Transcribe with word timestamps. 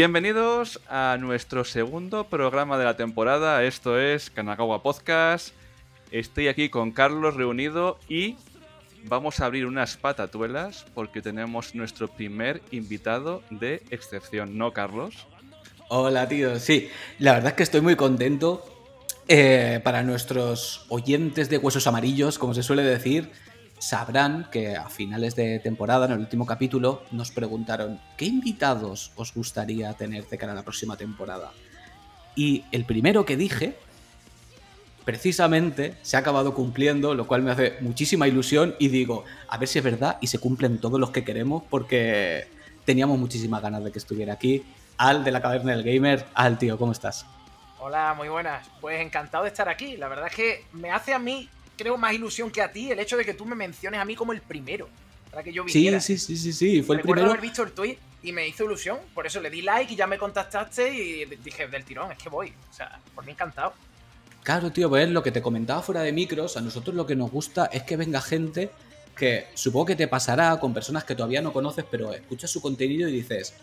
Bienvenidos 0.00 0.78
a 0.88 1.16
nuestro 1.18 1.64
segundo 1.64 2.22
programa 2.22 2.78
de 2.78 2.84
la 2.84 2.96
temporada. 2.96 3.64
Esto 3.64 3.98
es 3.98 4.30
Kanagawa 4.30 4.80
Podcast. 4.80 5.52
Estoy 6.12 6.46
aquí 6.46 6.68
con 6.68 6.92
Carlos 6.92 7.34
reunido 7.34 7.98
y 8.08 8.36
vamos 9.06 9.40
a 9.40 9.46
abrir 9.46 9.66
unas 9.66 9.96
patatuelas 9.96 10.86
porque 10.94 11.20
tenemos 11.20 11.74
nuestro 11.74 12.06
primer 12.06 12.62
invitado 12.70 13.42
de 13.50 13.82
excepción, 13.90 14.56
¿no, 14.56 14.72
Carlos? 14.72 15.26
Hola, 15.88 16.28
tío. 16.28 16.60
Sí, 16.60 16.88
la 17.18 17.32
verdad 17.32 17.48
es 17.48 17.54
que 17.54 17.62
estoy 17.64 17.80
muy 17.80 17.96
contento. 17.96 18.64
Eh, 19.26 19.80
para 19.82 20.04
nuestros 20.04 20.86
oyentes 20.90 21.50
de 21.50 21.58
huesos 21.58 21.88
amarillos, 21.88 22.38
como 22.38 22.54
se 22.54 22.62
suele 22.62 22.84
decir, 22.84 23.32
sabrán 23.78 24.48
que 24.50 24.76
a 24.76 24.88
finales 24.88 25.36
de 25.36 25.58
temporada, 25.60 26.06
en 26.06 26.12
el 26.12 26.18
último 26.18 26.46
capítulo, 26.46 27.02
nos 27.10 27.30
preguntaron 27.30 28.00
¿qué 28.16 28.26
invitados 28.26 29.12
os 29.16 29.34
gustaría 29.34 29.92
tener 29.94 30.26
de 30.28 30.38
cara 30.38 30.52
a 30.52 30.54
la 30.54 30.62
próxima 30.62 30.96
temporada? 30.96 31.52
Y 32.34 32.64
el 32.70 32.84
primero 32.84 33.24
que 33.24 33.36
dije, 33.36 33.76
precisamente, 35.04 35.96
se 36.02 36.16
ha 36.16 36.20
acabado 36.20 36.54
cumpliendo, 36.54 37.14
lo 37.14 37.26
cual 37.26 37.42
me 37.42 37.50
hace 37.50 37.76
muchísima 37.80 38.28
ilusión 38.28 38.76
y 38.78 38.88
digo, 38.88 39.24
a 39.48 39.58
ver 39.58 39.68
si 39.68 39.78
es 39.78 39.84
verdad 39.84 40.18
y 40.20 40.26
se 40.26 40.38
cumplen 40.38 40.78
todos 40.78 41.00
los 41.00 41.10
que 41.10 41.24
queremos 41.24 41.62
porque 41.68 42.46
teníamos 42.84 43.18
muchísimas 43.18 43.62
ganas 43.62 43.82
de 43.84 43.92
que 43.92 43.98
estuviera 43.98 44.34
aquí. 44.34 44.64
Al 44.96 45.24
de 45.24 45.30
la 45.30 45.40
caverna 45.40 45.72
del 45.72 45.82
gamer, 45.82 46.26
Al 46.34 46.58
tío, 46.58 46.76
¿cómo 46.78 46.92
estás? 46.92 47.24
Hola, 47.80 48.14
muy 48.16 48.28
buenas. 48.28 48.68
Pues 48.80 49.00
encantado 49.00 49.44
de 49.44 49.50
estar 49.50 49.68
aquí. 49.68 49.96
La 49.96 50.08
verdad 50.08 50.26
es 50.26 50.34
que 50.34 50.64
me 50.72 50.90
hace 50.90 51.14
a 51.14 51.18
mí 51.18 51.48
creo, 51.78 51.96
más 51.96 52.12
ilusión 52.12 52.50
que 52.50 52.60
a 52.60 52.70
ti 52.70 52.92
el 52.92 52.98
hecho 52.98 53.16
de 53.16 53.24
que 53.24 53.32
tú 53.32 53.46
me 53.46 53.54
menciones 53.54 53.98
a 54.00 54.04
mí 54.04 54.14
como 54.14 54.34
el 54.34 54.42
primero. 54.42 54.88
Para 55.30 55.42
que 55.42 55.52
yo 55.52 55.64
viniera. 55.64 56.00
Sí, 56.00 56.18
sí, 56.18 56.36
sí, 56.36 56.52
sí, 56.52 56.82
fue 56.82 56.96
el 56.96 57.02
primero. 57.02 57.28
haber 57.28 57.40
visto 57.40 57.62
el 57.62 57.72
tweet 57.72 57.96
y 58.22 58.32
me 58.32 58.46
hizo 58.46 58.64
ilusión. 58.64 58.98
Por 59.14 59.26
eso 59.26 59.40
le 59.40 59.48
di 59.48 59.62
like 59.62 59.92
y 59.92 59.96
ya 59.96 60.06
me 60.06 60.18
contactaste 60.18 60.92
y 60.92 61.24
dije, 61.24 61.68
del 61.68 61.84
tirón, 61.84 62.12
es 62.12 62.18
que 62.18 62.28
voy. 62.28 62.52
O 62.70 62.74
sea, 62.74 63.00
por 63.14 63.24
mí 63.24 63.32
encantado. 63.32 63.72
Claro, 64.42 64.70
tío, 64.70 64.88
pues 64.88 65.08
lo 65.08 65.22
que 65.22 65.30
te 65.30 65.42
comentaba 65.42 65.82
fuera 65.82 66.02
de 66.02 66.12
micros, 66.12 66.56
a 66.56 66.60
nosotros 66.60 66.96
lo 66.96 67.06
que 67.06 67.16
nos 67.16 67.30
gusta 67.30 67.66
es 67.66 67.82
que 67.82 67.96
venga 67.96 68.20
gente 68.20 68.70
que 69.14 69.48
supongo 69.54 69.86
que 69.86 69.96
te 69.96 70.08
pasará 70.08 70.58
con 70.58 70.72
personas 70.72 71.04
que 71.04 71.14
todavía 71.14 71.42
no 71.42 71.52
conoces, 71.52 71.84
pero 71.90 72.14
escuchas 72.14 72.50
su 72.50 72.62
contenido 72.62 73.08
y 73.08 73.12
dices, 73.12 73.54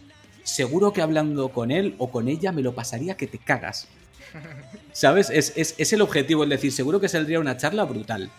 seguro 0.43 0.93
que 0.93 1.01
hablando 1.01 1.49
con 1.49 1.71
él 1.71 1.95
o 1.97 2.11
con 2.11 2.27
ella 2.27 2.51
me 2.51 2.61
lo 2.61 2.75
pasaría 2.75 3.17
que 3.17 3.25
te 3.25 3.39
cagas. 3.39 3.87
¿Sabes? 4.91 5.29
Es, 5.29 5.93
el 5.93 6.01
objetivo, 6.01 6.43
es 6.43 6.49
decir, 6.49 6.71
seguro 6.71 6.99
que 6.99 7.09
saldría 7.09 7.39
una 7.39 7.57
charla 7.57 7.83
brutal. 7.85 8.29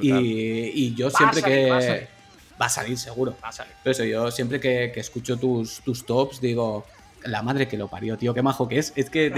Y, 0.00 0.94
yo 0.94 1.10
siempre 1.10 1.42
que. 1.42 2.08
Va 2.60 2.66
a, 2.66 2.68
salir, 2.68 2.98
seguro. 2.98 3.34
Va 3.42 3.48
a 3.48 3.52
salir. 3.52 3.72
Pero 3.82 3.92
eso, 3.92 4.04
yo 4.04 4.30
siempre 4.30 4.60
que, 4.60 4.92
escucho 4.96 5.38
tus, 5.38 5.80
tus 5.80 6.04
tops, 6.04 6.42
digo, 6.42 6.84
la 7.24 7.42
madre 7.42 7.66
que 7.66 7.78
lo 7.78 7.88
parió, 7.88 8.18
tío, 8.18 8.34
qué 8.34 8.42
majo 8.42 8.68
que 8.68 8.78
es. 8.78 8.92
Es 8.96 9.08
que 9.08 9.30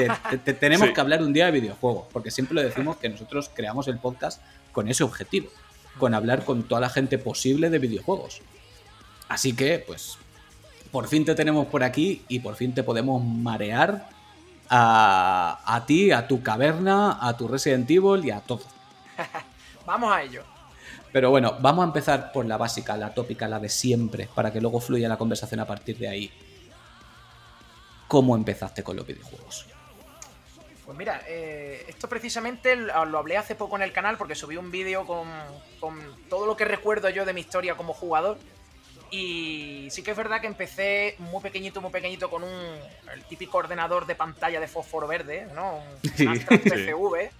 tenemos 0.58 0.90
que 0.90 1.00
hablar 1.00 1.22
un 1.22 1.32
día 1.32 1.46
de 1.46 1.52
videojuegos, 1.52 2.06
porque 2.12 2.30
siempre 2.30 2.54
lo 2.54 2.62
decimos 2.62 2.96
que 2.96 3.08
nosotros 3.08 3.50
creamos 3.54 3.86
el 3.88 3.98
podcast 3.98 4.42
con 4.72 4.88
ese 4.88 5.04
objetivo, 5.04 5.50
con 5.98 6.14
hablar 6.14 6.44
con 6.44 6.64
toda 6.64 6.80
la 6.80 6.90
gente 6.90 7.18
posible 7.18 7.70
de 7.70 7.78
videojuegos. 7.78 8.40
Así 9.28 9.54
que, 9.54 9.78
pues, 9.78 10.18
por 10.90 11.08
fin 11.08 11.24
te 11.24 11.34
tenemos 11.34 11.66
por 11.66 11.82
aquí 11.82 12.22
y 12.28 12.40
por 12.40 12.56
fin 12.56 12.74
te 12.74 12.82
podemos 12.82 13.24
marear 13.24 14.08
a, 14.74 15.84
ti, 15.86 16.10
a 16.12 16.26
tu 16.26 16.42
caverna, 16.42 17.18
a 17.20 17.36
tu 17.36 17.46
Resident 17.46 17.90
Evil 17.90 18.24
y 18.24 18.30
a 18.30 18.40
todo. 18.40 18.62
vamos 19.86 20.12
a 20.12 20.22
ello. 20.22 20.42
Pero 21.12 21.30
bueno, 21.30 21.56
vamos 21.60 21.82
a 21.82 21.86
empezar 21.86 22.32
por 22.32 22.46
la 22.46 22.56
básica, 22.56 22.96
la 22.96 23.12
tópica, 23.12 23.46
la 23.46 23.58
de 23.58 23.68
siempre, 23.68 24.28
para 24.34 24.50
que 24.50 24.60
luego 24.60 24.80
fluya 24.80 25.08
la 25.08 25.18
conversación 25.18 25.60
a 25.60 25.66
partir 25.66 25.98
de 25.98 26.08
ahí. 26.08 26.32
¿Cómo 28.08 28.34
empezaste 28.34 28.82
con 28.82 28.96
los 28.96 29.06
videojuegos? 29.06 29.66
Pues 30.86 30.98
mira, 30.98 31.22
eh, 31.28 31.84
esto 31.88 32.08
precisamente 32.08 32.74
lo 32.76 33.18
hablé 33.18 33.36
hace 33.36 33.54
poco 33.54 33.76
en 33.76 33.82
el 33.82 33.92
canal 33.92 34.16
porque 34.16 34.34
subí 34.34 34.56
un 34.56 34.70
vídeo 34.70 35.06
con, 35.06 35.28
con 35.80 35.98
todo 36.28 36.46
lo 36.46 36.56
que 36.56 36.64
recuerdo 36.64 37.08
yo 37.10 37.24
de 37.24 37.32
mi 37.32 37.42
historia 37.42 37.76
como 37.76 37.92
jugador. 37.92 38.38
Y 39.12 39.88
sí 39.90 40.02
que 40.02 40.12
es 40.12 40.16
verdad 40.16 40.40
que 40.40 40.46
empecé 40.46 41.16
muy 41.18 41.42
pequeñito, 41.42 41.82
muy 41.82 41.90
pequeñito 41.90 42.30
con 42.30 42.42
un 42.42 42.78
el 43.12 43.24
típico 43.28 43.58
ordenador 43.58 44.06
de 44.06 44.14
pantalla 44.14 44.58
de 44.58 44.66
fósforo 44.66 45.06
verde, 45.06 45.46
¿no? 45.54 45.76
Un 45.76 46.38
PCV. 46.48 47.30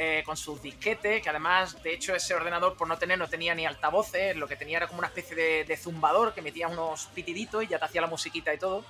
Eh, 0.00 0.22
con 0.24 0.36
sus 0.36 0.62
disquetes, 0.62 1.20
que 1.20 1.28
además, 1.28 1.82
de 1.82 1.92
hecho, 1.92 2.14
ese 2.14 2.32
ordenador 2.32 2.76
por 2.76 2.86
no 2.86 2.96
tener, 2.98 3.18
no 3.18 3.26
tenía 3.26 3.52
ni 3.56 3.66
altavoces, 3.66 4.36
lo 4.36 4.46
que 4.46 4.54
tenía 4.54 4.76
era 4.76 4.86
como 4.86 5.00
una 5.00 5.08
especie 5.08 5.64
de, 5.64 5.76
zumbador 5.76 6.34
que 6.34 6.40
metía 6.40 6.68
unos 6.68 7.06
pitiditos 7.06 7.64
y 7.64 7.66
ya 7.66 7.80
te 7.80 7.86
hacía 7.86 8.02
la 8.02 8.06
musiquita 8.06 8.54
y 8.54 8.58
todo. 8.58 8.84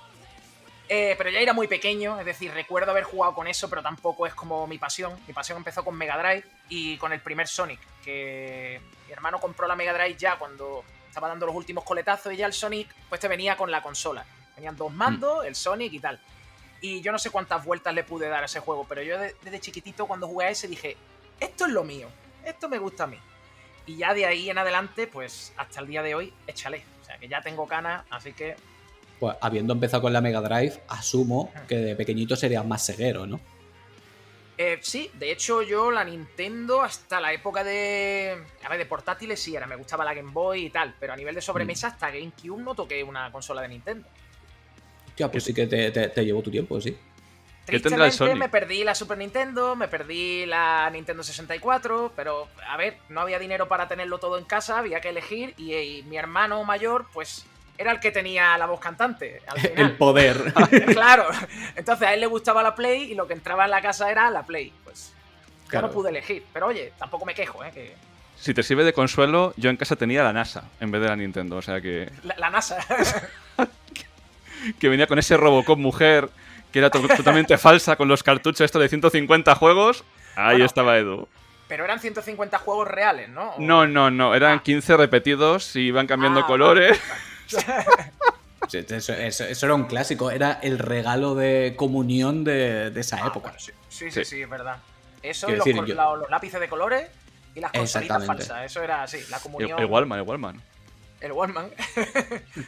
Eh, 0.87 1.15
pero 1.17 1.31
ya 1.31 1.39
era 1.39 1.53
muy 1.53 1.67
pequeño, 1.67 2.19
es 2.19 2.27
decir, 2.27 2.51
recuerdo 2.53 2.91
haber 2.91 3.05
jugado 3.05 3.33
con 3.33 3.47
eso, 3.47 3.71
pero 3.71 3.81
tampoco 3.81 4.27
es 4.27 4.35
como 4.35 4.67
mi 4.67 4.77
pasión. 4.77 5.19
Mi 5.25 5.33
pasión 5.33 5.57
empezó 5.57 5.83
con 5.83 5.95
Mega 5.95 6.15
Drive 6.15 6.43
y 6.69 6.97
con 6.97 7.11
el 7.11 7.21
primer 7.21 7.47
Sonic, 7.47 7.79
que 8.03 8.79
mi 9.07 9.13
hermano 9.13 9.39
compró 9.39 9.67
la 9.67 9.75
Mega 9.75 9.93
Drive 9.93 10.15
ya 10.15 10.35
cuando 10.37 10.83
estaba 11.09 11.27
dando 11.27 11.45
los 11.45 11.55
últimos 11.55 11.83
coletazos 11.83 12.31
y 12.31 12.37
ya 12.37 12.45
el 12.45 12.53
Sonic 12.53 12.87
pues 13.09 13.19
te 13.19 13.27
venía 13.27 13.57
con 13.57 13.69
la 13.69 13.81
consola. 13.81 14.25
Venían 14.55 14.77
dos 14.77 14.93
mandos, 14.93 15.43
mm. 15.43 15.47
el 15.47 15.55
Sonic 15.55 15.93
y 15.93 15.99
tal. 15.99 16.19
Y 16.81 17.01
yo 17.01 17.11
no 17.11 17.19
sé 17.19 17.29
cuántas 17.29 17.65
vueltas 17.65 17.93
le 17.93 18.03
pude 18.03 18.29
dar 18.29 18.43
a 18.43 18.45
ese 18.45 18.59
juego, 18.61 18.85
pero 18.87 19.01
yo 19.01 19.17
desde 19.19 19.59
chiquitito 19.59 20.05
cuando 20.05 20.27
jugué 20.27 20.45
a 20.45 20.49
ese 20.49 20.67
dije, 20.67 20.95
esto 21.39 21.65
es 21.65 21.71
lo 21.71 21.83
mío, 21.83 22.07
esto 22.45 22.69
me 22.69 22.77
gusta 22.77 23.03
a 23.03 23.07
mí. 23.07 23.17
Y 23.85 23.97
ya 23.97 24.13
de 24.13 24.25
ahí 24.25 24.49
en 24.49 24.57
adelante, 24.57 25.07
pues 25.07 25.51
hasta 25.57 25.81
el 25.81 25.87
día 25.87 26.03
de 26.03 26.15
hoy, 26.15 26.33
échale. 26.47 26.83
O 27.01 27.05
sea 27.05 27.17
que 27.17 27.27
ya 27.27 27.41
tengo 27.41 27.67
canas, 27.67 28.05
así 28.09 28.33
que... 28.33 28.55
Pues 29.19 29.35
habiendo 29.41 29.73
empezado 29.73 30.03
con 30.03 30.13
la 30.13 30.21
Mega 30.21 30.41
Drive, 30.41 30.81
asumo 30.87 31.51
que 31.67 31.75
de 31.75 31.95
pequeñito 31.95 32.35
serías 32.35 32.65
más 32.65 32.85
ceguero, 32.85 33.25
¿no? 33.25 33.39
Eh, 34.61 34.77
sí, 34.81 35.09
de 35.13 35.31
hecho 35.31 35.61
yo 35.61 35.89
la 35.89 36.03
Nintendo 36.03 36.81
hasta 36.81 37.21
la 37.21 37.31
época 37.31 37.63
de... 37.63 38.37
A 38.61 38.67
ver, 38.67 38.77
de 38.77 38.85
portátiles 38.85 39.39
sí, 39.41 39.55
era, 39.55 39.65
me 39.65 39.77
gustaba 39.77 40.03
la 40.03 40.13
Game 40.13 40.33
Boy 40.33 40.65
y 40.65 40.69
tal, 40.69 40.93
pero 40.99 41.13
a 41.13 41.15
nivel 41.15 41.33
de 41.33 41.39
sobremesa 41.39 41.87
mm. 41.87 41.91
hasta 41.93 42.11
GameCube 42.11 42.61
no 42.61 42.75
toqué 42.75 43.01
una 43.01 43.31
consola 43.31 43.61
de 43.61 43.69
Nintendo. 43.69 44.05
Ya, 45.15 45.31
pues 45.31 45.45
sí 45.45 45.53
que 45.53 45.65
te, 45.65 45.91
te, 45.91 46.25
llevó 46.25 46.41
tu 46.41 46.51
tiempo, 46.51 46.81
sí. 46.81 46.97
Tristemente 47.63 48.35
me 48.35 48.49
perdí 48.49 48.83
la 48.83 48.95
Super 48.95 49.17
Nintendo, 49.17 49.77
me 49.77 49.87
perdí 49.87 50.45
la 50.45 50.89
Nintendo 50.91 51.23
64, 51.23 52.11
pero 52.13 52.49
a 52.67 52.75
ver, 52.75 52.97
no 53.07 53.21
había 53.21 53.39
dinero 53.39 53.69
para 53.69 53.87
tenerlo 53.87 54.17
todo 54.17 54.37
en 54.37 54.43
casa, 54.43 54.77
había 54.77 54.99
que 54.99 55.07
elegir 55.07 55.53
y 55.57 56.03
mi 56.09 56.17
hermano 56.17 56.61
mayor 56.65 57.05
pues 57.13 57.45
era 57.79 57.93
el 57.93 57.99
que 58.01 58.11
tenía 58.11 58.57
la 58.57 58.65
voz 58.65 58.81
cantante. 58.81 59.41
El 59.75 59.95
poder. 59.95 60.53
claro. 60.93 61.25
Entonces 61.77 62.09
a 62.09 62.13
él 62.13 62.19
le 62.19 62.27
gustaba 62.27 62.61
la 62.61 62.75
Play 62.75 63.13
y 63.13 63.15
lo 63.15 63.25
que 63.25 63.33
entraba 63.33 63.63
en 63.63 63.71
la 63.71 63.81
casa 63.81 64.11
era 64.11 64.29
la 64.29 64.43
Play. 64.43 64.73
Pues 64.83 65.13
claro. 65.69 65.87
no 65.87 65.93
pude 65.93 66.09
elegir. 66.09 66.43
Pero 66.51 66.67
oye, 66.67 66.91
tampoco 66.99 67.25
me 67.25 67.33
quejo, 67.33 67.63
¿eh? 67.63 67.95
Si 68.35 68.53
te 68.53 68.63
sirve 68.63 68.83
de 68.83 68.91
consuelo, 68.91 69.53
yo 69.55 69.69
en 69.69 69.77
casa 69.77 69.95
tenía 69.95 70.23
la 70.23 70.33
NASA 70.33 70.65
en 70.81 70.91
vez 70.91 71.01
de 71.01 71.07
la 71.07 71.15
Nintendo, 71.15 71.55
o 71.55 71.61
sea 71.61 71.79
que... 71.79 72.11
La, 72.23 72.49
NASA. 72.49 72.79
que 74.79 74.89
venía 74.89 75.07
con 75.07 75.17
ese 75.17 75.37
Robocop 75.37 75.79
mujer 75.79 76.29
que 76.73 76.79
era 76.79 76.89
totalmente 76.89 77.57
falsa 77.57 77.95
con 77.95 78.09
los 78.09 78.23
cartuchos 78.23 78.61
estos 78.61 78.81
de 78.81 78.89
150 78.89 79.55
juegos. 79.55 80.03
Ahí 80.35 80.61
estaba 80.61 80.97
Edu. 80.97 81.29
Pero 81.69 81.85
eran 81.85 82.01
150 82.01 82.57
juegos 82.59 82.89
reales, 82.89 83.29
¿no? 83.29 83.53
No, 83.57 83.87
no, 83.87 84.11
no. 84.11 84.35
Eran 84.35 84.59
15 84.59 84.93
ah. 84.93 84.97
repetidos 84.97 85.75
y 85.77 85.81
iban 85.81 86.07
cambiando 86.07 86.41
ah, 86.41 86.47
colores. 86.47 86.99
eso, 88.71 89.65
era 89.65 89.73
un 89.73 89.85
clásico, 89.85 90.31
era 90.31 90.59
el 90.61 90.79
regalo 90.79 91.35
de 91.35 91.73
comunión 91.75 92.43
de, 92.43 92.91
esa 92.95 93.23
ah, 93.23 93.27
época. 93.27 93.53
sí. 93.57 93.71
Sí, 93.89 94.11
sí. 94.23 94.41
es 94.41 94.49
verdad. 94.49 94.77
Eso 95.21 95.49
y 95.49 95.55
los, 95.55 96.29
lápices 96.29 96.59
de 96.59 96.69
colores 96.69 97.09
y 97.53 97.59
las 97.59 97.71
consolitas 97.71 98.25
falsas. 98.25 98.65
Eso 98.65 98.81
era 98.81 99.03
así, 99.03 99.19
la 99.29 99.39
comunión. 99.39 99.77
El, 99.77 99.85
el 99.85 99.91
Wallman, 99.91 100.19
el 100.19 100.25
Wallman. 100.27 100.61
El 101.21 101.33
Wallman. 101.33 101.69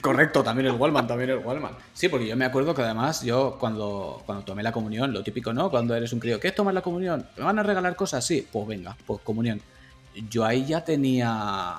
Correcto, 0.01 0.43
también 0.43 0.67
el 0.67 0.73
Wallman, 0.73 1.07
también 1.07 1.29
el 1.29 1.37
Wallman. 1.37 1.71
Sí, 1.93 2.09
porque 2.09 2.27
yo 2.27 2.35
me 2.35 2.43
acuerdo 2.43 2.75
que 2.75 2.81
además 2.81 3.23
yo 3.23 3.57
cuando, 3.57 4.21
cuando 4.25 4.43
tomé 4.43 4.61
la 4.61 4.73
comunión, 4.73 5.13
lo 5.13 5.23
típico, 5.23 5.53
¿no? 5.53 5.69
Cuando 5.69 5.95
eres 5.95 6.11
un 6.11 6.19
crío, 6.19 6.39
¿qué 6.39 6.49
es 6.49 6.55
tomar 6.55 6.73
la 6.73 6.81
comunión? 6.81 7.25
¿Me 7.37 7.45
van 7.45 7.59
a 7.59 7.63
regalar 7.63 7.95
cosas? 7.95 8.25
Sí, 8.25 8.45
pues 8.51 8.67
venga, 8.67 8.97
pues 9.05 9.21
comunión. 9.21 9.61
Yo 10.29 10.43
ahí 10.43 10.65
ya 10.65 10.83
tenía 10.83 11.77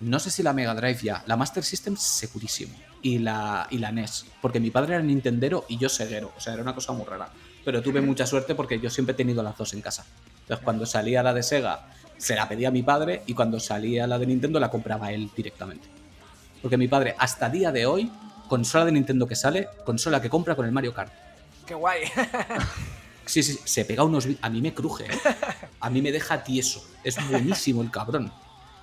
no 0.00 0.18
sé 0.18 0.30
si 0.30 0.42
la 0.42 0.52
Mega 0.52 0.74
Drive 0.74 1.00
ya, 1.02 1.22
la 1.26 1.36
Master 1.36 1.64
System 1.64 1.96
segurísimo. 1.96 2.74
Y 3.00 3.18
la, 3.18 3.68
y 3.70 3.78
la 3.78 3.92
NES, 3.92 4.26
porque 4.42 4.58
mi 4.58 4.70
padre 4.70 4.94
era 4.94 5.04
Nintendero 5.04 5.64
y 5.68 5.78
yo 5.78 5.88
ceguero, 5.88 6.32
o 6.36 6.40
sea, 6.40 6.54
era 6.54 6.62
una 6.62 6.74
cosa 6.74 6.92
muy 6.92 7.06
rara. 7.06 7.30
Pero 7.64 7.80
tuve 7.80 8.00
mucha 8.00 8.26
suerte 8.26 8.56
porque 8.56 8.80
yo 8.80 8.90
siempre 8.90 9.12
he 9.12 9.16
tenido 9.16 9.42
las 9.42 9.56
dos 9.56 9.72
en 9.72 9.82
casa. 9.82 10.04
Entonces, 10.40 10.64
cuando 10.64 10.84
salía 10.84 11.22
la 11.22 11.32
de 11.32 11.42
Sega, 11.42 11.86
se 12.16 12.34
la 12.34 12.48
pedía 12.48 12.68
a 12.68 12.70
mi 12.72 12.82
padre 12.82 13.22
y 13.26 13.34
cuando 13.34 13.60
salía 13.60 14.06
la 14.06 14.18
de 14.18 14.26
Nintendo, 14.26 14.58
la 14.58 14.70
compraba 14.70 15.12
él 15.12 15.30
directamente. 15.36 15.86
Porque 16.60 16.76
mi 16.76 16.88
padre, 16.88 17.14
hasta 17.18 17.48
día 17.48 17.70
de 17.70 17.86
hoy, 17.86 18.10
consola 18.48 18.84
de 18.84 18.92
Nintendo 18.92 19.28
que 19.28 19.36
sale, 19.36 19.68
consola 19.84 20.20
que 20.20 20.28
compra 20.28 20.56
con 20.56 20.66
el 20.66 20.72
Mario 20.72 20.92
Kart. 20.92 21.12
¡Qué 21.66 21.74
guay! 21.74 22.00
Sí, 23.28 23.42
sí, 23.42 23.58
se 23.62 23.84
pega 23.84 24.04
unos... 24.04 24.26
A 24.40 24.48
mí 24.48 24.62
me 24.62 24.72
cruje, 24.72 25.04
¿eh? 25.04 25.18
A 25.80 25.90
mí 25.90 26.00
me 26.00 26.10
deja 26.10 26.42
tieso. 26.42 26.82
Es 27.04 27.18
buenísimo 27.28 27.82
el 27.82 27.90
cabrón. 27.90 28.32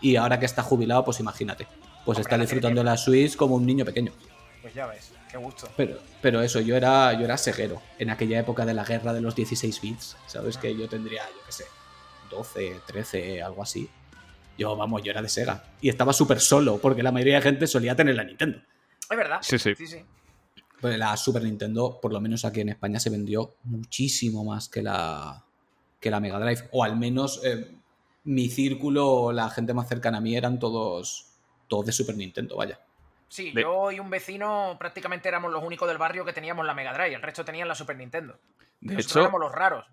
Y 0.05 0.17
ahora 0.17 0.39
que 0.39 0.45
está 0.45 0.61
jubilado, 0.61 1.03
pues 1.03 1.19
imagínate. 1.19 1.65
Pues 2.05 2.19
está 2.19 2.37
disfrutando 2.37 2.83
la 2.83 2.95
Switch 2.95 3.35
como 3.35 3.55
un 3.55 3.65
niño 3.65 3.83
pequeño. 3.83 4.11
Pues 4.61 4.71
ya 4.75 4.85
ves, 4.85 5.11
qué 5.31 5.37
gusto. 5.37 5.67
Pero, 5.75 5.97
pero 6.21 6.43
eso, 6.43 6.59
yo 6.59 6.75
era, 6.75 7.11
yo 7.13 7.25
era 7.25 7.39
seguero 7.39 7.81
en 7.97 8.11
aquella 8.11 8.39
época 8.39 8.67
de 8.67 8.75
la 8.75 8.83
guerra 8.83 9.13
de 9.13 9.21
los 9.21 9.35
16 9.35 9.81
bits. 9.81 10.15
¿Sabes? 10.27 10.59
Que 10.59 10.77
yo 10.77 10.87
tendría, 10.87 11.23
yo 11.23 11.43
qué 11.43 11.51
sé, 11.51 11.65
12, 12.29 12.81
13, 12.85 13.41
algo 13.41 13.63
así. 13.63 13.89
Yo, 14.59 14.75
vamos, 14.75 15.01
yo 15.01 15.09
era 15.09 15.23
de 15.23 15.27
Sega. 15.27 15.63
Y 15.81 15.89
estaba 15.89 16.13
súper 16.13 16.39
solo, 16.39 16.77
porque 16.77 17.01
la 17.01 17.11
mayoría 17.11 17.37
de 17.37 17.41
gente 17.41 17.65
solía 17.65 17.95
tener 17.95 18.13
la 18.15 18.25
Nintendo. 18.25 18.59
Es 19.09 19.17
verdad. 19.17 19.39
Sí, 19.41 19.57
sí. 19.57 19.73
sí, 19.73 19.87
sí. 19.87 20.05
Pues 20.81 20.99
la 20.99 21.17
Super 21.17 21.41
Nintendo, 21.41 21.97
por 21.99 22.13
lo 22.13 22.21
menos 22.21 22.45
aquí 22.45 22.61
en 22.61 22.69
España, 22.69 22.99
se 22.99 23.09
vendió 23.09 23.55
muchísimo 23.63 24.45
más 24.45 24.69
que 24.69 24.83
la, 24.83 25.43
que 25.99 26.11
la 26.11 26.19
Mega 26.19 26.37
Drive. 26.37 26.69
O 26.73 26.83
al 26.83 26.95
menos 26.95 27.41
eh, 27.43 27.71
mi 28.25 28.49
círculo, 28.49 29.31
la 29.31 29.49
gente 29.49 29.73
más 29.73 29.87
cercana 29.87 30.17
a 30.17 30.21
mí 30.21 30.35
eran 30.35 30.59
todos, 30.59 31.31
todos 31.67 31.85
de 31.85 31.91
Super 31.91 32.17
Nintendo, 32.17 32.57
vaya. 32.57 32.79
Sí, 33.29 33.51
De- 33.51 33.61
yo 33.61 33.91
y 33.91 33.99
un 33.99 34.09
vecino 34.09 34.75
prácticamente 34.79 35.27
éramos 35.29 35.51
los 35.51 35.63
únicos 35.63 35.87
del 35.87 35.97
barrio 35.97 36.25
que 36.25 36.33
teníamos 36.33 36.65
la 36.65 36.73
Mega 36.73 36.93
Drive. 36.93 37.15
El 37.15 37.21
resto 37.21 37.43
tenían 37.45 37.67
la 37.67 37.75
Super 37.75 37.97
Nintendo. 37.97 38.37
De 38.81 38.95
Nosotros 38.95 39.11
hecho, 39.11 39.19
éramos 39.21 39.41
los 39.41 39.51
raros. 39.51 39.85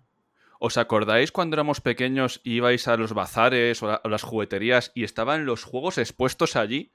¿os 0.59 0.77
acordáis 0.77 1.31
cuando 1.33 1.55
éramos 1.55 1.81
pequeños 1.81 2.39
y 2.43 2.55
ibais 2.55 2.87
a 2.87 2.95
los 2.95 3.13
bazares 3.13 3.83
o 3.83 3.91
a 3.91 4.01
las 4.07 4.23
jugueterías 4.23 4.91
y 4.95 5.03
estaban 5.03 5.45
los 5.45 5.63
juegos 5.63 5.97
expuestos 5.97 6.55
allí? 6.55 6.91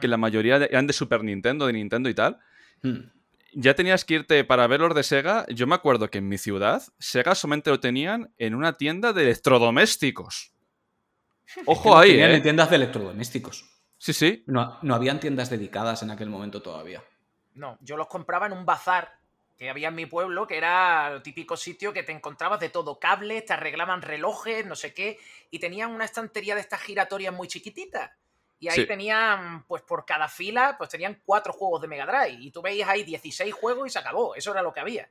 Que 0.00 0.06
la 0.06 0.16
mayoría 0.16 0.56
eran 0.56 0.86
de 0.86 0.92
Super 0.92 1.24
Nintendo, 1.24 1.66
de 1.66 1.72
Nintendo 1.72 2.08
y 2.08 2.14
tal. 2.14 2.38
Hmm. 2.82 3.10
Ya 3.52 3.74
tenías 3.74 4.04
que 4.04 4.14
irte 4.14 4.44
para 4.44 4.68
ver 4.68 4.78
los 4.78 4.94
de 4.94 5.02
Sega. 5.02 5.44
Yo 5.48 5.66
me 5.66 5.74
acuerdo 5.74 6.08
que 6.08 6.18
en 6.18 6.28
mi 6.28 6.38
ciudad, 6.38 6.82
Sega 7.00 7.34
solamente 7.34 7.70
lo 7.70 7.80
tenían 7.80 8.32
en 8.38 8.54
una 8.54 8.76
tienda 8.76 9.12
de 9.12 9.22
electrodomésticos. 9.22 10.49
Ojo 11.66 11.96
ahí, 11.96 12.10
Tenían 12.12 12.30
en 12.30 12.36
¿eh? 12.36 12.40
tiendas 12.40 12.70
de 12.70 12.76
electrodomésticos. 12.76 13.64
Sí, 13.98 14.12
sí. 14.12 14.44
No, 14.46 14.78
no 14.82 14.94
habían 14.94 15.20
tiendas 15.20 15.50
dedicadas 15.50 16.02
en 16.02 16.10
aquel 16.10 16.30
momento 16.30 16.62
todavía. 16.62 17.02
No, 17.54 17.76
yo 17.80 17.96
los 17.96 18.06
compraba 18.06 18.46
en 18.46 18.52
un 18.52 18.64
bazar 18.64 19.18
que 19.58 19.68
había 19.68 19.88
en 19.88 19.94
mi 19.94 20.06
pueblo, 20.06 20.46
que 20.46 20.56
era 20.56 21.08
el 21.12 21.22
típico 21.22 21.54
sitio 21.56 21.92
que 21.92 22.02
te 22.02 22.12
encontrabas 22.12 22.60
de 22.60 22.70
todo, 22.70 22.98
cables, 22.98 23.44
te 23.44 23.52
arreglaban 23.52 24.00
relojes, 24.00 24.64
no 24.64 24.74
sé 24.74 24.94
qué, 24.94 25.18
y 25.50 25.58
tenían 25.58 25.90
una 25.90 26.06
estantería 26.06 26.54
de 26.54 26.62
estas 26.62 26.80
giratorias 26.80 27.34
muy 27.34 27.46
chiquititas. 27.46 28.10
Y 28.58 28.68
ahí 28.68 28.76
Sí. 28.76 28.86
tenían, 28.86 29.64
pues 29.66 29.82
por 29.82 30.06
cada 30.06 30.28
fila, 30.28 30.76
pues 30.78 30.88
tenían 30.88 31.20
cuatro 31.26 31.52
juegos 31.52 31.82
de 31.82 31.88
Mega 31.88 32.06
Drive. 32.06 32.42
Y 32.42 32.50
tú 32.50 32.62
veías 32.62 32.88
ahí 32.88 33.02
16 33.04 33.52
juegos 33.52 33.86
y 33.86 33.90
se 33.90 33.98
acabó. 33.98 34.34
Eso 34.34 34.50
era 34.52 34.62
lo 34.62 34.72
que 34.72 34.80
había. 34.80 35.10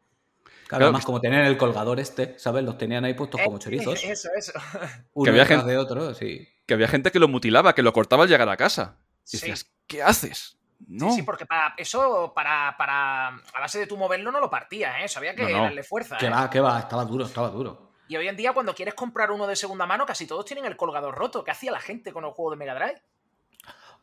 Claro, 0.69 0.81
Claro, 0.81 0.85
además, 0.85 1.01
que- 1.01 1.05
como 1.07 1.19
tenían 1.21 1.45
el 1.45 1.57
colgador 1.57 1.99
este, 1.99 2.37
¿sabes? 2.37 2.63
Los 2.63 2.77
tenían 2.77 3.03
ahí 3.03 3.15
puestos 3.15 3.41
como 3.43 3.57
Eh, 3.57 3.59
chorizos. 3.59 4.03
Eso, 4.03 4.29
eso. 4.37 4.51
Uno 5.13 5.31
había 5.31 5.41
detrás 5.41 5.59
gente- 5.61 5.71
de 5.71 5.77
otro, 5.79 6.13
sí. 6.13 6.47
Que 6.67 6.75
había 6.75 6.87
gente 6.87 7.11
que 7.11 7.17
lo 7.19 7.27
mutilaba, 7.27 7.73
que 7.73 7.81
lo 7.81 7.91
cortaba 7.91 8.23
al 8.23 8.29
llegar 8.29 8.47
a 8.47 8.55
casa. 8.55 8.97
Y 9.25 9.37
Sí. 9.37 9.37
decías, 9.37 9.65
¿qué 9.87 10.03
haces? 10.03 10.59
No. 10.87 11.09
Sí, 11.09 11.15
sí, 11.17 11.21
porque 11.23 11.47
para 11.47 11.73
eso, 11.75 12.31
para, 12.35 12.75
para 12.77 13.29
a 13.29 13.59
base 13.59 13.79
de 13.79 13.87
tu 13.87 13.97
moverlo 13.97 14.31
no 14.31 14.39
lo 14.39 14.49
partías, 14.51 14.95
¿eh? 15.01 15.05
Eso 15.05 15.17
había 15.19 15.35
que 15.35 15.41
No, 15.43 15.49
no. 15.57 15.63
darle 15.63 15.81
fuerza. 15.83 16.17
Que 16.17 16.27
¿eh? 16.27 16.29
va, 16.29 16.49
que 16.49 16.59
va, 16.59 16.79
estaba 16.79 17.03
duro, 17.03 17.25
estaba 17.25 17.49
duro. 17.49 17.91
Y 18.07 18.15
hoy 18.15 18.27
en 18.27 18.37
día, 18.37 18.53
cuando 18.53 18.73
quieres 18.75 18.93
comprar 18.93 19.31
uno 19.31 19.45
de 19.47 19.55
segunda 19.55 19.85
mano, 19.87 20.05
casi 20.05 20.25
todos 20.27 20.45
tienen 20.45 20.65
el 20.65 20.77
colgador 20.77 21.15
roto. 21.15 21.43
¿Qué 21.43 21.51
hacía 21.51 21.71
la 21.71 21.79
gente 21.79 22.13
con 22.13 22.23
el 22.25 22.31
juego 22.31 22.51
de 22.51 22.57
Mega 22.57 22.75
Drive? 22.75 23.01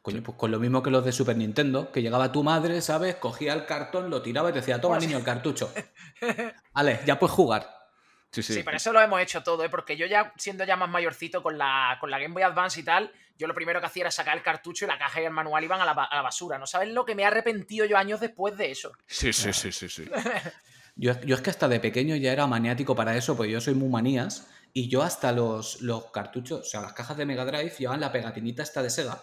Coño, 0.07 0.23
pues 0.23 0.39
con 0.39 0.53
lo 0.53 0.61
mismo 0.61 0.85
que 0.85 0.91
los 0.91 1.05
de 1.05 1.11
Super 1.11 1.37
Nintendo, 1.37 1.91
que 1.91 2.01
llegaba 2.01 2.31
tu 2.31 2.45
madre, 2.45 2.81
¿sabes? 2.81 3.17
Cogía 3.17 3.53
el 3.55 3.67
cartón, 3.67 4.09
lo 4.09 4.23
tiraba 4.23 4.51
y 4.51 4.53
te 4.53 4.61
decía, 4.61 4.81
toma 4.81 4.99
Pues- 4.99 5.07
niño 5.09 5.19
el 5.19 5.25
cartucho. 5.25 5.73
Vale, 6.73 7.01
ya 7.05 7.19
puedes 7.19 7.35
jugar. 7.35 7.69
Sí, 8.31 8.41
sí. 8.45 8.55
Sí, 8.55 8.63
pero 8.63 8.77
eso 8.77 8.93
lo 8.93 9.01
hemos 9.01 9.21
hecho 9.21 9.43
todo, 9.43 9.65
¿eh? 9.65 9.69
Porque 9.69 9.97
yo 9.97 10.07
ya, 10.07 10.33
siendo 10.37 10.63
ya 10.63 10.77
más 10.77 10.89
mayorcito 10.89 11.43
con 11.43 11.59
la, 11.59 11.97
con 12.01 12.09
la 12.09 12.21
Game 12.21 12.35
Boy 12.35 12.45
Advance 12.45 12.79
y 12.79 12.85
tal, 12.85 13.11
yo 13.37 13.49
lo 13.49 13.55
primero 13.55 13.81
que 13.81 13.87
hacía 13.87 14.03
era 14.05 14.13
sacar 14.13 14.37
el 14.37 14.45
cartucho 14.45 14.85
y 14.85 14.89
la 14.89 14.97
caja 14.97 15.21
y 15.21 15.25
el 15.25 15.33
manual 15.33 15.65
iban 15.65 15.81
a 15.81 15.85
la, 15.85 15.91
a 15.91 16.15
la 16.15 16.23
basura. 16.23 16.57
¿No 16.57 16.69
sabes 16.69 16.91
lo 16.91 17.05
que 17.05 17.17
me 17.17 17.23
he 17.23 17.27
arrepentido 17.27 17.85
yo 17.85 17.97
años 17.99 18.21
después 18.21 18.57
de 18.57 18.71
eso? 18.71 18.93
Sí, 19.09 19.33
sí, 19.33 19.53
sí, 19.53 19.73
sí, 19.73 19.89
sí. 19.89 20.09
Yo, 20.99 21.21
yo 21.23 21.35
es 21.35 21.43
que 21.43 21.51
hasta 21.51 21.67
de 21.69 21.79
pequeño 21.81 22.15
ya 22.17 22.33
era 22.33 22.47
maniático 22.47 22.95
para 22.95 23.17
eso, 23.17 23.37
porque 23.37 23.53
yo 23.53 23.61
soy 23.61 23.75
muy 23.75 23.91
manías. 23.91 24.47
Y 24.73 24.89
yo 24.89 25.03
hasta 25.03 25.31
los, 25.33 25.83
los 25.83 26.11
cartuchos, 26.11 26.61
o 26.61 26.65
sea, 26.65 26.81
las 26.81 26.95
cajas 26.95 27.17
de 27.19 27.27
Mega 27.27 27.45
Drive 27.45 27.75
llevaban 27.79 28.01
la 28.01 28.11
pegatinita 28.13 28.63
esta 28.63 28.83
de 28.83 28.89
Sega, 28.89 29.23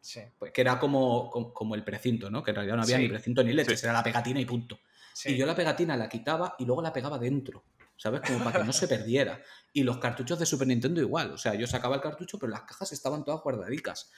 Sí, 0.00 0.20
pues, 0.38 0.52
que 0.52 0.60
era 0.60 0.78
como, 0.78 1.28
como, 1.30 1.52
como 1.52 1.74
el 1.74 1.84
precinto, 1.84 2.30
¿no? 2.30 2.42
Que 2.42 2.50
en 2.52 2.56
realidad 2.56 2.76
no 2.76 2.82
había 2.82 2.96
Sí. 2.96 3.02
ni 3.02 3.08
precinto 3.08 3.42
ni 3.44 3.52
leches, 3.52 3.80
Sí. 3.80 3.86
era 3.86 3.92
la 3.92 4.02
pegatina 4.02 4.40
y 4.40 4.44
punto. 4.44 4.78
Y 5.24 5.36
yo 5.36 5.44
la 5.46 5.54
pegatina 5.54 5.96
la 5.96 6.08
quitaba 6.08 6.54
y 6.58 6.64
luego 6.64 6.80
la 6.80 6.92
pegaba 6.92 7.18
dentro, 7.18 7.64
¿sabes? 7.96 8.20
Como 8.20 8.42
para 8.44 8.60
que 8.60 8.64
no 8.64 8.72
se 8.72 8.86
perdiera. 8.88 9.40
Y 9.72 9.82
los 9.82 9.98
cartuchos 9.98 10.38
de 10.38 10.46
Super 10.46 10.68
Nintendo 10.68 11.00
igual. 11.00 11.32
O 11.32 11.38
sea, 11.38 11.54
yo 11.54 11.66
sacaba 11.66 11.96
el 11.96 12.00
cartucho, 12.00 12.38
pero 12.38 12.50
las 12.52 12.62
cajas 12.62 12.92
estaban 12.92 13.24
todas 13.24 13.42
guardadicas. 13.42 14.10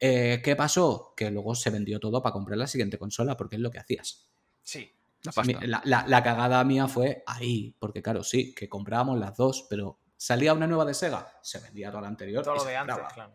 Eh, 0.00 0.40
¿Qué 0.44 0.56
pasó? 0.56 1.14
Que 1.16 1.30
luego 1.30 1.54
se 1.54 1.70
vendió 1.70 1.98
todo 2.00 2.20
para 2.22 2.32
comprar 2.32 2.58
la 2.58 2.66
siguiente 2.66 2.98
consola, 2.98 3.36
porque 3.36 3.56
es 3.56 3.62
lo 3.62 3.70
que 3.70 3.78
hacías. 3.78 4.28
Sí. 4.62 4.92
La 5.22 5.32
pasta. 5.32 5.58
La, 5.66 5.80
la- 5.84 6.04
la 6.06 6.22
cagada 6.22 6.62
mía 6.64 6.86
fue 6.88 7.22
ahí, 7.26 7.74
porque 7.78 8.02
claro, 8.02 8.22
sí, 8.22 8.52
que 8.54 8.68
comprábamos 8.68 9.18
las 9.18 9.36
dos, 9.36 9.66
pero 9.70 9.98
salía 10.16 10.52
una 10.52 10.66
nueva 10.66 10.84
de 10.84 10.94
Sega, 10.94 11.38
se 11.42 11.58
vendía 11.60 11.90
toda 11.90 12.02
la 12.02 12.08
anterior. 12.08 12.44
Todo 12.44 12.54
y 12.54 12.58
lo 12.58 12.64
se 12.64 12.70
de 12.70 12.76
antes, 12.76 12.96
claro. 13.14 13.32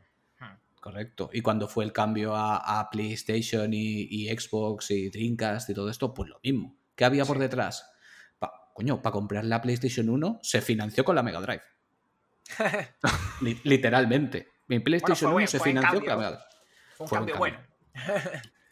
Correcto. 0.84 1.30
Y 1.32 1.40
cuando 1.42 1.70
fue 1.70 1.86
el 1.86 1.94
cambio 1.94 2.36
a, 2.36 2.58
a 2.80 2.90
PlayStation 2.90 3.74
y, 3.74 4.02
y 4.02 4.28
Xbox 4.38 4.92
y 4.92 5.10
Dreamcast 5.10 5.70
y 5.70 5.74
todo 5.74 5.90
esto, 5.90 6.14
pues 6.14 6.30
lo 6.30 6.42
mismo. 6.44 6.76
¿Qué 6.94 7.06
había 7.06 7.24
por 7.24 7.40
detrás? 7.40 7.90
Pa- 8.38 8.52
coño, 8.74 9.02
para 9.02 9.14
comprar 9.14 9.46
la 9.46 9.62
PlayStation 9.62 10.10
1 10.10 10.42
se 10.44 10.62
financió 10.62 11.06
con 11.06 11.16
la 11.16 11.24
Mega 11.24 11.40
Drive. 11.40 11.62
Li- 13.42 13.62
literalmente. 13.64 14.50
Mi 14.68 14.80
PlayStation 14.82 15.16
fue 15.18 15.28
1 15.28 15.34
buen- 15.36 15.48
se 15.48 15.60
financió 15.62 16.00
con 16.02 16.10
la 16.10 16.16
Mega 16.18 16.30
Drive. 16.32 16.44
Fue 16.98 17.04
un 17.06 17.08
Fue 17.08 17.18
un 17.18 17.26
cambio 17.28 17.38
bueno. 17.38 17.58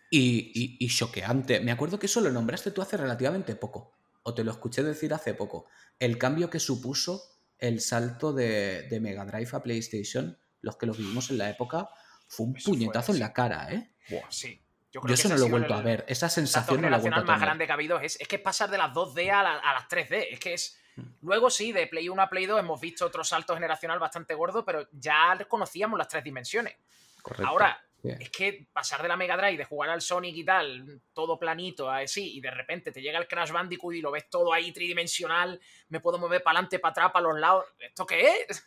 Y, 0.10 0.52
y- 0.54 0.78
y 0.86 0.88
choqueante. 0.90 1.62
Me 1.62 1.72
acuerdo 1.72 1.98
que 1.98 2.08
eso 2.08 2.20
lo 2.20 2.30
nombraste 2.30 2.72
tú 2.72 2.82
hace 2.82 2.98
relativamente 2.98 3.56
poco. 3.56 3.94
O 4.24 4.34
te 4.34 4.44
lo 4.44 4.52
escuché 4.52 4.84
decir 4.84 5.14
hace 5.14 5.34
poco. 5.34 5.68
El 5.98 6.18
cambio 6.18 6.50
que 6.50 6.60
supuso 6.60 7.24
el 7.58 7.80
salto 7.80 8.34
de, 8.34 8.84
de 8.90 9.00
Mega 9.00 9.24
Drive 9.24 9.50
a 9.54 9.64
PlayStation, 9.64 10.38
los 10.60 10.76
que 10.76 10.86
lo 10.88 10.94
vivimos 10.94 11.30
en 11.32 11.38
la 11.38 11.50
época, 11.50 11.90
fue 12.32 12.46
un 12.48 12.56
Eso 12.56 12.72
fue, 12.72 12.78
puñetazo 12.80 13.12
en 13.12 13.16
sí. 13.18 13.20
la 13.22 13.34
cara, 13.34 13.68
¿eh? 13.72 13.92
Sí. 14.30 14.62
Yo 14.92 15.00
creo 15.02 15.16
que 15.16 15.20
eso 15.22 15.30
no 15.30 15.38
lo 15.38 15.46
he 15.46 15.50
vuelto 15.50 15.74
el- 15.74 15.80
a 15.80 15.84
ver. 15.84 16.06
Esa 16.08 16.28
sensación 16.30 16.82
no 16.82 16.90
la 16.90 16.98
he 16.98 17.00
vuelto 17.00 17.20
a 17.20 17.24
más 17.24 17.28
tener. 17.36 17.42
grande 17.42 17.66
que 17.66 17.72
ha 17.72 17.76
habido 17.76 18.00
es, 18.00 18.20
es 18.20 18.28
que 18.28 18.38
es 18.38 18.42
pasar 18.42 18.70
de 18.70 18.78
las 18.78 18.94
2D 18.94 19.30
a, 19.32 19.42
la- 19.44 19.58
a 19.60 19.74
las 19.74 19.88
3D. 19.88 20.28
Es 20.32 20.40
que 20.40 20.54
es. 20.54 20.78
Mm. 20.96 21.02
Luego 21.22 21.50
sí, 21.50 21.72
de 21.72 21.88
Play 21.88 22.10
1 22.10 22.22
a 22.22 22.30
Play 22.30 22.46
2 22.46 22.60
hemos 22.60 22.80
visto 22.82 23.06
otro 23.06 23.24
salto 23.24 23.54
generacional 23.54 24.00
bastante 24.00 24.34
gordo, 24.34 24.66
pero 24.66 24.88
ya 24.92 25.38
conocíamos 25.48 25.98
las 25.98 26.08
tres 26.10 26.24
dimensiones. 26.24 26.76
Correcto. 27.22 27.48
Ahora, 27.48 27.82
es 28.04 28.30
que 28.32 28.68
pasar 28.74 29.02
de 29.04 29.08
la 29.08 29.16
Mega 29.16 29.38
Drive, 29.38 29.58
de 29.58 29.64
jugar 29.66 29.92
al 29.92 30.02
Sonic 30.02 30.36
y 30.36 30.44
tal, 30.44 31.02
todo 31.14 31.38
planito, 31.38 31.90
así, 31.90 32.36
y 32.38 32.42
de 32.42 32.50
repente 32.52 32.92
te 32.92 33.00
llega 33.02 33.20
el 33.20 33.28
Crash 33.28 33.52
Bandicoot 33.52 33.94
y 33.94 34.02
lo 34.02 34.10
ves 34.12 34.28
todo 34.30 34.52
ahí 34.52 34.72
tridimensional, 34.74 35.62
me 35.90 36.00
puedo 36.00 36.18
mover 36.18 36.42
para 36.42 36.58
adelante, 36.58 36.80
para 36.80 36.92
atrás, 36.92 37.12
para 37.12 37.28
los 37.28 37.40
lados. 37.40 37.66
¿Esto 37.80 38.06
qué 38.06 38.46
es? 38.50 38.66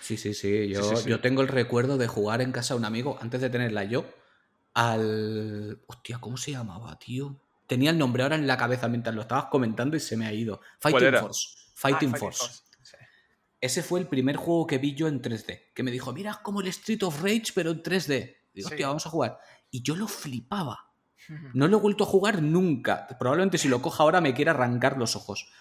Sí, 0.00 0.16
sí, 0.16 0.34
sí. 0.34 0.68
Yo, 0.68 0.82
sí, 0.82 0.96
sí. 0.96 1.08
yo 1.08 1.20
tengo 1.20 1.42
el 1.42 1.48
recuerdo 1.48 1.96
de 1.96 2.08
jugar 2.08 2.42
en 2.42 2.52
casa 2.52 2.74
de 2.74 2.78
un 2.78 2.84
amigo, 2.84 3.18
antes 3.20 3.40
de 3.40 3.50
tenerla 3.50 3.84
yo, 3.84 4.04
al. 4.74 5.80
Hostia, 5.86 6.18
¿cómo 6.18 6.36
se 6.36 6.52
llamaba, 6.52 6.98
tío? 6.98 7.40
Tenía 7.66 7.90
el 7.90 7.98
nombre 7.98 8.22
ahora 8.22 8.36
en 8.36 8.46
la 8.46 8.56
cabeza 8.56 8.88
mientras 8.88 9.14
lo 9.14 9.22
estabas 9.22 9.46
comentando 9.46 9.96
y 9.96 10.00
se 10.00 10.16
me 10.16 10.26
ha 10.26 10.32
ido. 10.32 10.60
Fighting 10.80 11.06
era? 11.08 11.20
Force. 11.20 11.48
Ah, 11.56 11.70
Fighting 11.74 12.14
Force. 12.14 12.62
Ese 13.60 13.84
fue 13.84 14.00
el 14.00 14.08
primer 14.08 14.36
juego 14.36 14.66
que 14.66 14.78
vi 14.78 14.94
yo 14.94 15.06
en 15.06 15.22
3D. 15.22 15.72
Que 15.72 15.84
me 15.84 15.92
dijo, 15.92 16.12
mira, 16.12 16.32
es 16.32 16.36
como 16.38 16.60
el 16.60 16.66
Street 16.66 17.04
of 17.04 17.22
Rage, 17.22 17.52
pero 17.54 17.70
en 17.70 17.80
3D. 17.80 18.36
Digo, 18.52 18.68
hostia, 18.68 18.88
vamos 18.88 19.06
a 19.06 19.10
jugar. 19.10 19.38
Y 19.70 19.82
yo 19.82 19.96
lo 19.96 20.08
flipaba. 20.08 20.88
No 21.54 21.68
lo 21.68 21.78
he 21.78 21.80
vuelto 21.80 22.02
a 22.02 22.08
jugar 22.08 22.42
nunca. 22.42 23.06
Probablemente 23.20 23.56
si 23.56 23.68
lo 23.68 23.80
coja 23.80 24.02
ahora 24.02 24.20
me 24.20 24.34
quiera 24.34 24.50
arrancar 24.50 24.98
los 24.98 25.14
ojos. 25.14 25.52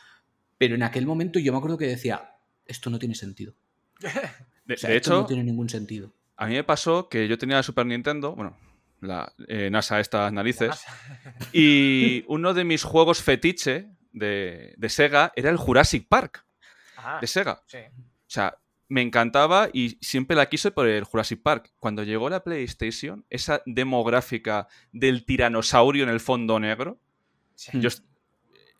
Pero 0.57 0.73
en 0.73 0.81
aquel 0.81 1.05
momento 1.05 1.37
yo 1.37 1.51
me 1.51 1.59
acuerdo 1.59 1.77
que 1.77 1.85
decía, 1.85 2.35
esto 2.65 2.89
no 2.89 2.97
tiene 2.97 3.13
sentido. 3.13 3.53
De, 4.65 4.75
O 4.75 4.77
sea, 4.77 4.89
de 4.91 4.97
esto 4.97 5.09
hecho, 5.11 5.21
no 5.21 5.25
tiene 5.25 5.43
ningún 5.43 5.69
sentido. 5.69 6.13
a 6.37 6.45
mí 6.45 6.53
me 6.53 6.63
pasó 6.63 7.09
que 7.09 7.27
yo 7.27 7.37
tenía 7.37 7.55
la 7.57 7.63
Super 7.63 7.85
Nintendo, 7.85 8.35
bueno, 8.35 8.55
la 9.01 9.33
eh, 9.47 9.69
NASA 9.71 9.99
estas 9.99 10.31
narices, 10.31 10.83
y 11.53 12.23
uno 12.27 12.53
de 12.53 12.63
mis 12.63 12.83
juegos 12.83 13.21
fetiche 13.21 13.89
de, 14.11 14.73
de 14.77 14.89
Sega 14.89 15.33
era 15.35 15.49
el 15.49 15.57
Jurassic 15.57 16.07
Park 16.07 16.45
Ah, 16.97 17.17
de 17.19 17.27
Sega. 17.27 17.63
sí. 17.65 17.77
O 17.79 18.33
sea, 18.33 18.57
me 18.87 19.01
encantaba 19.01 19.69
y 19.73 19.97
siempre 20.01 20.35
la 20.37 20.47
quise 20.47 20.69
por 20.71 20.85
el 20.87 21.03
Jurassic 21.03 21.41
Park. 21.41 21.71
Cuando 21.79 22.03
llegó 22.03 22.29
la 22.29 22.43
PlayStation, 22.43 23.25
esa 23.29 23.61
demográfica 23.65 24.67
del 24.91 25.25
tiranosaurio 25.25 26.03
en 26.03 26.09
el 26.09 26.19
fondo 26.19 26.59
negro, 26.59 26.99
sí. 27.55 27.79
yo 27.79 27.89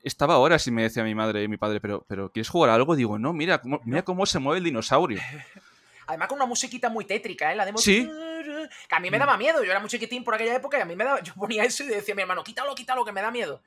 estaba 0.04 0.38
horas 0.38 0.66
y 0.68 0.72
me 0.72 0.84
decía 0.84 1.04
mi 1.04 1.16
madre 1.16 1.44
y 1.44 1.48
mi 1.48 1.58
padre, 1.58 1.80
pero, 1.82 2.06
pero 2.08 2.32
¿quieres 2.32 2.50
jugar 2.50 2.70
a 2.72 2.76
algo? 2.76 2.96
Digo, 2.96 3.18
no, 3.20 3.34
mira, 3.34 3.62
cómo, 3.62 3.80
mira 3.86 4.04
cómo 4.04 4.26
se 4.26 4.40
mueve 4.40 4.60
el 4.60 4.64
dinosaurio. 4.66 5.20
Además 6.08 6.28
con 6.28 6.38
una 6.38 6.46
musiquita 6.46 6.90
muy 6.90 7.06
tétrica, 7.06 7.52
¿eh? 7.52 7.56
La 7.56 7.66
demo... 7.66 7.78
Sí. 7.78 8.10
Que 8.90 8.96
a 8.96 9.00
mí 9.00 9.10
me 9.10 9.18
daba 9.20 9.38
miedo. 9.38 9.64
Yo 9.64 9.72
era 9.72 9.80
muy 9.80 9.90
chiquitín 9.90 10.24
por 10.24 10.34
aquella 10.36 10.56
época 10.56 10.78
y 10.78 10.82
a 10.82 10.86
mí 10.86 10.96
me 10.96 11.04
daba... 11.06 11.22
Yo 11.22 11.34
ponía 11.36 11.64
eso 11.64 11.84
y 11.84 11.88
decía 11.88 12.14
a 12.14 12.16
mi 12.16 12.22
hermano, 12.24 12.44
quítalo, 12.44 12.74
quítalo, 12.76 13.06
que 13.06 13.12
me 13.12 13.22
da 13.22 13.32
miedo. 13.32 13.62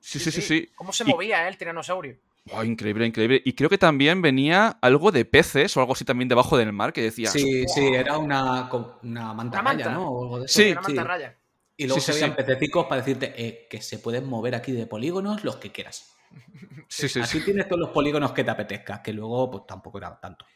Sí, 0.00 0.18
sí, 0.20 0.30
sí, 0.30 0.42
sí. 0.42 0.68
¿Cómo 0.76 0.92
se 0.92 1.02
Y- 1.04 1.08
movía, 1.08 1.44
eh, 1.44 1.48
el 1.48 1.56
tiranosaurio? 1.56 2.16
Buah, 2.44 2.64
increíble, 2.64 3.04
increíble. 3.06 3.42
Y 3.44 3.54
creo 3.54 3.68
que 3.68 3.78
también 3.78 4.22
venía 4.22 4.78
algo 4.80 5.10
de 5.10 5.24
peces 5.24 5.76
o 5.76 5.80
algo 5.80 5.94
así 5.94 6.04
también 6.04 6.28
debajo 6.28 6.56
del 6.56 6.72
mar 6.72 6.92
que 6.92 7.02
decía. 7.02 7.28
Sí, 7.28 7.64
¡Wow! 7.64 7.74
sí, 7.74 7.86
era 7.86 8.18
una, 8.18 8.70
una 9.02 9.34
manta 9.34 9.60
Una 9.60 9.70
raya, 9.72 9.84
manta. 9.86 9.90
¿no? 9.90 10.08
O 10.10 10.22
algo 10.22 10.38
de 10.38 10.44
eso. 10.46 10.60
Sí, 10.62 10.70
Una 10.70 10.80
manta 10.82 11.02
raya. 11.04 11.36
Y 11.76 11.86
luego 11.86 12.00
Sí, 12.00 12.06
se 12.06 12.12
sí, 12.12 12.18
veían 12.20 12.36
sí. 12.36 12.68
para 12.88 12.96
decirte 13.02 13.34
eh, 13.36 13.66
que 13.68 13.82
se 13.82 13.98
pueden 13.98 14.26
mover 14.26 14.54
aquí 14.54 14.72
de 14.72 14.86
polígonos 14.86 15.44
los 15.44 15.56
que 15.56 15.72
quieras. 15.72 16.12
Sí, 16.88 17.08
sí, 17.08 17.18
Así 17.20 17.40
sí. 17.40 17.44
tienes 17.44 17.66
todos 17.66 17.80
los 17.80 17.90
polígonos 17.90 18.30
que 18.32 18.44
te 18.44 18.50
apetezca, 18.50 19.02
que 19.02 19.12
luego 19.12 19.50
pues 19.50 19.66
tampoco 19.66 19.98
era 19.98 20.20
tanto. 20.20 20.46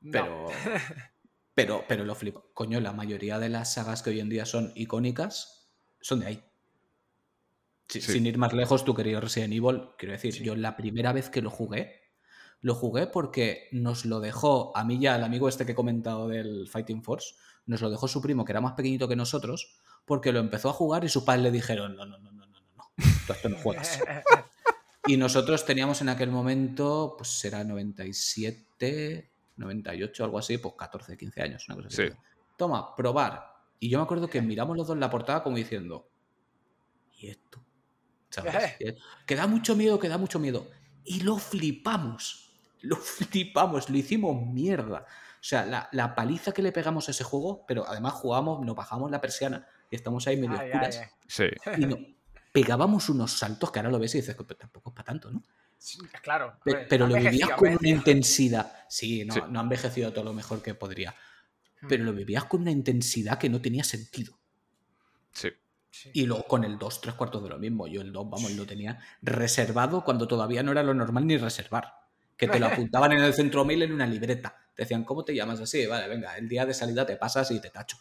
No. 0.00 0.10
Pero, 0.12 0.46
pero, 1.54 1.84
pero 1.88 2.04
lo 2.04 2.14
flipo. 2.14 2.50
Coño, 2.52 2.80
la 2.80 2.92
mayoría 2.92 3.38
de 3.38 3.48
las 3.48 3.72
sagas 3.74 4.02
que 4.02 4.10
hoy 4.10 4.20
en 4.20 4.28
día 4.28 4.44
son 4.44 4.72
icónicas 4.74 5.70
son 6.00 6.20
de 6.20 6.26
ahí. 6.26 6.44
Si-. 7.88 8.00
Sin 8.00 8.26
ir 8.26 8.38
más 8.38 8.52
lejos, 8.52 8.84
tu 8.84 8.94
querido 8.94 9.20
Resident 9.20 9.52
Evil, 9.54 9.88
quiero 9.98 10.12
decir, 10.12 10.34
yo 10.42 10.54
la 10.54 10.76
primera 10.76 11.12
vez 11.12 11.28
que 11.30 11.42
lo 11.42 11.50
jugué, 11.50 12.00
lo 12.60 12.74
jugué 12.74 13.06
porque 13.06 13.68
nos 13.72 14.04
lo 14.04 14.20
dejó, 14.20 14.76
a 14.76 14.84
mí 14.84 14.98
ya 15.00 15.16
el 15.16 15.24
amigo 15.24 15.48
este 15.48 15.64
que 15.66 15.72
he 15.72 15.74
comentado 15.74 16.28
del 16.28 16.68
Fighting 16.68 17.02
Force, 17.02 17.34
nos 17.66 17.80
lo 17.80 17.90
dejó 17.90 18.06
su 18.06 18.20
primo, 18.20 18.44
que 18.44 18.52
era 18.52 18.60
más 18.60 18.74
pequeñito 18.74 19.08
que 19.08 19.16
nosotros, 19.16 19.78
porque 20.04 20.32
lo 20.32 20.40
empezó 20.40 20.70
a 20.70 20.72
jugar 20.72 21.04
y 21.04 21.08
sus 21.08 21.24
padres 21.24 21.44
le 21.44 21.50
dijeron, 21.50 21.96
no, 21.96 22.04
no, 22.04 22.18
no, 22.18 22.32
no, 22.32 22.46
no, 22.46 22.60
no, 22.60 22.60
no, 22.76 22.84
tú 23.26 23.32
esto 23.32 23.48
no 23.48 23.56
juegas. 23.58 24.00
Y 25.06 25.16
nosotros 25.16 25.64
teníamos 25.64 26.00
en 26.02 26.08
aquel 26.08 26.30
momento, 26.30 27.14
pues 27.16 27.44
era 27.44 27.64
97, 27.64 29.30
98, 29.56 30.24
algo 30.24 30.38
así, 30.38 30.58
pues 30.58 30.74
14, 30.78 31.16
15 31.16 31.42
años, 31.42 31.68
una 31.68 31.76
cosa 31.76 31.88
así. 31.88 32.08
Sí. 32.08 32.14
Toma, 32.56 32.94
probar. 32.94 33.44
Y 33.78 33.88
yo 33.88 33.98
me 33.98 34.04
acuerdo 34.04 34.28
que 34.28 34.42
miramos 34.42 34.76
los 34.76 34.86
dos 34.86 34.98
la 34.98 35.10
portada 35.10 35.42
como 35.42 35.56
diciendo, 35.56 36.08
¿y 37.18 37.28
esto? 37.28 37.64
¿Sabes? 38.28 38.76
Que 39.26 39.34
da 39.34 39.46
mucho 39.46 39.74
miedo, 39.74 39.98
que 39.98 40.08
da 40.08 40.18
mucho 40.18 40.38
miedo. 40.38 40.68
Y 41.04 41.20
lo 41.20 41.38
flipamos. 41.38 42.52
Lo 42.82 42.96
flipamos, 42.96 43.88
lo 43.88 43.96
hicimos 43.96 44.46
mierda. 44.46 45.06
O 45.40 45.42
sea, 45.42 45.64
la, 45.64 45.88
la 45.92 46.14
paliza 46.14 46.52
que 46.52 46.62
le 46.62 46.72
pegamos 46.72 47.08
a 47.08 47.10
ese 47.12 47.24
juego, 47.24 47.64
pero 47.66 47.86
además 47.88 48.12
jugamos, 48.12 48.64
nos 48.64 48.76
bajamos 48.76 49.10
la 49.10 49.20
persiana 49.20 49.66
y 49.90 49.96
estamos 49.96 50.26
ahí 50.26 50.36
medio 50.36 50.58
Ay, 50.58 50.68
oscuras. 50.70 50.96
ay, 50.98 51.04
ay. 51.04 51.10
Sí. 51.26 51.44
Y 51.82 51.86
no- 51.86 51.98
pegábamos 52.52 53.08
unos 53.08 53.32
saltos 53.32 53.70
que 53.70 53.78
ahora 53.78 53.90
lo 53.90 53.98
ves 53.98 54.14
y 54.14 54.18
dices, 54.18 54.34
"Pero 54.36 54.56
tampoco 54.56 54.90
es 54.90 54.94
para 54.94 55.04
tanto, 55.06 55.30
¿no? 55.30 55.44
Sí, 55.78 55.98
Claro. 56.22 56.58
Pero 56.88 57.06
lo 57.06 57.14
vivías 57.16 57.50
con 57.50 57.68
una 57.70 57.88
intensidad. 57.88 58.70
Sí, 58.88 59.24
no, 59.24 59.34
Sí. 59.34 59.40
no 59.48 59.60
ha 59.60 59.62
envejecido 59.62 60.12
todo 60.12 60.24
lo 60.24 60.32
mejor 60.34 60.60
que 60.62 60.74
podría. 60.74 61.14
Hmm. 61.80 61.88
Pero 61.88 62.04
lo 62.04 62.12
vivías 62.12 62.44
con 62.44 62.62
una 62.62 62.70
intensidad 62.70 63.38
que 63.38 63.48
no 63.48 63.60
tenía 63.62 63.82
sentido. 63.84 64.38
Sí. 65.32 65.48
Sí. 65.90 66.10
Y 66.12 66.26
luego 66.26 66.44
con 66.44 66.64
el 66.64 66.78
2, 66.78 67.00
tres 67.00 67.14
cuartos 67.14 67.42
de 67.42 67.48
lo 67.48 67.58
mismo. 67.58 67.86
Yo 67.88 68.00
el 68.02 68.12
2, 68.12 68.28
vamos, 68.28 68.52
lo 68.52 68.66
tenía 68.66 68.98
reservado 69.22 70.04
cuando 70.04 70.28
todavía 70.28 70.62
no 70.62 70.70
era 70.72 70.82
lo 70.82 70.92
normal 70.94 71.26
ni 71.26 71.36
reservar. 71.38 71.94
Que 72.36 72.46
te 72.46 72.58
lo 72.60 72.66
apuntaban 72.90 73.12
en 73.12 73.20
el 73.20 73.32
centro 73.34 73.64
mail 73.64 73.82
en 73.82 73.92
una 73.92 74.06
libreta. 74.06 74.54
Te 74.74 74.82
decían, 74.82 75.04
¿cómo 75.04 75.24
te 75.24 75.34
llamas 75.34 75.60
así? 75.60 75.86
Vale, 75.86 76.08
venga, 76.08 76.36
el 76.36 76.48
día 76.48 76.66
de 76.66 76.74
salida 76.74 77.06
te 77.06 77.16
pasas 77.16 77.50
y 77.52 77.60
te 77.60 77.70
tacho. 77.70 77.96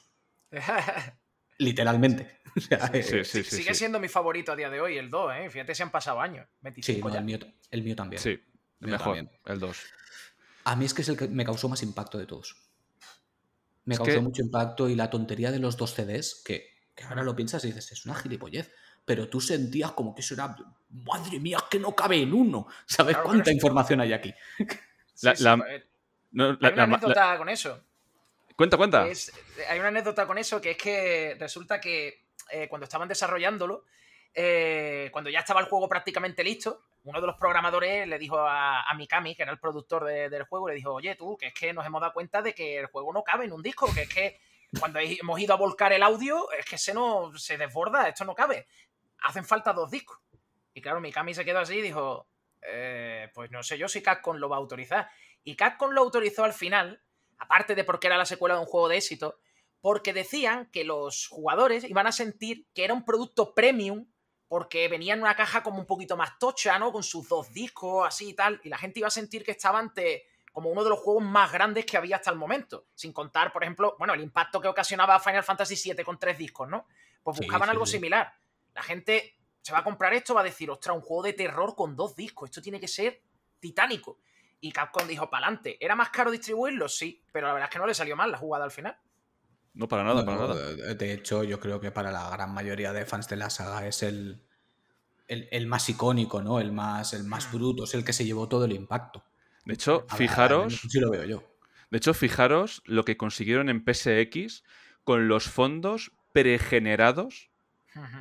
Literalmente. 1.60 2.40
O 2.58 2.62
sea, 2.62 2.90
eh, 2.94 3.04
Sí, 3.04 3.24
sí, 3.24 3.44
sí. 3.44 3.58
Sigue 3.58 3.74
sí. 3.76 3.80
siendo 3.80 4.00
mi 4.00 4.08
favorito 4.08 4.52
a 4.52 4.56
día 4.56 4.72
de 4.72 4.82
hoy, 4.82 4.98
el 4.98 5.12
2, 5.12 5.32
¿eh? 5.36 5.50
Fíjate 5.52 5.76
si 5.76 5.84
han 5.84 5.92
pasado 5.92 6.20
años. 6.20 6.48
sí, 6.48 6.58
25 6.62 7.08
no, 7.08 7.14
ya. 7.14 7.20
el, 7.20 7.26
mío, 7.26 7.40
el 7.70 7.84
mío 7.84 7.96
también. 7.96 8.20
Sí, 8.22 8.30
El 8.32 8.88
mío 8.88 8.92
mejor, 8.98 9.16
también. 9.16 9.30
el 9.46 9.60
2. 9.60 9.78
A 10.64 10.76
mí 10.76 10.84
es 10.86 10.94
que 10.96 11.04
es 11.04 11.10
el 11.10 11.16
que 11.18 11.28
me 11.28 11.46
causó 11.46 11.70
más 11.70 11.84
impacto 11.84 12.18
de 12.18 12.26
todos. 12.26 12.56
Me 13.86 13.94
Es 13.94 14.00
causó 14.00 14.14
que- 14.14 14.20
mucho 14.22 14.42
impacto 14.42 14.90
y 14.90 14.96
la 14.96 15.12
tontería 15.12 15.52
de 15.52 15.60
los 15.60 15.78
dos 15.78 15.94
CDs, 15.94 16.42
que, 16.44 16.66
que 16.96 17.04
ahora 17.04 17.22
lo 17.24 17.36
piensas 17.36 17.64
y 17.64 17.68
dices, 17.68 17.92
es 17.92 18.06
una 18.06 18.16
gilipollez. 18.16 18.74
Pero 19.06 19.30
tú 19.30 19.40
sentías 19.40 19.92
como 19.92 20.14
que 20.16 20.22
eso 20.22 20.34
era, 20.34 20.56
madre 20.90 21.40
mía, 21.40 21.58
es 21.58 21.64
que 21.70 21.80
no 21.80 21.96
cabe 21.96 22.18
en 22.22 22.34
uno. 22.34 22.66
¿Sabes 22.88 23.14
Claro, 23.16 23.28
cuánta 23.30 23.52
información 23.52 24.02
hay 24.02 24.12
aquí? 24.14 24.34
Sí, 25.14 25.26
La- 25.28 25.36
sí, 25.36 25.44
la-. 25.44 25.56
No, 25.58 25.64
Hay 25.66 25.78
la- 26.32 26.58
una 26.58 26.70
la- 26.70 26.76
la- 26.76 26.84
anécdota 26.84 27.38
con 27.38 27.50
eso. 27.50 27.84
Cuenta, 28.60 28.76
cuenta. 28.76 29.08
Hay 29.70 29.80
una 29.80 29.88
anécdota 29.88 30.28
con 30.28 30.38
eso 30.38 30.60
que 30.60 30.72
es 30.72 30.78
que 30.78 31.38
resulta 31.40 31.80
que 31.80 32.26
eh, 32.52 32.68
cuando 32.68 32.84
estaban 32.84 33.08
desarrollándolo, 33.08 33.86
eh, 34.34 35.08
cuando 35.14 35.30
ya 35.30 35.40
estaba 35.40 35.62
el 35.62 35.68
juego 35.68 35.88
prácticamente 35.88 36.44
listo, 36.44 36.82
uno 37.06 37.22
de 37.22 37.28
los 37.28 37.38
programadores 37.38 38.06
le 38.06 38.20
dijo 38.20 38.38
a, 38.38 38.82
a 38.82 38.94
Mikami, 38.96 39.34
que 39.34 39.44
era 39.44 39.54
el 39.54 39.60
productor 39.60 40.04
de- 40.04 40.28
del 40.30 40.44
juego, 40.44 40.68
le 40.68 40.76
dijo, 40.76 40.92
oye 40.94 41.16
tú, 41.16 41.38
que 41.38 41.48
es 41.48 41.54
que 41.54 41.72
nos 41.72 41.86
hemos 41.86 42.02
dado 42.02 42.12
cuenta 42.12 42.42
de 42.42 42.54
que 42.54 42.78
el 42.80 42.88
juego 42.88 43.14
no 43.14 43.24
cabe 43.24 43.46
en 43.46 43.54
un 43.54 43.64
disco, 43.64 43.90
que 43.94 44.02
es 44.02 44.10
que 44.14 44.42
cuando 44.78 45.00
hemos 45.00 45.40
ido 45.40 45.54
a 45.54 45.58
volcar 45.58 45.94
el 45.94 46.04
audio, 46.04 46.52
es 46.52 46.66
que 46.66 46.78
se 46.78 46.94
nos 46.94 47.42
se 47.42 47.58
desborda, 47.58 48.10
esto 48.10 48.26
no 48.26 48.36
cabe. 48.36 48.68
Hacen 49.22 49.46
falta 49.46 49.72
dos 49.72 49.90
discos. 49.90 50.20
Y 50.74 50.82
claro, 50.82 51.00
Mikami 51.00 51.34
se 51.34 51.46
quedó 51.46 51.60
así 51.60 51.76
y 51.78 51.82
dijo, 51.82 52.28
"Eh, 52.62 53.32
pues 53.34 53.52
no 53.52 53.64
sé 53.64 53.78
yo 53.78 53.88
si 53.88 54.02
Capcom 54.04 54.36
lo 54.36 54.50
va 54.50 54.58
a 54.58 54.60
autorizar. 54.60 55.10
Y 55.46 55.56
Capcom 55.56 55.92
lo 55.92 56.02
autorizó 56.02 56.44
al 56.44 56.52
final, 56.54 57.02
aparte 57.40 57.76
de 57.76 57.84
porque 57.84 58.08
era 58.08 58.18
la 58.18 58.26
secuela 58.26 58.56
de 58.56 58.62
un 58.62 58.68
juego 58.68 58.90
de 58.90 58.98
éxito, 58.98 59.40
porque 59.82 60.14
decían 60.14 60.70
que 60.72 60.84
los 60.84 61.28
jugadores 61.28 61.84
iban 61.84 62.06
a 62.06 62.12
sentir 62.12 62.68
que 62.74 62.84
era 62.84 62.94
un 62.94 63.06
producto 63.06 63.56
premium 63.56 64.06
porque 64.48 64.88
venía 64.88 65.14
en 65.14 65.22
una 65.22 65.36
caja 65.36 65.64
como 65.64 65.80
un 65.80 65.86
poquito 65.86 66.18
más 66.18 66.38
tocha, 66.40 66.78
¿no? 66.80 66.92
Con 66.92 67.04
sus 67.04 67.30
dos 67.30 67.54
discos, 67.54 68.06
así 68.08 68.30
y 68.30 68.34
tal, 68.34 68.60
y 68.64 68.70
la 68.70 68.78
gente 68.78 69.00
iba 69.00 69.08
a 69.08 69.12
sentir 69.12 69.44
que 69.44 69.52
estaba 69.52 69.80
ante 69.80 70.26
como 70.52 70.72
uno 70.72 70.84
de 70.84 70.90
los 70.90 71.00
juegos 71.00 71.24
más 71.24 71.52
grandes 71.52 71.86
que 71.86 71.96
había 71.96 72.18
hasta 72.18 72.32
el 72.32 72.38
momento, 72.38 72.88
sin 72.96 73.14
contar, 73.14 73.54
por 73.54 73.64
ejemplo, 73.64 73.96
bueno, 74.00 74.16
el 74.16 74.22
impacto 74.22 74.60
que 74.60 74.68
ocasionaba 74.68 75.20
Final 75.20 75.44
Fantasy 75.44 75.94
VII 75.94 76.04
con 76.04 76.18
tres 76.18 76.38
discos, 76.38 76.68
¿no? 76.68 76.88
Pues 77.24 77.38
buscaban 77.38 77.68
sí, 77.68 77.72
algo 77.72 77.86
sí. 77.86 77.94
similar. 77.94 78.34
La 78.74 78.82
gente 78.82 79.36
se 79.62 79.72
va 79.72 79.80
a 79.80 79.84
comprar 79.84 80.14
esto, 80.16 80.34
va 80.34 80.42
a 80.42 80.46
decir, 80.46 80.70
ostras, 80.72 80.96
un 80.96 81.04
juego 81.04 81.24
de 81.24 81.34
terror 81.34 81.76
con 81.76 81.96
dos 81.96 82.16
discos, 82.16 82.50
esto 82.50 82.62
tiene 82.62 82.80
que 82.80 82.88
ser 82.88 83.22
titánico. 83.60 84.18
Y 84.62 84.72
Capcom 84.72 85.08
dijo, 85.08 85.30
pa'lante. 85.30 85.84
¿Era 85.84 85.96
más 85.96 86.10
caro 86.10 86.32
distribuirlo? 86.32 86.90
Sí, 86.90 87.24
pero 87.32 87.48
la 87.48 87.54
verdad 87.54 87.70
es 87.70 87.74
que 87.74 87.80
no 87.80 87.88
le 87.88 87.94
salió 87.94 88.16
mal 88.16 88.32
la 88.32 88.38
jugada 88.38 88.66
al 88.66 88.72
final. 88.72 88.98
No, 89.74 89.88
para 89.88 90.04
nada, 90.04 90.22
No, 90.22 90.26
para 90.26 90.38
no, 90.38 90.48
nada. 90.48 90.74
de- 90.74 90.96
De 90.96 91.14
hecho, 91.14 91.44
yo 91.44 91.60
creo 91.60 91.80
que 91.80 91.92
para 91.92 92.12
la 92.12 92.30
gran 92.30 92.54
mayoría 92.54 92.92
de 92.92 93.06
fans 93.06 93.28
de 93.30 93.38
la 93.38 93.50
saga 93.50 93.88
es 93.88 94.04
el, 94.04 94.42
el, 95.28 95.48
el 95.52 95.68
más 95.68 95.88
icónico, 95.90 96.42
¿no? 96.42 96.60
El 96.60 96.72
más, 96.74 97.14
el 97.14 97.24
más 97.24 97.48
Hmm. 97.48 97.56
bruto, 97.58 97.84
es 97.86 97.94
el 97.94 98.04
que 98.04 98.12
se 98.14 98.26
llevó 98.26 98.50
todo 98.50 98.66
el 98.66 98.74
impacto. 98.74 99.24
De 99.66 99.76
hecho, 99.76 100.06
A 100.10 100.18
ver, 100.18 100.28
fijaros, 100.28 100.82
Sí 100.90 101.00
lo 101.00 101.12
veo 101.12 101.24
yo. 101.24 101.44
de 101.92 101.98
hecho, 101.98 102.14
fijaros 102.14 102.82
lo 102.86 103.06
que 103.06 103.16
consiguieron 103.18 103.70
en 103.70 103.84
PSX 103.86 104.64
con 105.04 105.28
los 105.28 105.48
fondos 105.48 106.12
pregenerados, 106.34 107.50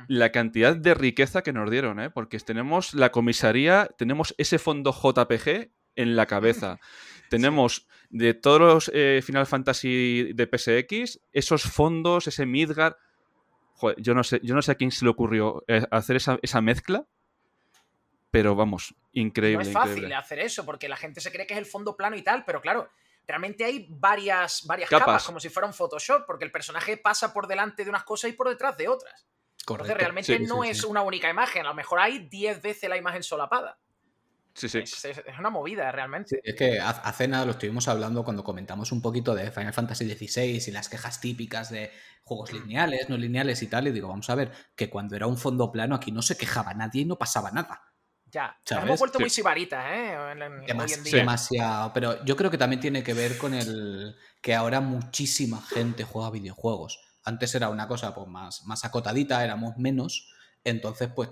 la 0.07 0.31
cantidad 0.31 0.75
de 0.75 0.93
riqueza 0.93 1.41
que 1.41 1.53
nos 1.53 1.69
dieron, 1.69 1.99
¿eh? 1.99 2.09
Porque 2.09 2.39
tenemos 2.39 2.93
la 2.93 3.11
comisaría, 3.11 3.89
tenemos 3.97 4.33
ese 4.37 4.59
fondo 4.59 4.91
JPG 4.91 5.71
en 5.95 6.15
la 6.15 6.25
cabeza. 6.25 6.79
Tenemos 7.29 7.87
de 8.09 8.33
todos 8.33 8.59
los 8.59 8.91
eh, 8.93 9.21
Final 9.23 9.45
Fantasy 9.45 10.33
de 10.33 10.45
PSX, 10.47 11.19
esos 11.31 11.63
fondos, 11.63 12.27
ese 12.27 12.45
Midgar. 12.45 12.97
Joder, 13.75 13.97
yo 14.01 14.13
no 14.13 14.23
sé, 14.23 14.39
yo 14.43 14.55
no 14.55 14.61
sé 14.61 14.71
a 14.71 14.75
quién 14.75 14.91
se 14.91 15.05
le 15.05 15.11
ocurrió 15.11 15.63
eh, 15.67 15.85
hacer 15.91 16.15
esa, 16.17 16.39
esa 16.41 16.59
mezcla, 16.61 17.05
pero 18.31 18.55
vamos, 18.55 18.93
increíble. 19.13 19.63
no 19.63 19.69
es 19.69 19.73
fácil 19.73 19.91
increíble. 19.91 20.15
hacer 20.15 20.39
eso, 20.39 20.65
porque 20.65 20.89
la 20.89 20.97
gente 20.97 21.21
se 21.21 21.31
cree 21.31 21.47
que 21.47 21.53
es 21.53 21.59
el 21.59 21.65
fondo 21.65 21.95
plano 21.95 22.15
y 22.15 22.21
tal, 22.21 22.43
pero 22.45 22.61
claro, 22.61 22.89
realmente 23.27 23.63
hay 23.63 23.87
varias, 23.89 24.65
varias 24.65 24.89
Capas. 24.89 25.05
capas. 25.05 25.25
como 25.25 25.39
si 25.39 25.49
fuera 25.49 25.67
un 25.67 25.73
Photoshop, 25.73 26.25
porque 26.25 26.45
el 26.45 26.51
personaje 26.51 26.97
pasa 26.97 27.31
por 27.33 27.47
delante 27.47 27.83
de 27.83 27.89
unas 27.89 28.03
cosas 28.03 28.29
y 28.31 28.33
por 28.33 28.49
detrás 28.49 28.75
de 28.77 28.87
otras. 28.87 29.27
Correcto. 29.65 29.73
Entonces 29.85 29.97
realmente 29.97 30.37
Sí, 30.37 30.43
no 30.45 30.63
sí, 30.63 30.69
es 30.69 30.79
sí. 30.81 30.85
una 30.87 31.01
única 31.01 31.29
imagen, 31.29 31.65
a 31.65 31.69
lo 31.69 31.75
mejor 31.75 31.99
hay 31.99 32.27
10 32.27 32.61
veces 32.61 32.89
la 32.89 32.97
imagen 32.97 33.23
solapada. 33.23 33.79
Sí, 34.53 34.67
sí. 34.67 34.79
Es, 34.79 35.05
es- 35.05 35.17
es 35.25 35.39
una 35.39 35.49
movida 35.49 35.91
realmente. 35.91 36.41
Es 36.43 36.55
que 36.55 36.79
ha- 36.79 36.89
hace 36.89 37.27
nada 37.27 37.45
lo 37.45 37.51
estuvimos 37.51 37.87
hablando 37.87 38.23
cuando 38.23 38.43
comentamos 38.43 38.91
un 38.91 39.01
poquito 39.01 39.33
de 39.35 39.51
Final 39.51 39.73
Fantasy 39.73 40.09
XVI 40.13 40.63
y 40.67 40.71
las 40.71 40.89
quejas 40.89 41.21
típicas 41.21 41.69
de 41.69 41.91
juegos 42.23 42.51
lineales, 42.53 43.09
no 43.09 43.17
lineales 43.17 43.61
y 43.63 43.67
tal. 43.67 43.87
Y 43.87 43.91
digo, 43.91 44.07
vamos 44.09 44.29
a 44.29 44.35
ver, 44.35 44.51
que 44.75 44.89
cuando 44.89 45.15
era 45.15 45.27
un 45.27 45.37
fondo 45.37 45.71
plano 45.71 45.95
aquí 45.95 46.11
no 46.11 46.21
se 46.21 46.37
quejaba 46.37 46.73
nadie 46.73 47.01
y 47.03 47.05
no 47.05 47.17
pasaba 47.17 47.51
nada. 47.51 47.81
Ya, 48.31 48.55
¿Sabes? 48.63 48.85
hemos 48.85 48.99
vuelto 48.99 49.17
Sí. 49.17 49.23
muy 49.23 49.29
sibaritas, 49.31 49.83
¿eh? 49.91 50.13
En- 50.33 50.41
en- 50.43 50.65
Demas- 50.65 50.91
hoy 50.91 50.97
en 50.97 51.03
Sí. 51.03 51.09
día. 51.11 51.19
Demasiado. 51.21 51.93
Pero 51.93 52.23
yo 52.25 52.35
creo 52.35 52.51
que 52.51 52.57
también 52.59 52.79
tiene 52.79 53.01
que 53.03 53.13
ver 53.15 53.37
con 53.39 53.53
el 53.55 54.15
que 54.41 54.53
ahora 54.53 54.81
muchísima 54.81 55.61
gente 55.61 56.03
juega 56.03 56.29
videojuegos. 56.29 56.99
Antes 57.23 57.55
era 57.55 57.69
una 57.69 57.87
cosa 57.87 58.13
pues, 58.13 58.27
más, 58.27 58.65
más 58.65 58.85
acotadita, 58.85 59.43
éramos 59.43 59.77
menos. 59.77 60.31
Entonces, 60.63 61.09
pues 61.15 61.29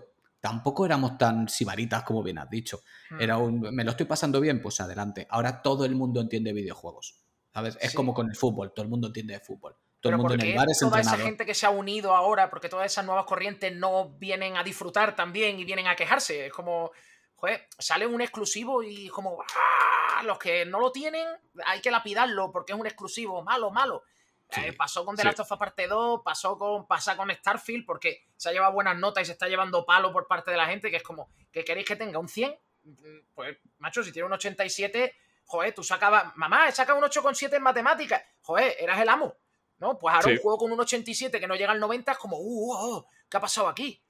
tampoco 0.48 0.86
éramos 0.86 1.18
tan 1.18 1.50
sibaritas 1.50 2.04
como 2.04 2.24
bien 2.24 2.38
has 2.38 2.50
dicho. 2.50 2.82
Hmm. 3.10 3.20
Era 3.20 3.38
un, 3.38 3.60
me 3.60 3.84
lo 3.84 3.92
estoy 3.92 4.06
pasando 4.06 4.40
bien, 4.40 4.62
pues 4.62 4.80
adelante. 4.80 5.28
Ahora 5.30 5.62
todo 5.62 5.84
el 5.84 5.94
mundo 5.94 6.22
entiende 6.22 6.54
videojuegos. 6.54 7.16
¿Sabes? 7.54 7.78
Es 7.82 7.94
como 7.94 8.14
con 8.14 8.30
el 8.30 8.36
fútbol, 8.36 8.72
todo 8.72 8.84
el 8.84 8.90
mundo 8.90 9.08
entiende 9.08 9.34
de 9.34 9.40
fútbol. 9.42 9.74
Todo 9.74 10.12
Pero 10.12 10.16
el 10.16 10.18
mundo 10.20 10.34
en 10.36 10.40
¿por 10.40 10.48
el 10.48 10.56
bar 10.56 10.70
es 10.70 10.80
toda 10.80 11.02
esa 11.02 11.18
gente 11.18 11.46
que 11.46 11.54
se 11.54 11.66
ha 11.66 11.72
unido 11.72 12.16
ahora, 12.16 12.50
porque 12.50 12.70
todas 12.70 12.86
esas 12.86 13.04
nuevas 13.04 13.26
corrientes 13.26 13.76
no 13.76 14.12
vienen 14.20 14.56
a 14.56 14.64
disfrutar 14.64 15.16
también 15.16 15.60
y 15.60 15.66
vienen 15.66 15.88
a 15.88 15.96
quejarse? 15.96 16.46
Es 16.46 16.54
como, 16.54 16.92
joder, 17.36 17.68
sale 17.78 18.06
un 18.06 18.22
exclusivo 18.22 18.84
y 18.84 19.10
como, 19.10 19.40
¡ah! 19.42 20.24
los 20.24 20.38
que 20.38 20.66
no 20.66 20.80
lo 20.80 20.92
tienen 20.92 21.28
hay 21.66 21.82
que 21.82 21.92
lapidarlo 21.92 22.52
porque 22.52 22.74
es 22.74 22.80
un 22.80 22.86
exclusivo, 22.86 23.44
malo, 23.44 23.72
malo. 23.72 24.04
Sí, 24.50 24.62
Eh, 24.62 24.74
pasó 24.74 25.04
con 25.04 25.16
The. 25.16 25.24
Last 25.26 25.40
of 25.42 25.52
Us 25.52 25.58
Parte 25.58 25.88
2, 25.88 26.22
pasó 26.24 26.58
con, 26.58 26.88
pasa 26.88 27.18
con 27.18 27.30
Starfield 27.30 27.86
porque 27.86 28.26
se 28.38 28.50
ha 28.50 28.52
llevado 28.54 28.72
buenas 28.74 28.98
notas 28.98 29.24
y 29.24 29.26
se 29.26 29.32
está 29.34 29.48
llevando 29.48 29.86
palo 29.86 30.12
por 30.14 30.26
parte 30.28 30.52
de 30.52 30.58
la 30.58 30.68
gente, 30.68 30.90
que 30.90 30.98
es 30.98 31.04
como, 31.04 31.30
¿que 31.52 31.66
queréis 31.66 31.86
que 31.88 31.96
tenga 31.98 32.18
un 32.20 32.30
100? 32.30 32.58
Mm, 32.84 32.94
Pues, 33.34 33.58
macho, 33.80 34.04
si 34.04 34.12
tiene 34.14 34.26
un 34.26 34.34
87, 34.34 35.14
joder, 35.46 35.74
tú 35.74 35.84
sacabas, 35.84 36.34
mamá, 36.38 36.70
he 36.70 36.72
sacado 36.72 36.98
un 36.98 37.04
8,7 37.04 37.58
en 37.58 37.64
matemáticas, 37.64 38.24
joder, 38.42 38.76
eras 38.80 39.00
el 39.02 39.10
amo. 39.10 39.36
¿no? 39.80 39.96
Pues 40.00 40.16
ahora 40.16 40.28
Sí. 40.30 40.32
un 40.32 40.38
juego 40.40 40.58
con 40.58 40.72
un 40.72 40.80
87 40.80 41.40
que 41.40 41.46
no 41.46 41.54
llega 41.56 41.72
al 41.72 41.80
90 41.80 42.12
es 42.14 42.18
como, 42.18 42.38
uh, 42.40 42.74
oh, 42.74 43.08
¿qué 43.30 43.38
ha 43.38 43.40
pasado 43.42 43.68
aquí? 43.68 44.02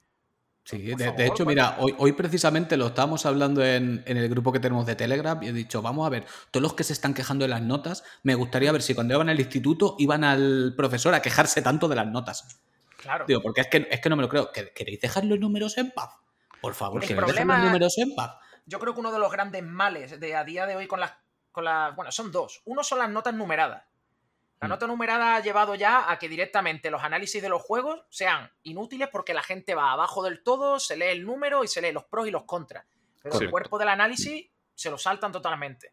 Sí, 0.68 0.82
de, 0.82 0.96
favor, 1.04 1.16
de 1.16 1.26
hecho, 1.26 1.46
mira, 1.46 1.76
hoy, 1.78 1.94
hoy 1.96 2.12
precisamente 2.12 2.76
lo 2.76 2.88
estábamos 2.88 3.24
hablando 3.24 3.64
en, 3.64 4.02
en 4.04 4.16
el 4.18 4.28
grupo 4.28 4.52
que 4.52 4.60
tenemos 4.60 4.84
de 4.84 4.96
Telegram 4.96 5.42
y 5.42 5.46
he 5.48 5.52
dicho, 5.54 5.80
vamos 5.80 6.06
a 6.06 6.10
ver, 6.10 6.26
todos 6.50 6.62
los 6.62 6.74
que 6.74 6.84
se 6.84 6.92
están 6.92 7.14
quejando 7.14 7.44
de 7.44 7.48
las 7.48 7.62
notas, 7.62 8.04
me 8.22 8.34
gustaría 8.34 8.70
ver 8.70 8.82
si 8.82 8.94
cuando 8.94 9.14
iban 9.14 9.30
al 9.30 9.40
instituto 9.40 9.96
iban 9.98 10.24
al 10.24 10.74
profesor 10.76 11.14
a 11.14 11.22
quejarse 11.22 11.62
tanto 11.62 11.88
de 11.88 11.96
las 11.96 12.06
notas. 12.06 12.60
Claro. 12.98 13.24
Digo, 13.26 13.40
porque 13.40 13.62
es 13.62 13.68
que, 13.68 13.88
es 13.90 14.00
que 14.00 14.10
no 14.10 14.16
me 14.16 14.22
lo 14.22 14.28
creo. 14.28 14.52
¿Que- 14.52 14.70
¿Queréis 14.74 15.00
dejar 15.00 15.24
los 15.24 15.38
números 15.40 15.78
en 15.78 15.90
paz? 15.92 16.10
Por 16.60 16.74
favor, 16.74 17.02
El 17.02 17.08
¿queréis 17.08 17.26
dejar 17.28 17.44
problema- 17.46 17.56
los 17.58 17.66
números 17.66 17.96
en 17.98 18.14
paz? 18.14 18.34
Yo 18.66 18.78
creo 18.78 18.92
que 18.92 19.00
uno 19.00 19.10
de 19.12 19.18
los 19.20 19.32
grandes 19.32 19.62
males 19.62 20.20
de 20.20 20.36
a 20.36 20.44
día 20.44 20.66
de 20.66 20.76
hoy 20.76 20.86
con 20.86 21.00
las, 21.00 21.12
con 21.50 21.64
las. 21.64 21.96
Bueno, 21.96 22.12
son 22.12 22.30
dos. 22.30 22.60
Uno 22.66 22.84
son 22.84 22.98
las 22.98 23.08
notas 23.08 23.32
numeradas. 23.32 23.84
La 24.60 24.66
Mm. 24.66 24.70
nota 24.70 24.86
numerada 24.86 25.36
ha 25.36 25.40
llevado 25.40 25.74
ya 25.76 26.10
a 26.10 26.18
que 26.18 26.28
directamente 26.28 26.90
los 26.90 27.02
análisis 27.02 27.40
de 27.40 27.48
los 27.48 27.62
juegos 27.62 28.04
sean 28.10 28.50
inútiles 28.64 29.08
porque 29.08 29.32
la 29.34 29.42
gente 29.42 29.74
va 29.74 29.92
abajo 29.92 30.22
del 30.22 30.42
todo, 30.42 30.80
se 30.80 30.96
lee 30.96 31.06
el 31.06 31.24
número 31.24 31.62
y 31.62 31.68
se 31.68 31.80
lee 31.80 31.92
los 31.92 32.04
pros 32.04 32.26
y 32.26 32.30
los 32.32 32.44
contras. 32.44 32.84
Pero 33.22 33.38
el 33.40 33.50
cuerpo 33.50 33.78
del 33.78 33.88
análisis 33.88 34.48
se 34.74 34.90
lo 34.90 34.98
saltan 34.98 35.30
totalmente. 35.32 35.92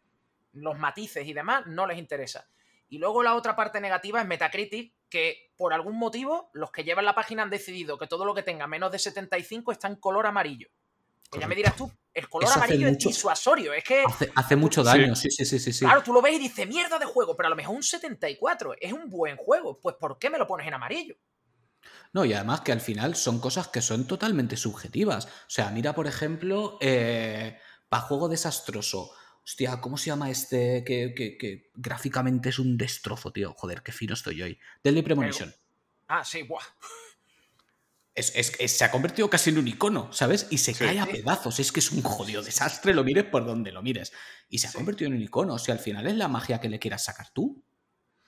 Los 0.52 0.78
matices 0.78 1.26
y 1.26 1.32
demás 1.32 1.66
no 1.66 1.86
les 1.86 1.98
interesa. 1.98 2.48
Y 2.88 2.98
luego 2.98 3.22
la 3.22 3.34
otra 3.34 3.54
parte 3.54 3.80
negativa 3.80 4.20
es 4.20 4.26
Metacritic, 4.26 4.94
que 5.08 5.52
por 5.56 5.72
algún 5.72 5.98
motivo 5.98 6.50
los 6.52 6.70
que 6.70 6.82
llevan 6.82 7.04
la 7.04 7.14
página 7.14 7.42
han 7.42 7.50
decidido 7.50 7.98
que 7.98 8.06
todo 8.06 8.24
lo 8.24 8.34
que 8.34 8.42
tenga 8.42 8.66
menos 8.66 8.90
de 8.90 8.98
75 8.98 9.70
está 9.72 9.88
en 9.88 9.96
color 9.96 10.26
amarillo. 10.26 10.68
Que 11.30 11.40
ya 11.40 11.48
me 11.48 11.54
dirás 11.54 11.74
tú, 11.76 11.90
el 12.14 12.28
color 12.28 12.48
Eso 12.48 12.58
amarillo 12.58 12.86
mucho- 12.88 13.08
es 13.08 13.14
disuasorio. 13.16 13.72
Es 13.72 13.82
que, 13.84 14.04
Hace, 14.06 14.30
hace 14.34 14.56
mucho 14.56 14.82
daño, 14.84 15.14
sí, 15.16 15.30
sí, 15.30 15.44
sí, 15.44 15.58
sí. 15.58 15.72
sí. 15.72 15.84
claro, 15.84 16.02
tú 16.02 16.12
lo 16.12 16.22
ves 16.22 16.34
y 16.34 16.38
dices, 16.38 16.66
mierda 16.68 16.98
de 16.98 17.04
juego, 17.06 17.36
pero 17.36 17.48
a 17.48 17.50
lo 17.50 17.56
mejor 17.56 17.74
un 17.76 17.82
74 17.82 18.74
es 18.80 18.92
un 18.92 19.10
buen 19.10 19.36
juego. 19.36 19.80
Pues 19.80 19.96
¿por 19.96 20.18
qué 20.18 20.30
me 20.30 20.38
lo 20.38 20.46
pones 20.46 20.66
en 20.66 20.74
amarillo? 20.74 21.16
No, 22.12 22.24
y 22.24 22.32
además 22.32 22.60
que 22.62 22.72
al 22.72 22.80
final 22.80 23.16
son 23.16 23.40
cosas 23.40 23.68
que 23.68 23.82
son 23.82 24.06
totalmente 24.06 24.56
subjetivas. 24.56 25.26
O 25.26 25.30
sea, 25.48 25.70
mira, 25.70 25.94
por 25.94 26.06
ejemplo, 26.06 26.78
para 26.80 28.02
juego 28.02 28.28
desastroso. 28.28 29.10
Hostia, 29.44 29.80
¿cómo 29.80 29.96
se 29.96 30.06
llama 30.06 30.30
este 30.30 30.82
que, 30.84 31.12
que- 31.14 31.36
que 31.36 31.70
gráficamente 31.74 32.48
es 32.48 32.58
un 32.58 32.76
destrozo, 32.76 33.32
tío? 33.32 33.52
Joder, 33.54 33.82
qué 33.82 33.92
fino 33.92 34.14
estoy 34.14 34.42
hoy. 34.42 34.58
Deadly 34.82 35.02
Premonition. 35.02 35.54
Ah, 36.08 36.24
sí, 36.24 36.42
buah. 36.42 36.62
Es, 38.16 38.32
es- 38.34 38.54
es- 38.58 38.72
se 38.76 38.84
ha 38.84 38.90
convertido 38.90 39.28
casi 39.30 39.50
en 39.50 39.58
un 39.58 39.68
icono, 39.68 40.12
¿sabes? 40.12 40.46
Y 40.50 40.58
se 40.58 40.72
Sí. 40.74 40.84
cae 40.84 40.98
a 40.98 41.06
pedazos. 41.06 41.60
Es 41.60 41.70
que 41.70 41.80
es 41.80 41.92
un 41.92 42.02
jodido 42.02 42.42
desastre, 42.42 42.94
lo 42.94 43.04
mires 43.04 43.24
por 43.24 43.44
donde 43.46 43.70
lo 43.70 43.82
mires. 43.82 44.12
Y 44.48 44.58
se 44.58 44.66
ha 44.66 44.70
Sí. 44.70 44.76
convertido 44.78 45.08
en 45.08 45.16
un 45.16 45.22
icono. 45.22 45.54
O 45.54 45.58
sea, 45.58 45.74
al 45.74 45.80
final 45.80 46.06
es 46.06 46.16
la 46.16 46.26
magia 46.26 46.58
que 46.60 46.68
le 46.68 46.78
quieras 46.78 47.04
sacar 47.04 47.28
tú. 47.34 47.62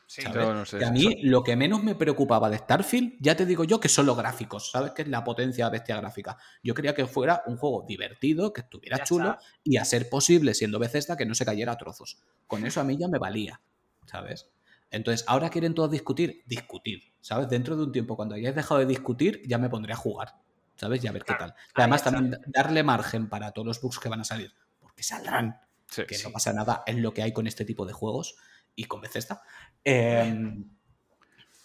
Sí. 0.06 0.22
Yo 0.22 0.54
no 0.54 0.64
sé. 0.64 0.78
Que 0.78 0.86
a 0.86 0.90
mí 0.90 1.20
lo 1.22 1.42
que 1.42 1.54
menos 1.54 1.82
me 1.82 1.94
preocupaba 1.94 2.48
de 2.48 2.56
Starfield, 2.58 3.14
ya 3.20 3.36
te 3.36 3.44
digo 3.44 3.64
yo, 3.64 3.78
que 3.78 3.90
son 3.90 4.06
los 4.06 4.16
gráficos, 4.16 4.70
¿sabes? 4.70 4.92
Que 4.92 5.02
es 5.02 5.08
la 5.08 5.22
potencia 5.22 5.68
bestia 5.68 5.96
gráfica. 5.96 6.38
Yo 6.62 6.74
quería 6.74 6.94
que 6.94 7.06
fuera 7.06 7.42
un 7.46 7.56
juego 7.58 7.84
divertido, 7.86 8.52
que 8.54 8.62
estuviera 8.62 8.96
Ya 8.98 9.04
chulo 9.04 9.30
está. 9.32 9.40
y 9.64 9.76
a 9.76 9.84
ser 9.84 10.08
posible, 10.08 10.54
siendo 10.54 10.78
Bethesda, 10.78 11.16
que 11.16 11.26
no 11.26 11.34
se 11.34 11.44
cayera 11.44 11.72
a 11.72 11.76
trozos. 11.78 12.22
Con 12.46 12.64
eso 12.66 12.80
a 12.80 12.84
mí 12.84 12.96
ya 12.98 13.08
me 13.08 13.18
valía, 13.18 13.60
¿sabes? 14.06 14.48
Entonces, 14.90 15.24
ahora 15.28 15.50
quieren 15.50 15.74
todos 15.74 15.90
discutir, 15.90 16.42
discutir, 16.46 17.02
¿sabes? 17.20 17.48
Dentro 17.48 17.76
de 17.76 17.82
un 17.84 17.92
tiempo, 17.92 18.16
cuando 18.16 18.34
hayáis 18.34 18.54
dejado 18.54 18.80
de 18.80 18.86
discutir, 18.86 19.42
ya 19.46 19.58
me 19.58 19.68
pondré 19.68 19.92
a 19.92 19.96
jugar, 19.96 20.34
¿sabes? 20.76 21.04
Y 21.04 21.08
a 21.08 21.12
ver 21.12 21.24
qué 21.24 21.34
tal. 21.34 21.54
Y 21.76 21.80
además 21.80 22.02
también 22.04 22.38
darle 22.46 22.82
margen 22.82 23.28
para 23.28 23.52
todos 23.52 23.66
los 23.66 23.80
bugs 23.80 23.98
que 23.98 24.08
van 24.08 24.20
a 24.20 24.24
salir, 24.24 24.52
porque 24.78 25.02
saldrán 25.02 25.60
Sí. 25.90 26.04
que 26.06 26.14
Sí. 26.16 26.24
no 26.26 26.32
pasa 26.32 26.52
nada, 26.52 26.82
es 26.86 26.96
lo 26.96 27.12
que 27.14 27.22
hay 27.22 27.32
con 27.32 27.46
este 27.46 27.64
tipo 27.64 27.86
de 27.86 27.92
juegos 27.94 28.36
y 28.74 28.84
con 28.84 29.00
Bethesda. 29.00 29.42
Eh, 29.84 30.54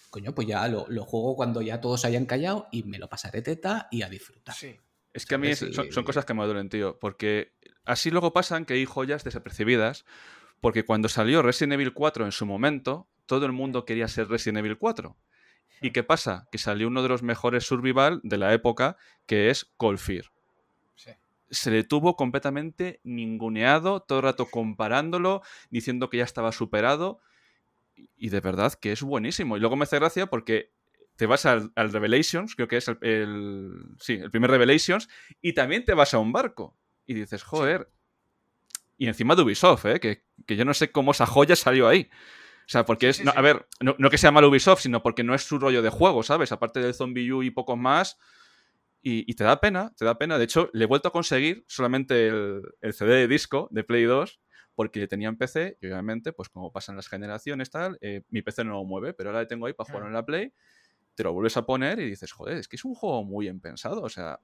coño, 0.10 0.34
pues 0.36 0.48
ya 0.48 0.68
lo, 0.68 0.86
lo 0.90 1.06
juego 1.06 1.36
cuando 1.36 1.62
ya 1.62 1.82
todos 1.82 2.06
hayan 2.06 2.26
callado 2.26 2.68
y 2.72 2.84
me 2.84 3.00
lo 3.00 3.10
pasaré 3.10 3.42
teta 3.42 3.88
y 3.92 4.02
a 4.04 4.10
disfrutar. 4.10 4.56
sí. 4.56 4.80
Es 5.16 5.28
que 5.28 5.36
a 5.36 5.38
mí 5.38 5.54
son, 5.56 5.92
son 5.92 6.04
cosas 6.06 6.26
que 6.26 6.34
me 6.34 6.44
duelen, 6.44 6.70
tío. 6.70 6.98
Porque 6.98 7.54
así 7.86 8.10
luego 8.10 8.34
pasan 8.34 8.66
que 8.66 8.74
hay 8.74 8.86
joyas 8.86 9.24
desapercibidas. 9.24 10.06
Porque 10.60 10.86
cuando 10.86 11.08
salió 11.08 11.44
Resident 11.44 11.74
Evil 11.74 11.94
4 11.94 12.26
en 12.26 12.32
su 12.32 12.48
momento, 12.48 13.08
todo 13.38 13.46
el 13.46 13.52
mundo 13.52 13.86
quería 13.86 14.08
ser 14.08 14.28
Resident 14.28 14.60
Evil 14.60 14.78
4. 14.78 15.18
¿Y 15.82 15.92
qué 15.92 16.04
pasa? 16.04 16.48
Que 16.52 16.58
salió 16.58 16.88
uno 16.88 17.02
de 17.04 17.10
los 17.10 17.24
mejores 17.24 17.66
survival 17.66 18.22
de 18.24 18.38
la 18.38 18.54
época, 18.54 18.96
que 19.26 19.50
es 19.50 19.66
Cold 19.78 19.98
Fear. 20.00 20.26
sí. 20.96 21.12
Se 21.50 21.70
le 21.72 21.84
tuvo 21.84 22.16
completamente 22.16 23.00
ninguneado, 23.04 24.02
todo 24.02 24.20
el 24.20 24.24
rato 24.24 24.46
comparándolo, 24.50 25.42
diciendo 25.70 26.10
que 26.10 26.18
ya 26.18 26.24
estaba 26.24 26.52
superado. 26.52 27.20
Y- 28.18 28.30
de 28.30 28.40
verdad 28.40 28.74
que 28.74 28.92
es 28.92 29.02
buenísimo. 29.04 29.58
Y 29.58 29.60
luego 29.60 29.76
me 29.76 29.84
hace 29.84 29.98
gracia 30.00 30.28
porque 30.28 30.72
te 31.16 31.26
vas 31.28 31.46
al, 31.46 31.72
al 31.76 31.92
Revelations, 31.92 32.56
creo 32.56 32.68
que 32.68 32.78
es 32.78 32.88
el, 32.88 32.98
el- 33.02 33.96
sí, 34.00 34.14
el 34.14 34.32
primer 34.32 34.50
Revelations, 34.52 35.10
y 35.42 35.54
también 35.54 35.86
te 35.86 35.94
vas 35.94 36.14
a 36.14 36.20
un 36.20 36.32
barco. 36.32 36.76
Y 37.06 37.14
dices, 37.14 37.44
joder. 37.44 37.90
Y 38.98 39.08
encima 39.08 39.36
de 39.36 39.42
Ubisoft, 39.42 39.86
¿eh? 39.86 40.00
que, 40.00 40.24
que 40.46 40.56
yo 40.56 40.66
no 40.66 40.74
sé 40.74 40.92
cómo 40.92 41.12
esa 41.12 41.26
joya 41.26 41.56
salió 41.56 41.88
ahí. 41.88 42.10
O 42.66 42.70
sea, 42.70 42.86
porque 42.86 43.10
es. 43.10 43.18
Sí, 43.18 43.24
no, 43.24 43.32
sí. 43.32 43.38
A 43.38 43.42
ver, 43.42 43.68
no, 43.82 43.96
no 44.00 44.10
que 44.10 44.18
sea 44.18 44.32
mal 44.32 44.46
Ubisoft, 44.46 44.82
sino 44.82 45.04
porque 45.04 45.24
no 45.24 45.36
es 45.36 45.44
su 45.44 45.60
rollo 45.60 45.82
de 45.82 45.90
juego, 45.90 46.24
¿sabes? 46.24 46.52
Aparte 46.52 46.80
del 46.80 46.94
Zombie 46.94 47.32
U 47.32 47.44
y 47.44 47.52
pocos 47.52 47.78
más. 47.78 48.18
Y, 49.02 49.30
y 49.30 49.36
te 49.36 49.44
da 49.44 49.60
pena, 49.60 49.92
te 49.98 50.06
da 50.06 50.18
pena. 50.18 50.38
De 50.38 50.46
hecho, 50.46 50.70
le 50.72 50.86
he 50.86 50.88
vuelto 50.88 51.10
a 51.10 51.12
conseguir 51.12 51.66
solamente 51.68 52.28
el, 52.28 52.62
el 52.82 52.94
CD 52.94 53.16
de 53.16 53.28
disco 53.28 53.68
de 53.72 53.84
Play 53.84 54.04
2 54.06 54.40
porque 54.76 55.00
le 55.02 55.08
tenía 55.08 55.28
en 55.30 55.38
PC 55.38 55.78
y 55.82 55.88
obviamente, 55.88 56.34
pues 56.34 56.50
como 56.50 56.72
pasan 56.72 56.96
las 56.96 57.08
generaciones 57.08 57.70
tal, 57.70 57.98
eh, 58.02 58.24
mi 58.30 58.42
PC 58.42 58.64
no 58.64 58.72
lo 58.72 58.84
mueve, 58.86 59.14
pero 59.14 59.30
ahora 59.30 59.42
le 59.42 59.46
tengo 59.46 59.66
ahí 59.68 59.74
para 59.74 59.88
jugar 59.92 60.08
en 60.08 60.14
la 60.14 60.26
Play, 60.26 60.52
te 61.16 61.24
lo 61.24 61.32
vuelves 61.34 61.58
a 61.58 61.66
poner 61.66 62.00
y 62.00 62.10
dices, 62.10 62.32
joder, 62.32 62.58
es 62.58 62.68
que 62.68 62.76
es 62.78 62.86
un 62.86 62.96
juego 62.96 63.24
muy 63.24 63.46
bien 63.46 63.60
pensado, 63.60 64.02
o 64.02 64.10
sea... 64.10 64.40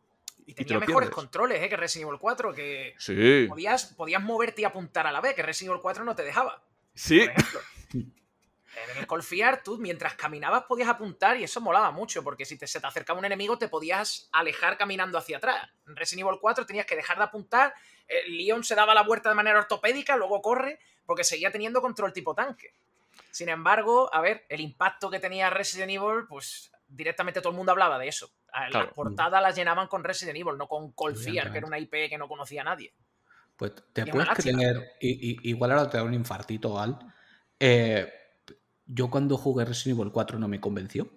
Y 0.46 0.54
te 0.54 0.64
tenía 0.64 0.76
lo 0.76 0.80
mejores 0.82 1.10
pierdes. 1.10 1.16
controles 1.16 1.64
¿eh? 1.64 1.70
que 1.70 1.78
Resident 1.78 2.10
Evil 2.10 2.20
4, 2.20 2.54
que 2.54 2.94
Sí, 2.98 3.46
podías, 3.50 3.94
podías 3.94 4.22
moverte 4.24 4.62
y 4.62 4.66
apuntar 4.66 5.08
a 5.08 5.12
la 5.12 5.22
vez, 5.22 5.34
que 5.36 5.42
Resident 5.42 5.72
Evil 5.72 5.82
4 5.82 6.04
no 6.04 6.16
te 6.16 6.24
dejaba. 6.24 6.64
sí, 6.94 7.22
por. 7.52 7.62
En 7.94 8.98
el 9.00 9.08
Cold 9.08 9.24
Fear, 9.24 9.64
tú 9.64 9.78
mientras 9.80 10.14
caminabas 10.14 10.64
podías 10.64 10.88
apuntar 10.88 11.38
y 11.38 11.44
eso 11.44 11.60
molaba 11.60 11.92
mucho, 11.92 12.24
porque 12.24 12.46
si 12.46 12.58
te, 12.58 12.68
se 12.68 12.80
te 12.80 12.86
acercaba 12.86 13.18
un 13.20 13.26
enemigo 13.26 13.58
te 13.58 13.68
podías 13.68 14.30
alejar 14.32 14.78
caminando 14.78 15.18
hacia 15.18 15.38
atrás. 15.38 15.70
En 15.88 15.96
Resident 15.96 16.28
Evil 16.28 16.40
4 16.40 16.66
tenías 16.68 16.86
que 16.86 16.96
dejar 16.96 17.18
de 17.18 17.24
apuntar, 17.24 17.74
el 18.08 18.38
Leon 18.38 18.64
se 18.64 18.76
daba 18.76 18.94
la 18.94 19.02
vuelta 19.04 19.30
de 19.30 19.36
manera 19.36 19.58
ortopédica, 19.60 20.16
luego 20.18 20.42
corre, 20.42 20.80
porque 21.06 21.24
seguía 21.24 21.52
teniendo 21.52 21.82
control 21.82 22.14
tipo 22.14 22.36
tanque. 22.36 22.74
Sin 23.32 23.50
embargo, 23.50 24.14
a 24.14 24.22
ver, 24.22 24.46
el 24.50 24.62
impacto 24.62 25.10
que 25.10 25.20
tenía 25.20 25.50
Resident 25.50 25.90
Evil, 25.92 26.26
pues 26.28 26.72
directamente 26.88 27.42
todo 27.42 27.50
el 27.52 27.58
mundo 27.58 27.72
hablaba 27.72 27.98
de 27.98 28.08
eso. 28.08 28.32
Las 28.54 28.70
Claro. 28.70 28.94
portadas 28.94 29.42
las 29.42 29.56
llenaban 29.56 29.88
con 29.88 30.04
Resident 30.04 30.38
Evil, 30.38 30.58
no 30.58 30.68
con 30.68 30.92
Cold 30.92 31.18
Fear, 31.18 31.52
que 31.52 31.58
era 31.58 31.68
una 31.68 31.80
IP 31.80 32.08
que 32.10 32.18
no 32.20 32.28
conocía 32.28 32.62
a 32.62 32.66
nadie. 32.66 32.94
Pues 33.58 33.74
te 33.94 34.02
Y 34.04 34.06
puedes 34.12 34.30
creer, 34.30 34.92
y, 35.00 35.32
y- 35.32 35.50
igual 35.50 35.72
ahora 35.72 35.90
te 35.90 35.98
da 35.98 36.04
un 36.04 36.14
infartito, 36.14 36.80
Al. 36.80 36.98
Eh, 37.60 38.08
yo 38.86 39.10
cuando 39.10 39.38
jugué 39.38 39.66
Resident 39.66 40.00
Evil 40.00 40.12
4 40.12 40.40
no 40.40 40.48
me 40.48 40.60
convenció. 40.60 41.10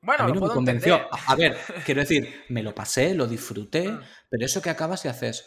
Bueno, 0.00 0.24
a 0.24 0.26
mí 0.26 0.32
no 0.32 0.40
me 0.46 0.52
convenció. 0.52 0.94
entender. 0.96 1.20
A, 1.28 1.36
ver, 1.36 1.56
quiero 1.86 2.00
decir, 2.00 2.28
me 2.48 2.62
lo 2.62 2.74
pasé, 2.74 3.14
lo 3.14 3.26
disfruté, 3.26 3.88
Mm. 3.90 4.00
pero 4.30 4.44
eso 4.46 4.60
que 4.60 4.70
acabas 4.70 5.04
y 5.04 5.08
haces. 5.08 5.44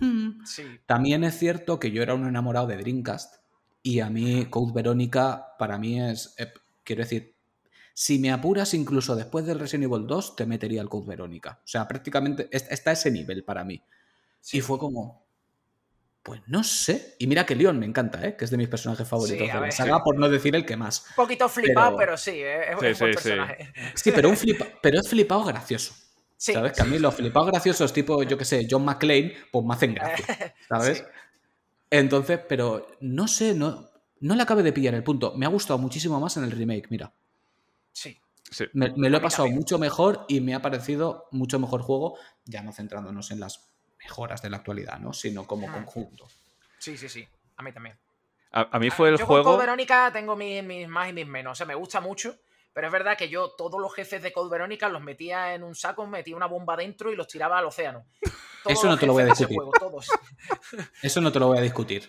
"Hmm". 0.00 0.44
Sí, 0.44 0.64
También 0.86 1.24
es 1.24 1.38
cierto 1.38 1.78
que 1.78 1.90
yo 1.90 2.02
era 2.02 2.14
un 2.14 2.26
enamorado 2.26 2.66
de 2.66 2.76
Dreamcast 2.76 3.36
y 3.82 4.00
a 4.00 4.10
mí 4.10 4.46
Code 4.50 4.72
Verónica 4.74 5.54
para 5.58 5.78
mí 5.78 6.00
es, 6.00 6.34
eh, 6.38 6.52
quiero 6.84 7.02
decir, 7.02 7.34
si 7.94 8.18
me 8.18 8.30
apuras 8.32 8.74
incluso 8.74 9.16
después 9.16 9.46
del 9.46 9.58
Resident 9.58 9.84
Evil 9.92 10.06
2 10.06 10.36
te 10.36 10.46
metería 10.46 10.82
el 10.82 10.88
Code 10.88 11.06
Verónica. 11.08 11.60
O 11.64 11.68
sea, 11.68 11.88
prácticamente 11.88 12.48
es- 12.50 12.70
está 12.70 12.90
a 12.90 12.94
ese 12.94 13.10
nivel 13.10 13.44
para 13.44 13.64
mí. 13.64 13.82
sí. 14.40 14.58
Y 14.58 14.60
fue 14.60 14.78
como, 14.78 15.21
pues 16.22 16.40
no 16.46 16.62
sé. 16.62 17.16
Y 17.18 17.26
mira 17.26 17.44
que 17.46 17.54
Leon 17.56 17.78
me 17.78 17.86
encanta, 17.86 18.24
¿eh? 18.26 18.36
que 18.36 18.44
es 18.44 18.50
de 18.50 18.56
mis 18.56 18.68
personajes 18.68 19.06
favoritos 19.08 19.46
Sí, 19.46 19.52
de 19.52 19.60
la 19.60 19.70
saga, 19.70 20.02
por 20.04 20.16
no 20.18 20.28
decir 20.28 20.54
el 20.54 20.64
que 20.64 20.76
más. 20.76 21.04
Un 21.10 21.16
poquito 21.16 21.48
flipado, 21.48 21.96
Pero- 21.96 21.98
pero, 21.98 22.16
sí, 22.16 22.30
eh, 22.32 22.72
es, 22.72 22.78
Sí, 22.80 22.86
es 22.86 22.98
buen 23.00 23.12
sí, 23.14 23.18
sí. 23.18 23.28
personaje. 23.28 23.72
Sí, 23.94 24.12
pero, 24.12 24.28
un 24.28 24.36
flipa- 24.36 24.68
pero 24.82 25.00
es 25.00 25.08
flipado 25.08 25.44
gracioso. 25.44 25.94
Sí, 26.36 26.52
¿Sabes? 26.52 26.72
Que 26.72 26.82
a 26.82 26.84
mí 26.84 26.98
los 26.98 27.14
flipados 27.14 27.50
graciosos, 27.50 27.92
tipo, 27.92 28.22
yo 28.24 28.36
qué 28.36 28.44
sé, 28.44 28.66
John 28.68 28.84
McClane, 28.84 29.32
pues 29.52 29.64
me 29.64 29.74
hacen 29.74 29.94
gracia. 29.94 30.54
¿Sabes? 30.68 30.98
Sí. 30.98 31.04
Entonces, 31.90 32.40
pero 32.48 32.88
no 33.00 33.28
sé, 33.28 33.54
no, 33.54 33.90
no 34.20 34.34
le 34.34 34.42
acabe 34.42 34.62
de 34.62 34.72
pillar 34.72 34.94
el 34.94 35.02
punto. 35.04 35.34
Me 35.36 35.46
ha 35.46 35.48
gustado 35.48 35.78
muchísimo 35.78 36.18
más 36.20 36.36
en 36.36 36.44
el 36.44 36.50
remake, 36.50 36.86
mira. 36.90 37.12
sí. 37.92 38.18
sí. 38.50 38.64
Me, 38.72 38.92
me 38.96 39.08
lo 39.10 39.18
he 39.18 39.20
pasado 39.20 39.48
mucho 39.48 39.78
mejor 39.78 40.24
y 40.28 40.40
me 40.40 40.54
ha 40.54 40.62
parecido 40.62 41.26
mucho 41.32 41.58
mejor 41.58 41.82
juego, 41.82 42.16
ya 42.44 42.62
no 42.62 42.72
centrándonos 42.72 43.30
en 43.30 43.40
las 43.40 43.71
mejoras 44.04 44.42
de 44.42 44.50
la 44.50 44.58
actualidad, 44.58 44.98
¿no? 44.98 45.12
Sino 45.12 45.46
como 45.46 45.70
conjunto. 45.72 46.28
Sí, 46.78 46.96
sí, 46.96 47.08
sí. 47.08 47.26
A 47.56 47.62
mí 47.62 47.72
también. 47.72 47.98
A, 48.50 48.68
a 48.72 48.78
mí 48.78 48.90
fue 48.90 49.10
el 49.10 49.18
yo 49.18 49.26
juego... 49.26 49.44
con 49.44 49.52
Code 49.54 49.66
Verónica 49.66 50.10
tengo 50.12 50.36
mis, 50.36 50.62
mis 50.62 50.88
más 50.88 51.08
y 51.08 51.12
mis 51.12 51.26
menos. 51.26 51.52
O 51.52 51.54
sea, 51.54 51.66
me 51.66 51.74
gusta 51.74 52.00
mucho. 52.00 52.36
Pero 52.72 52.86
es 52.86 52.92
verdad 52.92 53.18
que 53.18 53.28
yo 53.28 53.50
todos 53.50 53.80
los 53.80 53.94
jefes 53.94 54.22
de 54.22 54.32
Code 54.32 54.50
Verónica 54.50 54.88
los 54.88 55.02
metía 55.02 55.54
en 55.54 55.62
un 55.62 55.74
saco, 55.74 56.06
metía 56.06 56.36
una 56.36 56.46
bomba 56.46 56.76
dentro 56.76 57.12
y 57.12 57.16
los 57.16 57.28
tiraba 57.28 57.58
al 57.58 57.66
océano. 57.66 58.06
Todos 58.62 58.78
Eso 58.78 58.88
no 58.88 58.96
te 58.96 59.06
lo 59.06 59.12
voy 59.12 59.24
a 59.24 59.26
discutir. 59.26 59.56
juego, 59.56 59.72
todos. 59.72 60.08
Eso 61.02 61.20
no 61.20 61.32
te 61.32 61.40
lo 61.40 61.48
voy 61.48 61.58
a 61.58 61.62
discutir. 61.62 62.08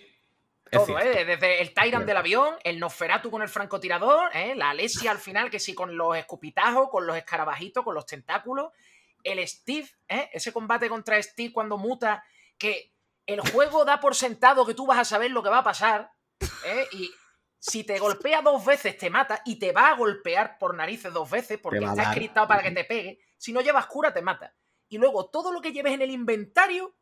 Todo, 0.71 0.99
¿eh? 0.99 1.25
Desde 1.25 1.61
el 1.61 1.73
Tyrant 1.73 2.05
del 2.05 2.17
avión, 2.17 2.55
el 2.63 2.79
Nosferatu 2.79 3.31
con 3.31 3.41
el 3.41 3.49
francotirador, 3.49 4.29
¿eh? 4.35 4.53
la 4.55 4.69
Alesia 4.69 5.09
al 5.09 5.17
final, 5.17 5.49
que 5.49 5.59
sí, 5.59 5.73
con 5.73 5.97
los 5.97 6.15
escupitajos, 6.15 6.89
con 6.89 7.07
los 7.07 7.17
escarabajitos, 7.17 7.83
con 7.83 7.95
los 7.95 8.05
tentáculos. 8.05 8.71
El 9.23 9.45
Steve, 9.47 9.89
¿eh? 10.07 10.29
ese 10.33 10.51
combate 10.51 10.89
contra 10.89 11.21
Steve 11.21 11.53
cuando 11.53 11.77
muta, 11.77 12.23
que 12.57 12.93
el 13.25 13.41
juego 13.41 13.85
da 13.85 13.99
por 13.99 14.15
sentado 14.15 14.65
que 14.65 14.73
tú 14.73 14.85
vas 14.85 14.99
a 14.99 15.05
saber 15.05 15.31
lo 15.31 15.41
que 15.43 15.49
va 15.49 15.59
a 15.59 15.63
pasar, 15.63 16.11
¿eh? 16.65 16.87
y 16.91 17.09
si 17.65 17.85
te 17.85 17.97
golpea 17.97 18.41
dos 18.41 18.65
veces 18.65 18.97
te 18.97 19.09
mata 19.09 19.41
y 19.45 19.57
te 19.57 19.71
va 19.71 19.87
a 19.87 19.95
golpear 19.95 20.57
por 20.57 20.75
narices 20.75 21.13
dos 21.13 21.29
veces 21.29 21.57
porque 21.59 21.85
está 21.85 22.03
escrito 22.11 22.45
para 22.45 22.61
que 22.61 22.71
te 22.71 22.83
pegue. 22.83 23.19
Si 23.37 23.53
no 23.53 23.61
llevas 23.61 23.85
cura, 23.85 24.13
te 24.13 24.21
mata. 24.21 24.53
Y 24.89 24.97
luego 24.97 25.29
todo 25.29 25.49
lo 25.51 25.61
que 25.61 25.71
lleves 25.71 25.93
en 25.93 26.01
el 26.01 26.11
inventario, 26.11 26.93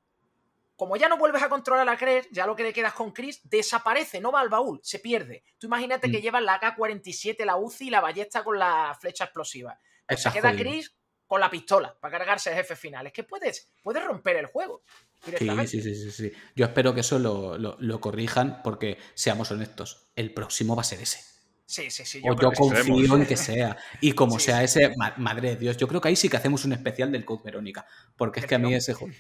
como 0.76 0.98
ya 0.98 1.10
no 1.10 1.18
vuelves 1.18 1.42
a 1.42 1.50
controlar 1.50 1.90
a 1.90 1.98
Chris, 1.98 2.28
ya 2.32 2.46
lo 2.46 2.56
que 2.56 2.62
le 2.62 2.74
quedas 2.74 2.94
con 2.94 3.12
Chris, 3.12 3.42
desaparece, 3.44 4.22
no 4.22 4.32
va 4.32 4.40
al 4.40 4.50
baúl, 4.50 4.80
se 4.84 5.00
pierde. 5.00 5.44
Tú 5.58 5.66
imagínate 5.66 6.12
que 6.12 6.20
mm. 6.20 6.22
llevas 6.22 6.44
la 6.44 6.60
AK-47, 6.60 7.44
la 7.44 7.58
UCI 7.58 7.88
y 7.88 7.90
la 7.90 8.02
ballesta 8.02 8.44
con 8.44 8.60
la 8.60 8.96
flecha 9.00 9.24
explosiva. 9.24 9.80
Pues 10.08 10.22
se 10.22 10.32
queda 10.32 10.56
Chris 10.56 10.96
con 11.32 11.40
la 11.40 11.50
pistola 11.50 11.96
para 11.98 12.18
cargarse 12.18 12.50
el 12.50 12.58
jefe 12.58 12.76
final. 12.76 13.08
Es 13.08 13.14
que 13.14 13.24
puedes, 13.24 13.72
puedes 13.82 14.04
romper 14.04 14.36
el 14.36 14.48
juego. 14.48 14.84
Sí, 15.24 15.48
sí, 15.66 15.82
sí, 15.82 16.12
sí, 16.12 16.32
Yo 16.58 16.66
espero 16.66 16.94
que 16.94 17.00
eso 17.00 17.20
lo, 17.20 18.02
corrijan 18.02 18.62
porque, 18.62 18.98
seamos 19.14 19.50
honestos, 19.50 20.12
el 20.18 20.34
próximo 20.34 20.76
va 20.76 20.82
a 20.82 20.84
ser 20.84 21.00
ese. 21.00 21.24
Sí, 21.66 21.90
sí, 21.90 22.04
sí. 22.04 22.22
Yo, 22.22 22.34
o 22.34 22.36
yo 22.38 22.52
confío 22.52 23.16
en 23.16 23.26
que 23.26 23.38
sea. 23.38 23.78
Y 24.02 24.12
como 24.12 24.40
sea 24.40 24.62
ese, 24.62 24.94
madre 25.16 25.52
de 25.52 25.56
Dios, 25.56 25.78
yo 25.78 25.88
creo 25.88 26.02
que 26.02 26.10
ahí 26.10 26.18
sí 26.18 26.28
que 26.28 26.36
hacemos 26.36 26.66
un 26.66 26.74
especial 26.74 27.14
del 27.14 27.24
Code 27.24 27.44
Verónica. 27.46 27.86
Porque 28.18 28.42
es 28.42 28.46
que 28.46 28.56
a 28.56 28.60
mí 28.60 28.74
ese 28.74 28.94
juego. 28.94 29.16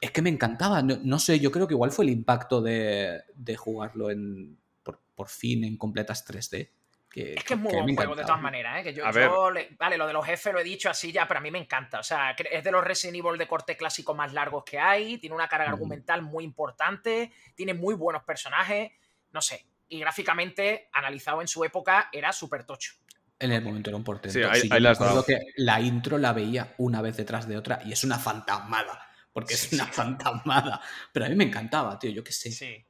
Es 0.00 0.10
que 0.10 0.20
me 0.20 0.30
encantaba. 0.30 0.82
No, 0.82 1.18
sé, 1.20 1.38
yo 1.38 1.52
creo 1.52 1.68
que 1.68 1.74
igual 1.74 1.92
fue 1.92 2.06
el 2.06 2.10
impacto 2.10 2.60
de, 2.60 3.22
jugarlo 3.56 4.10
en 4.10 4.58
por, 4.82 5.00
por, 5.14 5.28
fin 5.28 5.62
en 5.62 5.76
completas 5.76 6.26
3D 6.26 6.70
es 7.14 7.44
que 7.44 7.54
es 7.54 7.60
muy 7.60 7.72
buen 7.72 7.94
juego 7.94 8.14
de 8.14 8.22
todas 8.22 8.40
maneras, 8.40 8.80
¿eh? 8.80 8.82
Que 8.82 8.94
yo, 8.94 9.04
vale, 9.04 9.98
lo 9.98 10.06
de 10.06 10.12
los 10.12 10.24
jefes 10.24 10.52
lo 10.52 10.60
he 10.60 10.64
dicho 10.64 10.88
así 10.88 11.12
ya, 11.12 11.28
pero 11.28 11.38
a 11.38 11.42
mí 11.42 11.50
me 11.50 11.58
encanta. 11.58 12.00
O 12.00 12.02
sea, 12.02 12.30
es 12.30 12.64
de 12.64 12.70
los 12.70 12.82
Resident 12.84 13.18
Evil 13.18 13.38
de 13.38 13.46
corte 13.46 13.76
clásico 13.76 14.14
más 14.14 14.32
largos 14.32 14.64
que 14.64 14.78
hay, 14.78 15.18
tiene 15.18 15.34
una 15.34 15.48
carga 15.48 15.68
argumental 15.68 16.22
muy 16.22 16.44
importante, 16.44 17.32
tiene 17.54 17.74
muy 17.74 17.94
buenos 17.94 18.24
personajes, 18.24 18.92
no 19.30 19.40
sé. 19.40 19.66
Y 19.88 20.00
gráficamente, 20.00 20.88
analizado 20.92 21.42
en 21.42 21.48
su 21.48 21.64
época, 21.64 22.08
era 22.12 22.32
súper 22.32 22.64
tocho. 22.64 22.94
En 23.38 23.52
el 23.52 23.62
momento 23.62 23.90
era 23.90 23.96
un 23.96 24.04
portento. 24.04 24.38
Sí, 24.38 24.68
ahí, 24.70 24.80
las 24.80 24.98
que 25.26 25.38
la 25.56 25.80
intro 25.80 26.16
la 26.16 26.32
veía 26.32 26.74
una 26.78 27.02
vez 27.02 27.16
detrás 27.16 27.46
de 27.48 27.56
otra 27.56 27.80
y 27.84 27.92
es 27.92 28.04
una 28.04 28.18
fantasmada. 28.18 29.08
Porque 29.32 29.54
es 29.54 29.72
una 29.72 29.86
fantasmada. 29.86 30.80
Pero 31.12 31.26
a 31.26 31.28
mí 31.28 31.34
me 31.34 31.44
encantaba, 31.44 31.98
tío, 31.98 32.10
yo 32.10 32.22
qué 32.22 32.32
sé. 32.32 32.52
Sí. 32.52 32.84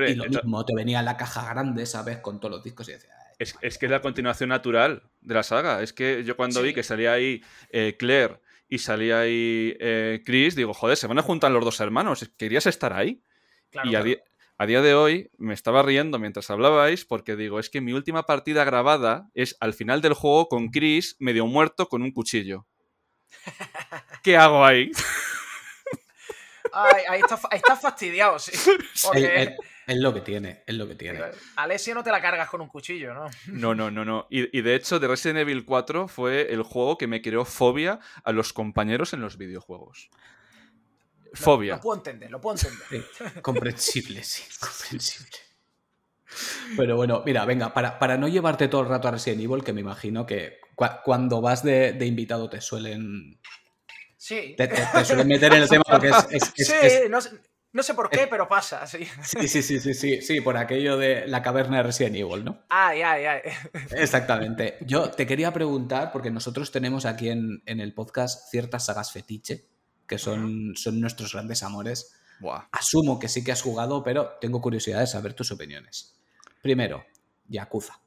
Y 0.00 0.14
lo 0.14 0.24
mismo, 0.24 0.64
te 0.64 0.74
venía 0.74 1.02
la 1.02 1.16
caja 1.16 1.52
grande, 1.52 1.86
¿sabes? 1.86 2.18
Con 2.18 2.40
todos 2.40 2.56
los 2.56 2.64
discos 2.64 2.88
y 2.88 2.92
decía. 2.92 3.10
Es, 3.38 3.56
es, 3.60 3.78
que 3.78 3.86
es 3.86 3.92
la 3.92 4.00
continuación 4.00 4.50
natural 4.50 5.02
de 5.20 5.34
la 5.34 5.42
saga. 5.42 5.82
Es 5.82 5.92
que 5.92 6.24
yo 6.24 6.36
cuando 6.36 6.62
vi 6.62 6.74
que 6.74 6.82
salía 6.82 7.12
ahí 7.12 7.42
eh, 7.70 7.96
Claire 7.98 8.40
y 8.68 8.78
salía 8.78 9.20
ahí 9.20 9.76
eh, 9.80 10.22
Chris, 10.24 10.54
digo, 10.54 10.74
joder, 10.74 10.96
se 10.96 11.06
van 11.06 11.18
a 11.18 11.22
juntar 11.22 11.50
los 11.50 11.64
dos 11.64 11.80
hermanos. 11.80 12.30
Querías 12.36 12.66
estar 12.66 12.92
ahí. 12.92 13.22
y 13.84 13.94
a, 13.94 14.66
día 14.66 14.80
de 14.80 14.94
hoy 14.94 15.30
me 15.38 15.54
estaba 15.54 15.82
riendo 15.82 16.18
mientras 16.18 16.48
hablabais 16.50 17.04
porque 17.04 17.34
digo, 17.36 17.58
es 17.58 17.68
que 17.68 17.80
mi 17.80 17.92
última 17.92 18.24
partida 18.24 18.64
grabada 18.64 19.28
es 19.34 19.56
al 19.60 19.74
final 19.74 20.00
del 20.02 20.14
juego 20.14 20.48
con 20.48 20.68
Chris 20.68 21.16
medio 21.18 21.46
muerto 21.46 21.88
con 21.88 22.02
un 22.02 22.12
cuchillo. 22.12 22.66
¿Qué 24.22 24.36
hago 24.36 24.64
ahí? 24.64 24.92
Ay, 26.72 27.02
ahí 27.08 27.20
está, 27.20 27.76
fastidiado, 27.76 28.38
sí. 28.38 28.52
Es 29.86 29.96
lo 29.96 30.14
que 30.14 30.20
tiene, 30.20 30.62
es 30.66 30.74
lo 30.74 30.86
que 30.86 30.94
tiene. 30.94 31.20
Alessio 31.56 31.94
no 31.94 32.04
te 32.04 32.10
la 32.10 32.22
cargas 32.22 32.48
con 32.48 32.60
un 32.60 32.68
cuchillo, 32.68 33.14
¿no? 33.14 33.26
No, 33.48 33.74
no, 33.74 33.90
no, 33.90 34.04
no. 34.04 34.26
Y, 34.30 34.60
de 34.60 34.74
hecho, 34.74 35.00
The 35.00 35.08
Resident 35.08 35.40
Evil 35.40 35.64
4 35.64 36.08
fue 36.08 36.52
el 36.52 36.62
juego 36.62 36.98
que 36.98 37.06
me 37.06 37.20
creó 37.20 37.44
fobia 37.44 37.98
a 38.24 38.32
los 38.32 38.52
compañeros 38.52 39.12
en 39.12 39.20
los 39.20 39.36
videojuegos. 39.36 40.10
Fobia. 41.34 41.76
Lo, 41.76 41.80
puedo 41.80 41.96
entender, 41.96 42.30
lo 42.30 42.40
puedo 42.40 42.56
entender. 42.56 43.06
comprensible, 43.42 44.22
sí, 44.24 44.44
comprensible. 44.60 45.38
Pero 46.76 46.96
bueno, 46.96 47.22
mira, 47.26 47.44
venga, 47.44 47.74
para, 47.74 47.98
para, 47.98 48.16
no 48.16 48.28
llevarte 48.28 48.68
todo 48.68 48.82
el 48.82 48.88
rato 48.88 49.08
a 49.08 49.10
Resident 49.10 49.42
Evil, 49.42 49.64
que 49.64 49.72
me 49.72 49.80
imagino 49.80 50.24
que 50.24 50.60
cuando 51.04 51.40
vas 51.40 51.62
de, 51.62 51.96
invitado 52.06 52.48
te 52.48 52.60
suelen. 52.60 53.38
Sí. 54.16 54.54
Te, 54.56 54.70
suelen 55.04 55.28
meter 55.28 55.52
en 55.52 55.62
el 55.62 55.68
tema 55.68 55.84
porque 55.86 56.10
es. 56.30 56.52
sí, 56.54 56.72
no 57.10 57.20
sé 57.20 57.30
no 57.72 57.82
sé 57.82 57.94
por 57.94 58.10
qué, 58.10 58.26
pero 58.28 58.48
pasa, 58.48 58.86
sí. 58.86 59.06
Sí, 59.22 59.48
sí, 59.48 59.62
sí, 59.62 59.80
sí, 59.80 59.94
sí, 59.94 60.20
sí, 60.20 60.40
por 60.40 60.56
aquello 60.56 60.98
de 60.98 61.26
la 61.26 61.42
caverna 61.42 61.78
de 61.78 61.82
Resident 61.84 62.16
Evil, 62.16 62.44
¿no? 62.44 62.62
Ay, 62.68 63.02
ay, 63.02 63.24
ay. 63.24 63.40
Exactamente. 63.92 64.76
Yo 64.82 65.10
te 65.10 65.26
quería 65.26 65.52
preguntar, 65.52 66.12
porque 66.12 66.30
nosotros 66.30 66.70
tenemos 66.70 67.06
aquí 67.06 67.30
en, 67.30 67.62
el 67.64 67.94
podcast 67.94 68.50
ciertas 68.50 68.86
sagas 68.86 69.12
fetiche, 69.12 69.68
que 70.06 70.18
son, 70.18 70.74
son 70.76 71.00
nuestros 71.00 71.32
grandes 71.32 71.62
amores. 71.62 72.14
Asumo 72.72 73.18
que 73.18 73.28
sí 73.28 73.44
que 73.44 73.52
has 73.52 73.62
jugado, 73.62 74.02
pero 74.02 74.32
tengo 74.40 74.60
curiosidad 74.60 75.00
de 75.00 75.06
saber 75.06 75.32
tus 75.32 75.52
opiniones. 75.52 76.20
Primero, 76.60 77.04
Yakuza. 77.48 78.00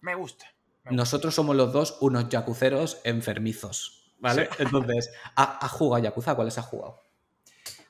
Me 0.00 0.14
gusta. 0.14 0.46
Nosotros 0.90 1.34
somos 1.34 1.54
los 1.56 1.72
dos 1.72 1.98
unos 2.00 2.28
yakuceros 2.28 3.00
enfermizos, 3.04 4.14
¿vale? 4.18 4.48
Entonces, 4.58 5.10
¿has 5.36 5.70
jugado 5.70 6.02
Yakuza? 6.02 6.34
¿Cuáles 6.34 6.58
has 6.58 6.66
jugado? 6.66 7.02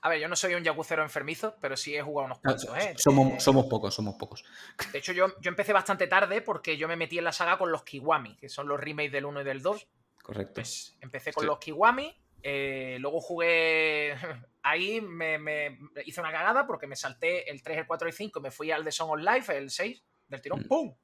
A 0.05 0.09
ver, 0.09 0.21
yo 0.21 0.29
no 0.29 0.35
soy 0.35 0.55
un 0.55 0.65
yakucero 0.65 1.03
enfermizo, 1.03 1.57
pero 1.61 1.77
sí 1.77 1.95
he 1.95 2.03
jugado 2.03 2.27
unos 2.27 2.41
cuantos, 2.41 2.77
¿eh? 2.77 2.95
Somos, 2.97 3.43
somos 3.43 3.67
pocos, 3.67 3.95
somos 3.95 4.17
pocos. 4.17 4.45
De 4.93 4.99
hecho, 4.99 5.13
yo, 5.13 5.39
yo 5.41 5.49
empecé 5.49 5.73
bastante 5.73 6.09
tarde 6.09 6.43
porque 6.43 6.77
yo 6.77 6.89
me 6.89 6.97
metí 6.97 7.19
en 7.19 7.25
la 7.25 7.33
saga 7.33 7.57
con 7.57 7.71
los 7.71 7.85
Kiwami, 7.85 8.37
que 8.37 8.49
son 8.49 8.67
los 8.67 8.81
remakes 8.81 9.13
del 9.13 9.27
1 9.27 9.43
y 9.43 9.45
del 9.45 9.63
2. 9.63 9.89
Correcto. 10.21 10.55
Pues 10.55 10.97
empecé 11.01 11.33
con 11.33 11.47
los 11.47 11.59
Kiwami, 11.59 12.13
eh, 12.43 12.97
luego 12.99 13.21
jugué. 13.21 14.17
Ahí 14.65 15.01
me, 15.01 15.79
hice 16.05 16.21
una 16.21 16.33
cagada 16.33 16.67
porque 16.67 16.89
me 16.89 16.97
salté 16.97 17.49
el 17.49 17.63
3, 17.63 17.79
el 17.79 17.87
4 17.87 18.09
y 18.09 18.11
el 18.11 18.17
5 18.17 18.39
y 18.39 18.43
me 18.43 18.51
fui 18.51 18.71
al 18.73 18.85
de 18.85 18.93
Song 18.93 19.11
of 19.11 19.21
Life, 19.21 19.57
el 19.57 19.71
6, 19.71 20.03
del 20.29 20.41
tirón. 20.41 20.61
Mm. 20.61 20.69
¡Pum! 20.69 20.97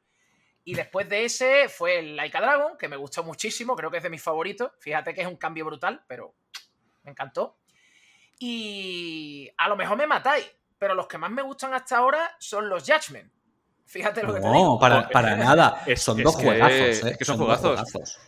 Y 0.65 0.75
después 0.75 1.09
de 1.09 1.25
ese 1.25 1.69
fue 1.69 2.01
el 2.01 2.17
Laika 2.17 2.41
Dragon, 2.41 2.77
que 2.77 2.89
me 2.89 2.97
gustó 2.97 3.23
muchísimo, 3.25 3.75
creo 3.75 3.91
que 3.91 3.99
es 3.99 4.03
de 4.03 4.11
mis 4.11 4.23
favoritos. 4.23 4.73
Fíjate 4.81 5.15
que 5.15 5.23
es 5.23 5.27
un 5.27 5.37
cambio 5.37 5.65
brutal, 5.65 6.05
pero 6.07 6.35
me 7.05 7.13
encantó. 7.13 7.59
Y 8.39 9.51
a 9.57 9.69
lo 9.69 9.77
mejor 9.77 9.97
me 9.97 10.07
matáis, 10.07 10.47
pero 10.79 10.95
los 10.95 11.09
que 11.09 11.19
más 11.19 11.31
me 11.31 11.43
gustan 11.43 11.75
hasta 11.75 11.99
ahora 11.99 12.37
son 12.39 12.69
los 12.69 12.85
Judgment. 12.85 13.33
Fíjate 13.89 14.23
lo 14.23 14.35
que 14.35 14.41
te 14.41 14.47
digo. 14.47 14.75
No, 14.75 14.79
para, 14.79 15.09
para 15.09 15.35
nada. 15.37 15.83
son 15.97 16.23
dos 16.23 16.37
juegazos. 16.37 17.05
¿eh? 17.05 17.17
que 17.19 17.25
son, 17.25 17.39
juegazos. 17.39 18.19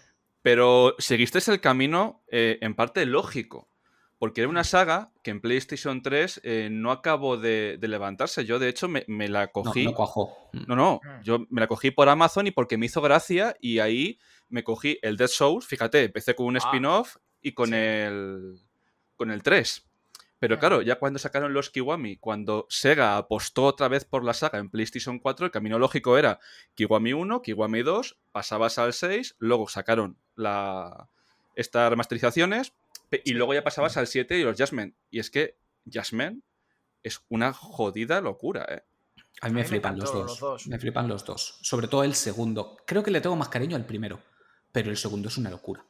Pero 0.42 0.94
seguiste 0.98 1.38
el 1.50 1.60
camino 1.60 2.22
eh, 2.28 2.58
en 2.62 2.74
parte 2.74 3.04
lógico. 3.06 3.68
Porque 4.18 4.42
era 4.42 4.50
una 4.50 4.64
saga 4.64 5.12
que 5.22 5.30
en 5.30 5.40
PlayStation 5.40 6.02
3 6.02 6.42
eh, 6.44 6.68
no 6.70 6.92
acabó 6.92 7.38
de, 7.38 7.78
levantarse. 7.80 8.44
Yo, 8.44 8.58
de 8.58 8.68
hecho, 8.68 8.86
me, 8.86 9.28
la 9.28 9.48
cogí. 9.48 9.84
No, 9.84 9.90
no, 9.90 9.96
cuajó. 9.96 10.50
no, 10.52 10.76
no. 10.76 11.00
Mm. 11.02 11.22
Yo 11.22 11.38
me 11.48 11.60
la 11.62 11.66
cogí 11.66 11.90
por 11.90 12.08
Amazon 12.10 12.46
y 12.46 12.50
porque 12.50 12.76
me 12.76 12.86
hizo 12.86 13.00
gracia. 13.00 13.56
Y 13.60 13.78
ahí 13.78 14.18
me 14.50 14.62
cogí 14.62 14.98
el 15.00 15.16
Dead 15.16 15.28
Souls. 15.28 15.66
Fíjate, 15.66 16.04
empecé 16.04 16.34
con 16.34 16.46
un 16.46 16.56
ah. 16.56 16.58
spin-off 16.58 17.16
y 17.40 17.52
con 17.52 17.72
el. 17.72 18.60
Con 19.16 19.30
el 19.30 19.42
3. 19.42 19.89
Pero 20.40 20.58
claro, 20.58 20.80
ya 20.80 20.98
cuando 20.98 21.18
sacaron 21.18 21.52
los 21.52 21.68
Kiwami, 21.68 22.16
cuando 22.16 22.66
Sega 22.70 23.18
apostó 23.18 23.64
otra 23.64 23.88
vez 23.88 24.06
por 24.06 24.24
la 24.24 24.32
saga 24.32 24.58
en 24.58 24.70
PlayStation 24.70 25.18
4, 25.18 25.46
el 25.46 25.52
camino 25.52 25.78
lógico 25.78 26.16
era 26.16 26.40
Kiwami 26.74 27.12
1, 27.12 27.42
Kiwami 27.42 27.82
2, 27.82 28.16
pasabas 28.32 28.78
al 28.78 28.94
6, 28.94 29.36
luego 29.38 29.68
sacaron 29.68 30.16
la, 30.36 31.10
estas 31.56 31.90
remasterizaciones 31.90 32.72
y 33.22 33.34
luego 33.34 33.52
ya 33.52 33.62
pasabas 33.62 33.98
al 33.98 34.06
7 34.06 34.38
y 34.38 34.42
los 34.42 34.56
Jasmine. 34.56 34.94
Y 35.10 35.18
es 35.18 35.30
que 35.30 35.58
Jasmine 35.90 36.40
es 37.02 37.20
una 37.28 37.52
jodida 37.52 38.22
locura, 38.22 38.66
¿eh? 38.70 38.82
A 39.42 39.48
mí 39.48 39.54
me, 39.54 39.64
flipan 39.64 39.98
los 39.98 40.12
dos. 40.12 40.66
Me 40.66 40.78
flipan 40.78 41.06
los 41.06 41.24
dos. 41.24 41.58
Sobre 41.62 41.86
todo 41.86 42.02
el 42.04 42.14
segundo. 42.14 42.76
Creo 42.86 43.02
que 43.02 43.10
le 43.10 43.20
tengo 43.20 43.36
más 43.36 43.48
cariño 43.48 43.76
al 43.76 43.86
primero, 43.86 44.20
pero 44.72 44.90
el 44.90 44.96
segundo 44.96 45.28
es 45.28 45.38
una 45.38 45.50
locura. 45.50 45.84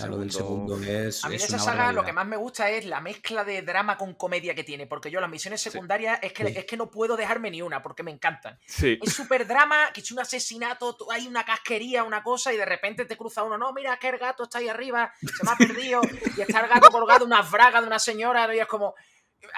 O 0.00 0.06
lo 0.06 0.18
del 0.18 0.30
segundo 0.30 0.78
es. 0.82 1.24
A 1.24 1.28
mí 1.28 1.36
esa 1.36 1.58
saga 1.58 1.92
lo 1.92 2.04
que 2.04 2.12
más 2.12 2.26
me 2.26 2.36
gusta 2.36 2.70
es 2.70 2.84
la 2.84 3.00
mezcla 3.00 3.42
de 3.44 3.62
drama 3.62 3.96
con 3.96 4.14
comedia 4.14 4.54
que 4.54 4.62
tiene. 4.62 4.86
Porque 4.86 5.10
yo 5.10 5.20
las 5.20 5.30
misiones 5.30 5.60
secundarias 5.60 6.18
es, 6.22 6.32
que, 6.32 6.44
es 6.44 6.64
que 6.66 6.76
no 6.76 6.90
puedo 6.90 7.16
dejarme 7.16 7.50
ni 7.50 7.62
una 7.62 7.82
porque 7.82 8.02
me 8.02 8.10
encantan. 8.10 8.58
Es 9.02 9.12
súper 9.12 9.46
drama, 9.46 9.90
que 9.92 10.00
es 10.00 10.12
un 10.12 10.20
asesinato, 10.20 10.96
hay 11.10 11.26
una 11.26 11.44
casquería, 11.44 12.04
una 12.04 12.22
cosa, 12.22 12.52
y 12.52 12.56
de 12.56 12.66
repente 12.66 13.06
te 13.06 13.16
cruza 13.16 13.42
uno. 13.42 13.56
No, 13.56 13.72
mira 13.72 13.98
que 13.98 14.08
el 14.08 14.18
gato 14.18 14.44
está 14.44 14.58
ahí 14.58 14.68
arriba, 14.68 15.12
se 15.20 15.44
me 15.44 15.52
ha 15.52 15.56
perdido, 15.56 16.02
y 16.36 16.40
está 16.42 16.60
el 16.60 16.68
gato 16.68 16.90
colgado 16.90 17.24
unas 17.24 17.50
bragas 17.50 17.80
de 17.80 17.86
una 17.86 17.98
señora, 17.98 18.54
y 18.54 18.58
es 18.58 18.66
como. 18.66 18.94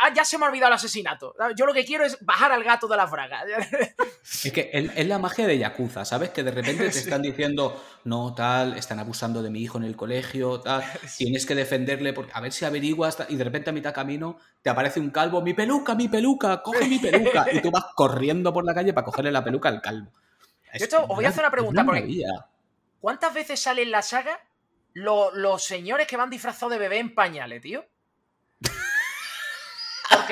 Ah, 0.03 0.13
ya 0.15 0.25
se 0.25 0.37
me 0.39 0.45
ha 0.45 0.49
olvidado 0.49 0.69
el 0.69 0.77
asesinato. 0.77 1.35
Yo 1.57 1.67
lo 1.67 1.73
que 1.73 1.85
quiero 1.85 2.05
es 2.05 2.19
bajar 2.21 2.53
al 2.53 2.63
gato 2.63 2.87
de 2.87 2.97
las 2.97 3.11
bragas. 3.11 3.45
Es 4.45 4.53
que 4.53 4.71
es 4.73 5.07
la 5.07 5.19
magia 5.19 5.47
de 5.47 5.59
Yakuza, 5.59 6.05
¿sabes? 6.05 6.31
Que 6.31 6.43
de 6.43 6.51
repente 6.51 6.89
te 6.89 6.99
están 6.99 7.23
diciendo, 7.23 7.83
no, 8.05 8.35
tal, 8.35 8.77
están 8.77 8.99
abusando 8.99 9.43
de 9.43 9.51
mi 9.51 9.61
hijo 9.61 9.79
en 9.79 9.85
el 9.85 9.97
colegio, 9.97 10.61
tal, 10.61 10.85
tienes 11.19 11.47
que 11.47 11.55
defenderle, 11.55 12.13
porque, 12.13 12.33
a 12.35 12.41
ver 12.41 12.53
si 12.53 12.65
averiguas, 12.65 13.19
y 13.29 13.37
de 13.37 13.45
repente 13.45 13.71
a 13.71 13.73
mitad 13.73 13.93
camino 13.93 14.39
te 14.63 14.71
aparece 14.71 15.01
un 15.01 15.11
calvo, 15.11 15.43
mi 15.43 15.55
peluca, 15.55 15.95
mi 15.95 16.09
peluca, 16.09 16.63
coge 16.63 16.87
mi 16.87 16.99
peluca, 16.99 17.47
y 17.53 17.61
tú 17.61 17.71
vas 17.71 17.87
corriendo 17.95 18.53
por 18.53 18.65
la 18.65 18.75
calle 18.75 18.93
para 18.93 19.05
cogerle 19.05 19.33
la 19.33 19.43
peluca 19.43 19.69
al 19.69 19.81
calvo. 19.81 20.11
Yo 20.75 21.03
os 21.03 21.09
voy 21.09 21.25
a 21.25 21.31
hacer 21.31 21.43
una 21.43 21.51
pregunta, 21.51 21.85
¿cuántas 23.01 23.35
veces 23.35 23.61
sale 23.61 23.83
en 23.83 23.91
la 23.91 24.03
saga 24.03 24.39
los 24.95 25.65
señores 25.65 26.07
que 26.07 26.17
van 26.17 26.31
disfrazados 26.31 26.73
de 26.73 26.79
bebé 26.79 26.99
en 26.99 27.15
pañales, 27.15 27.61
tío? 27.63 27.85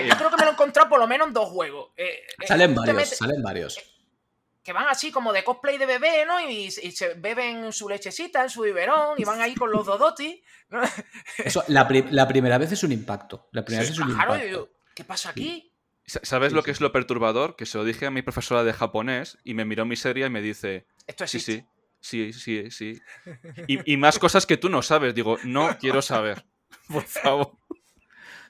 Yo 0.06 0.16
creo 0.16 0.30
que 0.30 0.36
me 0.36 0.42
lo 0.42 0.50
he 0.50 0.52
encontrado 0.52 0.88
por 0.88 0.98
lo 0.98 1.06
menos 1.06 1.28
en 1.28 1.34
dos 1.34 1.48
juegos. 1.48 1.90
Eh, 1.96 2.26
eh, 2.40 2.46
salen 2.46 2.74
varios, 2.74 3.08
salen 3.08 3.42
varios. 3.42 3.78
Que 4.62 4.72
van 4.72 4.86
así 4.88 5.10
como 5.10 5.32
de 5.32 5.44
cosplay 5.44 5.78
de 5.78 5.86
bebé, 5.86 6.26
¿no? 6.26 6.40
Y, 6.40 6.70
se 6.70 7.14
beben 7.14 7.72
su 7.72 7.88
lechecita 7.88 8.42
en 8.42 8.50
su 8.50 8.62
biberón 8.62 9.14
y 9.16 9.24
van 9.24 9.40
ahí 9.40 9.54
con 9.54 9.70
los 9.70 9.86
dodotis. 9.86 10.40
Eso, 11.38 11.64
la, 11.68 11.88
primera 11.88 12.58
vez 12.58 12.72
es 12.72 12.82
un 12.82 12.92
impacto. 12.92 13.48
La 13.52 13.64
primera 13.64 13.82
vez 13.82 13.92
es 13.92 13.98
un 13.98 14.10
impacto. 14.10 14.70
¿Qué 14.94 15.04
pasa 15.04 15.30
aquí? 15.30 15.72
¿Sabes 16.04 16.52
lo 16.52 16.62
que 16.62 16.70
es 16.70 16.80
lo 16.80 16.90
perturbador? 16.90 17.56
Que 17.56 17.66
se 17.66 17.78
lo 17.78 17.84
dije 17.84 18.06
a 18.06 18.10
mi 18.10 18.22
profesora 18.22 18.64
de 18.64 18.72
japonés 18.72 19.38
y 19.44 19.54
me 19.54 19.64
miró 19.64 19.84
mi 19.84 19.96
serie 19.96 20.26
y 20.26 20.30
me 20.30 20.40
dice... 20.40 20.86
Esto 21.06 21.24
es 21.24 21.30
Sí, 21.30 21.40
sí. 21.40 21.64
Sí, 22.00 22.32
sí, 22.32 22.70
sí. 22.70 23.00
Y, 23.66 23.92
y, 23.92 23.96
más 23.96 24.18
cosas 24.18 24.46
que 24.46 24.56
tú 24.56 24.68
no 24.68 24.82
sabes. 24.82 25.14
Digo, 25.14 25.36
no 25.44 25.76
quiero 25.80 26.02
saber. 26.02 26.44
Por 26.88 27.04
favor. 27.04 27.52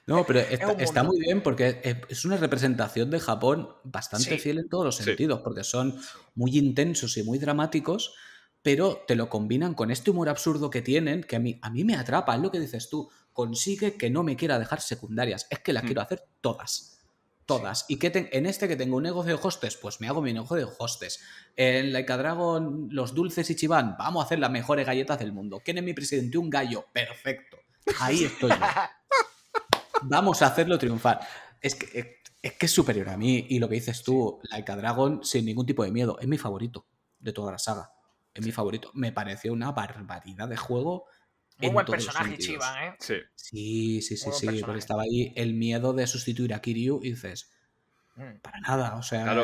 No, 0.09 0.25
pero 0.25 0.39
está, 0.39 1.03
muy 1.03 1.19
bien 1.19 1.43
porque 1.43 2.01
es 2.09 2.25
una 2.25 2.35
representación 2.35 3.11
de 3.11 3.19
Japón 3.19 3.69
bastante 3.83 4.39
fiel 4.39 4.57
en 4.57 4.67
todos 4.67 4.83
los 4.83 4.95
sentidos, 4.95 5.41
porque 5.43 5.63
son 5.63 6.01
muy 6.33 6.57
intensos 6.57 7.15
y 7.17 7.23
muy 7.23 7.37
dramáticos, 7.37 8.15
pero 8.63 9.03
te 9.07 9.15
lo 9.15 9.29
combinan 9.29 9.75
con 9.75 9.91
este 9.91 10.09
humor 10.09 10.29
absurdo 10.29 10.71
que 10.71 10.81
tienen, 10.81 11.23
que 11.23 11.35
a 11.35 11.39
mí, 11.39 11.59
a 11.61 11.69
mí 11.69 11.83
me 11.83 11.95
atrapa, 11.95 12.33
es 12.33 12.41
lo 12.41 12.49
que 12.49 12.59
dices 12.59 12.89
tú, 12.89 13.07
consigue 13.33 13.97
que 13.97 14.09
no 14.09 14.23
me 14.23 14.35
quiera 14.35 14.57
dejar 14.57 14.81
secundarias, 14.81 15.45
es 15.51 15.59
que 15.59 15.73
las 15.73 15.83
mm. 15.83 15.85
quiero 15.85 16.01
hacer 16.01 16.23
todas. 16.41 17.05
Todas. 17.45 17.85
Y 17.87 17.97
que 17.97 18.29
en 18.31 18.47
este 18.47 18.67
que 18.67 18.75
tengo 18.75 18.97
un 18.97 19.03
negocio 19.03 19.37
de 19.37 19.41
hostes, 19.43 19.77
pues 19.77 20.01
me 20.01 20.07
hago 20.07 20.23
mi 20.23 20.33
negocio 20.33 20.55
de 20.55 20.67
hostes. 20.79 21.19
En 21.55 21.93
Laika 21.93 22.17
Dragon, 22.17 22.89
los 22.91 23.13
dulces 23.13 23.47
y 23.51 23.55
chiván, 23.55 23.95
vamos 23.97 24.23
a 24.23 24.25
hacer 24.25 24.39
las 24.39 24.51
mejores 24.51 24.87
galletas 24.87 25.19
del 25.19 25.33
mundo. 25.33 25.61
¿Quién 25.63 25.77
es 25.77 25.83
mi 25.83 25.93
presidente? 25.93 26.39
Un 26.39 26.49
gallo. 26.49 26.85
Perfecto. 26.93 27.57
Ahí 27.99 28.23
estoy. 28.23 28.51
Vamos 30.03 30.41
a 30.41 30.47
hacerlo 30.47 30.77
triunfar. 30.77 31.19
Es 31.61 31.75
que 31.75 32.19
es, 32.41 32.53
que 32.53 32.65
es 32.65 32.71
superior 32.71 33.09
a 33.09 33.17
mí. 33.17 33.45
Y 33.49 33.59
lo 33.59 33.67
que 33.67 33.75
dices 33.75 34.03
tú, 34.03 34.39
Laika 34.43 34.75
Dragon, 34.75 35.23
sin 35.23 35.45
ningún 35.45 35.65
tipo 35.65 35.83
de 35.83 35.91
miedo, 35.91 36.17
es 36.19 36.27
mi 36.27 36.37
favorito 36.37 36.87
de 37.19 37.33
toda 37.33 37.51
la 37.51 37.59
saga. 37.59 37.91
Es 38.33 38.45
mi 38.45 38.51
favorito. 38.51 38.91
Me 38.93 39.11
pareció 39.11 39.53
una 39.53 39.71
barbaridad 39.71 40.47
de 40.47 40.57
juego. 40.57 41.05
Muy 41.57 41.71
buen 41.71 41.85
personaje, 41.85 42.37
Chivan, 42.37 42.83
¿eh? 42.83 42.95
Sí. 42.99 43.15
Sí, 43.35 44.01
sí, 44.01 44.17
sí, 44.17 44.29
sí. 44.31 44.61
Porque 44.61 44.79
estaba 44.79 45.03
ahí 45.03 45.33
el 45.35 45.53
miedo 45.53 45.93
de 45.93 46.07
sustituir 46.07 46.53
a 46.53 46.61
Kiryu 46.61 47.01
y 47.03 47.11
dices, 47.11 47.51
mm. 48.15 48.39
para 48.41 48.59
nada. 48.61 48.95
O 48.95 49.03
sea, 49.03 49.35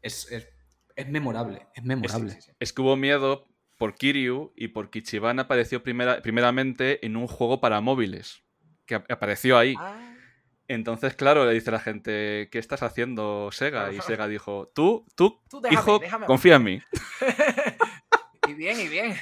es, 0.00 0.28
es, 0.30 1.08
memorable. 1.08 1.66
Es 1.74 1.84
memorable. 1.84 2.38
Es, 2.58 2.72
que 2.72 2.80
hubo 2.80 2.96
miedo 2.96 3.46
por 3.76 3.96
Kiryu 3.96 4.54
y 4.56 4.68
porque 4.68 5.00
Ichiban 5.00 5.38
apareció 5.38 5.82
primera, 5.82 6.22
primeramente 6.22 7.04
en 7.04 7.18
un 7.18 7.26
juego 7.26 7.60
para 7.60 7.82
móviles 7.82 8.45
que 8.86 8.94
apareció 8.94 9.58
ahí. 9.58 9.74
Ah. 9.78 10.14
Entonces, 10.68 11.14
claro, 11.14 11.46
le 11.46 11.52
dice 11.52 11.70
la 11.70 11.78
gente, 11.78 12.48
¿qué 12.50 12.58
estás 12.58 12.82
haciendo, 12.82 13.50
Sega? 13.52 13.92
Y 13.92 14.00
Sega 14.00 14.26
dijo, 14.26 14.72
tú, 14.74 15.06
tú, 15.14 15.40
hijo, 15.70 16.00
confía 16.26 16.56
en 16.56 16.64
mí. 16.64 16.82
y 18.48 18.54
bien, 18.54 18.80
y 18.80 18.88
bien. 18.88 19.16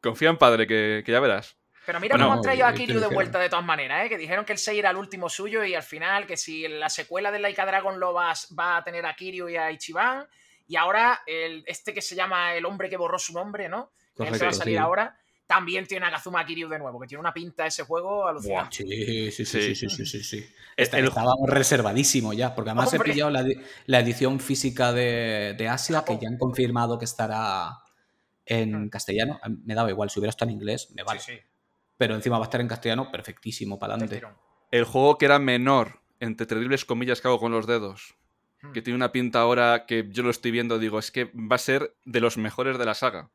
Confía 0.00 0.30
en 0.30 0.38
padre, 0.38 0.66
que, 0.66 1.04
ya 1.06 1.20
verás. 1.20 1.58
Pero 1.84 2.00
mira 2.00 2.16
cómo 2.16 2.32
han 2.32 2.40
traído 2.40 2.66
a 2.66 2.72
Kiryu 2.72 2.98
de 2.98 3.06
vuelta 3.06 3.38
de 3.38 3.48
todas 3.48 3.64
maneras, 3.64 4.06
¿eh? 4.06 4.08
que 4.08 4.18
dijeron 4.18 4.44
que 4.44 4.52
el 4.52 4.58
6 4.58 4.78
era 4.78 4.90
el 4.90 4.96
último 4.96 5.28
suyo 5.28 5.64
y 5.64 5.74
al 5.74 5.84
final 5.84 6.26
que 6.26 6.36
si 6.36 6.66
la 6.66 6.88
secuela 6.88 7.30
de 7.30 7.38
Laika 7.38 7.64
Dragon 7.64 8.00
lo 8.00 8.12
va, 8.12 8.32
va 8.58 8.78
a 8.78 8.82
tener 8.82 9.06
a 9.06 9.14
Kiryu 9.14 9.48
y 9.48 9.56
a 9.56 9.70
Ichiban 9.70 10.26
y 10.66 10.74
ahora 10.74 11.22
el, 11.26 11.62
este 11.66 11.94
que 11.94 12.02
se 12.02 12.16
llama 12.16 12.54
El 12.54 12.64
hombre 12.66 12.90
que 12.90 12.96
borró 12.96 13.20
su 13.20 13.32
nombre, 13.34 13.68
¿no? 13.68 13.92
que 14.16 14.28
va 14.30 14.48
a 14.48 14.52
salir 14.52 14.78
ahora 14.80 15.16
también 15.46 15.86
tiene 15.86 16.06
a 16.06 16.10
Kazuma 16.10 16.44
Kiryu 16.44 16.68
de 16.68 16.78
nuevo, 16.78 17.00
que 17.00 17.06
tiene 17.06 17.20
una 17.20 17.32
pinta 17.32 17.66
ese 17.66 17.84
juego 17.84 18.26
alucinante. 18.26 18.76
Sí, 18.76 19.30
sí, 19.30 19.44
sí, 19.44 19.74
sí, 19.74 19.88
sí, 19.88 20.06
sí, 20.06 20.24
sí. 20.24 20.46
Estábamos 20.76 21.48
reservadísimo 21.48 22.32
ya, 22.32 22.54
porque 22.54 22.70
además 22.70 22.92
he 22.92 22.98
pillado 22.98 23.30
la, 23.30 24.00
edición 24.00 24.40
física 24.40 24.92
de, 24.92 25.68
Asia, 25.70 26.04
que 26.04 26.18
ya 26.20 26.28
han 26.28 26.36
confirmado 26.36 26.98
que 26.98 27.04
estará 27.04 27.78
en 28.44 28.88
castellano. 28.88 29.40
Me 29.64 29.74
daba 29.74 29.90
igual, 29.90 30.10
si 30.10 30.18
hubiera 30.18 30.30
estado 30.30 30.50
en 30.50 30.56
inglés, 30.56 30.90
me 30.94 31.02
vale. 31.02 31.20
Pero 31.96 32.14
encima 32.14 32.38
va 32.38 32.44
a 32.44 32.48
estar 32.48 32.60
en 32.60 32.68
castellano, 32.68 33.10
perfectísimo, 33.10 33.78
para 33.78 33.94
adelante. 33.94 34.26
El 34.70 34.84
juego 34.84 35.16
que 35.16 35.26
era 35.26 35.38
menor, 35.38 36.00
entre 36.20 36.46
terribles 36.46 36.84
comillas 36.84 37.20
que 37.20 37.28
hago 37.28 37.38
con 37.38 37.52
los 37.52 37.66
dedos, 37.66 38.16
hmm. 38.62 38.72
que 38.72 38.82
tiene 38.82 38.96
una 38.96 39.12
pinta 39.12 39.40
ahora 39.40 39.86
que 39.86 40.08
yo 40.10 40.22
lo 40.22 40.30
estoy 40.30 40.50
viendo, 40.50 40.78
digo, 40.78 40.98
es 40.98 41.10
que 41.10 41.26
va 41.34 41.56
a 41.56 41.58
ser 41.60 41.94
de 42.04 42.20
los 42.20 42.36
mejores 42.36 42.78
de 42.78 42.84
la 42.84 42.94
saga. 42.94 43.30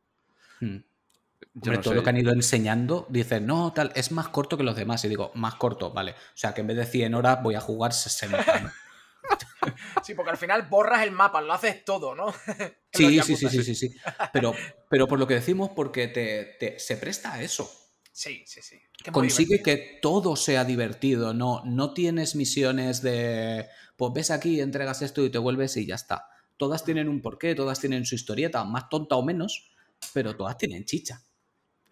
Hmm 1.53 1.81
todo 1.81 1.93
lo 1.93 2.03
que 2.03 2.09
han 2.09 2.17
ido 2.17 2.31
enseñando, 2.31 3.05
dicen, 3.09 3.45
no, 3.45 3.73
tal, 3.73 3.91
es 3.95 4.11
más 4.11 4.29
corto 4.29 4.57
que 4.57 4.63
los 4.63 4.75
demás. 4.75 5.03
Y 5.03 5.09
digo, 5.09 5.31
más 5.35 5.55
corto, 5.55 5.91
vale. 5.91 6.11
O 6.11 6.35
sea, 6.35 6.53
que 6.53 6.61
en 6.61 6.67
vez 6.67 6.77
de 6.77 6.85
100 6.85 7.13
horas 7.13 7.43
voy 7.43 7.55
a 7.55 7.61
jugar 7.61 7.93
60. 7.93 8.73
sí, 10.03 10.13
porque 10.13 10.31
al 10.31 10.37
final 10.37 10.63
borras 10.63 11.03
el 11.03 11.11
mapa, 11.11 11.41
lo 11.41 11.53
haces 11.53 11.83
todo, 11.83 12.15
¿no? 12.15 12.31
sí, 12.93 13.21
sí, 13.21 13.35
sí, 13.35 13.49
sí, 13.49 13.63
sí, 13.63 13.75
sí. 13.75 13.95
Pero, 14.31 14.53
pero 14.89 15.07
por 15.07 15.19
lo 15.19 15.27
que 15.27 15.35
decimos, 15.35 15.71
porque 15.75 16.07
te, 16.07 16.79
se 16.79 16.97
presta 16.97 17.33
a 17.33 17.41
eso. 17.41 17.69
Sí, 18.13 18.43
sí, 18.45 18.61
sí. 18.61 18.77
Consigue 19.11 19.63
que 19.63 19.99
todo 20.01 20.35
sea 20.35 20.63
divertido, 20.63 21.33
no, 21.33 21.63
no 21.65 21.93
tienes 21.93 22.35
misiones 22.35 23.01
de, 23.01 23.67
pues 23.95 24.13
ves 24.13 24.31
aquí, 24.31 24.59
entregas 24.59 25.01
esto 25.01 25.25
y 25.25 25.29
te 25.29 25.37
vuelves 25.37 25.75
y 25.77 25.85
ya 25.85 25.95
está. 25.95 26.29
Todas 26.57 26.83
tienen 26.83 27.09
un 27.09 27.21
porqué, 27.21 27.55
todas 27.55 27.79
tienen 27.79 28.05
su 28.05 28.15
historieta, 28.15 28.63
más 28.63 28.89
tonta 28.89 29.15
o 29.15 29.23
menos, 29.23 29.71
pero 30.13 30.35
todas 30.35 30.57
tienen 30.57 30.85
chicha. 30.85 31.21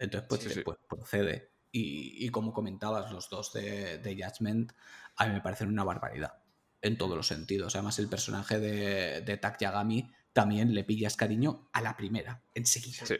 Entonces, 0.00 0.62
pues, 0.64 0.64
pues 0.64 0.78
procede. 0.88 1.52
Y, 1.72 2.28
como 2.30 2.52
comentabas, 2.52 3.12
los 3.12 3.30
dos 3.30 3.52
de, 3.52 3.98
de, 3.98 4.14
Judgment 4.16 4.72
a 5.16 5.26
mí 5.26 5.34
me 5.34 5.40
parecen 5.40 5.68
una 5.68 5.84
barbaridad 5.84 6.42
en 6.80 6.98
todos 6.98 7.16
los 7.16 7.28
sentidos. 7.28 7.76
Además, 7.76 8.00
el 8.00 8.08
personaje 8.08 8.58
de, 8.58 9.20
de 9.20 9.36
Tak 9.36 9.60
Yagami 9.60 10.10
también 10.32 10.74
le 10.74 10.82
pillas 10.82 11.16
cariño 11.16 11.68
a 11.72 11.80
la 11.80 11.96
primera, 11.96 12.42
enseguida. 12.54 13.06
Sí. 13.06 13.16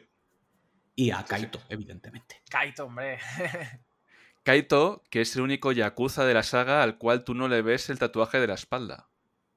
Y 0.96 1.12
a 1.12 1.24
Kaito, 1.24 1.60
evidentemente. 1.68 2.42
Kaito, 2.50 2.86
hombre. 2.86 3.18
Kaito, 4.42 5.04
que 5.10 5.20
es 5.20 5.36
el 5.36 5.42
único 5.42 5.70
Yakuza 5.70 6.24
de 6.24 6.34
la 6.34 6.42
saga 6.42 6.82
al 6.82 6.98
cual 6.98 7.24
tú 7.24 7.34
no 7.34 7.46
le 7.46 7.62
ves 7.62 7.88
el 7.90 7.98
tatuaje 7.98 8.40
de 8.40 8.48
la 8.48 8.54
espalda. 8.54 9.10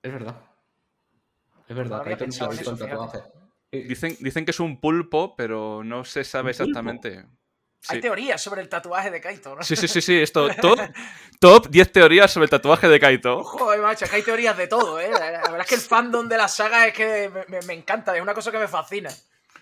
Es 0.03 0.11
verdad. 0.11 0.39
Es 1.67 1.75
verdad, 1.75 2.03
Kaito 2.03 2.27
no 2.27 2.31
se 2.31 2.43
ha 2.43 2.49
visto 2.49 2.71
el 2.71 2.77
tatuaje. 2.77 3.19
Eh, 3.73 3.85
dicen, 3.87 4.15
dicen 4.19 4.45
que 4.45 4.51
es 4.51 4.59
un 4.59 4.79
pulpo, 4.79 5.35
pero 5.35 5.83
no 5.83 6.05
se 6.05 6.23
sabe 6.23 6.51
exactamente. 6.51 7.25
Hay 7.87 7.99
teorías 7.99 8.39
sobre 8.39 8.61
el 8.61 8.69
tatuaje 8.69 9.09
de 9.09 9.19
Kaito, 9.19 9.55
¿no? 9.55 9.63
Sí, 9.63 9.75
sí, 9.75 9.87
sí, 9.87 9.99
sí. 9.99 10.15
Esto, 10.15 10.47
top, 10.61 10.79
top 11.39 11.67
10 11.69 11.91
teorías 11.91 12.31
sobre 12.31 12.45
el 12.45 12.51
tatuaje 12.51 12.87
de 12.87 12.99
Kaito. 12.99 13.43
Joder, 13.43 13.81
macho, 13.81 14.05
que 14.05 14.15
hay 14.15 14.21
teorías 14.21 14.55
de 14.55 14.67
todo, 14.67 14.99
¿eh? 14.99 15.09
La 15.09 15.19
verdad 15.19 15.61
es 15.61 15.67
que 15.67 15.75
el 15.75 15.81
fandom 15.81 16.29
de 16.29 16.37
la 16.37 16.47
saga 16.47 16.85
es 16.87 16.93
que 16.93 17.31
me, 17.65 17.73
encanta, 17.73 18.15
es 18.15 18.21
una 18.21 18.35
cosa 18.35 18.51
que 18.51 18.59
me 18.59 18.67
fascina. 18.67 19.09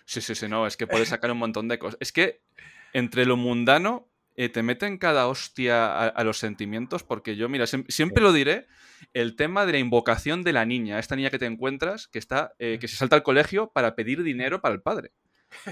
Sí, 0.03 0.19
sí, 0.19 0.35
sí, 0.35 0.49
no, 0.49 0.67
es 0.67 0.75
que 0.75 0.87
puedes 0.87 1.07
sacar 1.07 1.31
un 1.31 1.37
montón 1.37 1.69
de 1.69 1.79
cosas. 1.79 1.97
Es 2.01 2.11
que 2.11 2.41
entre 2.91 3.25
lo 3.25 3.37
mundano 3.37 4.09
eh, 4.41 4.49
te 4.49 4.63
meten 4.63 4.97
cada 4.97 5.27
hostia 5.27 6.07
a, 6.07 6.23
los 6.23 6.39
sentimientos, 6.39 7.03
porque 7.03 7.35
yo, 7.35 7.47
mira, 7.47 7.67
siempre 7.67 8.23
lo 8.23 8.33
diré, 8.33 8.65
el 9.13 9.35
tema 9.35 9.67
de 9.67 9.73
la 9.73 9.77
invocación 9.77 10.41
de 10.41 10.51
la 10.51 10.65
niña, 10.65 10.97
esta 10.97 11.15
niña 11.15 11.29
que 11.29 11.37
te 11.37 11.45
encuentras, 11.45 12.07
que 12.07 12.17
está, 12.17 12.55
eh, 12.57 12.79
que 12.81 12.87
se 12.87 12.95
salta 12.95 13.15
al 13.15 13.21
colegio 13.21 13.71
para 13.71 13.93
pedir 13.93 14.23
dinero 14.23 14.59
para 14.59 14.73
el 14.73 14.81
padre. 14.81 15.11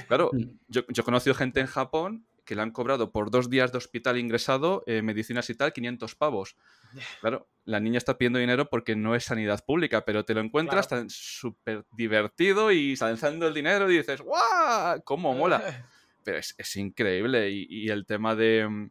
Claro, 0.08 0.30
yo, 0.68 0.84
he 0.88 1.02
conocido 1.02 1.34
gente 1.34 1.62
en 1.62 1.66
Japón 1.66 2.28
que 2.46 2.54
le 2.54 2.62
han 2.62 2.70
cobrado 2.70 3.12
por 3.12 3.32
dos 3.32 3.50
días 3.50 3.72
de 3.72 3.80
hospital 3.80 4.20
ingresado, 4.20 4.84
eh, 4.86 5.02
medicinas 5.02 5.50
y 5.50 5.56
tal, 5.56 5.74
500 5.74 6.14
pavos. 6.14 6.56
Claro, 7.22 7.50
la 7.66 7.80
niña 7.80 7.98
está 7.98 8.20
pidiendo 8.20 8.38
dinero 8.38 8.70
porque 8.70 8.96
no 8.96 9.16
es 9.16 9.24
sanidad 9.24 9.66
pública, 9.66 10.06
pero 10.06 10.26
te 10.26 10.36
lo 10.36 10.42
encuentras 10.42 10.88
tan 10.88 11.10
súper 11.10 11.86
divertido 11.92 12.72
y 12.72 12.96
lanzando 12.98 13.48
el 13.48 13.54
dinero 13.56 13.90
y 13.90 13.98
dices, 13.98 14.22
¡guau! 14.22 15.02
¡Cómo 15.04 15.34
mola! 15.34 15.88
Pero 16.24 16.38
es, 16.38 16.76
increíble. 16.76 17.50
y, 17.50 17.90
el 17.90 18.06
tema 18.06 18.36
de, 18.36 18.68
mm, 18.68 18.90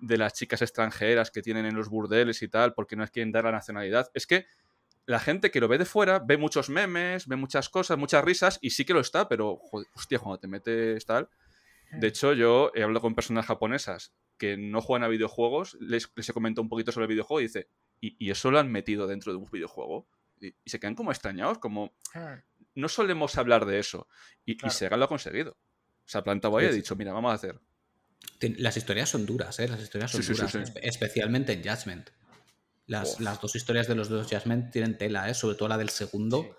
de 0.00 0.18
las 0.18 0.34
chicas 0.34 0.62
extranjeras 0.62 1.30
que 1.30 1.42
tienen 1.42 1.66
en 1.66 1.74
los 1.74 1.88
burdeles 1.88 2.42
y 2.42 2.48
tal, 2.48 2.74
porque 2.74 2.96
no 2.96 3.04
es 3.04 3.10
quieren 3.10 3.32
dar 3.32 3.44
la 3.44 3.52
nacionalidad. 3.52 4.10
Es 4.14 4.26
que 4.26 4.46
la 5.06 5.20
gente 5.20 5.50
que 5.50 5.60
lo 5.60 5.68
ve 5.68 5.78
de 5.78 5.84
fuera 5.84 6.18
ve 6.18 6.36
muchos 6.36 6.70
memes, 6.70 7.26
ve 7.26 7.36
muchas 7.36 7.68
cosas, 7.68 7.98
muchas 7.98 8.24
risas, 8.24 8.58
y 8.62 8.70
sí 8.70 8.84
que 8.84 8.94
lo 8.94 9.00
está, 9.00 9.28
pero, 9.28 9.60
hostia, 9.94 10.18
cuando 10.18 10.38
te 10.38 10.48
metes 10.48 11.04
tal. 11.04 11.28
De 11.92 12.08
hecho, 12.08 12.32
yo 12.32 12.72
he 12.74 12.82
hablado 12.82 13.02
con 13.02 13.14
personas 13.14 13.46
japonesas 13.46 14.14
que 14.36 14.56
no 14.56 14.80
juegan 14.80 15.04
a 15.04 15.08
videojuegos, 15.08 15.76
les, 15.80 16.10
les 16.16 16.32
comentó 16.32 16.60
un 16.60 16.68
poquito 16.68 16.90
sobre 16.90 17.04
el 17.04 17.10
videojuego 17.10 17.40
y 17.40 17.44
dice, 17.44 17.68
¿y, 18.00 18.30
eso 18.30 18.50
lo 18.50 18.58
han 18.58 18.70
metido 18.70 19.06
dentro 19.06 19.32
de 19.32 19.38
un 19.38 19.48
videojuego? 19.50 20.08
Y, 20.40 20.54
se 20.66 20.80
quedan 20.80 20.94
como 20.94 21.12
extrañados, 21.12 21.58
como... 21.58 21.94
No 22.74 22.88
solemos 22.88 23.38
hablar 23.38 23.66
de 23.66 23.78
eso. 23.78 24.08
Y, 24.44 24.58
Sega 24.70 24.96
lo 24.96 25.04
ha 25.04 25.08
conseguido. 25.08 25.56
Se 26.04 26.18
ha 26.18 26.24
plantado 26.24 26.56
ahí 26.58 26.66
y 26.66 26.68
ha 26.68 26.72
dicho, 26.72 26.96
mira, 26.96 27.12
vamos 27.12 27.30
a 27.32 27.34
hacer. 27.34 27.58
Las 28.58 28.76
historias 28.76 29.08
son 29.08 29.26
duras, 29.26 29.58
¿eh? 29.60 29.68
Las 29.68 29.80
historias 29.80 30.10
son 30.10 30.22
duras, 30.22 30.54
especialmente 30.82 31.52
en 31.52 31.62
Judgment. 31.62 32.10
Las, 32.86 33.20
las, 33.20 33.40
dos 33.40 33.56
historias 33.56 33.88
de 33.88 33.94
los 33.94 34.10
dos 34.10 34.26
Judgment 34.28 34.70
tienen 34.70 34.98
tela, 34.98 35.28
¿eh? 35.30 35.34
Sobre 35.34 35.56
todo 35.56 35.68
la 35.68 35.78
del 35.78 35.88
segundo 35.88 36.56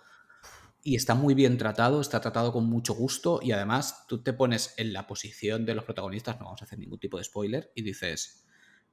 y 0.87 0.95
está 0.95 1.15
muy 1.15 1.33
bien 1.33 1.57
tratado, 1.57 1.99
está 1.99 2.21
tratado 2.21 2.53
con 2.53 2.65
mucho 2.65 2.93
gusto 2.93 3.39
y 3.41 3.51
además 3.53 4.05
tú 4.07 4.21
te 4.21 4.33
pones 4.33 4.75
en 4.77 4.93
la 4.93 5.07
posición 5.07 5.65
de 5.65 5.73
los 5.73 5.83
protagonistas, 5.83 6.37
no 6.37 6.45
vamos 6.45 6.61
a 6.61 6.65
hacer 6.65 6.77
ningún 6.77 6.99
tipo 6.99 7.17
de 7.17 7.23
spoiler, 7.23 7.71
y 7.73 7.81
dices, 7.81 8.45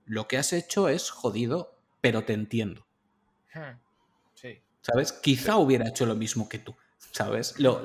lo 0.06 0.26
que 0.26 0.38
has 0.38 0.54
hecho 0.54 0.88
es 0.88 1.10
jodido, 1.10 1.78
pero 2.00 2.24
te 2.24 2.32
entiendo. 2.32 2.86
Hmm. 3.52 3.78
Sí. 4.32 4.62
¿Sabes? 4.80 5.12
Quizá 5.12 5.58
hubiera 5.58 5.86
hecho 5.86 6.06
lo 6.06 6.16
mismo 6.16 6.48
que 6.48 6.60
tú, 6.60 6.74
¿sabes? 7.10 7.58
Lo, 7.58 7.84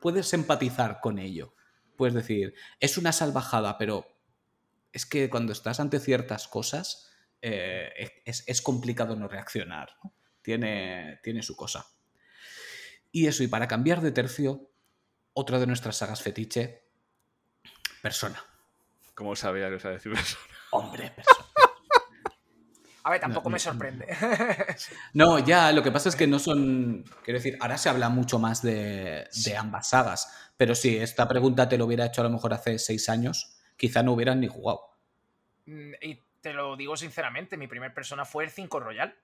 puedes 0.00 0.32
empatizar 0.32 1.00
con 1.00 1.18
ello. 1.18 1.52
Puedes 2.00 2.14
decir, 2.14 2.54
es 2.80 2.96
una 2.96 3.12
salvajada, 3.12 3.76
pero 3.76 4.06
es 4.90 5.04
que 5.04 5.28
cuando 5.28 5.52
estás 5.52 5.80
ante 5.80 6.00
ciertas 6.00 6.48
cosas 6.48 7.10
eh, 7.42 8.22
es, 8.24 8.62
complicado 8.62 9.16
no 9.16 9.28
reaccionar. 9.28 9.90
Tiene, 10.40 11.20
tiene 11.22 11.42
su 11.42 11.54
cosa. 11.56 11.84
Y 13.12 13.26
eso, 13.26 13.42
y 13.42 13.48
para 13.48 13.68
cambiar 13.68 14.00
de 14.00 14.12
tercio, 14.12 14.70
otra 15.34 15.58
de 15.58 15.66
nuestras 15.66 15.98
sagas 15.98 16.22
fetiche, 16.22 16.88
Persona. 18.00 18.42
¿Cómo 19.14 19.36
sabía 19.36 19.68
que 19.68 19.74
os 19.74 19.84
a 19.84 19.90
decir 19.90 20.10
Persona? 20.10 20.42
Hombre, 20.70 21.10
Persona. 21.10 21.39
A 23.02 23.10
ver, 23.10 23.20
tampoco 23.20 23.50
me 23.50 23.58
sorprende. 23.58 24.06
No, 25.14 25.38
ya, 25.38 25.72
lo 25.72 25.82
que 25.82 25.90
pasa 25.90 26.08
es 26.08 26.16
que 26.16 26.26
no 26.26 26.38
son. 26.38 27.04
Quiero 27.24 27.38
decir, 27.38 27.56
ahora 27.60 27.78
se 27.78 27.88
habla 27.88 28.08
mucho 28.08 28.38
más 28.38 28.62
de, 28.62 29.28
de, 29.44 29.56
ambas 29.56 29.88
sagas. 29.88 30.52
Pero 30.56 30.74
si 30.74 30.96
esta 30.96 31.26
pregunta 31.26 31.68
te 31.68 31.78
lo 31.78 31.86
hubiera 31.86 32.06
hecho 32.06 32.20
a 32.20 32.24
lo 32.24 32.30
mejor 32.30 32.52
hace 32.52 32.78
seis 32.78 33.08
años, 33.08 33.56
quizá 33.76 34.02
no 34.02 34.12
hubieran 34.12 34.40
ni 34.40 34.48
jugado. 34.48 34.80
Mm, 35.66 35.92
y 36.02 36.22
te 36.40 36.52
lo 36.52 36.76
digo 36.76 36.96
sinceramente, 36.96 37.56
mi 37.56 37.66
primer 37.66 37.92
persona 37.94 38.24
fue 38.24 38.44
el 38.44 38.50
5 38.50 38.80
Royal. 38.80 39.14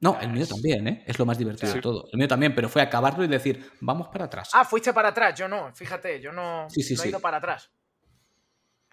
No, 0.00 0.18
el 0.18 0.30
mío 0.30 0.46
también, 0.46 0.88
¿eh? 0.88 1.04
Es 1.06 1.18
lo 1.18 1.26
más 1.26 1.36
divertido 1.36 1.74
de 1.74 1.80
todo. 1.82 2.08
El 2.10 2.18
mío 2.18 2.26
también, 2.26 2.54
pero 2.54 2.70
fue 2.70 2.80
acabarlo 2.80 3.22
y 3.22 3.28
decir, 3.28 3.70
vamos 3.80 4.08
para 4.08 4.24
atrás. 4.24 4.48
Ah, 4.54 4.64
fuiste 4.64 4.94
para 4.94 5.08
atrás, 5.08 5.38
yo 5.38 5.46
no, 5.46 5.74
fíjate, 5.74 6.20
yo 6.20 6.32
no, 6.32 6.68
he 6.74 7.08
ido 7.08 7.20
para 7.20 7.36
atrás. 7.36 7.70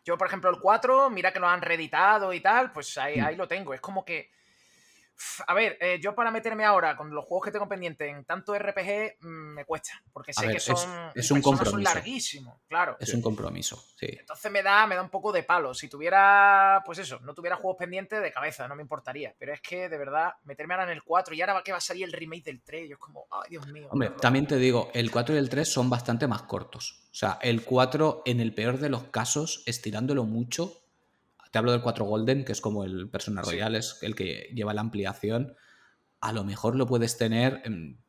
Yo, 0.07 0.17
por 0.17 0.27
ejemplo, 0.27 0.49
el 0.49 0.57
4, 0.61 1.09
mira 1.09 1.33
que 1.33 1.39
lo 1.41 1.49
han 1.49 1.61
reeditado 1.61 2.31
y 2.31 2.39
tal, 2.39 2.71
pues 2.71 2.97
ahí, 2.97 3.19
mm. 3.19 3.25
ahí 3.25 3.35
lo 3.35 3.45
tengo. 3.45 3.73
Es 3.73 3.81
como 3.81 4.05
que 4.05 4.31
a 5.47 5.53
ver, 5.53 5.77
eh, 5.81 5.99
yo 6.01 6.13
para 6.13 6.31
meterme 6.31 6.65
ahora 6.65 6.95
con 6.95 7.09
los 7.09 7.25
juegos 7.25 7.45
que 7.45 7.51
tengo 7.51 7.67
pendientes 7.67 8.09
en 8.09 8.23
tanto 8.25 8.57
RPG 8.57 9.17
mm, 9.19 9.27
me 9.27 9.65
cuesta, 9.65 9.91
porque 10.13 10.33
sé 10.33 10.47
que 10.47 10.59
son, 10.59 10.75
es, 11.15 11.31
un 11.31 11.41
compromiso. 11.41 11.71
son 11.71 11.83
larguísimos, 11.83 12.59
claro. 12.67 12.97
Es 12.99 13.13
un 13.13 13.21
compromiso, 13.21 13.83
sí. 13.95 14.07
Entonces 14.19 14.51
me 14.51 14.61
da, 14.61 14.85
me 14.85 14.95
da 14.95 15.01
un 15.01 15.09
poco 15.09 15.31
de 15.31 15.43
palo. 15.43 15.73
Si 15.73 15.87
tuviera, 15.87 16.81
pues 16.85 16.99
eso, 16.99 17.19
no 17.21 17.33
tuviera 17.33 17.55
juegos 17.55 17.77
pendientes 17.77 18.21
de 18.21 18.31
cabeza, 18.31 18.67
no 18.67 18.75
me 18.75 18.83
importaría. 18.83 19.33
Pero 19.37 19.53
es 19.53 19.61
que, 19.61 19.89
de 19.89 19.97
verdad, 19.97 20.33
meterme 20.43 20.73
ahora 20.75 20.85
en 20.85 20.91
el 20.91 21.03
4 21.03 21.33
y 21.35 21.41
ahora 21.41 21.61
que 21.63 21.71
va 21.71 21.79
a 21.79 21.81
salir 21.81 22.05
el 22.05 22.11
remake 22.11 22.43
del 22.43 22.61
3, 22.61 22.89
yo 22.89 22.93
es 22.93 22.99
como, 22.99 23.27
ay, 23.31 23.49
Dios 23.49 23.67
mío. 23.67 23.87
Hombre, 23.91 24.11
también 24.21 24.47
te 24.47 24.57
digo, 24.57 24.91
el 24.93 25.11
4 25.11 25.35
y 25.35 25.37
el 25.37 25.49
3 25.49 25.71
son 25.71 25.89
bastante 25.89 26.27
más 26.27 26.43
cortos. 26.43 27.07
O 27.11 27.15
sea, 27.15 27.39
el 27.41 27.63
4, 27.63 28.23
en 28.25 28.39
el 28.39 28.53
peor 28.53 28.77
de 28.77 28.89
los 28.89 29.05
casos, 29.05 29.63
estirándolo 29.65 30.25
mucho, 30.25 30.86
te 31.51 31.57
hablo 31.57 31.71
del 31.71 31.81
4 31.81 32.05
Golden, 32.05 32.45
que 32.45 32.51
es 32.51 32.61
como 32.61 32.83
el 32.83 33.09
Persona 33.09 33.41
Royal, 33.41 33.75
es 33.75 33.99
el 34.01 34.15
que 34.15 34.49
lleva 34.53 34.73
la 34.73 34.81
ampliación. 34.81 35.55
A 36.19 36.33
lo 36.33 36.43
mejor 36.43 36.75
lo 36.75 36.87
puedes 36.87 37.17
tener 37.17 37.61
en 37.65 38.01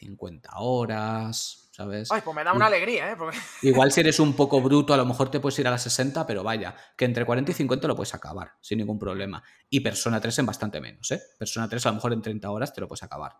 50 0.00 0.50
horas, 0.58 1.68
¿sabes? 1.72 2.10
Ay, 2.10 2.22
pues 2.24 2.34
me 2.34 2.42
da 2.42 2.52
una 2.52 2.66
alegría, 2.66 3.12
¿eh? 3.12 3.16
Igual 3.62 3.92
si 3.92 4.00
eres 4.00 4.18
un 4.18 4.34
poco 4.34 4.60
bruto, 4.60 4.94
a 4.94 4.96
lo 4.96 5.04
mejor 5.04 5.30
te 5.30 5.40
puedes 5.40 5.58
ir 5.58 5.68
a 5.68 5.70
las 5.70 5.82
60, 5.82 6.26
pero 6.26 6.42
vaya, 6.42 6.74
que 6.96 7.04
entre 7.04 7.24
40 7.24 7.50
y 7.50 7.54
50 7.54 7.88
lo 7.88 7.96
puedes 7.96 8.14
acabar, 8.14 8.52
sin 8.60 8.78
ningún 8.78 8.98
problema. 8.98 9.42
Y 9.68 9.80
Persona 9.80 10.20
3 10.20 10.38
en 10.38 10.46
bastante 10.46 10.80
menos, 10.80 11.10
¿eh? 11.10 11.20
Persona 11.38 11.68
3 11.68 11.86
a 11.86 11.88
lo 11.90 11.94
mejor 11.96 12.12
en 12.12 12.22
30 12.22 12.50
horas 12.50 12.72
te 12.72 12.80
lo 12.80 12.88
puedes 12.88 13.02
acabar. 13.02 13.36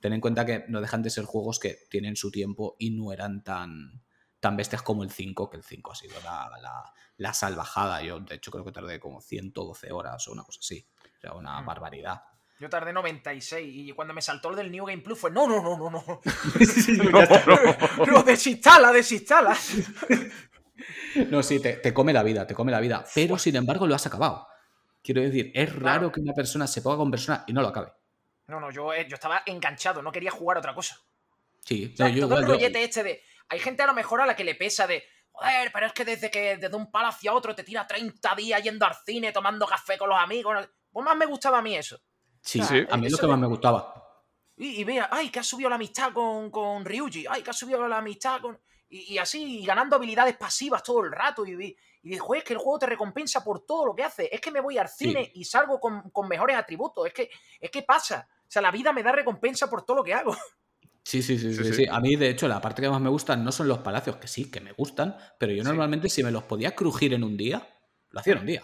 Ten 0.00 0.12
en 0.12 0.20
cuenta 0.20 0.44
que 0.44 0.64
no 0.68 0.80
dejan 0.80 1.02
de 1.02 1.10
ser 1.10 1.24
juegos 1.24 1.58
que 1.58 1.86
tienen 1.90 2.16
su 2.16 2.30
tiempo 2.30 2.76
y 2.78 2.90
no 2.90 3.12
eran 3.12 3.42
tan, 3.42 4.02
tan 4.46 4.56
bestias 4.56 4.80
como 4.80 5.02
el 5.02 5.10
5, 5.10 5.50
que 5.50 5.56
el 5.56 5.64
5 5.64 5.90
ha 5.90 5.94
sido 5.96 6.14
la, 7.16 7.34
salvajada. 7.34 8.00
Yo, 8.02 8.20
de 8.20 8.36
hecho, 8.36 8.52
creo 8.52 8.64
que 8.64 8.70
tardé 8.70 9.00
como 9.00 9.20
112 9.20 9.90
horas 9.90 10.28
o 10.28 10.32
una 10.32 10.44
cosa 10.44 10.60
así. 10.62 10.86
O 11.18 11.20
sea, 11.20 11.32
una 11.32 11.60
mm. 11.60 11.66
barbaridad. 11.66 12.22
Yo 12.60 12.70
tardé 12.70 12.92
96 12.92 13.88
y 13.88 13.90
cuando 13.90 14.14
me 14.14 14.22
saltó 14.22 14.50
el 14.50 14.56
del 14.56 14.70
New 14.70 14.86
Game 14.86 15.02
Plus 15.02 15.18
fue 15.18 15.32
no, 15.32 15.48
no, 15.48 15.60
no, 15.60 15.76
no, 15.76 15.90
no. 15.90 16.20
Lo 18.06 18.22
desinstala, 18.22 18.92
desinstala. 18.92 19.56
no, 21.28 21.42
sí, 21.42 21.58
te, 21.58 21.92
come 21.92 22.12
la 22.12 22.22
vida, 22.22 22.46
te 22.46 22.54
come 22.54 22.70
la 22.70 22.78
vida. 22.78 23.04
Pero 23.16 23.38
sin 23.38 23.56
embargo 23.56 23.84
lo 23.88 23.96
has 23.96 24.06
acabado. 24.06 24.46
Quiero 25.02 25.22
decir, 25.22 25.50
es 25.56 25.74
raro 25.74 26.12
que 26.12 26.20
una 26.20 26.34
persona 26.34 26.68
se 26.68 26.82
ponga 26.82 26.98
con 26.98 27.10
persona 27.10 27.42
y 27.48 27.52
no 27.52 27.62
lo 27.62 27.68
acabe. 27.68 27.90
No, 28.46 28.60
no, 28.60 28.70
yo, 28.70 28.94
eh, 28.94 29.08
yo 29.08 29.14
estaba 29.14 29.42
enganchado, 29.44 30.02
no 30.02 30.12
quería 30.12 30.30
jugar 30.30 30.58
otra 30.58 30.72
cosa. 30.72 31.00
Sí, 31.64 31.92
yo 31.96 32.06
igual, 32.06 32.44
el 32.44 32.48
rollete 32.48 32.84
este 32.84 33.02
de 33.02 33.22
hay 33.48 33.58
gente 33.58 33.82
a 33.82 33.86
lo 33.86 33.94
mejor 33.94 34.20
a 34.20 34.26
la 34.26 34.36
que 34.36 34.44
le 34.44 34.54
pesa 34.54 34.86
de, 34.86 35.04
joder, 35.32 35.70
pero 35.72 35.86
es 35.86 35.92
que 35.92 36.04
desde 36.04 36.30
que 36.30 36.56
desde 36.56 36.76
un 36.76 36.90
palo 36.90 37.08
hacia 37.08 37.32
otro 37.32 37.54
te 37.54 37.64
tira 37.64 37.86
30 37.86 38.34
días 38.34 38.62
yendo 38.62 38.86
al 38.86 38.94
cine, 39.04 39.32
tomando 39.32 39.66
café 39.66 39.98
con 39.98 40.08
los 40.08 40.18
amigos. 40.18 40.68
Pues 40.90 41.04
más 41.04 41.16
me 41.16 41.26
gustaba 41.26 41.58
a 41.58 41.62
mí 41.62 41.76
eso. 41.76 41.98
Sí, 42.40 42.62
sí. 42.62 42.86
a 42.88 42.96
mí 42.96 43.06
es 43.06 43.12
lo 43.12 43.18
que 43.18 43.26
más 43.26 43.38
me 43.38 43.46
gustaba. 43.46 44.06
Y, 44.58 44.84
vea, 44.84 45.08
ay, 45.12 45.28
que 45.28 45.40
has 45.40 45.46
subido 45.46 45.68
la 45.68 45.76
amistad 45.76 46.12
con, 46.12 46.50
con 46.50 46.84
Ryuji, 46.84 47.26
ay, 47.28 47.42
que 47.42 47.50
has 47.50 47.58
subido 47.58 47.86
la 47.86 47.98
amistad 47.98 48.40
con... 48.40 48.58
Y, 48.88 49.18
así, 49.18 49.64
ganando 49.66 49.96
habilidades 49.96 50.36
pasivas 50.36 50.82
todo 50.82 51.04
el 51.04 51.10
rato. 51.10 51.44
Y, 51.44 51.76
y 52.02 52.08
dijo, 52.08 52.34
es 52.34 52.44
que 52.44 52.52
el 52.52 52.58
juego 52.60 52.78
te 52.78 52.86
recompensa 52.86 53.42
por 53.44 53.66
todo 53.66 53.84
lo 53.84 53.94
que 53.94 54.04
hace. 54.04 54.28
Es 54.32 54.40
que 54.40 54.52
me 54.52 54.60
voy 54.60 54.78
al 54.78 54.88
cine 54.88 55.32
y 55.34 55.44
salgo 55.44 55.80
con, 55.80 56.08
con, 56.10 56.28
mejores 56.28 56.56
atributos. 56.56 57.06
Es 57.06 57.12
que, 57.12 57.28
es 57.60 57.70
que 57.70 57.82
pasa. 57.82 58.28
O 58.30 58.50
sea, 58.50 58.62
la 58.62 58.70
vida 58.70 58.92
me 58.92 59.02
da 59.02 59.10
recompensa 59.10 59.68
por 59.68 59.84
todo 59.84 59.98
lo 59.98 60.04
que 60.04 60.14
hago. 60.14 60.34
Sí, 61.06 61.22
sí, 61.22 61.38
sí, 61.38 61.72
sí, 61.72 61.86
A 61.88 62.00
mí, 62.00 62.16
de 62.16 62.30
hecho, 62.30 62.48
la 62.48 62.60
parte 62.60 62.82
que 62.82 62.90
más 62.90 63.00
me 63.00 63.08
gusta 63.08 63.36
no 63.36 63.52
son 63.52 63.68
los 63.68 63.78
palacios, 63.78 64.16
que 64.16 64.26
sí, 64.26 64.50
que 64.50 64.60
me 64.60 64.72
gustan, 64.72 65.16
pero 65.38 65.52
yo 65.52 65.62
normalmente 65.62 66.08
si 66.08 66.24
me 66.24 66.32
los 66.32 66.42
podía 66.42 66.74
crujir 66.74 67.14
en 67.14 67.22
un 67.22 67.36
día, 67.36 67.64
lo 68.10 68.18
hacía 68.18 68.32
en 68.32 68.40
un 68.40 68.46
día. 68.46 68.62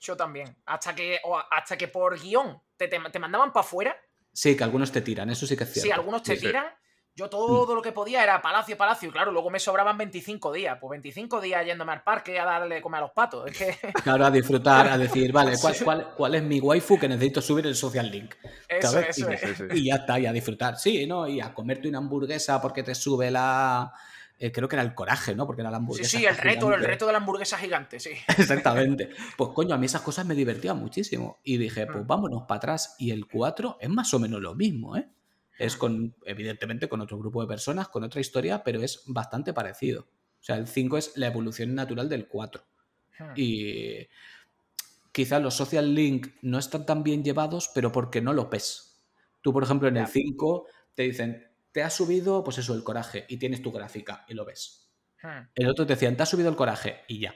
Yo 0.00 0.16
también. 0.16 0.56
Hasta 0.66 0.92
que, 0.92 1.20
hasta 1.52 1.76
que 1.76 1.86
por 1.86 2.20
guion 2.20 2.60
te, 2.76 2.88
te, 2.88 3.18
mandaban 3.20 3.52
para 3.52 3.64
afuera. 3.64 3.96
Sí, 4.32 4.56
que 4.56 4.64
algunos 4.64 4.90
te 4.90 5.02
tiran, 5.02 5.30
eso 5.30 5.46
sí 5.46 5.56
que 5.56 5.62
es 5.62 5.72
cierto. 5.72 5.86
Sí, 5.86 5.92
algunos 5.92 6.24
te 6.24 6.36
tiran 6.36 6.66
yo 7.16 7.30
todo 7.30 7.74
lo 7.74 7.80
que 7.80 7.92
podía 7.92 8.24
era 8.24 8.42
palacio, 8.42 8.76
palacio, 8.76 9.08
y 9.08 9.12
claro, 9.12 9.30
luego 9.30 9.48
me 9.48 9.60
sobraban 9.60 9.96
25 9.96 10.52
días. 10.52 10.76
Pues 10.80 10.90
25 10.90 11.40
días 11.40 11.64
yéndome 11.64 11.92
al 11.92 12.02
parque 12.02 12.40
a 12.40 12.44
darle 12.44 12.82
comer 12.82 12.98
a 12.98 13.00
los 13.02 13.12
patos. 13.12 13.50
Es 13.50 13.56
que... 13.56 13.92
Claro, 14.02 14.26
a 14.26 14.30
disfrutar, 14.30 14.88
a 14.88 14.98
decir, 14.98 15.32
vale, 15.32 15.54
¿cuál, 16.16 16.34
es 16.34 16.42
mi 16.42 16.58
waifu 16.58 16.98
que 16.98 17.08
necesito 17.08 17.40
subir 17.40 17.66
el 17.66 17.76
social 17.76 18.10
link? 18.10 18.34
Eso, 18.68 19.00
y, 19.72 19.86
ya 19.86 19.94
está, 19.96 20.18
y 20.18 20.26
a 20.26 20.32
disfrutar. 20.32 20.76
Sí, 20.76 21.06
¿no? 21.06 21.28
Y 21.28 21.40
a 21.40 21.54
comerte 21.54 21.88
una 21.88 21.98
hamburguesa 21.98 22.60
porque 22.60 22.82
te 22.82 22.94
sube 22.94 23.30
la. 23.30 23.92
Eh, 24.36 24.50
creo 24.50 24.68
que 24.68 24.74
era 24.74 24.82
el 24.82 24.94
coraje, 24.94 25.36
¿no? 25.36 25.46
Porque 25.46 25.62
era 25.62 25.70
la 25.70 25.76
hamburguesa. 25.76 26.10
Sí, 26.10 26.18
sí, 26.18 26.24
el 26.26 26.36
reto, 26.36 26.74
el 26.74 26.82
reto 26.82 27.06
de 27.06 27.12
la 27.12 27.18
hamburguesa 27.18 27.56
gigante, 27.56 28.00
sí. 28.00 28.10
Exactamente. 28.36 29.10
Pues 29.36 29.50
coño, 29.54 29.74
a 29.74 29.78
mí 29.78 29.86
esas 29.86 30.02
cosas 30.02 30.26
me 30.26 30.34
divertían 30.34 30.78
muchísimo. 30.78 31.38
Y 31.44 31.58
dije, 31.58 31.86
pues 31.86 32.04
mm. 32.04 32.06
vámonos 32.08 32.42
para 32.42 32.58
atrás. 32.58 32.96
Y 32.98 33.12
el 33.12 33.26
4 33.26 33.78
es 33.80 33.88
más 33.88 34.12
o 34.12 34.18
menos 34.18 34.40
lo 34.40 34.56
mismo, 34.56 34.96
¿eh? 34.96 35.06
Es 35.58 35.76
con, 35.76 36.16
evidentemente, 36.24 36.88
con 36.88 37.00
otro 37.00 37.18
grupo 37.18 37.40
de 37.40 37.48
personas, 37.48 37.88
con 37.88 38.04
otra 38.04 38.20
historia, 38.20 38.64
pero 38.64 38.82
es 38.82 39.02
bastante 39.06 39.52
parecido. 39.52 40.08
O 40.40 40.44
sea, 40.44 40.56
el 40.56 40.66
5 40.66 40.98
es 40.98 41.16
la 41.16 41.28
evolución 41.28 41.74
natural 41.74 42.08
del 42.08 42.28
4. 42.28 42.64
Hmm. 43.18 43.32
Y 43.36 44.08
quizás 45.12 45.40
los 45.40 45.54
social 45.54 45.94
link 45.94 46.28
no 46.42 46.58
están 46.58 46.84
tan 46.86 47.02
bien 47.02 47.22
llevados, 47.24 47.70
pero 47.74 47.92
porque 47.92 48.20
no 48.20 48.32
lo 48.32 48.48
ves. 48.48 49.04
Tú, 49.40 49.52
por 49.52 49.62
ejemplo, 49.62 49.88
en 49.88 49.96
el 49.96 50.06
5 50.06 50.66
te 50.94 51.04
dicen, 51.04 51.46
te 51.72 51.82
ha 51.82 51.90
subido, 51.90 52.44
pues 52.44 52.58
eso, 52.58 52.74
el 52.74 52.84
coraje, 52.84 53.24
y 53.28 53.36
tienes 53.36 53.62
tu 53.62 53.72
gráfica, 53.72 54.24
y 54.28 54.34
lo 54.34 54.44
ves. 54.44 54.92
Hmm. 55.22 55.48
El 55.54 55.68
otro 55.68 55.86
te 55.86 55.94
decían, 55.94 56.16
te 56.16 56.22
ha 56.22 56.26
subido 56.26 56.48
el 56.48 56.56
coraje, 56.56 57.02
y 57.08 57.20
ya. 57.20 57.34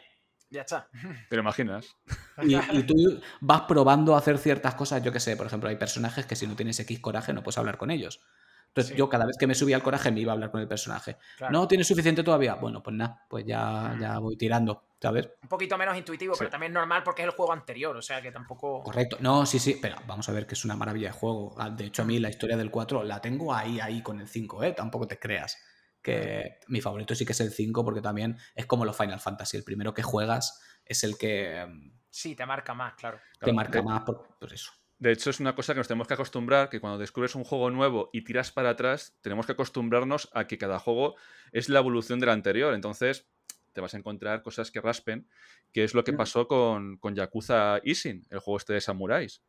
Ya 0.51 0.63
está. 0.63 0.89
¿Te 1.29 1.37
lo 1.37 1.43
imaginas? 1.43 1.97
Y, 2.43 2.83
tú 2.85 3.21
vas 3.41 3.63
probando 3.63 4.15
a 4.15 4.19
hacer 4.19 4.39
ciertas 4.39 4.75
cosas, 4.75 5.03
yo 5.03 5.13
qué 5.13 5.21
sé, 5.21 5.37
por 5.37 5.47
ejemplo, 5.47 5.69
hay 5.69 5.77
personajes 5.77 6.25
que 6.27 6.37
si 6.37 6.47
no 6.47 6.57
tienes 6.57 6.81
X 6.81 7.01
coraje 7.01 7.33
no 7.33 7.43
puedes 7.43 7.59
hablar 7.59 7.77
con 7.77 7.91
ellos. 7.91 8.21
Entonces 8.69 8.97
yo 8.97 9.09
cada 9.09 9.27
vez 9.27 9.37
que 9.39 9.47
me 9.47 9.55
subía 9.55 9.77
al 9.77 9.83
coraje 9.83 10.13
me 10.13 10.21
iba 10.21 10.33
a 10.33 10.35
hablar 10.35 10.51
con 10.51 10.61
el 10.61 10.69
personaje. 10.69 11.17
¿No 11.51 11.67
tienes 11.67 11.87
suficiente 11.87 12.23
todavía? 12.23 12.55
Bueno, 12.55 12.83
pues 12.83 12.95
nada, 12.95 13.25
pues 13.29 13.45
ya, 13.45 13.95
mm. 13.95 14.01
ya 14.01 14.19
voy 14.19 14.37
tirando, 14.37 14.85
¿sabes? 15.01 15.31
Un 15.43 15.49
poquito 15.49 15.77
menos 15.77 15.97
intuitivo, 15.97 16.35
pero 16.39 16.51
también 16.51 16.73
normal 16.73 17.03
porque 17.03 17.23
es 17.23 17.29
el 17.29 17.35
juego 17.35 17.53
anterior, 17.53 17.97
o 17.97 18.03
sea 18.03 18.23
que 18.23 18.31
tampoco... 18.31 18.83
Correcto, 18.83 19.17
no, 19.21 19.47
sí, 19.47 19.59
sí, 19.59 19.79
pero 19.81 19.97
vamos 20.07 20.29
a 20.29 20.33
ver 20.33 20.47
que 20.47 20.55
es 20.55 20.65
una 20.65 20.77
maravilla 20.77 21.09
de 21.09 21.15
juego. 21.15 21.55
Ah, 21.59 21.71
de 21.71 21.87
hecho, 21.87 22.03
a 22.03 22.05
mí 22.05 22.19
la 22.19 22.29
historia 22.29 22.57
del 22.57 22.71
4 22.71 23.03
la 23.05 23.21
tengo 23.21 23.53
ahí, 23.53 23.81
ahí 23.81 24.03
con 24.03 24.21
el 24.21 24.29
5, 24.29 24.63
¿eh? 24.63 24.73
Tampoco 24.73 25.09
te 25.09 25.19
creas. 25.19 25.59
Que 26.03 26.59
mi 26.69 26.81
favorito 26.81 27.15
sí 27.15 27.25
que 27.27 27.33
es 27.33 27.41
el 27.41 27.51
5 27.51 27.85
porque 27.85 28.01
también 28.01 28.37
es 28.55 28.67
como 28.67 28.85
los 28.85 28.97
Final 28.97 29.21
Fantasy. 29.21 29.57
El 29.57 29.65
primero 29.65 29.93
que 29.95 30.03
juegas 30.03 30.61
es 30.85 31.05
el 31.05 31.19
que 31.19 31.67
mm, 31.69 31.93
Sí, 32.11 32.35
te 32.35 32.47
marca 32.47 32.73
más, 32.75 32.95
claro. 32.95 33.19
te 33.33 33.39
Claro, 33.39 33.55
marca 33.57 33.79
de- 33.79 33.85
más 33.85 34.03
por, 34.03 34.37
por 34.39 34.53
eso. 34.53 34.73
De 34.99 35.13
hecho, 35.13 35.31
es 35.31 35.39
una 35.39 35.55
cosa 35.55 35.75
que 35.75 35.79
nos 35.79 35.87
tenemos 35.87 36.09
que 36.09 36.15
acostumbrar, 36.15 36.69
que 36.71 36.81
cuando 36.81 36.99
descubres 36.99 37.35
un 37.37 37.45
juego 37.45 37.71
nuevo 37.71 38.11
y 38.13 38.23
tiras 38.25 38.51
para 38.51 38.71
atrás, 38.71 39.17
tenemos 39.21 39.47
que 39.47 39.53
acostumbrarnos 39.53 40.29
a 40.33 40.47
que 40.49 40.59
cada 40.59 40.81
juego 40.81 41.15
es 41.53 41.69
la 41.69 41.79
evolución 41.79 42.19
del 42.19 42.31
anterior. 42.31 42.75
Entonces, 42.75 43.29
te 43.73 43.81
vas 43.81 43.95
a 43.95 43.99
encontrar 43.99 44.43
cosas 44.43 44.73
que 44.73 44.81
raspen, 44.81 45.29
que 45.73 45.85
es 45.85 45.95
lo 45.95 46.03
que 46.03 46.13
Mm. 46.13 46.17
pasó 46.17 46.49
con, 46.49 46.97
con 46.97 47.15
Yakuza 47.15 47.79
Isin, 47.85 48.27
el 48.31 48.41
juego 48.41 48.57
este 48.59 48.73
de 48.73 48.81
samuráis. 48.81 49.41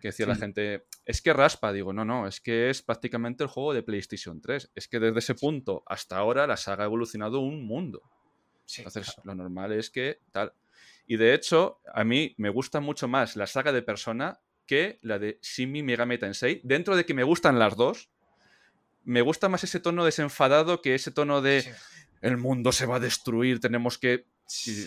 Que 0.00 0.08
decía 0.08 0.26
la 0.26 0.34
Sí. 0.34 0.40
gente, 0.40 0.86
es 1.04 1.22
que 1.22 1.32
raspa. 1.32 1.72
Digo, 1.72 1.92
no, 1.92 2.04
no, 2.04 2.26
es 2.26 2.40
que 2.40 2.70
es 2.70 2.82
prácticamente 2.82 3.42
el 3.44 3.48
juego 3.48 3.72
de 3.74 3.82
PlayStation 3.82 4.40
3. 4.40 4.70
Es 4.74 4.88
que 4.88 5.00
desde 5.00 5.18
ese 5.18 5.34
punto 5.34 5.82
hasta 5.86 6.16
ahora 6.16 6.46
la 6.46 6.56
saga 6.56 6.84
ha 6.84 6.86
evolucionado 6.86 7.40
un 7.40 7.64
mundo. 7.66 8.02
Sí, 8.64 8.82
Entonces, 8.82 9.06
claro. 9.14 9.22
lo 9.24 9.34
normal 9.34 9.72
es 9.72 9.90
que 9.90 10.20
tal. 10.32 10.52
Y 11.06 11.16
de 11.16 11.34
hecho, 11.34 11.80
a 11.92 12.04
mí 12.04 12.34
me 12.38 12.50
gusta 12.50 12.80
mucho 12.80 13.08
más 13.08 13.34
la 13.36 13.46
saga 13.46 13.72
de 13.72 13.82
Persona 13.82 14.38
que 14.66 14.98
la 15.02 15.18
de 15.18 15.38
Shin 15.42 15.72
Megami 15.84 16.18
Tensei. 16.18 16.60
Dentro 16.62 16.94
de 16.94 17.04
que 17.04 17.14
me 17.14 17.24
gustan 17.24 17.58
las 17.58 17.74
dos, 17.76 18.10
me 19.02 19.20
gusta 19.22 19.48
más 19.48 19.64
ese 19.64 19.80
tono 19.80 20.04
desenfadado 20.04 20.80
que 20.82 20.94
ese 20.94 21.10
tono 21.10 21.40
de 21.42 21.62
Sí. 21.62 21.70
el 22.20 22.36
mundo 22.36 22.70
se 22.70 22.86
va 22.86 22.96
a 22.96 23.00
destruir, 23.00 23.60
tenemos 23.60 23.98
que. 23.98 24.26
y 24.66 24.86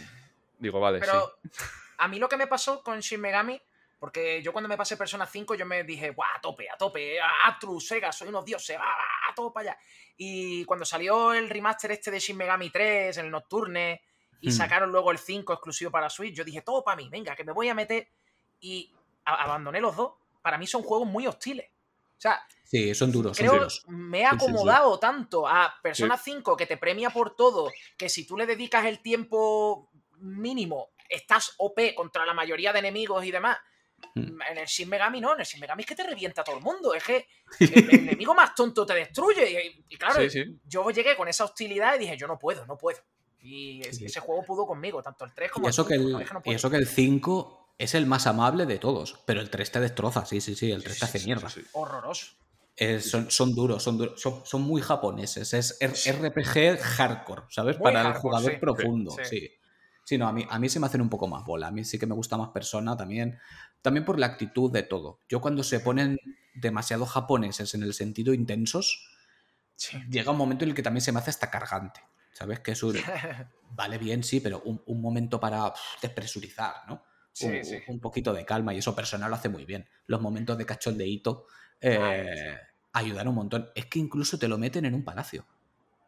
digo, 0.59 0.79
vale, 0.79 0.99
Pero 0.99 1.33
sí. 1.43 1.49
a 1.97 2.07
mí 2.07 2.19
lo 2.19 2.29
que 2.29 2.37
me 2.37 2.47
pasó 2.47 2.83
con 2.83 2.99
Shin 3.01 3.19
Megami, 3.19 3.61
porque 4.03 4.41
yo 4.43 4.51
cuando 4.51 4.67
me 4.67 4.75
pasé 4.75 4.97
Persona 4.97 5.25
5, 5.25 5.55
yo 5.55 5.65
me 5.65 5.85
dije, 5.85 6.09
¡guau! 6.09 6.27
A 6.35 6.41
tope, 6.41 6.69
a 6.69 6.75
tope, 6.75 7.17
Atrus, 7.45 7.87
Sega, 7.87 8.11
soy 8.11 8.27
unos 8.27 8.43
dioses, 8.43 8.75
¡ah! 8.77 9.29
a 9.29 9.33
todo 9.33 9.53
para 9.53 9.69
allá. 9.71 9.79
Y 10.17 10.65
cuando 10.65 10.83
salió 10.83 11.31
el 11.31 11.49
remaster 11.49 11.89
este 11.93 12.11
de 12.11 12.19
Shin 12.19 12.35
Megami 12.35 12.69
3, 12.69 13.15
el 13.19 13.31
Nocturne, 13.31 14.01
y 14.41 14.49
Hmm. 14.49 14.51
sacaron 14.51 14.91
luego 14.91 15.09
el 15.11 15.19
5 15.19 15.53
exclusivo 15.53 15.89
para 15.89 16.09
Switch, 16.09 16.35
yo 16.35 16.43
dije, 16.43 16.61
todo 16.63 16.83
para 16.83 16.97
mí, 16.97 17.07
venga, 17.09 17.33
que 17.33 17.45
me 17.45 17.53
voy 17.53 17.69
a 17.69 17.73
meter. 17.73 18.09
Y 18.59 18.91
a- 19.23 19.41
abandoné 19.41 19.79
los 19.79 19.95
dos. 19.95 20.15
Para 20.41 20.57
mí 20.57 20.67
son 20.67 20.83
juegos 20.83 21.07
muy 21.07 21.25
hostiles. 21.25 21.69
O 21.71 22.19
sea, 22.23 22.43
Sí, 22.65 22.93
son 22.93 23.09
duros, 23.09 23.37
son 23.37 23.47
creo 23.47 23.53
duros. 23.57 23.85
me 23.87 24.19
he 24.19 24.23
Sí, 24.23 24.27
sí, 24.31 24.35
sí. 24.39 24.45
acomodado 24.45 24.99
tanto 24.99 25.47
a 25.47 25.79
Persona 25.81 26.17
5 26.17 26.57
que 26.57 26.65
te 26.65 26.75
premia 26.75 27.09
por 27.09 27.37
todo, 27.37 27.71
que 27.97 28.09
si 28.09 28.27
tú 28.27 28.35
le 28.35 28.45
dedicas 28.47 28.83
el 28.83 29.01
tiempo 29.01 29.89
mínimo, 30.17 30.89
estás 31.07 31.55
OP 31.57 31.95
contra 31.95 32.25
la 32.25 32.33
mayoría 32.33 32.73
de 32.73 32.79
enemigos 32.79 33.23
y 33.23 33.31
demás. 33.31 33.57
Mm. 34.15 34.41
En 34.51 34.57
el 34.57 34.65
Shin 34.67 34.89
Megami 34.89 35.19
no, 35.21 35.33
en 35.33 35.39
el 35.41 35.45
Shin 35.45 35.59
Megami 35.59 35.81
es 35.83 35.87
que 35.87 35.95
te 35.95 36.03
revienta 36.03 36.41
a 36.41 36.43
todo 36.43 36.57
el 36.57 36.63
mundo, 36.63 36.93
es 36.93 37.03
que 37.03 37.27
el, 37.59 37.73
el 37.89 37.99
enemigo 37.99 38.33
más 38.33 38.53
tonto 38.55 38.85
te 38.85 38.93
destruye. 38.93 39.63
Y, 39.89 39.93
y 39.93 39.97
claro, 39.97 40.21
Sí, 40.21 40.29
sí. 40.29 40.59
yo 40.65 40.89
llegué 40.91 41.15
con 41.15 41.27
esa 41.27 41.45
hostilidad 41.45 41.95
y 41.95 41.99
dije, 41.99 42.17
yo 42.17 42.27
no 42.27 42.37
puedo, 42.37 42.65
no 42.65 42.77
puedo. 42.77 42.99
Y 43.41 43.81
Sí. 43.91 44.05
ese 44.05 44.19
juego 44.21 44.43
pudo 44.45 44.65
conmigo, 44.65 45.01
tanto 45.03 45.25
el 45.25 45.33
3 45.33 45.51
como 45.51 45.67
Y 45.67 45.69
eso, 45.69 45.81
el 45.81 45.87
que 45.87 45.93
5. 45.95 46.05
el, 46.07 46.11
no, 46.13 46.19
es 46.21 46.27
que 46.27 46.33
no 46.33 46.41
y 46.45 46.53
eso 46.53 46.69
que 46.69 46.77
el 46.77 46.87
5 46.87 47.75
es 47.77 47.93
el 47.95 48.05
más 48.05 48.27
amable 48.27 48.65
de 48.65 48.79
todos, 48.79 49.19
pero 49.25 49.41
el 49.41 49.49
3 49.49 49.71
te 49.71 49.79
destroza, 49.79 50.25
sí, 50.25 50.39
sí, 50.41 50.55
sí, 50.55 50.71
el 50.71 50.83
3 50.83 50.99
te 50.99 51.05
hace 51.05 51.19
mierda. 51.25 51.49
Horroroso. 51.73 52.27
Eh, 52.77 52.99
son, 53.01 53.29
son 53.29 53.53
duros, 53.53 53.83
son 53.83 53.97
duros, 53.99 54.19
son, 54.19 54.43
son 54.45 54.61
muy 54.63 54.81
japoneses, 54.81 55.53
es. 55.53 55.77
RPG 55.81 56.79
hardcore, 56.79 57.43
¿sabes? 57.49 57.77
Muy 57.77 57.83
Para 57.83 58.07
el 58.07 58.13
jugador 58.15 58.59
profundo, 58.59 59.15
Sí. 59.23 59.51
Sí. 60.03 60.17
No, 60.17 60.27
a 60.27 60.33
mí, 60.33 60.45
a 60.49 60.59
mí 60.59 60.69
se 60.69 60.79
me 60.79 60.87
hacen 60.87 61.01
un 61.01 61.09
poco 61.09 61.27
más 61.27 61.43
bola, 61.45 61.67
a 61.67 61.71
mí 61.71 61.83
sí 61.85 61.97
que 61.99 62.05
me 62.05 62.15
gusta 62.15 62.37
más 62.37 62.49
persona 62.49 62.95
también, 62.97 63.39
también 63.81 64.05
por 64.05 64.19
la 64.19 64.27
actitud 64.27 64.71
de 64.71 64.83
todo. 64.83 65.19
Yo 65.29 65.41
cuando 65.41 65.63
se 65.63 65.79
ponen 65.79 66.17
demasiado 66.55 67.05
japoneses 67.05 67.73
en 67.73 67.83
el 67.83 67.93
sentido 67.93 68.33
intensos, 68.33 69.09
Sí. 69.75 69.97
llega 70.09 70.31
un 70.31 70.37
momento 70.37 70.63
en 70.65 70.69
el 70.69 70.75
que 70.75 70.83
también 70.83 71.01
se 71.01 71.11
me 71.11 71.19
hace 71.19 71.31
hasta 71.31 71.49
cargante, 71.49 72.01
¿sabes? 72.31 72.59
Que 72.59 72.71
es 72.73 72.83
un, 72.83 72.93
vale 73.71 73.97
bien, 73.97 74.23
sí, 74.23 74.39
pero 74.39 74.61
un, 74.65 74.81
un 74.85 75.01
momento 75.01 75.39
para 75.39 75.73
despresurizar, 76.01 76.75
¿no? 76.87 77.03
Sí, 77.31 77.47
un, 77.47 77.65
sí. 77.65 77.77
un 77.87 77.99
poquito 77.99 78.33
de 78.33 78.45
calma 78.45 78.73
y 78.73 78.77
eso 78.77 78.95
personal 78.95 79.31
lo 79.31 79.35
hace 79.35 79.49
muy 79.49 79.65
bien. 79.65 79.89
Los 80.05 80.21
momentos 80.21 80.57
de 80.57 80.65
cachondeíto 80.67 81.47
eh, 81.81 82.55
ayudan 82.93 83.27
un 83.27 83.35
montón. 83.35 83.69
Es 83.73 83.87
que 83.87 83.97
incluso 83.97 84.37
te 84.37 84.47
lo 84.47 84.59
meten 84.59 84.85
en 84.85 84.93
un 84.93 85.03
palacio. 85.03 85.45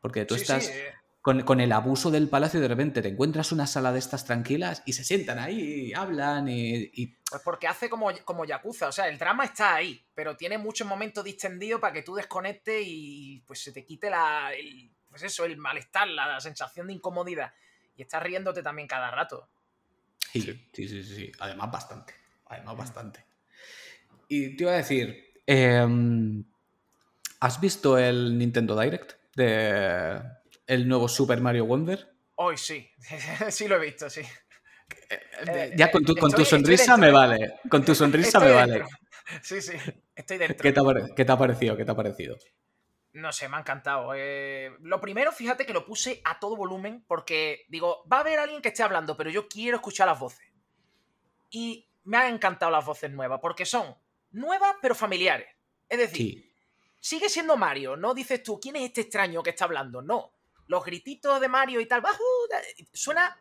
Porque 0.01 0.25
tú 0.25 0.35
estás 0.35 0.69
eh, 0.69 0.93
con, 1.25 1.41
con 1.41 1.59
el 1.59 1.71
abuso 1.71 2.11
del 2.11 2.29
palacio 2.29 2.59
de 2.61 2.67
repente 2.67 3.01
te 3.01 3.07
encuentras 3.07 3.51
una 3.51 3.65
sala 3.65 3.91
de 3.91 3.97
estas 3.97 4.25
tranquilas 4.25 4.83
y 4.85 4.93
se 4.93 5.03
sientan 5.03 5.39
ahí 5.39 5.59
y 5.87 5.93
hablan 5.95 6.47
y... 6.47 6.91
y- 6.93 7.17
Pues 7.27 7.41
porque 7.43 7.65
hace 7.67 7.89
como, 7.89 8.11
como 8.23 8.45
Yakuza, 8.45 8.89
o 8.89 8.91
sea, 8.91 9.07
el 9.07 9.17
drama 9.17 9.43
está 9.45 9.73
ahí, 9.73 10.05
pero 10.13 10.37
tiene 10.37 10.59
muchos 10.59 10.87
momentos 10.87 11.23
distendidos 11.23 11.81
para 11.81 11.93
que 11.93 12.03
tú 12.03 12.13
desconectes 12.13 12.83
y 12.85 13.41
pues 13.47 13.59
se 13.59 13.71
te 13.71 13.83
quite 13.83 14.11
la, 14.11 14.53
el, 14.53 14.91
pues 15.09 15.23
eso, 15.23 15.45
el 15.45 15.57
malestar, 15.57 16.07
la, 16.09 16.27
la 16.27 16.39
sensación 16.39 16.85
de 16.85 16.93
incomodidad. 16.93 17.51
Y 17.97 18.03
estás 18.03 18.21
riéndote 18.21 18.61
también 18.61 18.87
cada 18.87 19.09
rato. 19.09 19.49
Sí, 20.31 20.41
Sí. 20.41 20.87
sí, 20.87 21.03
sí. 21.03 21.31
Además 21.39 21.71
bastante. 21.71 22.13
Además 22.45 22.77
bastante. 22.77 23.25
Y 24.27 24.55
te 24.55 24.63
iba 24.63 24.73
a 24.73 24.77
decir, 24.77 25.41
em, 25.47 26.43
¿has 27.39 27.59
visto 27.59 27.97
el 27.97 28.37
Nintendo 28.37 28.79
Direct 28.79 29.13
de 29.35 30.21
el 30.67 30.87
nuevo 30.87 31.07
Super 31.07 31.41
Mario 31.41 31.65
Wonder? 31.65 32.13
Hoy 32.35 32.57
sí, 32.57 32.89
sí 33.49 33.67
lo 33.67 33.75
he 33.75 33.85
visto, 33.85 34.09
sí. 34.09 34.21
Eh, 35.09 35.73
ya 35.75 35.89
con 35.91 36.03
tu, 36.03 36.13
eh, 36.13 36.19
con 36.19 36.31
tu 36.31 36.45
sonrisa 36.45 36.97
me 36.97 37.07
¿eh? 37.07 37.11
vale. 37.11 37.53
Con 37.69 37.83
tu 37.83 37.95
sonrisa 37.95 38.37
Estoy 38.37 38.47
me 38.47 38.53
vale. 38.53 38.85
Sí, 39.41 39.59
sí, 39.59 39.73
estoy 40.15 40.37
dentro. 40.37 40.61
¿Qué 40.61 40.71
te, 40.71 40.79
ha, 40.79 41.15
qué 41.15 41.25
te 41.25 41.31
ha 41.31 41.37
parecido? 41.37 41.75
¿Qué 41.75 41.83
te 41.83 41.89
ha 41.91 41.95
parecido? 41.95 42.37
No 43.13 43.31
sé, 43.33 43.49
me 43.49 43.57
ha 43.57 43.61
encantado. 43.61 44.11
Eh, 44.15 44.71
lo 44.81 45.01
primero, 45.01 45.31
fíjate 45.31 45.65
que 45.65 45.73
lo 45.73 45.83
puse 45.83 46.21
a 46.25 46.37
todo 46.39 46.55
volumen 46.55 47.03
porque 47.07 47.65
digo, 47.69 48.03
va 48.11 48.17
a 48.17 48.19
haber 48.19 48.37
alguien 48.37 48.61
que 48.61 48.67
esté 48.67 48.83
hablando, 48.83 49.17
pero 49.17 49.31
yo 49.31 49.47
quiero 49.47 49.77
escuchar 49.77 50.07
las 50.07 50.19
voces. 50.19 50.45
Y 51.49 51.87
me 52.03 52.17
han 52.17 52.35
encantado 52.35 52.71
las 52.71 52.85
voces 52.85 53.09
nuevas 53.09 53.39
porque 53.41 53.65
son 53.65 53.95
nuevas 54.29 54.75
pero 54.79 54.93
familiares. 54.93 55.47
Es 55.89 55.97
decir, 55.97 56.17
Sí. 56.17 56.53
sigue 56.99 57.27
siendo 57.29 57.57
Mario. 57.57 57.95
No 57.97 58.13
dices 58.13 58.43
tú, 58.43 58.59
¿quién 58.59 58.75
es 58.75 58.83
este 58.83 59.01
extraño 59.01 59.41
que 59.41 59.51
está 59.51 59.65
hablando? 59.65 60.03
No. 60.03 60.34
Los 60.67 60.83
grititos 60.85 61.39
de 61.39 61.47
Mario 61.47 61.79
y 61.81 61.85
tal, 61.85 62.01
¡bajú! 62.01 62.23
suena. 62.93 63.37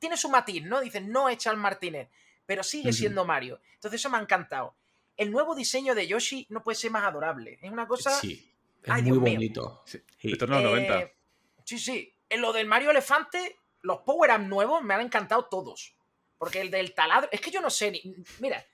Tiene 0.00 0.16
su 0.16 0.28
matiz, 0.28 0.64
¿no? 0.64 0.80
Dices, 0.80 1.02
no 1.02 1.28
es 1.28 1.38
Charles 1.38 1.60
Martínez, 1.60 2.08
pero 2.46 2.62
sigue 2.64 2.92
siendo 2.92 3.24
Mario. 3.24 3.60
Entonces, 3.74 4.00
eso 4.00 4.10
me 4.10 4.18
ha 4.18 4.20
encantado. 4.20 4.74
El 5.16 5.30
nuevo 5.30 5.54
diseño 5.54 5.94
de 5.94 6.06
Yoshi 6.06 6.46
no 6.50 6.62
puede 6.64 6.76
ser 6.76 6.90
más 6.90 7.04
adorable. 7.04 7.58
Es 7.62 7.70
una 7.70 7.86
cosa. 7.86 8.10
Sí. 8.10 8.52
Es 8.82 8.90
Ay, 8.90 9.02
muy 9.02 9.12
Dios 9.12 9.20
bonito. 9.20 9.82
Sí. 9.86 9.98
Sí. 10.20 10.32
Esto 10.32 10.44
es 10.46 10.50
los 10.50 10.62
90. 10.62 11.00
Eh, 11.00 11.14
Sí, 11.64 11.78
sí. 11.78 12.12
En 12.30 12.40
lo 12.40 12.52
del 12.52 12.66
Mario 12.66 12.90
Elefante, 12.90 13.56
los 13.82 13.98
power-ups 14.00 14.46
nuevos 14.46 14.82
me 14.82 14.94
han 14.94 15.02
encantado 15.02 15.44
todos. 15.46 15.94
Porque 16.38 16.60
el 16.60 16.70
del 16.70 16.94
taladro. 16.94 17.28
Es 17.30 17.40
que 17.40 17.50
yo 17.50 17.60
no 17.60 17.68
sé. 17.70 17.90
ni- 17.90 18.02
Mira, 18.38 18.64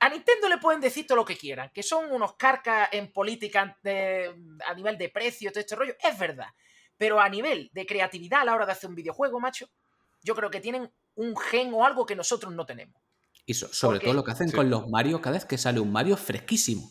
a 0.00 0.08
Nintendo 0.08 0.48
le 0.48 0.58
pueden 0.58 0.80
decir 0.80 1.06
todo 1.06 1.16
lo 1.16 1.24
que 1.24 1.36
quieran. 1.36 1.70
Que 1.74 1.82
son 1.82 2.10
unos 2.12 2.34
carcas 2.34 2.88
en 2.92 3.12
política 3.12 3.76
de- 3.82 4.34
a 4.66 4.74
nivel 4.74 4.96
de 4.98 5.08
precio, 5.10 5.50
todo 5.50 5.60
este 5.60 5.76
rollo. 5.76 5.94
Es 6.02 6.18
verdad. 6.18 6.48
Pero 6.96 7.20
a 7.20 7.28
nivel 7.28 7.70
de 7.72 7.86
creatividad 7.86 8.42
a 8.42 8.44
la 8.44 8.54
hora 8.54 8.66
de 8.66 8.72
hacer 8.72 8.88
un 8.88 8.96
videojuego, 8.96 9.40
macho, 9.40 9.68
yo 10.22 10.34
creo 10.34 10.50
que 10.50 10.60
tienen 10.60 10.90
un 11.16 11.36
gen 11.36 11.72
o 11.74 11.84
algo 11.84 12.06
que 12.06 12.16
nosotros 12.16 12.52
no 12.52 12.64
tenemos. 12.66 13.00
Y 13.46 13.54
so- 13.54 13.68
sobre 13.72 13.96
Porque- 13.98 14.06
todo 14.06 14.14
lo 14.14 14.24
que 14.24 14.30
hacen 14.32 14.48
Sí. 14.48 14.56
con 14.56 14.70
los 14.70 14.88
Mario, 14.88 15.20
cada 15.20 15.34
vez 15.34 15.44
que 15.44 15.58
sale 15.58 15.80
un 15.80 15.92
Mario 15.92 16.16
fresquísimo. 16.16 16.90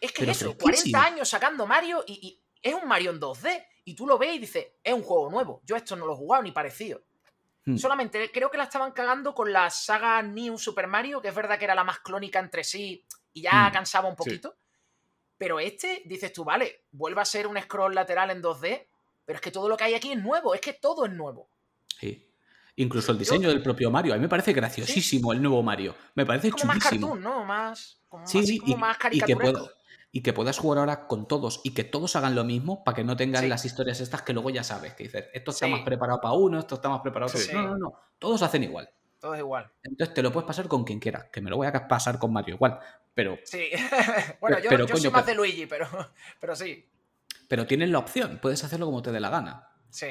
Es 0.00 0.12
que 0.12 0.24
eso, 0.24 0.52
fresquísimo. 0.54 0.58
40 0.98 1.04
años 1.04 1.28
sacando 1.28 1.66
Mario 1.66 2.04
y, 2.06 2.12
y 2.26 2.42
es 2.60 2.74
un 2.74 2.86
Mario 2.86 3.10
en 3.10 3.20
2D. 3.20 3.66
Y 3.86 3.94
tú 3.94 4.06
lo 4.06 4.18
ves 4.18 4.34
y 4.34 4.38
dices, 4.38 4.66
es 4.82 4.92
un 4.94 5.02
juego 5.02 5.30
nuevo. 5.30 5.60
Yo 5.64 5.76
esto 5.76 5.94
no 5.96 6.06
lo 6.06 6.12
he 6.14 6.16
jugado 6.16 6.42
ni 6.42 6.52
parecido. 6.52 7.02
Hmm. 7.64 7.76
Solamente 7.78 8.30
creo 8.32 8.50
que 8.50 8.58
la 8.58 8.64
estaban 8.64 8.92
cagando 8.92 9.34
con 9.34 9.50
la 9.52 9.70
saga 9.70 10.20
New 10.22 10.58
Super 10.58 10.86
Mario, 10.86 11.20
que 11.22 11.28
es 11.28 11.34
verdad 11.34 11.58
que 11.58 11.64
era 11.64 11.74
la 11.74 11.84
más 11.84 12.00
clónica 12.00 12.38
entre 12.38 12.64
sí 12.64 13.06
y 13.32 13.42
ya 13.42 13.68
Hmm. 13.68 13.72
cansaba 13.72 14.08
un 14.08 14.16
poquito. 14.16 14.56
Pero 15.38 15.58
este, 15.58 16.02
dices 16.04 16.32
tú, 16.32 16.44
vale, 16.44 16.84
vuelve 16.92 17.20
a 17.20 17.24
ser 17.24 17.46
un 17.46 17.60
scroll 17.60 17.94
lateral 17.94 18.30
en 18.30 18.40
2D, 18.42 18.88
pero 19.24 19.36
es 19.36 19.40
que 19.42 19.50
todo 19.50 19.68
lo 19.68 19.76
que 19.76 19.84
hay 19.84 19.94
aquí 19.94 20.12
es 20.12 20.22
nuevo, 20.22 20.54
es 20.54 20.60
que 20.60 20.72
todo 20.74 21.06
es 21.06 21.12
nuevo. 21.12 21.48
Sí. 21.98 22.28
Incluso 22.76 23.12
el 23.12 23.18
diseño 23.18 23.48
del 23.48 23.62
propio 23.62 23.90
Mario. 23.90 24.14
A 24.14 24.16
mí 24.16 24.22
me 24.22 24.28
parece 24.28 24.52
graciosísimo 24.52 25.32
el 25.32 25.40
nuevo 25.40 25.62
Mario. 25.62 25.94
Me 26.14 26.26
parece 26.26 26.48
Es 26.48 26.54
como 26.54 26.66
más 26.66 26.78
chulísimo. 26.78 27.08
cartoon, 27.10 27.22
¿no? 27.22 27.44
Más, 27.44 28.00
como, 28.08 28.26
Sí, 28.26 28.38
así 28.40 28.58
como 28.58 28.74
y, 28.74 28.76
más 28.78 28.96
y 29.12 29.20
que 29.20 29.36
pueda- 29.36 29.62
y 30.10 30.22
que 30.22 30.32
puedas 30.32 30.58
jugar 30.58 30.78
ahora 30.80 31.06
con 31.06 31.26
todos 31.28 31.60
y 31.64 31.72
que 31.74 31.84
todos 31.84 32.14
hagan 32.16 32.34
lo 32.34 32.44
mismo 32.44 32.82
para 32.84 32.96
que 32.96 33.04
no 33.04 33.16
tengan 33.16 33.42
Sí. 33.44 33.48
las 33.48 33.64
historias 33.64 34.00
estas 34.00 34.22
que 34.22 34.32
luego 34.32 34.50
ya 34.50 34.62
sabes, 34.64 34.94
que 34.94 35.04
dices, 35.04 35.26
esto 35.32 35.50
está 35.52 35.66
Sí. 35.66 35.72
más 35.72 35.82
preparado 35.82 36.20
para 36.20 36.34
uno, 36.34 36.58
esto 36.58 36.74
está 36.76 36.88
más 36.88 37.00
preparado 37.00 37.30
para 37.32 37.44
Sí. 37.44 37.50
otro. 37.50 37.62
No, 37.62 37.68
no, 37.70 37.78
no. 37.78 37.92
Todos 38.18 38.42
hacen 38.42 38.62
igual. 38.64 38.88
Todo 39.20 39.34
es 39.34 39.40
igual. 39.40 39.70
Entonces 39.82 40.12
te 40.14 40.22
lo 40.22 40.30
puedes 40.32 40.46
pasar 40.46 40.68
con 40.68 40.84
quien 40.84 40.98
quieras, 41.00 41.26
que 41.32 41.40
me 41.40 41.50
lo 41.50 41.56
voy 41.56 41.66
a 41.68 41.88
pasar 41.88 42.18
con 42.18 42.32
Mario 42.32 42.56
igual. 42.56 42.78
Pero, 43.14 43.38
Sí. 43.44 43.68
bueno, 44.40 44.58
yo, 44.58 44.68
pero, 44.68 44.86
yo 44.86 44.94
soy 44.96 45.02
coño, 45.04 45.10
más 45.12 45.22
pero- 45.24 45.42
de 45.42 45.48
Luigi, 45.48 45.66
pero, 45.66 45.86
pero 46.40 46.54
sí. 46.56 46.88
Pero 47.48 47.66
tienes 47.66 47.90
la 47.90 47.98
opción, 47.98 48.38
puedes 48.40 48.62
hacerlo 48.64 48.86
como 48.86 49.02
te 49.02 49.12
dé 49.12 49.20
la 49.20 49.30
gana. 49.30 49.68
Sí. 49.90 50.06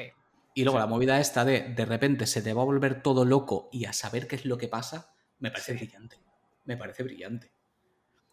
Y 0.54 0.62
luego 0.64 0.78
Sí. 0.78 0.82
la 0.82 0.86
movida 0.86 1.20
esta 1.20 1.44
de 1.44 1.60
de 1.74 1.84
repente 1.84 2.26
se 2.26 2.40
te 2.42 2.52
va 2.52 2.62
a 2.62 2.64
volver 2.64 3.02
todo 3.02 3.24
loco 3.24 3.68
y 3.72 3.86
a 3.86 3.92
saber 3.92 4.26
qué 4.28 4.36
es 4.36 4.44
lo 4.44 4.56
que 4.58 4.68
pasa, 4.68 5.14
me 5.40 5.50
parece 5.50 5.72
Sí. 5.72 5.78
brillante. 5.84 6.18
Me 6.64 6.76
parece 6.76 7.02
brillante. 7.02 7.50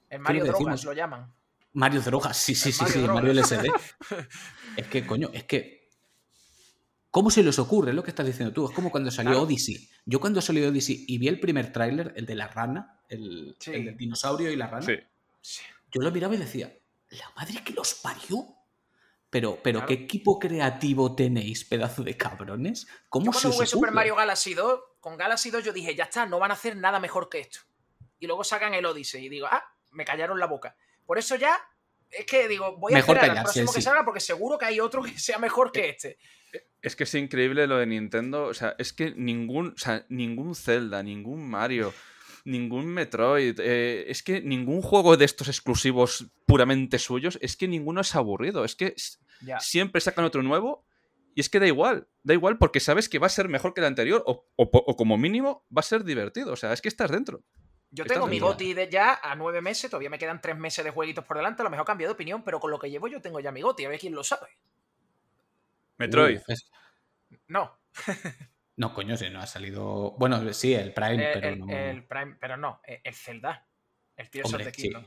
¿Qué 0.10 0.18
Mario 0.20 0.44
Drogas 0.44 0.60
decimos? 0.60 0.84
lo 0.86 0.94
llaman. 0.94 1.34
Mario 1.74 2.02
Drogas, 2.02 2.38
sí, 2.38 2.54
sí, 2.56 2.72
sí, 2.72 2.84
Mario 2.84 3.02
sí. 3.02 3.08
Mario 3.08 3.32
LSD. 3.34 3.66
Es 4.78 4.88
que, 4.88 5.06
coño, 5.06 5.30
es 5.34 5.44
que. 5.46 5.90
¿Cómo 7.10 7.30
se 7.30 7.44
les 7.44 7.60
ocurre? 7.60 7.90
Es 7.90 7.96
lo 7.96 8.04
que 8.04 8.12
estás 8.12 8.26
diciendo 8.26 8.54
tú. 8.54 8.66
Es 8.70 8.74
como 8.76 8.90
cuando 8.90 9.12
salió 9.12 9.32
Claro. 9.32 9.46
Odyssey. 9.46 9.90
Yo 10.06 10.20
cuando 10.22 10.40
salió 10.42 10.70
Odyssey 10.70 11.04
y 11.08 11.18
vi 11.18 11.28
el 11.28 11.40
primer 11.42 11.72
tráiler, 11.74 12.14
el 12.16 12.26
de 12.26 12.36
la 12.36 12.48
rana, 12.48 13.02
el, 13.10 13.56
Sí. 13.60 13.72
el 13.72 13.84
del 13.86 13.98
dinosaurio 13.98 14.50
y 14.52 14.56
la 14.56 14.68
rana. 14.68 14.86
Sí. 14.86 14.94
yo 15.94 16.02
lo 16.02 16.10
miraba 16.12 16.36
y 16.36 16.38
decía, 16.38 16.74
la 17.10 17.26
madre 17.36 17.62
que 17.66 17.74
los 17.74 17.96
parió. 17.96 18.46
Pero, 19.32 19.58
pero 19.64 19.80
Claro. 19.80 19.88
¿qué 19.88 19.94
equipo 20.04 20.38
creativo 20.38 21.16
tenéis, 21.16 21.64
pedazo 21.66 22.04
de 22.04 22.16
cabrones? 22.18 22.86
¿Cómo 23.10 23.28
Yo 23.28 23.32
se 23.32 23.40
cuando 23.42 23.56
jugué 23.56 23.68
Super? 23.68 23.92
Mario 23.92 24.16
Galaxy 24.18 24.54
2, 24.54 24.80
con 25.00 25.18
Galaxy 25.18 25.50
2 25.50 25.64
yo 25.64 25.74
dije, 25.74 25.96
ya 25.96 26.04
está, 26.04 26.26
no 26.26 26.38
van 26.38 26.52
a 26.52 26.54
hacer 26.54 26.76
nada 26.76 27.00
mejor 27.00 27.30
que 27.30 27.40
esto. 27.40 27.60
Y 28.20 28.28
luego 28.28 28.44
sacan 28.44 28.74
el 28.76 28.86
Odyssey 28.86 29.26
y 29.26 29.30
digo, 29.30 29.48
ah, 29.50 29.64
me 29.92 30.06
callaron 30.06 30.38
la 30.38 30.46
boca. 30.48 30.76
Por 31.06 31.18
eso 31.18 31.36
ya, 31.38 31.58
es 32.10 32.26
que 32.26 32.48
digo, 32.50 32.78
voy 32.78 32.92
a 32.94 32.98
Mejor 32.98 33.16
esperar 33.16 33.38
al 33.38 33.44
próximo 33.44 33.72
que 33.72 33.80
sí. 33.80 33.84
salga 33.84 34.04
porque 34.06 34.20
seguro 34.20 34.58
que 34.58 34.66
hay 34.66 34.80
otro 34.82 35.02
que 35.02 35.18
sea 35.18 35.40
mejor 35.40 35.72
que 35.72 35.90
este. 35.90 36.18
Es 36.82 36.98
que 36.98 37.06
es 37.06 37.16
increíble 37.16 37.66
lo 37.68 37.78
de 37.78 37.86
Nintendo. 37.86 38.44
O 38.46 38.54
sea, 38.54 38.76
es 38.78 38.92
que 38.92 39.12
ningún, 39.16 39.70
o 39.70 39.78
sea, 39.78 40.06
ningún 40.10 40.56
Zelda, 40.56 41.02
ningún 41.02 41.50
Mario, 41.50 41.94
ningún 42.46 42.86
Metroid, 42.88 43.60
eh, 43.60 44.06
es 44.10 44.24
que 44.24 44.42
ningún 44.42 44.82
juego 44.82 45.18
de 45.18 45.26
estos 45.26 45.48
exclusivos 45.48 46.28
puramente 46.46 47.00
suyos, 47.00 47.38
es 47.42 47.56
que 47.58 47.68
ninguno 47.68 48.02
es 48.02 48.16
aburrido. 48.16 48.66
Es 48.66 48.76
que 48.76 48.96
siempre 49.60 50.02
sacan 50.02 50.26
otro 50.26 50.44
nuevo 50.44 50.86
y 51.36 51.42
es 51.42 51.50
que 51.50 51.60
da 51.60 51.68
igual. 51.68 52.08
Da 52.24 52.34
igual 52.34 52.58
porque 52.58 52.80
sabes 52.80 53.10
que 53.10 53.20
va 53.20 53.28
a 53.28 53.30
ser 53.30 53.50
mejor 53.50 53.74
que 53.74 53.82
el 53.82 53.88
anterior 53.88 54.24
o, 54.26 54.46
o 54.56 54.96
como 54.98 55.18
mínimo 55.18 55.66
va 55.76 55.80
a 55.80 55.84
ser 55.84 56.04
divertido. 56.04 56.54
O 56.54 56.56
sea, 56.56 56.74
es 56.74 56.82
que 56.82 56.90
estás 56.90 57.12
dentro. 57.12 57.42
Yo 57.94 58.06
tengo 58.06 58.26
mi. 58.28 58.40
GOTI 58.40 58.74
de 58.74 58.90
ya 58.90 59.20
a 59.22 59.36
nueve 59.36 59.62
meses, 59.62 59.90
todavía 59.92 60.10
me 60.10 60.18
quedan 60.18 60.40
tres 60.40 60.58
meses 60.58 60.86
de 60.86 60.92
jueguitos 60.92 61.26
por 61.26 61.36
delante, 61.36 61.62
a 61.62 61.66
lo 61.66 61.70
mejor 61.70 61.86
cambio 61.86 62.08
de 62.08 62.14
opinión, 62.14 62.42
pero 62.44 62.60
con 62.60 62.72
lo 62.72 62.80
que 62.80 62.90
llevo 62.90 63.08
yo 63.10 63.22
tengo 63.22 63.40
ya 63.42 63.52
mi 63.52 63.62
GOTI, 63.62 63.84
a 63.86 63.90
ver 63.90 64.00
quién 64.00 64.14
lo 64.16 64.24
sabe. 64.24 64.48
Metroid. 65.98 66.38
Uf, 66.38 66.44
es- 66.50 66.72
No, 67.48 67.78
No, 68.82 68.96
coño, 68.96 69.16
si 69.16 69.30
no 69.30 69.40
ha 69.40 69.46
salido. 69.46 70.16
Bueno, 70.18 70.52
sí, 70.54 70.74
el 70.74 70.92
Prime, 70.92 71.28
el, 71.28 71.34
pero 71.34 71.48
el- 71.50 71.60
no. 71.60 71.72
el 71.72 72.04
Prime, 72.04 72.36
pero 72.40 72.58
no, 72.58 72.82
el 72.84 73.00
el 73.04 73.14
Zelda. 73.14 73.68
El 74.18 74.28
Tears 74.32 74.48
Hombre, 74.48 74.66
of 74.66 74.72
the 74.72 74.76
sí. 74.76 74.88
Kingdom. 74.88 75.06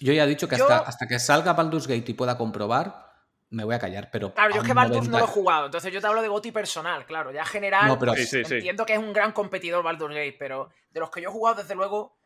Yo 0.00 0.12
ya 0.14 0.24
he 0.24 0.26
dicho 0.26 0.48
que 0.48 0.56
Yo- 0.56 0.64
hasta, 0.66 0.88
hasta 0.88 1.06
que 1.06 1.18
salga 1.18 1.52
Baldur's 1.52 1.86
Gate 1.86 2.10
y 2.10 2.14
pueda 2.14 2.38
comprobar, 2.38 3.12
me 3.50 3.64
voy 3.64 3.74
a 3.74 3.78
callar, 3.78 4.08
pero. 4.10 4.32
Claro, 4.32 4.54
yo 4.54 4.62
es 4.62 4.66
que 4.66 4.72
Baldur's 4.72 5.08
no 5.08 5.18
lo 5.18 5.18
he 5.18 5.20
90 5.20 5.32
jugado, 5.34 5.66
entonces 5.66 5.92
yo 5.92 6.00
te 6.00 6.06
hablo 6.06 6.22
de 6.22 6.28
GOTI 6.28 6.52
personal, 6.52 7.04
claro. 7.04 7.32
Ya 7.32 7.44
general, 7.44 7.86
No, 7.86 7.98
pero- 7.98 8.14
Sí, 8.14 8.24
sí, 8.24 8.44
sí. 8.46 8.54
entiendo 8.54 8.86
que 8.86 8.94
es 8.94 8.98
un 8.98 9.12
gran 9.12 9.32
competidor 9.32 9.84
Baldur's 9.84 10.14
Gate, 10.14 10.36
pero 10.38 10.70
de 10.90 11.00
los 11.00 11.10
que 11.10 11.20
yo 11.20 11.28
he 11.28 11.32
jugado, 11.32 11.56
desde 11.60 11.74
luego, 11.74 12.16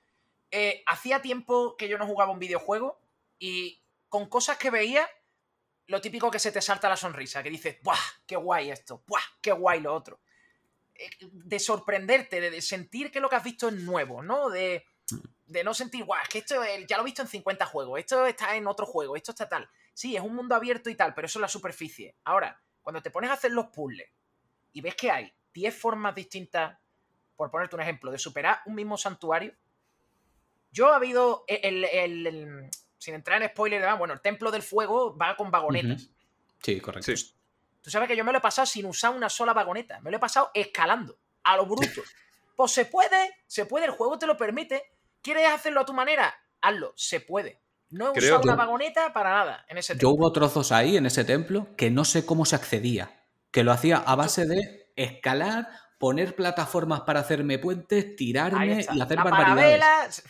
eh, 0.52 0.84
hacía 0.86 1.20
tiempo 1.20 1.76
que 1.76 1.88
yo 1.88 1.98
no 1.98 2.06
jugaba 2.06 2.30
un 2.30 2.38
videojuego 2.38 3.00
y 3.40 3.82
con 4.08 4.28
cosas 4.28 4.56
que 4.56 4.70
veía, 4.70 5.04
lo 5.88 6.00
típico 6.00 6.30
que 6.30 6.38
se 6.38 6.52
te 6.52 6.62
salta 6.62 6.88
la 6.88 6.96
sonrisa, 6.96 7.42
que 7.42 7.50
dices, 7.50 7.78
¡buah! 7.82 7.98
¡Qué 8.24 8.36
guay 8.36 8.70
esto! 8.70 9.02
¡buah! 9.08 9.20
¡Qué 9.40 9.50
guay 9.52 9.80
lo 9.80 9.92
otro! 9.94 10.20
Eh, 10.94 11.10
De 11.20 11.58
sorprenderte, 11.58 12.40
de 12.40 12.50
de 12.50 12.62
sentir 12.62 13.10
que 13.10 13.20
lo 13.20 13.28
que 13.28 13.36
has 13.36 13.44
visto 13.44 13.68
es 13.68 13.74
nuevo, 13.74 14.22
¿no? 14.22 14.48
De, 14.50 14.84
de 15.46 15.64
no 15.64 15.74
sentir, 15.74 16.04
¡guau! 16.04 16.20
Es 16.22 16.28
que 16.28 16.38
esto 16.38 16.56
ya 16.88 16.96
lo 16.96 17.02
he 17.02 17.06
visto 17.06 17.22
en 17.22 17.28
50 17.28 17.66
juegos, 17.66 17.98
esto 17.98 18.24
está 18.26 18.56
en 18.56 18.66
otro 18.66 18.86
juego, 18.86 19.16
esto 19.16 19.32
está 19.32 19.48
tal. 19.48 19.68
Sí, 19.92 20.16
es 20.16 20.22
un 20.22 20.34
mundo 20.34 20.54
abierto 20.54 20.90
y 20.90 20.94
tal, 20.94 21.14
pero 21.14 21.26
eso 21.26 21.38
es 21.38 21.42
la 21.42 21.48
superficie. 21.48 22.16
Ahora, 22.24 22.60
cuando 22.82 23.02
te 23.02 23.10
pones 23.10 23.30
a 23.30 23.34
hacer 23.34 23.50
los 23.52 23.66
puzzles 23.66 24.08
y 24.72 24.80
ves 24.80 24.94
que 24.94 25.10
hay 25.10 25.32
10 25.52 25.76
formas 25.76 26.14
distintas, 26.14 26.78
por 27.36 27.50
ponerte 27.50 27.74
un 27.76 27.82
ejemplo, 27.82 28.10
de 28.10 28.18
superar 28.18 28.60
un 28.66 28.74
mismo 28.74 28.96
santuario, 28.96 29.54
yo 30.70 30.92
ha 30.92 30.96
habido 30.96 31.44
el, 31.48 31.84
el- 31.84 32.26
el- 32.26 32.70
sin 32.98 33.14
entrar 33.14 33.42
en 33.42 33.48
spoiler, 33.50 33.82
bueno, 33.98 34.14
el 34.14 34.20
templo 34.20 34.50
del 34.50 34.62
fuego 34.62 35.16
va 35.16 35.36
con 35.36 35.50
vagonetas. 35.50 36.08
Sí, 36.62 36.80
correcto. 36.80 37.14
Sí. 37.14 37.33
Tú 37.84 37.90
sabes 37.90 38.08
que 38.08 38.16
yo 38.16 38.24
me 38.24 38.32
lo 38.32 38.38
he 38.38 38.40
pasado 38.40 38.64
sin 38.64 38.86
usar 38.86 39.14
una 39.14 39.28
sola 39.28 39.52
vagoneta, 39.52 40.00
me 40.00 40.10
lo 40.10 40.16
he 40.16 40.20
pasado 40.20 40.50
escalando, 40.54 41.18
a 41.42 41.54
lo 41.58 41.66
bruto. 41.66 42.00
Pues 42.56 42.72
se 42.72 42.86
puede, 42.86 43.34
se 43.46 43.66
puede, 43.66 43.84
el 43.84 43.90
juego 43.90 44.18
te 44.18 44.26
lo 44.26 44.38
permite. 44.38 44.82
¿Quieres 45.20 45.48
hacerlo 45.48 45.80
a 45.80 45.84
tu 45.84 45.92
manera? 45.92 46.34
Hazlo, 46.62 46.94
se 46.96 47.20
puede. 47.20 47.60
No 47.90 48.10
he 48.10 48.12
Creo 48.14 48.24
usado 48.36 48.40
que- 48.40 48.48
una 48.48 48.56
vagoneta 48.56 49.12
para 49.12 49.30
nada 49.34 49.66
en 49.68 49.76
ese 49.76 49.92
Yo 49.92 49.98
templo. 49.98 50.10
hubo 50.12 50.32
trozos 50.32 50.72
ahí 50.72 50.96
en 50.96 51.04
ese 51.04 51.24
templo 51.26 51.68
que 51.76 51.90
no 51.90 52.06
sé 52.06 52.24
cómo 52.24 52.46
se 52.46 52.56
accedía. 52.56 53.22
Que 53.50 53.64
lo 53.64 53.70
hacía 53.72 53.98
a 53.98 54.14
base 54.16 54.46
de 54.46 54.90
escalar, 54.96 55.68
poner 55.98 56.34
plataformas 56.34 57.02
para 57.02 57.20
hacerme 57.20 57.58
puentes, 57.58 58.16
tirarme 58.16 58.66
y 58.68 58.72
hacer 58.80 58.96
La 58.96 59.04
barbaridades. 59.04 59.34
parabela, 59.78 60.00
pues- 60.04 60.22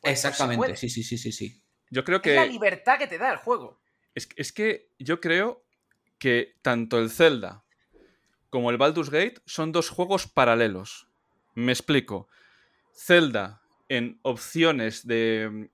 pues 0.00 0.12
Exactamente, 0.12 0.76
sí, 0.76 0.88
sí, 0.88 1.02
sí, 1.02 1.18
sí, 1.18 1.32
sí. 1.32 1.62
Yo 1.90 2.04
creo 2.04 2.20
Es 2.22 2.34
la 2.36 2.44
que 2.44 2.48
libertad 2.48 2.98
que 2.98 3.08
te 3.08 3.18
da 3.18 3.32
el 3.32 3.38
juego. 3.38 3.80
Es, 4.14 4.28
es 4.36 4.52
que 4.52 4.90
yo 4.98 5.20
creo 5.20 5.64
que 6.22 6.54
tanto 6.62 7.00
el 7.00 7.10
Zelda 7.10 7.64
como 8.48 8.70
el 8.70 8.76
Baldur's 8.76 9.10
Gate 9.10 9.40
son 9.44 9.72
dos 9.72 9.88
juegos 9.88 10.28
paralelos. 10.28 11.08
Me 11.54 11.72
explico. 11.72 12.28
Zelda 12.94 13.60
en 13.88 14.20
opciones 14.22 15.04
de, 15.04 15.68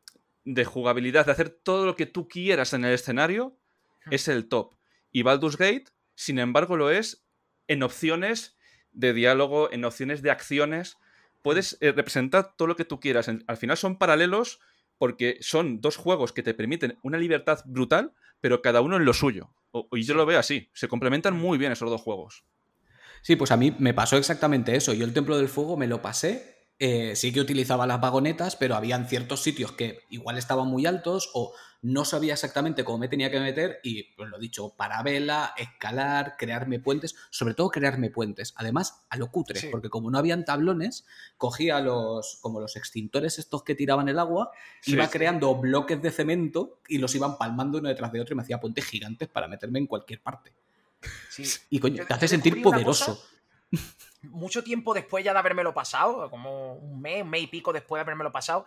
de 0.46 0.64
jugabilidad, 0.64 1.26
de 1.26 1.32
hacer 1.32 1.51
todo 1.51 1.84
lo 1.84 1.96
que 1.96 2.07
tú 2.07 2.28
quieras 2.28 2.72
en 2.72 2.86
el 2.86 2.94
escenario, 2.94 3.59
es 4.11 4.26
el 4.28 4.49
top. 4.49 4.74
Y 5.12 5.22
Baldur's 5.22 5.59
Gate, 5.59 5.84
sin 6.14 6.38
embargo, 6.38 6.78
lo 6.78 6.90
es 6.90 7.26
en 7.66 7.82
opciones 7.82 8.57
de 8.92 9.12
diálogo, 9.12 9.70
en 9.70 9.84
opciones 9.84 10.22
de 10.22 10.30
acciones. 10.30 10.96
Puedes 11.42 11.76
eh, 11.82 11.92
representar 11.92 12.55
todo 12.57 12.68
lo 12.68 12.76
que 12.76 12.86
tú 12.86 13.01
quieras. 13.01 13.28
En- 13.28 13.44
al 13.49 13.59
final 13.59 13.76
son 13.76 13.99
paralelos 13.99 14.61
porque 14.99 15.38
son 15.40 15.80
dos 15.80 15.96
juegos 15.96 16.32
que 16.32 16.42
te 16.42 16.55
permiten 16.55 16.99
una 17.03 17.18
libertad 17.18 17.61
brutal, 17.66 18.12
pero 18.40 18.61
cada 18.62 18.80
uno 18.80 18.96
en 18.96 19.05
lo 19.05 19.14
suyo. 19.14 19.51
O- 19.70 19.88
y 19.92 20.03
yo 20.03 20.14
lo 20.14 20.26
veo 20.26 20.38
así. 20.38 20.68
Se 20.74 20.88
complementan 20.88 21.36
muy 21.36 21.59
bien 21.59 21.72
esos 21.72 21.90
dos 21.90 22.01
juegos. 22.01 22.44
Sí, 23.22 23.36
pues 23.36 23.51
a 23.51 23.57
mí 23.57 23.74
me 23.78 23.94
pasó 23.94 24.16
exactamente 24.16 24.76
eso. 24.76 24.92
Yo 24.94 25.05
el 25.05 25.12
Templo 25.12 25.36
del 25.36 25.49
Fuego 25.49 25.76
me 25.76 25.86
lo 25.86 26.03
pasé. 26.03 26.57
eh, 26.80 27.16
sí 27.16 27.32
que 27.32 27.40
utilizaba 27.40 27.88
las 27.88 28.01
vagonetas, 28.01 28.55
pero 28.55 28.76
habían 28.76 29.09
ciertos 29.09 29.42
sitios 29.42 29.72
que 29.72 29.99
igual 30.11 30.38
estaban 30.38 30.68
muy 30.68 30.86
altos 30.86 31.28
o 31.34 31.53
no 31.81 32.05
sabía 32.05 32.33
exactamente 32.33 32.83
cómo 32.85 32.99
me 32.99 33.09
tenía 33.09 33.31
que 33.31 33.39
meter 33.39 33.79
y, 33.85 34.14
pues 34.14 34.29
lo 34.29 34.39
dicho, 34.39 34.74
parabela, 34.76 35.55
escalar, 35.57 36.37
crearme 36.37 36.81
puentes, 36.81 37.14
sobre 37.31 37.55
todo 37.55 37.70
crearme 37.70 38.11
puentes. 38.11 38.53
Además, 38.57 39.05
a 39.11 39.16
lo 39.16 39.31
cutre, 39.31 39.61
Sí. 39.61 39.68
porque 39.70 39.89
como 39.89 40.11
no 40.11 40.18
habían 40.18 40.45
tablones, 40.45 41.07
cogía 41.37 41.81
los, 41.81 42.39
como 42.43 42.61
los 42.61 42.74
extintores 42.76 43.39
estos 43.39 43.62
que 43.62 43.76
tiraban 43.76 44.09
el 44.09 44.18
agua, 44.18 44.51
Sí, 44.81 44.93
iba 44.95 45.05
sí. 45.07 45.12
creando 45.12 45.55
bloques 45.55 46.03
de 46.03 46.11
cemento 46.11 46.81
y 46.89 46.99
los 46.99 47.14
iban 47.14 47.39
palmando 47.39 47.79
uno 47.79 47.89
detrás 47.89 48.11
de 48.12 48.20
otro 48.20 48.35
y 48.35 48.37
me 48.37 48.43
hacía 48.43 48.59
puentes 48.61 48.85
gigantes 48.85 49.29
para 49.29 49.47
meterme 49.47 49.79
en 49.79 49.87
cualquier 49.87 50.20
parte. 50.20 50.53
Y 51.70 51.79
coño, 51.79 52.05
te 52.07 52.12
hace 52.14 52.26
sentir 52.26 52.61
poderoso. 52.61 53.22
mucho 54.22 54.64
tiempo 54.64 54.95
después 54.95 55.24
ya 55.24 55.33
de 55.33 55.39
habérmelo 55.39 55.72
pasado, 55.72 56.29
como 56.29 56.74
un 56.74 57.01
mes, 57.01 57.22
un 57.22 57.31
mes 57.31 57.43
y 57.43 57.47
pico 57.47 57.72
después 57.72 57.99
de 57.99 58.03
habérmelo 58.03 58.33
pasado, 58.33 58.64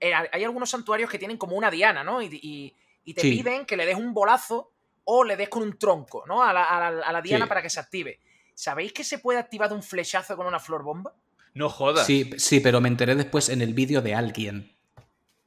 eh, 0.00 0.12
hay 0.14 0.44
algunos 0.44 0.70
santuarios 0.70 1.08
que 1.10 1.18
tienen 1.18 1.36
como 1.36 1.56
una 1.56 1.70
diana, 1.70 2.02
¿no? 2.04 2.20
Y, 2.22 2.26
y- 2.42 2.74
y 3.04 3.14
te 3.14 3.22
Sí. 3.22 3.30
piden 3.32 3.66
que 3.66 3.76
le 3.76 3.86
des 3.86 3.96
un 3.96 4.12
bolazo 4.14 4.70
o 5.04 5.24
le 5.24 5.36
des 5.36 5.48
con 5.48 5.62
un 5.62 5.76
tronco, 5.78 6.24
¿no? 6.26 6.42
A 6.42 6.52
la, 6.52 6.64
a 6.64 6.90
la- 6.90 7.02
a 7.06 7.12
la 7.12 7.20
diana 7.22 7.44
Sí. 7.44 7.48
para 7.48 7.62
que 7.62 7.70
se 7.70 7.80
active. 7.80 8.18
¿Sabéis 8.54 8.92
que 8.92 9.02
se 9.04 9.18
puede 9.18 9.38
activar 9.38 9.68
de 9.68 9.74
un 9.74 9.82
flechazo 9.82 10.36
con 10.36 10.46
una 10.46 10.60
flor 10.60 10.82
bomba? 10.82 11.12
No 11.54 11.68
jodas. 11.68 12.06
Sí, 12.06 12.30
sí, 12.38 12.60
pero 12.60 12.80
me 12.80 12.88
enteré 12.88 13.14
después 13.14 13.48
en 13.48 13.60
el 13.62 13.74
vídeo 13.74 14.00
de 14.02 14.14
alguien. 14.14 14.72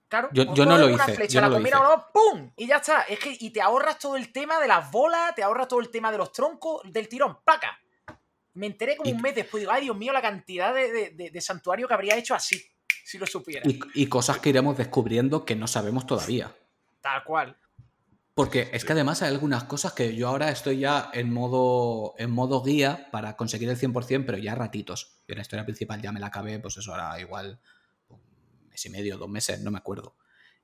Claro, 0.08 0.30
Yo- 0.34 0.54
yo 0.54 0.66
no 0.66 0.78
lo 0.78 0.86
una 0.88 1.04
hice, 1.04 1.16
flecha, 1.16 1.34
yo 1.34 1.42
no 1.42 1.50
la 1.50 1.60
lo 1.60 1.62
hice. 1.68 1.76
no, 1.76 2.06
¡pum! 2.14 2.52
Y 2.56 2.68
ya 2.68 2.78
está. 2.78 3.02
Es 3.04 3.20
que 3.20 3.36
y 3.40 3.50
te 3.50 3.62
ahorras 3.62 3.98
todo 3.98 4.16
el 4.16 4.32
tema 4.32 4.60
de 4.60 4.68
las 4.68 4.92
bolas, 4.92 5.34
te 5.36 5.42
ahorras 5.44 5.68
todo 5.68 5.80
el 5.80 5.90
tema 5.90 6.12
de 6.12 6.18
los 6.20 6.32
troncos, 6.32 6.82
del 6.86 7.08
tirón, 7.10 7.38
¡paca! 7.44 7.80
Me 8.54 8.68
enteré 8.68 8.96
como 8.98 9.10
Y- 9.10 9.14
un 9.14 9.22
mes 9.22 9.34
después, 9.36 9.62
digo, 9.62 9.72
ay 9.72 9.84
Dios 9.84 9.98
mío, 9.98 10.14
la 10.14 10.22
cantidad 10.22 10.74
de, 10.74 10.92
de- 10.92 11.10
de- 11.10 11.30
de 11.32 11.42
santuario 11.42 11.88
que 11.88 11.94
habría 11.94 12.16
hecho 12.16 12.36
así, 12.36 12.64
si 13.04 13.18
lo 13.18 13.28
supiera. 13.28 13.70
Y, 13.70 13.80
y 13.94 14.08
cosas 14.08 14.40
que 14.40 14.50
iremos 14.50 14.78
descubriendo 14.78 15.46
que 15.46 15.56
no 15.56 15.68
sabemos 15.68 16.06
todavía. 16.06 16.56
Tal 17.02 17.24
cual. 17.24 17.58
Porque 18.36 18.70
es 18.74 18.84
que 18.84 18.92
además 18.92 19.22
hay 19.22 19.30
algunas 19.30 19.64
cosas 19.64 19.94
que 19.94 20.14
yo 20.14 20.28
ahora 20.28 20.50
estoy 20.50 20.80
ya 20.80 21.10
en 21.14 21.32
modo, 21.32 22.16
en 22.18 22.32
modo 22.32 22.62
guía 22.62 23.08
para 23.10 23.38
conseguir 23.38 23.70
el 23.70 23.78
100%, 23.78 24.26
pero 24.26 24.38
ya 24.38 24.56
ratitos. 24.56 25.22
Yo 25.26 25.36
la 25.36 25.42
historia 25.42 25.64
principal 25.64 26.02
ya 26.02 26.12
me 26.12 26.20
la 26.20 26.28
acabé, 26.28 26.60
pues 26.60 26.76
eso 26.76 26.92
ahora 26.92 27.18
igual 27.22 27.62
un 28.10 28.20
mes 28.68 28.86
y 28.86 28.90
medio, 28.90 29.18
dos 29.18 29.30
meses, 29.30 29.62
no 29.62 29.72
me 29.72 29.78
acuerdo. 29.78 30.18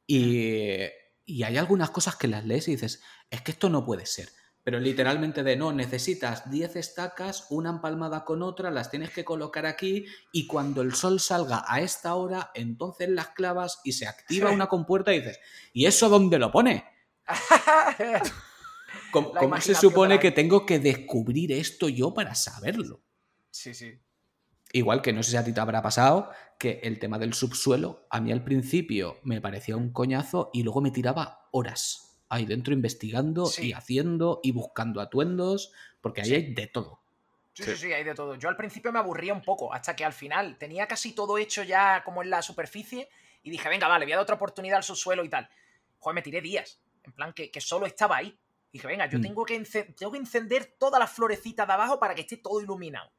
Y, 0.06 0.80
y 1.26 1.44
hay 1.44 1.56
algunas 1.56 1.92
cosas 1.92 2.18
que 2.18 2.28
las 2.28 2.46
lees 2.46 2.68
y 2.68 2.72
dices, 2.72 3.02
es 3.30 3.42
que 3.42 3.52
esto 3.52 3.70
no 3.70 3.86
puede 3.86 4.06
ser. 4.06 4.28
Pero 4.64 4.80
literalmente 4.80 5.42
de 5.44 5.56
no, 5.56 5.74
necesitas 5.74 6.50
10 6.52 6.76
estacas, 6.76 7.48
una 7.50 7.72
empalmada 7.72 8.24
con 8.24 8.44
otra, 8.44 8.70
las 8.70 8.92
tienes 8.92 9.10
que 9.10 9.26
colocar 9.26 9.66
aquí 9.66 10.06
y 10.32 10.46
cuando 10.46 10.82
el 10.84 10.94
sol 10.94 11.20
salga 11.20 11.64
a 11.68 11.82
esta 11.82 12.14
hora, 12.14 12.52
entonces 12.54 13.10
las 13.10 13.30
clavas 13.30 13.80
y 13.84 13.94
se 13.94 14.06
activa 14.08 14.50
Sí. 14.50 14.56
una 14.56 14.68
compuerta 14.68 15.14
y 15.14 15.20
dices, 15.20 15.40
¿y 15.74 15.86
eso 15.88 16.10
dónde 16.10 16.38
lo 16.38 16.52
pone? 16.52 16.86
¿Cómo, 19.12 19.32
cómo 19.34 19.60
se 19.60 19.76
supone 19.76 20.20
que 20.20 20.32
tengo 20.32 20.66
que 20.66 20.80
descubrir 20.80 21.52
esto 21.52 21.90
yo 21.90 22.14
para 22.14 22.36
saberlo? 22.36 23.02
sí, 23.50 23.74
sí. 23.74 24.00
Igual 24.74 25.02
que 25.02 25.12
no 25.12 25.22
sé 25.22 25.32
si 25.32 25.38
a 25.38 25.44
ti 25.44 25.52
te 25.52 25.60
habrá 25.60 25.82
pasado 25.82 26.30
que 26.58 26.80
el 26.84 26.98
tema 26.98 27.20
del 27.20 27.34
subsuelo, 27.34 28.08
a 28.10 28.22
mí 28.22 28.32
al 28.32 28.42
principio 28.42 29.18
me 29.24 29.42
parecía 29.42 29.76
un 29.76 29.92
coñazo 29.92 30.50
y 30.54 30.64
luego 30.64 30.80
me 30.80 30.92
tiraba 30.92 31.50
horas 31.52 32.11
ahí 32.32 32.46
dentro 32.46 32.74
investigando 32.74 33.46
Sí. 33.46 33.68
y 33.68 33.74
haciendo 33.74 34.40
y 34.42 34.52
buscando 34.52 35.02
atuendos, 35.02 35.72
porque 36.02 36.22
ahí 36.22 36.28
Sí. 36.30 36.36
hay 36.36 36.54
de 36.54 36.68
todo. 36.68 37.00
Sí, 37.54 37.64
Sí. 37.64 37.76
sí, 37.76 37.94
hay 37.94 38.04
de 38.06 38.16
todo. 38.16 38.36
Yo 38.36 38.48
al 38.50 38.56
principio 38.56 38.92
me 38.92 39.00
aburría 39.00 39.34
un 39.34 39.42
poco, 39.42 39.74
hasta 39.74 39.96
que 39.96 40.06
al 40.06 40.14
final 40.14 40.58
tenía 40.58 40.88
casi 40.88 41.14
todo 41.14 41.38
hecho 41.38 41.64
ya 41.64 42.02
como 42.04 42.24
en 42.24 42.30
la 42.30 42.42
superficie 42.42 43.10
y 43.44 43.50
dije, 43.52 43.68
venga, 43.70 43.88
vale, 43.88 44.06
voy 44.06 44.14
a 44.14 44.16
dar 44.16 44.24
otra 44.24 44.36
oportunidad 44.36 44.78
al 44.78 44.84
subsuelo 44.84 45.24
y 45.26 45.30
tal. 45.30 45.50
Joder, 46.00 46.16
me 46.16 46.22
tiré 46.22 46.40
días, 46.42 46.80
en 47.04 47.12
plan 47.12 47.34
que, 47.34 47.52
que 47.52 47.60
solo 47.62 47.86
estaba 47.86 48.18
ahí. 48.18 48.38
Dije, 48.72 48.88
venga, 48.88 49.08
yo 49.10 49.20
Mm. 49.20 49.22
tengo, 49.22 49.46
que 49.46 49.60
tengo 49.98 50.12
que 50.14 50.18
encender 50.18 50.76
todas 50.80 50.98
las 51.00 51.12
florecitas 51.12 51.68
de 51.68 51.74
abajo 51.74 52.00
para 52.00 52.16
que 52.16 52.22
esté 52.22 52.38
todo 52.38 52.62
iluminado. 52.62 53.12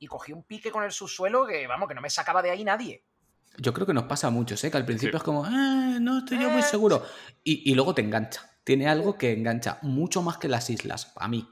Y 0.00 0.08
cogí 0.08 0.32
un 0.32 0.42
pique 0.42 0.72
con 0.72 0.82
el 0.82 0.90
subsuelo 0.90 1.46
que, 1.46 1.66
vamos, 1.68 1.88
que 1.88 1.94
no 1.94 2.00
me 2.00 2.10
sacaba 2.10 2.42
de 2.42 2.50
ahí 2.50 2.64
nadie. 2.64 3.04
Yo 3.56 3.72
creo 3.74 3.86
que 3.86 3.94
nos 3.94 4.04
pasa 4.04 4.30
mucho, 4.30 4.54
¿eh? 4.54 4.70
que 4.70 4.76
al 4.76 4.84
principio 4.86 5.12
Sí. 5.12 5.16
es 5.18 5.22
como, 5.24 5.44
"Ah, 5.44 5.98
no 6.00 6.18
estoy 6.18 6.38
yo 6.40 6.50
muy 6.50 6.60
Eh, 6.60 6.64
seguro. 6.64 7.04
Y, 7.42 7.70
y 7.70 7.74
luego 7.74 7.94
te 7.94 8.02
engancha. 8.02 8.42
Tiene 8.62 8.88
algo 8.88 9.16
que 9.16 9.32
engancha 9.32 9.78
mucho 9.82 10.22
más 10.22 10.36
que 10.38 10.48
las 10.48 10.68
islas, 10.70 11.12
a 11.16 11.26
mí. 11.28 11.48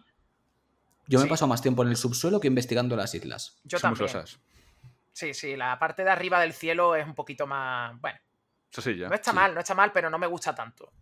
Yo 1.08 1.18
me 1.18 1.22
Sí. 1.24 1.26
he 1.26 1.30
pasado 1.30 1.48
más 1.48 1.62
tiempo 1.62 1.82
en 1.82 1.88
el 1.88 1.96
subsuelo 1.96 2.38
que 2.40 2.48
investigando 2.48 2.94
las 2.96 3.14
islas. 3.14 3.58
Yo 3.64 3.78
Son 3.78 3.90
muy 3.90 3.98
también. 4.06 4.24
Sí, 5.12 5.32
sí, 5.32 5.56
la 5.56 5.78
parte 5.78 6.04
de 6.04 6.10
arriba 6.10 6.40
del 6.40 6.52
cielo 6.52 6.94
es 6.94 7.06
un 7.06 7.14
poquito 7.14 7.46
más... 7.46 7.98
Bueno, 8.00 8.18
Eso 8.70 8.82
sí, 8.82 8.96
ya. 8.98 9.08
no 9.08 9.14
está 9.14 9.30
sí. 9.30 9.34
mal, 9.36 9.54
no 9.54 9.60
está 9.60 9.74
mal, 9.74 9.90
pero 9.92 10.10
no 10.10 10.18
me 10.18 10.26
gusta 10.26 10.54
tanto. 10.54 10.92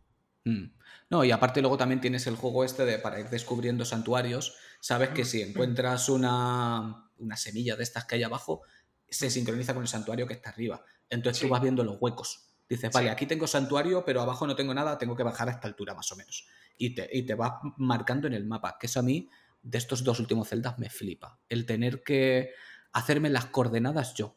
Mm. 0.45 0.67
No, 1.11 1.25
y 1.25 1.33
aparte 1.33 1.61
luego 1.61 1.77
también 1.77 2.01
tienes 2.01 2.27
el 2.29 2.37
juego 2.37 2.65
este 2.65 2.85
de 2.85 2.99
para 2.99 3.19
ir 3.19 3.29
descubriendo 3.29 3.85
santuarios. 3.85 4.57
Sabes 4.81 5.09
que 5.11 5.25
si 5.25 5.43
encuentras 5.43 6.09
una, 6.09 7.09
una 7.19 7.37
semilla 7.37 7.75
de 7.77 7.83
estas 7.83 8.05
que 8.05 8.15
hay 8.17 8.23
abajo, 8.23 8.63
se 9.09 9.31
sincroniza 9.31 9.75
con 9.75 9.83
el 9.83 9.89
santuario 9.89 10.27
que 10.27 10.35
está 10.35 10.51
arriba. 10.51 10.83
Entonces 11.11 11.41
Sí. 11.41 11.47
tú 11.47 11.53
vas 11.53 11.63
viendo 11.63 11.85
los 11.85 11.97
huecos. 12.01 12.49
Dices, 12.69 12.91
vale, 12.93 13.09
Sí. 13.09 13.13
aquí 13.13 13.27
tengo 13.27 13.47
santuario, 13.47 14.05
pero 14.05 14.23
abajo 14.23 14.47
no 14.47 14.57
tengo 14.57 14.73
nada, 14.75 14.97
tengo 14.99 15.15
que 15.15 15.23
bajar 15.23 15.49
a 15.49 15.53
esta 15.53 15.69
altura 15.69 15.95
más 15.95 16.11
o 16.13 16.17
menos. 16.17 16.47
Y 16.77 16.95
te, 16.95 17.09
y 17.13 17.25
te 17.25 17.35
vas 17.35 17.53
marcando 17.77 18.27
en 18.27 18.33
el 18.35 18.45
mapa, 18.47 18.77
que 18.81 18.87
eso 18.87 19.01
a 19.01 19.03
mí, 19.03 19.29
de 19.63 19.79
estos 19.79 20.03
dos 20.03 20.19
últimos 20.21 20.49
celdas, 20.49 20.79
me 20.79 20.91
flipa. 20.91 21.39
El 21.49 21.67
tener 21.67 22.03
que 22.03 22.53
hacerme 22.93 23.29
las 23.31 23.47
coordenadas 23.47 24.15
yo. 24.15 24.37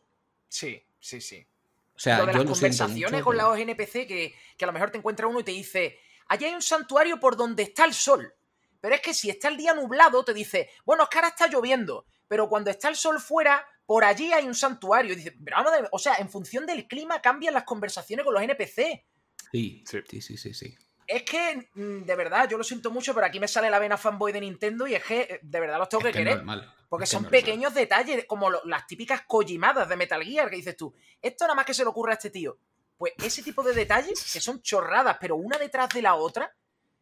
Sí, 0.49 0.83
sí, 0.99 1.21
sí. 1.21 1.47
O 1.95 1.99
sea, 1.99 2.19
lo 2.19 2.25
de 2.27 2.33
yo 2.33 2.37
las 2.39 2.45
lo 2.47 2.51
conversaciones 2.53 3.11
mucho, 3.11 3.23
con 3.23 3.35
pero- 3.37 3.49
los 3.49 3.59
NPC 3.59 4.05
que, 4.07 4.35
que 4.57 4.65
a 4.65 4.67
lo 4.67 4.73
mejor 4.73 4.91
te 4.91 4.97
encuentra 4.99 5.27
uno 5.27 5.39
y 5.39 5.43
te 5.43 5.51
dice, 5.51 5.97
allí 6.27 6.45
hay 6.45 6.53
un 6.53 6.61
santuario 6.61 7.19
por 7.19 7.35
donde 7.37 7.63
está 7.63 7.85
el 7.85 7.93
sol. 7.93 8.33
Pero 8.79 8.93
es 8.93 9.01
que 9.01 9.13
si 9.13 9.29
está 9.29 9.47
el 9.47 9.57
día 9.57 9.73
nublado, 9.73 10.23
te 10.23 10.33
dice, 10.33 10.69
bueno, 10.85 11.03
es 11.03 11.09
que 11.09 11.17
ahora 11.17 11.29
está 11.29 11.47
lloviendo, 11.47 12.05
pero 12.27 12.47
cuando 12.47 12.69
está 12.69 12.87
el 12.89 12.95
sol 12.95 13.19
fuera, 13.19 13.65
por 13.87 14.03
allí 14.03 14.31
hay 14.33 14.45
un 14.45 14.53
santuario. 14.53 15.13
Y 15.13 15.15
dice, 15.15 15.31
pero 15.43 15.57
vamos 15.57 15.71
a 15.73 15.81
ver, 15.81 15.89
o 15.91 15.97
sea, 15.97 16.15
en 16.17 16.29
función 16.29 16.67
del 16.67 16.87
clima 16.87 17.19
cambian 17.21 17.55
las 17.55 17.63
conversaciones 17.63 18.23
con 18.23 18.35
los 18.35 18.43
NPC. 18.43 19.05
Sí, 19.51 19.83
Sí. 19.87 20.21
sí, 20.21 20.37
sí, 20.37 20.53
sí. 20.53 20.77
Es 21.07 21.23
que, 21.23 21.69
mm, 21.73 22.03
de 22.03 22.15
verdad, 22.17 22.49
yo 22.49 22.57
lo 22.57 22.65
siento 22.65 22.91
mucho, 22.91 23.15
pero 23.15 23.25
aquí 23.25 23.39
me 23.39 23.47
sale 23.47 23.69
la 23.71 23.79
vena 23.79 23.95
fanboy 23.97 24.33
de 24.33 24.41
Nintendo 24.41 24.85
y 24.85 24.93
es 24.95 25.03
que, 25.05 25.21
eh, 25.21 25.39
de 25.41 25.59
verdad, 25.61 25.79
los 25.79 25.87
tengo 25.87 26.01
Es 26.01 26.07
que 26.07 26.11
que 26.11 26.17
querer. 26.19 26.35
normal, 26.37 26.73
Porque 26.89 27.05
es 27.05 27.09
que 27.09 27.15
son 27.15 27.23
normal. 27.23 27.39
pequeños 27.41 27.73
detalles, 27.73 28.25
como 28.25 28.49
lo- 28.49 28.61
las 28.65 28.85
típicas 28.85 29.21
collimadas 29.25 29.87
de 29.87 29.95
Metal 29.95 30.21
Gear, 30.21 30.49
que 30.49 30.57
dices 30.57 30.75
tú, 30.75 30.93
esto 31.21 31.45
nada 31.45 31.55
más 31.55 31.65
que 31.65 31.73
se 31.73 31.83
le 31.83 31.89
ocurre 31.89 32.11
a 32.11 32.15
este 32.15 32.29
tío. 32.29 32.59
Pues 32.97 33.13
ese 33.23 33.41
tipo 33.41 33.63
de 33.63 33.73
detalles, 33.73 34.31
que 34.33 34.41
son 34.41 34.61
chorradas, 34.61 35.17
pero 35.21 35.37
una 35.37 35.57
detrás 35.57 35.87
de 35.89 36.01
la 36.01 36.15
otra, 36.15 36.53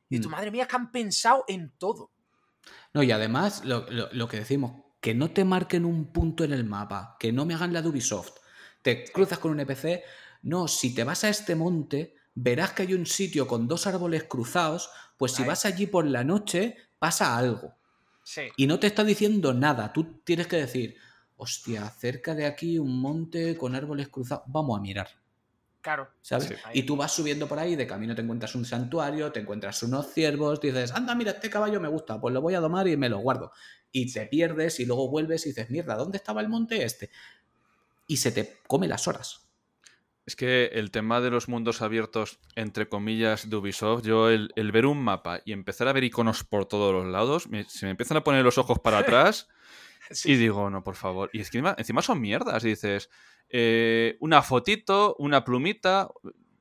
y 0.07 0.19
tu 0.19 0.27
Mm. 0.29 0.31
madre 0.31 0.51
mía, 0.51 0.63
es 0.63 0.69
que 0.69 0.75
han 0.75 0.91
pensado 0.91 1.43
en 1.47 1.71
todo. 1.79 2.11
No, 2.93 3.01
y 3.01 3.11
además, 3.11 3.65
lo, 3.65 3.89
lo- 3.89 4.09
lo 4.11 4.27
que 4.27 4.37
decimos, 4.37 4.84
que 5.05 5.13
no 5.13 5.29
te 5.29 5.45
marquen 5.45 5.85
un 5.85 6.07
punto 6.07 6.43
en 6.43 6.51
el 6.51 6.63
mapa, 6.63 7.15
que 7.19 7.31
no 7.31 7.45
me 7.45 7.53
hagan 7.53 7.71
la 7.71 7.83
de 7.83 7.89
Ubisoft. 7.89 8.37
Te 8.81 9.03
cruzas 9.03 9.37
con 9.37 9.51
un 9.51 9.59
NPC, 9.59 10.01
no, 10.41 10.67
si 10.67 10.95
te 10.95 11.03
vas 11.03 11.23
a 11.23 11.29
este 11.29 11.53
monte, 11.53 12.15
verás 12.33 12.71
que 12.71 12.81
hay 12.81 12.95
un 12.95 13.05
sitio 13.05 13.45
con 13.45 13.67
dos 13.67 13.85
árboles 13.85 14.23
cruzados, 14.23 14.89
pues 15.15 15.33
si 15.33 15.43
Ahí. 15.43 15.47
vas 15.47 15.63
allí 15.65 15.85
por 15.85 16.07
la 16.07 16.23
noche, 16.23 16.77
pasa 16.97 17.37
algo. 17.37 17.75
Sí. 18.23 18.47
Y 18.57 18.65
no 18.65 18.79
te 18.79 18.87
está 18.87 19.03
diciendo 19.03 19.53
nada, 19.53 19.93
tú 19.93 20.21
tienes 20.23 20.47
que 20.47 20.55
decir, 20.55 20.97
hostia, 21.37 21.87
cerca 21.91 22.33
de 22.33 22.47
aquí 22.47 22.79
un 22.79 22.99
monte 22.99 23.55
con 23.57 23.75
árboles 23.75 24.07
cruzados, 24.07 24.45
vamos 24.47 24.75
a 24.75 24.81
mirar. 24.81 25.09
Claro. 25.85 26.09
¿Sabes? 26.23 26.47
Sí. 26.47 26.55
Y 26.73 26.81
tú 26.81 26.95
vas 26.97 27.11
subiendo 27.11 27.47
por 27.47 27.59
ahí, 27.59 27.75
de 27.75 27.85
camino 27.85 28.15
te 28.15 28.23
encuentras 28.23 28.55
un 28.55 28.65
santuario, 28.65 29.31
te 29.31 29.39
encuentras 29.41 29.83
unos 29.83 30.11
ciervos, 30.11 30.59
dices, 30.59 30.91
anda, 30.91 31.13
mira, 31.13 31.29
este 31.33 31.47
caballo 31.47 31.79
me 31.79 31.87
gusta, 31.87 32.19
pues 32.19 32.33
lo 32.33 32.41
voy 32.41 32.55
a 32.55 32.59
domar 32.59 32.87
y 32.87 32.97
me 32.97 33.07
lo 33.07 33.19
guardo. 33.19 33.51
Y 33.91 34.11
te 34.11 34.25
pierdes 34.25 34.79
y 34.79 34.87
luego 34.87 35.07
vuelves 35.11 35.45
y 35.45 35.49
dices, 35.49 35.69
mierda, 35.69 35.93
¿dónde 35.95 36.17
estaba 36.17 36.41
el 36.41 36.49
monte 36.49 36.83
este? 36.83 37.11
Y 38.07 38.17
se 38.17 38.31
te 38.31 38.57
come 38.65 38.87
las 38.87 39.07
horas. 39.07 39.47
Es 40.25 40.35
que 40.35 40.71
el 40.73 40.89
tema 40.89 41.21
de 41.21 41.29
los 41.29 41.47
mundos 41.47 41.83
abiertos, 41.83 42.39
entre 42.55 42.89
comillas, 42.89 43.47
de 43.47 43.55
Ubisoft, 43.57 44.03
yo 44.03 44.31
el, 44.31 44.51
el 44.55 44.71
ver 44.71 44.87
un 44.87 45.03
mapa 45.03 45.41
y 45.45 45.51
empezar 45.51 45.87
a 45.87 45.93
ver 45.93 46.03
iconos 46.03 46.43
por 46.43 46.65
todos 46.65 46.91
los 46.93 47.05
lados, 47.05 47.47
me- 47.47 47.65
se 47.65 47.85
me 47.85 47.91
empiezan 47.91 48.17
a 48.17 48.23
poner 48.23 48.43
los 48.43 48.57
ojos 48.57 48.79
para 48.79 48.97
atrás 49.29 49.47
Sí, 50.11 50.31
y 50.33 50.35
digo, 50.35 50.69
no, 50.69 50.83
por 50.83 50.95
favor. 50.95 51.29
Y 51.33 51.39
encima, 51.39 51.75
encima 51.77 52.01
son 52.01 52.21
mierdas. 52.21 52.63
Y 52.63 52.69
dices, 52.69 53.09
eh, 53.49 54.17
una 54.19 54.41
fotito, 54.41 55.15
una 55.19 55.43
plumita, 55.43 56.09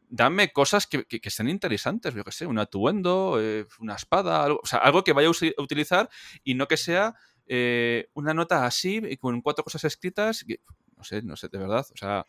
dame 0.08 0.52
cosas 0.52 0.86
que, 0.86 1.04
que, 1.04 1.20
que 1.20 1.30
sean 1.30 1.48
interesantes, 1.48 2.14
yo 2.14 2.24
qué 2.24 2.32
sé, 2.32 2.46
un 2.46 2.58
atuendo, 2.58 3.38
eh, 3.40 3.66
una 3.80 3.94
espada, 3.94 4.44
algo, 4.44 4.60
o 4.62 4.66
sea, 4.66 4.78
algo 4.80 5.02
que 5.04 5.12
vaya 5.12 5.28
a 5.28 5.62
utilizar 5.62 6.08
y 6.44 6.54
no 6.54 6.68
que 6.68 6.76
sea 6.76 7.14
eh, 7.46 8.08
una 8.14 8.32
nota 8.32 8.64
así, 8.64 9.02
y 9.04 9.16
con 9.18 9.40
cuatro 9.42 9.64
cosas 9.64 9.84
escritas, 9.84 10.44
que- 10.46 10.60
no 10.96 11.04
sé, 11.04 11.20
no 11.22 11.36
sé, 11.36 11.48
de 11.48 11.58
verdad. 11.58 11.84
O 11.92 11.96
sea, 11.96 12.24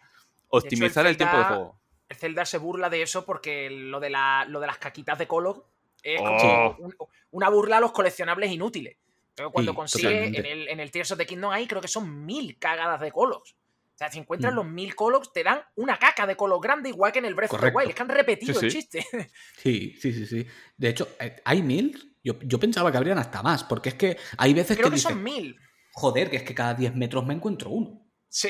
optimizar 0.50 1.06
el, 1.08 1.16
tiempo 1.18 1.38
de 1.38 1.44
juego. 1.44 1.80
El 2.10 2.18
Zelda 2.18 2.46
se 2.46 2.58
burla 2.58 2.90
de 2.90 3.02
eso 3.02 3.26
porque 3.26 3.70
lo 3.70 4.00
de, 4.00 4.10
la, 4.10 4.46
lo 4.50 4.60
de 4.60 4.68
las 4.68 4.78
caquitas 4.78 5.18
de 5.18 5.28
color 5.28 5.66
es 6.04 6.20
como 6.22 6.36
Oh. 6.38 6.76
un- 6.80 6.96
una 7.32 7.50
burla 7.50 7.78
a 7.78 7.80
los 7.80 7.92
coleccionables 7.92 8.52
inútiles. 8.52 8.98
Pero 9.36 9.52
cuando 9.52 9.72
Sí, 9.74 9.76
consigue 9.76 10.26
en 10.28 10.46
el, 10.46 10.68
en 10.70 10.80
el 10.80 10.92
Tears 10.92 11.12
of 11.12 11.18
the 11.18 11.26
Kingdom 11.26 11.52
ahí 11.52 11.68
creo 11.68 11.82
que 11.82 11.88
son 11.88 12.26
mil 12.26 12.58
cagadas 12.58 13.02
de 13.02 13.12
colos. 13.12 13.56
O 13.94 13.98
sea, 13.98 14.12
si 14.12 14.20
encuentras 14.20 14.52
Mm. 14.54 14.56
los 14.58 14.66
mil 14.66 14.96
colos, 14.96 15.32
te 15.32 15.44
dan 15.44 15.62
una 15.76 15.98
caca 15.98 16.28
de 16.28 16.36
colos 16.36 16.60
grande, 16.62 16.90
igual 16.90 17.12
que 17.12 17.20
en 17.20 17.26
el 17.26 17.34
Breath 17.36 17.52
of 17.54 17.60
the 17.60 17.72
Correcto. 17.72 17.78
Wild. 17.80 17.90
Es 17.90 17.96
que 17.96 18.02
han 18.02 18.10
repetido 18.10 18.60
Sí, 18.60 18.66
el 18.66 18.72
chiste. 18.72 19.06
Sí, 19.58 19.96
sí, 20.02 20.14
sí, 20.14 20.26
sí. 20.26 20.46
De 20.78 20.90
hecho, 20.90 21.08
eh, 21.20 21.42
¿hay 21.46 21.62
mil? 21.62 22.18
Yo, 22.24 22.40
yo 22.42 22.60
pensaba 22.60 22.92
que 22.92 22.98
habrían 22.98 23.18
hasta 23.20 23.42
más, 23.44 23.64
porque 23.64 23.90
es 23.90 23.96
que 23.96 24.18
hay 24.38 24.54
veces 24.54 24.76
Creo 24.78 24.90
que 24.90 24.96
que 24.96 25.02
son 25.02 25.22
mil. 25.24 25.56
joder, 25.94 26.30
que 26.30 26.38
es 26.38 26.44
que 26.44 26.54
cada 26.56 26.74
10 26.74 26.96
metros 26.96 27.26
me 27.26 27.34
encuentro 27.34 27.70
uno. 27.70 28.06
Sí. 28.28 28.50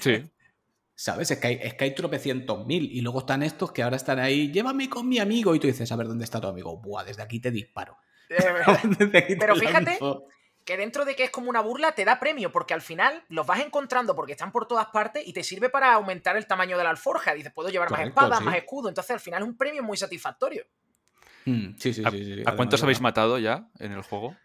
Sí. 0.00 0.30
¿Sabes? 0.94 1.30
Es 1.30 1.38
que, 1.38 1.46
hay, 1.46 1.58
es 1.62 1.74
que 1.74 1.84
hay 1.84 1.94
tropecientos 1.94 2.66
mil 2.66 2.84
y 2.92 3.00
luego 3.00 3.20
están 3.20 3.42
estos 3.42 3.72
que 3.72 3.82
ahora 3.82 3.96
están 3.96 4.18
ahí, 4.18 4.52
llévame 4.52 4.88
con 4.90 5.08
mi 5.08 5.18
amigo 5.18 5.54
y 5.54 5.58
tú 5.58 5.66
dices, 5.66 5.90
a 5.92 5.96
ver, 5.96 6.06
¿dónde 6.06 6.24
está 6.24 6.40
tu 6.42 6.46
amigo? 6.46 6.76
Buah, 6.78 7.04
desde 7.04 7.22
aquí 7.22 7.40
te 7.40 7.50
disparo. 7.50 7.96
Pero 9.38 9.56
fíjate 9.56 9.98
que 10.64 10.76
dentro 10.76 11.04
de 11.04 11.16
que 11.16 11.24
es 11.24 11.30
como 11.30 11.50
una 11.50 11.60
burla, 11.60 11.92
te 11.92 12.04
da 12.04 12.20
premio, 12.20 12.52
porque 12.52 12.74
al 12.74 12.82
final 12.82 13.24
los 13.28 13.46
vas 13.46 13.60
encontrando 13.60 14.14
porque 14.14 14.32
están 14.32 14.52
por 14.52 14.66
todas 14.66 14.86
partes 14.86 15.26
y 15.26 15.32
te 15.32 15.42
sirve 15.42 15.68
para 15.68 15.94
aumentar 15.94 16.36
el 16.36 16.46
tamaño 16.46 16.78
de 16.78 16.84
la 16.84 16.90
alforja. 16.90 17.34
Dices, 17.34 17.52
puedo 17.52 17.70
llevar 17.70 17.90
más 17.90 18.02
espadas, 18.02 18.38
sí. 18.38 18.44
más 18.44 18.56
escudo. 18.56 18.88
Entonces 18.88 19.10
al 19.10 19.20
final 19.20 19.42
es 19.42 19.48
un 19.48 19.56
premio 19.56 19.82
muy 19.82 19.96
satisfactorio. 19.96 20.64
Mm, 21.46 21.76
sí, 21.78 21.94
sí, 21.94 22.02
¿A, 22.04 22.10
sí, 22.10 22.24
sí, 22.24 22.34
sí. 22.36 22.42
a 22.46 22.54
cuántos 22.54 22.82
habéis 22.82 23.00
matado 23.00 23.38
ya 23.38 23.68
en 23.78 23.92
el 23.92 24.02
juego? 24.02 24.36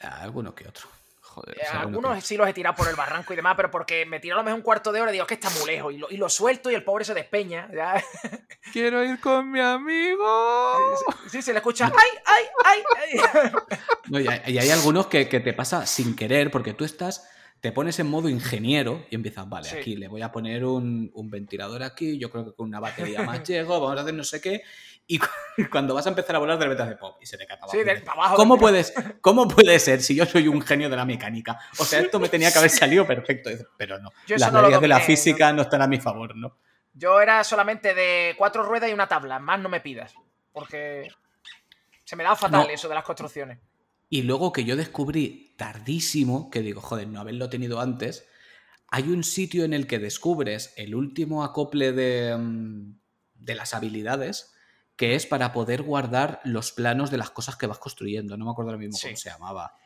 a 0.00 0.22
alguno 0.22 0.54
que 0.54 0.68
otro. 0.68 0.88
Joder. 1.34 1.58
Eh, 1.58 1.66
algunos 1.72 2.14
que- 2.14 2.20
sí 2.20 2.36
los 2.36 2.48
he 2.48 2.52
tirado 2.52 2.76
por 2.76 2.88
el 2.88 2.94
barranco 2.94 3.32
y 3.32 3.36
demás, 3.36 3.54
pero 3.56 3.70
porque 3.70 4.06
me 4.06 4.20
tiro 4.20 4.36
a 4.36 4.38
lo 4.38 4.44
mejor 4.44 4.58
un 4.58 4.62
cuarto 4.62 4.92
de 4.92 5.00
hora 5.00 5.10
y 5.10 5.14
digo 5.14 5.26
que 5.26 5.34
está 5.34 5.50
muy 5.50 5.66
lejos. 5.66 5.92
Y 5.92 5.98
lo, 5.98 6.08
y 6.10 6.16
lo 6.16 6.28
suelto 6.28 6.70
y 6.70 6.74
el 6.74 6.84
pobre 6.84 7.04
se 7.04 7.12
despeña. 7.14 7.68
ya. 7.74 8.02
Quiero 8.72 9.02
ir 9.04 9.18
con 9.20 9.50
mi 9.50 9.60
amigo. 9.60 10.78
Sí, 11.28 11.42
se 11.42 11.52
le 11.52 11.58
escucha. 11.58 11.86
¡Ay, 11.86 12.18
ay, 12.24 12.44
ay! 12.64 13.20
ay! 13.34 13.50
No, 14.10 14.20
y, 14.20 14.28
hay, 14.28 14.40
y 14.52 14.58
hay 14.58 14.70
algunos 14.70 15.06
que, 15.06 15.28
que 15.28 15.40
te 15.40 15.54
pasa 15.54 15.86
sin 15.86 16.14
querer, 16.14 16.50
porque 16.50 16.74
tú 16.74 16.84
estás, 16.84 17.26
te 17.60 17.72
pones 17.72 17.98
en 17.98 18.06
modo 18.06 18.28
ingeniero 18.28 19.06
y 19.10 19.14
empiezas, 19.14 19.48
vale, 19.48 19.66
Sí. 19.70 19.76
aquí 19.78 19.96
le 19.96 20.08
voy 20.08 20.20
a 20.20 20.30
poner 20.30 20.64
un, 20.66 21.10
un 21.14 21.30
ventilador 21.30 21.82
aquí, 21.82 22.18
yo 22.18 22.30
creo 22.30 22.44
que 22.44 22.52
con 22.54 22.68
una 22.68 22.80
batería 22.80 23.22
más 23.22 23.42
llego, 23.48 23.80
vamos 23.80 23.98
a 23.98 24.02
hacer 24.02 24.12
no 24.14 24.22
sé 24.24 24.42
qué. 24.42 24.62
Y 25.06 25.18
cu- 25.18 25.26
cuando 25.70 25.94
vas 25.94 26.06
a 26.06 26.08
empezar 26.10 26.36
a 26.36 26.38
volar, 26.38 26.58
de 26.58 26.64
repente 26.64 26.82
hace 26.82 26.96
pop 26.96 27.16
y 27.20 27.26
se 27.26 27.36
te 27.36 27.46
cae 27.46 27.58
para 27.58 27.70
Sí, 27.70 27.78
abajo. 27.80 27.94
de, 27.94 28.00
para 28.02 28.18
abajo. 28.20 28.36
¿Cómo, 28.36 28.54
del- 28.54 28.60
puedes, 28.60 28.94
¿Cómo 29.20 29.48
puede 29.48 29.78
ser 29.78 30.00
si 30.02 30.14
yo 30.14 30.24
soy 30.26 30.48
un 30.48 30.60
genio 30.62 30.88
de 30.88 30.96
la 30.96 31.04
mecánica? 31.04 31.58
O 31.78 31.84
sea, 31.84 32.00
esto 32.00 32.18
me 32.18 32.28
tenía 32.28 32.50
que 32.52 32.58
haber 32.58 32.70
salido 32.70 33.06
perfecto. 33.06 33.50
Pero 33.76 33.98
no, 34.00 34.10
Yo 34.26 34.36
las 34.36 34.52
no 34.52 34.62
leyes 34.62 34.80
de 34.80 34.88
la 34.88 35.00
física 35.00 35.52
no 35.52 35.62
están 35.62 35.82
a 35.82 35.86
mi 35.86 36.00
favor, 36.00 36.34
¿no? 36.36 36.56
Yo 36.94 37.20
era 37.20 37.42
solamente 37.44 37.92
de 37.92 38.34
cuatro 38.38 38.62
ruedas 38.62 38.88
y 38.88 38.92
una 38.92 39.08
tabla. 39.08 39.38
Más 39.40 39.58
no 39.60 39.68
me 39.68 39.80
pidas. 39.80 40.14
Porque 40.52 41.08
se 42.04 42.16
me 42.16 42.22
da 42.24 42.36
fatal 42.36 42.66
No. 42.66 42.70
eso 42.72 42.88
de 42.88 42.94
las 42.94 43.04
construcciones. 43.04 43.58
Y 44.08 44.22
luego 44.22 44.52
que 44.52 44.64
yo 44.64 44.76
descubrí 44.76 45.54
tardísimo, 45.56 46.50
que 46.50 46.60
digo, 46.60 46.80
joder, 46.80 47.08
no 47.08 47.20
haberlo 47.20 47.48
tenido 47.50 47.80
antes, 47.80 48.28
hay 48.88 49.04
un 49.08 49.24
sitio 49.24 49.64
en 49.64 49.72
el 49.74 49.86
que 49.88 49.98
descubres 49.98 50.72
el 50.76 50.94
último 50.94 51.42
acople 51.42 51.90
de, 51.92 52.36
mm, 52.36 52.94
de 53.34 53.54
las 53.56 53.74
habilidades, 53.74 54.53
que 54.96 55.14
es 55.14 55.26
para 55.26 55.52
poder 55.52 55.82
guardar 55.82 56.40
los 56.44 56.72
planos 56.72 57.10
de 57.10 57.18
las 57.18 57.30
cosas 57.30 57.56
que 57.56 57.66
vas 57.66 57.78
construyendo. 57.78 58.36
No 58.36 58.44
me 58.44 58.50
acuerdo 58.52 58.70
ahora 58.70 58.78
mismo 58.78 58.96
Sí. 58.96 59.08
cómo 59.08 59.16
se 59.16 59.30
llamaba. 59.30 59.76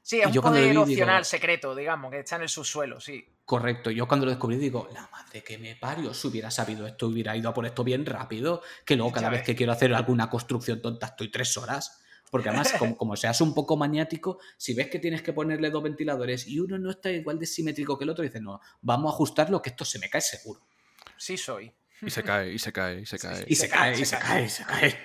Sí, 0.00 0.20
es 0.20 0.34
Y 0.34 0.38
un 0.38 0.44
poder 0.44 0.68
digo- 0.68 0.82
opcional 0.82 1.24
secreto, 1.24 1.74
digamos, 1.74 2.10
que 2.10 2.20
está 2.20 2.36
en 2.36 2.42
el 2.42 2.48
subsuelo, 2.48 3.00
sí. 3.00 3.24
Correcto, 3.46 3.90
yo 3.90 4.06
cuando 4.06 4.26
lo 4.26 4.32
descubrí 4.32 4.56
digo, 4.56 4.88
la 4.92 5.08
madre 5.10 5.42
que 5.42 5.56
me 5.58 5.76
parió, 5.76 6.12
si 6.14 6.28
hubiera 6.28 6.50
sabido 6.50 6.86
esto, 6.86 7.06
hubiera 7.08 7.34
ido 7.36 7.48
a 7.48 7.54
por 7.54 7.64
esto 7.66 7.82
bien 7.84 8.04
rápido, 8.06 8.62
que 8.84 8.96
luego 8.96 9.12
cada 9.12 9.30
vez 9.30 9.42
que 9.42 9.56
quiero 9.56 9.72
hacer 9.72 9.92
alguna 9.94 10.28
construcción 10.30 10.80
tonta 10.82 11.06
estoy 11.06 11.30
tres 11.30 11.56
horas. 11.56 12.00
Porque 12.30 12.48
además, 12.48 12.72
como, 12.78 12.96
como 12.98 13.16
seas 13.16 13.40
un 13.40 13.54
poco 13.54 13.76
maniático, 13.76 14.38
si 14.56 14.74
ves 14.74 14.88
que 14.88 14.98
tienes 14.98 15.22
que 15.22 15.32
ponerle 15.32 15.70
dos 15.70 15.82
ventiladores 15.82 16.46
y 16.48 16.58
uno 16.58 16.78
no 16.78 16.90
está 16.90 17.10
igual 17.10 17.38
de 17.38 17.46
simétrico 17.46 17.96
que 17.96 18.04
el 18.04 18.10
otro, 18.10 18.24
dices, 18.24 18.42
no, 18.42 18.60
vamos 18.82 19.10
a 19.12 19.14
ajustarlo 19.14 19.62
que 19.62 19.70
esto 19.70 19.84
se 19.84 19.98
me 19.98 20.10
cae 20.10 20.20
seguro. 20.20 20.60
Sí 21.16 21.36
soy. 21.36 21.72
Y 22.02 22.10
se 22.10 22.22
cae, 22.22 22.52
y 22.52 22.58
se 22.58 22.72
cae, 22.72 23.00
y 23.00 23.06
se 23.06 23.18
cae. 23.18 23.44
Y 23.48 23.54
Se 23.54 23.68
cae, 23.68 23.98
y 24.00 24.04
se 24.04 24.18
cae. 24.18 24.44
y 24.44 24.48
se 24.48 24.64
cae. 24.64 24.98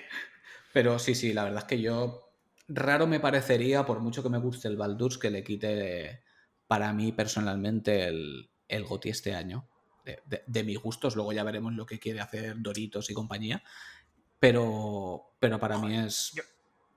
Pero 0.72 0.98
sí, 0.98 1.14
sí, 1.14 1.32
la 1.32 1.44
verdad 1.44 1.60
es 1.60 1.64
que 1.64 1.80
yo 1.80 2.32
raro 2.68 3.06
me 3.06 3.20
parecería, 3.20 3.84
por 3.86 4.00
mucho 4.00 4.22
que 4.22 4.28
me 4.28 4.38
guste 4.38 4.68
el 4.68 4.76
Baldur's, 4.76 5.18
que 5.18 5.30
le 5.30 5.42
quite 5.42 6.22
para 6.66 6.92
mí 6.92 7.12
personalmente 7.12 8.04
el, 8.04 8.50
el 8.68 8.84
GOTY 8.84 9.08
este 9.10 9.34
año. 9.34 9.66
De, 10.04 10.22
de- 10.26 10.42
de 10.46 10.64
mis 10.64 10.78
gustos, 10.78 11.14
luego 11.16 11.32
ya 11.32 11.42
veremos 11.44 11.72
lo 11.74 11.84
que 11.84 11.98
quiere 11.98 12.20
hacer 12.20 12.54
Doritos 12.58 13.10
y 13.10 13.14
compañía. 13.14 13.62
Pero, 14.38 15.34
pero 15.38 15.58
para 15.58 15.78
mí 15.78 15.98
es 15.98 16.32
yo- 16.34 16.42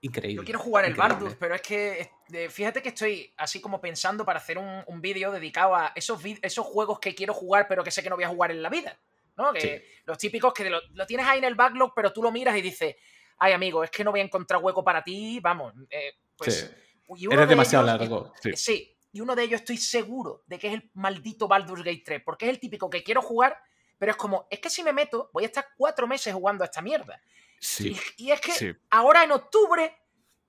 increíble. 0.02 0.38
Yo 0.42 0.46
quiero 0.46 0.60
jugar 0.60 0.86
el. 0.86 0.94
Baldur's, 0.96 1.36
pero 1.40 1.56
es 1.56 1.62
que 1.62 2.10
fíjate 2.50 2.82
que 2.82 2.90
estoy 2.90 3.34
así 3.38 3.60
como 3.60 3.82
pensando 3.82 4.26
para 4.26 4.40
hacer 4.40 4.58
un, 4.58 4.84
un 4.88 5.02
vídeo 5.02 5.32
dedicado 5.32 5.76
a 5.76 5.92
esos, 5.96 6.22
esos 6.42 6.66
juegos 6.66 7.00
que 7.00 7.14
quiero 7.14 7.34
jugar, 7.34 7.68
pero 7.68 7.84
que 7.84 7.92
sé 7.92 8.02
que 8.02 8.10
no 8.10 8.16
voy 8.16 8.24
a 8.26 8.30
jugar 8.30 8.52
en 8.52 8.62
la 8.62 8.70
vida. 8.70 8.98
¿No? 9.38 9.54
Que 9.54 9.60
Sí. 9.62 10.02
Los 10.06 10.18
típicos 10.18 10.54
que 10.54 10.70
lo, 10.70 10.80
lo 10.92 11.06
tienes 11.06 11.26
ahí 11.26 11.40
en 11.40 11.46
el 11.46 11.56
backlog, 11.56 11.94
pero 11.96 12.12
tú 12.12 12.22
lo 12.22 12.32
miras 12.32 12.58
y 12.58 12.62
dices, 12.62 12.96
ay 13.40 13.54
amigo, 13.54 13.84
es 13.84 13.90
que 13.92 14.04
no 14.04 14.12
voy 14.12 14.20
a 14.20 14.24
encontrar 14.24 14.62
hueco 14.62 14.84
para 14.84 15.04
ti, 15.04 15.40
vamos. 15.40 15.74
eh, 15.90 16.14
pues, 16.38 16.60
Sí. 16.60 17.16
y 17.16 17.28
uno 17.28 17.36
Eres 17.36 17.48
de 17.48 17.50
demasiado 17.52 17.86
ellos- 17.88 18.00
largo. 18.00 18.34
Sí. 18.42 18.52
Sí, 18.56 18.98
y 19.12 19.22
uno 19.22 19.36
de 19.36 19.44
ellos 19.44 19.62
estoy 19.62 19.78
seguro 19.78 20.44
de 20.48 20.58
que 20.60 20.68
es 20.68 20.74
el 20.74 20.90
maldito 20.94 21.48
Baldur's 21.48 21.84
Gate 21.84 22.04
3, 22.06 22.22
porque 22.26 22.46
es 22.46 22.52
el 22.52 22.60
típico 22.60 22.90
que 22.90 23.04
quiero 23.04 23.22
jugar, 23.22 23.58
pero 23.98 24.12
es 24.12 24.18
como, 24.18 24.48
es 24.50 24.60
que 24.60 24.70
si 24.70 24.84
me 24.84 24.92
meto, 24.94 25.30
voy 25.34 25.44
a 25.44 25.48
estar 25.48 25.68
cuatro 25.78 26.08
meses 26.08 26.34
jugando 26.34 26.64
a 26.64 26.66
esta 26.66 26.82
mierda. 26.82 27.22
Sí, 27.60 27.98
Y, 28.18 28.26
y 28.26 28.32
es 28.32 28.42
que 28.42 28.52
sí. 28.52 28.72
ahora 28.90 29.24
en 29.24 29.32
octubre, 29.32 29.96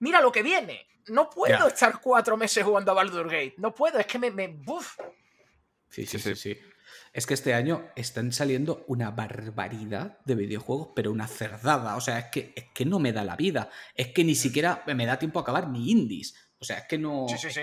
mira 0.01 0.21
lo 0.21 0.33
que 0.33 0.43
viene. 0.43 0.89
No 1.09 1.29
puedo 1.31 1.57
Ya. 1.59 1.67
estar 1.69 2.01
cuatro 2.01 2.37
meses 2.37 2.65
jugando 2.65 2.91
a 2.91 2.95
Baldur's 2.95 3.31
Gate. 3.31 3.55
No 3.59 3.75
puedo, 3.75 3.99
es 3.99 4.07
que 4.07 4.19
me. 4.19 4.31
me 4.31 4.57
uf. 4.67 4.97
Sí, 5.91 6.07
sí, 6.07 6.19
Sí, 6.19 6.35
sí, 6.35 6.55
sí. 6.55 6.61
Es 7.15 7.27
que 7.27 7.35
este 7.35 7.55
año 7.55 7.87
están 7.97 8.33
saliendo 8.33 8.85
una 8.89 9.11
barbaridad 9.13 10.19
de 10.25 10.35
videojuegos, 10.35 10.89
pero 10.95 11.13
una 11.13 11.27
cerdada. 11.29 11.97
O 11.97 12.01
sea, 12.01 12.19
es 12.19 12.25
que, 12.27 12.53
es 12.57 12.65
que 12.75 12.85
no 12.85 12.99
me 12.99 13.13
da 13.13 13.25
la 13.25 13.37
vida. 13.37 13.71
Es 13.95 14.09
que 14.09 14.25
ni 14.25 14.35
siquiera 14.35 14.83
me 14.87 15.07
da 15.07 15.19
tiempo 15.19 15.39
a 15.39 15.43
acabar 15.43 15.69
ni 15.69 15.91
indies. 15.91 16.35
O 16.59 16.65
sea, 16.65 16.79
es 16.79 16.85
que 16.89 16.99
no. 16.99 17.27
Sí, 17.29 17.37
sí, 17.39 17.51
sí. 17.51 17.63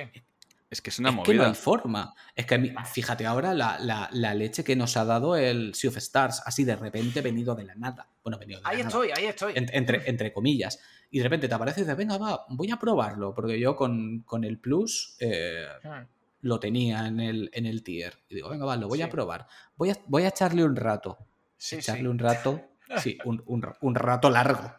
Es 0.69 0.81
que 0.81 0.89
es 0.89 0.99
una 0.99 1.09
es 1.09 1.15
que 1.25 1.33
no 1.33 1.43
hay 1.43 1.53
forma. 1.53 2.13
Es 2.33 2.45
que 2.45 2.73
fíjate 2.85 3.25
ahora 3.25 3.53
la, 3.53 3.77
la- 3.77 4.07
la 4.13 4.33
leche 4.33 4.63
que 4.63 4.77
nos 4.77 4.95
ha 4.95 5.03
dado 5.03 5.35
el 5.35 5.75
Sea 5.75 5.89
of 5.89 5.97
Stars, 5.97 6.41
así 6.45 6.63
de 6.63 6.77
repente 6.77 7.19
venido 7.19 7.53
de 7.55 7.65
la 7.65 7.75
nada. 7.75 8.07
Bueno, 8.23 8.37
venido 8.39 8.61
de 8.61 8.67
Ahí 8.69 8.77
la 8.77 8.83
nada. 8.85 8.89
estoy, 9.03 9.11
ahí 9.13 9.25
estoy. 9.25 9.51
En- 9.57 9.69
entre, 9.73 10.09
entre 10.09 10.31
comillas. 10.31 10.79
Y 11.09 11.17
de 11.17 11.23
repente 11.25 11.49
te 11.49 11.53
aparece 11.55 11.81
y 11.81 11.83
dices, 11.83 11.97
venga, 11.97 12.17
va, 12.17 12.45
voy 12.47 12.71
a 12.71 12.77
probarlo. 12.77 13.35
Porque 13.35 13.59
yo 13.59 13.75
con, 13.75 14.21
con 14.21 14.45
el 14.45 14.59
Plus 14.59 15.17
eh, 15.19 15.65
Hmm. 15.83 16.05
Lo 16.41 16.59
tenía 16.59 17.07
en 17.07 17.19
el, 17.19 17.49
en 17.53 17.65
el 17.65 17.83
tier. 17.83 18.17
Y 18.29 18.35
digo, 18.35 18.49
venga, 18.49 18.65
va, 18.65 18.75
lo 18.75 18.87
voy 18.87 19.01
a 19.01 19.09
probar. 19.09 19.47
Voy 19.75 19.91
a, 19.91 19.97
voy 20.07 20.23
a 20.23 20.29
echarle 20.29 20.63
un 20.63 20.75
rato. 20.75 21.17
Sí, 21.57 21.77
echarle 21.77 22.01
sí. 22.03 22.07
un 22.07 22.19
rato. 22.19 22.61
Sí, 22.97 23.17
un, 23.25 23.41
un- 23.45 23.73
un 23.81 23.95
rato 23.95 24.29
largo. 24.29 24.73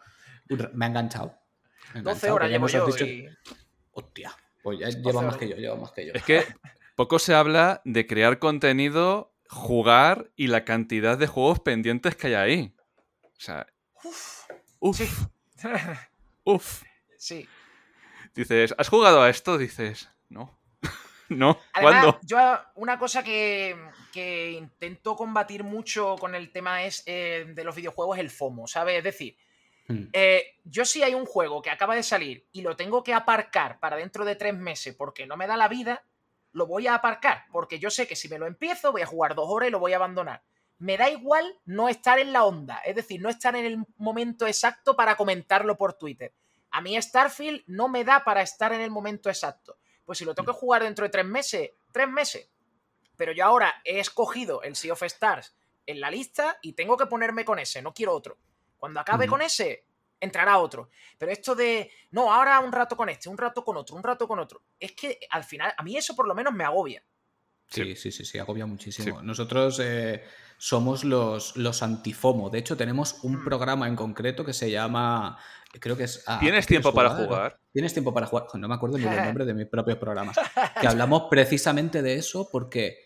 Un 0.51 0.69
me 0.75 0.85
ha 0.85 0.89
enganchado. 0.89 1.35
Me 1.95 2.01
ha 2.01 2.03
12 2.03 2.27
enganchado, 2.29 2.35
horas 2.35 2.51
llevo 2.51 2.69
yo. 2.69 2.87
dicho- 2.87 3.05
y- 3.07 3.29
Hostia, 3.93 4.35
pues 4.63 4.79
ya 4.79 4.87
12 4.87 5.01
lleva 5.03 5.23
más 5.23 5.37
que 5.37 5.49
yo, 5.49 5.57
lleva 5.57 5.77
más 5.77 5.93
que 5.93 6.07
yo. 6.07 6.13
Es 6.15 6.23
que 6.25 6.45
poco 6.97 7.19
se 7.19 7.35
habla 7.35 7.83
de 7.85 8.07
crear 8.07 8.39
contenido, 8.39 9.33
jugar 9.49 10.31
y 10.35 10.47
la 10.47 10.65
cantidad 10.65 11.19
de 11.19 11.27
juegos 11.27 11.61
pendientes 11.61 12.17
que 12.17 12.29
hay 12.29 12.35
ahí. 12.35 12.75
O 13.23 13.29
sea, 13.39 13.67
Uf. 14.03 14.45
uff, 14.81 14.97
Sí. 14.99 15.09
uff. 16.45 16.83
sí. 17.19 17.47
Dices, 18.35 18.75
¿has 18.79 18.89
jugado 18.89 19.21
a 19.23 19.29
esto? 19.29 19.59
Dices, 19.59 20.09
no. 20.31 20.59
no, 21.29 21.59
Además, 21.73 22.05
¿cuándo? 22.05 22.21
yo 22.23 22.39
una 22.75 22.99
cosa 22.99 23.23
que, 23.23 23.77
que 24.13 24.53
intento 24.53 25.17
combatir 25.17 25.65
mucho 25.65 26.17
con 26.17 26.35
el 26.35 26.51
tema 26.51 26.85
es 26.85 27.03
eh, 27.07 27.47
de 27.49 27.65
los 27.65 27.75
videojuegos 27.75 28.19
el 28.19 28.31
FOMO, 28.31 28.67
¿sabes? 28.67 28.99
Es 28.99 29.05
decir, 29.05 29.37
Hmm. 29.89 30.09
Eh, 30.13 30.45
yo 30.65 30.85
si 30.85 31.03
hay 31.03 31.15
un 31.15 31.27
juego 31.27 31.61
que 31.61 31.71
acaba 31.71 31.95
de 31.95 32.03
salir 32.03 32.47
y 32.53 32.63
lo 32.63 32.77
tengo 32.77 33.03
que 33.03 33.15
aparcar 33.15 33.81
para 33.81 33.97
dentro 33.97 34.25
de 34.25 34.37
tres 34.37 34.55
meses 34.55 34.95
porque 34.95 35.27
no 35.27 35.37
me 35.37 35.47
da 35.47 35.57
la 35.57 35.69
vida, 35.69 36.05
lo 36.53 36.67
voy 36.67 36.87
a 36.87 36.95
aparcar 36.95 37.47
porque 37.51 37.79
yo 37.79 37.91
sé 37.91 38.07
que 38.07 38.17
si 38.17 38.29
me 38.29 38.39
lo 38.39 38.47
empiezo 38.47 38.93
voy 38.93 39.03
a 39.03 39.07
jugar 39.07 39.35
dos 39.35 39.49
horas 39.49 39.69
y 39.69 39.73
lo 39.73 39.81
voy 39.81 39.93
a 39.93 39.97
abandonar. 39.97 40.43
Me 40.79 40.97
da 40.97 41.11
igual 41.11 41.59
no 41.65 41.89
estar 41.89 42.19
en 42.19 42.33
la 42.33 42.45
onda, 42.45 42.79
es 42.79 42.97
decir, 42.97 43.21
no 43.21 43.29
estar 43.29 43.55
en 43.55 43.65
el 43.65 43.85
momento 43.97 44.47
exacto 44.47 44.97
para 44.97 45.17
comentarlo 45.17 45.77
por 45.77 45.95
Twitter. 45.95 46.33
A 46.71 46.81
mí 46.81 47.01
Starfield 47.01 47.63
no 47.67 47.89
me 47.89 48.05
da 48.05 48.25
para 48.25 48.43
estar 48.43 48.73
en 48.73 48.81
el 48.81 48.91
momento 48.91 49.29
exacto. 49.29 49.77
Pues 50.13 50.19
si 50.19 50.27
lo 50.27 50.35
tengo 50.35 50.53
que 50.53 50.59
jugar 50.59 50.83
dentro 50.83 51.07
de 51.07 51.09
tres 51.09 51.25
meses, 51.25 51.71
tres 51.91 52.07
meses. 52.07 52.47
Pero 53.17 53.33
yo 53.33 53.47
ahora 53.47 53.81
he 53.83 53.99
escogido 53.99 54.63
el 54.63 54.77
Sea 54.77 54.93
of 54.93 55.03
Stars 55.05 55.57
en 55.87 56.01
la 56.03 56.11
lista 56.11 56.59
y 56.61 56.75
tengo 56.75 56.99
que 56.99 57.07
ponerme 57.07 57.47
con 57.47 57.59
ese, 57.59 57.81
no 57.81 57.95
quiero 57.95 58.15
otro. 58.15 58.37
Cuando 58.77 59.01
acabe 59.01 59.27
con 59.27 59.41
ese, 59.41 59.87
entrará 60.21 60.59
otro. 60.59 60.91
Pero 61.17 61.33
esto 61.33 61.55
de, 61.55 61.91
no, 62.11 62.31
ahora 62.31 62.61
un 62.61 62.73
rato 62.73 62.95
con 62.95 63.09
este, 63.09 63.31
un 63.31 63.39
rato 63.39 63.65
con 63.65 63.79
otro, 63.79 63.97
un 63.97 64.03
rato 64.03 64.29
con 64.29 64.39
otro, 64.39 64.63
es 64.79 64.93
que 64.93 65.19
al 65.31 65.45
final, 65.45 65.73
a 65.75 65.83
mí 65.83 65.97
eso 65.97 66.15
por 66.15 66.29
lo 66.29 66.35
menos 66.35 66.53
me 66.53 66.65
agobia. 66.65 67.03
Sí, 67.71 67.97
sí, 67.97 68.13
sí, 68.13 68.27
sí, 68.27 68.39
agobia 68.39 68.67
muchísimo. 68.67 69.19
Sí. 69.19 69.27
Nosotros 69.27 69.81
eh, 69.83 70.25
somos 70.63 71.03
los, 71.03 71.57
los 71.57 71.83
antifomo. 71.83 72.49
De 72.49 72.61
hecho, 72.61 72.77
tenemos 72.77 73.17
un 73.25 73.43
programa 73.43 73.89
en 73.89 73.97
concreto 73.97 74.45
que 74.45 74.53
se 74.53 74.71
llama. 74.71 75.37
Creo 75.81 75.97
que 75.97 76.05
es. 76.05 76.23
ah, 76.29 76.39
¿Tienes 76.39 76.39
¿qué 76.39 76.45
quieres 76.45 76.67
tiempo 76.69 76.95
para 76.95 77.11
jugar? 77.11 77.59
¿Tienes 77.73 77.93
tiempo 77.93 78.15
para 78.15 78.27
jugar? 78.27 78.47
No 78.55 78.69
me 78.69 78.75
acuerdo 78.77 78.97
ni 78.97 79.03
del 79.03 79.17
nombre 79.25 79.45
de 79.45 79.55
mis 79.55 79.67
propios 79.67 79.99
programas. 79.99 80.37
Que 80.81 80.87
hablamos 80.87 81.25
precisamente 81.29 82.01
de 82.01 82.15
eso 82.15 82.49
porque 82.53 82.97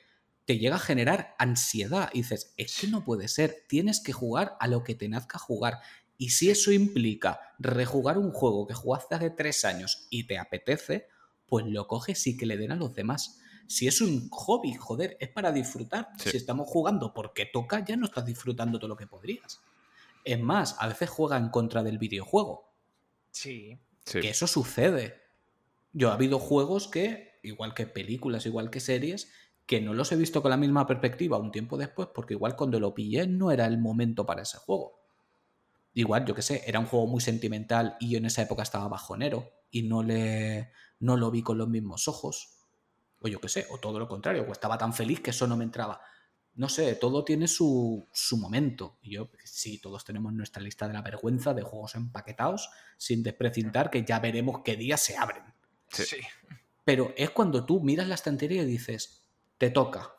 te 0.45 0.59
llega 0.59 0.77
a 0.77 0.79
generar 0.79 1.35
ansiedad. 1.39 2.11
Y 2.13 2.19
dices, 2.19 2.53
es 2.59 2.79
que 2.79 2.89
no 2.89 3.05
puede 3.05 3.27
ser. 3.27 3.65
Tienes 3.67 4.03
que 4.03 4.13
jugar 4.13 4.59
a 4.61 4.69
lo 4.69 4.85
que 4.85 4.95
te 4.95 5.09
nazca 5.09 5.39
jugar. 5.39 5.79
Y 6.19 6.31
si 6.31 6.51
eso 6.51 6.73
implica 6.73 7.41
rejugar 7.59 8.19
un 8.19 8.33
juego 8.33 8.67
que 8.67 8.75
jugaste 8.75 9.15
hace 9.15 9.31
tres 9.31 9.65
años 9.65 10.09
y 10.11 10.27
te 10.27 10.39
apetece, 10.39 11.09
pues 11.47 11.65
lo 11.65 11.87
coges 11.87 12.27
y 12.27 12.37
que 12.37 12.45
le 12.45 12.59
den 12.59 12.73
a 12.73 12.77
los 12.77 12.93
demás. 12.93 13.41
Si 13.69 13.87
es 13.87 14.01
un 14.01 14.29
hobby, 14.31 14.75
joder, 14.75 15.17
es 15.21 15.29
para 15.29 15.53
disfrutar. 15.53 16.11
Sí. 16.19 16.31
Si 16.31 16.37
estamos 16.37 16.69
jugando 16.69 17.13
porque 17.13 17.47
toca, 17.47 17.85
ya 17.85 17.97
no 17.97 18.07
estás 18.07 18.25
disfrutando 18.25 18.79
todo 18.79 18.89
lo 18.89 18.97
que 18.97 19.07
podrías. 19.07 19.61
Es 20.25 20.41
más, 20.41 20.77
a 20.79 20.89
veces 20.89 21.09
juega 21.11 21.37
en 21.37 21.51
contra 21.51 21.83
del 21.83 21.99
videojuego. 21.99 22.73
Sí. 23.31 23.79
Sí. 24.05 24.21
Que 24.21 24.31
eso 24.31 24.47
sucede. 24.47 25.21
Yo 25.93 26.11
ha 26.11 26.15
habido 26.15 26.39
juegos 26.39 26.89
que, 26.89 27.39
igual 27.43 27.75
que 27.75 27.87
películas, 27.87 28.47
igual 28.47 28.71
que 28.71 28.81
series, 28.81 29.31
que 29.67 29.81
no 29.81 29.95
los 29.95 30.13
he 30.13 30.17
visto 30.17 30.43
con 30.43 30.51
la 30.51 30.57
misma 30.57 30.87
perspectiva 30.87 31.39
un 31.39 31.51
tiempo 31.51 31.77
después, 31.77 32.09
porque 32.15 32.35
igual 32.35 32.55
cuando 32.55 32.79
lo 32.79 32.95
pillé 32.95 33.27
no 33.27 33.51
era 33.51 33.67
el 33.67 33.79
momento 33.79 34.25
para 34.25 34.43
ese 34.43 34.59
juego. 34.59 35.01
Igual, 35.93 36.25
yo 36.25 36.35
que 36.35 36.43
sé, 36.43 36.63
era 36.67 36.79
un 36.79 36.87
juego 36.87 37.07
muy 37.07 37.21
sentimental 37.21 37.97
y 37.99 38.11
yo 38.11 38.19
en 38.19 38.27
esa 38.27 38.43
época 38.43 38.63
estaba 38.63 38.87
bajonero 38.87 39.51
y 39.71 39.83
no 39.83 40.03
le 40.03 40.71
no 41.01 41.17
lo 41.17 41.31
vi 41.31 41.43
con 41.43 41.59
los 41.59 41.69
mismos 41.69 42.07
ojos. 42.07 42.56
O 43.21 43.29
yo 43.29 43.41
que 43.41 43.49
sé, 43.49 43.67
o 43.71 43.79
todo 43.79 43.99
lo 43.99 44.09
contrario, 44.09 44.45
o 44.49 44.53
estaba 44.53 44.77
tan 44.77 44.93
feliz 44.93 45.21
que 45.21 45.31
eso 45.31 45.47
no 45.47 45.57
me 45.57 45.65
entraba. 45.65 46.01
No 46.55 46.69
sé, 46.69 46.95
todo 46.95 47.25
tiene 47.25 47.49
su, 47.49 48.09
su 48.13 48.39
momento. 48.39 48.99
Y 49.03 49.13
yo, 49.15 49.31
sí, 49.45 49.79
todos 49.79 50.05
tenemos 50.05 50.33
nuestra 50.33 50.63
lista 50.63 50.87
de 50.89 50.95
la 50.95 51.03
vergüenza 51.03 51.53
de 51.53 51.63
juegos 51.63 51.95
empaquetados, 51.95 52.71
sin 52.97 53.23
desprecintar 53.23 53.91
que 53.91 54.05
ya 54.05 54.21
veremos 54.21 54.63
qué 54.65 54.77
días 54.77 55.01
se 55.01 55.17
abren. 55.17 55.43
Sí. 55.89 56.05
Sí. 56.05 56.17
Pero 56.85 57.13
es 57.17 57.31
cuando 57.31 57.67
tú 57.67 57.81
miras 57.81 58.07
la 58.07 58.15
estantería 58.15 58.63
y 58.63 58.67
dices, 58.67 59.27
te 59.59 59.71
toca. 59.71 60.15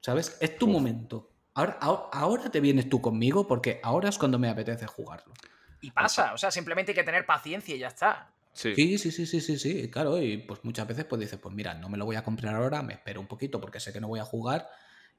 ¿Sabes? 0.00 0.36
Es 0.40 0.58
tu 0.58 0.66
Uf. 0.66 0.72
momento. 0.72 1.30
Ahora, 1.54 1.78
ahora, 1.80 2.08
ahora 2.12 2.50
te 2.50 2.60
vienes 2.60 2.88
tú 2.88 3.00
conmigo 3.00 3.46
porque 3.46 3.80
ahora 3.82 4.08
es 4.08 4.18
cuando 4.18 4.38
me 4.38 4.48
apetece 4.48 4.86
jugarlo. 4.86 5.32
Y 5.80 5.90
pasa, 5.92 6.34
o 6.34 6.38
sea, 6.38 6.50
simplemente 6.50 6.92
hay 6.92 6.96
que 6.96 7.04
tener 7.04 7.26
paciencia 7.26 7.74
y 7.74 7.78
ya 7.78 7.88
está. 7.88 8.32
Sí. 8.52 8.74
Sí, 8.74 8.98
sí, 8.98 9.10
sí, 9.12 9.26
sí, 9.26 9.40
sí, 9.40 9.58
sí, 9.58 9.90
claro. 9.90 10.20
Y 10.20 10.38
pues 10.38 10.60
muchas 10.64 10.86
veces 10.86 11.04
pues 11.04 11.20
dices, 11.20 11.38
pues 11.40 11.54
mira, 11.54 11.74
no 11.74 11.88
me 11.88 11.96
lo 11.96 12.04
voy 12.04 12.16
a 12.16 12.24
comprar 12.24 12.54
ahora, 12.54 12.82
me 12.82 12.94
espero 12.94 13.20
un 13.20 13.26
poquito 13.28 13.60
porque 13.60 13.80
sé 13.80 13.92
que 13.92 14.00
no 14.00 14.08
voy 14.08 14.20
a 14.20 14.24
jugar 14.24 14.68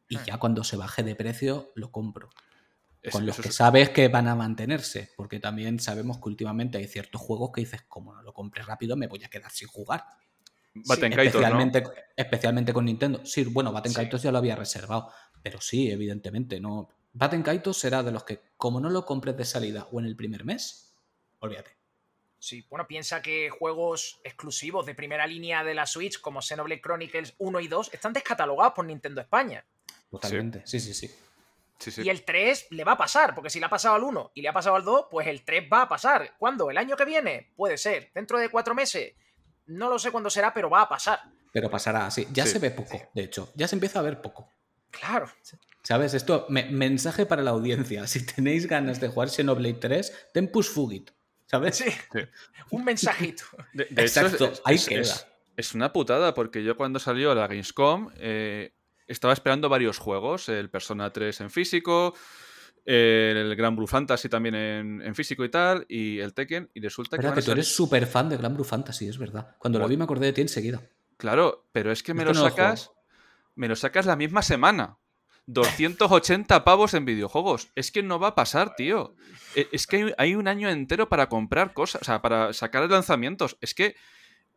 y 0.09 0.17
Hmm. 0.17 0.23
ya 0.25 0.38
cuando 0.38 0.63
se 0.63 0.75
baje 0.77 1.03
de 1.03 1.15
precio 1.15 1.71
lo 1.75 1.91
compro. 1.91 2.29
Es- 3.01 3.13
Con 3.13 3.25
los 3.25 3.39
que 3.39 3.49
es- 3.49 3.55
sabes 3.55 3.89
que 3.89 4.09
van 4.09 4.27
a 4.27 4.36
mantenerse, 4.36 5.09
porque 5.17 5.39
también 5.39 5.79
sabemos 5.79 6.17
que 6.17 6.29
últimamente 6.29 6.77
hay 6.77 6.88
ciertos 6.88 7.19
juegos 7.21 7.51
que 7.53 7.61
dices, 7.61 7.82
como 7.88 8.13
no 8.13 8.21
lo 8.21 8.34
compres 8.34 8.65
rápido, 8.67 8.95
me 8.95 9.07
voy 9.07 9.23
a 9.23 9.29
quedar 9.29 9.49
sin 9.51 9.67
jugar. 9.69 10.03
Baten 10.73 11.11
Kaitos, 11.11 11.34
¿no? 11.41 11.47
especialmente, 11.47 11.84
especialmente 12.15 12.73
con 12.73 12.86
Nintendo. 12.86 13.25
Sí, 13.25 13.43
bueno, 13.45 13.71
Baten 13.71 13.91
Sí. 13.91 13.95
Kaitos 13.95 14.21
ya 14.23 14.32
lo 14.32 14.38
había 14.38 14.55
reservado, 14.55 15.11
pero 15.41 15.59
sí, 15.59 15.89
evidentemente, 15.89 16.59
no. 16.61 16.89
Baten 17.13 17.41
Kaitos 17.43 17.77
será 17.77 18.03
de 18.03 18.11
los 18.11 18.23
que, 18.23 18.41
como 18.55 18.79
no 18.79 18.89
lo 18.89 19.05
compres 19.05 19.36
de 19.36 19.45
salida 19.45 19.88
o 19.91 19.99
en 19.99 20.05
el 20.05 20.15
primer 20.15 20.45
mes, 20.45 20.95
olvídate. 21.39 21.71
Sí, 22.41 22.65
bueno, 22.71 22.87
piensa 22.87 23.21
que 23.21 23.51
juegos 23.51 24.19
exclusivos 24.23 24.87
de 24.87 24.95
primera 24.95 25.27
línea 25.27 25.63
de 25.63 25.75
la 25.75 25.85
Switch, 25.85 26.19
como 26.19 26.41
Xenoblade 26.41 26.81
Chronicles 26.81 27.35
1 27.37 27.59
y 27.59 27.67
2, 27.67 27.93
están 27.93 28.13
descatalogados 28.13 28.73
por 28.73 28.83
Nintendo 28.83 29.21
España. 29.21 29.63
Totalmente, 30.09 30.63
sí, 30.65 30.79
sí, 30.79 30.95
sí. 30.95 31.11
Y 32.01 32.09
el 32.09 32.23
3 32.23 32.69
le 32.71 32.83
va 32.83 32.93
a 32.93 32.97
pasar, 32.97 33.35
porque 33.35 33.51
si 33.51 33.59
le 33.59 33.67
ha 33.67 33.69
pasado 33.69 33.93
al 33.93 34.03
1 34.03 34.31
y 34.33 34.41
le 34.41 34.49
ha 34.49 34.53
pasado 34.53 34.75
al 34.75 34.83
2, 34.83 35.05
pues 35.11 35.27
el 35.27 35.43
3 35.43 35.69
va 35.71 35.83
a 35.83 35.89
pasar. 35.89 36.35
¿Cuándo? 36.39 36.71
¿El 36.71 36.79
año 36.79 36.97
que 36.97 37.05
viene? 37.05 37.51
Puede 37.55 37.77
ser. 37.77 38.09
¿Dentro 38.11 38.39
de 38.39 38.49
cuatro 38.49 38.73
meses? 38.73 39.13
No 39.67 39.87
lo 39.87 39.99
sé 39.99 40.09
cuándo 40.09 40.31
será, 40.31 40.51
pero 40.51 40.67
va 40.67 40.81
a 40.81 40.89
pasar. 40.89 41.19
Pero 41.53 41.69
pasará, 41.69 42.09
sí. 42.09 42.27
Ya 42.31 42.47
se 42.47 42.57
ve 42.57 42.71
poco, 42.71 42.99
de 43.13 43.23
hecho. 43.23 43.51
Ya 43.53 43.67
se 43.67 43.75
empieza 43.75 43.99
a 43.99 44.01
ver 44.01 44.19
poco. 44.19 44.49
Claro. 44.89 45.31
¿Sabes? 45.83 46.15
Esto, 46.15 46.47
mensaje 46.49 47.27
para 47.27 47.43
la 47.43 47.51
audiencia. 47.51 48.07
Si 48.07 48.25
tenéis 48.25 48.65
ganas 48.65 48.99
de 48.99 49.09
jugar 49.09 49.29
Xenoblade 49.29 49.75
3, 49.75 50.29
ten 50.33 50.51
push 50.51 50.71
fugit. 50.71 51.11
¿Sabes? 51.52 51.76
Sí. 51.76 51.86
Un 52.72 52.86
mensajito. 52.86 53.43
De, 53.74 53.84
Exacto, 53.97 54.54
ahí 54.64 54.80
queda. 54.80 55.14
Es, 55.58 55.76
una 55.76 55.91
putada, 55.91 56.34
porque 56.34 56.64
yo 56.64 56.78
cuando 56.78 56.97
salió 56.97 57.36
la 57.36 57.45
Gamescom 57.47 58.10
eh, 58.18 58.74
estaba 59.06 59.34
esperando 59.34 59.68
varios 59.68 59.97
juegos. 59.97 60.47
El 60.47 60.70
Persona 60.70 61.12
3 61.12 61.41
en 61.41 61.49
físico, 61.52 62.16
el 62.86 63.54
Gran 63.58 63.76
Blue 63.76 63.86
Fantasy 63.86 64.30
también 64.30 64.56
en, 64.56 65.14
físico 65.14 65.43
y 65.43 65.49
tal, 65.49 65.86
y 65.89 66.20
el 66.20 66.34
Tekken, 66.34 66.72
y 66.74 66.80
resulta 66.80 67.18
que... 67.18 67.32
que 67.34 67.41
tú 67.41 67.52
eres 67.52 67.68
súper 67.68 68.08
fan 68.08 68.30
de 68.30 68.38
Gran 68.38 68.56
Blue 68.56 68.64
Fantasy, 68.64 69.10
es 69.10 69.18
verdad. 69.18 69.56
Cuando 69.60 69.78
lo 69.78 69.88
vi 69.89 69.97
me 69.97 70.06
acordé 70.06 70.28
de 70.28 70.34
ti 70.34 70.41
enseguida. 70.41 70.82
Claro, 71.18 71.68
pero 71.74 71.91
es 71.91 72.02
que 72.02 72.14
me 72.14 72.24
lo 72.24 72.34
sacas... 72.34 72.91
me 73.56 73.68
lo 73.68 73.76
sacas 73.76 74.06
la 74.06 74.16
misma 74.16 74.41
semana. 74.41 74.97
280 75.47 76.63
pavos 76.63 76.93
en 76.93 77.05
videojuegos. 77.05 77.69
Es 77.75 77.91
que 77.91 78.03
no 78.03 78.19
va 78.19 78.29
a 78.29 78.35
pasar, 78.35 78.75
tío. 78.75 79.15
E, 79.55 79.67
es 79.71 79.87
que 79.87 80.13
hay 80.17 80.35
un 80.35 80.47
año 80.47 80.69
entero 80.69 81.09
para 81.09 81.29
comprar 81.29 81.73
cosas, 81.73 82.01
o 82.01 82.05
sea, 82.05 82.21
para 82.21 82.53
sacar 82.53 82.89
lanzamientos. 82.89 83.57
Es 83.61 83.73
que 83.73 83.95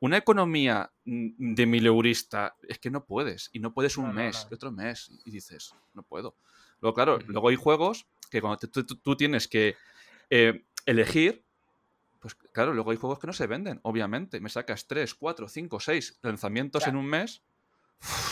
una 0.00 0.16
economía 0.16 0.92
mm, 1.04 1.54
de 1.54 1.66
mileurista, 1.66 2.56
es 2.68 2.78
que 2.78 2.90
no 2.90 3.04
puedes. 3.04 3.50
Y 3.52 3.60
no 3.60 3.72
puedes 3.72 3.96
un 3.96 4.14
mes, 4.14 4.46
otro 4.52 4.70
mes. 4.70 5.10
Y 5.24 5.30
dices, 5.30 5.74
no 5.94 6.02
puedo. 6.02 6.36
Luego, 6.80 6.94
claro, 6.94 7.18
luego 7.26 7.48
hay 7.48 7.56
juegos 7.56 8.06
que 8.30 8.40
cuando 8.40 8.58
tú, 8.58 9.16
tienes 9.16 9.48
que 9.48 9.76
eh, 10.28 10.64
elegir, 10.86 11.44
pues 12.20 12.34
claro, 12.34 12.74
luego 12.74 12.90
hay 12.90 12.96
juegos 12.96 13.18
que 13.18 13.26
no 13.26 13.32
se 13.32 13.46
venden, 13.46 13.80
obviamente. 13.82 14.40
Me 14.40 14.48
sacas 14.48 14.86
3, 14.86 15.14
4, 15.14 15.48
5, 15.48 15.80
6 15.80 16.18
lanzamientos 16.22 16.86
en 16.86 16.96
un 16.96 17.06
mes. 17.06 17.42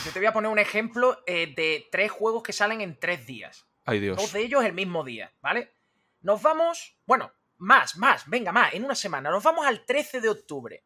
Yo 0.04 0.12
te 0.12 0.18
voy 0.18 0.26
a 0.26 0.32
poner 0.32 0.50
un 0.50 0.58
ejemplo 0.58 1.22
eh, 1.26 1.52
de 1.54 1.88
tres 1.90 2.10
juegos 2.10 2.42
que 2.42 2.52
salen 2.52 2.80
en 2.80 2.98
tres 2.98 3.26
días. 3.26 3.66
Ay, 3.84 4.00
Dios. 4.00 4.16
Dos 4.16 4.32
de 4.32 4.40
ellos 4.40 4.64
el 4.64 4.72
mismo 4.72 5.04
día, 5.04 5.32
¿vale? 5.40 5.72
Nos 6.20 6.42
vamos, 6.42 6.96
bueno, 7.06 7.32
más, 7.58 7.96
más, 7.96 8.28
venga, 8.28 8.52
más, 8.52 8.74
en 8.74 8.84
una 8.84 8.94
semana. 8.94 9.30
Nos 9.30 9.42
vamos 9.42 9.66
al 9.66 9.84
13 9.84 10.20
de 10.20 10.28
octubre. 10.28 10.84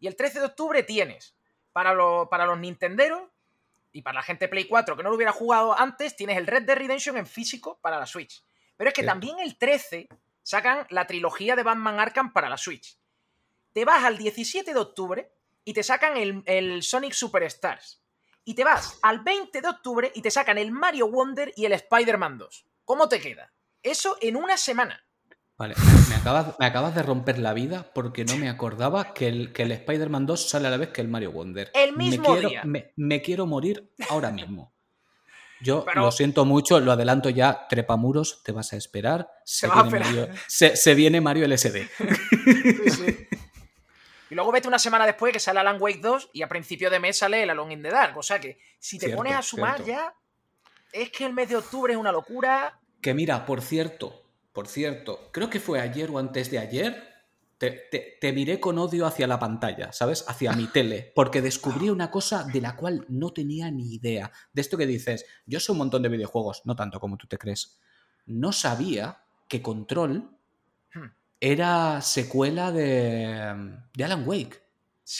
Y 0.00 0.06
el 0.06 0.16
13 0.16 0.40
de 0.40 0.46
octubre 0.46 0.82
tienes, 0.82 1.36
para, 1.72 1.94
para 2.28 2.46
los 2.46 2.58
Nintenderos 2.58 3.22
y 3.92 4.02
para 4.02 4.16
la 4.16 4.22
gente 4.22 4.48
Play 4.48 4.64
4 4.64 4.96
que 4.96 5.02
no 5.02 5.10
lo 5.10 5.16
hubiera 5.16 5.32
jugado 5.32 5.78
antes, 5.78 6.16
tienes 6.16 6.36
el 6.36 6.46
Red 6.46 6.62
Dead 6.64 6.76
Redemption 6.76 7.16
en 7.16 7.26
físico 7.26 7.78
para 7.80 7.98
la 7.98 8.06
Switch. 8.06 8.44
Pero 8.76 8.88
es 8.88 8.94
que 8.94 9.02
también 9.02 9.38
el 9.38 9.56
13 9.56 10.08
sacan 10.42 10.86
la 10.90 11.06
trilogía 11.06 11.56
de 11.56 11.62
Batman 11.62 12.00
Arkham 12.00 12.32
para 12.32 12.48
la 12.48 12.56
Switch. 12.56 12.98
Te 13.72 13.84
vas 13.84 14.04
al 14.04 14.18
17 14.18 14.72
de 14.72 14.80
octubre 14.80 15.32
y 15.64 15.72
te 15.72 15.82
sacan 15.82 16.16
el, 16.16 16.42
el 16.46 16.82
Sonic 16.82 17.12
Superstars 17.12 18.03
y 18.44 18.54
te 18.54 18.64
vas 18.64 18.98
al 19.02 19.20
20 19.20 19.60
de 19.60 19.68
octubre 19.68 20.12
y 20.14 20.22
te 20.22 20.30
sacan 20.30 20.58
el 20.58 20.70
Mario 20.70 21.08
Wonder 21.08 21.52
y 21.56 21.64
el 21.64 21.72
Spider-Man 21.72 22.38
2. 22.38 22.66
¿Cómo 22.84 23.08
te 23.08 23.20
queda? 23.20 23.52
Eso 23.82 24.16
en 24.20 24.36
una 24.36 24.56
semana. 24.56 25.04
Vale, 25.56 25.74
me 26.58 26.66
acabas, 26.66 26.94
de 26.96 27.02
romper 27.02 27.38
la 27.38 27.54
vida 27.54 27.88
porque 27.94 28.24
no 28.24 28.36
me 28.36 28.48
acordaba 28.48 29.14
que 29.14 29.28
el, 29.28 29.52
que 29.52 29.62
el 29.62 29.72
Spider-Man 29.72 30.26
2 30.26 30.48
sale 30.48 30.66
a 30.66 30.70
la 30.70 30.76
vez 30.76 30.88
que 30.88 31.00
el 31.00 31.08
Mario 31.08 31.30
Wonder. 31.30 31.70
El 31.74 31.96
mismo 31.96 32.30
me 32.30 32.34
quiero, 32.34 32.48
día. 32.48 32.62
Me, 32.96 33.22
quiero 33.22 33.46
morir 33.46 33.92
ahora 34.10 34.32
mismo. 34.32 34.74
Yo 35.60 35.86
lo 35.94 36.10
siento 36.10 36.44
mucho, 36.44 36.80
lo 36.80 36.92
adelanto 36.92 37.30
ya, 37.30 37.68
trepamuros, 37.68 38.42
te 38.42 38.52
vas 38.52 38.72
a 38.72 38.76
esperar. 38.76 39.30
Se, 39.44 39.68
viene, 39.68 39.98
Mario, 40.00 40.28
se, 40.48 40.94
viene 40.94 41.20
Mario 41.20 41.46
LSD. 41.46 41.88
Sí, 42.44 42.90
sí. 42.90 43.28
Y 44.34 44.36
luego 44.36 44.50
vete 44.50 44.66
una 44.66 44.80
semana 44.80 45.06
después 45.06 45.32
que 45.32 45.38
sale 45.38 45.60
Alan 45.60 45.80
Wake 45.80 46.00
2 46.00 46.30
y 46.32 46.42
a 46.42 46.48
principio 46.48 46.90
de 46.90 46.98
mes 46.98 47.18
sale 47.18 47.44
el 47.44 47.50
Alone 47.50 47.74
in 47.74 47.82
the 47.84 47.88
Dark. 47.88 48.18
O 48.18 48.22
sea 48.24 48.40
que 48.40 48.58
si 48.80 48.98
te 48.98 49.14
pones 49.14 49.32
a 49.32 49.42
sumar 49.42 49.84
ya, 49.84 50.12
es 50.90 51.12
que 51.12 51.24
el 51.24 51.32
mes 51.32 51.50
de 51.50 51.54
octubre 51.54 51.92
es 51.92 51.96
una 52.00 52.10
locura. 52.10 52.80
Que 53.00 53.14
mira, 53.14 53.46
por 53.46 53.62
cierto, 53.62 54.24
por 54.52 54.66
cierto, 54.66 55.30
creo 55.30 55.48
que 55.48 55.60
fue 55.60 55.80
ayer 55.80 56.10
o 56.10 56.18
antes 56.18 56.50
de 56.50 56.58
ayer, 56.58 57.14
te, 57.58 57.70
te, 58.20 58.32
miré 58.32 58.58
con 58.58 58.76
odio 58.76 59.06
hacia 59.06 59.28
la 59.28 59.38
pantalla, 59.38 59.92
¿sabes? 59.92 60.24
Hacia 60.26 60.52
mi 60.52 60.66
tele, 60.66 61.12
porque 61.14 61.40
descubrí 61.40 61.88
una 61.88 62.10
cosa 62.10 62.42
de 62.42 62.60
la 62.60 62.74
cual 62.74 63.06
no 63.08 63.32
tenía 63.32 63.70
ni 63.70 63.94
idea. 63.94 64.32
De 64.52 64.62
esto 64.62 64.76
que 64.76 64.86
dices, 64.86 65.26
yo 65.46 65.60
sé 65.60 65.70
un 65.70 65.78
montón 65.78 66.02
de 66.02 66.08
videojuegos, 66.08 66.62
no 66.64 66.74
tanto 66.74 66.98
como 66.98 67.16
tú 67.18 67.28
te 67.28 67.38
crees. 67.38 67.78
No 68.26 68.50
sabía 68.50 69.22
que 69.46 69.62
Control 69.62 70.33
era 71.40 72.00
secuela 72.00 72.72
de, 72.72 73.76
de 73.94 74.04
Alan 74.04 74.26
Wake. 74.26 74.62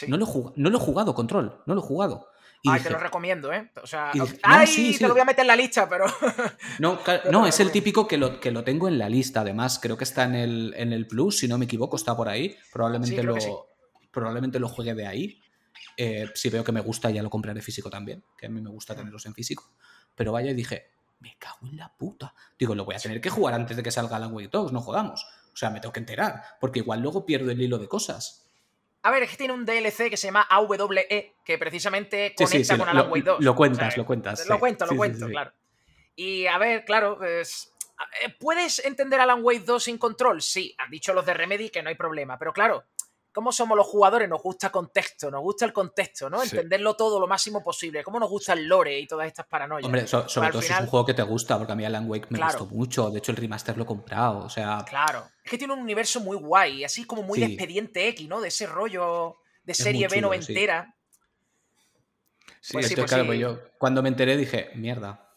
No, 0.08 0.16
lo 0.16 0.26
he 0.26 0.60
no 0.60 0.70
lo 0.70 0.78
he 0.78 0.80
jugado, 0.80 1.14
Control, 1.14 1.62
no 1.66 1.74
lo 1.74 1.80
he 1.80 1.84
jugado. 1.84 2.28
ay, 2.66 2.80
te 2.80 2.88
lo 2.88 2.98
recomiendo, 2.98 3.52
¿eh? 3.52 3.70
O 3.82 3.86
sea, 3.86 4.12
ay, 4.42 4.96
te 4.98 5.06
lo 5.06 5.12
voy 5.12 5.20
a 5.20 5.26
meter 5.26 5.42
en 5.42 5.48
la 5.48 5.56
lista, 5.56 5.86
pero. 5.88 6.06
no, 6.78 6.98
no 7.30 7.46
es 7.46 7.60
el 7.60 7.70
típico 7.70 8.08
que 8.08 8.16
lo, 8.16 8.40
que 8.40 8.50
lo 8.50 8.64
tengo 8.64 8.88
en 8.88 8.98
la 8.98 9.08
lista, 9.10 9.40
además. 9.40 9.78
Creo 9.78 9.98
que 9.98 10.04
está 10.04 10.24
en 10.24 10.34
el, 10.34 10.74
en 10.76 10.92
el 10.92 11.06
Plus, 11.06 11.38
si 11.38 11.48
no 11.48 11.58
me 11.58 11.66
equivoco, 11.66 11.96
está 11.96 12.16
por 12.16 12.28
ahí. 12.28 12.56
Probablemente, 12.72 13.22
lo, 13.22 13.36
probablemente 14.10 14.58
lo 14.58 14.68
juegue 14.68 14.94
de 14.94 15.06
ahí. 15.06 15.40
Eh, 15.96 16.30
si 16.34 16.48
veo 16.48 16.64
que 16.64 16.72
me 16.72 16.80
gusta, 16.80 17.10
ya 17.10 17.22
lo 17.22 17.30
compraré 17.30 17.60
físico 17.60 17.90
también, 17.90 18.24
que 18.38 18.46
a 18.46 18.48
mí 18.48 18.60
me 18.60 18.70
gusta 18.70 18.96
tenerlos 18.96 19.26
en 19.26 19.34
físico. 19.34 19.70
Pero 20.14 20.32
vaya, 20.32 20.50
y 20.50 20.54
dije, 20.54 20.86
me 21.20 21.36
cago 21.38 21.66
en 21.66 21.76
la 21.76 21.88
puta. 21.96 22.34
Digo, 22.58 22.74
lo 22.74 22.84
voy 22.84 22.94
a 22.94 22.98
tener 22.98 23.20
que 23.20 23.30
jugar 23.30 23.54
antes 23.54 23.76
de 23.76 23.82
que 23.82 23.90
salga 23.90 24.16
Alan 24.16 24.32
Wake 24.32 24.50
2, 24.50 24.72
no 24.72 24.80
jodamos. 24.80 25.26
O 25.52 25.56
sea, 25.56 25.70
me 25.70 25.80
tengo 25.80 25.92
que 25.92 26.00
enterar, 26.00 26.42
porque 26.60 26.80
igual 26.80 27.00
luego 27.00 27.24
pierdo 27.24 27.50
el 27.50 27.60
hilo 27.60 27.78
de 27.78 27.88
cosas. 27.88 28.50
A 29.02 29.10
ver, 29.10 29.22
es 29.22 29.30
que 29.30 29.36
tiene 29.36 29.52
un 29.52 29.66
DLC 29.66 30.08
que 30.08 30.16
se 30.16 30.28
llama 30.28 30.46
AWE, 30.48 31.34
que 31.44 31.58
precisamente 31.58 32.34
conecta 32.36 32.78
con 32.78 32.88
Alan 32.88 33.10
Wake 33.10 33.24
2. 33.24 33.44
Lo 33.44 33.54
cuentas, 33.54 33.96
lo 33.96 34.06
cuentas. 34.06 34.46
Lo 34.48 34.58
cuento, 34.58 34.86
lo 34.86 34.96
cuento, 34.96 35.28
claro. 35.28 35.52
Y 36.16 36.46
a 36.46 36.58
ver, 36.58 36.84
claro, 36.84 37.18
pues, 37.18 37.72
¿puedes 38.40 38.84
entender 38.84 39.20
Alan 39.20 39.40
Wake 39.42 39.64
2 39.64 39.84
sin 39.84 39.98
control? 39.98 40.40
Sí, 40.40 40.74
han 40.78 40.90
dicho 40.90 41.12
los 41.12 41.26
de 41.26 41.34
Remedy 41.34 41.70
que 41.70 41.82
no 41.82 41.90
hay 41.90 41.96
problema, 41.96 42.38
pero 42.38 42.52
claro, 42.52 42.84
cómo 43.34 43.50
somos 43.50 43.76
los 43.76 43.86
jugadores, 43.88 44.28
nos 44.28 44.40
gusta 44.40 44.70
contexto, 44.70 45.28
nos 45.28 45.42
gusta 45.42 45.64
el 45.64 45.72
contexto, 45.72 46.30
¿no? 46.30 46.40
Entenderlo 46.40 46.94
todo 46.94 47.18
lo 47.18 47.26
máximo 47.26 47.62
posible, 47.64 48.04
cómo 48.04 48.20
nos 48.20 48.30
gusta 48.30 48.52
el 48.52 48.66
lore 48.66 48.96
y 49.00 49.08
todas 49.08 49.26
estas 49.26 49.44
paranoias. 49.46 49.84
Hombre, 49.84 50.06
sobre 50.06 50.52
todo 50.52 50.62
si 50.62 50.72
es 50.72 50.80
un 50.80 50.86
juego 50.86 51.04
que 51.04 51.14
te 51.14 51.22
gusta, 51.22 51.58
porque 51.58 51.72
a 51.72 51.76
mí 51.76 51.84
Alan 51.84 52.08
Wake 52.08 52.28
me 52.30 52.38
gustó 52.38 52.66
mucho, 52.66 53.10
de 53.10 53.18
hecho 53.18 53.32
el 53.32 53.36
remaster 53.36 53.76
lo 53.76 53.82
he 53.82 53.86
comprado, 53.86 54.44
o 54.44 54.48
sea... 54.48 54.84
Claro, 54.88 55.26
es 55.44 55.50
que 55.50 55.58
tiene 55.58 55.74
un 55.74 55.80
universo 55.80 56.20
muy 56.20 56.36
guay, 56.36 56.84
así 56.84 57.04
como 57.04 57.22
muy 57.22 57.40
de 57.40 57.46
expediente 57.46 58.06
X, 58.08 58.28
¿no? 58.28 58.40
De 58.40 58.48
ese 58.48 58.66
rollo 58.66 59.38
de 59.64 59.74
serie 59.74 60.06
B 60.06 60.20
noventera. 60.20 60.94
Sí, 62.60 62.74
pues 62.74 62.86
sí, 62.86 62.94
pues 62.94 63.10
claro, 63.10 63.26
pues 63.26 63.40
yo 63.40 63.58
cuando 63.78 64.00
me 64.00 64.10
enteré 64.10 64.36
dije, 64.36 64.70
mierda, 64.76 65.33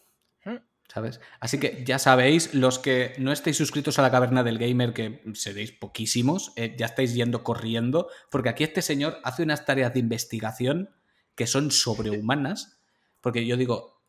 ¿sabes? 0.88 1.20
Así 1.40 1.60
que 1.60 1.84
ya 1.84 1.98
sabéis, 1.98 2.54
los 2.54 2.78
que 2.78 3.14
no 3.18 3.32
estéis 3.32 3.56
suscritos 3.56 3.98
a 3.98 4.02
la 4.02 4.10
caverna 4.10 4.42
del 4.42 4.58
gamer, 4.58 4.92
que 4.92 5.22
seréis 5.34 5.72
poquísimos, 5.72 6.52
eh, 6.56 6.74
ya 6.78 6.86
estáis 6.86 7.14
yendo 7.14 7.44
corriendo, 7.44 8.08
porque 8.30 8.48
aquí 8.48 8.64
este 8.64 8.82
señor 8.82 9.18
hace 9.22 9.42
unas 9.42 9.64
tareas 9.64 9.92
de 9.92 10.00
investigación 10.00 10.90
que 11.34 11.46
son 11.46 11.70
sobrehumanas, 11.70 12.80
porque 13.20 13.46
yo 13.46 13.56
digo, 13.56 14.02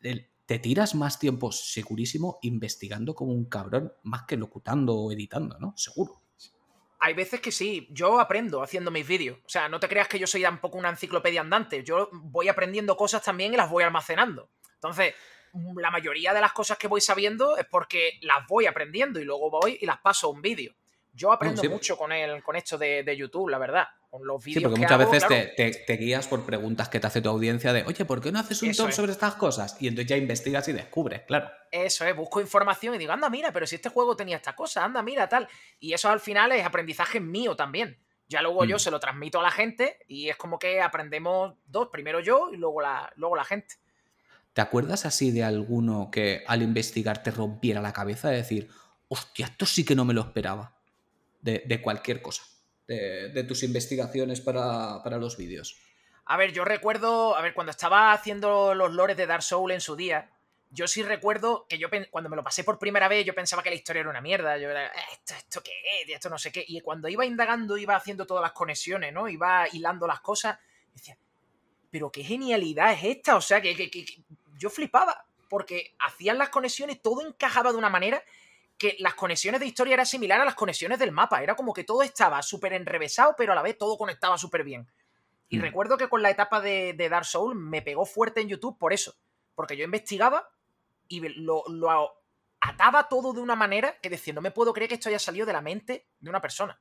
te 0.49 0.57
tiras 0.57 0.95
más 0.95 1.19
tiempo 1.19 1.51
segurísimo 1.51 2.39
investigando 2.41 3.13
como 3.13 3.33
un 3.33 3.45
cabrón, 3.45 3.93
más 4.03 4.23
que 4.23 4.37
locutando 4.37 4.95
o 4.95 5.11
editando, 5.11 5.59
¿no? 5.59 5.73
Seguro. 5.77 6.21
Hay 7.01 7.13
veces 7.13 7.39
que 7.39 7.51
sí, 7.51 7.87
yo 7.91 8.19
aprendo 8.19 8.61
haciendo 8.61 8.91
mis 8.91 9.07
vídeos. 9.07 9.37
O 9.45 9.49
sea, 9.49 9.69
no 9.69 9.79
te 9.79 9.87
creas 9.87 10.07
que 10.07 10.19
yo 10.19 10.27
soy 10.27 10.41
tampoco 10.41 10.77
una 10.77 10.89
enciclopedia 10.89 11.41
andante. 11.41 11.83
Yo 11.83 12.09
voy 12.11 12.49
aprendiendo 12.49 12.97
cosas 12.97 13.23
también 13.23 13.53
y 13.53 13.57
las 13.57 13.69
voy 13.69 13.83
almacenando. 13.83 14.49
Entonces, 14.73 15.13
la 15.75 15.91
mayoría 15.91 16.33
de 16.33 16.41
las 16.41 16.53
cosas 16.53 16.77
que 16.77 16.87
voy 16.87 17.01
sabiendo 17.01 17.57
es 17.57 17.65
porque 17.65 18.19
las 18.21 18.45
voy 18.47 18.65
aprendiendo 18.65 19.19
y 19.19 19.23
luego 19.23 19.49
voy 19.49 19.77
y 19.81 19.85
las 19.85 19.99
paso 19.99 20.27
a 20.27 20.29
un 20.31 20.41
vídeo. 20.41 20.73
Yo 21.13 21.31
aprendo 21.31 21.63
mucho 21.69 21.97
con, 21.97 22.11
el, 22.11 22.43
con 22.43 22.55
esto 22.55 22.77
de, 22.77 23.15
YouTube, 23.17 23.49
la 23.49 23.57
verdad. 23.57 23.87
Con 24.09 24.25
los 24.25 24.43
vídeos. 24.43 24.61
Sí, 24.61 24.63
porque 24.63 24.79
muchas 24.79 25.11
veces 25.11 25.85
te, 25.85 25.97
guías 25.97 26.27
por 26.27 26.45
preguntas 26.45 26.89
que 26.89 26.99
te 26.99 27.07
hace 27.07 27.21
tu 27.21 27.29
audiencia 27.29 27.73
de, 27.73 27.83
oye, 27.83 28.05
¿por 28.05 28.21
qué 28.21 28.31
no 28.31 28.39
haces 28.39 28.61
un 28.63 28.73
top 28.73 28.91
sobre 28.91 29.11
estas 29.11 29.35
cosas? 29.35 29.75
Y 29.79 29.87
entonces 29.87 30.09
ya 30.09 30.17
investigas 30.17 30.67
y 30.67 30.73
descubres, 30.73 31.21
claro. 31.23 31.51
Eso 31.71 32.05
es, 32.05 32.15
busco 32.15 32.41
información 32.41 32.95
y 32.95 32.97
digo, 32.97 33.11
anda, 33.11 33.29
mira, 33.29 33.51
pero 33.51 33.67
si 33.67 33.75
este 33.75 33.89
juego 33.89 34.15
tenía 34.15 34.37
esta 34.37 34.55
cosa, 34.55 34.83
anda, 34.83 35.03
mira, 35.03 35.29
tal. 35.29 35.47
Y 35.79 35.93
eso 35.93 36.09
al 36.09 36.19
final 36.19 36.51
es 36.53 36.65
aprendizaje 36.65 37.19
mío 37.19 37.55
también. 37.55 37.99
Ya 38.27 38.41
luego 38.41 38.63
yo 38.63 38.77
mm. 38.77 38.79
se 38.79 38.91
lo 38.91 38.99
transmito 38.99 39.39
a 39.39 39.43
la 39.43 39.51
gente 39.51 39.97
y 40.07 40.29
es 40.29 40.37
como 40.37 40.57
que 40.57 40.81
aprendemos 40.81 41.55
dos, 41.65 41.89
primero 41.91 42.19
yo 42.19 42.49
y 42.51 42.57
luego 42.57 42.81
la, 42.81 43.11
luego 43.15 43.35
la 43.35 43.43
gente. 43.43 43.75
¿Te 44.53 44.61
acuerdas 44.61 45.05
así 45.05 45.31
de 45.31 45.43
alguno 45.43 46.09
que 46.11 46.43
al 46.47 46.61
investigar 46.61 47.23
te 47.23 47.31
rompiera 47.31 47.81
la 47.81 47.93
cabeza 47.93 48.29
de 48.29 48.37
decir, 48.37 48.69
hostia, 49.07 49.45
esto 49.45 49.65
sí 49.65 49.85
que 49.85 49.95
no 49.95 50.05
me 50.05 50.13
lo 50.13 50.21
esperaba? 50.21 50.75
De, 51.41 51.81
cualquier 51.81 52.21
cosa. 52.21 52.43
de, 52.87 53.43
tus 53.47 53.63
investigaciones 53.63 54.41
para, 54.41 55.01
para 55.03 55.17
los 55.17 55.37
vídeos? 55.37 55.77
A 56.25 56.37
ver, 56.37 56.51
yo 56.51 56.65
recuerdo, 56.65 57.35
a 57.35 57.41
ver, 57.41 57.53
cuando 57.53 57.71
estaba 57.71 58.11
haciendo 58.11 58.75
los 58.75 58.91
lores 58.93 59.17
de 59.17 59.25
Dark 59.25 59.41
Souls 59.41 59.73
en 59.73 59.81
su 59.81 59.95
día, 59.95 60.29
yo 60.71 60.87
sí 60.87 61.01
recuerdo 61.01 61.65
que 61.67 61.79
yo 61.79 61.87
cuando 62.11 62.29
me 62.29 62.35
lo 62.35 62.43
pasé 62.43 62.63
por 62.63 62.77
primera 62.77 63.07
vez, 63.07 63.25
yo 63.25 63.33
pensaba 63.33 63.63
que 63.63 63.71
la 63.71 63.75
historia 63.75 64.01
era 64.01 64.09
una 64.09 64.21
mierda. 64.21 64.57
Yo 64.57 64.69
era, 64.69 64.87
¿esto, 65.11 65.33
esto 65.35 65.63
qué 65.63 65.71
es? 66.03 66.09
Esto 66.09 66.29
no 66.29 66.37
sé 66.37 66.51
qué. 66.51 66.63
Y 66.67 66.79
cuando 66.81 67.07
iba 67.07 67.25
indagando, 67.25 67.77
iba 67.77 67.95
haciendo 67.95 68.27
todas 68.27 68.43
las 68.43 68.51
conexiones, 68.51 69.11
¿no? 69.11 69.27
Iba 69.27 69.67
hilando 69.71 70.05
las 70.05 70.19
cosas. 70.19 70.59
Decía, 70.93 71.17
pero 71.89 72.11
qué 72.11 72.23
genialidad 72.23 72.93
es 72.93 73.03
esta. 73.03 73.35
O 73.35 73.41
sea, 73.41 73.59
que, 73.59 73.75
que 73.75 74.05
yo 74.59 74.69
flipaba. 74.69 75.25
Porque 75.49 75.95
hacían 75.97 76.37
las 76.37 76.49
conexiones, 76.49 77.01
todo 77.01 77.25
encajaba 77.25 77.71
de 77.71 77.77
una 77.79 77.89
manera 77.89 78.21
que 78.77 78.95
las 78.99 79.15
conexiones 79.15 79.59
de 79.59 79.65
historia 79.65 79.95
eran 79.95 80.05
similar 80.05 80.39
a 80.39 80.45
las 80.45 80.53
conexiones 80.53 80.99
del 80.99 81.11
mapa. 81.11 81.41
Era 81.41 81.55
como 81.55 81.73
que 81.73 81.83
todo 81.83 82.03
estaba 82.03 82.41
súper 82.43 82.73
enrevesado, 82.73 83.33
pero 83.35 83.51
a 83.53 83.55
la 83.55 83.63
vez 83.63 83.75
todo 83.77 83.97
conectaba 83.97 84.37
súper 84.37 84.63
bien. 84.63 84.87
Y 85.49 85.57
Mm. 85.57 85.61
recuerdo 85.61 85.97
que 85.97 86.07
con 86.07 86.21
la 86.21 86.29
etapa 86.29 86.61
de, 86.61 86.93
de 86.93 87.09
Dark 87.09 87.25
Souls 87.25 87.55
me 87.59 87.81
pegó 87.81 88.05
fuerte 88.05 88.41
en 88.41 88.47
YouTube 88.49 88.77
por 88.77 88.93
eso. 88.93 89.15
Porque 89.55 89.75
yo 89.75 89.83
investigaba 89.83 90.47
y 91.07 91.19
lo, 91.41 91.63
lo 91.67 92.13
ataba 92.61 93.09
todo 93.09 93.33
de 93.33 93.41
una 93.41 93.55
manera 93.55 93.97
que 93.99 94.09
decía, 94.11 94.33
no 94.33 94.41
me 94.41 94.51
puedo 94.51 94.71
creer 94.71 94.87
que 94.89 94.95
esto 94.95 95.09
haya 95.09 95.17
salido 95.19 95.47
de 95.47 95.53
la 95.53 95.61
mente 95.61 96.05
de 96.19 96.29
una 96.29 96.39
persona. 96.41 96.79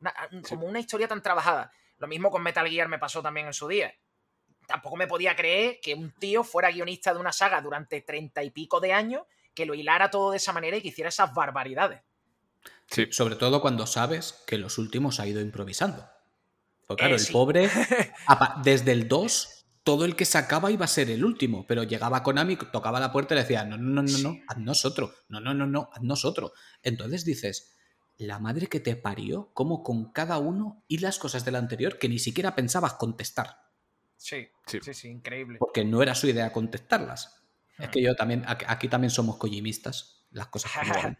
Una- 0.00 0.14
como 0.48 0.66
una 0.66 0.78
historia 0.80 1.08
tan 1.08 1.22
trabajada. 1.22 1.72
Lo 1.98 2.06
mismo 2.06 2.30
con 2.30 2.42
Metal 2.42 2.68
Gear 2.68 2.88
me 2.88 2.98
pasó 2.98 3.22
también 3.22 3.46
en 3.46 3.54
su 3.54 3.66
día. 3.68 3.94
Tampoco 4.70 4.96
me 4.96 5.08
podía 5.08 5.34
creer 5.34 5.80
que 5.82 5.94
un 5.94 6.12
tío 6.12 6.44
fuera 6.44 6.70
guionista 6.70 7.12
de 7.12 7.18
una 7.18 7.32
saga 7.32 7.60
durante 7.60 8.02
treinta 8.02 8.44
y 8.44 8.50
pico 8.50 8.78
de 8.78 8.92
años, 8.92 9.22
que 9.52 9.66
lo 9.66 9.74
hilara 9.74 10.12
todo 10.12 10.30
de 10.30 10.36
esa 10.36 10.52
manera 10.52 10.76
y 10.76 10.80
que 10.80 10.88
hiciera 10.88 11.08
esas 11.08 11.34
barbaridades. 11.34 12.00
Sí. 12.88 13.08
Sobre 13.10 13.34
todo 13.34 13.60
cuando 13.60 13.88
sabes 13.88 14.44
que 14.46 14.58
los 14.58 14.78
últimos 14.78 15.18
ha 15.18 15.26
ido 15.26 15.40
improvisando. 15.40 16.08
Porque 16.86 17.00
claro, 17.00 17.16
Eh, 17.16 17.18
el 17.18 17.32
pobre, 17.32 17.68
desde 18.62 18.92
el 18.92 19.08
2, 19.08 19.66
todo 19.82 20.04
el 20.04 20.14
que 20.14 20.24
sacaba 20.24 20.70
iba 20.70 20.84
a 20.84 20.88
ser 20.88 21.10
el 21.10 21.24
último, 21.24 21.66
pero 21.66 21.82
llegaba 21.82 22.22
Konami, 22.22 22.56
tocaba 22.56 23.00
la 23.00 23.10
puerta 23.10 23.34
y 23.34 23.36
le 23.36 23.42
decía, 23.42 23.64
no, 23.64 23.76
no, 23.76 24.02
no, 24.02 24.02
no, 24.02 24.18
no, 24.18 24.38
haz 24.46 24.58
nosotros, 24.58 25.10
no, 25.28 25.40
no, 25.40 25.52
no, 25.52 25.66
no, 25.66 25.90
haz 25.92 26.02
nosotros. 26.02 26.52
Entonces 26.82 27.24
dices, 27.24 27.72
la 28.18 28.38
madre 28.38 28.66
que 28.66 28.80
te 28.80 28.96
parió, 28.96 29.50
como 29.54 29.82
con 29.82 30.12
cada 30.12 30.38
uno 30.38 30.84
y 30.86 30.98
las 30.98 31.18
cosas 31.18 31.44
del 31.44 31.56
anterior 31.56 31.98
que 31.98 32.08
ni 32.08 32.18
siquiera 32.18 32.54
pensabas 32.54 32.94
contestar, 32.94 33.69
Sí, 34.22 34.46
Sí. 34.66 34.78
sí, 34.82 34.92
sí, 34.94 35.08
increíble. 35.08 35.56
porque 35.58 35.82
no 35.84 36.02
era 36.02 36.14
su 36.14 36.26
idea 36.28 36.52
contestarlas. 36.52 37.42
Es 37.78 37.88
Hmm. 37.88 37.90
que 37.90 38.02
yo 38.02 38.14
también, 38.14 38.44
aquí 38.46 38.86
también 38.88 39.10
somos 39.10 39.38
cojimistas, 39.38 40.26
las 40.30 40.48
cosas 40.48 40.70
como. 40.72 40.82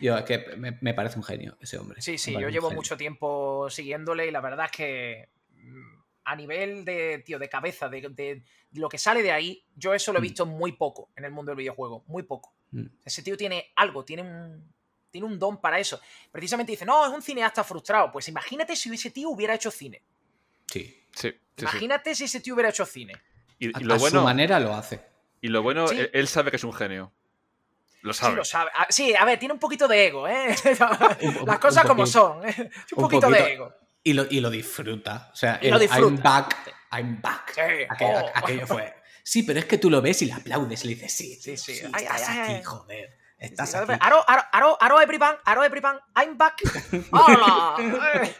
Yo, 0.00 0.18
es 0.18 0.24
que 0.24 0.56
me, 0.56 0.76
me 0.80 0.92
parece 0.92 1.16
un 1.16 1.22
genio 1.24 1.56
ese 1.60 1.78
hombre. 1.78 2.02
Sí, 2.02 2.18
sí, 2.18 2.32
yo 2.32 2.48
llevo 2.48 2.68
genio. 2.68 2.80
mucho 2.82 2.96
tiempo 2.96 3.70
siguiéndole 3.70 4.26
y 4.26 4.30
la 4.32 4.40
verdad 4.40 4.66
es 4.66 4.72
que 4.72 5.28
mm, 5.52 5.94
a 6.24 6.34
nivel 6.36 6.84
de, 6.84 7.22
tío, 7.24 7.38
de 7.38 7.48
cabeza, 7.48 7.88
de, 7.88 8.00
de 8.10 8.42
lo 8.72 8.88
que 8.88 8.98
sale 8.98 9.22
de 9.22 9.30
ahí, 9.30 9.64
yo 9.76 9.94
eso 9.94 10.12
lo 10.12 10.18
he 10.18 10.20
Mm. 10.20 10.22
visto 10.24 10.46
muy 10.46 10.72
poco 10.72 11.10
en 11.16 11.24
el 11.24 11.30
mundo 11.30 11.50
del 11.50 11.58
videojuego, 11.58 12.02
muy 12.08 12.24
poco. 12.24 12.52
Mm. 12.72 12.86
Ese 13.04 13.22
tío 13.22 13.36
tiene 13.36 13.72
algo, 13.76 14.04
tiene 14.04 14.22
un, 14.22 14.74
tiene 15.12 15.28
un 15.28 15.38
don 15.38 15.60
para 15.60 15.78
eso. 15.78 16.00
Precisamente 16.32 16.72
dice, 16.72 16.84
no, 16.84 17.06
es 17.06 17.12
un 17.12 17.22
cineasta 17.22 17.62
frustrado. 17.62 18.10
Pues 18.10 18.28
imagínate 18.28 18.74
si 18.74 18.92
ese 18.92 19.10
tío 19.12 19.30
hubiera 19.30 19.54
hecho 19.54 19.70
cine. 19.70 20.02
Sí. 20.66 21.00
Sí, 21.14 21.30
sí, 21.30 21.36
sí. 21.56 21.62
Imagínate 21.62 22.14
si 22.14 22.24
ese 22.24 22.40
tío 22.40 22.54
hubiera 22.54 22.70
hecho 22.70 22.84
cine. 22.86 23.14
Y, 23.58 23.68
A, 23.68 23.80
y 23.80 23.84
lo 23.84 23.94
a 23.94 23.98
bueno, 23.98 24.20
su 24.20 24.24
manera 24.24 24.58
lo 24.60 24.74
hace. 24.74 25.00
y 25.40 25.48
lo 25.48 25.62
bueno 25.62 25.86
Sí. 25.88 25.98
él, 25.98 26.10
él 26.12 26.28
sabe 26.28 26.50
que 26.50 26.56
es 26.56 26.64
un 26.64 26.72
genio. 26.72 27.12
Lo 28.02 28.12
sabe. 28.12 28.32
Sí, 28.32 28.36
lo 28.36 28.44
sabe. 28.44 28.70
Ah, 28.74 28.86
Sí, 28.90 29.14
a 29.14 29.24
ver, 29.24 29.38
tiene 29.38 29.54
un 29.54 29.60
poquito 29.60 29.88
de 29.88 30.06
ego, 30.06 30.28
¿eh? 30.28 30.54
Las 31.46 31.58
cosas 31.58 31.84
como 31.86 32.06
son. 32.06 32.46
¿eh? 32.48 32.54
Un 32.92 33.04
Un 33.04 33.08
poquito 33.08 33.30
de 33.30 33.52
ego. 33.54 33.72
Y 34.02 34.12
lo, 34.12 34.26
y 34.28 34.40
lo 34.40 34.50
disfruta. 34.50 35.30
O 35.32 35.36
sea, 35.36 35.58
lo 35.62 35.78
disfruta. 35.78 36.04
I'm 36.06 36.22
back, 36.22 36.74
I'm 36.92 37.22
back. 37.22 37.52
Sí, 37.54 37.60
Aquello, 37.88 38.18
oh. 38.24 38.30
aquello 38.34 38.66
fue. 38.66 38.94
Sí, 39.22 39.42
pero 39.44 39.58
es 39.58 39.64
que 39.64 39.78
tú 39.78 39.88
lo 39.88 40.02
ves 40.02 40.20
y 40.20 40.26
le 40.26 40.34
aplaudes 40.34 40.84
y 40.84 40.88
le 40.88 40.94
dices, 40.96 41.12
sí, 41.16 41.34
Sí, 41.40 41.56
sí. 41.56 41.74
sí, 41.76 41.86
Ay, 41.90 42.04
estás 42.04 42.28
ay, 42.28 42.38
aquí, 42.40 42.52
ay. 42.56 42.62
joder. 42.62 43.16
Estás 43.44 43.70
Sí, 43.70 43.76
aquí. 43.76 43.92
Aro, 44.00 44.24
aro, 44.28 44.42
aro, 44.52 44.78
aro 44.80 45.00
everyone, 45.00 45.36
aro 45.44 45.64
everyone, 45.64 45.98
I'm 46.16 46.36
back. 46.38 46.62
¡Hola! 47.12 47.76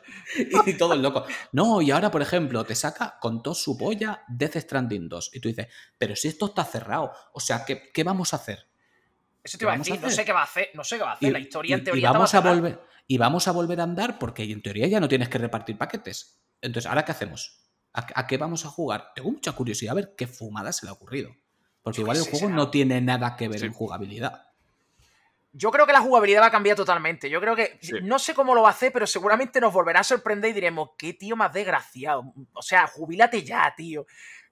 Y 0.67 0.75
todo 0.75 0.95
el 0.95 1.03
loco. 1.03 1.25
No, 1.53 1.81
y 1.83 1.91
ahora, 1.91 2.11
por 2.11 2.23
ejemplo, 2.23 2.65
te 2.65 2.75
saca 2.75 3.19
con 3.21 3.43
todo 3.43 3.55
su 3.55 3.77
polla 3.79 4.25
Death 4.29 4.57
Stranding 4.57 5.09
2. 5.09 5.31
Y 5.35 5.41
tú 5.41 5.49
dices, 5.49 5.69
pero 5.99 6.17
si 6.17 6.29
esto 6.29 6.47
está 6.47 6.65
cerrado, 6.65 7.13
o 7.33 7.41
sea, 7.41 7.65
¿qué, 7.65 7.91
qué 7.93 8.03
vamos 8.05 8.33
a 8.33 8.37
hacer? 8.37 8.67
Eso 9.43 9.59
te 9.59 9.65
iba 9.65 9.75
a 9.75 9.77
decir, 9.79 10.01
no 10.01 10.11
sé 10.11 10.25
qué 10.25 10.33
va 10.33 10.41
a 10.41 10.45
hacer, 10.45 10.71
no 10.75 10.83
sé 10.83 10.97
qué 10.97 11.03
va 11.05 11.11
a 11.11 11.15
hacer. 11.15 11.29
Y- 11.29 11.33
la 11.33 11.39
historia 11.39 11.77
y- 11.77 11.79
en 11.79 11.85
teoría 11.85 12.09
y 12.09 12.13
vamos 12.13 12.35
a 12.35 12.41
volver 12.41 12.81
y 13.07 13.19
vamos 13.19 13.47
a 13.47 13.53
volver 13.53 13.81
a 13.81 13.85
andar 13.85 14.19
porque 14.19 14.43
en 14.45 14.63
teoría 14.63 14.87
ya 14.87 14.99
no 15.01 15.09
tienes 15.09 15.29
que 15.29 15.37
repartir 15.39 15.77
paquetes. 15.77 16.41
Entonces, 16.63 16.89
¿ahora 16.89 17.05
qué 17.05 17.13
hacemos? 17.13 17.61
¿A, 17.93 18.07
a 18.15 18.27
qué 18.27 18.39
vamos 18.39 18.65
a 18.65 18.69
jugar? 18.71 19.13
Tengo 19.15 19.31
mucha 19.31 19.53
curiosidad 19.53 19.93
a 19.93 19.97
ver 19.97 20.15
qué 20.17 20.27
fumada 20.27 20.73
se 20.73 20.87
le 20.87 20.91
ha 20.91 20.95
ocurrido. 20.95 21.31
Porque 21.83 21.99
Yo 21.99 22.03
igual 22.03 22.17
el 22.17 22.23
juego 22.23 22.39
será- 22.39 22.55
no 22.55 22.71
tiene 22.71 23.01
nada 23.03 23.37
que 23.37 23.47
ver 23.49 23.61
Sí. 23.61 23.67
en 23.67 23.73
jugabilidad. 23.75 24.49
Yo 25.57 25.71
creo 25.71 25.87
que 25.87 25.93
la 25.93 26.01
jugabilidad 26.01 26.43
va 26.43 26.47
a 26.47 26.51
cambiar 26.51 26.77
totalmente. 26.77 27.31
Yo 27.31 27.41
creo 27.41 27.55
que. 27.55 27.79
Sí. 27.81 27.93
No 28.03 28.19
sé 28.19 28.35
cómo 28.35 28.55
lo 28.57 28.63
va 28.63 28.69
a 28.69 28.73
hacer, 28.73 28.93
pero 28.93 29.07
seguramente 29.07 29.61
nos 29.61 29.73
volverá 29.73 30.01
a 30.01 30.05
sorprender 30.05 30.51
y 30.51 30.55
diremos, 30.55 30.91
qué 30.99 31.13
tío 31.15 31.37
más 31.37 31.53
desgraciado. 31.53 32.25
O 32.53 32.61
sea, 32.63 32.87
jubílate 32.89 33.43
ya, 33.45 33.73
tío. 33.77 34.05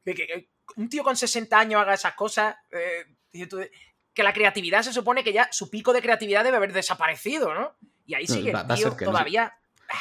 Que, 0.05 0.15
que- 0.15 0.27
que 0.29 0.49
un 0.77 0.89
tío 0.89 1.03
con 1.03 1.17
60 1.17 1.59
años 1.59 1.81
haga 1.83 1.95
esas 1.95 2.15
cosas. 2.15 2.55
eh, 2.71 3.05
que 4.15 4.23
la 4.23 4.33
creatividad 4.33 4.83
se 4.83 4.93
supone 4.93 5.25
que 5.25 5.33
ya 5.33 5.49
su 5.51 5.71
pico 5.71 5.93
de 5.93 6.03
creatividad 6.03 6.45
debe 6.45 6.59
haber 6.59 6.73
desaparecido, 6.73 7.55
¿no? 7.55 7.77
Y 8.07 8.15
ahí 8.15 8.27
sigue 8.27 8.53
va- 8.53 8.61
el 8.69 8.75
tío 8.77 8.97
que 8.97 9.05
no. 9.07 9.11
todavía. 9.13 9.55
ah, 9.89 9.95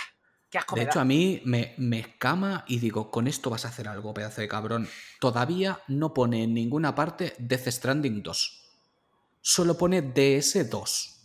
qué 0.50 0.58
asco 0.58 0.76
De 0.76 0.84
hecho, 0.84 1.00
a 1.00 1.06
mí 1.06 1.42
me, 1.46 1.74
me 1.78 2.00
escama 2.00 2.66
y 2.68 2.80
digo, 2.80 3.10
con 3.10 3.28
esto 3.28 3.50
vas 3.50 3.64
a 3.66 3.70
hacer 3.70 3.88
algo, 3.88 4.14
pedazo 4.14 4.42
de 4.42 4.48
cabrón. 4.50 4.90
Todavía 5.20 5.80
no 5.88 6.14
pone 6.14 6.44
en 6.44 6.54
ninguna 6.54 6.94
parte 6.94 7.34
Death 7.40 7.68
Stranding 7.70 8.22
2. 8.22 8.61
Solo 9.42 9.78
pone 9.78 10.02
DS2. 10.04 11.08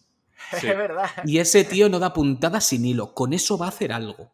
Sí. 0.61 0.69
Es 0.69 0.77
verdad. 0.77 1.11
Y 1.25 1.39
ese 1.39 1.65
tío 1.65 1.89
no 1.89 1.99
da 1.99 2.13
puntada 2.13 2.61
sin 2.61 2.85
hilo. 2.85 3.15
Con 3.15 3.33
eso 3.33 3.59
va 3.59 3.67
a 3.67 3.71
hacer 3.71 3.93
algo. 3.93 4.33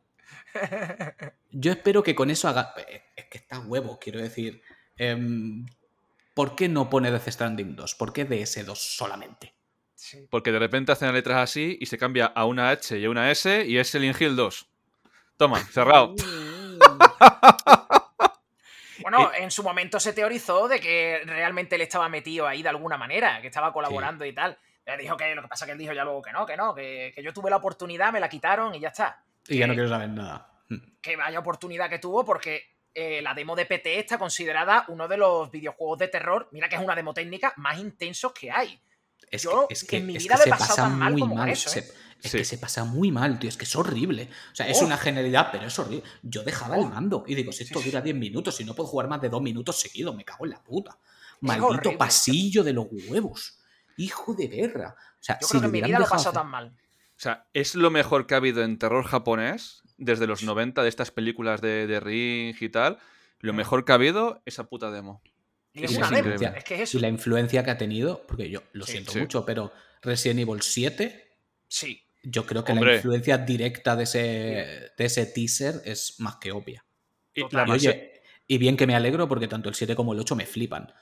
Yo 1.51 1.73
espero 1.73 2.03
que 2.03 2.15
con 2.15 2.29
eso 2.29 2.49
haga. 2.49 2.75
eh, 2.87 3.03
Es 3.17 3.25
que 3.31 3.39
está 3.39 3.61
huevo, 3.61 3.99
quiero 3.99 4.21
decir. 4.21 4.61
Em, 4.99 5.65
¿Por 6.35 6.55
qué 6.55 6.69
no 6.69 6.91
pone 6.91 7.11
Death 7.11 7.29
Stranding 7.31 7.77
2? 7.77 7.95
¿Por 7.95 8.13
qué 8.13 8.29
DS2 8.29 8.75
solamente? 8.77 9.55
Sí. 9.95 10.27
Porque 10.31 10.53
de 10.53 10.59
repente 10.59 10.93
hacen 10.93 11.07
las 11.09 11.15
letras 11.15 11.39
así 11.51 11.79
y 11.81 11.87
se 11.87 11.97
cambia 11.97 12.27
a 12.27 12.45
una 12.45 12.69
H 12.69 12.99
y 12.99 13.05
a 13.07 13.11
una 13.11 13.31
S 13.31 13.65
y 13.67 13.79
es 13.79 13.89
Silent 13.89 14.21
Hill 14.21 14.37
2. 14.37 14.67
Toma, 15.39 15.61
cerrado. 15.73 16.15
Bueno, 19.11 19.31
en 19.35 19.51
su 19.51 19.63
momento 19.63 19.99
se 20.01 20.13
teorizó 20.13 20.69
de 20.69 20.81
que 20.81 21.23
realmente 21.25 21.75
él 21.77 21.83
estaba 21.83 22.09
metido 22.09 22.47
ahí 22.47 22.63
de 22.63 22.69
alguna 22.69 22.97
manera, 22.97 23.41
que 23.41 23.49
estaba 23.49 23.73
colaborando 23.73 24.25
y 24.25 24.33
tal. 24.35 24.57
Él 24.85 24.99
dijo 25.01 25.17
que 25.17 25.35
lo 25.35 25.43
que 25.43 25.49
pasa 25.49 25.65
que 25.67 25.73
él 25.73 25.79
dijo 25.79 25.93
ya 25.93 26.05
luego 26.05 26.23
que 26.23 26.33
no, 26.33 26.45
que 26.47 26.57
no, 26.57 26.75
que, 26.75 27.13
que 27.15 27.23
yo 27.23 27.33
tuve 27.33 27.51
la 27.51 27.57
oportunidad, 27.57 28.13
me 28.13 28.19
la 28.21 28.29
quitaron 28.29 28.75
y 28.75 28.81
ya 28.81 28.89
está. 28.89 29.23
Y 29.49 29.59
ya 29.59 29.67
no 29.67 29.73
Que- 29.73 29.77
quiero 29.77 29.89
saber 29.89 30.09
nada. 30.09 30.49
Que 31.01 31.17
vaya 31.17 31.39
oportunidad 31.39 31.89
que 31.91 31.99
tuvo 31.99 32.25
porque 32.25 32.65
eh, 32.95 33.21
la 33.23 33.35
demo 33.35 33.55
de 33.57 33.67
PT 33.67 33.99
está 33.99 34.19
considerada 34.19 34.85
uno 34.89 35.07
de 35.09 35.17
los 35.17 35.51
videojuegos 35.51 35.99
de 35.99 36.09
terror, 36.09 36.49
mira 36.53 36.69
que 36.69 36.77
es 36.77 36.81
una 36.83 36.95
demo 36.95 37.13
técnica, 37.15 37.53
más 37.57 37.79
intensos 37.79 38.33
que 38.33 38.51
hay. 38.51 38.81
Es 39.31 39.43
Yo 39.45 39.67
que, 39.69 39.75
es 39.75 39.85
que, 39.85 39.97
en 39.99 40.07
mi 40.07 40.17
es 40.17 40.25
vida 40.25 40.35
que 40.35 40.41
lo 40.41 40.47
he 40.47 40.51
pasado 40.51 40.69
pasa 40.77 40.83
tan 40.83 40.99
mal 40.99 41.13
muy 41.13 41.21
como 41.23 41.35
mal. 41.37 41.49
eso, 41.49 41.69
se- 41.71 41.81
¿eh? 41.81 41.85
Es 42.23 42.31
Sí. 42.31 42.39
que 42.39 42.45
se 42.45 42.59
pasa 42.59 42.85
muy 42.85 43.11
mal, 43.11 43.39
tío. 43.39 43.49
Es 43.49 43.57
que 43.57 43.65
es 43.65 43.75
horrible. 43.77 44.29
O 44.53 44.55
sea, 44.55 44.69
es 44.69 44.81
Oh. 44.81 44.87
una 44.87 44.97
genialidad, 44.97 45.49
pero 45.53 45.67
es 45.67 45.79
horrible. 45.79 46.05
Yo 46.23 46.43
dejaba 46.45 46.77
el 46.77 46.83
Oh. 46.83 46.89
mando 46.89 47.25
y 47.27 47.35
digo, 47.35 47.53
si 47.53 47.65
esto 47.65 47.81
dura 47.81 48.01
10 48.01 48.17
minutos, 48.17 48.57
si 48.57 48.65
no 48.65 48.75
puedo 48.75 48.89
jugar 48.89 49.09
más 49.09 49.21
de 49.21 49.29
2 49.29 49.43
minutos 49.43 49.79
seguidos, 49.81 50.15
me 50.17 50.25
cago 50.25 50.45
en 50.45 50.51
la 50.53 50.63
puta. 50.63 50.97
Maldito 51.41 51.67
horrible. 51.69 51.99
pasillo 51.99 52.63
de 52.63 52.73
los 52.73 52.87
huevos. 53.09 53.59
Hijo 53.97 54.33
de 54.35 54.49
perra. 54.49 54.95
O 54.99 55.23
sea, 55.23 55.39
Yo 55.41 55.47
si 55.47 55.51
creo 55.51 55.61
que 55.63 55.67
en 55.67 55.73
mi 55.73 55.83
vida 55.83 55.99
lo 55.99 56.07
pasado 56.09 56.33
tan 56.33 56.49
mal. 56.49 56.69
O 56.69 57.21
sea, 57.23 57.47
es 57.53 57.75
lo 57.75 57.91
mejor 57.91 58.27
que 58.27 58.35
ha 58.35 58.37
habido 58.39 58.63
en 58.63 58.79
terror 58.79 59.05
japonés 59.05 59.83
desde 59.99 60.27
los 60.27 60.43
90 60.43 60.83
de 60.83 60.89
estas 60.89 61.11
películas 61.11 61.61
de, 61.61 61.87
de 61.87 62.01
Ring 62.01 62.57
y 62.61 62.69
tal. 62.69 62.99
Lo 63.41 63.53
Mm. 63.53 63.57
mejor 63.57 63.85
que 63.85 63.93
ha 63.93 63.97
habido, 63.97 64.41
esa 64.47 64.65
puta 64.65 64.91
demo. 64.91 65.21
Y 65.75 65.85
es 65.85 65.91
Sí, 65.93 65.97
una 65.97 66.09
sí, 66.09 66.15
demo, 66.17 66.29
increíble. 66.31 66.59
es 66.59 66.65
que 66.65 66.75
es 66.75 66.81
Y 66.95 66.97
eso. 66.97 66.99
la 67.01 67.09
influencia 67.09 67.65
que 67.65 67.71
ha 67.71 67.79
tenido, 67.79 68.25
porque 68.27 68.49
yo 68.51 68.63
lo 68.73 68.85
Sí, 68.87 68.93
siento 68.93 69.13
sí. 69.13 69.21
mucho, 69.21 69.45
pero 69.45 69.73
Resident 70.03 70.41
Evil 70.41 70.63
7, 70.63 71.29
Sí. 71.69 72.03
Yo 72.23 72.47
creo 72.47 72.65
que 72.65 72.75
la 72.75 72.95
influencia 72.95 73.39
directa 73.39 73.97
de 73.97 74.05
ese, 74.05 74.93
de 74.97 75.05
ese 75.05 75.27
teaser 75.27 75.83
es 75.85 76.21
más 76.21 76.37
que 76.37 76.53
obvia. 76.53 76.85
Y 77.35 77.43
oye, 77.43 78.23
bien 78.49 78.77
que 78.77 78.87
me 78.87 78.95
alegro 78.95 79.29
porque 79.29 79.49
tanto 79.49 79.69
el 79.69 79.75
7 79.75 79.95
como 79.95 80.13
el 80.13 80.21
8 80.21 80.37
me 80.37 80.47
flipan. 80.47 80.93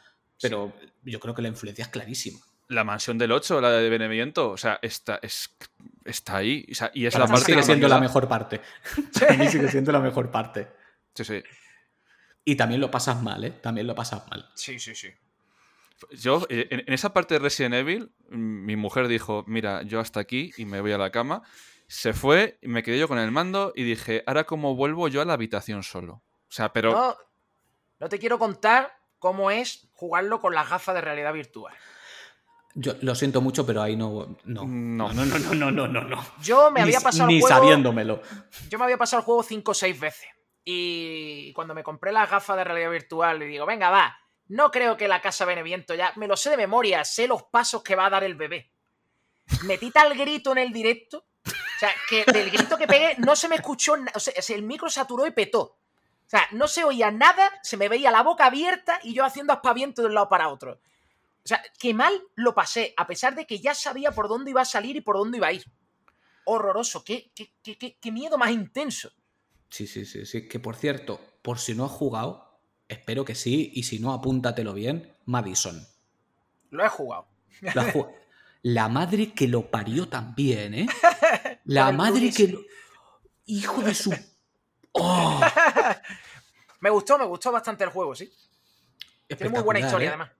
Pero 0.40 0.72
yo 1.02 1.20
creo 1.20 1.34
que 1.34 1.42
la 1.42 1.48
influencia 1.48 1.82
es 1.82 1.88
clarísima. 1.88 2.40
la 2.68 2.84
mansión 2.84 3.18
del 3.18 3.32
8, 3.32 3.60
la 3.60 3.70
de 3.72 3.90
Benevento, 3.90 4.50
o 4.50 4.56
sea, 4.56 4.78
está, 4.80 5.18
es, 5.22 5.56
está 6.04 6.36
ahí. 6.36 6.66
O 6.70 6.74
sea, 6.74 6.90
y 6.94 7.06
es 7.06 7.12
Para 7.12 7.24
la 7.24 7.30
parte 7.32 7.46
sigue 7.46 7.58
que 7.58 7.64
siendo 7.64 7.88
la 7.88 8.00
mejor 8.00 8.28
parte. 8.28 8.60
Para 9.20 9.36
mí 9.36 9.48
sigue 9.48 9.68
siendo 9.68 9.92
la 9.92 10.00
mejor 10.00 10.30
parte. 10.30 10.68
Sí, 11.14 11.24
sí. 11.24 11.42
Y 12.44 12.56
también 12.56 12.80
lo 12.80 12.90
pasas 12.90 13.22
mal, 13.22 13.44
¿eh? 13.44 13.50
También 13.50 13.86
lo 13.86 13.94
pasas 13.94 14.26
mal. 14.30 14.48
Sí, 14.54 14.78
sí, 14.78 14.94
sí. 14.94 15.08
Yo, 16.12 16.46
eh, 16.48 16.68
en, 16.70 16.80
en 16.86 16.92
esa 16.92 17.12
parte 17.12 17.34
de 17.34 17.40
Resident 17.40 17.74
Evil, 17.74 18.12
mi 18.28 18.76
mujer 18.76 19.08
dijo, 19.08 19.44
mira, 19.46 19.82
yo 19.82 20.00
hasta 20.00 20.20
aquí 20.20 20.52
y 20.56 20.64
me 20.64 20.80
voy 20.80 20.92
a 20.92 20.98
la 20.98 21.10
cama. 21.10 21.42
Se 21.86 22.12
fue 22.12 22.58
y 22.62 22.68
me 22.68 22.82
quedé 22.82 22.98
yo 22.98 23.08
con 23.08 23.18
el 23.18 23.30
mando 23.32 23.72
y 23.74 23.82
dije, 23.84 24.22
ahora 24.26 24.44
cómo 24.44 24.76
vuelvo 24.76 25.08
yo 25.08 25.20
a 25.20 25.24
la 25.24 25.32
habitación 25.34 25.82
solo. 25.82 26.14
O 26.14 26.52
sea, 26.52 26.72
pero... 26.72 26.92
No, 26.92 27.16
no 27.98 28.08
te 28.08 28.18
quiero 28.18 28.38
contar 28.38 28.92
cómo 29.18 29.50
es 29.50 29.88
jugarlo 29.92 30.40
con 30.40 30.54
las 30.54 30.70
gafas 30.70 30.94
de 30.94 31.00
realidad 31.00 31.32
virtual. 31.32 31.74
Yo 32.74 32.94
lo 33.02 33.14
siento 33.16 33.40
mucho, 33.40 33.66
pero 33.66 33.82
ahí 33.82 33.96
no. 33.96 34.36
No, 34.44 34.64
No. 34.64 35.12
no, 35.12 35.24
no, 35.26 35.38
no, 35.38 35.54
no, 35.54 35.70
no, 35.72 35.88
no, 35.88 36.00
no. 36.02 36.24
Yo 36.40 36.70
me 36.70 36.80
Ni- 36.80 36.84
había 36.84 37.00
pasado 37.00 37.26
Ni 37.28 37.36
el 37.36 37.40
juego, 37.42 37.56
sabiéndomelo. 37.56 38.22
Yo 38.68 38.78
me 38.78 38.84
había 38.84 38.96
pasado 38.96 39.18
el 39.20 39.24
juego 39.26 39.42
5 39.42 39.72
o 39.72 39.74
6 39.74 39.98
veces. 40.00 40.28
Y 40.64 41.52
cuando 41.54 41.74
me 41.74 41.82
compré 41.82 42.12
las 42.12 42.30
gafas 42.30 42.56
de 42.56 42.62
realidad 42.64 42.90
virtual, 42.92 43.40
le 43.40 43.46
digo, 43.46 43.66
venga, 43.66 43.90
va, 43.90 44.16
no 44.50 44.70
creo 44.70 44.96
que 44.96 45.08
la 45.08 45.20
casa 45.20 45.44
Beneviento 45.44 45.94
ya, 45.94 46.12
me 46.16 46.26
lo 46.28 46.36
sé 46.36 46.50
de 46.50 46.56
memoria, 46.56 47.04
sé 47.04 47.26
los 47.26 47.42
pasos 47.44 47.82
que 47.82 47.94
va 47.96 48.06
a 48.06 48.10
dar 48.10 48.24
el 48.24 48.34
bebé. 48.34 48.70
Metí 49.64 49.90
tal 49.90 50.16
grito 50.16 50.52
en 50.52 50.58
el 50.58 50.72
directo, 50.72 51.24
o 51.46 51.78
sea, 51.78 51.90
que 52.08 52.24
del 52.32 52.50
grito 52.50 52.76
que 52.76 52.86
pegué 52.86 53.16
no 53.18 53.34
se 53.36 53.48
me 53.48 53.56
escuchó, 53.56 53.94
o 54.14 54.20
sea, 54.20 54.34
el 54.56 54.62
micro 54.62 54.88
saturó 54.90 55.26
y 55.26 55.30
petó. 55.32 55.60
O 55.62 56.28
sea, 56.30 56.46
no 56.52 56.68
se 56.68 56.84
oía 56.84 57.10
nada, 57.10 57.50
se 57.62 57.76
me 57.76 57.88
veía 57.88 58.10
la 58.12 58.22
boca 58.22 58.46
abierta 58.46 59.00
y 59.02 59.14
yo 59.14 59.24
haciendo 59.24 59.52
aspaviento 59.52 60.02
de 60.02 60.08
un 60.08 60.14
lado 60.14 60.28
para 60.28 60.48
otro. 60.48 60.74
O 61.42 61.46
sea, 61.48 61.60
qué 61.78 61.94
mal 61.94 62.22
lo 62.36 62.54
pasé, 62.54 62.94
a 62.96 63.06
pesar 63.06 63.34
de 63.34 63.46
que 63.46 63.58
ya 63.58 63.74
sabía 63.74 64.12
por 64.12 64.28
dónde 64.28 64.50
iba 64.50 64.60
a 64.60 64.64
salir 64.66 64.94
y 64.96 65.00
por 65.00 65.16
dónde 65.16 65.38
iba 65.38 65.48
a 65.48 65.52
ir. 65.52 65.64
Horroroso, 66.44 67.02
qué, 67.04 67.30
qué, 67.34 67.52
qué- 67.62 67.96
qué 68.00 68.12
miedo 68.12 68.36
más 68.38 68.50
intenso. 68.50 69.10
Sí, 69.70 69.86
sí, 69.86 70.04
sí, 70.04 70.26
sí. 70.26 70.48
Que 70.48 70.58
por 70.60 70.76
cierto, 70.76 71.20
por 71.42 71.58
si 71.58 71.74
no 71.74 71.84
has 71.84 71.90
jugado, 71.92 72.49
espero 72.90 73.24
que 73.24 73.34
sí, 73.34 73.70
y 73.74 73.84
si 73.84 74.00
no, 74.00 74.12
apúntatelo 74.12 74.74
bien, 74.74 75.14
Madison. 75.24 75.86
Lo 76.70 76.84
he 76.84 76.88
jugado. 76.88 77.28
La, 78.62 78.88
madre 78.88 79.32
que 79.32 79.48
lo 79.48 79.70
parió 79.70 80.08
también, 80.08 80.74
¿eh? 80.74 80.86
La 81.64 81.92
madre 81.92 82.20
Luis. 82.20 82.36
que 82.36 82.48
lo... 82.48 82.60
Hijo 83.46 83.80
de 83.82 83.94
su... 83.94 84.14
¡Oh! 84.92 85.40
Me 86.80 86.90
gustó, 86.90 87.18
me 87.18 87.26
gustó 87.26 87.52
bastante 87.52 87.84
el 87.84 87.90
juego, 87.90 88.14
sí. 88.14 88.32
Tiene 89.26 89.50
muy 89.50 89.60
buena 89.60 89.80
historia, 89.80 90.06
¿eh? 90.06 90.08
además. 90.08 90.30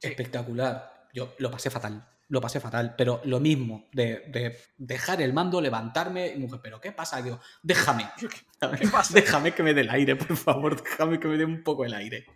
Sí. 0.00 0.08
Espectacular. 0.08 1.06
Yo 1.14 1.34
lo 1.38 1.52
pasé 1.52 1.70
fatal. 1.70 2.04
Lo 2.28 2.40
pasé 2.40 2.60
fatal. 2.60 2.94
Pero 2.96 3.20
lo 3.24 3.40
mismo, 3.40 3.88
de, 3.92 4.24
de 4.28 4.56
dejar 4.76 5.20
el 5.22 5.32
mando, 5.32 5.60
levantarme 5.60 6.28
y 6.28 6.38
mujer, 6.38 6.60
¿pero 6.62 6.80
qué 6.80 6.92
pasa? 6.92 7.20
Digo, 7.20 7.40
déjame. 7.62 8.08
¿Qué 8.18 8.88
pasa? 8.92 9.14
Déjame 9.14 9.52
que 9.52 9.62
me 9.62 9.74
dé 9.74 9.82
el 9.82 9.90
aire, 9.90 10.16
por 10.16 10.36
favor. 10.36 10.82
Déjame 10.82 11.20
que 11.20 11.28
me 11.28 11.36
dé 11.36 11.44
un 11.44 11.62
poco 11.62 11.84
el 11.84 11.94
aire. 11.94 12.26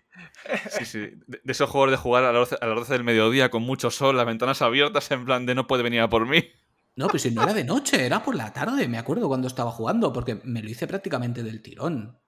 Sí, 0.70 0.84
sí. 0.84 0.98
De, 1.26 1.40
de 1.42 1.52
esos 1.52 1.70
juegos 1.70 1.90
de 1.90 1.96
jugar 1.96 2.24
a 2.24 2.32
las 2.32 2.50
12, 2.50 2.58
a 2.60 2.66
las 2.66 2.76
12 2.76 2.92
del 2.92 3.04
mediodía 3.04 3.50
con 3.50 3.62
mucho 3.62 3.90
sol, 3.90 4.16
las 4.16 4.26
ventanas 4.26 4.60
abiertas, 4.62 5.10
en 5.10 5.24
plan 5.24 5.46
de 5.46 5.54
no 5.54 5.66
puede 5.66 5.82
venir 5.82 6.00
a 6.00 6.08
por 6.08 6.26
mí. 6.26 6.44
No, 6.96 7.06
pero 7.06 7.20
si 7.20 7.30
no 7.30 7.44
era 7.44 7.54
de 7.54 7.62
noche, 7.62 8.04
era 8.04 8.24
por 8.24 8.34
la 8.34 8.52
tarde, 8.52 8.88
me 8.88 8.98
acuerdo 8.98 9.28
cuando 9.28 9.46
estaba 9.46 9.70
jugando, 9.70 10.12
porque 10.12 10.40
me 10.42 10.60
lo 10.62 10.68
hice 10.68 10.88
prácticamente 10.88 11.44
del 11.44 11.62
tirón. 11.62 12.18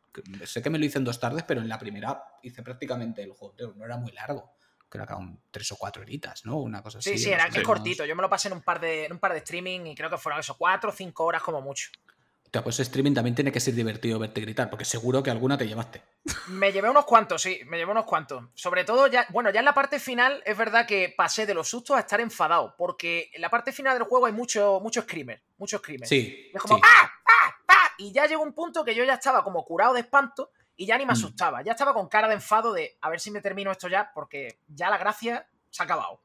Sé 0.45 0.63
que 0.63 0.71
me 0.71 0.79
lo 0.79 0.85
hice 0.85 0.99
en 0.99 1.05
dos 1.05 1.19
tardes, 1.19 1.43
pero 1.43 1.61
en 1.61 1.69
la 1.69 1.77
primera 1.77 2.23
hice 2.43 2.63
prácticamente 2.63 3.23
el 3.23 3.33
juego 3.33 3.55
no 3.77 3.85
era 3.85 3.97
muy 3.97 4.13
largo. 4.13 4.53
Creo 4.91 5.07
que 5.07 5.13
eran 5.13 5.41
tres 5.51 5.71
o 5.73 5.77
cuatro 5.77 6.03
horitas, 6.03 6.45
¿no? 6.45 6.59
Una 6.59 6.83
cosa 6.83 6.99
así. 6.99 7.11
Sí, 7.11 7.19
sí, 7.19 7.31
era 7.31 7.47
o 7.47 7.51
que 7.51 7.61
es 7.61 7.65
cortito. 7.65 8.05
Yo 8.05 8.17
me 8.17 8.23
lo 8.23 8.29
pasé 8.29 8.49
en 8.49 8.55
un 8.55 8.63
par 8.63 8.81
de, 8.81 9.07
en 9.07 9.13
un 9.13 9.19
par 9.19 9.33
de 9.33 9.39
streaming 9.39 9.87
y 9.87 9.95
creo 9.95 10.11
que 10.11 10.19
fueron 10.19 10.41
eso, 10.41 10.57
cuatro 10.59 10.91
o 10.91 10.93
cinco 10.93 11.25
horas 11.25 11.43
como 11.43 11.63
mucho. 11.63 11.91
Hostia, 12.51 12.65
pues 12.65 12.81
streaming 12.81 13.15
también 13.15 13.37
tiene 13.37 13.53
que 13.53 13.61
ser 13.61 13.75
divertido 13.75 14.19
verte 14.19 14.41
gritar, 14.41 14.69
porque 14.69 14.85
seguro 14.85 15.23
que 15.23 15.31
alguna 15.31 15.57
te 15.57 15.69
llevaste. 15.69 16.03
Me 16.49 16.73
llevé 16.73 16.91
unos 16.91 17.05
cuantos, 17.05 17.41
sí, 17.41 17.61
me 17.67 17.79
llevé 17.79 17.93
unos 17.93 18.05
cuantos. 18.05 18.43
Sobre 18.55 18.83
todo, 18.83 19.07
ya, 19.07 19.25
bueno, 19.31 19.51
ya 19.51 19.61
en 19.61 19.67
la 19.67 19.73
parte 19.73 20.01
final 20.01 20.43
es 20.45 20.59
verdad 20.59 20.85
que 20.85 21.15
pasé 21.17 21.47
de 21.47 21.55
los 21.55 21.69
sustos 21.69 21.97
a 21.97 22.01
estar 22.01 22.21
enfadado, 22.21 22.75
porque 22.77 23.31
en 23.33 23.43
la 23.43 23.51
parte 23.51 23.71
final 23.71 23.97
del 23.97 24.09
juego 24.09 24.27
hay 24.27 24.33
mucho, 24.33 24.81
mucho 24.83 25.03
screamer, 25.03 25.41
mucho 25.59 25.79
screamer. 25.79 26.09
Sí. 26.09 26.51
Y 26.53 26.57
es 26.57 26.61
como 26.61 26.75
sí. 26.75 26.83
¡ah! 26.85 27.13
¡ah! 27.25 27.55
¡ah! 27.69 27.91
Y 27.99 28.13
ya 28.13 28.27
llegó 28.27 28.43
un 28.43 28.53
punto 28.53 28.85
que 28.85 28.97
yo 28.97 29.05
ya 29.05 29.15
estaba 29.15 29.45
como 29.45 29.65
curado 29.65 29.95
de 29.95 30.01
espanto 30.01 30.51
y 30.81 30.87
ya 30.87 30.97
ni 30.97 31.05
me 31.05 31.13
Mm. 31.13 31.17
asustaba. 31.17 31.63
Ya 31.63 31.73
estaba 31.73 31.93
con 31.93 32.09
cara 32.09 32.27
de 32.27 32.35
enfado 32.35 32.73
de 32.73 32.97
a 33.03 33.11
ver 33.11 33.21
si 33.21 33.31
me 33.31 33.43
termino 33.43 33.71
esto 33.71 33.87
ya, 33.87 34.11
porque 34.15 34.61
ya 34.67 34.89
la 34.89 34.97
gracia 34.97 35.47
se 35.69 35.83
ha 35.83 35.85
acabado. 35.85 36.23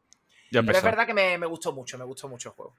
Ya 0.49 0.64
Pero 0.64 0.78
es 0.78 0.84
verdad 0.84 1.06
que 1.06 1.14
me, 1.14 1.38
me 1.38 1.45
gustó 1.45 1.74
mucho, 1.74 1.97
me 1.97 2.06
gustó 2.06 2.30
mucho 2.30 2.49
el 2.49 2.56
juego. 2.56 2.76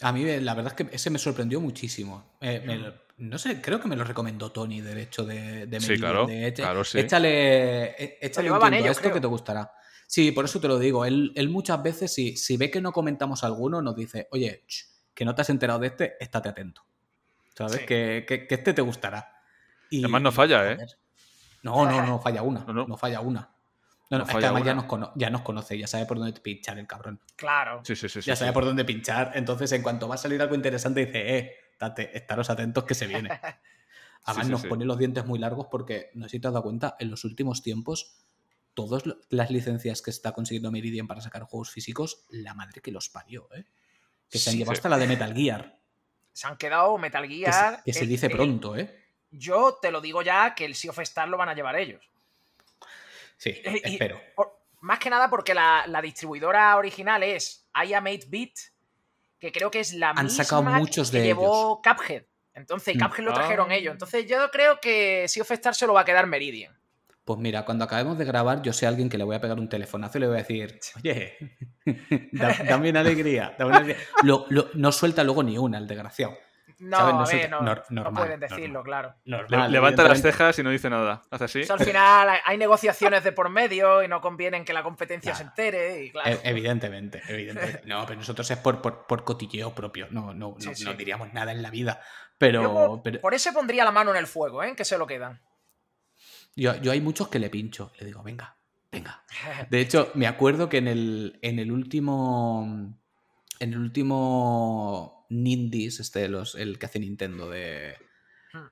A 0.00 0.10
mí 0.10 0.24
la 0.40 0.54
verdad 0.54 0.74
es 0.76 0.84
que 0.86 0.94
ese 0.96 1.08
me 1.10 1.20
sorprendió 1.20 1.60
muchísimo. 1.60 2.32
Eh, 2.40 2.60
me 2.66 2.76
lo- 2.78 2.94
no 3.18 3.38
sé, 3.38 3.62
creo 3.62 3.80
que 3.80 3.86
me 3.86 3.94
lo 3.94 4.02
recomendó 4.02 4.50
Tony, 4.50 4.80
del 4.80 4.98
hecho 4.98 5.24
de, 5.24 5.66
de 5.68 5.80
Sí, 5.80 5.96
claro, 5.96 6.26
de 6.26 6.52
claro, 6.52 6.82
sí. 6.82 6.98
Échale, 6.98 7.90
eh, 8.02 8.18
échale 8.20 8.50
un 8.50 8.58
tiento 8.58 8.74
a 8.74 8.78
ellos, 8.78 8.90
esto 8.90 9.02
creo. 9.02 9.14
que 9.14 9.20
te 9.20 9.26
gustará. 9.28 9.72
Sí, 10.08 10.32
por 10.32 10.44
eso 10.46 10.60
te 10.60 10.66
lo 10.66 10.80
digo. 10.80 11.04
Él, 11.04 11.32
él 11.36 11.48
muchas 11.48 11.80
veces, 11.80 12.12
si, 12.12 12.36
si 12.36 12.56
ve 12.56 12.72
que 12.72 12.80
no 12.80 12.90
comentamos 12.92 13.44
alguno, 13.44 13.80
nos 13.80 13.94
dice, 13.94 14.26
oye, 14.32 14.64
ch, 14.66 14.86
que 15.14 15.24
no 15.24 15.32
te 15.36 15.42
has 15.42 15.50
enterado 15.50 15.78
de 15.78 15.86
este, 15.86 16.16
estate 16.18 16.48
atento. 16.48 16.82
¿Sabes? 17.54 17.76
Sí. 17.82 17.86
Que, 17.86 18.24
que- 18.26 18.48
que 18.48 18.54
este 18.56 18.72
te 18.74 18.82
gustará. 18.82 19.31
Y, 19.92 20.00
Además 20.00 20.22
no 20.22 20.32
falla, 20.32 20.72
¿eh? 20.72 20.78
No, 21.62 21.84
no, 21.88 22.04
no 22.06 22.18
falla 22.18 22.42
una. 22.42 22.60
No, 22.64 22.72
No, 22.72 22.86
no. 22.86 22.96
falla 22.96 23.20
una. 23.20 23.40
No, 24.10 24.18
no, 24.18 24.24
No 24.24 24.30
es 24.30 24.36
que 24.36 24.44
además 24.44 24.64
ya 24.64 24.74
nos, 24.74 24.84
cono- 24.84 25.12
ya 25.14 25.30
nos 25.30 25.40
conoce, 25.42 25.78
ya 25.78 25.86
sabe 25.86 26.04
por 26.06 26.18
dónde 26.18 26.38
pinchar 26.40 26.78
el 26.78 26.86
cabrón. 26.86 27.20
Claro. 27.36 27.80
Sí, 27.84 27.94
sí, 27.96 28.08
sí. 28.08 28.20
sí, 28.20 28.26
Ya 28.28 28.36
sabe 28.36 28.50
sí. 28.50 28.54
por 28.54 28.64
dónde 28.64 28.84
pinchar. 28.84 29.32
Entonces, 29.34 29.72
en 29.72 29.82
cuanto 29.82 30.06
va 30.08 30.16
a 30.16 30.18
salir 30.18 30.40
algo 30.42 30.54
interesante, 30.54 31.06
dice, 31.06 31.38
eh, 31.38 31.56
date, 31.80 32.16
estaros 32.16 32.50
atentos 32.50 32.84
que 32.84 32.94
se 32.94 33.06
viene. 33.06 33.28
Además, 34.24 34.46
sí, 34.46 34.52
nos 34.52 34.60
sí. 34.62 34.68
pone 34.68 34.84
los 34.84 34.98
dientes 34.98 35.24
muy 35.24 35.38
largos 35.38 35.66
porque, 35.70 36.10
no 36.14 36.24
sé 36.26 36.32
si 36.32 36.40
te 36.40 36.46
has 36.48 36.52
dado 36.52 36.62
cuenta, 36.64 36.96
en 36.98 37.10
los 37.10 37.24
últimos 37.24 37.62
tiempos, 37.62 38.16
todas 38.74 39.02
las 39.30 39.50
licencias 39.50 40.00
que 40.02 40.10
está 40.10 40.32
consiguiendo 40.32 40.70
Meridian 40.70 41.06
para 41.06 41.20
sacar 41.20 41.42
juegos 41.44 41.70
físicos, 41.70 42.24
la 42.30 42.54
madre 42.54 42.80
que 42.82 42.92
los 42.92 43.08
parió, 43.08 43.48
¿eh? 43.54 43.64
Que 44.30 44.38
se 44.38 44.50
han 44.50 44.56
llevado 44.56 44.74
sí. 44.74 44.78
hasta 44.78 44.88
la 44.88 44.98
de 44.98 45.06
Metal 45.06 45.34
Gear. 45.34 45.78
Se 46.32 46.46
han 46.46 46.56
quedado 46.56 46.96
Metal 46.98 47.26
Que, 47.28 47.34
Gear. 47.34 47.76
se, 47.76 47.82
que 47.84 47.92
se 47.92 48.06
dice 48.06 48.30
pronto, 48.30 48.76
¿eh? 48.76 49.01
Yo 49.32 49.78
te 49.80 49.90
lo 49.90 50.00
digo 50.00 50.22
ya 50.22 50.54
que 50.54 50.64
el 50.64 50.74
Sea 50.74 50.90
of 50.90 50.98
Stars 51.00 51.30
lo 51.30 51.36
van 51.36 51.48
a 51.48 51.54
llevar 51.54 51.76
ellos. 51.76 52.02
Sí, 53.36 53.50
Y- 53.64 53.92
espero. 53.94 54.20
por- 54.36 54.60
más 54.80 54.98
que 54.98 55.10
nada 55.10 55.28
porque 55.30 55.54
la, 55.54 55.84
la 55.86 56.00
distribuidora 56.02 56.76
original 56.76 57.22
es 57.22 57.66
I 57.74 57.92
Am 57.94 58.04
8-Bit, 58.06 58.58
que 59.38 59.50
creo 59.52 59.70
que 59.70 59.80
es 59.80 59.94
la 59.94 60.10
Han 60.10 60.26
misma 60.26 60.44
sacado 60.44 60.62
muchos 60.62 61.10
que 61.10 61.18
de 61.18 61.24
llevó 61.24 61.80
Cuphead. 61.82 62.22
Entonces, 62.54 62.96
Mm. 62.96 63.00
Cuphead 63.00 63.24
lo 63.24 63.32
trajeron 63.32 63.70
Ah. 63.70 63.74
ellos. 63.74 63.92
Entonces, 63.92 64.26
yo 64.26 64.50
creo 64.50 64.78
que 64.80 65.26
Sea 65.28 65.42
of 65.42 65.50
Stars 65.50 65.78
se 65.78 65.86
lo 65.86 65.94
va 65.94 66.02
a 66.02 66.04
quedar 66.04 66.26
Meridian. 66.26 66.76
Pues 67.24 67.38
mira, 67.38 67.64
cuando 67.64 67.84
acabemos 67.84 68.18
de 68.18 68.24
grabar, 68.24 68.62
yo 68.62 68.72
sé 68.72 68.84
a 68.84 68.88
alguien 68.88 69.08
que 69.08 69.16
le 69.16 69.22
voy 69.24 69.36
a 69.36 69.40
pegar 69.40 69.58
un 69.58 69.68
telefonazo 69.68 70.18
y 70.18 70.20
le 70.22 70.26
voy 70.26 70.34
a 70.36 70.38
decir, 70.42 70.78
oye, 70.96 71.36
da- 72.32 72.56
dame 72.68 72.90
una 72.90 73.00
alegría. 73.00 73.54
dame 73.58 73.70
una 73.70 73.78
alegría". 73.78 74.04
Lo- 74.24 74.46
lo- 74.50 74.68
no 74.74 74.90
suelta 74.92 75.22
luego 75.24 75.42
ni 75.44 75.56
una, 75.56 75.78
el 75.78 75.86
desgraciado. 75.86 76.36
No, 76.84 76.96
¿Sabes? 76.96 77.14
No 77.14 77.20
a 77.58 77.62
ver, 77.62 77.84
no, 77.90 78.02
no 78.02 78.12
pueden 78.12 78.40
decirlo, 78.40 78.82
normal. 78.82 79.14
claro. 79.24 79.46
Le- 79.48 79.68
levanta 79.68 80.02
las 80.02 80.20
cejas 80.20 80.58
y 80.58 80.62
no 80.64 80.70
dice 80.70 80.90
nada. 80.90 81.22
Hace 81.30 81.44
así. 81.44 81.60
Eso 81.60 81.74
al 81.74 81.80
final 81.84 82.28
hay- 82.44 82.58
negociaciones 82.58 83.22
de 83.22 83.30
por 83.32 83.50
medio 83.50 84.02
y 84.02 84.08
no 84.08 84.20
conviene 84.20 84.56
en 84.56 84.64
que 84.64 84.72
la 84.72 84.82
competencia 84.82 85.34
se 85.34 85.44
entere. 85.44 86.04
Y 86.06 86.10
claro. 86.10 86.30
E- 86.30 86.40
Evidentemente, 86.42 87.22
evidentemente. 87.28 87.82
No, 87.86 88.04
pero 88.06 88.18
nosotros 88.18 88.50
es 88.50 88.58
por, 88.58 88.82
por, 88.82 89.06
por 89.06 89.22
cotilleo 89.24 89.72
propio. 89.74 90.08
No, 90.10 90.34
no, 90.34 90.56
Sí, 90.58 90.68
no, 90.70 90.74
sí. 90.74 90.84
no 90.84 90.94
diríamos 90.94 91.32
nada 91.32 91.52
en 91.52 91.62
la 91.62 91.70
vida. 91.70 92.00
Yo 92.02 92.36
Pero, 92.38 92.72
por, 92.72 93.02
pero 93.02 93.20
por 93.20 93.34
ese 93.34 93.52
pondría 93.52 93.84
la 93.84 93.92
mano 93.92 94.10
en 94.10 94.16
el 94.16 94.26
fuego, 94.26 94.62
¿eh? 94.64 94.74
Que 94.74 94.84
se 94.84 94.98
lo 94.98 95.06
quedan. 95.06 95.40
yo, 96.56 96.74
yo 96.76 96.90
hay 96.90 97.00
muchos 97.00 97.28
que 97.28 97.38
le 97.38 97.48
pincho. 97.50 97.92
Le 98.00 98.06
digo, 98.06 98.22
venga, 98.24 98.56
venga. 98.90 99.22
De 99.70 99.80
hecho, 99.80 100.10
me 100.14 100.26
acuerdo 100.26 100.68
que 100.68 100.78
en 100.78 100.88
el, 100.88 101.38
en 101.42 101.58
el 101.60 101.70
último. 101.70 102.96
En 103.60 103.72
el 103.74 103.78
último 103.78 105.21
Nindies, 105.32 106.00
este, 106.00 106.28
los, 106.28 106.54
el 106.54 106.78
que 106.78 106.86
hace 106.86 106.98
Nintendo 106.98 107.48
de, 107.50 107.96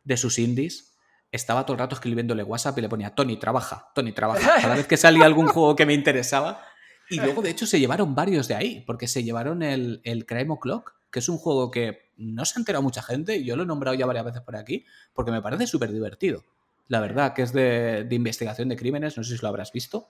de 0.05 0.17
sus 0.17 0.39
indies, 0.39 0.99
estaba 1.33 1.65
todo 1.65 1.75
el 1.75 1.81
rato 1.81 1.95
escribiéndole 1.95 2.43
WhatsApp 2.43 2.79
y 2.79 2.83
le 2.83 2.89
ponía 2.89 3.15
Tony, 3.15 3.39
trabaja, 3.39 3.91
Tony, 3.95 4.13
trabaja. 4.13 4.57
Cada 4.61 4.77
vez 4.77 4.87
que 4.87 4.97
salía 4.97 5.25
algún 5.25 5.49
juego 5.49 5.77
que 5.77 5.87
me 5.87 5.95
interesaba. 5.95 6.65
Y 7.09 7.17
luego, 7.17 7.43
de 7.43 7.51
hecho, 7.51 7.67
se 7.67 7.81
llevaron 7.81 8.15
varios 8.15 8.47
de 8.47 8.55
ahí, 8.55 8.85
porque 8.87 9.09
se 9.09 9.25
llevaron 9.25 9.65
el, 9.65 10.01
el 10.05 10.27
Crime 10.27 10.53
O'Clock, 10.53 10.95
que 11.11 11.19
es 11.19 11.29
un 11.29 11.39
juego 11.39 11.71
que 11.73 12.13
no 12.17 12.45
se 12.45 12.57
ha 12.57 12.61
enterado 12.61 12.83
mucha 12.83 13.03
gente, 13.03 13.37
y 13.37 13.45
yo 13.45 13.57
lo 13.57 13.65
he 13.65 13.67
nombrado 13.67 13.97
ya 13.97 14.07
varias 14.07 14.25
veces 14.25 14.43
por 14.43 14.55
aquí, 14.55 14.85
porque 15.13 15.33
me 15.33 15.43
parece 15.43 15.67
súper 15.67 15.91
divertido. 15.91 16.45
La 16.87 17.01
verdad, 17.01 17.35
que 17.35 17.43
es 17.43 17.53
de, 17.53 18.05
de 18.05 18.15
investigación 18.15 18.69
de 18.69 18.77
crímenes, 18.77 19.17
no 19.17 19.25
sé 19.25 19.37
si 19.37 19.43
lo 19.43 19.49
habrás 19.49 19.73
visto 19.73 20.09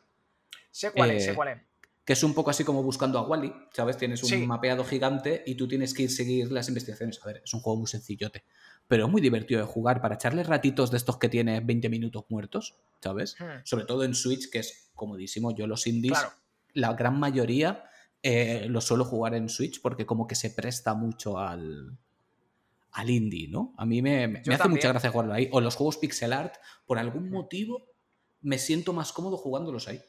sé 0.70 0.92
cuál 0.92 1.10
es, 1.10 1.22
Eh, 1.22 1.26
sé 1.26 1.34
cuál 1.34 1.48
es. 1.48 1.58
Que 2.04 2.14
es 2.14 2.22
un 2.24 2.34
poco 2.34 2.50
así 2.50 2.64
como 2.64 2.82
buscando 2.82 3.18
a 3.18 3.22
Wally, 3.28 3.52
¿sabes? 3.72 3.96
Tienes 3.96 4.22
un 4.22 4.28
Sí. 4.30 4.46
mapeado 4.46 4.84
gigante 4.84 5.42
y 5.46 5.54
tú 5.54 5.68
tienes 5.68 5.94
que 5.94 6.04
ir 6.04 6.10
seguir 6.10 6.50
las 6.50 6.68
investigaciones. 6.68 7.20
A 7.22 7.26
ver, 7.26 7.42
es 7.44 7.52
un 7.54 7.60
juego 7.60 7.78
muy 7.78 7.86
sencillote, 7.86 8.44
pero 8.88 9.06
muy 9.08 9.20
divertido 9.20 9.60
de 9.60 9.66
jugar 9.66 10.00
para 10.00 10.14
echarle 10.16 10.42
ratitos 10.42 10.90
de 10.90 10.96
estos 10.96 11.18
que 11.18 11.28
tiene 11.28 11.60
20 11.60 11.88
minutos 11.88 12.24
muertos, 12.28 12.76
¿sabes? 13.00 13.36
Hmm. 13.38 13.60
Sobre 13.64 13.84
todo 13.84 14.02
en 14.04 14.14
Switch, 14.14 14.50
que 14.50 14.58
es 14.60 14.90
comodísimo. 14.94 15.54
Yo 15.54 15.66
los 15.66 15.86
indies, 15.86 16.18
Claro. 16.18 16.32
la 16.74 16.92
gran 16.94 17.18
mayoría 17.20 17.84
eh, 18.22 18.66
los 18.68 18.84
suelo 18.84 19.04
jugar 19.06 19.34
en 19.34 19.48
Switch 19.48 19.80
porque 19.80 20.04
como 20.04 20.26
que 20.26 20.34
se 20.34 20.50
presta 20.50 20.94
mucho 20.94 21.38
al 21.38 21.96
al 22.92 23.08
indie, 23.08 23.46
¿no? 23.46 23.72
A 23.78 23.86
mí 23.86 24.02
me, 24.02 24.26
me 24.26 24.38
hace 24.40 24.48
también. 24.58 24.72
mucha 24.72 24.88
gracia 24.88 25.10
jugarlo 25.10 25.32
ahí. 25.32 25.48
O 25.52 25.60
los 25.60 25.76
juegos 25.76 25.96
pixel 25.98 26.32
art, 26.32 26.56
por 26.86 26.98
algún 26.98 27.30
motivo, 27.30 27.86
me 28.42 28.58
siento 28.58 28.92
más 28.92 29.12
cómodo 29.12 29.36
jugándolos 29.36 29.86
ahí. 29.86 30.00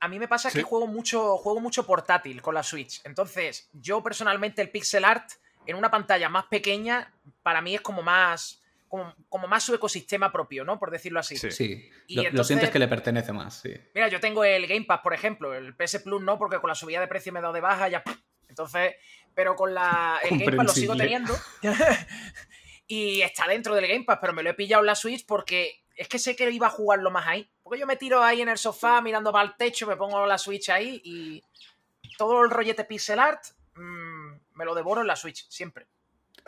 A 0.00 0.08
mí 0.08 0.18
me 0.18 0.28
pasa 0.28 0.50
Sí. 0.50 0.58
que 0.58 0.62
juego 0.64 0.86
mucho, 0.86 1.36
juego 1.38 1.60
mucho 1.60 1.84
portátil 1.86 2.40
con 2.40 2.54
la 2.54 2.62
Switch. 2.62 3.00
Entonces, 3.04 3.68
yo 3.72 4.02
personalmente 4.02 4.62
el 4.62 4.70
pixel 4.70 5.04
art 5.04 5.30
en 5.66 5.76
una 5.76 5.90
pantalla 5.90 6.28
más 6.28 6.46
pequeña, 6.46 7.12
para 7.42 7.60
mí 7.60 7.74
es 7.74 7.80
como 7.80 8.02
más. 8.02 8.62
Como, 8.88 9.14
como 9.28 9.46
más 9.48 9.64
su 9.64 9.74
ecosistema 9.74 10.32
propio, 10.32 10.64
¿no? 10.64 10.78
Por 10.78 10.90
decirlo 10.90 11.20
así. 11.20 11.36
Sí. 11.36 11.50
Sí, 11.50 11.90
Y 12.06 12.30
lo, 12.30 12.42
sientes 12.42 12.70
que 12.70 12.78
le 12.78 12.88
pertenece 12.88 13.34
más, 13.34 13.60
sí. 13.60 13.74
Mira, 13.94 14.08
yo 14.08 14.18
tengo 14.18 14.44
el 14.44 14.66
Game 14.66 14.86
Pass, 14.86 15.00
por 15.02 15.12
ejemplo, 15.12 15.52
el 15.52 15.74
PS 15.76 16.00
Plus 16.00 16.22
no, 16.22 16.38
porque 16.38 16.58
con 16.58 16.68
la 16.68 16.74
subida 16.74 16.98
de 16.98 17.06
precio 17.06 17.30
me 17.30 17.40
he 17.40 17.42
dado 17.42 17.52
de 17.52 17.60
baja, 17.60 17.90
ya. 17.90 18.02
Entonces, 18.48 18.94
pero 19.34 19.56
con 19.56 19.74
la, 19.74 20.18
el 20.22 20.38
Game 20.38 20.56
Pass 20.56 20.66
lo 20.66 20.72
sigo 20.72 20.96
teniendo. 20.96 21.36
y 22.86 23.20
está 23.20 23.46
dentro 23.46 23.74
del 23.74 23.86
Game 23.86 24.04
Pass, 24.04 24.18
pero 24.22 24.32
me 24.32 24.42
lo 24.42 24.48
he 24.48 24.54
pillado 24.54 24.82
en 24.82 24.86
la 24.86 24.94
Switch 24.94 25.26
porque 25.26 25.84
es 25.94 26.08
que 26.08 26.18
sé 26.18 26.34
que 26.34 26.50
iba 26.50 26.68
a 26.68 26.70
jugarlo 26.70 27.10
más 27.10 27.26
ahí. 27.26 27.50
Porque 27.68 27.80
yo 27.80 27.86
me 27.86 27.96
tiro 27.96 28.24
ahí 28.24 28.40
en 28.40 28.48
el 28.48 28.56
sofá 28.56 29.02
mirando 29.02 29.30
para 29.30 29.46
el 29.46 29.54
techo, 29.54 29.86
me 29.86 29.94
pongo 29.94 30.24
la 30.24 30.38
Switch 30.38 30.70
ahí 30.70 31.02
y 31.04 31.42
todo 32.16 32.42
el 32.42 32.48
rollete 32.48 32.84
pixel 32.84 33.18
art 33.18 33.44
mm, 33.74 34.32
me 34.54 34.64
lo 34.64 34.74
devoro 34.74 35.02
en 35.02 35.06
la 35.06 35.16
Switch, 35.16 35.46
siempre. 35.50 35.86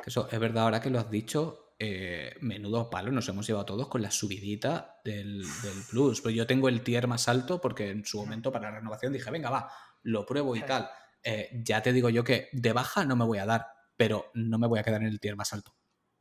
Eso 0.02 0.28
es 0.32 0.40
verdad, 0.40 0.64
ahora 0.64 0.80
que 0.80 0.88
lo 0.88 0.98
has 0.98 1.10
dicho, 1.10 1.74
eh, 1.78 2.34
menudo 2.40 2.88
palo 2.88 3.12
nos 3.12 3.28
hemos 3.28 3.46
llevado 3.46 3.66
todos 3.66 3.88
con 3.88 4.00
la 4.00 4.10
subidita 4.10 4.98
del, 5.04 5.42
del 5.42 5.82
Plus. 5.90 6.22
Pues 6.22 6.34
yo 6.34 6.46
tengo 6.46 6.70
el 6.70 6.80
tier 6.82 7.06
más 7.06 7.28
alto 7.28 7.60
porque 7.60 7.90
en 7.90 8.06
su 8.06 8.18
momento 8.18 8.50
para 8.50 8.70
la 8.70 8.78
renovación 8.78 9.12
dije, 9.12 9.30
venga, 9.30 9.50
va, 9.50 9.70
lo 10.04 10.24
pruebo 10.24 10.56
y 10.56 10.62
tal. 10.62 10.88
Eh, 11.22 11.50
ya 11.62 11.82
te 11.82 11.92
digo 11.92 12.08
yo 12.08 12.24
que 12.24 12.48
de 12.52 12.72
baja 12.72 13.04
no 13.04 13.14
me 13.14 13.26
voy 13.26 13.36
a 13.36 13.44
dar, 13.44 13.66
pero 13.94 14.30
no 14.32 14.58
me 14.58 14.66
voy 14.66 14.78
a 14.78 14.84
quedar 14.84 15.02
en 15.02 15.08
el 15.08 15.20
tier 15.20 15.36
más 15.36 15.52
alto. 15.52 15.74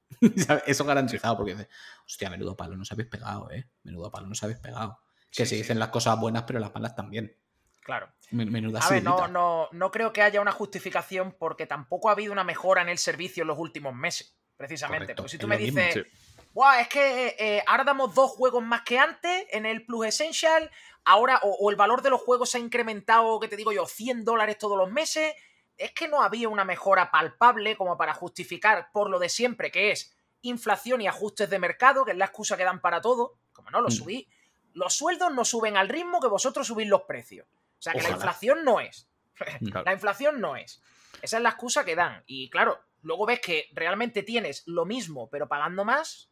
Eso 0.65 0.85
garantizado, 0.85 1.37
porque 1.37 1.53
dices, 1.55 1.69
hostia, 2.05 2.29
menudo 2.29 2.55
palo 2.57 2.75
nos 2.75 2.91
habéis 2.91 3.09
pegado, 3.09 3.49
¿eh? 3.51 3.67
Menudo 3.83 4.11
palo 4.11 4.27
nos 4.27 4.41
habéis 4.43 4.59
pegado. 4.59 4.99
Que 5.31 5.45
Sí, 5.45 5.49
se 5.49 5.55
sí. 5.55 5.55
dicen 5.57 5.79
las 5.79 5.89
cosas 5.89 6.19
buenas, 6.19 6.43
pero 6.43 6.59
las 6.59 6.73
malas 6.73 6.95
también. 6.95 7.35
Claro. 7.81 8.09
Men- 8.31 8.51
Menuda 8.51 8.79
A 8.81 8.89
ver, 8.89 9.03
no, 9.03 9.27
no, 9.27 9.67
no 9.71 9.91
creo 9.91 10.11
que 10.13 10.21
haya 10.21 10.41
una 10.41 10.51
justificación 10.51 11.35
porque 11.37 11.65
tampoco 11.65 12.09
ha 12.09 12.13
habido 12.13 12.31
una 12.33 12.43
mejora 12.43 12.81
en 12.81 12.89
el 12.89 12.97
servicio 12.97 13.41
en 13.43 13.47
los 13.47 13.57
últimos 13.59 13.93
meses, 13.95 14.35
precisamente. 14.57 15.05
Correcto, 15.15 15.23
Porque 15.23 15.31
si 15.31 15.37
tú 15.37 15.45
es 15.45 15.49
me 15.49 15.55
lo 15.55 15.61
mismo, 15.61 15.79
dices, 15.81 16.05
sí. 16.11 16.45
"Buah, 16.53 16.81
es 16.81 16.87
que 16.87 17.35
eh, 17.39 17.63
ahora 17.67 17.83
damos 17.83 18.13
dos 18.13 18.31
juegos 18.31 18.63
más 18.63 18.81
que 18.81 18.99
antes 18.99 19.45
en 19.51 19.65
el 19.65 19.85
Plus 19.85 20.07
Essential, 20.07 20.69
ahora, 21.05 21.39
o, 21.43 21.49
o 21.61 21.69
el 21.71 21.75
valor 21.77 22.01
de 22.01 22.09
los 22.09 22.21
juegos 22.21 22.49
se 22.51 22.57
ha 22.57 22.61
incrementado, 22.61 23.39
que 23.39 23.47
te 23.47 23.55
digo 23.55 23.71
yo, 23.71 23.85
100 23.87 24.25
dólares 24.25 24.57
todos 24.57 24.77
los 24.77 24.91
meses, 24.91 25.33
es 25.79 25.91
que 25.93 26.07
no 26.07 26.21
había 26.21 26.47
una 26.49 26.63
mejora 26.65 27.09
palpable 27.09 27.75
como 27.75 27.97
para 27.97 28.13
justificar 28.13 28.91
por 28.91 29.09
lo 29.09 29.17
de 29.17 29.29
siempre, 29.29 29.71
que 29.71 29.91
es 29.91 30.15
inflación 30.41 31.01
y 31.01 31.07
ajustes 31.07 31.49
de 31.49 31.57
mercado, 31.57 32.05
que 32.05 32.11
es 32.11 32.17
la 32.17 32.25
excusa 32.25 32.55
que 32.57 32.63
dan 32.65 32.81
para 32.81 33.01
todo, 33.01 33.37
como 33.53 33.71
no, 33.71 33.81
lo 33.81 33.87
Mm. 33.87 33.91
subí. 33.91 34.29
Los 34.73 34.93
sueldos 34.93 35.33
no 35.33 35.43
suben 35.45 35.75
al 35.77 35.89
ritmo 35.89 36.19
que 36.21 36.27
vosotros 36.27 36.67
subís 36.67 36.87
los 36.87 37.01
precios. 37.03 37.47
O 37.79 37.81
sea 37.81 37.93
que 37.93 38.01
la 38.03 38.09
inflación 38.11 38.63
no 38.63 38.79
es. 38.79 39.07
Claro. 39.71 39.85
La 39.85 39.93
inflación 39.93 40.41
no 40.41 40.57
es. 40.57 40.81
Esa 41.21 41.37
es 41.37 41.43
la 41.43 41.49
excusa 41.49 41.85
que 41.85 41.95
dan. 41.95 42.23
Y 42.27 42.49
claro, 42.49 42.77
luego 43.01 43.25
ves 43.25 43.39
que 43.39 43.69
realmente 43.71 44.21
tienes 44.23 44.63
lo 44.67 44.85
mismo, 44.85 45.29
pero 45.29 45.47
pagando 45.47 45.85
más. 45.85 46.29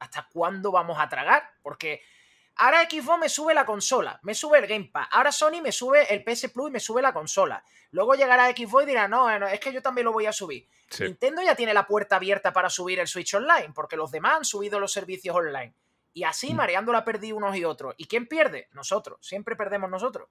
¿Hasta 0.00 0.28
cuándo 0.32 0.70
vamos 0.72 0.98
a 1.00 1.08
tragar? 1.08 1.50
Porque 1.62 2.02
ahora 2.58 2.88
Xbox 2.90 3.18
me 3.20 3.28
sube 3.28 3.54
la 3.54 3.64
consola, 3.64 4.18
me 4.22 4.34
sube 4.34 4.58
el 4.58 4.66
Game 4.66 4.90
Pass. 4.92 5.08
Ahora 5.12 5.32
Sony 5.32 5.60
me 5.62 5.72
sube 5.72 6.12
el 6.12 6.22
PS 6.24 6.48
Plus 6.50 6.68
y 6.68 6.72
me 6.72 6.80
sube 6.80 7.00
la 7.00 7.12
consola. 7.12 7.62
Luego 7.92 8.14
llegará 8.14 8.46
Xbox 8.50 8.84
y 8.84 8.86
dirá, 8.86 9.08
no, 9.08 9.38
no, 9.38 9.46
es 9.48 9.58
que 9.60 9.72
yo 9.72 9.80
también 9.80 10.04
lo 10.04 10.12
voy 10.12 10.26
a 10.26 10.32
subir. 10.32 10.68
Sí. 10.90 11.04
Nintendo 11.04 11.42
ya 11.42 11.54
tiene 11.54 11.72
la 11.72 11.86
puerta 11.86 12.16
abierta 12.16 12.52
para 12.52 12.68
subir 12.68 12.98
el 13.00 13.06
Switch 13.08 13.32
Online, 13.34 13.70
porque 13.74 13.96
los 13.96 14.10
demás 14.10 14.36
han 14.38 14.44
subido 14.44 14.78
los 14.80 14.92
servicios 14.92 15.34
online. 15.34 15.74
Y 16.14 16.24
así 16.24 16.52
Mm. 16.52 16.56
mareando 16.56 16.92
la 16.92 17.04
perdí 17.04 17.32
unos 17.32 17.56
y 17.56 17.64
otros. 17.64 17.94
¿Y 17.96 18.06
quién 18.06 18.26
pierde? 18.26 18.68
Nosotros. 18.72 19.18
Siempre 19.22 19.56
perdemos 19.56 19.88
nosotros. 19.90 20.28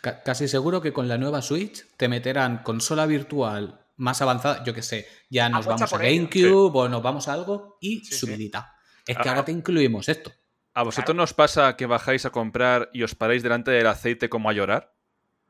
Ca- 0.00 0.22
Casi 0.22 0.48
seguro 0.48 0.80
que 0.80 0.92
con 0.92 1.08
la 1.08 1.18
nueva 1.18 1.42
Switch 1.42 1.86
te 1.96 2.08
meterán 2.08 2.62
consola 2.62 3.06
virtual 3.06 3.80
más 3.96 4.20
avanzada, 4.22 4.64
yo 4.64 4.74
que 4.74 4.82
sé, 4.82 5.06
ya 5.30 5.48
nos 5.48 5.66
Apuesta 5.66 5.86
vamos 5.86 5.92
a. 5.92 5.98
GameCube 5.98 6.78
o 6.78 6.88
nos 6.88 7.02
vamos 7.02 7.28
a 7.28 7.32
algo 7.32 7.78
y 7.80 8.00
Sí, 8.00 8.06
sí. 8.06 8.14
subidita. 8.26 8.74
Es 9.06 9.16
Ah, 9.16 9.22
que 9.22 9.28
ah. 9.28 9.32
ahora 9.32 9.44
te 9.44 9.52
incluimos 9.52 10.08
esto. 10.08 10.32
¿A 10.74 10.82
vosotros 10.82 11.16
nos 11.16 11.32
pasa 11.32 11.76
que 11.76 11.86
bajáis 11.86 12.26
a 12.26 12.30
comprar 12.30 12.90
y 12.92 13.02
os 13.04 13.14
paráis 13.14 13.42
delante 13.42 13.70
del 13.70 13.86
aceite 13.86 14.28
como 14.28 14.50
a 14.50 14.52
llorar? 14.52 14.92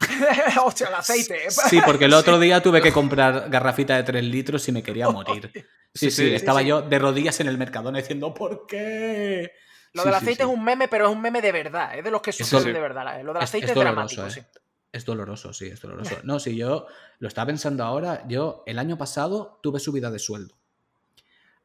Hostia, 0.65 0.89
el 0.89 0.95
aceite. 0.95 1.47
¿eh? 1.47 1.51
Sí, 1.51 1.81
porque 1.85 2.05
el 2.05 2.15
otro 2.15 2.39
día 2.39 2.63
tuve 2.63 2.83
que 2.83 2.93
comprar 2.93 3.49
garrafita 3.49 3.97
de 3.97 4.03
3 4.03 4.25
litros 4.25 4.69
y 4.69 4.73
me 4.73 4.83
quería 4.83 5.09
morir. 5.11 5.51
Sí, 5.55 5.63
Sí, 5.95 6.11
sí, 6.11 6.29
sí. 6.29 6.35
estaba 6.35 6.61
Sí, 6.61 6.67
yo 6.67 6.83
de 6.83 6.99
rodillas 6.99 7.39
en 7.41 7.47
el 7.47 7.57
Mercadona 7.57 7.99
diciendo 7.99 8.35
¿por 8.35 8.67
qué? 8.67 9.53
Lo 9.93 10.03
Sí, 10.03 10.09
del 10.09 10.15
aceite 10.17 10.43
sí. 10.43 10.51
es 10.51 10.55
un 10.55 10.65
meme, 10.65 10.89
pero 10.89 11.07
es 11.07 11.13
un 11.13 11.23
meme 11.23 11.41
de 11.41 11.53
verdad. 11.53 11.97
Es 11.97 12.03
de 12.05 12.11
los 12.11 12.21
que 12.21 12.33
sí. 12.33 12.45
de 12.45 12.73
verdad. 12.81 13.23
Lo 13.23 13.33
del 13.33 13.43
aceite 13.43 13.67
es 13.67 13.71
es, 13.71 13.75
doloroso, 13.77 14.17
dramático, 14.17 14.27
¿eh? 14.27 14.31
sí. 14.31 14.61
Es 14.93 15.05
doloroso, 15.05 15.53
sí, 15.53 15.67
es 15.67 15.81
doloroso. 15.81 16.17
No, 16.25 16.39
si 16.39 16.57
yo 16.57 16.87
lo 17.19 17.29
estaba 17.29 17.47
pensando 17.47 17.83
ahora, 17.85 18.25
yo 18.29 18.63
el 18.67 18.79
año 18.79 18.99
pasado 18.99 19.59
tuve 19.63 19.81
subida 19.81 20.11
de 20.11 20.19
sueldo. 20.19 20.57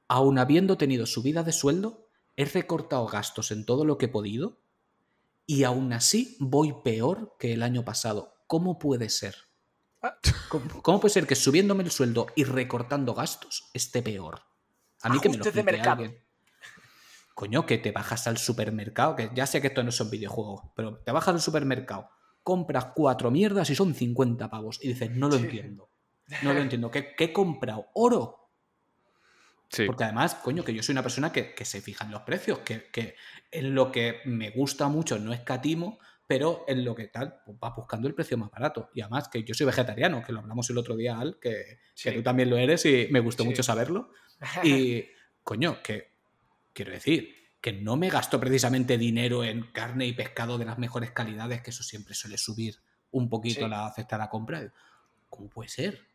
Aún 0.08 0.40
habiendo 0.40 0.78
tenido 0.78 1.06
subida 1.06 1.44
de 1.44 1.52
sueldo, 1.52 2.09
he 2.40 2.46
recortado 2.46 3.06
gastos 3.06 3.52
en 3.52 3.66
todo 3.66 3.84
lo 3.84 3.98
que 3.98 4.06
he 4.06 4.10
podido 4.10 4.62
y 5.46 5.64
aún 5.66 5.92
así 5.92 6.38
voy 6.40 6.74
peor 6.84 7.36
que 7.38 7.52
el 7.54 7.64
año 7.64 7.84
pasado. 7.84 8.34
¿Cómo 8.48 8.80
puede 8.80 9.10
ser? 9.10 9.36
Ah. 10.02 10.18
¿Cómo, 10.48 10.82
cómo 10.82 11.00
puede 11.02 11.14
ser 11.14 11.28
que 11.28 11.36
subiéndome 11.36 11.84
el 11.84 11.92
sueldo 11.92 12.28
y 12.36 12.46
recortando 12.46 13.14
gastos 13.14 13.70
esté 13.74 14.02
peor? 14.02 14.42
A 15.02 15.10
mí 15.10 15.20
que 15.20 15.28
me 15.28 15.38
lo 15.38 15.44
de 15.44 15.64
mercado. 15.64 16.04
alguien. 16.04 16.24
Coño, 17.36 17.66
que 17.66 17.78
te 17.78 17.92
bajas 17.92 18.26
al 18.28 18.38
supermercado, 18.38 19.16
que 19.18 19.32
ya 19.34 19.46
sé 19.46 19.60
que 19.60 19.68
esto 19.68 19.84
no 19.84 19.92
son 19.92 20.10
videojuegos, 20.10 20.62
pero 20.76 21.00
te 21.00 21.12
bajas 21.12 21.36
al 21.36 21.42
supermercado, 21.42 22.10
compras 22.44 22.88
cuatro 22.96 23.32
mierdas 23.32 23.70
y 23.70 23.76
son 23.76 23.94
50 23.94 24.50
pavos. 24.50 24.80
Y 24.82 24.90
dices, 24.90 25.12
no 25.12 25.28
lo 25.28 25.38
Sí. 25.38 25.44
entiendo. 25.44 25.90
No 26.44 26.54
lo 26.54 26.60
entiendo. 26.62 26.90
¿Qué, 26.92 27.16
qué 27.18 27.26
he 27.26 27.34
comprado? 27.34 27.88
¿Oro? 27.96 28.39
Sí. 29.70 29.86
Porque 29.86 30.04
además, 30.04 30.36
coño, 30.36 30.64
que 30.64 30.74
yo 30.74 30.82
soy 30.82 30.94
una 30.94 31.04
persona 31.04 31.32
que, 31.32 31.54
que 31.54 31.64
se 31.66 31.80
fija 31.82 32.06
en 32.06 32.12
los 32.12 32.22
precios, 32.24 32.60
que, 32.60 32.90
que 32.92 33.16
en 33.52 33.76
lo 33.76 33.92
que 33.92 34.22
me 34.26 34.50
gusta 34.50 34.88
mucho 34.88 35.20
no 35.20 35.32
escatimo, 35.32 36.00
pero 36.26 36.64
en 36.68 36.84
lo 36.86 36.94
que 36.96 37.08
tal, 37.08 37.42
pues 37.46 37.60
vas 37.60 37.76
buscando 37.76 38.08
el 38.08 38.14
precio 38.16 38.38
más 38.38 38.52
barato. 38.52 38.90
Y 38.94 39.02
además 39.02 39.30
que 39.30 39.44
yo 39.44 39.54
soy 39.54 39.66
vegetariano, 39.66 40.24
que 40.24 40.32
lo 40.32 40.40
hablamos 40.40 40.70
el 40.70 40.78
otro 40.78 40.96
día, 40.96 41.20
Al, 41.20 41.40
que, 41.40 41.80
que 42.02 42.12
tú 42.12 42.22
también 42.24 42.50
lo 42.50 42.58
eres 42.58 42.86
y 42.86 43.08
me 43.12 43.20
gustó 43.20 43.44
Sí. 43.44 43.50
mucho 43.50 43.64
saberlo. 43.64 44.12
Y, 44.64 45.06
coño, 45.44 45.82
que 45.84 46.12
quiero 46.74 46.92
decir, 46.92 47.36
que 47.62 47.74
no 47.74 47.96
me 47.98 48.10
gasto 48.10 48.40
precisamente 48.40 48.98
dinero 48.98 49.44
en 49.44 49.64
carne 49.72 50.06
y 50.06 50.14
pescado 50.14 50.58
de 50.58 50.66
las 50.66 50.78
mejores 50.78 51.12
calidades, 51.12 51.62
que 51.62 51.72
eso 51.72 51.84
siempre 51.84 52.14
suele 52.14 52.38
subir 52.38 52.76
un 53.12 53.28
poquito 53.30 53.68
la 53.68 53.92
cesta 53.96 54.16
de 54.16 54.20
la 54.24 54.30
compra. 54.30 54.72
¿Cómo 55.30 55.50
puede 55.50 55.70
ser? 55.70 56.09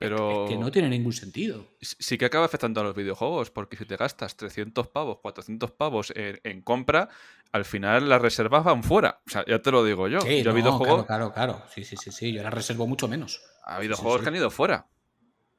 Pero 0.00 0.44
Es 0.44 0.52
que 0.52 0.56
no 0.56 0.70
tiene 0.70 0.88
ningún 0.88 1.12
sentido. 1.12 1.66
sí 1.82 2.16
que 2.16 2.24
acaba 2.24 2.46
afectando 2.46 2.80
a 2.80 2.84
los 2.84 2.94
videojuegos, 2.94 3.50
porque 3.50 3.76
si 3.76 3.84
te 3.84 3.96
gastas 3.96 4.34
300 4.34 4.88
pavos, 4.88 5.18
400 5.20 5.72
pavos 5.72 6.10
en, 6.16 6.40
en 6.42 6.62
compra, 6.62 7.10
al 7.52 7.66
final 7.66 8.08
las 8.08 8.22
reservas 8.22 8.64
van 8.64 8.82
fuera. 8.82 9.20
O 9.26 9.30
sea, 9.30 9.44
ya 9.46 9.60
te 9.60 9.70
lo 9.70 9.84
digo 9.84 10.08
yo. 10.08 10.22
Sí, 10.22 10.42
yo 10.42 10.52
no, 10.52 10.56
videojuegos, 10.56 11.04
claro, 11.04 11.34
claro, 11.34 11.54
claro. 11.58 11.70
Sí, 11.74 11.84
sí, 11.84 11.98
sí, 11.98 12.10
sí. 12.10 12.32
Yo 12.32 12.42
la 12.42 12.48
reservo 12.48 12.86
mucho 12.86 13.08
menos. 13.08 13.42
ha 13.66 13.76
habido 13.76 13.94
juegos 13.94 14.20
sí. 14.20 14.24
que 14.24 14.28
han 14.30 14.36
ido 14.36 14.50
fuera. 14.50 14.88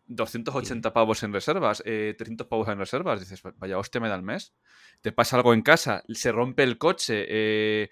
280 0.08 0.92
pavos 0.92 1.22
en 1.22 1.34
reservas, 1.34 1.84
eh, 1.86 2.16
300 2.18 2.48
pavos 2.48 2.68
en 2.68 2.80
reservas. 2.80 3.20
Dices, 3.20 3.44
vaya 3.58 3.78
hostia 3.78 4.02
me 4.02 4.10
da 4.10 4.16
el 4.16 4.24
mes. 4.24 4.56
Te 5.02 5.12
pasa 5.12 5.36
algo 5.36 5.54
en 5.54 5.62
casa, 5.62 6.04
se 6.10 6.32
rompe 6.32 6.64
el 6.64 6.80
coche, 6.80 7.26
eh, 7.30 7.92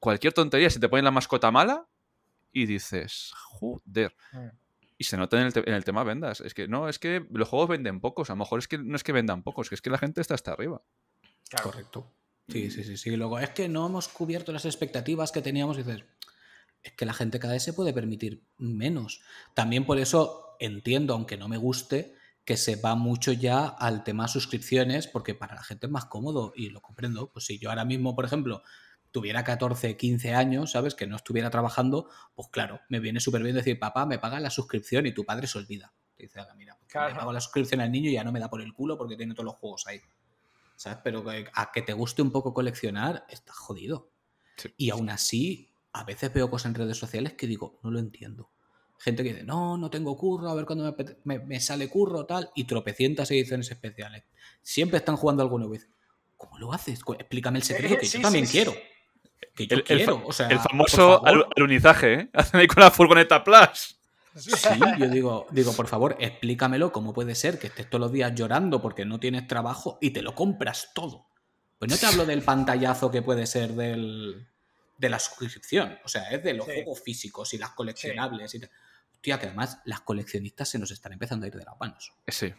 cualquier 0.00 0.32
tontería, 0.32 0.70
se 0.70 0.80
te 0.80 0.88
pone 0.88 1.02
la 1.02 1.10
mascota 1.10 1.50
mala 1.50 1.86
y 2.50 2.64
dices, 2.64 3.30
joder. 3.34 4.16
Mm. 4.32 4.63
Y 4.96 5.04
se 5.04 5.16
nota 5.16 5.40
en 5.40 5.46
el, 5.46 5.52
en 5.66 5.74
el 5.74 5.84
tema 5.84 6.04
vendas. 6.04 6.40
Es 6.40 6.54
que 6.54 6.68
no, 6.68 6.88
es 6.88 6.98
que 6.98 7.26
los 7.30 7.48
juegos 7.48 7.68
venden 7.68 8.00
pocos. 8.00 8.30
A 8.30 8.34
lo 8.34 8.38
mejor 8.38 8.60
es 8.60 8.68
que 8.68 8.78
no 8.78 8.96
es 8.96 9.02
que 9.02 9.12
vendan 9.12 9.42
pocos, 9.42 9.68
que 9.68 9.74
es 9.74 9.82
que 9.82 9.90
la 9.90 9.98
gente 9.98 10.20
está 10.20 10.34
hasta 10.34 10.52
arriba. 10.52 10.82
Claro. 11.48 11.70
Correcto. 11.70 12.12
Sí, 12.48 12.70
sí, 12.70 12.84
sí, 12.84 12.96
sí. 12.96 13.16
Luego, 13.16 13.38
es 13.38 13.50
que 13.50 13.68
no 13.68 13.86
hemos 13.86 14.08
cubierto 14.08 14.52
las 14.52 14.64
expectativas 14.64 15.32
que 15.32 15.42
teníamos. 15.42 15.78
Y 15.78 15.82
dices, 15.82 16.04
es 16.82 16.92
que 16.92 17.06
la 17.06 17.14
gente 17.14 17.40
cada 17.40 17.54
vez 17.54 17.62
se 17.62 17.72
puede 17.72 17.92
permitir 17.92 18.44
menos. 18.58 19.22
También 19.54 19.84
por 19.84 19.98
eso 19.98 20.56
entiendo, 20.60 21.14
aunque 21.14 21.36
no 21.36 21.48
me 21.48 21.56
guste, 21.56 22.14
que 22.44 22.56
se 22.56 22.76
va 22.76 22.94
mucho 22.94 23.32
ya 23.32 23.66
al 23.66 24.04
tema 24.04 24.28
suscripciones, 24.28 25.06
porque 25.06 25.34
para 25.34 25.54
la 25.54 25.64
gente 25.64 25.86
es 25.86 25.92
más 25.92 26.04
cómodo 26.04 26.52
y 26.54 26.68
lo 26.68 26.82
comprendo. 26.82 27.30
Pues 27.32 27.46
si 27.46 27.58
yo 27.58 27.70
ahora 27.70 27.86
mismo, 27.86 28.14
por 28.14 28.26
ejemplo, 28.26 28.62
tuviera 29.14 29.44
14, 29.44 29.96
15 29.96 30.34
años, 30.34 30.72
¿sabes? 30.72 30.96
Que 30.96 31.06
no 31.06 31.14
estuviera 31.14 31.48
trabajando, 31.48 32.10
pues 32.34 32.48
claro, 32.50 32.80
me 32.88 32.98
viene 32.98 33.20
súper 33.20 33.44
bien 33.44 33.54
decir, 33.54 33.78
papá, 33.78 34.06
me 34.06 34.18
paga 34.18 34.40
la 34.40 34.50
suscripción 34.50 35.06
y 35.06 35.12
tu 35.14 35.24
padre 35.24 35.46
se 35.46 35.56
olvida. 35.56 35.92
Te 36.16 36.24
dice, 36.24 36.40
"Haga, 36.40 36.52
mira, 36.56 36.74
pues 36.76 36.90
Claro. 36.90 37.10
le 37.10 37.14
pago 37.20 37.32
la 37.32 37.40
suscripción 37.40 37.80
al 37.80 37.92
niño 37.92 38.10
y 38.10 38.14
ya 38.14 38.24
no 38.24 38.32
me 38.32 38.40
da 38.40 38.50
por 38.50 38.60
el 38.60 38.74
culo 38.74 38.98
porque 38.98 39.16
tiene 39.16 39.32
todos 39.32 39.44
los 39.44 39.54
juegos 39.54 39.86
ahí. 39.86 40.00
¿Sabes? 40.74 40.98
Pero 41.04 41.24
que- 41.24 41.46
a 41.54 41.70
que 41.70 41.82
te 41.82 41.92
guste 41.92 42.22
un 42.22 42.32
poco 42.32 42.52
coleccionar, 42.52 43.24
estás 43.28 43.54
jodido. 43.56 44.10
Sí. 44.56 44.74
Y 44.76 44.90
aún 44.90 45.08
así, 45.10 45.72
a 45.92 46.02
veces 46.02 46.32
veo 46.34 46.50
cosas 46.50 46.70
en 46.70 46.74
redes 46.74 46.96
sociales 46.98 47.34
que 47.34 47.46
digo, 47.46 47.78
no 47.84 47.92
lo 47.92 48.00
entiendo. 48.00 48.50
Gente 48.98 49.22
que 49.22 49.32
dice, 49.32 49.44
no, 49.44 49.78
no 49.78 49.90
tengo 49.90 50.16
curro, 50.16 50.50
a 50.50 50.54
ver 50.54 50.64
cuándo 50.66 50.92
me, 50.98 51.16
me- 51.22 51.38
me 51.44 51.60
sale 51.60 51.88
curro, 51.88 52.26
tal, 52.26 52.50
y 52.56 52.64
tropecientas 52.64 53.30
ediciones 53.30 53.70
especiales. 53.70 54.24
Siempre 54.60 54.98
están 54.98 55.16
jugando 55.16 55.48
nuevo. 55.48 55.72
Y 55.72 55.78
dices, 55.78 55.90
¿Cómo 56.36 56.58
lo 56.58 56.72
haces? 56.74 57.00
Explícame 57.18 57.58
el 57.60 57.62
secreto, 57.64 57.96
que 57.96 58.06
Sí, 58.06 58.18
yo 58.18 58.22
también 58.22 58.46
sí, 58.46 58.52
quiero. 58.52 58.74
Que 59.54 59.66
yo 59.66 59.74
El, 59.76 59.80
el 59.80 59.84
quiero. 59.84 60.22
o 60.26 60.32
sea, 60.32 60.48
el 60.48 60.58
famoso 60.58 61.22
alunizaje, 61.56 62.12
¿eh? 62.14 62.28
Hacen 62.34 62.60
ahí 62.60 62.66
con 62.66 62.82
la 62.82 62.90
furgoneta 62.90 63.44
Plus. 63.44 63.96
Sí, 64.36 64.50
yo 64.98 65.08
digo, 65.08 65.46
digo, 65.52 65.72
por 65.74 65.86
favor, 65.86 66.16
explícamelo 66.18 66.90
cómo 66.90 67.12
puede 67.12 67.36
ser 67.36 67.60
que 67.60 67.68
estés 67.68 67.88
todos 67.88 68.00
los 68.00 68.10
días 68.12 68.34
llorando 68.34 68.82
porque 68.82 69.04
no 69.04 69.20
tienes 69.20 69.46
trabajo 69.46 69.96
y 70.00 70.10
te 70.10 70.22
lo 70.22 70.34
compras 70.34 70.90
todo. 70.92 71.28
Pues 71.78 71.88
no 71.90 71.96
te 71.96 72.06
hablo 72.06 72.26
del 72.26 72.42
pantallazo 72.42 73.12
que 73.12 73.22
puede 73.22 73.46
ser 73.46 73.74
del, 73.74 74.48
de 74.98 75.08
la 75.08 75.20
suscripción, 75.20 75.98
o 76.04 76.08
sea, 76.08 76.30
es 76.30 76.42
de 76.42 76.52
los 76.54 76.66
Sí. 76.66 76.72
juegos 76.74 77.00
físicos 77.00 77.54
y 77.54 77.58
las 77.58 77.70
coleccionables 77.70 78.52
y 78.56 78.60
tal. 78.60 78.70
Hostia, 79.12 79.38
que 79.38 79.46
además 79.46 79.78
las 79.84 80.00
coleccionistas 80.00 80.68
se 80.68 80.78
nos 80.80 80.90
están 80.90 81.12
empezando 81.12 81.44
a 81.44 81.48
ir 81.48 81.54
de 81.54 81.64
las 81.64 81.78
manos. 81.78 82.12
Sí. 82.26 82.52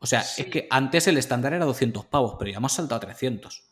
O 0.00 0.06
sea, 0.06 0.22
Sí. 0.22 0.42
es 0.42 0.48
que 0.48 0.66
antes 0.70 1.06
el 1.08 1.16
estándar 1.16 1.54
era 1.54 1.64
200 1.64 2.04
pavos, 2.04 2.36
pero 2.38 2.50
ya 2.50 2.58
hemos 2.58 2.72
saltado 2.74 2.96
a 2.98 3.00
300. 3.00 3.62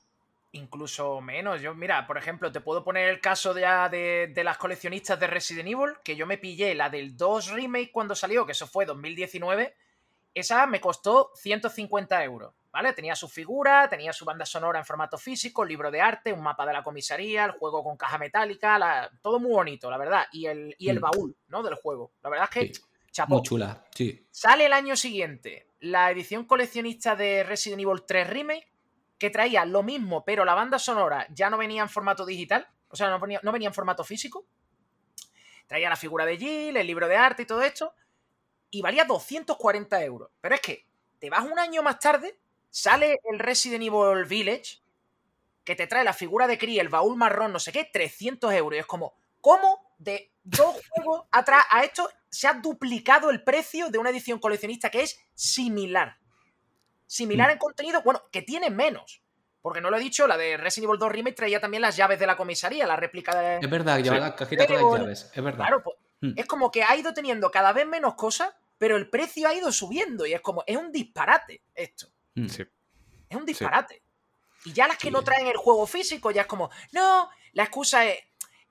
Incluso 0.53 1.21
menos. 1.23 1.63
Yo, 1.63 1.75
mira, 1.75 2.07
por 2.07 2.19
ejemplo, 2.19 2.53
te 2.53 2.61
puedo 2.61 2.85
poner 2.85 3.09
el 3.09 3.21
caso 3.21 3.59
ya 3.59 3.89
de, 3.89 4.31
de 4.35 4.45
las 4.45 4.59
coleccionistas 4.59 5.19
de 5.19 5.27
Resident 5.27 5.69
Evil, 5.69 5.95
que 6.05 6.15
yo 6.15 6.27
me 6.27 6.37
pillé 6.37 6.75
la 6.75 6.91
del 6.91 7.17
2 7.17 7.53
Remake 7.53 7.91
cuando 7.91 8.15
salió, 8.15 8.45
que 8.45 8.53
eso 8.53 8.67
fue 8.67 8.85
2019. 8.85 9.75
Esa 10.35 10.67
me 10.67 10.81
costó 10.81 11.31
150 11.37 12.23
euros, 12.25 12.55
¿vale? 12.71 12.93
Tenía 12.93 13.15
su 13.17 13.29
figura, 13.29 13.89
tenía 13.89 14.13
su 14.13 14.25
banda 14.27 14.45
sonora 14.45 14.79
en 14.79 14.85
formato 14.85 15.17
físico, 15.17 15.65
libro 15.65 15.91
de 15.91 16.01
arte, 16.03 16.33
un 16.35 16.43
mapa 16.43 16.67
de 16.67 16.73
la 16.75 16.83
comisaría, 16.83 17.45
el 17.47 17.53
juego 17.53 17.83
con 17.83 17.97
caja 17.97 18.19
metálica, 18.19 18.79
la- 18.79 19.11
todo 19.23 19.39
muy 19.41 19.53
bonito, 19.53 19.91
la 19.91 19.97
verdad. 19.99 20.27
Y 20.33 20.47
el, 20.47 20.75
y 20.79 20.89
el 20.91 20.99
Mm. 20.99 21.03
baúl, 21.03 21.37
¿no? 21.49 21.63
Del 21.63 21.75
juego. 21.77 22.13
La 22.23 22.29
verdad 22.31 22.49
es 22.51 22.55
que, 22.69 22.75
Sí, 22.75 22.83
chapó. 23.11 23.35
Muy 23.37 23.43
chula, 23.43 23.85
sí. 23.95 24.27
Sale 24.31 24.67
el 24.67 24.73
año 24.75 24.97
siguiente 24.97 25.67
la 25.81 26.11
edición 26.11 26.45
coleccionista 26.45 27.17
de 27.17 27.43
Resident 27.43 27.81
Evil 27.83 28.03
3 28.07 28.29
Remake, 28.29 28.72
que 29.23 29.31
traía 29.31 29.65
lo 29.65 29.85
mismo, 29.85 30.25
pero 30.25 30.45
la 30.45 30.53
banda 30.53 30.81
sonora 30.81 31.29
ya 31.31 31.49
no 31.49 31.57
venía 31.57 31.81
en 31.83 31.89
formato 31.89 32.27
digital, 32.27 32.67
o 32.89 32.97
sea, 32.97 33.09
no 33.09 33.21
venía, 33.21 33.39
no 33.45 33.53
venía 33.53 33.69
en 33.69 33.73
formato 33.73 34.03
físico. 34.03 34.49
Traía 35.69 35.89
la 35.89 35.95
figura 35.95 36.27
de 36.27 36.37
Jill, 36.37 36.77
el 36.77 36.85
libro 36.85 37.07
de 37.07 37.15
arte 37.15 37.43
y 37.43 37.47
todo 37.47 37.63
esto, 37.63 37.95
y 38.69 38.83
valía 38.83 39.05
240 39.05 40.03
euros. 40.03 40.29
Pero 40.41 40.57
es 40.57 40.61
que 40.61 40.89
te 41.21 41.31
vas 41.31 41.45
un 41.45 41.57
año 41.57 41.85
más 41.85 42.01
tarde, 42.01 42.37
sale 42.69 43.21
el 43.31 43.39
Resident 43.39 43.85
Evil 43.85 44.25
Village, 44.25 44.83
que 45.63 45.77
te 45.77 45.87
trae 45.87 46.03
la 46.03 46.15
figura 46.15 46.49
de 46.49 46.59
Kree, 46.59 46.81
el 46.81 46.89
baúl 46.89 47.17
marrón, 47.17 47.53
no 47.53 47.61
sé 47.61 47.71
qué, 47.71 47.85
300 47.85 48.53
euros. 48.55 48.77
Y 48.77 48.81
es 48.81 48.87
como, 48.87 49.15
¿cómo 49.41 49.95
de 49.99 50.33
dos 50.43 50.81
juegos 50.91 51.29
atrás 51.31 51.65
a 51.71 51.85
esto 51.85 52.11
se 52.29 52.49
ha 52.49 52.55
duplicado 52.55 53.31
el 53.31 53.45
precio 53.45 53.89
de 53.89 53.99
una 53.99 54.11
edición 54.11 54.41
coleccionista 54.41 54.91
que 54.91 55.03
es 55.03 55.21
similar? 55.33 56.19
Similar 57.13 57.49
Mm. 57.49 57.53
en 57.53 57.59
contenido, 57.59 58.03
bueno, 58.03 58.23
que 58.33 58.41
tiene 58.41 58.71
menos. 58.71 59.21
Porque 59.61 59.83
no 59.83 59.91
lo 59.91 59.99
he 59.99 60.01
dicho, 60.01 60.27
la 60.27 60.39
de 60.39 60.57
Resident 60.57 60.89
Evil 60.89 60.99
2 60.99 61.13
Remake 61.13 61.37
traía 61.37 61.61
también 61.61 61.83
las 61.83 61.95
llaves 61.95 62.19
de 62.19 62.27
la 62.27 62.37
comisaría, 62.39 62.87
la 62.87 62.97
réplica 62.97 63.39
de... 63.39 63.59
Es 63.59 63.71
verdad, 63.71 63.99
lleva 64.01 64.17
Sí. 64.17 64.21
la 64.23 64.35
cajita 64.35 64.67
con 64.67 64.77
las 64.93 65.01
llaves. 65.03 65.31
Es 65.35 65.45
verdad. 65.45 65.59
Claro, 65.67 65.83
pues, 65.83 65.97
Mm. 66.23 66.33
es 66.39 66.47
como 66.47 66.71
que 66.71 66.83
ha 66.83 66.97
ido 66.97 67.13
teniendo 67.13 67.51
cada 67.51 67.73
vez 67.75 67.87
menos 67.87 68.15
cosas, 68.15 68.55
pero 68.79 68.97
el 68.97 69.11
precio 69.11 69.47
ha 69.47 69.53
ido 69.55 69.71
subiendo 69.73 70.25
y 70.25 70.33
es 70.33 70.41
como, 70.41 70.65
es 70.67 70.77
un 70.79 70.91
disparate 70.91 71.63
esto. 71.75 72.09
Mm. 72.35 72.47
Sí. 72.49 72.65
Es 73.29 73.37
un 73.37 73.45
disparate. 73.45 74.03
Y 74.65 74.73
ya 74.73 74.89
las 74.89 74.97
que 74.97 75.09
Sí. 75.09 75.13
no 75.13 75.23
traen 75.23 75.47
el 75.49 75.57
juego 75.57 75.87
físico, 75.87 76.31
ya 76.31 76.41
es 76.43 76.47
como, 76.47 76.71
no, 76.93 77.29
la 77.53 77.65
excusa 77.65 78.07
es, 78.07 78.19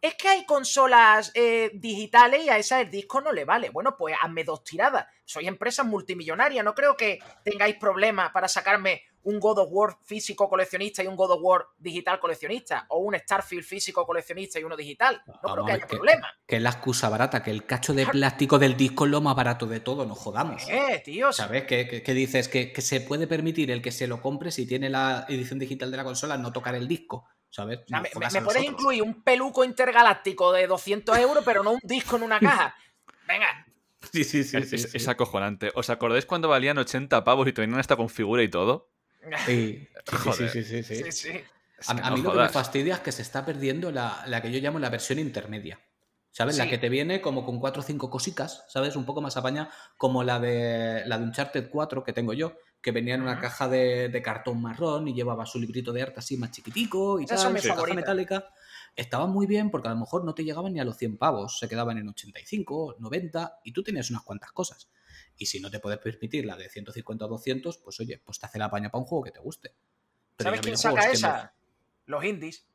es 0.01 0.15
que 0.15 0.27
hay 0.27 0.45
consolas 0.45 1.31
eh, 1.35 1.69
digitales 1.75 2.43
y 2.45 2.49
a 2.49 2.57
esa 2.57 2.81
el 2.81 2.89
disco 2.89 3.21
no 3.21 3.31
le 3.31 3.45
vale. 3.45 3.69
Bueno, 3.69 3.95
pues 3.97 4.15
hazme 4.21 4.43
dos 4.43 4.63
tiradas. 4.63 5.05
Soy 5.25 5.47
empresa 5.47 5.83
multimillonaria, 5.83 6.63
no 6.63 6.73
creo 6.73 6.97
que 6.97 7.19
tengáis 7.43 7.75
problemas 7.75 8.31
para 8.31 8.47
sacarme 8.47 9.03
un 9.23 9.39
God 9.39 9.59
of 9.59 9.67
War 9.71 9.97
físico 10.03 10.49
coleccionista 10.49 11.03
y 11.03 11.07
un 11.07 11.15
God 11.15 11.33
of 11.33 11.39
War 11.43 11.65
digital 11.77 12.19
coleccionista, 12.19 12.87
o 12.89 12.97
un 12.97 13.13
Starfield 13.15 13.63
físico 13.63 14.03
coleccionista 14.03 14.59
y 14.59 14.63
uno 14.63 14.75
digital. 14.75 15.21
No 15.27 15.33
creo 15.39 15.55
Vamos 15.55 15.65
que 15.67 15.71
haya 15.73 15.85
que- 15.85 15.95
problema. 15.95 16.33
Que 16.47 16.55
es 16.55 16.61
la 16.63 16.71
excusa 16.71 17.07
barata, 17.07 17.43
que 17.43 17.51
el 17.51 17.67
cacho 17.67 17.93
de 17.93 18.07
plástico 18.07 18.57
del 18.57 18.75
disco 18.75 19.05
es 19.05 19.11
lo 19.11 19.21
más 19.21 19.35
barato 19.35 19.67
de 19.67 19.79
todo, 19.79 20.07
no 20.07 20.15
jodamos. 20.15 20.67
Eh, 20.67 21.03
tío, 21.05 21.31
¿Sabes? 21.31 21.65
¿Qué, 21.65 22.01
qué 22.03 22.13
dices? 22.15 22.47
Que, 22.47 22.73
que 22.73 22.81
se 22.81 22.99
puede 23.01 23.27
permitir 23.27 23.69
el 23.69 23.83
que 23.83 23.91
se 23.91 24.07
lo 24.07 24.19
compre 24.23 24.49
si 24.51 24.65
tiene 24.65 24.89
la 24.89 25.25
edición 25.29 25.59
digital 25.59 25.91
de 25.91 25.97
la 25.97 26.03
consola 26.03 26.37
no 26.37 26.51
tocar 26.51 26.73
el 26.73 26.87
disco. 26.87 27.27
¿Sabes? 27.51 27.79
O 27.81 27.87
sea, 27.87 27.97
No 27.97 28.03
me, 28.03 28.31
me 28.31 28.41
puedes 28.41 28.63
incluir 28.63 29.03
un 29.03 29.21
peluco 29.21 29.63
intergaláctico 29.63 30.51
de 30.53 30.65
200 30.65 31.15
euros, 31.19 31.43
pero 31.45 31.61
no 31.63 31.71
un 31.71 31.79
disco 31.83 32.15
en 32.15 32.23
una 32.23 32.39
caja. 32.39 32.75
Venga. 33.27 33.67
Sí, 34.11 34.23
sí, 34.23 34.43
sí. 34.43 34.57
Es, 34.57 34.69
sí, 34.69 34.75
es- 34.77 34.91
sí. 34.91 34.97
es 34.97 35.07
acojonante. 35.07 35.71
¿Os 35.75 35.89
acordáis 35.91 36.25
cuando 36.25 36.47
valían 36.49 36.77
80 36.79 37.23
pavos 37.23 37.47
y 37.47 37.53
tenían 37.53 37.79
esta 37.79 37.95
configura 37.95 38.41
y 38.41 38.49
todo? 38.49 38.89
Sí, 39.45 39.87
sí, 39.87 39.87
sí, 40.09 40.17
Joder. 40.17 40.49
sí, 40.49 40.63
sí, 40.63 40.83
sí. 40.83 40.95
Sí, 40.95 41.11
sí. 41.11 41.29
Es 41.77 41.89
A, 41.89 41.93
no 41.93 42.15
mí 42.15 42.21
lo 42.23 42.31
que 42.31 42.39
me 42.39 42.49
fastidia 42.49 42.95
es 42.95 42.99
que 43.01 43.11
se 43.11 43.21
está 43.21 43.45
perdiendo 43.45 43.91
la, 43.91 44.23
la 44.27 44.41
que 44.41 44.51
yo 44.51 44.59
llamo 44.59 44.79
la 44.79 44.89
versión 44.89 45.19
intermedia. 45.19 45.79
¿Sabes? 46.33 46.57
La 46.57 46.69
que 46.69 46.77
te 46.77 46.87
viene 46.87 47.19
como 47.21 47.45
con 47.45 47.59
cuatro 47.59 47.81
o 47.81 47.85
cinco 47.85 48.09
cositas, 48.09 48.63
¿sabes? 48.69 48.95
Un 48.95 49.05
poco 49.05 49.19
más 49.21 49.35
apañada, 49.35 49.69
como 49.97 50.23
la 50.23 50.39
de 50.39 51.03
la 51.05 51.17
de 51.17 51.25
Uncharted 51.25 51.69
4 51.69 52.05
que 52.05 52.13
tengo 52.13 52.31
yo, 52.33 52.53
que 52.81 52.91
venía 52.91 53.15
en 53.15 53.21
una 53.21 53.39
caja 53.39 53.67
de, 53.69 54.09
de 54.09 54.21
cartón 54.21 54.61
marrón 54.61 55.07
y 55.07 55.13
llevaba 55.13 55.45
su 55.45 55.59
librito 55.59 55.93
de 55.93 56.01
arte 56.01 56.19
así 56.19 56.35
más 56.37 56.51
chiquitico 56.51 57.19
y 57.19 57.25
Esas 57.25 57.37
tal, 57.37 57.43
son 57.45 57.53
mis 57.53 57.63
su 57.63 57.69
caja 57.69 57.93
metálica. 57.93 58.49
Estaba 58.95 59.27
muy 59.27 59.45
bien 59.45 59.69
porque 59.69 59.87
a 59.87 59.91
lo 59.91 59.97
mejor 59.97 60.25
no 60.25 60.33
te 60.33 60.43
llegaban 60.43 60.73
ni 60.73 60.79
a 60.79 60.83
los 60.83 60.97
100 60.97 61.17
pavos, 61.17 61.59
se 61.59 61.69
quedaban 61.69 61.97
en 61.97 62.09
85, 62.09 62.95
90 62.99 63.59
y 63.63 63.71
tú 63.71 63.83
tenías 63.83 64.09
unas 64.09 64.23
cuantas 64.23 64.51
cosas. 64.51 64.89
Y 65.37 65.45
si 65.45 65.59
no 65.59 65.69
te 65.71 65.79
puedes 65.79 65.99
permitir 65.99 66.45
la 66.45 66.57
de 66.57 66.69
150 66.69 67.25
o 67.25 67.27
200, 67.27 67.77
pues 67.77 67.99
oye, 67.99 68.21
pues 68.23 68.39
te 68.39 68.45
hace 68.47 68.59
la 68.59 68.69
paña 68.69 68.89
para 68.89 68.99
un 69.01 69.05
juego 69.05 69.23
que 69.23 69.31
te 69.31 69.39
guste. 69.39 69.73
Pero 70.35 70.49
¿Sabes 70.49 70.61
quién 70.61 70.77
saca 70.77 71.09
esa? 71.11 71.53
no- 72.07 72.17
Los 72.17 72.25
indies. 72.25 72.65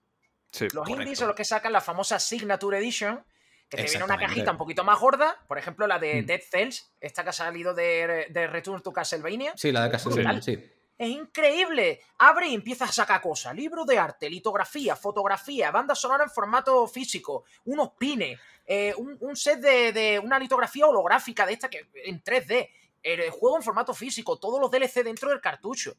Sí. 0.50 0.64
Los 0.64 0.72
Correcto. 0.84 1.02
indies 1.02 1.18
son 1.18 1.28
los 1.28 1.36
que 1.36 1.44
sacan 1.44 1.72
la 1.72 1.80
famosa 1.80 2.18
Signature 2.18 2.78
Edition, 2.78 3.22
que 3.68 3.76
te 3.78 3.82
viene 3.84 4.04
una 4.04 4.16
cajita 4.18 4.52
un 4.52 4.58
poquito 4.58 4.84
más 4.84 4.98
gorda. 5.00 5.36
Por 5.46 5.58
ejemplo, 5.58 5.86
la 5.86 5.98
de 5.98 6.22
Mm. 6.22 6.26
Dead 6.26 6.40
Cells, 6.40 6.92
esta 7.00 7.22
que 7.24 7.30
ha 7.30 7.32
salido 7.32 7.74
de, 7.74 8.26
de 8.30 8.46
Return 8.46 8.82
to 8.82 8.92
Castlevania. 8.92 9.52
Sí, 9.56 9.72
la 9.72 9.84
de 9.84 9.90
Castlevania, 9.90 10.40
sí. 10.42 10.72
Es 10.98 11.08
increíble. 11.10 12.00
Abre 12.18 12.48
y 12.48 12.54
empieza 12.54 12.86
a 12.86 12.92
sacar 12.92 13.20
cosas. 13.20 13.54
Libro 13.54 13.84
de 13.84 13.98
arte, 13.98 14.30
litografía, 14.30 14.96
fotografía, 14.96 15.70
banda 15.70 15.94
sonora 15.94 16.24
en 16.24 16.30
formato 16.30 16.86
físico, 16.86 17.44
unos 17.66 17.90
pines, 17.98 18.40
eh, 18.64 18.94
un, 18.96 19.16
un 19.20 19.36
set 19.36 19.60
de, 19.60 19.92
de 19.92 20.18
una 20.18 20.38
litografía 20.38 20.86
holográfica 20.86 21.44
de 21.44 21.52
esta 21.52 21.68
que 21.68 21.88
en 22.04 22.22
3D, 22.22 22.70
el 23.02 23.30
juego 23.30 23.56
en 23.58 23.62
formato 23.62 23.92
físico, 23.92 24.38
todos 24.38 24.58
los 24.58 24.70
DLC 24.70 25.04
dentro 25.04 25.28
del 25.28 25.40
cartucho. 25.40 25.94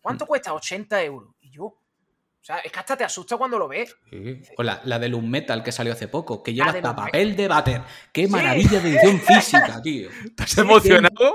¿Cuánto 0.00 0.26
cuesta? 0.26 0.52
80 0.52 1.02
euros. 1.04 1.34
Y 1.40 1.50
yo. 1.50 1.76
O 2.40 2.44
sea, 2.44 2.58
es 2.58 2.72
que 2.72 2.78
hasta 2.78 2.96
te 2.96 3.04
asusta 3.04 3.36
cuando 3.36 3.58
lo 3.58 3.68
ves. 3.68 3.94
O 4.56 4.62
la, 4.62 4.80
la 4.84 4.98
de 4.98 5.08
Loom 5.08 5.28
Metal 5.28 5.62
que 5.62 5.72
salió 5.72 5.92
hace 5.92 6.08
poco, 6.08 6.42
que 6.42 6.54
lleva 6.54 6.72
de 6.72 6.78
hasta 6.78 6.96
papel 6.96 7.36
de 7.36 7.48
váter. 7.48 7.82
¡Qué 8.12 8.24
Sí. 8.26 8.32
maravilla 8.32 8.80
de 8.80 8.90
edición 8.90 9.20
física, 9.66 9.82
tío! 9.82 10.08
¿Estás 10.24 10.56
emocionado? 10.58 11.34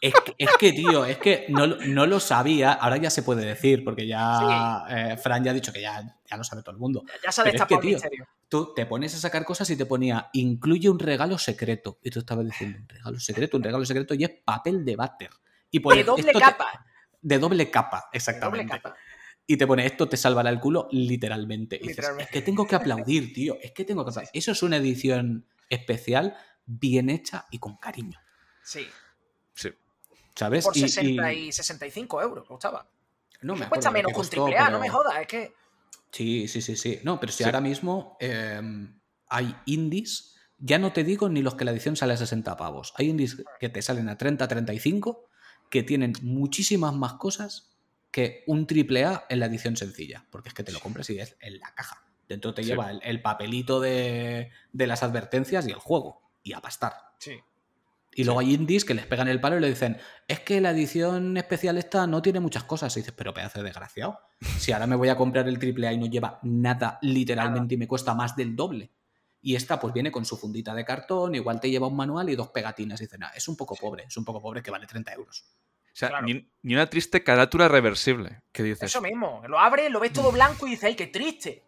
Es 0.00 0.14
que, 0.14 0.34
es 0.38 0.50
que, 0.58 0.72
tío, 0.72 1.04
es 1.04 1.16
que 1.18 1.46
no, 1.48 1.66
lo- 1.66 1.76
no 1.86 2.06
lo 2.06 2.20
sabía, 2.20 2.72
ahora 2.74 2.98
ya 2.98 3.10
se 3.10 3.22
puede 3.22 3.44
decir, 3.44 3.82
porque 3.82 4.06
ya 4.06 4.84
eh, 4.88 5.16
Fran 5.16 5.42
ya 5.42 5.50
ha 5.50 5.54
dicho 5.54 5.72
que 5.72 5.80
ya, 5.80 6.16
ya 6.30 6.36
lo 6.36 6.44
sabe 6.44 6.62
todo 6.62 6.72
el 6.72 6.78
mundo. 6.78 7.02
Ya 7.24 7.30
ha 7.30 7.42
Pero 7.44 7.56
es 7.56 7.62
que, 7.64 7.76
tío, 7.78 7.92
misterio. 7.94 8.28
Tú 8.48 8.72
te 8.74 8.86
pones 8.86 9.14
a 9.14 9.18
sacar 9.18 9.44
cosas 9.44 9.68
y 9.70 9.76
te 9.76 9.86
ponía, 9.86 10.28
incluye 10.34 10.88
un 10.88 10.98
regalo 11.00 11.38
secreto. 11.38 11.98
Y 12.04 12.10
tú 12.10 12.20
estabas 12.20 12.44
diciendo, 12.44 12.78
un 12.82 12.88
regalo 12.88 13.18
secreto, 13.18 13.56
un 13.56 13.64
regalo 13.64 13.84
secreto, 13.84 14.14
y 14.14 14.22
es 14.22 14.30
papel 14.44 14.84
de 14.84 14.94
váter. 14.94 15.30
Y 15.72 15.80
De 15.82 16.04
doble 16.04 16.20
"Esto 16.20 16.38
te- 16.38 16.44
capa. 16.44 16.86
de 17.20 17.38
doble 17.40 17.70
capa, 17.70 17.96
De 17.96 18.02
doble 18.02 18.10
exactamente. 18.12 18.72
capa. 18.80 18.94
Y 19.46 19.56
te 19.56 19.66
pone, 19.66 19.86
esto 19.86 20.08
te 20.08 20.16
salvará 20.16 20.50
el 20.50 20.58
culo 20.58 20.88
literalmente. 20.90 21.78
Y 21.80 21.88
dices, 21.88 22.06
es 22.18 22.28
que 22.28 22.42
tengo 22.42 22.66
que 22.66 22.74
aplaudir, 22.74 23.32
tío. 23.32 23.56
Es 23.62 23.70
que 23.72 23.84
tengo 23.84 24.04
que 24.04 24.10
aplaudir. 24.10 24.30
Eso 24.32 24.50
es 24.52 24.62
una 24.62 24.76
edición 24.78 25.46
especial, 25.68 26.36
bien 26.64 27.10
hecha 27.10 27.46
y 27.50 27.58
con 27.58 27.76
cariño. 27.76 28.18
Sí. 28.64 28.86
Sí. 29.54 29.70
¿Sabes? 30.34 30.64
Por 30.64 30.76
Y- 30.76 30.80
60 30.80 31.32
y- 31.32 31.48
y 31.48 31.52
65 31.52 32.20
euros 32.22 32.46
costaba. 32.46 32.88
no 33.42 33.54
me 33.54 33.68
cuesta 33.68 33.90
que 33.90 33.94
menos 33.94 34.12
que 34.12 34.20
un 34.20 34.28
triple 34.28 34.58
A, 34.58 34.70
no 34.70 34.80
me 34.80 34.88
jodas. 34.88 35.14
Es 35.20 35.26
que. 35.28 35.52
Sí, 36.10 36.48
sí, 36.48 36.60
sí, 36.62 36.74
sí. 36.76 36.98
No, 37.04 37.20
pero 37.20 37.30
si 37.30 37.38
Sí. 37.38 37.44
ahora 37.44 37.60
mismo 37.60 38.16
eh, 38.20 38.60
hay 39.28 39.54
indies, 39.66 40.34
ya 40.58 40.78
no 40.78 40.92
te 40.92 41.04
digo 41.04 41.28
ni 41.28 41.42
los 41.42 41.54
que 41.54 41.64
la 41.64 41.70
edición 41.70 41.94
sale 41.96 42.14
a 42.14 42.16
60 42.16 42.56
pavos. 42.56 42.94
Hay 42.96 43.10
indies 43.10 43.36
que 43.60 43.68
te 43.68 43.82
salen 43.82 44.08
a 44.08 44.16
30, 44.18 44.48
35, 44.48 45.28
que 45.70 45.82
tienen 45.82 46.14
muchísimas 46.22 46.94
más 46.94 47.14
cosas 47.14 47.75
que 48.16 48.44
un 48.46 48.66
triple 48.66 49.04
A 49.04 49.26
en 49.28 49.40
la 49.40 49.46
edición 49.46 49.76
sencilla. 49.76 50.24
Porque 50.30 50.48
es 50.48 50.54
que 50.54 50.64
te 50.64 50.72
lo 50.72 50.80
compras 50.80 51.10
y 51.10 51.18
es 51.18 51.36
en 51.38 51.58
la 51.60 51.70
caja. 51.74 52.02
Dentro 52.26 52.54
te 52.54 52.62
Sí. 52.62 52.68
lleva 52.70 52.90
el, 52.90 53.00
el 53.02 53.20
papelito 53.20 53.78
de, 53.78 54.50
de 54.72 54.86
las 54.86 55.02
advertencias 55.02 55.68
y 55.68 55.70
el 55.70 55.76
juego. 55.76 56.22
Y 56.42 56.54
a 56.54 56.60
pastar. 56.62 56.94
Sí. 57.18 57.40
Y 58.14 58.24
luego 58.24 58.40
hay 58.40 58.54
indies 58.54 58.86
que 58.86 58.94
les 58.94 59.04
pegan 59.04 59.28
el 59.28 59.38
palo 59.38 59.58
y 59.58 59.60
le 59.60 59.68
dicen, 59.68 59.98
es 60.26 60.40
que 60.40 60.62
la 60.62 60.70
edición 60.70 61.36
especial 61.36 61.76
esta 61.76 62.06
no 62.06 62.22
tiene 62.22 62.40
muchas 62.40 62.64
cosas. 62.64 62.96
Y 62.96 63.00
dices, 63.00 63.12
pero 63.14 63.34
pedazo 63.34 63.58
de 63.58 63.66
desgraciado. 63.66 64.18
Si 64.58 64.72
ahora 64.72 64.86
me 64.86 64.96
voy 64.96 65.10
a 65.10 65.16
comprar 65.18 65.46
el 65.46 65.58
triple 65.58 65.86
A 65.86 65.92
y 65.92 65.98
no 65.98 66.06
lleva 66.06 66.40
nada 66.42 66.98
literalmente 67.02 67.74
y 67.74 67.76
me 67.76 67.86
cuesta 67.86 68.14
más 68.14 68.34
del 68.34 68.56
doble. 68.56 68.90
Y 69.42 69.54
esta 69.56 69.78
pues 69.78 69.92
viene 69.92 70.10
con 70.10 70.24
su 70.24 70.38
fundita 70.38 70.74
de 70.74 70.86
cartón, 70.86 71.34
igual 71.34 71.60
te 71.60 71.68
lleva 71.70 71.86
un 71.86 71.94
manual 71.96 72.30
y 72.30 72.34
dos 72.34 72.48
pegatinas. 72.48 72.98
Y 73.02 73.04
dicen, 73.04 73.22
ah, 73.24 73.32
es 73.36 73.46
un 73.46 73.56
poco 73.56 73.76
pobre, 73.76 74.04
es 74.08 74.16
un 74.16 74.24
poco 74.24 74.40
pobre 74.40 74.62
que 74.62 74.70
vale 74.70 74.86
30 74.86 75.12
euros. 75.12 75.44
O 75.96 75.98
sea, 75.98 76.10
Claro. 76.10 76.26
ni, 76.26 76.46
ni 76.60 76.74
una 76.74 76.90
triste 76.90 77.22
carátula 77.24 77.68
reversible. 77.68 78.42
¿Qué 78.52 78.62
dices? 78.62 78.82
Eso 78.90 79.00
mismo. 79.00 79.42
Lo 79.48 79.58
abres, 79.58 79.90
lo 79.90 79.98
ves 79.98 80.12
todo 80.12 80.30
blanco 80.30 80.66
y 80.66 80.72
dices, 80.72 80.84
¡ay, 80.84 80.94
qué 80.94 81.06
triste! 81.06 81.62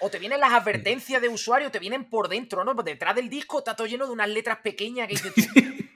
O 0.00 0.10
te 0.10 0.18
vienen 0.18 0.38
las 0.38 0.52
advertencias 0.52 1.22
de 1.22 1.30
usuario, 1.30 1.70
te 1.70 1.78
vienen 1.78 2.10
por 2.10 2.28
dentro, 2.28 2.62
¿no? 2.62 2.74
Pues 2.74 2.84
detrás 2.84 3.14
del 3.16 3.30
disco 3.30 3.60
está 3.60 3.74
todo 3.74 3.86
lleno 3.86 4.04
de 4.06 4.12
unas 4.12 4.28
letras 4.28 4.58
pequeñas 4.58 5.08
que 5.08 5.14
dices. 5.14 5.48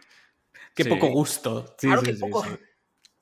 Qué 0.75 0.85
Sí. 0.85 0.89
poco 0.89 1.09
gusto. 1.09 1.75
Sí, 1.79 1.89
Claro 1.89 2.01
sí, 2.01 2.07
que 2.07 2.15
sí, 2.15 2.21
poco. 2.21 2.45
sí. 2.45 2.51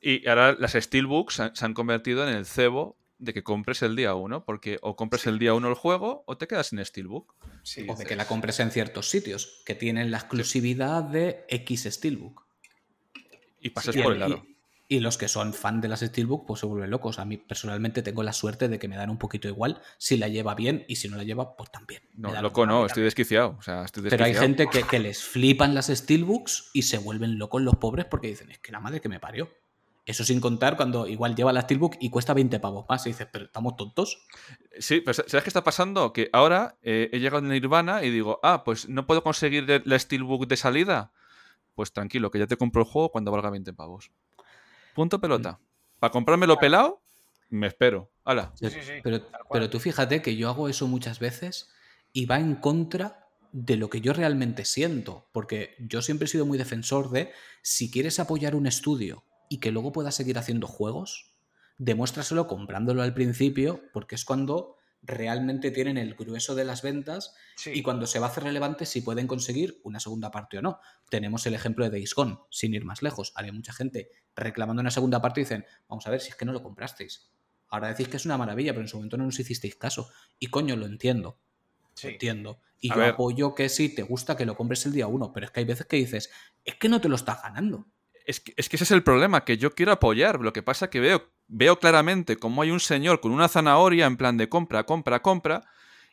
Y 0.00 0.28
ahora 0.28 0.52
las 0.52 0.74
Steelbooks 0.74 1.42
se 1.54 1.64
han- 1.64 1.74
convertido 1.74 2.28
en 2.28 2.32
el 2.36 2.46
cebo 2.46 2.96
de 3.18 3.32
que 3.34 3.42
compres 3.42 3.82
el 3.82 3.96
día 3.96 4.14
1, 4.14 4.44
porque 4.44 4.78
o 4.82 4.94
compres 4.94 5.26
el 5.26 5.40
día 5.40 5.54
1 5.54 5.68
el 5.68 5.74
juego 5.74 6.22
o 6.26 6.36
te 6.38 6.46
quedas 6.46 6.68
sin 6.68 6.84
Steelbook. 6.84 7.34
Sí. 7.64 7.84
O 7.88 7.96
de 7.96 8.04
que 8.04 8.14
la 8.14 8.28
compres 8.28 8.60
en 8.60 8.70
ciertos 8.70 9.08
sitios 9.10 9.62
que 9.66 9.74
tienen 9.74 10.12
la 10.12 10.18
exclusividad 10.18 11.02
de 11.02 11.44
X 11.48 11.88
Steelbook. 11.90 12.45
Y 13.60 13.70
pasas 13.70 13.96
Y, 13.96 14.02
por 14.02 14.12
el 14.12 14.18
y- 14.18 14.20
lado. 14.20 14.42
y 14.88 15.00
los 15.00 15.18
que 15.18 15.26
son 15.28 15.52
fan 15.52 15.80
de 15.80 15.88
las 15.88 16.00
Steelbook, 16.00 16.46
pues 16.46 16.60
se 16.60 16.66
vuelven 16.66 16.90
locos. 16.90 17.18
A 17.18 17.24
mí 17.24 17.36
personalmente 17.38 18.02
tengo 18.02 18.22
la 18.22 18.32
suerte 18.32 18.68
de 18.68 18.78
que 18.78 18.86
me 18.88 18.96
dan 18.96 19.10
un 19.10 19.18
poquito 19.18 19.48
igual 19.48 19.80
si 19.98 20.16
la 20.16 20.28
lleva 20.28 20.54
bien 20.54 20.84
y 20.88 20.96
si 20.96 21.08
no 21.08 21.16
la 21.16 21.24
lleva, 21.24 21.56
pues 21.56 21.70
también. 21.72 22.02
No, 22.14 22.30
loco 22.40 22.64
lo 22.66 22.72
no, 22.72 22.86
estoy 22.86 23.02
desquiciado. 23.02 23.56
O 23.58 23.62
sea, 23.62 23.84
estoy 23.84 24.04
Pero 24.08 24.24
hay 24.24 24.34
gente 24.34 24.68
que, 24.68 24.82
que 24.84 24.98
les 25.00 25.22
flipan 25.24 25.74
las 25.74 25.86
Steelbooks 25.86 26.70
y 26.72 26.82
se 26.82 26.98
vuelven 26.98 27.38
locos 27.38 27.62
los 27.62 27.76
pobres 27.76 28.04
porque 28.04 28.28
dicen, 28.28 28.50
es 28.50 28.58
que 28.60 28.70
la 28.72 28.80
madre 28.80 29.00
que 29.00 29.08
me 29.08 29.18
parió. 29.18 29.50
Eso 30.04 30.22
sin 30.22 30.38
contar 30.40 30.76
cuando 30.76 31.08
igual 31.08 31.34
lleva 31.34 31.52
la 31.52 31.62
Steelbook 31.62 31.96
y 31.98 32.10
cuesta 32.10 32.32
20 32.32 32.60
pavos 32.60 32.86
más. 32.88 33.04
Y 33.06 33.10
dices, 33.10 33.26
pero 33.32 33.46
estamos 33.46 33.74
tontos. 33.74 34.24
Sí, 34.78 35.00
pero 35.00 35.14
¿sabes 35.14 35.42
qué 35.42 35.50
está 35.50 35.64
pasando? 35.64 36.12
Que 36.12 36.30
ahora 36.32 36.76
eh, 36.82 37.10
he 37.12 37.18
llegado 37.18 37.38
en 37.40 37.48
Nirvana 37.48 38.04
y 38.04 38.10
digo, 38.10 38.38
ah, 38.44 38.62
pues 38.62 38.88
no 38.88 39.04
puedo 39.04 39.24
conseguir 39.24 39.82
la 39.84 39.98
Steelbook 39.98 40.46
de 40.46 40.56
salida. 40.56 41.10
Pues 41.76 41.92
tranquilo, 41.92 42.30
que 42.30 42.38
ya 42.40 42.46
te 42.46 42.56
compro 42.56 42.82
el 42.82 42.88
juego 42.88 43.10
cuando 43.10 43.30
valga 43.30 43.50
20 43.50 43.72
pavos. 43.74 44.10
Punto 44.94 45.20
pelota. 45.20 45.60
Para 46.00 46.10
comprármelo 46.10 46.56
pelado, 46.56 47.02
me 47.50 47.66
espero. 47.66 48.10
Hala. 48.24 48.50
Sí, 48.54 48.70
sí, 48.70 48.80
sí, 48.82 48.92
Pero, 49.04 49.20
pero 49.52 49.70
tú 49.70 49.78
fíjate 49.78 50.22
que 50.22 50.36
yo 50.36 50.48
hago 50.48 50.68
eso 50.68 50.88
muchas 50.88 51.20
veces 51.20 51.68
y 52.14 52.24
va 52.24 52.40
en 52.40 52.56
contra 52.56 53.28
de 53.52 53.76
lo 53.76 53.90
que 53.90 54.00
yo 54.00 54.14
realmente 54.14 54.64
siento. 54.64 55.28
Porque 55.32 55.76
yo 55.78 56.00
siempre 56.00 56.24
he 56.24 56.28
sido 56.28 56.46
muy 56.46 56.56
defensor 56.56 57.10
de 57.10 57.30
si 57.60 57.90
quieres 57.90 58.18
apoyar 58.18 58.54
un 58.54 58.66
estudio 58.66 59.24
y 59.50 59.58
que 59.58 59.70
luego 59.70 59.92
pueda 59.92 60.10
seguir 60.12 60.38
haciendo 60.38 60.66
juegos, 60.66 61.34
demuéstraselo 61.76 62.46
comprándolo 62.46 63.02
al 63.02 63.12
principio, 63.12 63.82
porque 63.92 64.14
es 64.14 64.24
cuando 64.24 64.75
realmente 65.06 65.70
tienen 65.70 65.96
el 65.98 66.14
grueso 66.14 66.54
de 66.54 66.64
las 66.64 66.82
ventas 66.82 67.34
Sí. 67.56 67.70
y 67.74 67.82
cuando 67.82 68.06
se 68.06 68.18
va 68.18 68.26
a 68.26 68.30
hacer 68.30 68.44
relevante 68.44 68.84
si 68.86 69.00
pueden 69.00 69.26
conseguir 69.26 69.80
una 69.84 70.00
segunda 70.00 70.30
parte 70.30 70.58
o 70.58 70.62
no. 70.62 70.80
Tenemos 71.08 71.46
el 71.46 71.54
ejemplo 71.54 71.84
de 71.84 71.90
Days 71.90 72.14
Gone, 72.14 72.38
sin 72.50 72.74
ir 72.74 72.84
más 72.84 73.02
lejos. 73.02 73.32
Había 73.36 73.52
mucha 73.52 73.72
gente 73.72 74.10
reclamando 74.34 74.80
una 74.80 74.90
segunda 74.90 75.22
parte 75.22 75.40
y 75.40 75.44
dicen, 75.44 75.64
vamos 75.88 76.06
a 76.06 76.10
ver 76.10 76.20
si 76.20 76.30
es 76.30 76.34
que 76.36 76.44
no 76.44 76.52
lo 76.52 76.62
comprasteis. 76.62 77.30
Ahora 77.68 77.88
decís 77.88 78.08
que 78.08 78.16
es 78.16 78.24
una 78.26 78.36
maravilla, 78.38 78.72
pero 78.72 78.82
en 78.82 78.88
su 78.88 78.96
momento 78.96 79.16
no 79.16 79.24
nos 79.24 79.38
hicisteis 79.38 79.76
caso. 79.76 80.10
Y 80.38 80.48
coño, 80.48 80.76
lo 80.76 80.86
entiendo. 80.86 81.38
Sí. 81.94 82.08
Lo 82.08 82.12
entiendo. 82.12 82.60
Y 82.80 82.90
A 82.90 82.94
yo 82.94 83.00
ver. 83.00 83.10
apoyo 83.10 83.54
que 83.54 83.68
sí, 83.68 83.94
te 83.94 84.02
gusta 84.02 84.36
que 84.36 84.44
lo 84.46 84.56
compres 84.56 84.84
el 84.86 84.92
día 84.92 85.06
uno, 85.06 85.32
pero 85.32 85.46
es 85.46 85.52
que 85.52 85.60
hay 85.60 85.66
veces 85.66 85.86
que 85.86 85.96
dices, 85.96 86.30
es 86.64 86.74
que 86.76 86.88
no 86.88 87.00
te 87.00 87.08
lo 87.08 87.16
estás 87.16 87.42
ganando. 87.42 87.86
Es 88.26 88.40
que, 88.40 88.52
es 88.56 88.68
que 88.68 88.76
ese 88.76 88.84
es 88.84 88.90
el 88.90 89.02
problema, 89.02 89.44
que 89.44 89.56
yo 89.56 89.70
quiero 89.74 89.92
apoyar. 89.92 90.40
Lo 90.40 90.52
que 90.52 90.62
pasa 90.62 90.90
que 90.90 91.00
veo, 91.00 91.30
veo 91.48 91.78
claramente 91.78 92.36
cómo 92.36 92.62
hay 92.62 92.70
un 92.70 92.80
señor 92.80 93.20
con 93.20 93.32
una 93.32 93.48
zanahoria 93.48 94.06
en 94.06 94.16
plan 94.16 94.36
de 94.36 94.48
compra, 94.48 94.84
compra, 94.84 95.20
compra, 95.22 95.62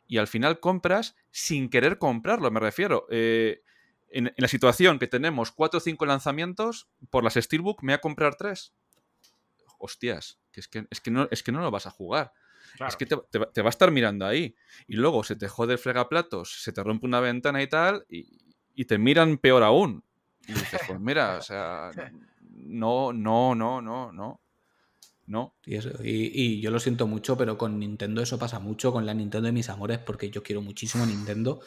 y 0.07 0.17
al 0.17 0.27
final 0.27 0.59
compras 0.59 1.15
sin 1.31 1.69
querer 1.69 1.97
comprarlo, 1.97 2.51
me 2.51 2.59
refiero. 2.59 3.07
Eh, 3.09 3.61
en, 4.09 4.27
en 4.27 4.33
la 4.37 4.47
situación 4.47 4.99
que 4.99 5.07
tenemos 5.07 5.51
cuatro 5.51 5.77
o 5.77 5.81
cinco 5.81 6.05
lanzamientos, 6.05 6.87
por 7.09 7.23
las 7.23 7.33
Steelbook 7.33 7.81
me 7.81 7.93
voy 7.93 7.95
a 7.95 8.01
comprar 8.01 8.35
tres. 8.35 8.73
Hostias, 9.79 10.39
que 10.51 10.59
es 10.61 10.67
que, 10.67 10.85
es 10.89 11.01
que, 11.01 11.11
no, 11.11 11.27
es 11.31 11.43
que 11.43 11.51
no 11.51 11.61
lo 11.61 11.71
vas 11.71 11.87
a 11.87 11.91
jugar. 11.91 12.31
Claro. 12.77 12.89
Es 12.89 12.95
que 12.95 13.05
te, 13.05 13.17
te 13.29 13.39
va- 13.39 13.51
te 13.51 13.61
va 13.61 13.67
a 13.67 13.71
estar 13.71 13.91
mirando 13.91 14.25
ahí. 14.25 14.55
Y 14.87 14.95
luego 14.95 15.23
se 15.23 15.35
te 15.35 15.47
jode 15.47 15.73
el 15.73 15.79
fregaplatos, 15.79 16.61
se 16.63 16.71
te 16.71 16.83
rompe 16.83 17.05
una 17.05 17.19
ventana 17.19 17.61
y 17.61 17.67
tal, 17.67 18.05
y, 18.09 18.55
y 18.73 18.85
te 18.85 18.97
miran 18.97 19.37
peor 19.37 19.63
aún. 19.63 20.03
Y 20.47 20.53
dices, 20.53 20.81
pues 20.87 20.99
mira, 20.99 21.37
o 21.37 21.41
sea, 21.41 21.91
no, 22.41 23.11
no, 23.13 23.55
no, 23.55 23.81
no, 23.81 24.11
no. 24.11 24.41
No. 25.25 25.55
Y, 25.65 25.75
eso, 25.75 25.89
y, 26.03 26.31
y 26.33 26.61
yo 26.61 26.69
lo 26.71 26.79
siento 26.79 27.07
mucho, 27.07 27.37
pero 27.37 27.57
con 27.57 27.79
Nintendo 27.79 28.21
eso 28.21 28.37
pasa 28.37 28.59
mucho, 28.59 28.91
con 28.91 29.05
la 29.05 29.13
Nintendo 29.13 29.45
de 29.47 29.51
mis 29.53 29.69
amores, 29.69 29.99
porque 29.99 30.29
yo 30.29 30.43
quiero 30.43 30.61
muchísimo 30.61 31.05
Nintendo, 31.05 31.61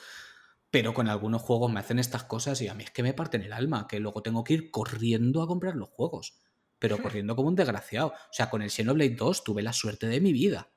pero 0.71 0.93
con 0.93 1.09
algunos 1.09 1.41
juegos 1.43 1.73
me 1.73 1.81
hacen 1.81 1.99
estas 1.99 2.25
cosas 2.25 2.61
y 2.61 2.69
a 2.69 2.75
mí 2.75 2.85
es 2.85 2.91
que 2.91 3.03
me 3.03 3.15
parten 3.15 3.43
el 3.43 3.53
alma, 3.53 3.87
que 3.89 3.99
luego 4.01 4.21
tengo 4.23 4.45
que 4.45 4.55
ir 4.55 4.71
corriendo 4.71 5.43
a 5.43 5.47
comprar 5.47 5.75
los 5.75 5.89
juegos, 5.89 6.35
pero 6.79 6.99
corriendo 7.01 7.35
como 7.35 7.49
un 7.49 7.55
desgraciado. 7.55 8.09
O 8.09 8.33
sea, 8.33 8.51
con 8.51 8.61
el 8.61 8.71
Xenoblade 8.71 9.15
2 9.17 9.45
tuve 9.45 9.63
la 9.63 9.73
suerte 9.73 10.07
de 10.07 10.21
mi 10.21 10.33
vida, 10.33 10.69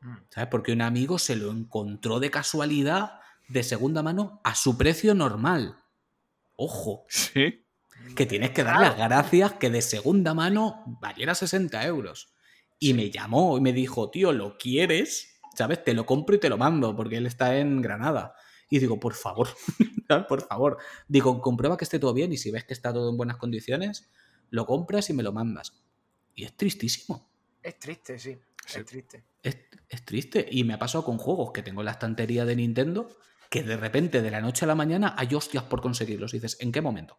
Mm. 0.00 0.14
¿sabes? 0.30 0.48
Porque 0.48 0.70
un 0.72 0.80
amigo 0.82 1.18
se 1.18 1.34
lo 1.34 1.50
encontró 1.50 2.20
de 2.20 2.30
casualidad, 2.30 3.18
de 3.48 3.64
segunda 3.64 4.00
mano, 4.02 4.40
a 4.44 4.54
su 4.54 4.78
precio 4.78 5.12
normal. 5.14 5.76
Ojo, 6.54 7.04
Sí. 7.08 7.64
Que 8.16 8.26
tienes 8.26 8.50
que 8.50 8.64
dar 8.64 8.80
las 8.80 8.96
gracias 8.96 9.54
que 9.54 9.70
de 9.70 9.82
segunda 9.82 10.34
mano 10.34 10.84
valiera 11.00 11.34
60 11.34 11.84
euros. 11.86 12.34
Y 12.78 12.94
me 12.94 13.10
llamó 13.10 13.58
y 13.58 13.60
me 13.60 13.72
dijo, 13.72 14.10
tío, 14.10 14.32
¿lo 14.32 14.56
quieres? 14.56 15.40
¿Sabes? 15.54 15.82
Te 15.82 15.94
lo 15.94 16.06
compro 16.06 16.36
y 16.36 16.40
te 16.40 16.48
lo 16.48 16.56
mando, 16.56 16.94
porque 16.94 17.16
él 17.16 17.26
está 17.26 17.58
en 17.58 17.82
Granada. 17.82 18.34
Y 18.70 18.78
digo, 18.78 19.00
por 19.00 19.14
favor, 19.14 19.48
por 20.28 20.46
favor. 20.46 20.78
Digo, 21.08 21.40
comprueba 21.40 21.76
que 21.76 21.84
esté 21.84 21.98
todo 21.98 22.14
bien 22.14 22.32
y 22.32 22.36
si 22.36 22.50
ves 22.50 22.64
que 22.64 22.74
está 22.74 22.92
todo 22.92 23.10
en 23.10 23.16
buenas 23.16 23.36
condiciones, 23.36 24.10
lo 24.50 24.66
compras 24.66 25.10
y 25.10 25.14
me 25.14 25.22
lo 25.22 25.32
mandas. 25.32 25.82
Y 26.34 26.44
es 26.44 26.56
tristísimo. 26.56 27.28
Es 27.62 27.78
triste, 27.78 28.18
sí. 28.18 28.38
Sí. 28.66 28.80
Es 28.80 28.84
triste. 28.84 29.24
Es, 29.42 29.56
es 29.88 30.04
triste. 30.04 30.46
Y 30.50 30.64
me 30.64 30.74
ha 30.74 30.78
pasado 30.78 31.04
con 31.04 31.18
juegos 31.18 31.52
que 31.52 31.62
tengo 31.62 31.80
en 31.80 31.86
la 31.86 31.92
estantería 31.92 32.44
de 32.44 32.54
Nintendo 32.54 33.08
que 33.50 33.62
de 33.62 33.76
repente, 33.76 34.22
de 34.22 34.30
la 34.30 34.40
noche 34.40 34.64
a 34.64 34.68
la 34.68 34.74
mañana, 34.74 35.14
hay 35.16 35.34
hostias 35.34 35.64
por 35.64 35.80
conseguirlos. 35.80 36.34
Y 36.34 36.36
dices, 36.38 36.58
¿en 36.60 36.72
qué 36.72 36.80
momento? 36.80 37.18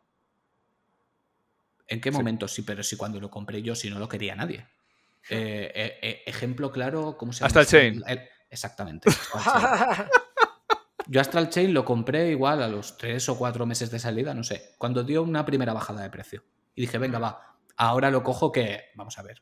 ¿En 1.89 1.99
qué 2.01 2.11
momento? 2.11 2.47
Sí, 2.47 2.61
pero 2.61 2.83
si 2.83 2.95
cuando 2.95 3.19
lo 3.19 3.29
compré 3.29 3.61
yo, 3.61 3.75
si 3.75 3.89
no 3.89 3.99
lo 3.99 4.07
quería 4.07 4.35
nadie. 4.35 4.67
Eh, 5.29 5.71
eh, 5.75 5.99
eh, 6.01 6.23
ejemplo 6.25 6.71
claro, 6.71 7.17
¿cómo 7.17 7.33
se 7.33 7.39
llama? 7.39 7.47
Astral 7.47 7.63
esto? 7.65 7.77
Chain. 7.77 8.03
El- 8.07 8.29
exactamente. 8.49 9.09
Astral 9.09 9.43
Chain. 9.97 10.07
Yo 11.07 11.19
Astral 11.19 11.49
Chain 11.49 11.73
lo 11.73 11.83
compré 11.83 12.29
igual 12.29 12.61
a 12.61 12.67
los 12.67 12.95
tres 12.97 13.27
o 13.29 13.37
cuatro 13.37 13.65
meses 13.65 13.89
de 13.89 13.97
salida, 13.97 14.35
no 14.35 14.43
sé, 14.43 14.75
cuando 14.77 15.03
dio 15.03 15.23
una 15.23 15.43
primera 15.43 15.73
bajada 15.73 16.03
de 16.03 16.09
precio. 16.11 16.43
Y 16.75 16.81
dije, 16.81 16.99
venga, 16.99 17.17
va, 17.17 17.57
ahora 17.77 18.11
lo 18.11 18.21
cojo 18.21 18.51
que, 18.51 18.83
vamos 18.93 19.17
a 19.17 19.23
ver. 19.23 19.41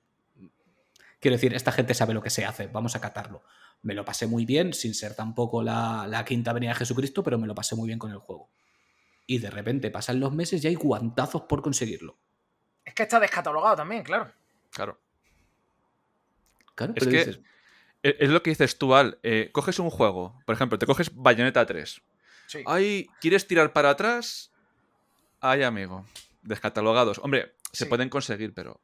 Quiero 1.20 1.36
decir, 1.36 1.54
esta 1.54 1.74
gente 1.74 1.94
sabe 1.94 2.14
lo 2.14 2.22
que 2.24 2.30
se 2.30 2.46
hace, 2.46 2.68
vamos 2.68 2.96
a 2.96 3.02
catarlo. 3.02 3.44
Me 3.82 3.94
lo 3.94 4.06
pasé 4.06 4.28
muy 4.28 4.46
bien, 4.46 4.74
sin 4.74 4.94
ser 4.94 5.14
tampoco 5.14 5.62
la, 5.62 6.08
la 6.08 6.24
quinta 6.24 6.54
venida 6.54 6.70
de 6.70 6.76
Jesucristo, 6.78 7.22
pero 7.22 7.38
me 7.38 7.48
lo 7.48 7.54
pasé 7.54 7.76
muy 7.76 7.88
bien 7.88 8.00
con 8.00 8.12
el 8.12 8.20
juego. 8.20 8.50
Y 9.26 9.40
de 9.40 9.50
repente 9.50 9.92
pasan 9.92 10.22
los 10.22 10.32
meses 10.32 10.64
y 10.64 10.68
hay 10.68 10.76
guantazos 10.76 11.44
por 11.44 11.62
conseguirlo. 11.62 12.18
Es 12.88 12.94
que 12.94 13.04
está 13.04 13.20
descatalogado 13.20 13.76
también, 13.76 14.04
claro. 14.04 14.32
Claro. 14.72 14.98
Claro, 16.76 16.94
Es 16.96 17.04
que- 17.06 17.10
dices, 17.10 17.40
Es 18.04 18.16
es 18.20 18.30
lo 18.30 18.42
que 18.44 18.52
dices 18.52 18.78
tú, 18.78 18.94
Al. 18.96 19.20
eh, 19.24 19.50
coges 19.52 19.80
un 19.80 19.90
juego, 19.90 20.40
por 20.46 20.54
ejemplo, 20.56 20.78
te 20.78 20.86
coges 20.86 21.14
Bayonetta 21.16 21.66
3. 21.66 22.02
Sí. 22.46 22.64
Ay, 22.66 23.10
¿quieres 23.20 23.48
tirar 23.48 23.74
para 23.74 23.90
atrás? 23.90 24.52
Ay, 25.42 25.64
amigo. 25.64 26.06
Descatalogados. 26.44 27.18
Hombre, 27.20 27.56
se 27.74 27.84
Sí. 27.84 27.90
pueden 27.90 28.10
conseguir, 28.10 28.54
pero. 28.54 28.80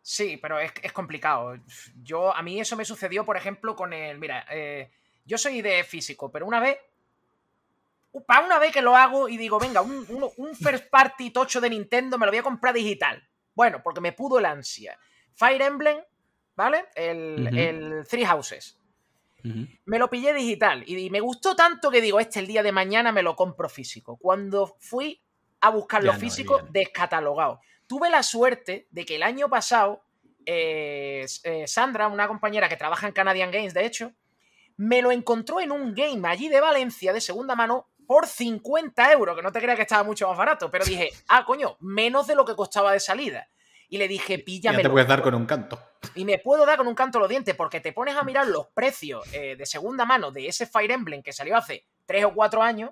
Sí, 0.00 0.38
pero 0.40 0.58
es, 0.60 0.72
es 0.82 0.92
complicado. 0.92 1.58
Yo, 2.02 2.34
a 2.34 2.40
mí 2.42 2.60
eso 2.60 2.76
me 2.76 2.84
sucedió, 2.84 3.24
por 3.26 3.36
ejemplo, 3.36 3.74
con 3.76 3.92
el. 3.92 4.18
Mira, 4.18 4.46
eh, 4.50 4.90
yo 5.26 5.36
soy 5.36 5.60
de 5.60 5.82
físico, 5.84 6.30
pero 6.30 6.46
una 6.46 6.60
vez. 6.60 6.78
Para 8.24 8.46
una 8.46 8.58
vez 8.58 8.72
que 8.72 8.82
lo 8.82 8.96
hago 8.96 9.28
y 9.28 9.36
digo, 9.36 9.58
venga, 9.58 9.80
un, 9.82 10.06
un- 10.08 10.30
un 10.36 10.54
first 10.56 10.88
party 10.90 11.30
tocho 11.30 11.60
de 11.60 11.70
Nintendo 11.70 12.18
me 12.18 12.26
lo 12.26 12.32
voy 12.32 12.38
a 12.38 12.42
comprar 12.42 12.72
digital. 12.74 13.22
Bueno, 13.54 13.80
porque 13.82 14.00
me 14.00 14.12
pudo 14.12 14.38
el 14.38 14.44
ansia. 14.46 14.98
Fire 15.34 15.60
Emblem, 15.62 15.98
¿vale? 16.54 16.86
El, 16.94 17.56
el 17.58 18.04
Three 18.08 18.24
Houses. 18.24 18.78
Me 19.84 19.98
lo 20.00 20.10
pillé 20.10 20.34
digital 20.34 20.82
y, 20.86 20.96
y 20.98 21.08
me 21.10 21.20
gustó 21.20 21.54
tanto 21.54 21.90
que 21.90 22.00
digo, 22.00 22.18
este 22.18 22.40
el 22.40 22.48
día 22.48 22.64
de 22.64 22.72
mañana 22.72 23.12
me 23.12 23.22
lo 23.22 23.36
compro 23.36 23.68
físico. 23.68 24.16
Cuando 24.16 24.76
fui 24.80 25.22
a 25.60 25.70
buscar 25.70 26.02
lo 26.02 26.12
no 26.14 26.18
físico, 26.18 26.60
descatalogado. 26.70 27.60
Tuve 27.86 28.10
la 28.10 28.24
suerte 28.24 28.88
de 28.90 29.04
que 29.04 29.14
el 29.16 29.22
año 29.22 29.48
pasado, 29.48 30.02
eh, 30.44 31.24
eh, 31.44 31.66
Sandra, 31.68 32.08
una 32.08 32.26
compañera 32.26 32.68
que 32.68 32.76
trabaja 32.76 33.06
en 33.06 33.12
Canadian 33.12 33.52
Games, 33.52 33.72
de 33.72 33.86
hecho, 33.86 34.12
me 34.76 35.00
lo 35.00 35.12
encontró 35.12 35.60
en 35.60 35.70
un 35.70 35.94
game 35.94 36.26
allí 36.28 36.48
de 36.48 36.60
Valencia 36.60 37.12
de 37.12 37.20
segunda 37.20 37.54
mano 37.54 37.88
por 38.06 38.26
50 38.26 39.12
euros, 39.12 39.36
que 39.36 39.42
no 39.42 39.52
te 39.52 39.60
creas 39.60 39.76
que 39.76 39.82
estaba 39.82 40.04
mucho 40.04 40.28
más 40.28 40.36
barato, 40.36 40.70
pero 40.70 40.84
dije, 40.84 41.10
ah, 41.28 41.44
coño, 41.44 41.76
menos 41.80 42.26
de 42.26 42.34
lo 42.34 42.44
que 42.44 42.54
costaba 42.54 42.92
de 42.92 43.00
salida. 43.00 43.48
Y 43.88 43.98
le 43.98 44.08
dije, 44.08 44.38
ya 44.38 44.44
píllamelo. 44.44 44.82
te 44.82 44.90
puedes 44.90 45.08
dar 45.08 45.22
con 45.22 45.34
un 45.34 45.46
canto. 45.46 45.80
Y 46.14 46.24
me 46.24 46.38
puedo 46.38 46.66
dar 46.66 46.76
con 46.76 46.88
un 46.88 46.94
canto 46.94 47.20
los 47.20 47.28
dientes 47.28 47.54
porque 47.54 47.80
te 47.80 47.92
pones 47.92 48.16
a 48.16 48.24
mirar 48.24 48.46
los 48.48 48.66
precios 48.68 49.24
eh, 49.32 49.54
de 49.56 49.66
segunda 49.66 50.04
mano 50.04 50.32
de 50.32 50.48
ese 50.48 50.66
Fire 50.66 50.90
Emblem 50.90 51.22
que 51.22 51.32
salió 51.32 51.56
hace 51.56 51.86
3 52.06 52.24
o 52.24 52.34
4 52.34 52.62
años 52.62 52.90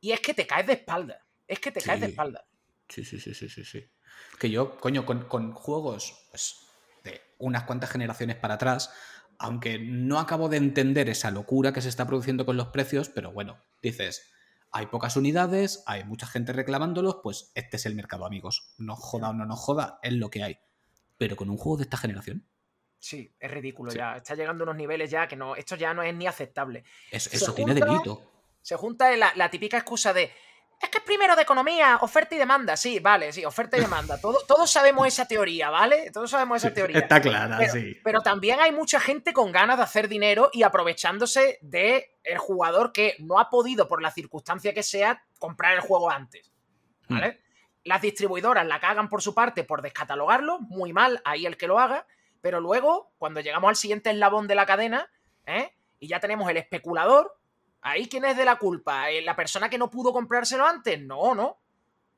y 0.00 0.12
es 0.12 0.20
que 0.20 0.34
te 0.34 0.46
caes 0.46 0.66
de 0.66 0.74
espalda. 0.74 1.24
Es 1.46 1.60
que 1.60 1.70
te 1.70 1.80
caes 1.80 2.00
de 2.00 2.06
espalda. 2.06 2.44
Sí, 2.88 3.04
sí, 3.04 3.20
sí, 3.20 3.32
sí, 3.32 3.48
sí, 3.48 3.64
sí. 3.64 3.88
Que 4.38 4.50
yo, 4.50 4.76
coño, 4.78 5.06
con, 5.06 5.24
con 5.28 5.52
juegos 5.52 6.26
pues, 6.30 6.66
de 7.04 7.20
unas 7.38 7.64
cuantas 7.64 7.90
generaciones 7.90 8.36
para 8.36 8.54
atrás, 8.54 8.92
aunque 9.38 9.78
no 9.78 10.18
acabo 10.18 10.48
de 10.48 10.56
entender 10.56 11.08
esa 11.08 11.30
locura 11.30 11.72
que 11.72 11.80
se 11.80 11.88
está 11.88 12.06
produciendo 12.06 12.44
con 12.44 12.56
los 12.56 12.68
precios, 12.68 13.08
pero 13.08 13.32
bueno, 13.32 13.58
dices, 13.82 14.33
hay 14.74 14.86
pocas 14.86 15.16
unidades, 15.16 15.84
hay 15.86 16.02
mucha 16.02 16.26
gente 16.26 16.52
reclamándolos, 16.52 17.20
pues 17.22 17.52
este 17.54 17.76
es 17.76 17.86
el 17.86 17.94
mercado, 17.94 18.26
amigos. 18.26 18.74
No 18.76 18.96
joda 18.96 19.30
o 19.30 19.32
no 19.32 19.46
nos 19.46 19.60
joda, 19.60 20.00
es 20.02 20.14
lo 20.14 20.30
que 20.30 20.42
hay. 20.42 20.58
Pero 21.16 21.36
con 21.36 21.48
un 21.48 21.56
juego 21.56 21.76
de 21.76 21.84
esta 21.84 21.96
generación. 21.96 22.44
Sí, 22.98 23.32
es 23.38 23.50
ridículo 23.52 23.92
ya. 23.92 24.16
Está 24.16 24.34
llegando 24.34 24.64
a 24.64 24.66
unos 24.66 24.76
niveles 24.76 25.12
ya 25.12 25.28
que 25.28 25.36
no. 25.36 25.54
Esto 25.54 25.76
ya 25.76 25.94
no 25.94 26.02
es 26.02 26.12
ni 26.12 26.26
aceptable. 26.26 26.82
eso 27.12 27.54
tiene 27.54 27.72
delito. 27.72 28.20
Se 28.62 28.74
junta 28.74 29.14
la 29.16 29.48
típica 29.48 29.76
excusa 29.76 30.12
de 30.12 30.32
es 30.84 30.90
que 30.90 30.98
es 30.98 31.04
primero 31.04 31.34
de 31.36 31.42
economía, 31.42 31.98
oferta 32.00 32.34
y 32.34 32.38
demanda. 32.38 32.76
Sí, 32.76 33.00
vale, 33.00 33.32
sí, 33.32 33.44
oferta 33.44 33.76
y 33.76 33.80
demanda. 33.80 34.20
todos 34.20 34.70
sabemos 34.70 35.06
esa 35.06 35.26
teoría, 35.26 35.70
¿vale? 35.70 36.10
Todos 36.12 36.30
sabemos 36.30 36.62
esa 36.62 36.72
teoría. 36.72 36.98
Está 36.98 37.20
clara, 37.20 37.68
sí. 37.68 37.98
Pero 38.04 38.20
también 38.20 38.60
hay 38.60 38.72
mucha 38.72 39.00
gente 39.00 39.32
con 39.32 39.52
ganas 39.52 39.76
de 39.76 39.82
hacer 39.82 40.08
dinero 40.08 40.50
y 40.52 40.62
aprovechándose 40.62 41.58
del 41.62 42.04
el 42.22 42.38
jugador 42.38 42.92
que 42.92 43.16
no 43.18 43.38
ha 43.38 43.50
podido, 43.50 43.88
por 43.88 44.00
la 44.00 44.10
circunstancia 44.10 44.72
que 44.72 44.82
sea, 44.82 45.24
comprar 45.38 45.74
el 45.74 45.80
juego 45.80 46.10
antes. 46.10 46.52
Hmm. 47.08 47.14
¿Vale? 47.14 47.40
Las 47.84 48.00
distribuidoras 48.00 48.66
la 48.66 48.80
cagan 48.80 49.08
por 49.08 49.20
su 49.20 49.34
parte 49.34 49.64
por 49.64 49.82
descatalogarlo, 49.82 50.58
muy 50.60 50.92
mal, 50.92 51.20
ahí 51.24 51.44
el 51.44 51.56
que 51.56 51.66
lo 51.66 51.78
haga. 51.78 52.06
Pero 52.40 52.60
luego, 52.60 53.12
cuando 53.18 53.40
llegamos 53.40 53.68
al 53.68 53.76
siguiente 53.76 54.10
eslabón 54.10 54.46
de 54.48 54.54
la 54.54 54.66
cadena, 54.66 55.10
¿eh? 55.46 55.74
y 55.98 56.08
ya 56.08 56.20
tenemos 56.20 56.48
el 56.50 56.56
especulador, 56.56 57.36
¿Ahí 57.86 58.08
quién 58.08 58.24
es 58.24 58.34
de 58.34 58.46
la 58.46 58.56
culpa? 58.56 59.10
¿Eh, 59.10 59.20
¿La 59.20 59.36
persona 59.36 59.68
que 59.68 59.76
no 59.76 59.90
pudo 59.90 60.10
comprárselo 60.10 60.66
antes? 60.66 60.98
No, 61.02 61.34
no. 61.34 61.58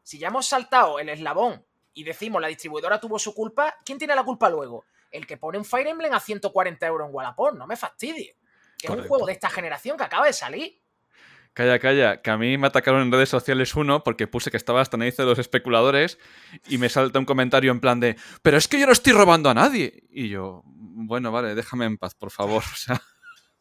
Si 0.05 0.17
ya 0.17 0.29
hemos 0.29 0.47
saltado 0.47 1.01
el 1.01 1.09
eslabón 1.09 1.67
y 1.93 2.05
decimos 2.05 2.41
la 2.41 2.47
distribuidora 2.47 3.01
tuvo 3.01 3.19
su 3.19 3.35
culpa, 3.35 3.75
¿quién 3.85 3.99
tiene 3.99 4.15
la 4.15 4.23
culpa 4.23 4.49
luego? 4.49 4.85
El 5.11 5.27
que 5.27 5.37
pone 5.37 5.59
un 5.59 5.65
Fire 5.65 5.89
Emblem 5.89 6.13
a 6.13 6.21
140 6.21 6.87
euros 6.87 7.09
en 7.09 7.15
Wallapop, 7.15 7.57
no 7.57 7.67
me 7.67 7.77
fastidie. 7.77 8.37
Que 8.79 8.87
es 8.87 8.93
un 8.93 9.09
juego 9.09 9.27
de 9.27 9.33
esta 9.33 9.51
generación 9.51 9.97
que 9.97 10.05
acaba 10.05 10.27
de 10.27 10.33
salir. 10.33 10.81
Calla, 11.53 11.81
calla, 11.81 12.23
que 12.23 12.31
a 12.31 12.37
mí 12.37 12.57
me 12.59 12.69
atacaron 12.69 13.03
en 13.03 13.11
redes 13.11 13.31
sociales 13.31 13.75
uno 13.75 14.05
porque 14.05 14.29
puse 14.29 14.53
que 14.53 14.57
estaba 14.57 14.83
hasta 14.83 14.97
nariz 14.99 15.17
de 15.17 15.25
los 15.25 15.41
especuladores 15.41 16.21
y 16.69 16.79
me 16.79 16.89
salta 16.89 17.19
un 17.19 17.25
comentario 17.25 17.73
en 17.73 17.81
plan 17.81 17.99
de, 17.99 18.17
pero 18.43 18.57
es 18.57 18.69
que 18.69 18.79
yo 18.79 18.87
no 18.87 18.93
estoy 18.93 19.15
robando 19.15 19.51
a 19.51 19.55
nadie. 19.55 20.05
Y 20.11 20.29
yo, 20.29 20.63
bueno, 20.65 21.33
vale, 21.33 21.57
déjame 21.57 21.87
en 21.87 21.99
paz, 21.99 22.15
por 22.15 22.31
favor. 22.31 22.63
O 22.73 22.77
sea, 22.77 23.03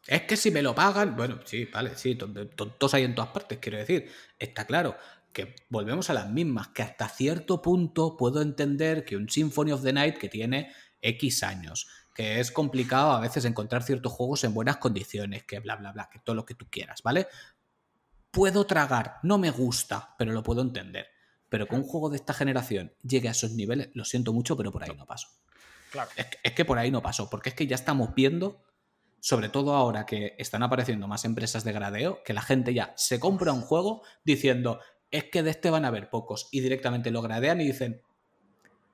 es 0.06 0.22
que 0.22 0.36
si 0.36 0.50
me 0.50 0.62
lo 0.62 0.74
pagan, 0.74 1.16
bueno, 1.16 1.40
sí, 1.44 1.64
vale, 1.64 1.96
sí, 1.96 2.14
tontos 2.14 2.94
hay 2.94 3.04
en 3.04 3.14
todas 3.14 3.30
partes, 3.30 3.58
quiero 3.58 3.78
decir. 3.78 4.10
Está 4.38 4.64
claro 4.64 4.96
que 5.32 5.54
volvemos 5.68 6.08
a 6.10 6.14
las 6.14 6.30
mismas, 6.30 6.68
que 6.68 6.82
hasta 6.82 7.08
cierto 7.08 7.60
punto 7.60 8.16
puedo 8.16 8.40
entender 8.40 9.04
que 9.04 9.16
un 9.16 9.28
Symphony 9.28 9.72
of 9.72 9.82
the 9.82 9.92
Night 9.92 10.16
que 10.16 10.28
tiene 10.28 10.72
X 11.00 11.42
años, 11.42 11.88
que 12.14 12.40
es 12.40 12.50
complicado 12.50 13.10
a 13.10 13.20
veces 13.20 13.44
encontrar 13.44 13.82
ciertos 13.82 14.12
juegos 14.12 14.44
en 14.44 14.54
buenas 14.54 14.78
condiciones, 14.78 15.44
que 15.44 15.58
bla, 15.58 15.76
bla, 15.76 15.92
bla, 15.92 16.08
que 16.10 16.20
todo 16.20 16.36
lo 16.36 16.46
que 16.46 16.54
tú 16.54 16.66
quieras, 16.70 17.02
¿vale? 17.02 17.26
Puedo 18.30 18.64
tragar, 18.64 19.16
no 19.22 19.38
me 19.38 19.50
gusta, 19.50 20.14
pero 20.18 20.32
lo 20.32 20.42
puedo 20.42 20.62
entender. 20.62 21.08
Pero 21.48 21.66
que 21.66 21.74
un 21.74 21.82
juego 21.82 22.10
de 22.10 22.16
esta 22.16 22.32
generación 22.32 22.94
llegue 23.02 23.28
a 23.28 23.32
esos 23.32 23.52
niveles, 23.52 23.90
lo 23.94 24.04
siento 24.04 24.32
mucho, 24.32 24.56
pero 24.56 24.72
por 24.72 24.84
ahí 24.84 24.90
no 24.96 25.06
paso. 25.06 25.28
Claro. 25.90 26.10
Es, 26.16 26.26
es 26.42 26.52
que 26.52 26.64
por 26.64 26.78
ahí 26.78 26.90
no 26.90 27.02
paso, 27.02 27.28
porque 27.28 27.50
es 27.50 27.54
que 27.54 27.66
ya 27.66 27.76
estamos 27.76 28.14
viendo 28.14 28.62
sobre 29.20 29.48
todo 29.48 29.74
ahora 29.74 30.06
que 30.06 30.34
están 30.38 30.62
apareciendo 30.62 31.08
más 31.08 31.24
empresas 31.24 31.64
de 31.64 31.72
gradeo, 31.72 32.22
que 32.24 32.32
la 32.32 32.42
gente 32.42 32.74
ya 32.74 32.92
se 32.96 33.18
compra 33.18 33.52
un 33.52 33.62
juego 33.62 34.02
diciendo, 34.24 34.80
es 35.10 35.24
que 35.24 35.42
de 35.42 35.50
este 35.50 35.70
van 35.70 35.84
a 35.84 35.88
haber 35.88 36.10
pocos, 36.10 36.48
y 36.50 36.60
directamente 36.60 37.10
lo 37.10 37.22
gradean 37.22 37.60
y 37.60 37.66
dicen, 37.66 38.02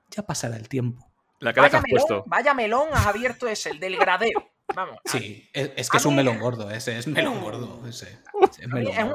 ya 0.09 0.23
pasará 0.23 0.55
el 0.55 0.69
tiempo. 0.69 1.11
La 1.39 1.53
cara 1.53 1.67
vaya, 1.67 1.83
que 1.83 1.95
has 1.95 2.03
melón, 2.05 2.23
vaya 2.25 2.53
melón 2.53 2.87
has 2.93 3.05
abierto 3.05 3.47
ese, 3.47 3.71
el 3.71 3.79
del 3.79 3.97
gradeo. 3.97 4.53
Vamos. 4.75 4.97
Sí, 5.05 5.49
es, 5.53 5.89
que 5.89 5.97
es 5.97 6.05
un 6.05 6.15
melón 6.15 6.39
gordo, 6.39 6.71
ese 6.71 6.97
es 6.97 7.05
melón 7.05 7.41
gordo. 7.41 7.85
Ese, 7.87 8.19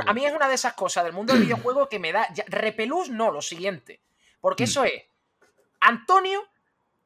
a, 0.06 0.12
mí, 0.12 0.24
es 0.24 0.32
una 0.32 0.48
de 0.48 0.54
esas 0.54 0.74
cosas 0.74 1.04
del 1.04 1.12
mundo 1.12 1.32
del 1.32 1.42
videojuego 1.42 1.88
que 1.88 1.98
me 1.98 2.12
da. 2.12 2.28
repelús, 2.46 3.10
no, 3.10 3.32
lo 3.32 3.42
siguiente. 3.42 4.02
Porque 4.40 4.64
mm. 4.64 4.68
eso 4.68 4.84
es. 4.84 5.02
Antonio, 5.80 6.44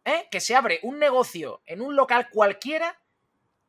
¿eh? 0.04 0.28
que 0.30 0.40
se 0.40 0.54
abre 0.54 0.80
un 0.82 0.98
negocio 0.98 1.62
en 1.66 1.80
un 1.80 1.94
local 1.94 2.28
cualquiera 2.30 2.98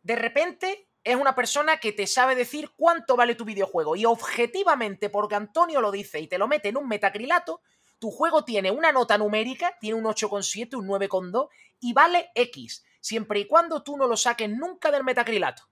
de 0.03 0.15
repente 0.15 0.87
es 1.03 1.15
una 1.15 1.35
persona 1.35 1.77
que 1.77 1.91
te 1.91 2.07
sabe 2.07 2.35
decir 2.35 2.71
cuánto 2.75 3.15
vale 3.15 3.35
tu 3.35 3.45
videojuego. 3.45 3.95
Y 3.95 4.05
objetivamente, 4.05 5.09
porque 5.09 5.35
Antonio 5.35 5.81
lo 5.81 5.91
dice 5.91 6.19
y 6.19 6.27
te 6.27 6.37
lo 6.37 6.47
mete 6.47 6.69
en 6.69 6.77
un 6.77 6.87
metacrilato, 6.87 7.61
tu 7.99 8.11
juego 8.11 8.43
tiene 8.43 8.71
una 8.71 8.91
nota 8.91 9.17
numérica, 9.17 9.77
tiene 9.79 9.97
un 9.97 10.05
8,7, 10.05 10.75
un 10.75 10.87
9,2 10.87 11.49
y 11.79 11.93
vale 11.93 12.31
X, 12.35 12.85
siempre 12.99 13.39
y 13.39 13.47
cuando 13.47 13.83
tú 13.83 13.97
no 13.97 14.07
lo 14.07 14.17
saques 14.17 14.49
nunca 14.49 14.91
del 14.91 15.03
metacrilato. 15.03 15.63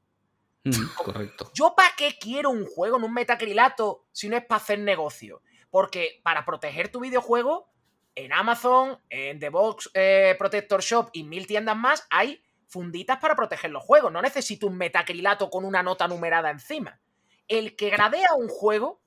Mm, 0.63 0.93
correcto. 0.95 1.51
¿Yo 1.53 1.73
para 1.75 1.93
qué 1.97 2.17
quiero 2.19 2.49
un 2.49 2.65
juego 2.65 2.97
en 2.97 3.03
un 3.03 3.13
metacrilato 3.13 4.05
si 4.11 4.29
no 4.29 4.37
es 4.37 4.45
para 4.45 4.61
hacer 4.61 4.79
negocio? 4.79 5.41
Porque 5.69 6.19
para 6.23 6.45
proteger 6.45 6.89
tu 6.89 6.99
videojuego, 6.99 7.69
en 8.15 8.33
Amazon, 8.33 8.99
en 9.09 9.39
The 9.39 9.49
Box 9.49 9.89
eh, 9.93 10.35
Protector 10.37 10.81
Shop 10.81 11.09
y 11.13 11.23
mil 11.23 11.47
tiendas 11.47 11.77
más, 11.77 12.05
hay 12.09 12.41
funditas 12.72 13.19
para 13.19 13.35
proteger 13.35 13.69
los 13.69 13.84
juegos. 13.84 14.11
No 14.11 14.22
necesito 14.22 14.65
un 14.65 14.77
metacrilato 14.77 15.49
con 15.49 15.65
una 15.65 15.84
nota 15.84 16.07
numerada 16.07 16.49
encima. 16.49 16.99
El 17.48 17.76
que 17.76 17.89
gradea 17.89 18.30
un 18.38 18.48
juego, 18.48 19.02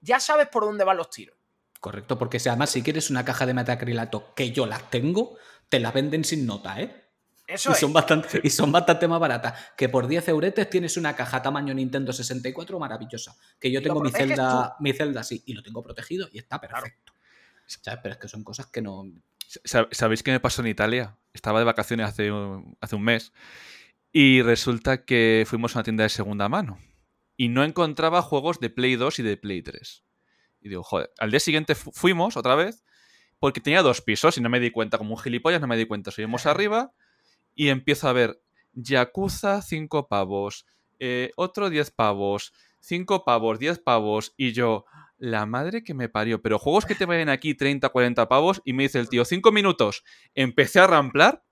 ya 0.00 0.18
sabes 0.18 0.48
por 0.48 0.64
dónde 0.64 0.84
van 0.84 0.96
los 0.96 1.10
tiros. 1.10 1.36
Correcto, 1.80 2.18
porque 2.18 2.38
además 2.46 2.70
si 2.70 2.82
quieres 2.82 3.10
una 3.10 3.24
caja 3.24 3.46
de 3.46 3.54
metacrilato 3.54 4.34
que 4.34 4.50
yo 4.50 4.66
las 4.66 4.90
tengo, 4.90 5.36
te 5.68 5.78
la 5.78 5.92
venden 5.92 6.24
sin 6.24 6.46
nota, 6.46 6.80
¿eh? 6.80 7.02
Eso 7.46 7.72
y 7.72 7.74
son 7.74 7.92
Bastante, 7.92 8.40
y 8.42 8.48
son 8.48 8.72
bastante 8.72 9.06
más 9.06 9.20
baratas. 9.20 9.72
Que 9.76 9.90
por 9.90 10.08
10 10.08 10.28
euretes 10.28 10.68
tienes 10.70 10.96
una 10.96 11.14
caja 11.14 11.42
tamaño 11.42 11.74
Nintendo 11.74 12.12
64 12.12 12.78
maravillosa. 12.78 13.36
Que 13.60 13.70
yo 13.70 13.82
tengo 13.82 14.00
mi 14.00 14.10
celda, 14.10 14.76
mi 14.80 14.92
celda 14.94 15.20
así, 15.20 15.42
y 15.46 15.52
lo 15.52 15.62
tengo 15.62 15.82
protegido 15.82 16.26
y 16.32 16.38
está 16.38 16.58
perfecto. 16.58 17.12
Pero 17.84 18.14
es 18.14 18.16
que 18.18 18.28
son 18.28 18.42
cosas 18.42 18.66
que 18.66 18.80
no. 18.80 19.04
¿Sabéis 19.64 20.22
qué 20.22 20.32
me 20.32 20.40
pasó 20.40 20.62
en 20.62 20.68
Italia? 20.68 21.18
Estaba 21.32 21.58
de 21.58 21.64
vacaciones 21.64 22.06
hace 22.06 22.30
un, 22.32 22.76
hace 22.80 22.96
un 22.96 23.02
mes 23.02 23.32
y 24.12 24.42
resulta 24.42 25.04
que 25.04 25.44
fuimos 25.46 25.74
a 25.74 25.78
una 25.78 25.84
tienda 25.84 26.04
de 26.04 26.08
segunda 26.08 26.48
mano 26.48 26.78
y 27.36 27.48
no 27.48 27.64
encontraba 27.64 28.22
juegos 28.22 28.60
de 28.60 28.70
Play 28.70 28.96
2 28.96 29.18
y 29.18 29.22
de 29.22 29.36
Play 29.36 29.62
3. 29.62 30.04
Y 30.60 30.68
digo, 30.68 30.82
joder, 30.82 31.10
al 31.18 31.30
día 31.30 31.40
siguiente 31.40 31.74
fuimos 31.74 32.36
otra 32.36 32.54
vez 32.54 32.84
porque 33.38 33.60
tenía 33.60 33.82
dos 33.82 34.00
pisos 34.00 34.38
y 34.38 34.40
no 34.40 34.48
me 34.48 34.60
di 34.60 34.70
cuenta, 34.70 34.98
como 34.98 35.14
un 35.14 35.20
gilipollas 35.20 35.60
no 35.60 35.66
me 35.66 35.76
di 35.76 35.86
cuenta. 35.86 36.10
Subimos 36.10 36.46
arriba 36.46 36.92
y 37.54 37.68
empiezo 37.68 38.08
a 38.08 38.12
ver 38.12 38.40
Yakuza 38.72 39.62
5 39.62 40.08
pavos, 40.08 40.66
eh, 40.98 41.30
otro 41.36 41.70
10 41.70 41.90
pavos, 41.90 42.52
5 42.80 43.24
pavos, 43.24 43.58
10 43.58 43.78
pavos 43.80 44.32
y 44.36 44.52
yo, 44.52 44.86
la 45.24 45.46
madre 45.46 45.82
que 45.82 45.94
me 45.94 46.08
parió. 46.08 46.42
Pero 46.42 46.58
juegos 46.58 46.84
que 46.84 46.94
te 46.94 47.06
vayan 47.06 47.28
aquí 47.28 47.54
30, 47.54 47.88
40 47.88 48.28
pavos 48.28 48.60
y 48.64 48.72
me 48.72 48.84
dice 48.84 49.00
el 49.00 49.08
tío, 49.08 49.24
5 49.24 49.50
minutos. 49.52 50.04
Empecé 50.34 50.80
a 50.80 50.86
ramplar 50.86 51.42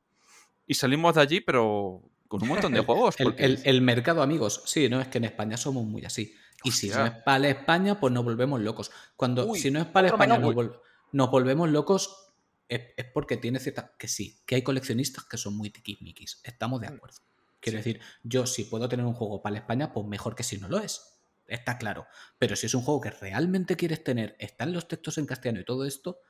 y 0.67 0.75
salimos 0.75 1.15
de 1.15 1.23
allí, 1.23 1.41
pero 1.41 2.03
con 2.29 2.43
un 2.43 2.49
montón 2.49 2.73
de 2.73 2.81
juegos. 2.85 3.17
El, 3.19 3.83
mercado, 3.83 4.23
amigos, 4.23 4.63
sí, 4.67 4.89
no 4.89 5.01
es 5.01 5.09
que 5.09 5.19
en 5.19 5.25
España 5.25 5.57
somos 5.57 5.85
muy 5.85 6.05
así. 6.05 6.35
Y 6.65 6.71
si 6.71 6.91
no 6.91 7.05
es 7.05 7.13
para 7.25 7.49
España, 7.49 7.99
pues 7.99 8.13
nos 8.13 8.25
volvemos 8.25 8.61
locos. 8.61 8.93
Cuando, 9.17 9.53
si 9.55 9.71
no 9.71 9.81
es 9.81 9.87
para 9.87 10.09
España, 10.09 10.39
nos, 10.39 11.31
volvemos 11.31 11.71
locos, 11.71 12.31
es, 12.69 12.83
porque 13.13 13.37
tiene 13.37 13.59
cierta. 13.59 13.95
Que 13.99 14.07
sí, 14.07 14.41
que 14.47 14.55
hay 14.55 14.63
coleccionistas 14.63 15.25
que 15.25 15.39
son 15.39 15.57
muy 15.57 15.71
tiquismiquis. 15.71 16.41
Estamos 16.45 16.81
de 16.81 16.91
mm. 16.91 16.95
acuerdo. 16.95 17.17
Quiero 17.59 17.79
decir, 17.79 18.01
yo 18.23 18.47
si 18.47 18.65
puedo 18.65 18.89
tener 18.89 19.07
un 19.07 19.15
juego 19.15 19.41
para 19.41 19.57
España, 19.57 19.93
pues 19.93 20.07
mejor 20.07 20.35
que 20.35 20.43
si 20.43 20.59
no 20.59 20.69
lo 20.69 20.79
es 20.79 21.12
está 21.55 21.79
claro. 21.79 22.07
Pero 22.39 22.57
si 22.57 22.67
es 22.67 22.75
un 22.75 22.83
juego 22.83 23.01
que 23.01 23.11
realmente 23.11 23.77
quieres 23.77 24.03
tener, 24.05 24.37
están 24.39 24.73
los 24.73 24.89
textos 24.89 25.19
en 25.19 25.27
castellano 25.27 25.61
y 25.61 25.65
todo 25.65 25.85
esto, 25.85 26.21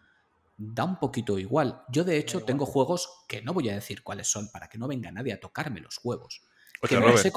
da 0.57 0.85
un 0.85 0.99
poquito 0.99 1.39
igual. 1.39 1.83
Yo 1.89 2.05
de 2.05 2.19
hecho 2.19 2.45
tengo 2.45 2.67
juegos 2.67 3.25
que 3.29 3.43
no 3.43 3.53
voy 3.53 3.69
a 3.71 3.75
decir 3.75 4.03
cuáles 4.03 4.29
son 4.29 4.51
para 4.51 4.69
que 4.69 4.79
no 4.79 4.89
venga 4.89 5.11
nadie 5.11 5.33
a 5.33 5.41
tocarme 5.41 5.81
los 5.81 6.01
huevos. 6.03 6.43
Que 6.89 6.99
me, 6.99 7.07
los 7.07 7.25
he 7.25 7.33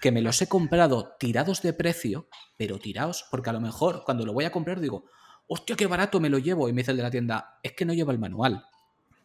que 0.00 0.10
me, 0.10 0.22
los 0.22 0.40
he 0.40 0.46
comprado 0.46 1.16
tirados 1.18 1.60
de 1.60 1.74
precio, 1.74 2.28
pero 2.56 2.78
tirados, 2.78 3.26
porque 3.30 3.50
a 3.50 3.52
lo 3.52 3.60
mejor 3.60 4.04
cuando 4.04 4.24
lo 4.24 4.32
voy 4.32 4.46
a 4.46 4.50
comprar 4.50 4.80
digo, 4.80 5.04
hostia, 5.46 5.76
qué 5.76 5.86
barato 5.86 6.18
me 6.18 6.30
lo 6.30 6.38
llevo. 6.38 6.68
Y 6.68 6.72
me 6.72 6.80
dice 6.80 6.92
el 6.92 6.96
de 6.96 7.02
la 7.02 7.10
tienda, 7.10 7.58
es 7.62 7.72
que 7.72 7.84
no 7.84 7.92
lleva 7.92 8.12
el 8.12 8.18
manual. 8.18 8.64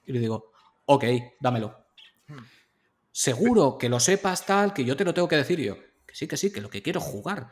Y 0.05 0.11
le 0.11 0.19
digo, 0.19 0.51
ok, 0.85 1.05
dámelo. 1.39 1.85
Hmm. 2.27 2.39
Seguro 3.11 3.77
que 3.77 3.87
lo 3.87 3.99
sepas 3.99 4.45
tal, 4.45 4.73
que 4.73 4.83
yo 4.83 4.97
te 4.97 5.05
lo 5.05 5.13
tengo 5.13 5.29
que 5.29 5.37
decir 5.37 5.59
yo. 5.59 5.77
Que 6.05 6.15
sí, 6.15 6.27
que 6.27 6.35
sí, 6.35 6.51
que 6.51 6.59
lo 6.59 6.69
que 6.69 6.81
quiero 6.81 6.99
es 6.99 7.05
jugar. 7.05 7.49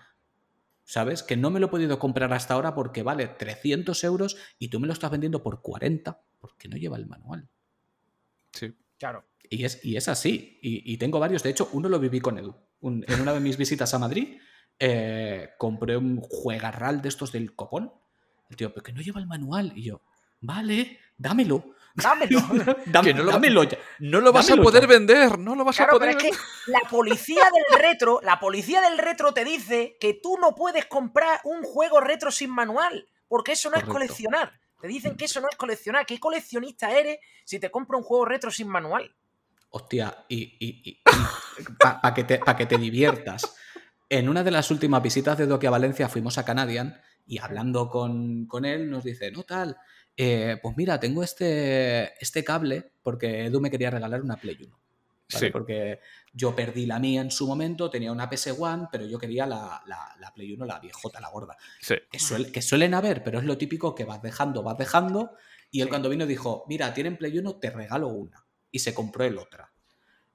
¿Sabes? 0.89 1.21
Que 1.21 1.37
no 1.37 1.51
me 1.51 1.59
lo 1.59 1.67
he 1.67 1.69
podido 1.69 1.99
comprar 1.99 2.33
hasta 2.33 2.55
ahora 2.55 2.73
porque 2.73 3.03
vale 3.03 3.27
300 3.27 4.03
euros 4.05 4.37
y 4.57 4.69
tú 4.69 4.79
me 4.79 4.87
lo 4.87 4.93
estás 4.93 5.11
vendiendo 5.11 5.43
por 5.43 5.61
40 5.61 6.19
porque 6.39 6.67
no 6.67 6.77
lleva 6.77 6.97
el 6.97 7.05
manual. 7.05 7.47
Sí. 8.53 8.73
Claro. 8.97 9.23
Y 9.51 9.65
es, 9.65 9.85
y 9.85 9.97
es 9.97 10.07
así. 10.07 10.57
Y, 10.63 10.97
tengo 10.97 11.19
varios. 11.19 11.43
De 11.43 11.51
hecho, 11.51 11.69
uno 11.73 11.89
lo 11.89 11.99
viví 11.99 12.19
con 12.19 12.39
él. 12.39 12.51
en 12.81 13.21
una 13.21 13.33
de 13.33 13.39
mis 13.39 13.55
visitas 13.55 13.93
a 13.93 13.99
Madrid, 13.99 14.39
eh, 14.79 15.49
compré 15.59 15.95
un 15.95 16.21
juegarral 16.21 17.03
de 17.03 17.09
estos 17.09 17.31
del 17.31 17.55
copón. 17.55 17.93
El 18.49 18.55
tío, 18.55 18.73
pero 18.73 18.83
que 18.83 18.91
no 18.91 19.01
lleva 19.01 19.19
el 19.19 19.27
manual. 19.27 19.73
Y 19.75 19.83
yo, 19.83 20.01
vale, 20.41 20.97
dámelo. 21.19 21.75
Dámelo. 22.03 22.39
Dame- 22.85 23.07
Que 23.09 23.13
no 23.13 23.23
lo- 23.23 23.31
dámelo 23.31 23.63
ya. 23.63 23.77
No 23.99 24.21
lo 24.21 24.31
vas 24.31 24.49
a 24.49 24.55
poder 24.57 24.81
ya. 24.83 24.87
vender, 24.87 25.37
no 25.39 25.55
lo 25.55 25.63
vas 25.63 25.79
a 25.79 25.85
Claro, 25.85 25.99
pero 25.99 26.11
poder 26.13 26.25
es 26.31 26.37
que 26.37 26.43
la 26.71 26.81
policía 26.89 27.43
del 27.53 27.79
retro, 27.81 28.19
la 28.23 28.39
policía 28.39 28.81
del 28.81 28.97
retro 28.97 29.33
te 29.33 29.43
dice 29.45 29.97
que 29.99 30.13
tú 30.15 30.37
no 30.39 30.55
puedes 30.55 30.85
comprar 30.85 31.39
un 31.43 31.63
juego 31.63 31.99
retro 31.99 32.31
sin 32.31 32.49
manual, 32.51 33.07
porque 33.27 33.53
eso 33.53 33.69
no 33.69 33.77
es 33.77 33.83
coleccionar. 33.83 34.51
Te 34.81 34.87
dicen 34.87 35.17
que 35.17 35.25
eso 35.25 35.41
no 35.41 35.47
es 35.49 35.57
coleccionar. 35.57 36.05
¿Qué 36.05 36.19
coleccionista 36.19 36.89
eres 36.91 37.19
si 37.45 37.59
te 37.59 37.69
compra 37.69 37.97
un 37.97 38.03
juego 38.03 38.23
retro 38.25 38.49
sin 38.49 38.69
manual? 38.69 39.13
Hostia, 39.71 40.25
y, 40.29 41.01
para 41.79 42.13
que, 42.13 42.23
te- 42.23 42.39
pa' 42.39 42.55
que 42.55 42.65
te 42.65 42.77
diviertas. 42.77 43.55
En 44.09 44.27
una 44.29 44.43
de 44.43 44.51
las 44.51 44.71
últimas 44.71 45.03
visitas 45.03 45.37
de 45.37 45.45
Doki 45.45 45.67
a 45.67 45.69
Valencia 45.69 46.09
fuimos 46.09 46.37
a 46.37 46.45
Canadian 46.45 46.99
y 47.27 47.37
hablando 47.37 47.89
con, 47.89 48.47
con 48.47 48.65
él 48.65 48.89
nos 48.89 49.03
dice, 49.03 49.31
no 49.31 49.43
tal, 49.43 49.77
eh, 50.17 50.57
pues 50.61 50.75
mira, 50.77 50.99
tengo 50.99 51.23
este, 51.23 52.13
este 52.23 52.43
cable 52.43 52.91
porque 53.01 53.45
Edu 53.45 53.61
me 53.61 53.71
quería 53.71 53.89
regalar 53.89 54.21
una 54.21 54.35
Play 54.37 54.57
1. 54.61 54.79
¿vale? 55.31 55.45
Sí. 55.47 55.51
Porque 55.51 55.99
yo 56.33 56.55
perdí 56.55 56.85
la 56.85 56.99
mía 56.99 57.21
en 57.21 57.31
su 57.31 57.47
momento, 57.47 57.89
tenía 57.89 58.11
una 58.11 58.29
PS1, 58.29 58.89
pero 58.91 59.05
yo 59.05 59.17
quería 59.19 59.45
la, 59.45 59.81
la- 59.85 60.15
la 60.19 60.33
Play 60.33 60.51
1, 60.53 60.65
la 60.65 60.79
viejota, 60.79 61.19
la 61.21 61.29
gorda. 61.29 61.55
Sí. 61.81 61.95
Que, 62.11 62.17
suel- 62.19 62.51
que 62.51 62.61
suelen 62.61 62.93
haber, 62.93 63.23
pero 63.23 63.39
es 63.39 63.45
lo 63.45 63.57
típico 63.57 63.93
que 63.95 64.05
vas 64.05 64.21
dejando, 64.21 64.63
vas 64.63 64.77
dejando. 64.77 65.31
Y 65.71 65.81
él 65.81 65.85
Sí. 65.87 65.89
cuando 65.89 66.09
vino 66.09 66.25
dijo, 66.25 66.65
mira, 66.67 66.93
tienen 66.93 67.15
Play 67.17 67.37
1, 67.37 67.55
te 67.57 67.69
regalo 67.69 68.07
una. 68.07 68.45
Y 68.71 68.79
se 68.79 68.93
compró 68.93 69.23
el 69.23 69.37
otra. 69.37 69.71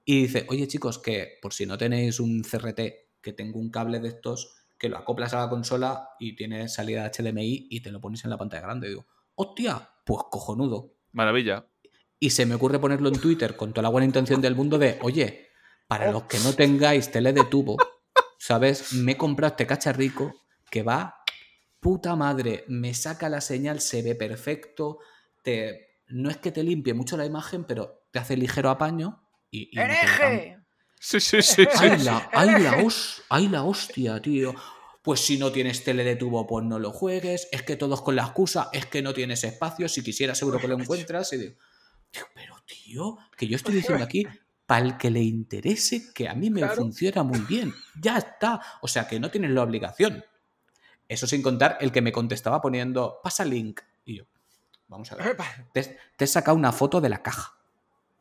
Y 0.05 0.23
dice, 0.23 0.47
oye 0.49 0.69
chicos, 0.69 0.99
que 0.99 1.39
por 1.43 1.53
si 1.55 1.67
no 1.67 1.77
tenéis 1.79 2.21
un 2.21 2.43
CRT, 2.45 2.81
que 3.21 3.33
tengo 3.33 3.59
un 3.59 3.71
cable 3.71 4.01
de 4.01 4.09
estos, 4.09 4.55
que 4.79 4.89
lo 4.89 4.99
acoplas 4.99 5.33
a 5.35 5.41
la 5.41 5.49
consola 5.49 6.11
y 6.21 6.37
tiene 6.37 6.69
salida 6.69 7.11
HDMI 7.11 7.69
y 7.71 7.81
te 7.81 7.91
lo 7.91 8.01
pones 8.01 8.23
en 8.25 8.31
la 8.31 8.37
pantalla 8.37 8.63
grande. 8.63 8.87
Y 8.87 8.91
digo, 8.91 9.07
hostia, 9.35 9.91
pues 10.05 10.23
cojonudo. 10.31 10.95
Maravilla. 11.13 11.67
Y 12.19 12.31
se 12.31 12.47
me 12.47 12.55
ocurre 12.55 12.79
ponerlo 12.79 13.09
en 13.09 13.19
Twitter 13.21 13.57
con 13.57 13.73
toda 13.73 13.83
la 13.83 13.89
buena 13.91 14.07
intención 14.07 14.41
del 14.41 14.55
mundo 14.55 14.79
de, 14.79 14.99
oye, 15.03 15.49
para 15.87 16.11
los 16.11 16.25
que 16.25 16.39
no 16.39 16.55
tengáis 16.55 17.11
tele 17.11 17.33
de 17.33 17.45
tubo, 17.45 17.77
¿sabes? 18.39 18.93
Me 18.95 19.13
he 19.13 19.17
comprado 19.17 19.53
este 19.53 19.67
cacharrico 19.67 20.33
que 20.71 20.83
va 20.83 21.17
puta 21.81 22.17
madre, 22.17 22.65
me 22.69 22.95
saca 22.95 23.29
la 23.29 23.43
señal, 23.43 23.81
se 23.81 24.03
ve 24.03 24.15
perfecto, 24.15 24.99
te... 25.43 25.99
no 26.07 26.31
es 26.31 26.39
que 26.39 26.51
te 26.51 26.63
limpie 26.63 26.95
mucho 26.95 27.17
la 27.19 27.27
imagen, 27.27 27.65
pero 27.65 28.07
te 28.11 28.19
hace 28.19 28.37
ligero 28.39 28.71
apaño 28.71 29.29
y... 29.51 29.69
y 29.71 29.79
¡Hereje! 29.79 30.59
Sí, 30.99 31.21
sí, 31.21 31.43
sí. 31.43 31.65
sí. 31.65 31.69
¡Ay 31.79 31.99
la, 32.03 32.31
ay, 32.33 32.63
la 32.63 32.79
hos- 32.83 33.23
ay, 33.29 33.49
la 33.49 33.65
hostia, 33.65 34.23
tío! 34.23 34.55
Pues 35.05 35.21
si 35.21 35.37
no 35.37 35.53
tienes 35.53 35.85
tele 35.85 36.03
de 36.03 36.17
tubo, 36.17 36.47
pues 36.47 36.65
no 36.65 36.79
lo 36.79 36.91
juegues. 36.91 37.47
Es 37.53 37.63
que 37.63 37.77
todos 37.77 38.01
con 38.01 38.17
la 38.17 38.23
excusa, 38.23 38.71
es 38.73 38.87
que 38.87 39.03
no 39.03 39.13
tienes 39.13 39.45
espacio. 39.45 39.87
Si 39.87 40.03
quisieras, 40.03 40.39
seguro 40.39 40.59
que 40.59 40.67
lo 40.67 40.81
encuentras. 40.81 41.31
Y 41.35 41.37
digo, 41.37 41.55
tío, 42.11 42.25
pero 42.35 42.57
tío, 42.65 43.19
que 43.37 43.47
yo 43.47 43.57
estoy 43.57 43.75
diciendo 43.75 44.03
aquí, 44.03 44.27
para 44.65 44.87
el 44.87 44.97
que 44.97 45.11
le 45.11 45.21
interese, 45.21 46.11
que 46.15 46.27
a 46.27 46.35
mí 46.35 46.49
me 46.49 46.61
Claro. 46.61 46.77
funciona 46.77 47.23
muy 47.23 47.41
bien. 47.41 47.75
Ya 48.01 48.17
está. 48.17 48.63
O 48.81 48.89
sea, 48.89 49.07
que 49.07 49.21
no 49.21 49.31
tienes 49.31 49.51
la 49.51 49.63
obligación. 49.63 50.25
Eso 51.07 51.27
sin 51.27 51.43
contar 51.43 51.77
el 51.83 51.93
que 51.93 52.01
me 52.01 52.11
contestaba 52.11 52.63
poniendo, 52.63 53.21
pasa 53.23 53.45
link. 53.45 53.83
Y 54.07 54.17
yo, 54.17 54.25
vamos 54.89 55.13
a 55.13 55.17
ver. 55.17 55.37
Te, 55.75 55.99
te 56.17 56.25
he 56.25 56.29
sacado 56.29 56.57
una 56.57 56.73
foto 56.73 57.03
de 57.03 57.11
la 57.11 57.23
caja. 57.23 57.54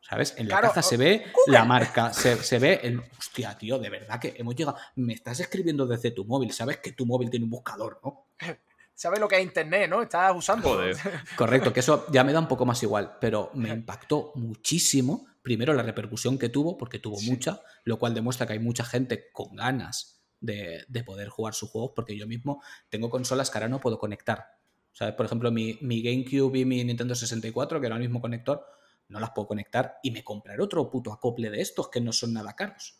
¿Sabes? 0.08 0.34
En 0.36 0.46
la 0.48 0.58
Claro, 0.58 0.68
caja 0.68 0.82
se 0.82 0.96
ve 0.98 1.24
la 1.46 1.64
marca, 1.64 2.12
se, 2.12 2.36
se 2.42 2.58
ve 2.58 2.80
el. 2.82 3.00
Hostia, 3.18 3.56
tío, 3.56 3.78
de 3.78 3.88
verdad 3.88 4.20
que 4.20 4.34
hemos 4.36 4.54
llegado. 4.54 4.76
Me 4.96 5.14
estás 5.14 5.40
escribiendo 5.40 5.86
desde 5.86 6.10
tu 6.10 6.24
móvil, 6.26 6.52
sabes 6.52 6.78
que 6.78 6.92
tu 6.92 7.06
móvil 7.06 7.30
tiene 7.30 7.44
un 7.44 7.50
buscador, 7.50 8.00
¿no? 8.04 8.26
¿Sabes 8.94 9.18
lo 9.18 9.26
que 9.26 9.36
es 9.38 9.42
internet, 9.42 9.88
no? 9.90 10.02
Estás 10.02 10.32
usando. 10.36 10.68
Joder. 10.68 10.96
Correcto, 11.36 11.72
que 11.72 11.80
eso 11.80 12.06
ya 12.12 12.22
me 12.22 12.32
da 12.32 12.38
un 12.38 12.46
poco 12.48 12.64
más 12.66 12.82
igual, 12.82 13.16
pero 13.20 13.50
me 13.54 13.70
impactó 13.70 14.32
muchísimo. 14.34 15.26
Primero, 15.42 15.74
la 15.74 15.82
repercusión 15.82 16.38
que 16.38 16.48
tuvo, 16.48 16.78
porque 16.78 16.98
tuvo 16.98 17.16
Sí. 17.18 17.30
mucha, 17.30 17.60
lo 17.84 17.98
cual 17.98 18.14
demuestra 18.14 18.46
que 18.46 18.52
hay 18.54 18.58
mucha 18.60 18.84
gente 18.84 19.30
con 19.32 19.56
ganas 19.56 20.22
de, 20.40 20.84
de 20.88 21.02
poder 21.04 21.28
jugar 21.28 21.54
sus 21.54 21.70
juegos, 21.70 21.92
porque 21.96 22.16
yo 22.16 22.26
mismo 22.26 22.62
tengo 22.88 23.10
consolas 23.10 23.50
que 23.50 23.58
ahora 23.58 23.68
no 23.68 23.80
puedo 23.80 23.98
conectar. 23.98 24.44
¿Sabes? 24.92 25.14
Por 25.14 25.26
ejemplo, 25.26 25.50
mi, 25.50 25.76
mi 25.80 26.02
GameCube 26.02 26.58
y 26.60 26.64
mi 26.64 26.84
Nintendo 26.84 27.14
64, 27.14 27.80
que 27.80 27.86
era 27.86 27.96
el 27.96 28.02
mismo 28.02 28.20
conector, 28.20 28.64
no 29.08 29.20
las 29.20 29.30
puedo 29.30 29.48
conectar 29.48 29.98
y 30.02 30.10
me 30.10 30.24
compraré 30.24 30.62
otro 30.62 30.88
puto 30.90 31.12
acople 31.12 31.50
de 31.50 31.60
estos 31.60 31.88
que 31.88 32.00
no 32.00 32.12
son 32.12 32.32
nada 32.32 32.54
caros. 32.56 32.96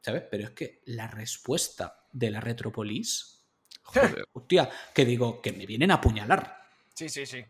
¿Sabes? 0.00 0.22
Pero 0.30 0.44
es 0.44 0.50
que 0.50 0.82
la 0.86 1.08
respuesta 1.08 2.04
de 2.12 2.30
la 2.30 2.40
Retropolis, 2.40 3.44
Joder. 3.82 4.28
hostia, 4.32 4.70
que 4.94 5.04
digo, 5.04 5.40
que 5.42 5.52
me 5.52 5.66
vienen 5.66 5.90
a 5.90 5.94
apuñalar 5.94 6.56
Sí, 6.94 7.08
sí, 7.08 7.26
sí. 7.26 7.44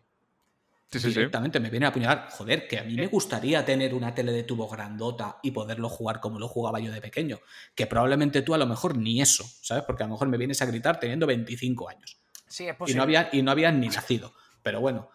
Sí, 0.89 0.99
sí, 0.99 1.07
sí. 1.09 1.15
directamente 1.15 1.59
me 1.59 1.69
viene 1.69 1.85
a 1.85 1.89
apuñalar. 1.89 2.29
Joder, 2.31 2.67
que 2.67 2.79
a 2.79 2.83
mí 2.83 2.95
me 2.95 3.07
gustaría 3.07 3.63
tener 3.65 3.93
una 3.93 4.13
tele 4.15 4.31
de 4.31 4.43
tubo 4.43 4.67
grandota 4.69 5.37
y 5.43 5.51
poderlo 5.51 5.89
jugar 5.89 6.19
como 6.21 6.39
lo 6.39 6.47
jugaba 6.47 6.79
yo 6.79 6.91
de 6.93 7.01
pequeño. 7.01 7.39
Que 7.75 7.87
probablemente 7.87 8.41
tú 8.41 8.53
a 8.53 8.57
lo 8.57 8.65
mejor 8.65 8.97
ni 8.97 9.21
eso, 9.21 9.43
¿sabes? 9.61 9.83
Porque 9.83 10.03
a 10.03 10.07
lo 10.07 10.13
mejor 10.13 10.29
me 10.29 10.37
vienes 10.37 10.61
a 10.61 10.65
gritar 10.65 10.99
teniendo 10.99 11.27
25 11.27 11.89
años. 11.89 12.19
Sí, 12.47 12.67
es 12.67 12.73
Y 12.73 12.77
posible. 12.77 12.97
no, 12.97 13.03
había, 13.03 13.29
y 13.33 13.41
no 13.41 13.51
habías 13.51 13.73
ni 13.73 13.87
nacido. 13.89 14.33
Pero 14.63 14.79
bueno, 14.79 15.09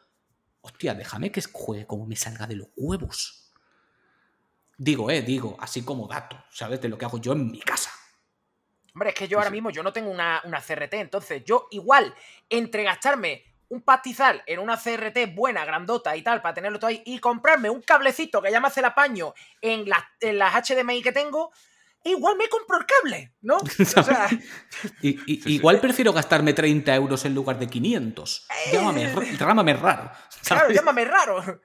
hostia, 0.62 0.94
déjame 0.94 1.30
que 1.30 1.42
juegue 1.42 1.86
como 1.86 2.06
me 2.06 2.16
salga 2.16 2.46
de 2.46 2.56
los 2.56 2.68
huevos. 2.76 3.52
Digo, 4.78 5.10
eh, 5.10 5.22
digo, 5.22 5.56
así 5.60 5.84
como 5.84 6.08
dato, 6.08 6.42
¿sabes? 6.50 6.80
De 6.80 6.88
lo 6.88 6.96
que 6.96 7.04
hago 7.04 7.18
yo 7.18 7.32
en 7.32 7.50
mi 7.50 7.60
casa. 7.60 7.90
Hombre, 8.94 9.10
es 9.10 9.14
que 9.14 9.28
yo 9.28 9.36
Sí, 9.36 9.40
ahora 9.40 9.50
mismo 9.50 9.70
yo 9.70 9.82
no 9.82 9.92
tengo 9.92 10.10
una, 10.10 10.40
una 10.44 10.60
CRT, 10.60 10.94
entonces 10.94 11.44
yo 11.44 11.68
igual 11.70 12.14
entre 12.48 12.82
gastarme 12.84 13.44
un 13.68 13.80
pastizal 13.80 14.42
en 14.46 14.58
una 14.58 14.76
CRT 14.76 15.34
buena, 15.34 15.64
grandota 15.64 16.14
y 16.14 16.22
tal, 16.22 16.42
para 16.42 16.52
tenerlo 16.52 16.78
todo 16.78 16.88
ahí, 16.88 17.02
y 17.06 17.18
comprarme 17.18 17.70
un 17.70 17.80
cablecito 17.80 18.42
que 18.42 18.50
ya 18.50 18.60
me 18.60 18.66
hace 18.66 18.80
el 18.80 18.86
apaño 18.86 19.32
en 19.62 19.88
las, 19.88 20.02
en 20.20 20.38
las 20.38 20.52
HDMI 20.54 21.02
que 21.02 21.12
tengo, 21.12 21.52
igual 22.04 22.36
me 22.36 22.48
compro 22.48 22.78
el 22.78 22.86
cable, 22.86 23.34
¿no? 23.42 23.56
O 23.96 24.02
sea, 24.02 24.28
Y, 25.00 25.08
y- 25.10 25.36
Sí, 25.36 25.42
sí. 25.42 25.54
igual 25.54 25.80
prefiero 25.80 26.12
gastarme 26.12 26.52
30 26.52 26.94
euros 26.94 27.24
en 27.24 27.34
lugar 27.34 27.58
de 27.58 27.68
500. 27.68 28.46
Llámame, 28.72 29.14
llámame 29.38 29.74
raro. 29.74 30.10
claro, 30.46 30.70
llámame 30.70 31.04
raro. 31.04 31.60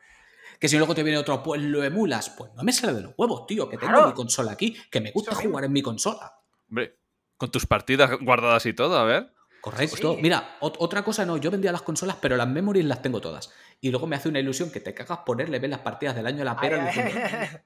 Que 0.60 0.68
si 0.68 0.78
luego 0.78 0.96
te 0.96 1.04
viene 1.04 1.18
otro, 1.20 1.44
pues 1.44 1.62
lo 1.62 1.84
emulas. 1.84 2.30
Pues 2.32 2.52
no 2.56 2.64
me 2.64 2.72
sale 2.74 2.94
de 2.94 3.02
los 3.02 3.14
huevos, 3.18 3.46
tío, 3.48 3.70
que 3.70 3.78
tengo 3.78 3.94
Claro. 3.94 4.08
mi 4.08 4.14
consola 4.14 4.52
aquí, 4.54 4.76
que 4.90 5.02
me 5.02 5.12
gusta 5.12 5.32
Eso 5.32 5.40
mismo. 5.40 5.52
jugar 5.52 5.66
en 5.66 5.72
mi 5.72 5.82
consola. 5.84 6.40
Hombre, 6.70 6.98
con 7.38 7.52
tus 7.52 7.66
partidas 7.68 8.12
guardadas 8.22 8.66
y 8.66 8.74
todo, 8.74 8.98
a 8.98 9.04
ver. 9.04 9.34
Correcto. 9.62 10.16
Sí. 10.16 10.20
Mira, 10.22 10.58
ot- 10.62 10.76
otra 10.80 11.04
cosa 11.04 11.26
no, 11.26 11.38
yo 11.38 11.52
vendía 11.52 11.72
las 11.72 11.82
consolas, 11.82 12.18
pero 12.22 12.38
las 12.38 12.48
memories 12.48 12.86
las 12.86 13.02
tengo 13.02 13.22
todas. 13.22 13.52
Y 13.82 13.92
luego 13.92 14.08
me 14.08 14.16
hace 14.16 14.30
una 14.30 14.40
ilusión 14.40 14.72
que 14.72 14.80
te 14.80 14.94
cagas 14.94 15.20
ponerle 15.26 15.60
ver 15.60 15.70
las 15.70 15.80
partidas 15.82 16.16
del 16.16 16.26
año 16.26 16.42
a 16.42 16.46
la 16.46 16.52
Ay, 16.60 16.70
pera. 16.70 16.82
ay, 16.84 16.88
diciendo, 16.88 17.60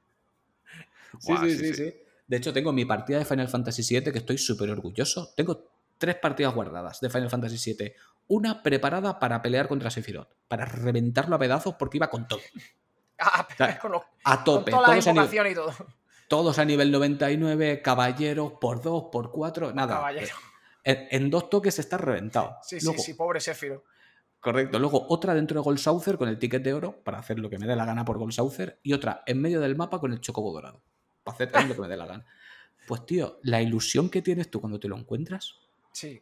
Sí, 1.19 1.27
Guau, 1.27 1.43
sí, 1.45 1.51
sí, 1.57 1.65
sí, 1.67 1.73
sí. 1.75 1.93
De 2.27 2.37
hecho, 2.37 2.53
tengo 2.53 2.71
mi 2.71 2.85
partida 2.85 3.19
de 3.19 3.25
Final 3.25 3.49
Fantasy 3.49 3.83
VII 3.99 4.11
que 4.11 4.19
estoy 4.19 4.37
súper 4.37 4.69
orgulloso. 4.69 5.33
Tengo 5.35 5.65
tres 5.97 6.15
partidas 6.15 6.53
guardadas 6.53 6.99
de 6.99 7.09
Final 7.09 7.29
Fantasy 7.29 7.73
VII. 7.73 7.93
Una 8.27 8.63
preparada 8.63 9.19
para 9.19 9.41
pelear 9.41 9.67
contra 9.67 9.91
Sephiroth, 9.91 10.29
para 10.47 10.65
reventarlo 10.65 11.35
a 11.35 11.39
pedazos 11.39 11.75
porque 11.77 11.97
iba 11.97 12.09
con 12.09 12.27
todo. 12.27 12.39
Ah, 13.23 13.47
sea, 13.55 13.77
con, 13.79 13.93
A 14.23 14.43
con 14.43 14.43
tope. 14.43 14.71
las 14.71 14.81
Todos 14.81 15.07
a, 15.07 15.13
nivel, 15.13 15.51
y 15.51 15.53
todo. 15.53 15.73
todos 16.27 16.57
a 16.57 16.65
nivel 16.65 16.91
99, 16.91 17.83
caballeros 17.83 18.53
por 18.59 18.81
dos, 18.81 19.09
por 19.11 19.31
cuatro, 19.31 19.71
nada. 19.73 19.97
Caballero. 19.97 20.35
En, 20.83 21.07
en 21.11 21.29
dos 21.29 21.47
toques 21.51 21.77
está 21.77 21.99
reventado. 21.99 22.57
Sí, 22.63 22.79
sí, 22.79 22.97
sí, 22.97 23.13
pobre 23.13 23.39
Sephiroth. 23.39 23.83
Correcto. 24.39 24.79
Luego 24.79 25.05
otra 25.09 25.35
dentro 25.35 25.59
de 25.59 25.63
Gold 25.63 25.77
Saucer 25.77 26.17
con 26.17 26.29
el 26.29 26.39
ticket 26.39 26.63
de 26.63 26.73
oro 26.73 27.03
para 27.03 27.19
hacer 27.19 27.37
lo 27.37 27.47
que 27.47 27.59
me 27.59 27.67
dé 27.67 27.75
la 27.75 27.85
gana 27.85 28.03
por 28.03 28.17
Gold 28.17 28.33
Saucer. 28.33 28.79
Y 28.81 28.93
otra 28.93 29.21
en 29.27 29.39
medio 29.39 29.61
del 29.61 29.75
mapa 29.75 29.99
con 29.99 30.11
el 30.13 30.19
chocobo 30.19 30.51
dorado. 30.51 30.81
Para 31.23 31.35
hacer 31.35 31.51
también 31.51 31.69
lo 31.69 31.75
que 31.75 31.81
me 31.81 31.87
dé 31.87 31.97
la 31.97 32.05
gana. 32.05 32.25
Pues 32.87 33.05
tío, 33.05 33.39
la 33.43 33.61
ilusión 33.61 34.09
que 34.09 34.21
tienes 34.21 34.49
tú 34.49 34.59
cuando 34.59 34.79
te 34.79 34.87
lo 34.87 34.97
encuentras. 34.97 35.55
Sí. 35.91 36.21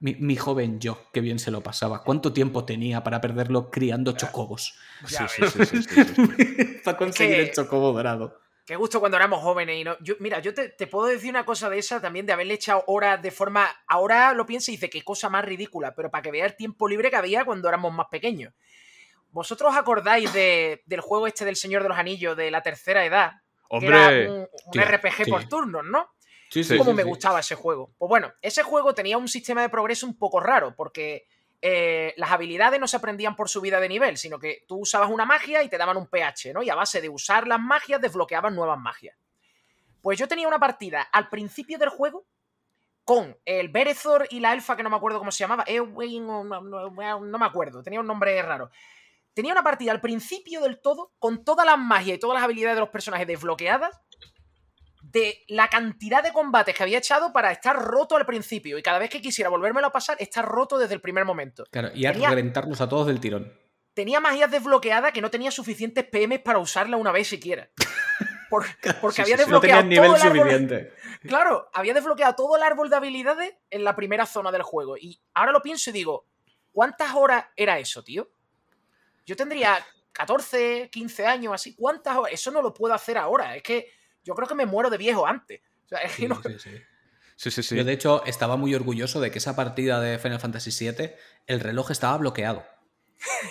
Mi, 0.00 0.14
mi 0.16 0.36
joven 0.36 0.80
yo, 0.80 0.98
qué 1.12 1.20
bien 1.20 1.38
se 1.38 1.50
lo 1.50 1.62
pasaba. 1.62 2.02
¿Cuánto 2.02 2.32
tiempo 2.32 2.64
tenía 2.64 3.02
para 3.04 3.20
perderlo 3.20 3.70
criando 3.70 4.10
Ah. 4.10 4.16
chocobos? 4.16 4.78
Ya 5.08 5.28
Sí, 5.28 5.42
sí, 5.48 5.66
sí, 5.66 5.82
sí, 5.82 5.82
sí, 5.82 6.04
sí. 6.04 6.80
para 6.84 6.96
conseguir 6.98 7.36
que- 7.36 7.42
el 7.42 7.52
chocobo 7.52 7.92
dorado. 7.92 8.40
Qué 8.66 8.76
gusto 8.76 8.98
cuando 8.98 9.18
éramos 9.18 9.42
jóvenes. 9.42 9.78
Y 9.78 9.84
no, 9.84 9.96
yo, 10.00 10.14
mira, 10.20 10.40
yo 10.40 10.54
te, 10.54 10.70
te 10.70 10.86
puedo 10.86 11.06
decir 11.06 11.28
una 11.30 11.44
cosa 11.44 11.68
de 11.68 11.78
esa 11.78 12.00
también, 12.00 12.24
de 12.24 12.32
haberle 12.32 12.54
echado 12.54 12.82
horas 12.86 13.20
de 13.20 13.30
forma. 13.30 13.68
Ahora 13.86 14.32
lo 14.32 14.46
pienso 14.46 14.70
y 14.70 14.74
dice, 14.74 14.88
qué 14.88 15.02
cosa 15.02 15.28
más 15.28 15.44
ridícula, 15.44 15.94
pero 15.94 16.10
para 16.10 16.22
que 16.22 16.30
veas 16.30 16.50
el 16.52 16.56
tiempo 16.56 16.88
libre 16.88 17.10
que 17.10 17.16
había 17.16 17.44
cuando 17.44 17.68
éramos 17.68 17.92
más 17.92 18.06
pequeños. 18.10 18.54
¿Vosotros 19.34 19.72
os 19.72 19.76
acordáis 19.76 20.32
de- 20.32 20.82
del 20.86 21.00
juego 21.00 21.26
este 21.26 21.44
del 21.44 21.56
Señor 21.56 21.82
de 21.82 21.88
los 21.88 21.98
Anillos 21.98 22.36
de 22.36 22.50
la 22.50 22.62
tercera 22.62 23.04
edad? 23.04 23.32
Que 23.68 23.76
Hombre, 23.76 23.88
era 23.88 24.32
un, 24.32 24.38
un 24.40 24.70
Tío, 24.72 24.82
RPG 24.84 25.24
sí. 25.24 25.30
por 25.30 25.48
turnos, 25.48 25.84
¿no? 25.84 26.08
Sí, 26.48 26.62
Sí, 26.62 26.78
Como 26.78 26.90
sí, 26.92 26.96
me 26.96 27.02
sí. 27.02 27.08
gustaba 27.08 27.40
ese 27.40 27.56
juego. 27.56 27.90
Pues 27.98 28.08
bueno, 28.08 28.32
ese 28.40 28.62
juego 28.62 28.94
tenía 28.94 29.18
un 29.18 29.26
sistema 29.26 29.60
de 29.62 29.68
progreso 29.68 30.06
un 30.06 30.16
poco 30.16 30.38
raro, 30.38 30.74
porque 30.76 31.26
eh, 31.60 32.14
las 32.16 32.30
habilidades 32.30 32.78
no 32.78 32.86
se 32.86 32.96
aprendían 32.96 33.34
por 33.34 33.48
subida 33.48 33.80
de 33.80 33.88
nivel, 33.88 34.16
sino 34.18 34.38
que 34.38 34.64
tú 34.68 34.76
usabas 34.80 35.10
una 35.10 35.24
magia 35.24 35.62
y 35.64 35.68
te 35.68 35.78
daban 35.78 35.96
un 35.96 36.06
pH, 36.06 36.52
¿no? 36.52 36.62
Y 36.62 36.70
a 36.70 36.74
base 36.76 37.00
de 37.00 37.08
usar 37.08 37.48
las 37.48 37.58
magias 37.58 38.00
desbloqueaban 38.00 38.54
nuevas 38.54 38.78
magias. 38.78 39.16
Pues 40.00 40.18
yo 40.18 40.28
tenía 40.28 40.46
una 40.46 40.58
partida 40.60 41.02
al 41.10 41.28
principio 41.28 41.76
del 41.78 41.88
juego 41.88 42.24
con 43.04 43.36
el 43.44 43.68
Berethor 43.70 44.26
y 44.30 44.40
la 44.40 44.52
elfa 44.52 44.76
que 44.76 44.82
no 44.82 44.90
me 44.90 44.96
acuerdo 44.96 45.18
cómo 45.18 45.30
se 45.32 45.42
llamaba, 45.42 45.64
Eowyn 45.66 46.26
no, 46.26 46.44
no- 46.44 46.60
no 46.60 47.38
me 47.38 47.44
acuerdo, 47.46 47.82
tenía 47.82 48.00
un 48.00 48.06
nombre 48.06 48.40
raro. 48.42 48.70
Tenía 49.34 49.52
una 49.52 49.62
partida 49.62 49.92
al 49.92 50.00
principio 50.00 50.60
del 50.60 50.80
todo, 50.80 51.12
con 51.18 51.44
todas 51.44 51.66
las 51.66 51.78
magias 51.78 52.16
y 52.16 52.20
todas 52.20 52.34
las 52.36 52.44
habilidades 52.44 52.76
de 52.76 52.80
los 52.80 52.88
personajes 52.90 53.26
desbloqueadas, 53.26 54.00
de 55.02 55.44
la 55.48 55.68
cantidad 55.68 56.22
de 56.22 56.32
combates 56.32 56.74
que 56.74 56.82
había 56.82 56.98
echado 56.98 57.32
para 57.32 57.52
estar 57.52 57.76
roto 57.76 58.16
al 58.16 58.26
principio. 58.26 58.78
Y 58.78 58.82
cada 58.82 58.98
vez 58.98 59.10
que 59.10 59.20
quisiera 59.20 59.48
volvérmelo 59.50 59.86
a 59.86 59.92
pasar, 59.92 60.16
está 60.18 60.42
roto 60.42 60.78
desde 60.78 60.94
el 60.94 61.00
primer 61.00 61.24
momento. 61.24 61.64
Claro, 61.70 61.90
y 61.94 62.06
a 62.06 62.12
Tenía- 62.12 62.30
a 62.30 62.88
todos 62.88 63.06
del 63.06 63.20
tirón. 63.20 63.52
Tenía 63.92 64.18
magias 64.18 64.50
desbloqueadas 64.50 65.12
que 65.12 65.20
no 65.20 65.30
tenía 65.30 65.52
suficientes 65.52 66.04
PMs 66.04 66.40
para 66.40 66.58
usarla 66.58 66.96
una 66.96 67.12
vez 67.12 67.28
siquiera. 67.28 67.70
Por- 68.50 68.64
porque 69.00 69.16
Sí, 69.16 69.22
había 69.22 69.36
sí, 69.36 69.44
sí, 69.44 69.50
no 69.50 69.60
desbloqueado 69.60 69.82
nivel 69.84 70.06
todo 70.06 70.16
el 70.16 70.22
árbol- 70.22 70.38
suficiente. 70.38 70.92
Claro, 71.28 71.70
había 71.72 71.94
desbloqueado 71.94 72.34
todo 72.34 72.56
el 72.56 72.62
árbol 72.64 72.90
de 72.90 72.96
habilidades 72.96 73.54
en 73.70 73.84
la 73.84 73.94
primera 73.94 74.26
zona 74.26 74.50
del 74.50 74.62
juego. 74.62 74.96
Y 74.96 75.22
ahora 75.32 75.52
lo 75.52 75.62
pienso 75.62 75.90
y 75.90 75.92
digo, 75.92 76.26
¿cuántas 76.72 77.14
horas 77.14 77.44
era 77.56 77.78
eso, 77.78 78.02
tío? 78.02 78.30
Yo 79.26 79.36
tendría 79.36 79.84
14, 80.12 80.88
15 80.92 81.26
años, 81.26 81.52
así. 81.54 81.74
¿Cuántas 81.74 82.16
horas? 82.16 82.32
Eso 82.34 82.50
no 82.50 82.62
lo 82.62 82.72
puedo 82.72 82.94
hacer 82.94 83.18
ahora. 83.18 83.56
Es 83.56 83.62
que 83.62 83.88
yo 84.22 84.34
creo 84.34 84.46
que 84.48 84.54
me 84.54 84.66
muero 84.66 84.90
de 84.90 84.98
viejo 84.98 85.26
antes. 85.26 85.60
O 85.84 85.88
sea, 85.88 85.98
es 86.00 86.12
que 86.12 86.22
Sí, 86.22 86.28
no- 86.28 86.40
sí, 86.42 86.58
sí. 86.58 86.70
Sí, 87.36 87.50
sí, 87.50 87.62
sí. 87.64 87.76
Yo, 87.76 87.82
de 87.84 87.92
hecho, 87.92 88.24
estaba 88.26 88.56
muy 88.56 88.74
orgulloso 88.76 89.20
de 89.20 89.30
que 89.32 89.38
esa 89.38 89.56
partida 89.56 90.00
de 90.00 90.18
Final 90.20 90.38
Fantasy 90.38 90.70
VII, 90.70 91.10
el 91.48 91.58
reloj 91.60 91.90
estaba 91.90 92.16
bloqueado. 92.16 92.64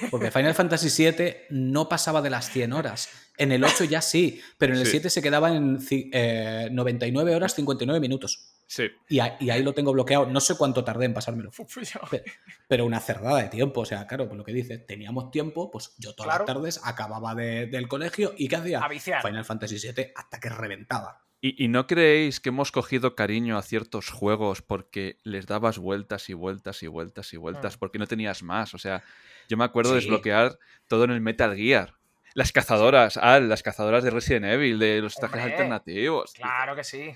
Porque 0.09 0.31
Final 0.31 0.53
Fantasy 0.53 0.89
VII 1.11 1.35
no 1.49 1.89
pasaba 1.89 2.21
de 2.21 2.29
las 2.29 2.49
100 2.49 2.71
horas. 2.73 3.09
En 3.37 3.51
el 3.51 3.63
8 3.63 3.83
ya 3.85 4.01
sí, 4.01 4.41
pero 4.57 4.73
en 4.73 4.79
el 4.79 4.85
Sí. 4.85 4.91
7 4.91 5.09
se 5.09 5.21
quedaba 5.21 5.49
en 5.49 5.79
eh, 5.91 6.69
99 6.71 7.35
horas 7.35 7.55
59 7.55 7.99
minutos. 7.99 8.52
Sí. 8.67 8.89
Y, 9.09 9.19
a- 9.19 9.37
y 9.39 9.49
ahí 9.49 9.61
lo 9.63 9.73
tengo 9.73 9.93
bloqueado. 9.93 10.25
No 10.25 10.39
sé 10.39 10.55
cuánto 10.57 10.83
tardé 10.83 11.05
en 11.05 11.13
pasármelo. 11.13 11.51
Pe- 12.11 12.23
Pero 12.67 12.85
una 12.85 12.99
cerdada 12.99 13.41
de 13.41 13.49
tiempo. 13.49 13.81
O 13.81 13.85
sea, 13.85 14.07
claro, 14.07 14.27
por 14.27 14.37
lo 14.37 14.43
que 14.43 14.53
dices, 14.53 14.85
teníamos 14.85 15.31
tiempo, 15.31 15.69
pues 15.71 15.93
yo 15.97 16.13
todas 16.15 16.27
Claro. 16.37 16.45
las 16.45 16.55
tardes 16.55 16.81
acababa 16.83 17.35
de- 17.35 17.67
del 17.67 17.87
colegio 17.87 18.33
y 18.37 18.47
¿qué 18.47 18.55
hacía? 18.55 18.79
A 18.79 18.87
viciar. 18.87 19.21
Final 19.21 19.45
Fantasy 19.45 19.77
VII 19.77 20.11
hasta 20.15 20.39
que 20.39 20.49
reventaba. 20.49 21.19
¿Y, 21.41 21.65
y 21.65 21.67
no 21.67 21.87
creéis 21.87 22.39
que 22.39 22.49
hemos 22.49 22.71
cogido 22.71 23.15
cariño 23.15 23.57
a 23.57 23.61
ciertos 23.63 24.09
juegos 24.09 24.61
porque 24.61 25.17
les 25.23 25.45
dabas 25.45 25.77
vueltas 25.77 26.29
y 26.29 26.33
vueltas 26.33 26.81
y 26.83 26.87
vueltas 26.87 27.33
y 27.33 27.37
vueltas 27.37 27.75
Mm. 27.75 27.79
porque 27.79 27.99
no 27.99 28.07
tenías 28.07 28.43
más? 28.43 28.73
O 28.73 28.77
sea, 28.77 29.03
yo 29.49 29.57
me 29.57 29.65
acuerdo 29.65 29.93
de 29.93 29.99
Sí. 29.99 30.05
desbloquear 30.07 30.57
todo 30.87 31.03
en 31.03 31.11
el 31.11 31.19
Metal 31.19 31.53
Gear. 31.55 31.95
Las 32.33 32.53
cazadoras, 32.53 33.17
ah, 33.21 33.39
las 33.41 33.61
cazadoras 33.61 34.03
de 34.05 34.09
Resident 34.09 34.45
Evil, 34.45 34.79
de 34.79 35.01
los 35.01 35.15
trajes 35.15 35.43
alternativos. 35.43 36.31
Claro 36.33 36.75
que 36.77 36.83
sí. 36.85 37.13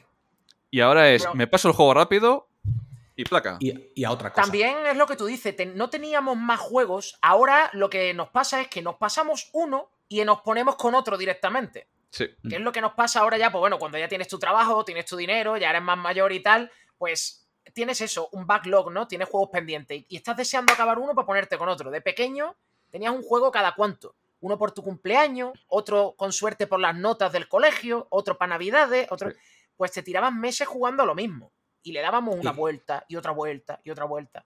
Y 0.72 0.82
ahora 0.82 1.10
es, 1.12 1.24
Pero- 1.24 1.36
me 1.36 1.48
paso 1.48 1.68
el 1.70 1.74
juego 1.74 1.94
rápido 1.94 2.50
y 3.16 3.24
placa. 3.24 3.58
Y, 3.60 3.74
y 3.96 4.04
a 4.04 4.12
otra 4.12 4.32
cosa. 4.32 4.44
También 4.44 4.86
es 4.86 4.96
lo 4.98 5.08
que 5.08 5.16
tú 5.16 5.26
dices, 5.26 5.56
te- 5.56 5.66
no 5.66 5.90
teníamos 5.90 6.38
más 6.38 6.60
juegos. 6.60 7.18
Ahora 7.22 7.70
lo 7.74 7.90
que 7.90 8.14
nos 8.14 8.30
pasa 8.30 8.62
es 8.62 8.68
que 8.68 8.82
nos 8.82 8.96
pasamos 8.96 9.50
uno 9.54 9.90
y 10.08 10.24
nos 10.24 10.42
ponemos 10.42 10.76
con 10.76 10.94
otro 10.96 11.18
directamente. 11.18 11.88
Sí. 12.10 12.28
¿Qué 12.50 12.56
es 12.56 12.62
lo 12.62 12.72
que 12.72 12.82
nos 12.82 12.94
pasa 12.94 13.20
ahora 13.22 13.38
ya? 13.38 13.52
Pues 13.52 13.60
bueno, 13.60 13.78
cuando 13.80 13.98
ya 13.98 14.08
tienes 14.08 14.28
tu 14.28 14.40
trabajo, 14.40 14.84
tienes 14.86 15.06
tu 15.06 15.18
dinero, 15.18 15.58
ya 15.58 15.70
eres 15.70 15.82
más 15.82 15.98
mayor 15.98 16.32
y 16.32 16.42
tal, 16.42 16.72
pues 16.98 17.48
tienes 17.74 18.00
eso, 18.02 18.30
un 18.32 18.48
backlog, 18.48 18.92
¿no? 18.92 19.08
Tienes 19.08 19.28
juegos 19.30 19.50
pendientes 19.52 19.98
y- 19.98 20.06
y 20.10 20.16
estás 20.18 20.38
deseando 20.38 20.72
acabar 20.74 21.00
uno 21.00 21.14
para 21.16 21.26
ponerte 21.26 21.58
con 21.58 21.68
otro. 21.70 21.92
De 21.92 22.02
pequeño 22.02 22.56
tenías 22.90 23.14
un 23.14 23.22
juego 23.24 23.52
cada 23.52 23.74
cuánto. 23.76 24.16
Uno 24.40 24.58
por 24.58 24.72
tu 24.72 24.84
cumpleaños, 24.84 25.52
otro 25.68 26.14
con 26.16 26.32
suerte 26.32 26.68
por 26.68 26.80
las 26.80 26.96
notas 26.96 27.32
del 27.34 27.48
colegio, 27.48 28.08
otro 28.10 28.38
para 28.38 28.50
navidades, 28.50 29.08
otro... 29.12 29.32
Sí. 29.32 29.38
Pues 29.78 29.92
te 29.92 30.04
tiraban 30.04 30.40
meses 30.40 30.68
jugando 30.68 31.04
a 31.04 31.06
lo 31.06 31.16
mismo. 31.16 31.52
Y 31.84 31.92
le 31.94 32.02
dábamos 32.02 32.36
una 32.38 32.52
Sí. 32.52 32.58
vuelta 32.58 33.06
y 33.08 33.16
otra 33.16 33.32
vuelta 33.32 33.80
y 33.84 33.92
otra 33.92 34.06
vuelta. 34.06 34.46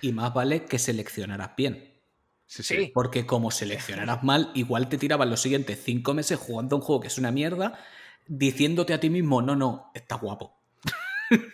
Y 0.00 0.12
más 0.12 0.32
vale 0.34 0.64
que 0.64 0.78
seleccionaras 0.78 1.54
bien. 1.56 1.94
Sí, 2.46 2.62
Sí. 2.64 2.76
sí. 2.76 2.90
Porque 2.92 3.26
como 3.26 3.50
seleccionaras 3.52 4.24
mal, 4.24 4.50
igual 4.54 4.88
te 4.88 4.98
tiraban 4.98 5.30
los 5.30 5.40
siguientes 5.40 5.80
cinco 5.84 6.14
meses 6.14 6.38
jugando 6.38 6.74
a 6.74 6.78
un 6.80 6.84
juego 6.84 7.02
que 7.02 7.08
es 7.08 7.18
una 7.18 7.30
mierda, 7.30 7.78
diciéndote 8.26 8.92
a 8.94 8.98
ti 8.98 9.10
mismo, 9.10 9.42
no, 9.42 9.54
no, 9.54 9.92
está 9.94 10.16
guapo. 10.16 10.58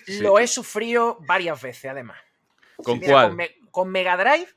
Sí. 0.07 0.21
Lo 0.21 0.39
he 0.39 0.47
sufrido 0.47 1.19
varias 1.27 1.61
veces, 1.61 1.91
además. 1.91 2.17
¿Con 2.83 3.01
Mira, 3.01 3.13
cuál? 3.13 3.27
Con, 3.29 3.37
Me- 3.37 3.57
con 3.71 3.89
Mega 3.91 4.17
Drive, 4.17 4.49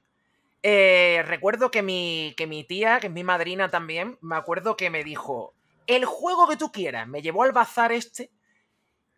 eh, 0.64 1.24
recuerdo 1.26 1.72
que 1.72 1.82
mi, 1.82 2.34
que 2.38 2.48
mi 2.48 2.64
tía, 2.64 3.00
que 3.02 3.08
es 3.08 3.14
mi 3.14 3.24
madrina 3.24 3.70
también, 3.70 4.18
me 4.22 4.36
acuerdo 4.38 4.78
que 4.78 4.90
me 4.90 5.04
dijo, 5.04 5.54
el 5.96 6.06
juego 6.06 6.48
que 6.48 6.56
tú 6.58 6.72
quieras, 6.72 7.08
me 7.08 7.22
llevó 7.22 7.44
al 7.44 7.52
bazar 7.52 7.92
este 7.92 8.32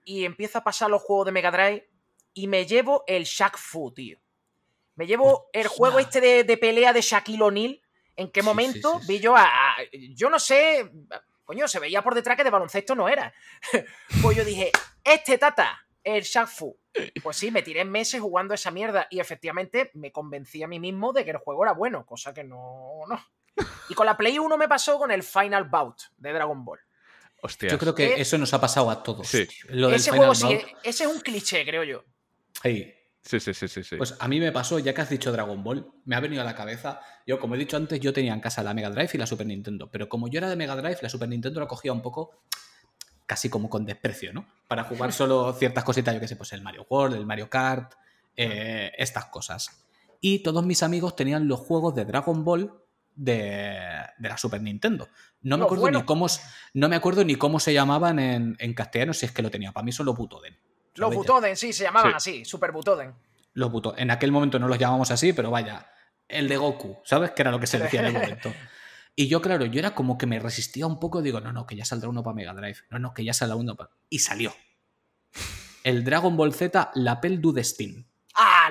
y 0.04 0.26
empiezo 0.26 0.58
a 0.60 0.64
pasar 0.64 0.90
los 0.90 1.02
juegos 1.02 1.26
de 1.28 1.32
Mega 1.32 1.52
Drive 1.52 1.90
y 2.34 2.48
me 2.48 2.66
llevo 2.66 3.04
el 3.08 3.24
Shaq 3.26 3.58
Fu, 3.58 3.92
tío. 3.94 4.18
Me 4.96 5.06
llevo 5.06 5.50
el 5.54 5.68
juego 5.68 6.00
este 6.00 6.22
de, 6.22 6.44
de 6.44 6.58
pelea 6.58 6.94
de 6.94 7.02
Shaquille 7.02 7.44
O'Neal. 7.44 7.82
¿En 8.16 8.30
qué 8.32 8.42
momento 8.44 9.00
sí, 9.00 9.06
sí, 9.06 9.14
vi 9.14 9.20
yo 9.20 9.36
a, 9.36 9.44
a- 9.44 9.76
Yo 10.16 10.30
no 10.30 10.40
sé... 10.40 10.90
Coño, 11.44 11.68
se 11.68 11.80
veía 11.80 12.02
por 12.02 12.16
detrás 12.16 12.38
que 12.38 12.44
de 12.44 12.50
baloncesto 12.50 12.96
no 12.96 13.10
era. 13.10 13.34
pues 14.22 14.38
yo 14.38 14.46
dije, 14.46 14.72
este 15.04 15.38
tata, 15.38 15.86
el 16.04 16.24
Shaq 16.24 16.48
Fu. 16.48 16.78
Pues 17.24 17.38
sí, 17.38 17.52
me 17.52 17.62
tiré 17.62 17.84
meses 17.84 18.22
jugando 18.22 18.54
esa 18.54 18.72
mierda 18.72 19.08
y 19.10 19.20
efectivamente 19.20 19.92
me 19.94 20.12
convencí 20.12 20.64
a 20.64 20.68
mí 20.68 20.80
mismo 20.80 21.12
de 21.14 21.26
que 21.26 21.32
el 21.32 21.38
juego 21.38 21.64
era 21.64 21.74
bueno, 21.74 22.06
cosa 22.06 22.34
que 22.34 22.44
no, 22.44 23.02
no. 23.10 23.26
Y 23.90 23.94
con 23.94 24.06
la 24.06 24.16
Play 24.18 24.40
1 24.40 24.58
me 24.58 24.68
pasó 24.68 24.98
con 24.98 25.12
el 25.12 25.24
Final 25.24 25.66
Bout 25.66 25.98
de 26.18 26.34
Dragon 26.34 26.64
Ball. 26.64 26.80
Hostias. 27.44 27.72
Yo 27.72 27.80
creo 27.80 27.96
que 27.96 28.06
Eh, 28.08 28.22
eso 28.22 28.38
nos 28.38 28.54
ha 28.54 28.62
pasado 28.62 28.90
a 28.90 29.02
todos. 29.02 29.28
Sí. 29.28 29.48
Lo 29.70 29.88
del 29.88 29.96
Ese 29.96 30.12
Final 30.12 30.34
juego 30.36 30.36
sí, 30.36 30.60
ese 30.84 31.04
es 31.06 31.10
un 31.10 31.20
cliché, 31.22 31.66
creo 31.66 31.84
yo. 31.84 32.04
hey, 32.64 32.96
Sí, 33.24 33.40
sí, 33.40 33.54
sí, 33.54 33.68
sí. 33.68 33.84
sí. 33.84 33.98
Pues 33.98 34.16
a 34.20 34.28
mí 34.28 34.40
me 34.40 34.52
pasó, 34.52 34.80
ya 34.80 34.96
que 34.96 35.02
has 35.02 35.10
dicho 35.10 35.32
Dragon 35.32 35.64
Ball, 35.64 35.92
me 36.06 36.16
ha 36.16 36.20
venido 36.20 36.42
a 36.42 36.46
la 36.46 36.56
cabeza. 36.56 37.02
Yo, 37.28 37.40
como 37.40 37.54
he 37.54 37.58
dicho 37.60 37.78
antes, 37.78 38.00
yo 38.00 38.14
tenía 38.14 38.34
en 38.34 38.40
casa 38.40 38.64
la 38.64 38.74
Mega 38.74 38.90
Drive 38.90 39.12
y 39.14 39.18
la 39.20 39.28
Super 39.28 39.46
Nintendo. 39.46 39.92
Pero 39.92 40.10
como 40.10 40.28
yo 40.28 40.40
era 40.40 40.50
de 40.50 40.56
Mega 40.56 40.76
Drive, 40.76 40.98
la 41.04 41.10
Super 41.10 41.30
Nintendo 41.30 41.60
la 41.60 41.68
cogía 41.68 41.94
un 41.94 42.02
poco 42.02 42.42
casi 43.28 43.48
como 43.48 43.70
con 43.70 43.86
desprecio, 43.86 44.34
¿no? 44.34 44.48
Para 44.68 44.84
jugar 44.86 45.14
solo 45.14 45.54
ciertas 45.54 45.84
cositas, 45.84 46.16
yo 46.16 46.20
qué 46.20 46.28
sé, 46.28 46.36
pues 46.36 46.52
el 46.54 46.64
Mario 46.64 46.88
World, 46.90 47.16
el 47.16 47.28
Mario 47.28 47.48
Kart, 47.48 47.94
eh, 48.36 48.92
estas 48.98 49.26
cosas. 49.26 49.86
Y 50.20 50.40
todos 50.40 50.66
mis 50.66 50.82
amigos 50.82 51.16
tenían 51.16 51.48
los 51.48 51.60
juegos 51.60 51.94
de 51.94 52.06
Dragon 52.06 52.44
Ball 52.44 52.74
de, 53.16 53.80
de 54.18 54.30
la 54.30 54.38
Super 54.38 54.62
Nintendo. 54.62 55.10
No 55.42 55.58
me 55.58 55.66
acuerdo 55.66 55.90
ni 55.92 56.04
cómo 56.04 56.28
no 56.74 56.90
me 56.90 56.96
acuerdo 56.96 57.24
ni 57.24 57.36
cómo 57.36 57.60
se 57.60 57.74
llamaban 57.74 58.20
en, 58.20 58.56
en 58.60 58.74
castellano, 58.74 59.14
si 59.14 59.26
es 59.26 59.32
que 59.32 59.42
lo 59.42 59.50
tenía. 59.52 59.72
Para 59.72 59.84
mí 59.84 59.92
son 59.92 60.06
los 60.06 60.16
Butoden. 60.16 60.58
Los 60.96 61.08
¿sabes? 61.08 61.18
Butoden, 61.18 61.58
sí, 61.58 61.74
se 61.74 61.84
llamaban 61.84 62.12
Sí. 62.12 62.16
así, 62.18 62.46
Super 62.46 62.72
Butoden. 62.72 63.14
Los 63.54 63.72
Buto. 63.72 63.96
En 63.98 64.12
aquel 64.12 64.32
momento 64.32 64.60
no 64.60 64.68
los 64.68 64.78
llamamos 64.78 65.12
así, 65.12 65.34
pero 65.34 65.52
vaya, 65.52 65.88
el 66.28 66.48
de 66.48 66.58
Goku, 66.58 67.00
¿sabes? 67.04 67.32
Que 67.32 67.42
era 67.42 67.52
lo 67.52 67.60
que 67.60 67.68
se 67.68 67.80
decía 67.80 68.02
en 68.02 68.08
el 68.08 68.14
momento. 68.14 68.54
Y 69.14 69.28
yo, 69.28 69.42
claro, 69.42 69.66
yo 69.66 69.78
era 69.78 69.94
como 69.94 70.18
que 70.18 70.26
me 70.26 70.40
resistía 70.40 70.88
un 70.88 70.98
poco, 70.98 71.22
digo, 71.22 71.42
no, 71.42 71.52
no, 71.52 71.68
que 71.68 71.76
ya 71.76 71.84
saldrá 71.84 72.08
uno 72.08 72.24
para 72.24 72.34
Mega 72.34 72.54
Drive, 72.54 72.78
no, 72.90 72.98
no, 72.98 73.14
que 73.14 73.26
ya 73.26 73.34
saldrá 73.34 73.58
uno 73.58 73.76
para... 73.76 73.90
Y 74.10 74.20
salió. 74.20 74.54
El 75.84 76.06
Dragon 76.06 76.38
Ball 76.38 76.54
Z, 76.54 76.92
la 76.96 77.20
Pel 77.20 77.42
du 77.42 77.52
Destin. 77.52 78.08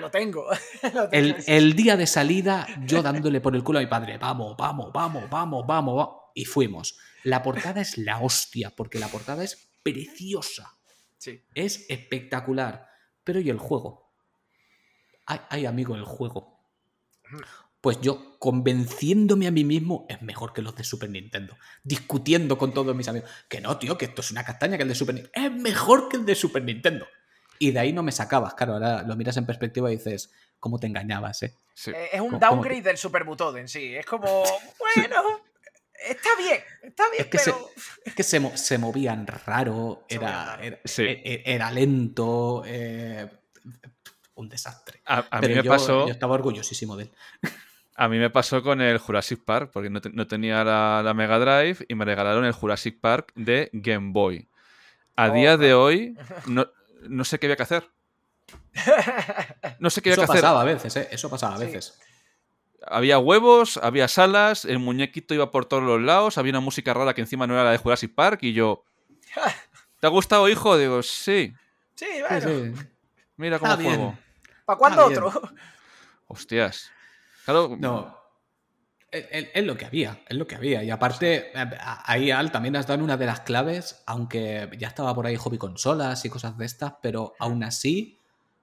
Lo 0.00 0.10
tengo. 0.10 0.46
Lo 0.94 1.08
tengo, 1.08 1.36
El, 1.46 1.74
día 1.74 1.96
de 1.96 2.06
salida, 2.06 2.66
yo 2.84 3.02
dándole 3.02 3.40
por 3.40 3.54
el 3.54 3.62
culo 3.62 3.78
a 3.78 3.82
mi 3.82 3.88
padre, 3.88 4.18
vamos, 4.18 4.56
vamos, 4.56 4.92
vamos, 4.92 5.28
vamos, 5.30 5.66
vamos, 5.66 5.94
vamos. 5.94 6.08
Y 6.34 6.44
fuimos. 6.44 6.98
La 7.24 7.42
portada 7.42 7.80
es 7.80 7.98
la 7.98 8.20
hostia, 8.20 8.70
porque 8.70 8.98
la 8.98 9.08
portada 9.08 9.44
es 9.44 9.70
preciosa. 9.82 10.78
Sí. 11.18 11.44
Es 11.54 11.86
espectacular. 11.88 12.86
Pero 13.24 13.40
¿y 13.40 13.50
el 13.50 13.58
juego? 13.58 14.14
Ay, 15.26 15.40
ay, 15.50 15.66
amigo, 15.66 15.94
el 15.94 16.04
juego. 16.04 16.60
Pues 17.80 18.00
yo, 18.00 18.36
convenciéndome 18.38 19.46
a 19.46 19.50
mí 19.50 19.64
mismo, 19.64 20.06
es 20.08 20.20
mejor 20.22 20.52
que 20.52 20.60
los 20.60 20.76
de 20.76 20.84
Super 20.84 21.08
Nintendo. 21.08 21.56
Discutiendo 21.82 22.58
con 22.58 22.74
todos 22.74 22.94
mis 22.94 23.08
amigos. 23.08 23.30
Que 23.48 23.60
no, 23.60 23.78
tío, 23.78 23.96
que 23.96 24.06
esto 24.06 24.20
es 24.20 24.30
una 24.30 24.44
castaña 24.44 24.76
que 24.76 24.82
el 24.82 24.88
de 24.88 24.94
Super 24.94 25.14
Nintendo. 25.14 25.48
Es 25.48 25.62
mejor 25.62 26.08
que 26.08 26.18
el 26.18 26.26
de 26.26 26.34
Super 26.34 26.62
Nintendo. 26.62 27.06
Y 27.62 27.72
de 27.72 27.78
ahí 27.78 27.92
no 27.92 28.02
me 28.02 28.10
sacabas. 28.10 28.54
Claro, 28.54 28.72
ahora 28.74 29.02
lo 29.02 29.14
miras 29.16 29.36
en 29.36 29.44
perspectiva 29.44 29.92
y 29.92 29.96
dices, 29.98 30.32
¿cómo 30.58 30.78
te 30.78 30.86
engañabas, 30.86 31.42
eh? 31.42 31.54
Sí. 31.74 31.90
Eh, 31.90 32.08
Es 32.14 32.20
un 32.20 32.28
¿Cómo- 32.30 32.40
cómo 32.40 32.50
downgrade 32.56 32.80
del 32.82 32.96
Super 32.96 33.22
Butoden, 33.24 33.68
sí. 33.68 33.94
Es 33.94 34.06
como, 34.06 34.24
bueno, 34.78 35.22
está 36.08 36.28
bien, 36.38 36.60
está 36.82 37.04
bien, 37.10 37.22
Es 37.24 37.26
que 37.26 37.38
se- 37.38 37.52
pero... 37.52 37.68
Es 38.06 38.14
que 38.14 38.22
se, 38.22 38.40
mo- 38.40 38.56
se 38.56 38.78
movían 38.78 39.26
raro, 39.26 40.04
Se 40.08 40.16
era, 40.16 40.26
movían 40.26 40.46
raro. 40.46 40.62
era, 40.62 40.78
Sí. 40.86 41.02
e- 41.02 41.22
e- 41.24 41.42
era 41.54 41.70
lento, 41.70 42.62
eh, 42.66 43.28
un 44.36 44.48
desastre. 44.48 45.02
A, 45.04 45.18
a 45.18 45.20
mí 45.20 45.48
Pero 45.48 45.56
me 45.56 45.62
yo, 45.62 45.70
pasó. 45.70 46.06
yo 46.06 46.12
estaba 46.12 46.34
orgullosísimo 46.34 46.96
de 46.96 47.04
él. 47.04 47.10
A 47.94 48.08
mí 48.08 48.16
me 48.18 48.30
pasó 48.30 48.62
con 48.62 48.80
el 48.80 48.96
Jurassic 48.96 49.44
Park, 49.44 49.70
porque 49.74 49.90
no, 49.90 50.00
te- 50.00 50.08
no 50.08 50.26
tenía 50.26 50.64
la, 50.64 51.02
la 51.04 51.12
Mega 51.12 51.38
Drive 51.38 51.84
y 51.88 51.94
me 51.94 52.06
regalaron 52.06 52.46
el 52.46 52.52
Jurassic 52.52 52.98
Park 52.98 53.32
de 53.34 53.68
Game 53.74 54.12
Boy. 54.12 54.48
A 55.16 55.28
Oh, 55.30 55.34
día 55.34 55.58
de 55.58 55.74
hoy, 55.74 56.16
no, 56.46 56.66
no 57.08 57.24
sé 57.24 57.38
qué 57.38 57.46
había 57.46 57.56
que 57.56 57.62
hacer. 57.64 57.90
No 59.78 59.88
sé 59.90 60.02
qué 60.02 60.10
había 60.10 60.22
Eso 60.24 60.32
que 60.32 60.32
hacer. 60.38 60.42
pasaba 60.42 60.60
a 60.60 60.64
veces, 60.64 60.96
¿eh? 60.96 61.08
Eso 61.10 61.30
pasaba 61.30 61.54
a 61.54 61.58
Sí. 61.58 61.64
veces. 61.66 61.98
Había 62.86 63.18
huevos, 63.18 63.76
había 63.82 64.08
salas, 64.08 64.64
el 64.64 64.78
muñequito 64.78 65.34
iba 65.34 65.50
por 65.50 65.66
todos 65.66 65.82
los 65.82 66.00
lados, 66.00 66.38
había 66.38 66.50
una 66.50 66.60
música 66.60 66.92
rara 66.94 67.14
que 67.14 67.20
encima 67.20 67.46
no 67.46 67.54
era 67.54 67.64
la 67.64 67.70
de 67.72 67.78
Jurassic 67.78 68.14
Park 68.14 68.40
y 68.42 68.52
yo... 68.52 68.84
¿Te 70.00 70.06
ha 70.06 70.10
gustado, 70.10 70.48
hijo? 70.48 70.76
Digo, 70.78 71.02
sí. 71.02 71.54
Sí, 71.94 72.06
Sí, 72.06 72.22
bueno, 72.28 72.48
sí. 72.48 72.86
Mira 73.36 73.58
cómo 73.58 73.72
Está 73.72 73.82
bien. 73.82 73.94
juego. 73.96 74.18
¿para 74.64 74.78
cuándo 74.78 75.06
otro? 75.06 75.42
Hostias. 76.26 76.90
Claro, 77.44 77.76
No. 77.78 78.19
Es, 79.12 79.64
lo 79.64 79.76
que 79.76 79.86
había, 79.86 80.20
es 80.28 80.36
lo 80.36 80.46
que 80.46 80.54
había. 80.54 80.84
Y 80.84 80.90
aparte, 80.90 81.50
eh, 81.52 81.70
ahí 82.04 82.30
Al 82.30 82.52
también 82.52 82.76
has 82.76 82.86
dado 82.86 83.02
una 83.02 83.16
de 83.16 83.26
las 83.26 83.40
claves, 83.40 84.02
aunque 84.06 84.70
ya 84.78 84.86
estaba 84.86 85.14
por 85.14 85.26
ahí 85.26 85.34
hobby 85.34 85.58
consolas 85.58 86.24
y 86.24 86.30
cosas 86.30 86.56
de 86.56 86.66
estas, 86.66 86.94
pero 87.02 87.34
aún 87.40 87.64
así 87.64 88.20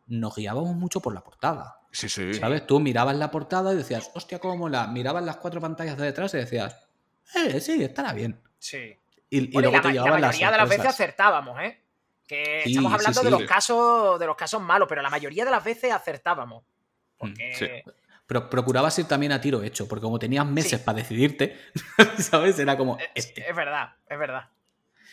nos 0.08 0.36
guiábamos 0.36 0.76
mucho 0.76 1.02
por 1.02 1.14
la 1.14 1.22
portada. 1.22 1.82
Sí, 1.92 2.08
sí. 2.08 2.34
¿Sabes? 2.34 2.66
Tú 2.66 2.80
mirabas 2.80 3.18
la 3.18 3.30
portada 3.30 3.74
y 3.74 3.78
decías, 3.78 4.10
hostia, 4.14 4.40
cómo 4.40 4.56
mola. 4.56 4.88
Mirabas 4.88 5.24
las 5.24 5.38
cuatro 5.38 5.60
pantallas 5.60 5.98
de 5.98 6.06
detrás 6.06 6.34
y 6.34 6.38
decías, 6.38 6.88
eh, 7.36 7.60
sí, 7.60 7.84
estará 7.84 8.14
bien. 8.14 8.40
Sí. 8.58 8.98
Y, 9.30 9.52
luego 9.52 9.72
la, 9.72 9.82
te 9.82 9.94
la 9.94 10.06
mayoría 10.06 10.52
de 10.52 10.58
las 10.58 10.70
veces 10.70 10.86
acertábamos, 10.86 11.60
¿eh? 11.62 11.82
Que 12.26 12.64
estamos 12.64 12.94
hablando 12.94 13.22
de 13.22 13.32
los 13.32 13.44
casos 13.44 14.20
de 14.20 14.26
los 14.26 14.36
casos 14.36 14.62
malos, 14.62 14.88
pero 14.88 15.02
la 15.02 15.10
mayoría 15.10 15.44
de 15.44 15.52
las 15.52 15.64
veces 15.64 15.92
acertábamos. 15.92 16.64
Mm, 16.64 17.18
porque... 17.18 17.84
Pero 18.28 18.50
procurabas 18.50 19.00
ir 19.00 19.06
también 19.06 19.32
a 19.32 19.40
tiro 19.40 19.64
hecho, 19.64 19.88
porque 19.88 20.04
como 20.04 20.20
tenías 20.20 20.46
meses 20.46 20.82
para 20.82 20.98
decidirte, 20.98 21.58
¿sabes? 22.20 22.60
Era 22.60 22.78
como. 22.78 23.00
Eh, 23.00 23.10
este. 23.16 23.50
Es 23.50 23.56
verdad, 23.56 23.96
es 24.08 24.20
verdad. 24.20 24.50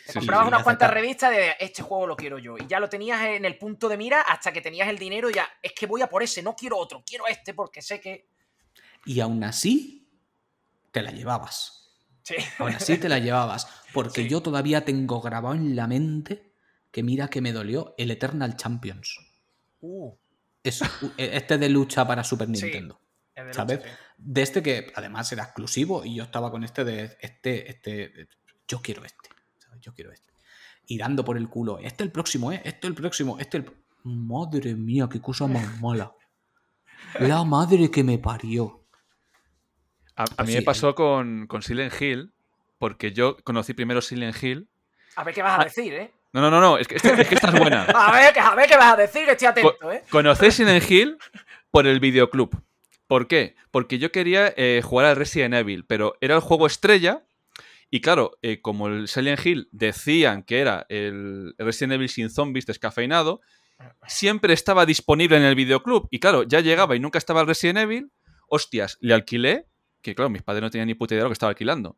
Te 0.06 0.12
comprabas 0.14 0.48
unas 0.48 0.62
cuantas 0.64 0.90
revistas 0.90 1.30
de 1.30 1.54
este 1.58 1.82
juego 1.82 2.06
lo 2.06 2.16
quiero 2.16 2.38
yo. 2.38 2.58
Y 2.58 2.66
ya 2.66 2.78
lo 2.78 2.88
tenías 2.88 3.24
en 3.24 3.44
el 3.44 3.56
punto 3.56 3.88
de 3.88 3.96
mira 3.96 4.20
hasta 4.20 4.52
que 4.52 4.60
tenías 4.60 4.88
el 4.88 4.98
dinero 4.98 5.30
y 5.30 5.34
ya, 5.34 5.48
es 5.62 5.72
que 5.72 5.86
voy 5.86 6.02
a 6.02 6.08
por 6.08 6.22
ese, 6.22 6.42
no 6.42 6.54
quiero 6.54 6.76
otro, 6.76 7.02
quiero 7.06 7.26
este 7.26 7.54
porque 7.54 7.80
sé 7.80 8.00
que. 8.00 8.28
Y 9.06 9.20
aún 9.20 9.42
así, 9.44 10.10
te 10.90 11.00
la 11.00 11.10
llevabas. 11.10 11.92
Sí. 12.22 12.34
Aún 12.58 12.74
así 12.74 12.98
te 12.98 13.08
la 13.08 13.18
llevabas. 13.18 13.68
Porque 13.92 14.28
yo 14.28 14.42
todavía 14.42 14.84
tengo 14.84 15.20
grabado 15.20 15.54
en 15.54 15.76
la 15.76 15.86
mente 15.86 16.52
que 16.90 17.02
mira 17.02 17.28
que 17.28 17.40
me 17.40 17.52
dolió 17.52 17.94
el 17.96 18.10
Eternal 18.10 18.56
Champions. 18.56 19.18
Uh. 19.80 20.12
Es, 20.62 20.82
este 21.16 21.58
de 21.58 21.68
lucha 21.68 22.06
para 22.06 22.24
Super 22.24 22.48
Nintendo. 22.48 23.00
¿Sabes? 23.52 23.80
De 24.16 24.42
este 24.42 24.62
que 24.62 24.92
además 24.94 25.30
era 25.32 25.44
exclusivo 25.44 26.04
y 26.04 26.16
yo 26.16 26.24
estaba 26.24 26.50
con 26.50 26.62
este 26.62 26.84
de 26.84 27.16
este, 27.20 27.68
este, 27.68 28.28
yo 28.68 28.80
quiero 28.80 29.04
este, 29.04 29.28
Yo 29.80 29.92
quiero 29.92 30.12
este. 30.12 30.32
Y 30.86 30.98
dando 30.98 31.24
por 31.24 31.36
el 31.36 31.48
culo, 31.48 31.78
este 31.78 32.04
el 32.04 32.12
próximo, 32.12 32.52
¿eh? 32.52 32.60
Este 32.64 32.86
el 32.86 32.94
próximo, 32.94 33.38
este 33.38 33.58
el... 33.58 33.70
Madre 34.04 34.74
mía, 34.74 35.08
qué 35.10 35.20
cosa 35.20 35.46
más 35.46 35.80
mala. 35.80 36.12
La 37.20 37.42
madre 37.44 37.90
que 37.90 38.04
me 38.04 38.18
parió. 38.18 38.86
A, 40.14 40.24
pues 40.26 40.48
mí 40.48 40.54
me 40.54 40.62
pasó 40.62 40.94
con, 40.94 41.46
con, 41.46 41.62
Silent 41.62 42.00
Hill, 42.00 42.32
porque 42.78 43.12
yo 43.12 43.36
conocí 43.42 43.72
primero 43.72 44.00
Silent 44.00 44.40
Hill. 44.42 44.68
A 45.16 45.24
ver 45.24 45.34
qué 45.34 45.42
vas 45.42 45.58
a 45.58 45.62
ah, 45.62 45.64
decir, 45.64 45.92
¿eh? 45.94 46.12
No, 46.32 46.40
no, 46.40 46.50
no, 46.50 46.60
no, 46.60 46.78
es 46.78 46.86
que, 46.86 46.96
es 46.96 47.02
que 47.02 47.34
estás 47.34 47.56
buena. 47.56 47.84
a, 47.94 48.12
ver, 48.12 48.38
a 48.38 48.54
ver 48.54 48.68
qué 48.68 48.76
vas 48.76 48.92
a 48.92 48.96
decir, 48.96 49.24
que 49.24 49.32
estoy 49.32 49.48
atento, 49.48 49.90
¿eh? 49.90 50.04
Conocí 50.10 50.50
Silent 50.50 50.88
Hill 50.88 51.16
por 51.70 51.86
el 51.86 51.98
videoclub. 51.98 52.63
¿Por 53.06 53.28
qué? 53.28 53.56
Porque 53.70 53.98
yo 53.98 54.12
quería 54.12 54.52
eh, 54.56 54.80
jugar 54.82 55.06
al 55.06 55.16
Resident 55.16 55.54
Evil, 55.54 55.84
pero 55.86 56.16
era 56.20 56.34
el 56.34 56.40
juego 56.40 56.66
estrella. 56.66 57.26
Y 57.90 58.00
claro, 58.00 58.32
eh, 58.42 58.60
como 58.60 58.88
el 58.88 59.08
Silent 59.08 59.44
Hill 59.44 59.68
decían 59.70 60.42
que 60.42 60.60
era 60.60 60.86
el 60.88 61.54
Resident 61.58 61.94
Evil 61.94 62.08
sin 62.08 62.30
zombies 62.30 62.66
descafeinado, 62.66 63.40
siempre 64.06 64.54
estaba 64.54 64.86
disponible 64.86 65.36
en 65.36 65.42
el 65.42 65.54
videoclub. 65.54 66.08
Y 66.10 66.18
claro, 66.18 66.42
ya 66.42 66.60
llegaba 66.60 66.96
y 66.96 67.00
nunca 67.00 67.18
estaba 67.18 67.40
el 67.42 67.46
Resident 67.46 67.78
Evil. 67.78 68.10
Hostias, 68.48 68.98
le 69.00 69.14
alquilé, 69.14 69.66
que 70.02 70.14
claro, 70.14 70.30
mis 70.30 70.42
padres 70.42 70.62
no 70.62 70.70
tenían 70.70 70.88
ni 70.88 70.94
puta 70.94 71.14
idea 71.14 71.22
de 71.22 71.24
lo 71.24 71.30
que 71.30 71.34
estaba 71.34 71.50
alquilando. 71.50 71.96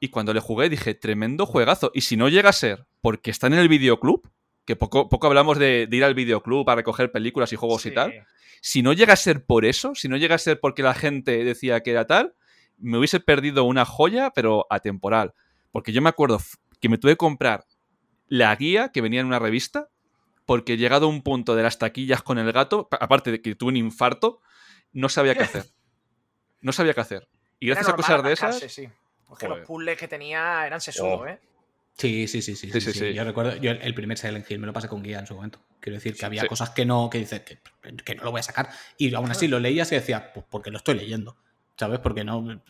Y 0.00 0.08
cuando 0.08 0.32
le 0.32 0.40
jugué 0.40 0.68
dije, 0.68 0.94
tremendo 0.94 1.46
juegazo. 1.46 1.90
Y 1.94 2.00
si 2.00 2.16
no 2.16 2.28
llega 2.28 2.48
a 2.48 2.54
ser 2.54 2.86
porque 3.02 3.30
está 3.30 3.46
en 3.46 3.54
el 3.54 3.68
videoclub, 3.68 4.28
que 4.70 4.76
poco, 4.76 5.08
poco 5.08 5.26
hablamos 5.26 5.58
de, 5.58 5.88
ir 5.90 6.04
al 6.04 6.14
videoclub 6.14 6.70
a 6.70 6.76
recoger 6.76 7.10
películas 7.10 7.52
y 7.52 7.56
juegos 7.56 7.86
y 7.86 7.90
tal, 7.90 8.24
si 8.60 8.82
no 8.82 8.92
llega 8.92 9.14
a 9.14 9.16
ser 9.16 9.44
por 9.44 9.64
eso, 9.64 9.96
si 9.96 10.06
no 10.06 10.16
llega 10.16 10.36
a 10.36 10.38
ser 10.38 10.60
porque 10.60 10.84
la 10.84 10.94
gente 10.94 11.42
decía 11.42 11.80
que 11.80 11.90
era 11.90 12.06
tal, 12.06 12.36
me 12.78 12.96
hubiese 12.96 13.18
perdido 13.18 13.64
una 13.64 13.84
joya, 13.84 14.30
pero 14.30 14.68
atemporal. 14.70 15.34
Porque 15.72 15.90
yo 15.90 16.02
me 16.02 16.08
acuerdo 16.08 16.38
que 16.80 16.88
me 16.88 16.98
tuve 16.98 17.14
que 17.14 17.16
comprar 17.16 17.64
la 18.28 18.54
guía 18.54 18.90
que 18.92 19.00
venía 19.00 19.18
en 19.18 19.26
una 19.26 19.40
revista, 19.40 19.88
porque 20.46 20.76
llegado 20.76 21.06
a 21.06 21.08
un 21.08 21.22
punto 21.22 21.56
de 21.56 21.64
las 21.64 21.78
taquillas 21.78 22.22
con 22.22 22.38
el 22.38 22.52
gato, 22.52 22.86
aparte 22.92 23.32
de 23.32 23.42
que 23.42 23.56
tuve 23.56 23.70
un 23.70 23.76
infarto, 23.76 24.40
no 24.92 25.08
sabía 25.08 25.34
qué 25.34 25.42
hacer. 25.42 25.64
No 26.62 26.72
sabía 26.72 26.92
qué 26.92 27.00
hacer. 27.00 27.26
Y 27.58 27.68
gracias 27.68 27.88
a 27.88 27.96
cosas 27.96 28.22
de 28.22 28.32
esas. 28.34 28.58
Sí. 28.58 28.86
Porque 29.26 29.48
los 29.48 29.60
puzzles 29.60 29.96
que 29.96 30.06
tenía 30.06 30.66
eran 30.66 30.78
sesudos, 30.78 31.22
oh. 31.22 31.26
¿eh? 31.26 31.40
Sí, 32.00 32.26
sí, 32.28 32.40
sí, 32.40 32.56
sí, 32.56 32.80
sí, 32.80 33.12
Yo 33.12 33.24
recuerdo, 33.24 33.56
yo 33.56 33.72
el 33.72 33.94
primer 33.94 34.16
Silent 34.16 34.50
Hill 34.50 34.58
me 34.58 34.66
lo 34.66 34.72
pasé 34.72 34.88
con 34.88 35.02
guía 35.02 35.18
en 35.18 35.26
su 35.26 35.34
momento. 35.34 35.60
Quiero 35.80 35.96
decir 35.96 36.16
que 36.16 36.24
había 36.24 36.46
cosas 36.46 36.70
que 36.70 36.86
no, 36.86 37.10
que 37.10 37.18
dices, 37.18 37.42
que, 37.42 38.14
no 38.14 38.24
lo 38.24 38.30
voy 38.30 38.40
a 38.40 38.42
sacar. 38.42 38.70
Y 38.96 39.14
aún 39.14 39.30
así 39.30 39.48
lo 39.48 39.60
leías 39.60 39.92
y 39.92 39.96
decías, 39.96 40.22
pues 40.32 40.46
porque 40.48 40.70
lo 40.70 40.78
estoy 40.78 40.94
leyendo. 40.94 41.36
¿Sabes? 41.76 41.98
Porque 42.00 42.24
no. 42.24 42.62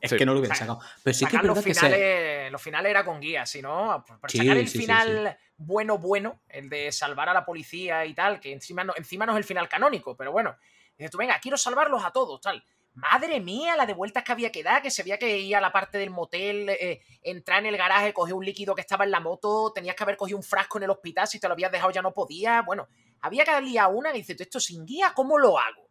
Es 0.00 0.12
que 0.12 0.26
no 0.26 0.34
lo 0.34 0.40
hubiera 0.40 0.54
sacado. 0.54 0.80
Pero 1.02 1.14
sí 1.14 1.24
que 1.24 1.36
es 1.36 1.42
los 1.42 1.62
finales, 1.62 2.52
los 2.52 2.60
finales 2.60 2.90
era 2.90 3.04
con 3.04 3.20
guía, 3.20 3.46
si 3.46 3.62
no, 3.62 4.04
por 4.20 4.30
sacar 4.30 4.56
el 4.56 4.68
final 4.68 5.38
bueno, 5.64 5.98
bueno, 5.98 6.40
el 6.48 6.68
de 6.68 6.90
salvar 6.92 7.28
a 7.28 7.34
la 7.34 7.44
policía 7.44 8.04
y 8.04 8.14
tal, 8.14 8.40
que 8.40 8.52
encima 8.52 8.84
no, 8.84 8.92
encima 8.96 9.26
no 9.26 9.32
es 9.32 9.38
el 9.38 9.44
final 9.44 9.68
canónico, 9.68 10.16
pero 10.16 10.32
bueno. 10.32 10.56
Dices 10.98 11.10
tú, 11.10 11.18
venga, 11.18 11.38
quiero 11.40 11.56
salvarlos 11.56 12.04
a 12.04 12.10
todos, 12.10 12.40
tal. 12.40 12.62
Madre 12.94 13.40
mía, 13.40 13.74
la 13.74 13.86
de 13.86 13.94
vueltas 13.94 14.22
que 14.22 14.32
había 14.32 14.52
que 14.52 14.62
dar, 14.62 14.82
que 14.82 14.90
se 14.90 15.02
veía 15.02 15.18
que 15.18 15.38
ir 15.38 15.56
a 15.56 15.60
la 15.60 15.72
parte 15.72 15.96
del 15.96 16.10
motel, 16.10 16.68
eh, 16.68 17.00
entrar 17.22 17.60
en 17.60 17.66
el 17.66 17.76
garaje, 17.78 18.12
coger 18.12 18.34
un 18.34 18.44
líquido 18.44 18.74
que 18.74 18.82
estaba 18.82 19.04
en 19.04 19.10
la 19.10 19.20
moto, 19.20 19.72
tenías 19.74 19.96
que 19.96 20.02
haber 20.02 20.16
cogido 20.16 20.36
un 20.36 20.44
frasco 20.44 20.78
en 20.78 20.84
el 20.84 20.90
hospital, 20.90 21.26
si 21.26 21.40
te 21.40 21.48
lo 21.48 21.54
habías 21.54 21.72
dejado 21.72 21.90
ya 21.90 22.02
no 22.02 22.12
podías. 22.12 22.64
Bueno, 22.66 22.88
había 23.22 23.44
que 23.44 23.52
darle 23.52 23.78
a 23.78 23.88
una 23.88 24.10
y 24.10 24.18
dices, 24.18 24.38
esto 24.40 24.60
sin 24.60 24.84
guía, 24.84 25.12
¿cómo 25.14 25.38
lo 25.38 25.58
hago? 25.58 25.88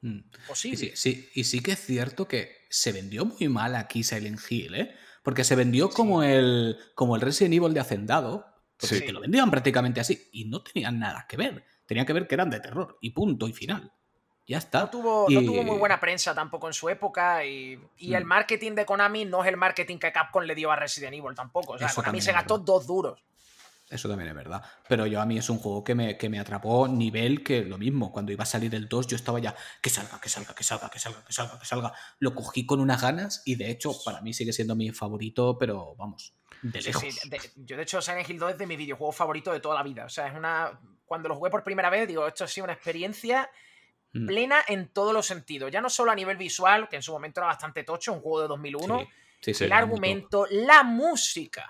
Mm. 0.00 0.20
Posible. 0.46 0.86
Y 0.86 0.96
sí, 0.96 1.28
y 1.34 1.44
sí 1.44 1.60
que 1.60 1.72
es 1.72 1.84
cierto 1.84 2.26
que 2.26 2.56
se 2.70 2.92
vendió 2.92 3.26
muy 3.26 3.48
mal 3.48 3.74
aquí 3.76 4.02
Silent 4.02 4.40
Hill, 4.48 4.74
¿eh? 4.74 4.94
Porque 5.22 5.44
se 5.44 5.56
vendió 5.56 5.90
como, 5.90 6.22
el, 6.22 6.78
como 6.94 7.14
el 7.16 7.20
Resident 7.20 7.54
Evil 7.54 7.74
de 7.74 7.80
Hacendado, 7.80 8.46
porque 8.78 9.00
te 9.00 9.12
lo 9.12 9.20
vendían 9.20 9.50
prácticamente 9.50 10.00
así 10.00 10.28
y 10.32 10.46
no 10.46 10.62
tenían 10.62 10.98
nada 10.98 11.26
que 11.28 11.36
ver. 11.36 11.64
Tenía 11.84 12.06
que 12.06 12.12
ver 12.12 12.26
que 12.26 12.36
eran 12.36 12.48
de 12.48 12.60
terror 12.60 12.96
y 13.00 13.10
punto 13.10 13.48
y 13.48 13.52
final. 13.52 13.92
Ya 14.48 14.56
está. 14.58 14.80
No 14.80 14.90
tuvo, 14.90 15.28
muy 15.28 15.78
buena 15.78 16.00
prensa 16.00 16.34
tampoco 16.34 16.68
en 16.68 16.72
su 16.72 16.88
época 16.88 17.44
y, 17.44 17.78
el 17.98 18.24
mm. 18.24 18.26
marketing 18.26 18.72
de 18.72 18.86
Konami 18.86 19.26
no 19.26 19.42
es 19.42 19.48
el 19.48 19.58
marketing 19.58 19.98
que 19.98 20.10
Capcom 20.10 20.42
le 20.42 20.54
dio 20.54 20.72
a 20.72 20.76
Resident 20.76 21.14
Evil 21.14 21.34
tampoco. 21.34 21.74
O 21.74 21.78
sea, 21.78 21.92
Konami 21.94 22.22
se 22.22 22.32
gastó 22.32 22.56
dos 22.58 22.86
duros. 22.86 23.22
Eso 23.90 24.08
también 24.08 24.28
es 24.28 24.34
verdad. 24.34 24.62
Pero 24.88 25.06
yo 25.06 25.20
a 25.20 25.26
mí 25.26 25.38
es 25.38 25.48
un 25.50 25.58
juego 25.58 25.84
que 25.84 25.94
me, 25.94 26.16
que 26.16 26.28
me 26.28 26.38
atrapó 26.38 26.88
nivel 26.88 27.42
que 27.42 27.62
lo 27.62 27.76
mismo. 27.76 28.10
Cuando 28.10 28.32
iba 28.32 28.42
a 28.42 28.46
salir 28.46 28.74
el 28.74 28.88
2 28.88 29.06
yo 29.06 29.16
estaba 29.16 29.38
ya, 29.38 29.54
que 29.82 29.90
salga, 29.90 30.20
que 30.20 30.28
salga, 30.30 30.54
que 30.54 30.64
salga, 30.64 30.90
que 30.90 30.98
salga, 30.98 31.24
que 31.24 31.32
salga, 31.32 31.58
que 31.58 31.66
salga. 31.66 31.92
Lo 32.18 32.34
cogí 32.34 32.64
con 32.64 32.80
unas 32.80 33.02
ganas 33.02 33.42
y 33.44 33.54
de 33.56 33.70
hecho 33.70 33.92
para 34.04 34.22
mí 34.22 34.32
sigue 34.32 34.52
siendo 34.52 34.76
mi 34.76 34.90
favorito, 34.92 35.58
pero 35.58 35.94
vamos, 35.96 36.34
de 36.62 36.82
lejos. 36.82 37.04
yo 37.56 37.76
de 37.76 37.82
hecho 37.82 38.00
Silent 38.02 38.28
Hill 38.28 38.38
2 38.38 38.52
es 38.52 38.58
de 38.58 38.66
mi 38.66 38.76
videojuego 38.76 39.12
favorito 39.12 39.52
de 39.52 39.60
toda 39.60 39.74
la 39.74 39.82
vida. 39.82 40.04
O 40.04 40.10
sea, 40.10 40.26
es 40.26 40.34
una... 40.34 40.78
Cuando 41.04 41.28
lo 41.28 41.36
jugué 41.36 41.50
por 41.50 41.64
primera 41.64 41.88
vez 41.88 42.06
digo, 42.06 42.26
esto 42.26 42.44
ha 42.44 42.48
sido 42.48 42.64
una 42.64 42.74
experiencia 42.74 43.50
Mm. 44.12 44.26
plena 44.26 44.56
en 44.66 44.88
todos 44.88 45.12
los 45.12 45.26
sentidos. 45.26 45.70
Ya 45.70 45.80
no 45.80 45.90
solo 45.90 46.10
a 46.10 46.14
nivel 46.14 46.36
visual, 46.36 46.88
que 46.88 46.96
en 46.96 47.02
su 47.02 47.12
momento 47.12 47.40
era 47.40 47.48
bastante 47.48 47.84
tocho, 47.84 48.12
un 48.12 48.20
juego 48.20 48.42
de 48.42 48.48
2001. 48.48 49.08
el 49.46 49.72
argumento, 49.72 50.46
la 50.50 50.82
música. 50.82 51.68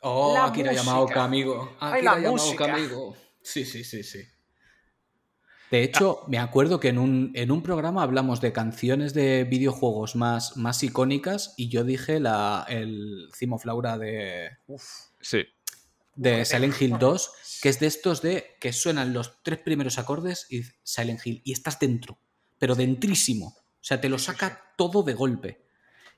Oh, 0.00 0.32
la 0.34 0.46
Akira 0.46 0.72
Yamaoka, 0.72 1.24
amigo. 1.24 1.76
Akira 1.80 2.14
la 2.14 2.20
Yamaoka, 2.20 2.64
amigo. 2.64 3.16
Sí, 3.42 3.64
sí, 3.64 3.84
sí, 3.84 4.02
sí. 4.02 4.24
De 5.70 5.84
hecho, 5.84 6.24
me 6.26 6.38
acuerdo 6.38 6.80
que 6.80 6.88
en 6.88 6.98
un, 6.98 7.30
en 7.34 7.52
un, 7.52 7.62
programa 7.62 8.02
hablamos 8.02 8.40
de 8.40 8.52
canciones 8.52 9.14
de 9.14 9.44
videojuegos 9.44 10.16
más, 10.16 10.56
más 10.56 10.82
icónicas 10.82 11.54
y 11.56 11.68
yo 11.68 11.84
dije 11.84 12.18
la, 12.18 12.66
el 12.68 13.28
Cimo 13.32 13.56
Flaura 13.56 13.96
de. 13.96 14.50
Uf. 14.66 14.82
Sí. 15.20 15.44
De 16.20 16.44
Silent 16.44 16.80
Hill 16.80 16.98
2 16.98 17.30
que 17.60 17.68
es 17.68 17.78
de 17.78 17.86
estos 17.86 18.22
de 18.22 18.56
que 18.58 18.72
suenan 18.72 19.12
los 19.12 19.42
tres 19.42 19.58
primeros 19.58 19.98
acordes 19.98 20.46
y 20.50 20.62
Silent 20.82 21.20
Hill 21.24 21.42
y 21.44 21.52
estás 21.52 21.78
dentro, 21.78 22.18
pero 22.58 22.74
dentrísimo. 22.74 23.48
O 23.48 23.82
sea, 23.82 24.00
te 24.00 24.08
lo 24.08 24.18
saca 24.18 24.74
todo 24.76 25.02
de 25.02 25.14
golpe. 25.14 25.66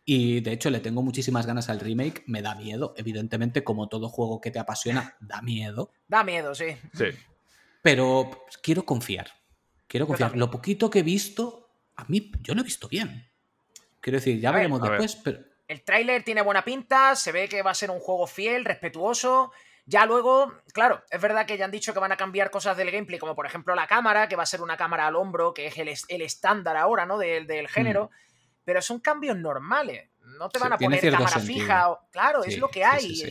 Y 0.04 0.40
de 0.40 0.52
hecho 0.52 0.70
le 0.70 0.80
tengo 0.80 1.02
muchísimas 1.02 1.46
ganas 1.46 1.68
al 1.68 1.80
remake, 1.80 2.24
me 2.26 2.42
da 2.42 2.54
miedo, 2.54 2.92
evidentemente 2.96 3.62
como 3.62 3.88
todo 3.88 4.08
juego 4.08 4.40
que 4.40 4.50
te 4.50 4.58
apasiona, 4.58 5.16
da 5.20 5.42
miedo. 5.42 5.92
Da 6.08 6.24
miedo, 6.24 6.54
sí. 6.54 6.76
Sí. 6.92 7.06
Pero 7.82 8.46
quiero 8.62 8.84
confiar. 8.84 9.30
Quiero 9.86 10.06
confiar. 10.06 10.36
Lo 10.36 10.50
poquito 10.50 10.90
que 10.90 11.00
he 11.00 11.04
visto, 11.04 11.70
a 11.96 12.04
mí 12.04 12.32
yo 12.40 12.54
lo 12.54 12.62
he 12.62 12.64
visto 12.64 12.88
bien. 12.88 13.30
Quiero 14.00 14.18
decir, 14.18 14.40
ya 14.40 14.50
veremos 14.50 14.80
después, 14.82 15.16
pero... 15.16 15.40
El 15.68 15.82
tráiler 15.82 16.24
tiene 16.24 16.42
buena 16.42 16.64
pinta, 16.64 17.14
se 17.14 17.30
ve 17.32 17.48
que 17.48 17.62
va 17.62 17.70
a 17.70 17.74
ser 17.74 17.90
un 17.90 18.00
juego 18.00 18.26
fiel, 18.26 18.64
respetuoso. 18.64 19.52
Ya 19.84 20.06
luego, 20.06 20.52
claro, 20.72 21.02
es 21.10 21.20
verdad 21.20 21.44
que 21.44 21.58
ya 21.58 21.64
han 21.64 21.70
dicho 21.70 21.92
que 21.92 21.98
van 21.98 22.12
a 22.12 22.16
cambiar 22.16 22.50
cosas 22.50 22.76
del 22.76 22.90
gameplay, 22.90 23.18
como 23.18 23.34
por 23.34 23.46
ejemplo 23.46 23.74
la 23.74 23.88
cámara, 23.88 24.28
que 24.28 24.36
va 24.36 24.44
a 24.44 24.46
ser 24.46 24.62
una 24.62 24.76
cámara 24.76 25.08
al 25.08 25.16
hombro, 25.16 25.52
que 25.52 25.66
es 25.66 25.76
el, 26.08 26.22
estándar 26.22 26.76
ahora, 26.76 27.04
¿no? 27.04 27.18
Del, 27.18 27.46
del 27.46 27.68
género. 27.68 28.04
Mm. 28.04 28.62
Pero 28.64 28.80
son 28.82 29.00
cambios 29.00 29.36
normales. 29.36 30.08
No 30.38 30.48
te 30.48 30.58
van 30.58 30.72
a 30.72 30.78
poner 30.78 31.10
cámara 31.10 31.40
fija. 31.40 31.98
Claro, 32.10 32.44
es 32.44 32.58
lo 32.58 32.68
que 32.68 32.84
hay. 32.84 33.22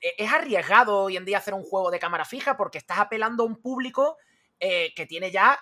E, 0.00 0.14
es 0.16 0.32
arriesgado 0.32 1.00
hoy 1.02 1.16
en 1.16 1.24
día 1.24 1.38
hacer 1.38 1.54
un 1.54 1.64
juego 1.64 1.90
de 1.90 1.98
cámara 1.98 2.24
fija 2.24 2.56
porque 2.56 2.78
estás 2.78 2.98
apelando 2.98 3.42
a 3.42 3.46
un 3.46 3.60
público 3.60 4.16
eh, 4.58 4.92
que 4.94 5.06
tiene 5.06 5.30
ya 5.30 5.58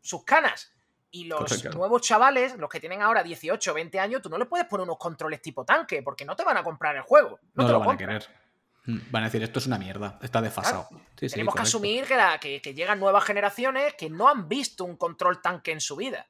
sus 0.00 0.24
canas. 0.24 0.72
Y 1.10 1.24
los 1.24 1.64
nuevos 1.74 2.02
chavales, 2.02 2.56
los 2.56 2.68
que 2.68 2.80
tienen 2.80 3.00
ahora 3.00 3.22
18 3.22 3.70
o 3.70 3.74
20 3.74 3.98
años, 3.98 4.20
tú 4.20 4.28
no 4.28 4.36
les 4.36 4.46
puedes 4.46 4.66
poner 4.66 4.84
unos 4.84 4.98
controles 4.98 5.40
tipo 5.40 5.64
tanque, 5.64 6.02
porque 6.02 6.26
no 6.26 6.36
te 6.36 6.44
van 6.44 6.58
a 6.58 6.62
comprar 6.62 6.96
el 6.96 7.02
juego. 7.02 7.38
No, 7.54 7.62
No, 7.62 7.66
te 7.66 7.72
lo 7.72 7.78
lo, 7.78 7.84
van 7.84 7.94
a 7.94 7.98
querer. 7.98 8.28
Van 9.10 9.22
a 9.22 9.26
decir, 9.26 9.42
esto 9.42 9.58
es 9.58 9.66
una 9.66 9.78
mierda, 9.78 10.18
está 10.22 10.40
desfasado. 10.40 10.88
Sí, 11.18 11.28
sí, 11.28 11.34
Tenemos 11.34 11.54
que 11.54 11.60
asumir 11.62 12.04
que, 12.06 12.16
la- 12.16 12.38
que- 12.40 12.62
que 12.62 12.72
llegan 12.72 12.98
nuevas 12.98 13.22
generaciones 13.24 13.92
que 13.98 14.08
no 14.08 14.28
han 14.28 14.48
visto 14.48 14.84
un 14.84 14.96
control 14.96 15.42
tanque 15.42 15.72
en 15.72 15.80
su 15.82 15.94
vida. 15.96 16.26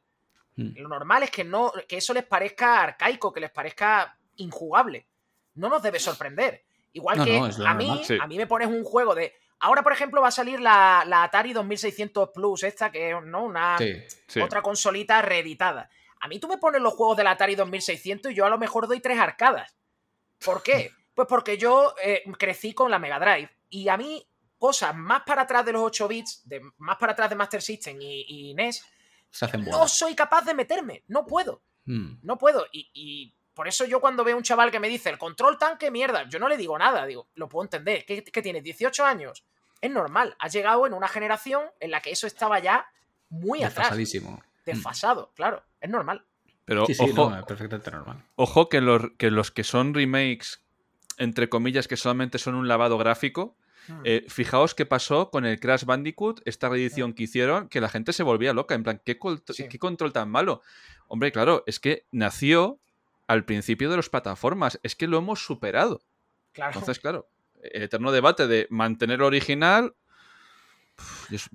Mm. 0.57 0.77
Lo 0.81 0.89
normal 0.89 1.23
es 1.23 1.31
que, 1.31 1.45
no, 1.45 1.73
que 1.89 1.99
eso 1.99 2.13
les 2.15 2.25
parezca 2.25 2.83
arcaico, 2.83 3.33
que 3.33 3.39
les 3.41 3.51
parezca 3.51 4.19
injugable. 4.37 5.07
No 5.55 5.69
nos 5.69 5.83
debe 5.83 6.01
sorprender. 6.01 6.65
Igual 6.93 7.19
No, 7.19 7.25
que 7.25 7.39
no, 7.39 7.45
a, 7.45 7.75
mí, 7.75 7.87
normal. 7.87 8.05
Sí. 8.05 8.19
a 8.21 8.27
mí 8.27 8.37
me 8.37 8.47
pones 8.49 8.67
un 8.69 8.83
juego 8.83 9.15
de... 9.15 9.33
Ahora, 9.61 9.83
por 9.83 9.93
ejemplo, 9.93 10.21
va 10.21 10.29
a 10.29 10.33
salir 10.33 10.59
la, 10.61 11.05
la 11.07 11.23
Atari 11.25 11.53
2600 11.53 12.31
Plus, 12.35 12.63
esta 12.65 12.91
que 12.91 13.11
es 13.11 13.23
¿no? 13.25 13.45
una, 13.45 13.77
Sí. 13.79 14.03
Sí. 14.27 14.41
otra 14.41 14.63
consolita 14.63 15.23
reeditada. 15.23 15.91
A 16.21 16.27
mí 16.27 16.41
tú 16.41 16.49
me 16.49 16.59
pones 16.59 16.81
los 16.81 16.95
juegos 16.95 17.17
de 17.17 17.23
la 17.25 17.33
Atari 17.33 17.55
2600 17.55 18.33
y 18.33 18.35
yo 18.35 18.47
a 18.47 18.51
lo 18.51 18.59
mejor 18.59 18.89
doy 18.89 18.99
tres 19.01 19.19
arcadas. 19.19 19.77
¿Por 20.45 20.63
qué? 20.63 20.91
Pues 21.19 21.27
porque 21.27 21.59
yo 21.59 21.97
eh, 22.01 22.23
crecí 22.39 22.73
con 22.75 22.93
la 22.93 23.01
Mega 23.01 23.19
Drive 23.19 23.51
y 23.71 23.89
a 23.89 23.97
mí 23.97 24.25
cosas 24.57 24.95
más 24.95 25.23
para 25.27 25.43
atrás 25.43 25.67
de 25.67 25.73
los 25.73 25.83
8 25.83 26.07
bits, 26.07 26.49
de, 26.49 26.61
más 26.77 26.97
para 26.97 27.11
atrás 27.11 27.29
de 27.29 27.35
Master 27.35 27.61
System 27.61 28.01
y, 28.01 28.25
y 28.51 28.55
NES, 28.55 28.85
Se 29.29 29.47
hacen 29.47 29.65
no 29.65 29.89
soy 29.89 30.15
capaz 30.15 30.43
de 30.45 30.55
meterme, 30.55 31.03
no 31.09 31.27
puedo, 31.27 31.61
Mm. 31.87 32.19
no 32.23 32.39
puedo. 32.39 32.67
Y, 32.71 32.89
y 32.95 33.35
por 33.53 33.67
eso 33.67 33.85
yo 33.85 34.01
cuando 34.01 34.23
veo 34.23 34.35
a 34.35 34.37
un 34.37 34.45
chaval 34.45 34.71
que 34.71 34.79
me 34.79 34.89
dice 34.89 35.11
el 35.11 35.19
control 35.19 35.59
tanque, 35.59 35.91
mierda, 35.91 36.29
yo 36.29 36.39
no 36.39 36.49
le 36.49 36.57
digo 36.57 36.79
nada, 36.79 37.05
digo, 37.05 37.27
lo 37.35 37.49
puedo 37.49 37.65
entender, 37.65 38.05
que, 38.07 38.23
que 38.23 38.41
tienes 38.41 38.63
18 38.63 39.05
años, 39.05 39.45
es 39.81 39.91
normal, 39.91 40.37
has 40.39 40.53
llegado 40.53 40.87
en 40.87 40.95
una 40.95 41.09
generación 41.09 41.65
en 41.81 41.91
la 41.91 42.01
que 42.01 42.13
eso 42.13 42.29
estaba 42.29 42.61
ya 42.61 42.87
muy 43.29 43.65
atrás, 43.65 43.75
Desfasadísimo. 43.91 44.31
Mm. 44.31 44.41
desfasado, 44.67 45.33
claro, 45.35 45.65
es 45.81 45.91
normal. 45.91 46.25
Pero 46.65 46.87
Sí, 46.87 46.95
sí, 46.95 47.11
ojo, 47.11 47.31
no, 47.31 47.39
es 47.41 47.45
perfectamente 47.45 47.91
normal. 47.91 48.23
ojo 48.37 48.69
que, 48.69 48.81
los, 48.81 49.03
que 49.19 49.33
los 49.33 49.51
que 49.51 49.65
son 49.65 49.95
remakes, 49.95 50.63
entre 51.19 51.49
comillas, 51.49 51.89
que 51.89 51.97
solamente 51.97 52.39
son 52.39 52.55
un 52.55 52.69
lavado 52.69 52.99
gráfico, 52.99 53.57
Hmm. 53.89 54.03
eh, 54.05 54.27
fijaos 54.29 54.75
qué 54.75 54.85
pasó 54.85 55.31
con 55.31 55.47
el 55.47 55.59
Crash 55.61 55.85
Bandicoot, 55.85 56.43
esta 56.45 56.69
reedición 56.69 57.15
que 57.15 57.23
hicieron, 57.23 57.69
que 57.71 57.81
la 57.81 57.89
gente 57.89 58.13
se 58.13 58.23
volvía 58.23 58.53
loca, 58.53 58.75
en 58.75 58.83
plan, 58.83 59.01
¿qué, 59.03 59.19
Sí. 59.49 59.67
qué 59.69 59.79
control 59.79 60.13
tan 60.13 60.29
malo? 60.31 60.61
Hombre, 61.07 61.33
claro, 61.33 61.65
es 61.67 61.81
que 61.81 62.05
nació 62.13 62.79
al 63.29 63.47
principio 63.47 63.89
de 63.89 63.97
las 63.97 64.11
plataformas, 64.11 64.79
es 64.83 64.95
que 64.95 65.07
lo 65.07 65.17
hemos 65.19 65.43
superado. 65.45 66.03
claro. 66.53 66.73
Entonces, 66.75 66.99
claro, 66.99 67.29
el 67.63 67.83
eterno 67.85 68.13
debate 68.13 68.47
de 68.47 68.67
mantener 68.69 69.21
lo 69.21 69.27
original... 69.27 69.95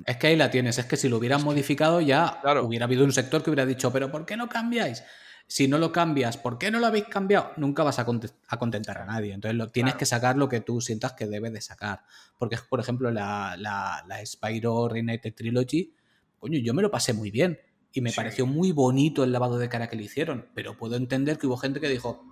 Es 0.06 0.18
que 0.18 0.28
ahí 0.28 0.36
la 0.36 0.50
tienes, 0.50 0.78
es 0.78 0.86
que 0.86 0.96
si 0.98 1.10
lo 1.10 1.18
hubieran 1.18 1.44
modificado 1.44 2.00
ya 2.02 2.40
Claro. 2.42 2.64
hubiera 2.64 2.86
habido 2.86 3.04
un 3.04 3.12
sector 3.12 3.44
que 3.44 3.50
hubiera 3.50 3.66
dicho, 3.66 3.92
pero 3.92 4.10
¿por 4.12 4.26
qué 4.26 4.38
no 4.38 4.48
cambiáis? 4.48 5.04
Si 5.48 5.68
no 5.68 5.78
lo 5.78 5.92
cambias, 5.92 6.38
¿por 6.38 6.58
qué 6.58 6.72
no 6.72 6.80
lo 6.80 6.88
habéis 6.88 7.06
cambiado? 7.06 7.52
Nunca 7.58 7.84
vas 7.84 8.00
a, 8.00 8.06
conte- 8.06 8.32
a 8.48 8.58
contentar 8.58 8.98
a 8.98 9.06
nadie. 9.06 9.34
Entonces 9.34 9.56
lo, 9.58 9.70
tienes 9.70 9.94
Claro. 9.94 10.00
que 10.00 10.06
sacar 10.06 10.38
lo 10.38 10.50
que 10.50 10.62
tú 10.62 10.82
sientas 10.82 11.14
que 11.14 11.28
debes 11.28 11.54
de 11.54 11.62
sacar. 11.62 12.04
Porque, 12.40 12.58
por 12.70 12.80
ejemplo, 12.80 13.12
la, 13.12 13.56
la, 13.58 14.04
la 14.08 14.26
Spyro 14.26 14.88
Reignited 14.90 15.34
Trilogy, 15.36 15.94
coño, 16.40 16.58
yo 16.60 16.74
me 16.74 16.82
lo 16.82 16.90
pasé 16.90 17.14
muy 17.14 17.30
bien. 17.30 17.60
Y 17.92 18.02
me 18.02 18.10
Sí. 18.10 18.16
pareció 18.16 18.48
muy 18.48 18.72
bonito 18.72 19.24
el 19.24 19.32
lavado 19.32 19.60
de 19.60 19.70
cara 19.70 19.88
que 19.88 19.96
le 19.96 20.04
hicieron. 20.04 20.50
Pero 20.56 20.76
puedo 20.76 20.96
entender 20.96 21.38
que 21.38 21.46
hubo 21.46 21.58
gente 21.58 21.80
que 21.80 21.88
dijo, 21.90 22.26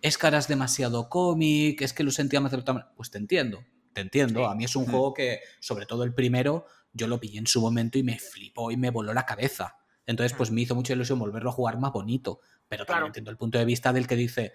es 0.00 0.16
que 0.16 0.26
ahora 0.26 0.38
es 0.38 0.48
demasiado 0.48 1.10
cómic, 1.10 1.82
es 1.82 1.92
que 1.92 2.02
lo 2.04 2.10
sentía 2.10 2.40
más 2.40 2.52
de 2.52 2.58
otra 2.58 2.72
manera". 2.72 2.92
Pues 2.96 3.10
te 3.10 3.18
entiendo, 3.18 3.62
te 3.92 4.00
entiendo. 4.00 4.40
Sí. 4.40 4.46
A 4.50 4.54
mí 4.54 4.64
es 4.64 4.74
un 4.74 4.84
Mm. 4.84 4.90
juego 4.90 5.12
que, 5.12 5.40
sobre 5.60 5.84
todo 5.84 6.04
el 6.04 6.14
primero, 6.14 6.64
yo 6.94 7.06
lo 7.08 7.20
pillé 7.20 7.38
en 7.38 7.46
su 7.46 7.60
momento 7.60 7.98
y 7.98 8.02
me 8.04 8.18
flipó 8.18 8.70
y 8.70 8.78
me 8.78 8.88
voló 8.90 9.12
la 9.12 9.26
cabeza. 9.26 9.76
Entonces, 10.06 10.36
pues 10.36 10.50
me 10.50 10.60
hizo 10.60 10.74
mucha 10.74 10.92
ilusión 10.92 11.18
volverlo 11.18 11.50
a 11.50 11.52
jugar 11.52 11.78
más 11.78 11.92
bonito. 11.92 12.40
Pero 12.68 12.84
también 12.84 12.96
Claro. 12.98 13.06
entiendo 13.06 13.30
el 13.30 13.36
punto 13.36 13.58
de 13.58 13.64
vista 13.64 13.92
del 13.92 14.06
que 14.06 14.16
dice, 14.16 14.52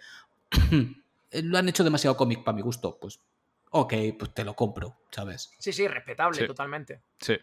lo 1.44 1.58
han 1.58 1.70
hecho 1.70 1.84
demasiado 1.84 2.18
cómic 2.18 2.44
para 2.44 2.56
mi 2.56 2.62
gusto. 2.62 2.98
Pues, 3.00 3.20
ok, 3.72 3.94
pues 4.18 4.34
te 4.34 4.44
lo 4.44 4.56
compro, 4.56 4.98
¿sabes? 5.12 5.52
Sí, 5.60 5.72
sí, 5.74 5.88
respetable, 5.88 6.40
Sí. 6.40 6.48
totalmente. 6.48 7.02
Sí. 7.20 7.36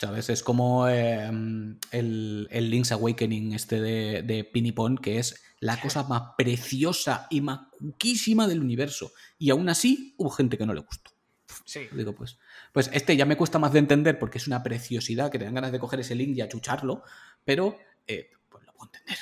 ¿Sabes? 0.00 0.30
Es 0.30 0.44
como 0.44 0.88
eh, 0.88 1.28
el, 1.90 2.48
el 2.50 2.70
Link's 2.70 2.92
Awakening 2.92 3.52
este 3.54 3.80
de, 3.80 4.22
de 4.22 4.44
Pinipon, 4.44 4.96
que 4.96 5.18
es 5.18 5.42
la 5.58 5.80
cosa 5.80 6.04
más 6.04 6.22
preciosa 6.38 7.26
y 7.30 7.40
más 7.40 7.62
cuquísima 7.76 8.46
del 8.46 8.60
universo. 8.60 9.10
Y 9.38 9.50
aún 9.50 9.68
así 9.68 10.14
hubo 10.16 10.30
gente 10.30 10.56
que 10.56 10.66
no 10.66 10.72
le 10.74 10.80
gustó. 10.82 11.10
Sí. 11.64 11.88
Digo, 11.92 12.14
pues, 12.14 12.38
pues 12.72 12.88
este 12.92 13.16
ya 13.16 13.26
me 13.26 13.36
cuesta 13.36 13.58
más 13.58 13.72
de 13.72 13.80
entender 13.80 14.20
porque 14.20 14.38
es 14.38 14.46
una 14.46 14.62
preciosidad 14.62 15.32
que 15.32 15.38
te 15.40 15.46
dan 15.46 15.54
ganas 15.54 15.72
de 15.72 15.80
coger 15.80 15.98
ese 16.00 16.14
link 16.14 16.36
y 16.36 16.40
achucharlo, 16.42 17.02
pero 17.48 17.78
eh, 18.06 18.30
pues 18.50 18.64
lo 18.66 18.72
puedo 18.74 18.90
entender. 18.92 19.18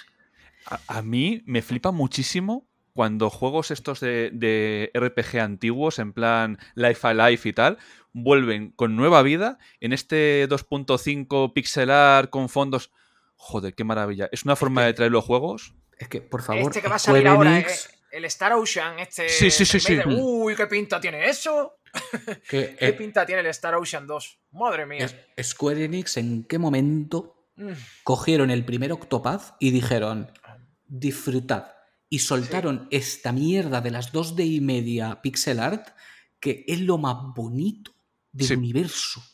A, 0.66 0.80
a 0.98 1.02
mí 1.02 1.42
me 1.46 1.62
flipa 1.62 1.92
muchísimo 1.92 2.66
cuando 2.92 3.30
juegos 3.30 3.70
estos 3.70 4.00
de, 4.00 4.30
de 4.32 4.90
RPG 4.94 5.38
antiguos, 5.38 5.98
en 5.98 6.12
plan 6.12 6.58
Life 6.74 7.06
Alive 7.06 7.40
y 7.44 7.52
tal, 7.52 7.78
vuelven 8.12 8.70
con 8.72 8.96
nueva 8.96 9.22
vida 9.22 9.58
en 9.80 9.92
este 9.92 10.48
2.5 10.48 11.52
pixelar 11.52 12.30
con 12.30 12.48
fondos. 12.48 12.90
Joder, 13.36 13.74
qué 13.74 13.84
maravilla. 13.84 14.28
Es 14.32 14.44
una 14.44 14.56
forma 14.56 14.80
que- 14.80 14.86
de 14.86 14.94
traer 14.94 15.12
los 15.12 15.24
juegos. 15.24 15.74
Es 15.98 16.08
que, 16.08 16.20
por 16.20 16.42
favor, 16.42 16.62
Este 16.62 16.82
que 16.82 16.88
va 16.88 16.96
a 16.96 16.98
Square 16.98 17.18
salir 17.20 17.28
ahora, 17.28 17.54
Enix, 17.58 17.86
eh, 17.86 17.90
el 18.12 18.24
Star 18.26 18.52
Ocean, 18.54 18.98
este. 18.98 19.28
Sí, 19.28 19.50
sí, 19.50 19.64
sí, 19.64 19.78
sí. 19.78 19.94
de- 19.94 20.04
Uy, 20.06 20.54
qué 20.56 20.66
pinta 20.66 20.98
tiene 21.00 21.26
eso. 21.28 21.78
¿Qué 22.48 22.76
eh, 22.80 22.92
pinta 22.94 23.24
tiene 23.24 23.40
el 23.42 23.46
Star 23.48 23.74
Ocean 23.74 24.06
2? 24.06 24.38
Madre 24.52 24.84
mía. 24.86 25.06
Square 25.42 25.84
Enix, 25.84 26.16
¿en 26.16 26.44
qué 26.44 26.58
momento 26.58 27.35
Mm, 27.56 27.72
cogieron 28.04 28.50
el 28.50 28.64
primer 28.64 28.92
Octopath 28.92 29.56
y 29.60 29.70
dijeron, 29.70 30.30
disfrutad? 30.86 31.72
Y 32.08 32.20
soltaron 32.20 32.86
esta 32.90 33.32
mierda 33.32 33.80
de 33.80 33.90
las 33.90 34.12
2D 34.12 34.44
y 34.46 34.60
media 34.60 35.20
pixel 35.22 35.58
art, 35.58 35.88
que 36.38 36.64
es 36.68 36.80
lo 36.80 36.98
más 36.98 37.16
bonito 37.34 37.92
del 38.32 38.48
Sí. 38.48 38.54
universo. 38.54 39.20
O 39.20 39.24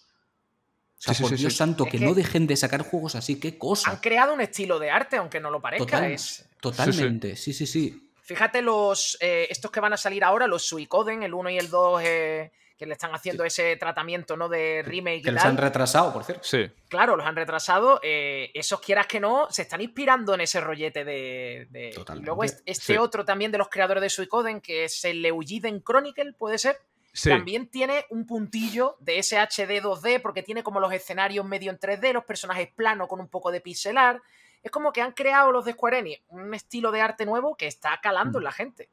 sea, 1.04 1.14
Sí, 1.14 1.22
por 1.22 1.30
sí, 1.32 1.36
Dios 1.36 1.52
sí. 1.52 1.58
santo, 1.58 1.84
Es 1.84 1.90
que, 1.90 1.98
que- 1.98 2.04
no 2.04 2.14
dejen 2.14 2.46
de 2.46 2.56
sacar 2.56 2.82
juegos 2.82 3.14
así, 3.16 3.38
qué 3.40 3.48
Han 3.48 3.58
cosa. 3.58 4.00
creado 4.00 4.32
un 4.32 4.40
estilo 4.40 4.78
de 4.78 4.90
arte, 4.90 5.16
aunque 5.16 5.40
no 5.40 5.50
lo 5.50 5.60
parezca. 5.60 5.84
Total, 5.84 6.12
Es... 6.12 6.48
totalmente, 6.60 7.34
sí, 7.36 7.52
sí, 7.52 7.66
sí. 7.66 8.08
Fíjate 8.22 8.62
los 8.62 9.18
eh, 9.20 9.48
estos 9.50 9.70
que 9.72 9.80
van 9.80 9.92
a 9.92 9.96
salir 9.96 10.22
ahora, 10.22 10.46
los 10.46 10.62
Suicoden, 10.62 11.24
el 11.24 11.34
1 11.34 11.50
y 11.50 11.58
el 11.58 11.68
2, 11.68 12.00
eh, 12.04 12.52
que 12.78 12.86
le 12.86 12.92
están 12.94 13.14
haciendo 13.14 13.44
ese 13.44 13.76
tratamiento 13.76 14.36
¿no? 14.36 14.48
de 14.48 14.82
remake 14.84 15.22
Que 15.22 15.28
y 15.28 15.32
les 15.32 15.42
tal. 15.42 15.52
han 15.52 15.56
retrasado, 15.58 16.12
por 16.12 16.24
cierto. 16.24 16.42
Sí. 16.44 16.70
Claro, 16.88 17.16
los 17.16 17.26
han 17.26 17.36
retrasado. 17.36 18.00
eh, 18.02 18.50
esos 18.54 18.80
quieras 18.80 19.06
que 19.06 19.20
no, 19.20 19.46
se 19.50 19.62
están 19.62 19.80
inspirando 19.80 20.34
en 20.34 20.40
ese 20.42 20.60
rollete 20.60 21.04
de. 21.04 21.66
de- 21.70 21.88
y 21.90 21.92
Totalmente. 21.92 22.26
luego 22.26 22.44
este, 22.44 22.74
Sí. 22.74 22.96
otro 22.96 23.24
también 23.24 23.52
de 23.52 23.58
los 23.58 23.68
creadores 23.68 24.02
de 24.02 24.10
Suicoden, 24.10 24.60
que 24.60 24.84
es 24.84 25.04
el 25.04 25.24
Eugiden 25.24 25.82
Chronicle, 25.82 26.32
puede 26.32 26.58
ser. 26.58 26.78
Sí. 27.12 27.28
También 27.28 27.66
tiene 27.68 28.06
un 28.08 28.26
puntillo 28.26 28.96
de 29.00 29.18
ese 29.18 29.36
HD 29.38 29.82
2D, 29.82 30.18
porque 30.22 30.42
tiene 30.42 30.62
como 30.62 30.80
los 30.80 30.92
escenarios 30.92 31.44
medio 31.44 31.70
en 31.70 31.78
3D, 31.78 32.12
los 32.14 32.24
personajes 32.24 32.68
planos 32.74 33.06
con 33.06 33.20
un 33.20 33.28
poco 33.28 33.50
de 33.52 33.60
pixelar. 33.60 34.22
Es 34.62 34.70
como 34.70 34.92
que 34.92 35.02
han 35.02 35.12
creado 35.12 35.52
los 35.52 35.64
de 35.66 35.72
Square 35.72 35.98
Enix 35.98 36.22
un 36.28 36.54
estilo 36.54 36.90
de 36.90 37.00
arte 37.02 37.26
nuevo 37.26 37.54
que 37.56 37.66
está 37.66 37.98
calando 38.02 38.38
en 38.38 38.44
la 38.44 38.52
gente. 38.52 38.88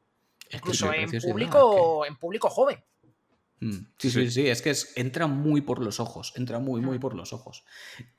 Es 0.48 0.56
Incluso 0.56 0.92
en 0.92 1.08
público, 1.22 2.04
en 2.04 2.16
público 2.16 2.50
joven. 2.50 2.82
Mm, 3.60 3.86
Sí, 3.98 4.10
sí, 4.10 4.24
Sí. 4.26 4.30
sí, 4.30 4.46
es 4.48 4.62
que 4.62 4.70
es- 4.70 4.92
entra 4.96 5.26
muy 5.26 5.60
por 5.60 5.80
los 5.82 6.00
ojos, 6.00 6.32
entra 6.36 6.58
muy, 6.58 6.80
muy 6.80 6.98
por 6.98 7.14
los 7.14 7.32
ojos. 7.34 7.64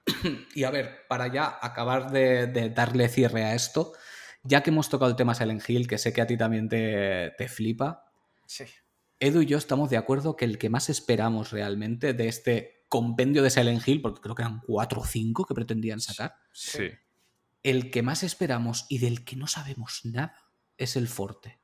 y 0.55 0.63
a 0.63 0.71
ver, 0.71 1.07
para 1.09 1.27
ya 1.27 1.57
acabar 1.61 2.11
de, 2.11 2.47
de 2.47 2.69
darle 2.69 3.09
cierre 3.09 3.43
a 3.43 3.55
esto, 3.55 3.93
ya 4.43 4.61
que 4.61 4.69
hemos 4.69 4.89
tocado 4.89 5.09
el 5.09 5.17
tema 5.17 5.33
Silent 5.35 5.67
Hill, 5.67 5.87
que 5.87 5.97
sé 5.97 6.13
que 6.13 6.21
a 6.21 6.27
ti 6.27 6.37
también 6.37 6.69
te, 6.69 7.31
te 7.37 7.47
flipa, 7.47 8.05
Sí. 8.45 8.65
Edu 9.19 9.41
y 9.41 9.45
yo 9.45 9.57
estamos 9.57 9.89
de 9.89 9.97
acuerdo 9.97 10.35
que 10.35 10.45
el 10.45 10.57
que 10.57 10.69
más 10.69 10.89
esperamos 10.89 11.51
realmente 11.51 12.13
de 12.13 12.27
este 12.27 12.85
compendio 12.89 13.41
de 13.43 13.49
Silent 13.51 13.87
Hill, 13.87 14.01
porque 14.01 14.19
creo 14.19 14.35
que 14.35 14.41
eran 14.41 14.61
cuatro 14.65 15.01
o 15.01 15.05
cinco 15.05 15.45
que 15.45 15.53
pretendían 15.53 16.01
sacar, 16.01 16.35
Sí. 16.51 16.89
el 17.63 17.89
que 17.91 18.01
más 18.01 18.23
esperamos 18.23 18.85
y 18.89 18.97
del 18.97 19.23
que 19.23 19.35
no 19.37 19.47
sabemos 19.47 20.01
nada 20.05 20.35
es 20.77 20.95
el 20.95 21.07
Forte. 21.07 21.59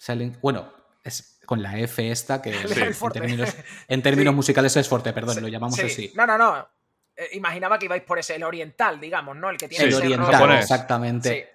Silent- 0.00 0.40
bueno, 0.40 0.72
es 1.08 1.40
con 1.46 1.62
la 1.62 1.78
F 1.78 2.10
esta, 2.10 2.40
que 2.40 2.50
en, 2.62 3.12
términos, 3.12 3.54
en 3.88 4.02
términos 4.02 4.32
Sí. 4.32 4.36
musicales 4.36 4.76
es 4.76 4.88
Forte, 4.88 5.12
perdón, 5.12 5.34
Sí, 5.36 5.40
lo 5.40 5.48
llamamos 5.48 5.76
sí. 5.76 5.82
así. 5.82 6.12
No, 6.14 6.26
no, 6.26 6.38
no. 6.38 6.68
Eh, 7.16 7.30
imaginaba 7.32 7.78
que 7.78 7.86
ibais 7.86 8.02
por 8.02 8.18
ese, 8.18 8.36
el 8.36 8.44
oriental, 8.44 9.00
digamos, 9.00 9.36
¿no? 9.36 9.50
El 9.50 9.56
que 9.56 9.68
tiene 9.68 9.84
el 9.84 9.90
ese 9.90 9.98
oriental, 10.02 10.32
japonés. 10.32 10.60
exactamente. 10.62 11.50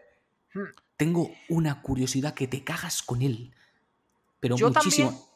Hmm. 0.54 0.64
Tengo 0.98 1.32
una 1.50 1.82
curiosidad 1.82 2.34
que 2.34 2.48
te 2.48 2.64
cagas 2.64 3.02
con 3.02 3.22
él. 3.22 3.54
Pero 4.40 4.58
Yo 4.58 4.70
muchísimo. 4.70 5.10
también, 5.10 5.28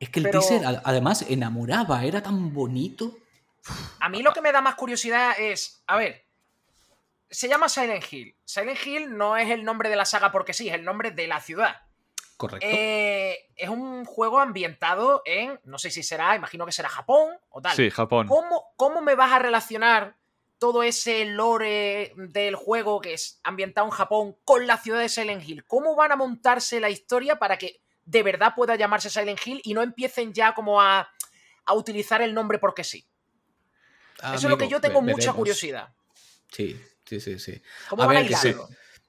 es 0.00 0.10
que 0.10 0.20
el 0.20 0.24
pero- 0.26 0.40
teaser, 0.40 0.62
además, 0.84 1.24
enamoraba, 1.28 2.04
era 2.04 2.22
tan 2.22 2.54
bonito. 2.54 3.18
A 4.00 4.08
mí 4.08 4.22
lo 4.22 4.32
que 4.32 4.40
me 4.40 4.52
da 4.52 4.60
más 4.60 4.76
curiosidad 4.76 5.32
es, 5.38 5.82
a 5.86 5.96
ver, 5.96 6.24
se 7.30 7.48
llama 7.48 7.68
Silent 7.68 8.04
Hill. 8.10 8.34
Silent 8.44 8.78
Hill 8.86 9.16
no 9.16 9.36
es 9.36 9.50
el 9.50 9.64
nombre 9.64 9.88
de 9.90 9.96
la 9.96 10.04
saga 10.04 10.30
porque 10.32 10.54
sí, 10.54 10.68
es 10.68 10.74
el 10.74 10.84
nombre 10.84 11.10
de 11.10 11.26
la 11.26 11.40
ciudad. 11.40 11.82
Correcto. 12.36 12.66
Eh, 12.70 13.50
es 13.56 13.68
un 13.68 14.04
juego 14.04 14.38
ambientado 14.38 15.22
en, 15.24 15.58
no 15.64 15.78
sé 15.78 15.90
si 15.90 16.02
será, 16.02 16.36
imagino 16.36 16.64
que 16.64 16.72
será 16.72 16.88
Japón 16.88 17.36
o 17.50 17.60
tal. 17.60 17.74
Sí, 17.74 17.90
Japón. 17.90 18.28
¿Cómo, 18.28 18.72
cómo 18.76 19.00
me 19.00 19.16
vas 19.16 19.32
a 19.32 19.40
relacionar 19.40 20.16
todo 20.58 20.82
ese 20.82 21.24
lore 21.24 22.12
del 22.16 22.56
juego 22.56 23.00
que 23.00 23.14
es 23.14 23.40
ambientado 23.42 23.86
en 23.86 23.92
Japón 23.92 24.36
con 24.44 24.66
la 24.66 24.76
ciudad 24.76 25.00
de 25.00 25.08
Silent 25.08 25.48
Hill. 25.48 25.64
¿Cómo 25.64 25.94
van 25.94 26.12
a 26.12 26.16
montarse 26.16 26.80
la 26.80 26.90
historia 26.90 27.38
para 27.38 27.56
que 27.56 27.80
de 28.04 28.22
verdad 28.22 28.54
pueda 28.56 28.74
llamarse 28.76 29.10
Silent 29.10 29.40
Hill 29.44 29.60
y 29.64 29.74
no 29.74 29.82
empiecen 29.82 30.32
ya 30.32 30.54
como 30.54 30.80
a, 30.80 31.08
a 31.64 31.74
utilizar 31.74 32.22
el 32.22 32.34
nombre 32.34 32.58
porque 32.58 32.84
sí? 32.84 33.06
Eso 34.18 34.34
es 34.34 34.44
lo 34.44 34.58
que 34.58 34.68
yo 34.68 34.80
tengo 34.80 35.00
mucha 35.00 35.32
curiosidad. 35.32 35.90
Sí, 36.50 36.80
sí, 37.04 37.20
sí, 37.20 37.38
sí. 37.38 37.62
¿Cómo 37.88 38.06
van 38.06 38.16
a 38.16 38.20
hilarlo? 38.22 38.68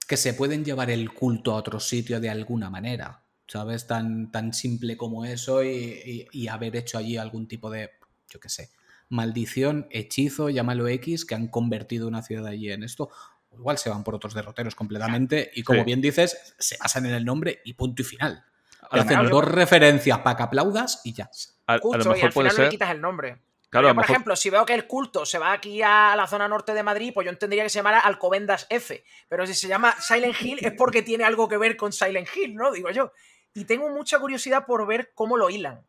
Que 0.09 0.17
se 0.17 0.33
pueden 0.33 0.65
llevar 0.65 0.89
el 0.89 1.13
culto 1.13 1.51
a 1.51 1.57
otro 1.57 1.79
sitio 1.79 2.19
de 2.19 2.31
alguna 2.31 2.71
manera, 2.71 3.21
¿sabes? 3.45 3.85
Tan, 3.85 4.31
tan 4.31 4.53
simple 4.55 4.97
como 4.97 5.23
eso 5.23 5.63
y, 5.63 6.47
haber 6.49 6.75
hecho 6.77 6.97
allí 6.97 7.15
algún 7.15 7.47
tipo 7.47 7.69
de, 7.69 7.91
yo 8.27 8.39
qué 8.39 8.49
sé, 8.49 8.71
maldición, 9.09 9.87
hechizo, 9.91 10.49
llámalo 10.49 10.87
X, 10.87 11.25
que 11.25 11.35
han 11.35 11.47
convertido 11.47 12.07
una 12.07 12.23
ciudad 12.23 12.47
allí 12.47 12.71
en 12.71 12.81
esto. 12.81 13.11
Igual 13.53 13.77
se 13.77 13.91
van 13.91 14.03
por 14.03 14.15
otros 14.15 14.33
derroteros 14.33 14.73
completamente 14.73 15.51
y 15.53 15.61
como 15.61 15.85
bien 15.85 16.01
dices, 16.01 16.55
se 16.57 16.75
basan 16.79 17.05
en 17.05 17.13
el 17.13 17.23
nombre 17.23 17.61
y 17.63 17.75
punto 17.75 18.01
y 18.01 18.05
final. 18.05 18.43
hacen 18.89 19.29
dos 19.29 19.45
referencias 19.45 20.17
para 20.19 20.37
que 20.37 20.43
aplaudas 20.43 21.01
y 21.03 21.13
ya. 21.13 21.29
A, 21.67 21.77
lo 21.77 21.91
mejor 21.91 22.17
y 22.17 22.21
al 22.21 22.31
final 22.31 22.55
le 22.57 22.69
quitas 22.69 22.89
el 22.89 22.99
nombre. 22.99 23.43
Claro, 23.69 23.93
por 23.93 24.03
ejemplo, 24.03 24.35
si 24.35 24.49
veo 24.49 24.65
que 24.65 24.73
el 24.73 24.87
culto 24.87 25.27
se 25.27 25.37
va 25.37 25.51
aquí 25.51 25.81
a 25.83 26.15
la 26.15 26.25
zona 26.25 26.47
norte 26.47 26.73
de 26.73 26.81
Madrid, 26.81 27.11
pues 27.13 27.25
yo 27.25 27.31
entendería 27.31 27.63
que 27.63 27.69
se 27.69 27.77
llamara 27.77 27.99
Alcobendas 27.99 28.65
F. 28.69 29.03
Pero 29.27 29.45
si 29.45 29.53
se 29.53 29.67
llama 29.67 29.95
Silent 29.99 30.41
Hill 30.41 30.59
es 30.61 30.73
porque 30.73 31.03
tiene 31.03 31.23
algo 31.23 31.47
que 31.47 31.57
ver 31.57 31.77
con 31.77 31.93
Silent 31.93 32.27
Hill, 32.35 32.55
¿no? 32.55 32.71
Digo 32.71 32.89
yo. 32.89 33.11
Y 33.53 33.65
tengo 33.65 33.89
mucha 33.89 34.19
curiosidad 34.19 34.65
por 34.65 34.87
ver 34.87 35.11
cómo 35.13 35.37
lo 35.37 35.51
hilan. 35.51 35.85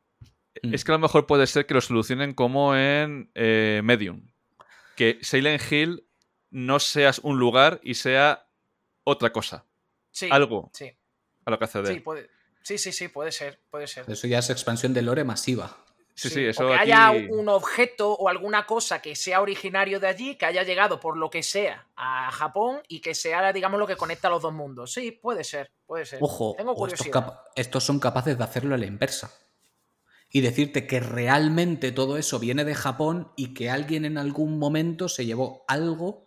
Mm. 0.62 0.74
Es 0.74 0.85
que 0.85 0.93
a 0.93 0.97
lo 0.97 0.98
mejor 0.98 1.27
puede 1.27 1.47
ser 1.47 1.65
que 1.65 1.73
lo 1.73 1.81
solucionen 1.81 2.35
como 2.35 2.77
en 2.77 3.31
eh, 3.35 3.81
Medium. 3.82 4.31
Que 4.94 5.19
Silent 5.23 5.62
Hill 5.73 6.07
no 6.51 6.81
seas 6.81 7.20
un 7.20 7.39
lugar 7.39 7.81
y 7.82 7.94
sea 7.94 8.47
otra 9.05 9.32
cosa. 9.32 9.66
Sí. 10.11 10.28
Algo. 10.31 10.70
Sí. 10.74 10.93
A 11.47 11.51
lo 11.51 11.59
que 11.59 11.65
acceder. 11.65 11.94
Sí, 11.94 12.01
puede, 12.01 12.28
sí, 12.62 12.77
sí, 12.77 12.93
sí, 12.93 13.09
puede 13.09 13.32
ser, 13.32 13.62
puede 13.70 13.86
ser. 13.86 14.05
Eso 14.11 14.27
ya 14.27 14.39
es 14.39 14.51
expansión 14.51 14.93
de 14.93 15.01
lore 15.01 15.24
masiva. 15.24 15.78
Sí, 16.20 16.28
sí, 16.28 16.44
eso 16.44 16.68
que 16.68 16.74
haya 16.74 17.12
un 17.12 17.48
objeto 17.48 18.12
o 18.12 18.28
alguna 18.28 18.66
cosa 18.66 19.01
que 19.01 19.16
sea 19.16 19.40
originario 19.40 19.98
de 19.98 20.06
allí, 20.06 20.36
que 20.36 20.44
haya 20.44 20.62
llegado 20.64 21.01
por 21.01 21.16
lo 21.16 21.30
que 21.30 21.42
sea 21.42 21.86
a 21.97 22.30
Japón 22.30 22.82
y 22.88 23.01
que 23.01 23.14
sea, 23.14 23.55
digamos, 23.55 23.80
lo 23.80 23.86
que 23.86 23.97
conecta 23.97 24.28
a 24.28 24.30
los 24.30 24.42
dos 24.42 24.52
mundos. 24.52 24.92
Sí, 24.92 25.12
puede 25.12 25.44
ser, 25.44 25.72
puede 25.86 26.05
ser. 26.05 26.18
Ojo, 26.20 26.56
estos, 27.56 27.84
son 27.84 27.98
capaces 28.01 28.36
de 28.36 28.44
hacerlo 28.44 28.74
a 28.74 28.78
la 28.78 28.84
inversa. 28.84 29.32
Y 30.30 30.42
decirte 30.42 30.86
que 30.86 31.01
realmente 31.01 31.90
todo 31.90 32.18
eso 32.18 32.38
viene 32.38 32.66
de 32.66 32.74
Japón 32.74 33.32
y 33.34 33.55
que 33.55 33.70
alguien 33.70 34.05
en 34.05 34.18
algún 34.18 34.59
momento 34.59 35.09
se 35.09 35.24
llevó 35.24 35.64
algo 35.68 36.26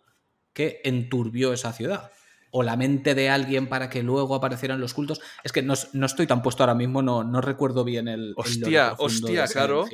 que 0.52 0.80
enturbió 0.82 1.52
esa 1.52 1.72
ciudad 1.72 2.10
o 2.56 2.62
la 2.62 2.76
mente 2.76 3.16
de 3.16 3.28
alguien 3.28 3.66
para 3.66 3.90
que 3.90 4.04
luego 4.04 4.36
aparecieran 4.36 4.80
los 4.80 4.94
cultos. 4.94 5.20
Es 5.42 5.50
que 5.50 5.60
no, 5.60 5.74
estoy 5.74 6.28
tan 6.28 6.40
puesto 6.40 6.62
ahora 6.62 6.76
mismo, 6.76 7.02
no, 7.02 7.24
no 7.24 7.40
recuerdo 7.40 7.82
bien 7.82 8.06
el. 8.06 8.32
Hostia, 8.36 8.94
hostia, 8.98 9.48
claro. 9.48 9.86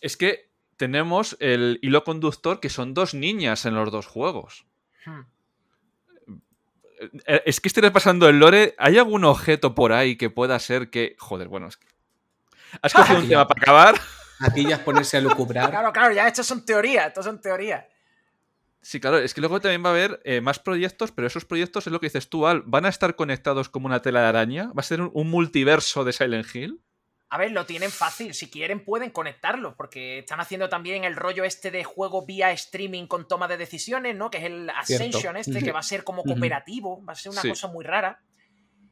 Es 0.00 0.16
que 0.16 0.50
tenemos 0.78 1.36
el 1.38 1.78
hilo 1.82 2.02
conductor 2.02 2.60
que 2.60 2.70
son 2.70 2.94
dos 2.94 3.12
niñas 3.12 3.66
en 3.66 3.74
los 3.74 3.92
dos 3.92 4.06
juegos. 4.06 4.64
Hmm. 5.04 5.20
Eh, 7.26 7.42
es 7.44 7.60
que 7.60 7.68
estoy 7.68 7.82
repasando 7.82 8.26
el 8.30 8.38
lore. 8.38 8.74
¿Hay 8.78 8.96
algún 8.96 9.26
objeto 9.26 9.74
por 9.74 9.92
ahí 9.92 10.16
que 10.16 10.30
pueda 10.30 10.58
ser 10.60 10.88
que. 10.88 11.14
Joder, 11.18 11.48
bueno, 11.48 11.66
es 11.66 11.76
que. 11.76 11.88
¿Has 12.80 12.94
cogido 12.94 13.20
un 13.20 13.28
tema 13.28 13.46
para 13.46 13.60
acabar? 13.60 14.00
Aquí 14.40 14.66
ya 14.66 14.76
es 14.76 14.82
ponerse 14.82 15.18
a 15.18 15.20
lucubrar. 15.20 15.68
claro, 15.68 15.92
claro, 15.92 16.14
ya 16.14 16.26
estas 16.26 16.46
son 16.46 16.64
teorías, 16.64 17.08
estas 17.08 17.26
son 17.26 17.38
teorías. 17.38 17.84
Sí, 18.82 18.98
claro, 18.98 19.18
es 19.18 19.34
que 19.34 19.42
luego 19.42 19.60
también 19.60 19.84
va 19.84 19.90
a 19.90 19.92
haber 19.92 20.20
eh, 20.24 20.40
más 20.40 20.58
proyectos, 20.58 21.12
pero 21.12 21.26
esos 21.26 21.44
proyectos 21.44 21.86
es 21.86 21.92
lo 21.92 22.00
que 22.00 22.06
dices 22.06 22.30
tú, 22.30 22.46
Al, 22.46 22.62
¿van 22.62 22.86
a 22.86 22.88
estar 22.88 23.14
conectados 23.14 23.68
como 23.68 23.86
una 23.86 24.00
tela 24.00 24.22
de 24.22 24.28
araña? 24.28 24.68
¿Va 24.68 24.80
a 24.80 24.82
ser 24.82 25.02
un, 25.02 25.30
multiverso 25.30 26.02
de 26.04 26.12
Silent 26.12 26.54
Hill? 26.54 26.80
A 27.28 27.38
ver, 27.38 27.52
lo 27.52 27.66
tienen 27.66 27.90
fácil, 27.90 28.32
si 28.32 28.50
quieren 28.50 28.82
pueden 28.82 29.10
conectarlo, 29.10 29.76
porque 29.76 30.20
están 30.20 30.40
haciendo 30.40 30.68
también 30.68 31.04
el 31.04 31.14
rollo 31.14 31.44
este 31.44 31.70
de 31.70 31.84
juego 31.84 32.24
vía 32.24 32.50
streaming 32.52 33.06
con 33.06 33.28
toma 33.28 33.46
de 33.46 33.58
decisiones, 33.58 34.16
¿no? 34.16 34.30
Que 34.30 34.38
es 34.38 34.44
el 34.44 34.70
Ascension 34.70 35.36
este, 35.36 35.62
que 35.62 35.72
va 35.72 35.80
a 35.80 35.84
ser 35.84 36.02
como 36.02 36.24
cooperativo, 36.24 37.04
va 37.04 37.12
a 37.12 37.16
ser 37.16 37.30
una 37.32 37.42
cosa 37.42 37.68
muy 37.68 37.84
rara. 37.84 38.20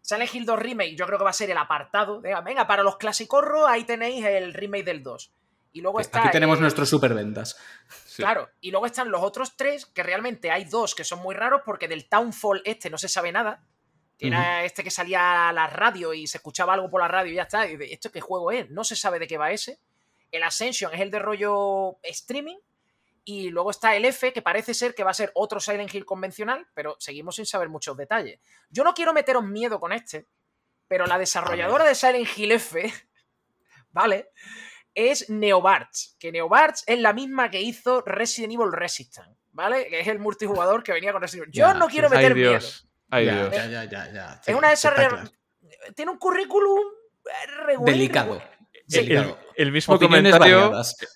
Silent 0.02 0.34
Hill 0.34 0.44
2 0.44 0.58
Remake, 0.58 0.96
yo 0.96 1.06
creo 1.06 1.18
que 1.18 1.24
va 1.24 1.30
a 1.30 1.34
ser 1.34 1.50
el 1.50 1.58
apartado. 1.58 2.20
De, 2.20 2.34
venga, 2.44 2.66
para 2.66 2.82
los 2.82 2.98
clásicos, 2.98 3.44
ahí 3.66 3.84
tenéis 3.84 4.24
el 4.24 4.54
remake 4.54 4.84
del 4.84 5.02
2. 5.02 5.32
Y 5.78 5.80
luego 5.80 6.00
está. 6.00 6.22
Aquí 6.22 6.30
tenemos 6.32 6.58
nuestros 6.58 6.88
superventas. 6.88 7.56
Claro, 8.16 8.50
y 8.60 8.72
luego 8.72 8.86
están 8.86 9.12
los 9.12 9.22
otros 9.22 9.56
tres, 9.56 9.86
que 9.86 10.02
realmente 10.02 10.50
hay 10.50 10.64
dos 10.64 10.96
que 10.96 11.04
son 11.04 11.20
muy 11.20 11.36
raros, 11.36 11.62
porque 11.64 11.86
del 11.86 12.08
Townfall 12.08 12.62
este 12.64 12.90
no 12.90 12.98
se 12.98 13.08
sabe 13.08 13.30
nada. 13.30 13.64
Era 14.18 14.64
este 14.64 14.82
que 14.82 14.90
salía 14.90 15.48
a 15.48 15.52
la 15.52 15.68
radio 15.68 16.12
y 16.12 16.26
se 16.26 16.38
escuchaba 16.38 16.74
algo 16.74 16.90
por 16.90 17.00
la 17.00 17.06
radio 17.06 17.30
y 17.30 17.36
ya 17.36 17.42
está. 17.42 17.70
Y 17.70 17.78
¿Esto 17.92 18.10
qué 18.10 18.20
juego 18.20 18.50
es? 18.50 18.68
No 18.70 18.82
se 18.82 18.96
sabe 18.96 19.20
de 19.20 19.28
qué 19.28 19.38
va 19.38 19.52
ese. 19.52 19.78
El 20.32 20.42
Ascension 20.42 20.92
es 20.92 21.00
el 21.00 21.12
de 21.12 21.20
rollo 21.20 22.00
streaming. 22.02 22.56
Y 23.24 23.50
luego 23.50 23.70
está 23.70 23.94
el 23.94 24.04
F, 24.04 24.32
que 24.32 24.42
parece 24.42 24.74
ser 24.74 24.96
que 24.96 25.04
va 25.04 25.12
a 25.12 25.14
ser 25.14 25.30
otro 25.34 25.60
Silent 25.60 25.94
Hill 25.94 26.04
convencional, 26.04 26.66
pero 26.74 26.96
seguimos 26.98 27.36
sin 27.36 27.46
saber 27.46 27.68
muchos 27.68 27.96
detalles. 27.96 28.40
Yo 28.68 28.82
no 28.82 28.94
quiero 28.94 29.12
meteros 29.12 29.44
miedo 29.44 29.78
con 29.78 29.92
este, 29.92 30.26
pero 30.88 31.06
la 31.06 31.18
desarrolladora 31.18 31.84
de 31.84 31.94
Silent 31.94 32.36
Hill 32.36 32.52
F, 32.52 32.92
¿vale? 33.92 34.32
Es 34.94 35.30
Neobarts, 35.30 36.16
que 36.18 36.32
Neobarts 36.32 36.84
es 36.86 36.98
la 36.98 37.12
misma 37.12 37.50
que 37.50 37.60
hizo 37.60 38.02
Resident 38.02 38.54
Evil 38.54 38.72
Resistance, 38.72 39.38
¿vale? 39.52 39.86
Que 39.88 40.00
es 40.00 40.08
el 40.08 40.18
multijugador 40.18 40.82
que 40.82 40.92
venía 40.92 41.12
con 41.12 41.22
Resident 41.22 41.48
Evil. 41.48 41.58
Yo 41.58 41.74
no 41.74 41.88
quiero 41.88 42.10
meter 42.10 42.34
miedo. 42.34 42.58
Ay, 43.10 43.24
Dios. 43.24 43.50
Ya, 43.52 43.66
ya, 43.66 43.84
ya, 43.84 44.12
ya, 44.12 44.40
Es 44.44 44.54
una 44.54 44.68
de 44.68 44.74
esas. 44.74 45.32
Tiene 45.94 46.10
un 46.10 46.18
currículum 46.18 46.84
regular. 47.64 47.94
Delicado. 47.94 48.42
El, 49.56 49.72
mismo 49.72 49.98
comentario, 49.98 50.72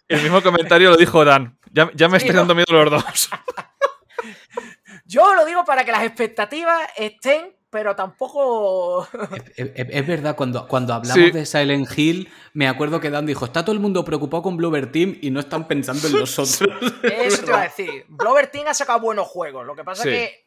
el 0.09 0.23
mismo 0.23 0.43
comentario 0.43 0.91
lo 0.91 0.97
dijo 0.97 1.25
Dan. 1.25 1.59
Ya, 1.71 1.91
ya 1.95 2.09
me 2.09 2.19
estoy 2.19 2.35
dando 2.35 2.55
miedo 2.55 2.67
los 2.71 2.91
dos. 2.91 3.31
Yo 5.07 5.35
lo 5.35 5.45
digo 5.45 5.65
para 5.65 5.85
que 5.85 5.93
las 5.93 6.05
expectativas 6.05 6.89
estén 6.97 7.57
pero 7.73 7.97
tampoco. 7.97 9.09
Es, 9.57 10.07
verdad, 10.07 10.37
cuando, 10.37 10.69
cuando 10.69 10.93
hablamos 10.93 11.33
de 11.33 11.47
Silent 11.47 11.89
Hill, 11.97 12.31
me 12.53 12.69
acuerdo 12.69 13.01
que 13.01 13.09
Dan 13.09 13.25
dijo: 13.25 13.47
Está 13.47 13.65
todo 13.65 13.73
el 13.73 13.81
mundo 13.81 14.05
preocupado 14.05 14.43
con 14.43 14.59
Blover 14.59 14.93
Team 14.93 15.19
y 15.23 15.31
no 15.31 15.41
están 15.41 15.67
pensando 15.67 16.07
en 16.07 16.13
nosotros. 16.21 16.61
Eso 17.03 17.43
te 17.43 17.47
iba 17.47 17.61
a 17.61 17.65
decir. 17.65 18.05
Blover 18.09 18.49
Team 18.49 18.67
ha 18.69 18.75
sacado 18.75 19.01
buenos 19.01 19.27
juegos. 19.27 19.67
Lo 19.67 19.75
que 19.75 19.85
pasa 19.85 20.03
es 20.03 20.09
que. 20.09 20.47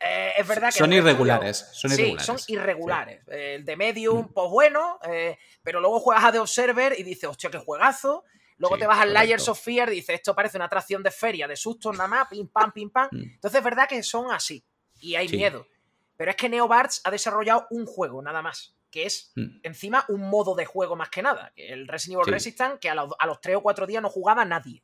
Eh, 0.00 0.32
es 0.38 0.48
verdad 0.48 0.68
que. 0.68 0.78
Son 0.78 0.92
irregulares. 0.94 1.68
Son 1.72 1.92
irregulares. 1.92 2.22
Sí, 2.22 2.26
son 2.26 2.38
irregulares. 2.48 3.22
El 3.28 3.64
de 3.64 3.76
Medium, 3.76 4.24
mm. 4.24 4.32
pues 4.32 4.50
bueno, 4.50 4.98
eh, 5.06 5.36
pero 5.62 5.80
luego 5.80 6.00
juegas 6.00 6.24
a 6.24 6.32
The 6.32 6.38
Observer 6.38 6.98
y 6.98 7.02
dices: 7.02 7.28
Hostia, 7.28 7.50
qué 7.50 7.58
juegazo. 7.58 8.24
Luego 8.56 8.78
te 8.78 8.86
vas 8.86 9.00
al 9.00 9.12
Layers 9.12 9.46
of 9.50 9.60
Fear 9.60 9.92
y 9.92 9.96
dices: 9.96 10.16
Esto 10.16 10.34
parece 10.34 10.56
una 10.56 10.64
atracción 10.64 11.02
de 11.02 11.10
feria, 11.10 11.46
de 11.46 11.56
sustos 11.56 11.94
nada 11.94 12.08
más, 12.08 12.28
pim 12.28 12.48
pam, 12.48 12.72
pim 12.72 12.88
pam. 12.88 13.08
Mm. 13.12 13.34
Entonces 13.34 13.58
es 13.58 13.64
verdad 13.64 13.86
que 13.86 14.02
son 14.02 14.32
así. 14.32 14.64
Y 15.00 15.16
hay 15.16 15.28
miedo. 15.28 15.66
Pero 16.16 16.30
es 16.30 16.36
que 16.36 16.48
Neobarts 16.48 17.02
ha 17.04 17.10
desarrollado 17.10 17.66
un 17.70 17.86
juego, 17.86 18.22
nada 18.22 18.42
más. 18.42 18.74
Que 18.90 19.04
es, 19.04 19.32
mm. 19.36 19.60
encima, 19.62 20.04
un 20.08 20.22
modo 20.28 20.54
de 20.54 20.64
juego 20.64 20.96
más 20.96 21.10
que 21.10 21.22
nada. 21.22 21.52
El 21.56 21.86
Resident 21.86 22.22
Evil 22.22 22.32
Resistance, 22.32 22.78
que 22.80 22.88
a 22.88 22.94
los, 22.94 23.12
a 23.18 23.34
3 23.40 23.56
o 23.56 23.62
4 23.62 23.86
días 23.86 24.02
no 24.02 24.08
jugaba 24.08 24.44
nadie. 24.44 24.82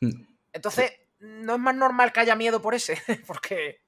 Mm. 0.00 0.22
Entonces, 0.52 0.92
no 1.20 1.54
es 1.54 1.60
más 1.60 1.74
normal 1.74 2.12
que 2.12 2.20
haya 2.20 2.36
miedo 2.36 2.60
por 2.60 2.74
ese. 2.74 3.00
Porque. 3.26 3.80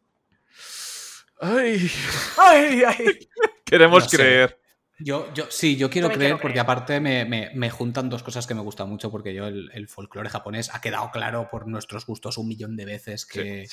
¡Ay! 1.41 1.91
¡Ay, 2.39 2.83
ay! 2.87 3.29
Queremos 3.65 4.09
creer. 4.09 4.59
Yo, 5.01 5.35
yo, 5.35 5.47
sí, 5.51 5.77
yo 5.77 5.91
quiero 5.91 6.09
creer 6.09 6.39
porque 6.41 6.61
aparte 6.61 7.01
me, 7.01 7.71
juntan 7.71 8.09
dos 8.09 8.23
cosas 8.23 8.47
que 8.47 8.55
me 8.55 8.61
gustan 8.61 8.89
mucho 8.89 9.11
porque 9.11 9.35
yo 9.35 9.49
el, 9.49 9.89
folclore 9.89 10.31
japonés 10.31 10.73
ha 10.73 10.81
quedado 10.81 11.11
claro 11.11 11.49
por 11.51 11.67
nuestros 11.67 12.07
gustos 12.07 12.39
un 12.39 12.47
millón 12.47 12.77
de 12.77 12.85
veces 12.85 13.27
que, 13.27 13.67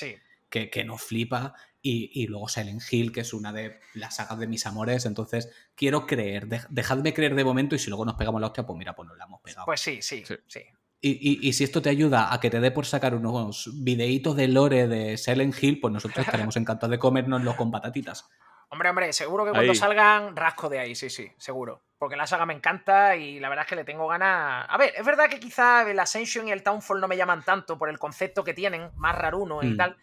que, 0.50 0.68
que 0.68 0.84
nos 0.84 1.00
flipa 1.00 1.54
y, 1.82 2.26
luego 2.28 2.48
Silent 2.48 2.80
Hill, 2.90 3.12
que 3.12 3.20
es 3.20 3.34
una 3.34 3.52
de 3.52 3.80
las 3.94 4.16
sagas 4.16 4.38
de 4.38 4.46
mis 4.46 4.66
amores. 4.66 5.04
Entonces, 5.04 5.50
quiero 5.74 6.06
creer, 6.06 6.46
dejadme 6.68 7.12
creer 7.12 7.34
de 7.34 7.44
momento 7.44 7.74
y 7.74 7.78
si 7.78 7.90
luego 7.90 8.04
nos 8.04 8.14
pegamos 8.14 8.40
la 8.40 8.46
hostia, 8.46 8.64
pues 8.64 8.78
mira, 8.78 8.94
pues 8.94 9.08
nos 9.08 9.18
la 9.18 9.24
hemos 9.24 9.40
pegado. 9.40 9.66
Pues 9.66 9.80
sí, 9.80 10.00
sí, 10.00 10.22
sí. 10.46 10.60
Y, 11.04 11.52
si 11.52 11.64
esto 11.64 11.82
te 11.82 11.90
ayuda 11.90 12.32
a 12.32 12.38
que 12.38 12.48
te 12.48 12.60
dé 12.60 12.70
por 12.70 12.86
sacar 12.86 13.16
unos 13.16 13.68
videitos 13.82 14.36
de 14.36 14.46
lore 14.46 14.86
de 14.86 15.16
Silent 15.16 15.60
Hill, 15.60 15.80
pues 15.80 15.92
nosotros 15.92 16.24
estaremos 16.24 16.56
encantados 16.56 16.92
de 16.92 17.00
comérnoslo 17.00 17.56
con 17.56 17.72
patatitas. 17.72 18.30
Hombre, 18.68 18.88
hombre, 18.88 19.12
seguro 19.12 19.44
que 19.44 19.50
cuando 19.50 19.74
salgan 19.74 20.36
rasco 20.36 20.68
de 20.68 20.78
ahí, 20.78 20.94
sí, 20.94 21.10
sí, 21.10 21.30
seguro. 21.36 21.82
Porque 21.98 22.16
la 22.16 22.26
saga 22.28 22.46
me 22.46 22.54
encanta 22.54 23.16
y 23.16 23.40
la 23.40 23.48
verdad 23.48 23.64
es 23.64 23.68
que 23.68 23.76
le 23.76 23.84
tengo 23.84 24.06
ganas. 24.06 24.64
A 24.68 24.78
ver, 24.78 24.94
es 24.96 25.04
verdad 25.04 25.28
que 25.28 25.40
quizá 25.40 25.88
el 25.90 25.98
Ascension 25.98 26.46
y 26.46 26.52
el 26.52 26.62
Townfall 26.62 27.00
no 27.00 27.08
me 27.08 27.16
llaman 27.16 27.44
tanto 27.44 27.76
por 27.76 27.90
el 27.90 27.98
concepto 27.98 28.44
que 28.44 28.54
tienen, 28.54 28.90
más 28.94 29.18
raruno 29.18 29.62
y 29.62 29.72
mm. 29.72 29.76
tal. 29.76 29.96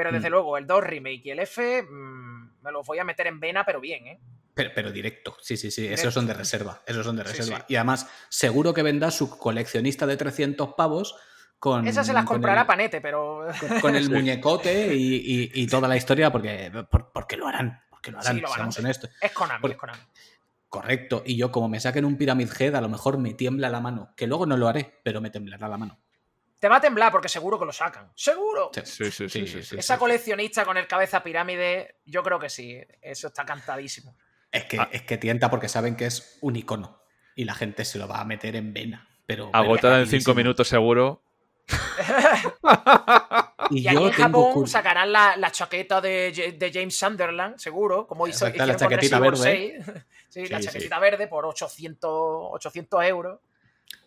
Pero 0.00 0.12
desde 0.12 0.30
mm. 0.30 0.32
luego, 0.32 0.56
el 0.56 0.66
2 0.66 0.82
Remake 0.82 1.20
y 1.24 1.30
el 1.30 1.40
F 1.40 1.82
mm, 1.82 2.62
me 2.62 2.72
los 2.72 2.86
voy 2.86 2.98
a 3.00 3.04
meter 3.04 3.26
en 3.26 3.38
vena, 3.38 3.66
pero 3.66 3.80
bien, 3.82 4.06
¿eh? 4.06 4.18
Pero, 4.54 4.90
directo, 4.90 5.36
sí, 5.42 5.58
sí, 5.58 5.70
sí, 5.70 5.86
esos 5.86 6.14
son 6.14 6.26
de 6.26 6.32
reserva, 6.32 6.80
esos 6.86 7.04
son 7.04 7.16
de 7.16 7.22
reserva. 7.24 7.66
Y 7.68 7.76
además, 7.76 8.08
seguro 8.30 8.72
que 8.72 8.82
vendrá 8.82 9.10
su 9.10 9.36
coleccionista 9.38 10.06
de 10.06 10.16
300 10.16 10.72
pavos 10.74 11.16
con. 11.58 11.86
Esas 11.86 12.06
se 12.06 12.14
las 12.14 12.24
comprará 12.24 12.62
el- 12.62 12.66
Panete, 12.66 13.02
pero. 13.02 13.46
con, 13.60 13.80
con 13.80 13.96
el 13.96 14.08
muñecote 14.10 14.94
y, 14.94 15.16
y- 15.16 15.50
y 15.54 15.66
toda 15.66 15.86
la 15.86 15.96
historia, 15.98 16.32
porque, 16.32 16.72
por- 16.90 17.12
porque 17.12 17.36
lo 17.36 17.46
harán. 17.46 17.82
Porque 17.90 18.10
lo 18.10 18.20
harán, 18.20 18.36
Sí, 18.36 18.40
lo 18.40 18.52
harán. 18.52 18.70
honestos. 18.78 19.10
Es 19.20 19.32
Konami, 19.32 19.60
Por- 19.60 19.70
es 19.72 19.76
Konami. 19.76 20.00
Correcto. 20.70 21.22
Y 21.26 21.36
yo, 21.36 21.50
como 21.52 21.68
me 21.68 21.80
saquen 21.80 22.04
un 22.06 22.16
Pyramid 22.16 22.48
Head, 22.58 22.74
a 22.74 22.80
lo 22.80 22.88
mejor 22.88 23.18
me 23.18 23.34
tiembla 23.34 23.68
la 23.68 23.80
mano. 23.80 24.14
Que 24.16 24.26
luego 24.26 24.46
no 24.46 24.56
lo 24.56 24.68
haré, 24.68 25.00
pero 25.02 25.20
me 25.20 25.28
temblará 25.30 25.68
la 25.68 25.76
mano. 25.78 25.98
Te 26.60 26.68
va 26.68 26.76
a 26.76 26.80
temblar 26.80 27.10
porque 27.10 27.28
seguro 27.28 27.58
que 27.58 27.64
lo 27.64 27.72
sacan. 27.72 28.12
¡Seguro! 28.14 28.70
Sí, 28.74 29.10
sí, 29.10 29.28
sí, 29.28 29.46
sí, 29.46 29.62
sí. 29.62 29.76
Esa 29.78 29.98
coleccionista 29.98 30.64
con 30.64 30.76
el 30.76 30.86
cabeza 30.86 31.22
pirámide, 31.22 31.96
yo 32.04 32.22
creo 32.22 32.38
que 32.38 32.50
sí. 32.50 32.78
Eso 33.00 33.28
está 33.28 33.44
cantadísimo. 33.44 34.14
Es 34.52 34.64
que, 34.66 34.78
Ah. 34.78 34.88
es 34.92 35.02
que 35.02 35.16
tienta 35.16 35.48
porque 35.50 35.68
saben 35.68 35.96
que 35.96 36.06
es 36.06 36.38
un 36.42 36.56
icono. 36.56 37.00
Y 37.34 37.44
la 37.44 37.54
gente 37.54 37.84
se 37.86 37.98
lo 37.98 38.06
va 38.06 38.20
a 38.20 38.24
meter 38.24 38.56
en 38.56 38.72
vena. 38.74 39.08
Pero, 39.26 39.48
Agotada 39.54 40.00
en. 40.00 40.06
5 40.06 40.34
minutos 40.34 40.68
seguro. 40.68 41.22
Y, 43.70 43.82
Y, 43.82 43.88
aquí 43.88 43.96
en 44.04 44.10
tengo 44.10 44.48
Japón 44.48 44.66
sacarán 44.66 45.12
la, 45.12 45.36
la 45.36 45.52
chaqueta 45.52 46.00
de, 46.00 46.32
Ja- 46.34 46.50
de 46.58 46.72
James 46.72 46.96
Sunderland, 46.98 47.56
seguro, 47.58 48.04
como 48.06 48.26
hizo 48.26 48.48
la 48.48 48.74
chaquetita 48.76 49.20
verde. 49.20 49.52
Evil 49.76 49.84
6. 49.84 50.04
sí, 50.28 50.46
la 50.48 50.58
Sí, 50.58 50.64
chaquetita 50.66 50.98
verde 50.98 51.28
por 51.28 51.46
800, 51.46 52.10
800 52.52 53.04
euros. 53.04 53.38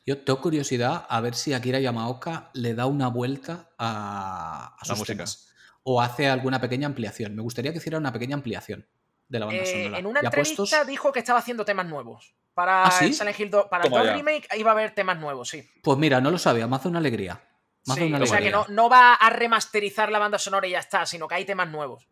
Yo 0.05 0.17
tengo 0.19 0.41
curiosidad 0.41 1.05
a 1.07 1.21
ver 1.21 1.33
si 1.35 1.53
Akira 1.53 1.79
Yamaoka 1.79 2.49
le 2.53 2.73
da 2.75 2.85
una 2.87 3.07
vuelta 3.07 3.69
a, 3.77 4.75
a 4.75 4.77
La 4.81 4.85
sus 4.85 4.99
música. 4.99 5.15
temas. 5.17 5.49
O 5.83 6.01
hace 6.01 6.27
alguna 6.29 6.59
pequeña 6.59 6.87
ampliación. 6.87 7.35
Me 7.35 7.41
gustaría 7.41 7.71
que 7.71 7.77
hiciera 7.77 7.97
una 7.97 8.11
pequeña 8.11 8.35
ampliación 8.35 8.85
de 9.29 9.39
la 9.39 9.45
banda 9.45 9.61
Eh, 9.63 9.65
sonora. 9.65 9.99
en 9.99 10.05
una 10.05 10.19
entrevista 10.19 10.63
puestos- 10.63 10.87
dijo 10.87 11.11
que 11.11 11.19
estaba 11.19 11.39
haciendo 11.39 11.63
temas 11.65 11.85
nuevos. 11.87 12.35
Para 12.53 12.83
¿Ah, 12.85 12.91
sí? 12.91 13.05
el 13.05 13.13
Silent 13.13 13.39
Hill 13.39 13.49
2, 13.49 13.65
para 13.69 13.83
el 13.85 13.89
Toma 13.89 14.03
2 14.03 14.11
ya. 14.11 14.15
Remake 14.17 14.47
iba 14.57 14.71
a 14.71 14.73
haber 14.73 14.93
temas 14.93 15.17
nuevos, 15.17 15.49
sí. 15.49 15.67
Pues 15.81 15.97
mira, 15.97 16.21
no 16.21 16.29
lo 16.31 16.37
sabía, 16.37 16.67
me 16.67 16.75
hace 16.75 16.87
una 16.89 16.99
alegría. 16.99 17.41
Me 17.85 17.93
hace 17.93 18.01
Sí, 18.03 18.07
una 18.13 18.17
o 18.23 18.25
sea 18.27 18.37
que 18.39 18.47
alegría. 18.49 18.65
no, 18.69 18.73
no 18.83 18.89
va 18.89 19.13
a 19.15 19.29
remasterizar 19.31 20.11
la 20.11 20.19
banda 20.19 20.37
sonora 20.37 20.67
y 20.67 20.71
ya 20.71 20.79
está, 20.79 21.05
sino 21.05 21.27
que 21.27 21.35
hay 21.35 21.45
temas 21.45 21.67
nuevos. 21.69 22.07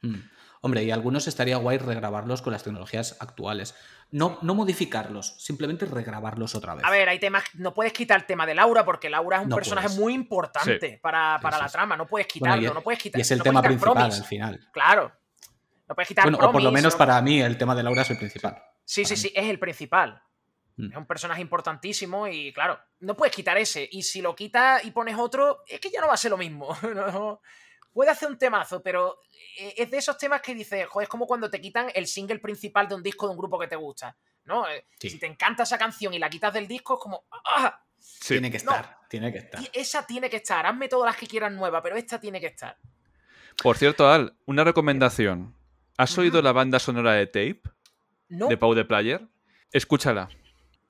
Mm. 0.00 0.14
Hombre, 0.64 0.84
y 0.84 0.92
algunos 0.92 1.26
estaría 1.26 1.56
guay 1.56 1.78
regrabarlos 1.78 2.40
con 2.40 2.52
las 2.52 2.62
tecnologías 2.62 3.16
actuales. 3.18 3.74
No, 4.12 4.38
no 4.42 4.54
modificarlos, 4.54 5.34
simplemente 5.42 5.86
regrabarlos 5.86 6.54
otra 6.54 6.76
vez. 6.76 6.84
A 6.84 6.90
ver, 6.90 7.08
hay 7.08 7.18
temas. 7.18 7.42
No 7.54 7.74
puedes 7.74 7.92
quitar 7.92 8.20
el 8.20 8.26
tema 8.26 8.46
de 8.46 8.54
Laura 8.54 8.84
porque 8.84 9.10
Laura 9.10 9.38
es 9.38 9.42
un 9.42 9.48
No 9.48 9.56
personaje 9.56 9.88
puedes. 9.88 10.00
muy 10.00 10.14
importante 10.14 11.00
para, 11.02 11.40
para 11.42 11.56
Sí, 11.56 11.62
la 11.64 11.68
trama. 11.68 11.96
No 11.96 12.06
puedes 12.06 12.28
Bueno, 12.38 12.54
quitarlo, 12.54 12.62
y 12.62 12.66
es- 12.66 12.74
no 12.74 12.80
puedes 12.82 13.02
quitar. 13.02 13.18
y 13.18 13.22
es 13.22 13.30
el 13.32 13.38
no 13.38 13.44
tema 13.44 13.60
principal 13.62 13.98
al 13.98 14.24
final. 14.24 14.60
Claro. 14.72 15.12
No 15.88 15.94
puedes 15.96 16.06
quitar 16.08 16.24
Bueno, 16.30 16.38
o 16.38 16.52
por 16.52 16.62
lo 16.62 16.70
menos 16.70 16.94
no- 16.94 16.98
para 16.98 17.20
mí 17.20 17.40
el 17.42 17.58
tema 17.58 17.74
de 17.74 17.82
Laura 17.82 18.02
es 18.02 18.10
el 18.10 18.18
principal. 18.18 18.62
Sí, 18.84 19.04
sí, 19.04 19.16
sí, 19.16 19.32
es 19.34 19.50
el 19.50 19.58
principal. 19.58 20.22
Mm. 20.76 20.90
Es 20.92 20.96
un 20.96 21.06
personaje 21.06 21.40
importantísimo 21.40 22.28
y 22.28 22.52
claro, 22.52 22.78
no 23.00 23.16
puedes 23.16 23.34
quitar 23.34 23.58
ese. 23.58 23.88
Y 23.90 24.02
si 24.04 24.22
lo 24.22 24.36
quitas 24.36 24.84
y 24.84 24.92
pones 24.92 25.16
otro, 25.18 25.64
es 25.66 25.80
que 25.80 25.90
ya 25.90 26.00
no 26.00 26.06
va 26.06 26.14
a 26.14 26.16
ser 26.18 26.30
lo 26.30 26.38
mismo. 26.38 26.68
No- 26.94 27.40
Puede 27.92 28.10
hacer 28.10 28.28
un 28.28 28.38
temazo, 28.38 28.82
pero 28.82 29.18
eh, 29.58 29.74
es 29.76 29.90
de 29.90 29.98
esos 29.98 30.16
temas 30.16 30.40
que 30.40 30.54
dices, 30.54 30.86
joder, 30.88 31.04
es 31.04 31.08
como 31.10 31.26
cuando 31.26 31.50
te 31.50 31.60
quitan 31.60 31.88
el 31.94 32.06
single 32.06 32.38
principal 32.38 32.88
de 32.88 32.94
un 32.94 33.02
disco 33.02 33.26
de 33.26 33.32
un 33.32 33.38
grupo 33.38 33.58
que 33.58 33.68
te 33.68 33.76
gusta. 33.76 34.16
¿No? 34.44 34.68
Eh, 34.68 34.86
Sí. 34.98 35.10
Si 35.10 35.18
te 35.18 35.26
encanta 35.26 35.62
esa 35.64 35.78
canción 35.78 36.12
y 36.14 36.18
la 36.18 36.28
quitas 36.30 36.52
del 36.52 36.66
disco, 36.66 36.94
es 36.94 37.00
como. 37.00 37.24
¡Ah! 37.30 37.80
Sí. 37.98 38.34
Tiene 38.34 38.50
que 38.50 38.58
No. 38.58 38.72
estar, 38.72 38.98
tiene 39.08 39.30
que 39.32 39.38
estar. 39.38 39.60
Esa 39.72 40.04
tiene 40.06 40.28
que 40.28 40.36
estar. 40.38 40.66
Hazme 40.66 40.88
todas 40.88 41.06
las 41.12 41.16
que 41.16 41.26
quieras 41.26 41.52
nuevas, 41.52 41.80
pero 41.82 41.96
esta 41.96 42.18
tiene 42.20 42.40
que 42.40 42.46
estar. 42.48 42.76
Por 43.62 43.76
cierto, 43.76 44.08
Al, 44.10 44.34
una 44.46 44.64
recomendación. 44.64 45.54
¿Has 45.98 46.16
oído 46.18 46.40
la 46.42 46.52
banda 46.52 46.78
sonora 46.80 47.12
de 47.12 47.26
Tape 47.26 47.62
No. 48.28 48.48
de 48.48 48.56
Pau 48.56 48.74
de 48.74 48.84
Player? 48.84 49.20
Escúchala. 49.70 50.28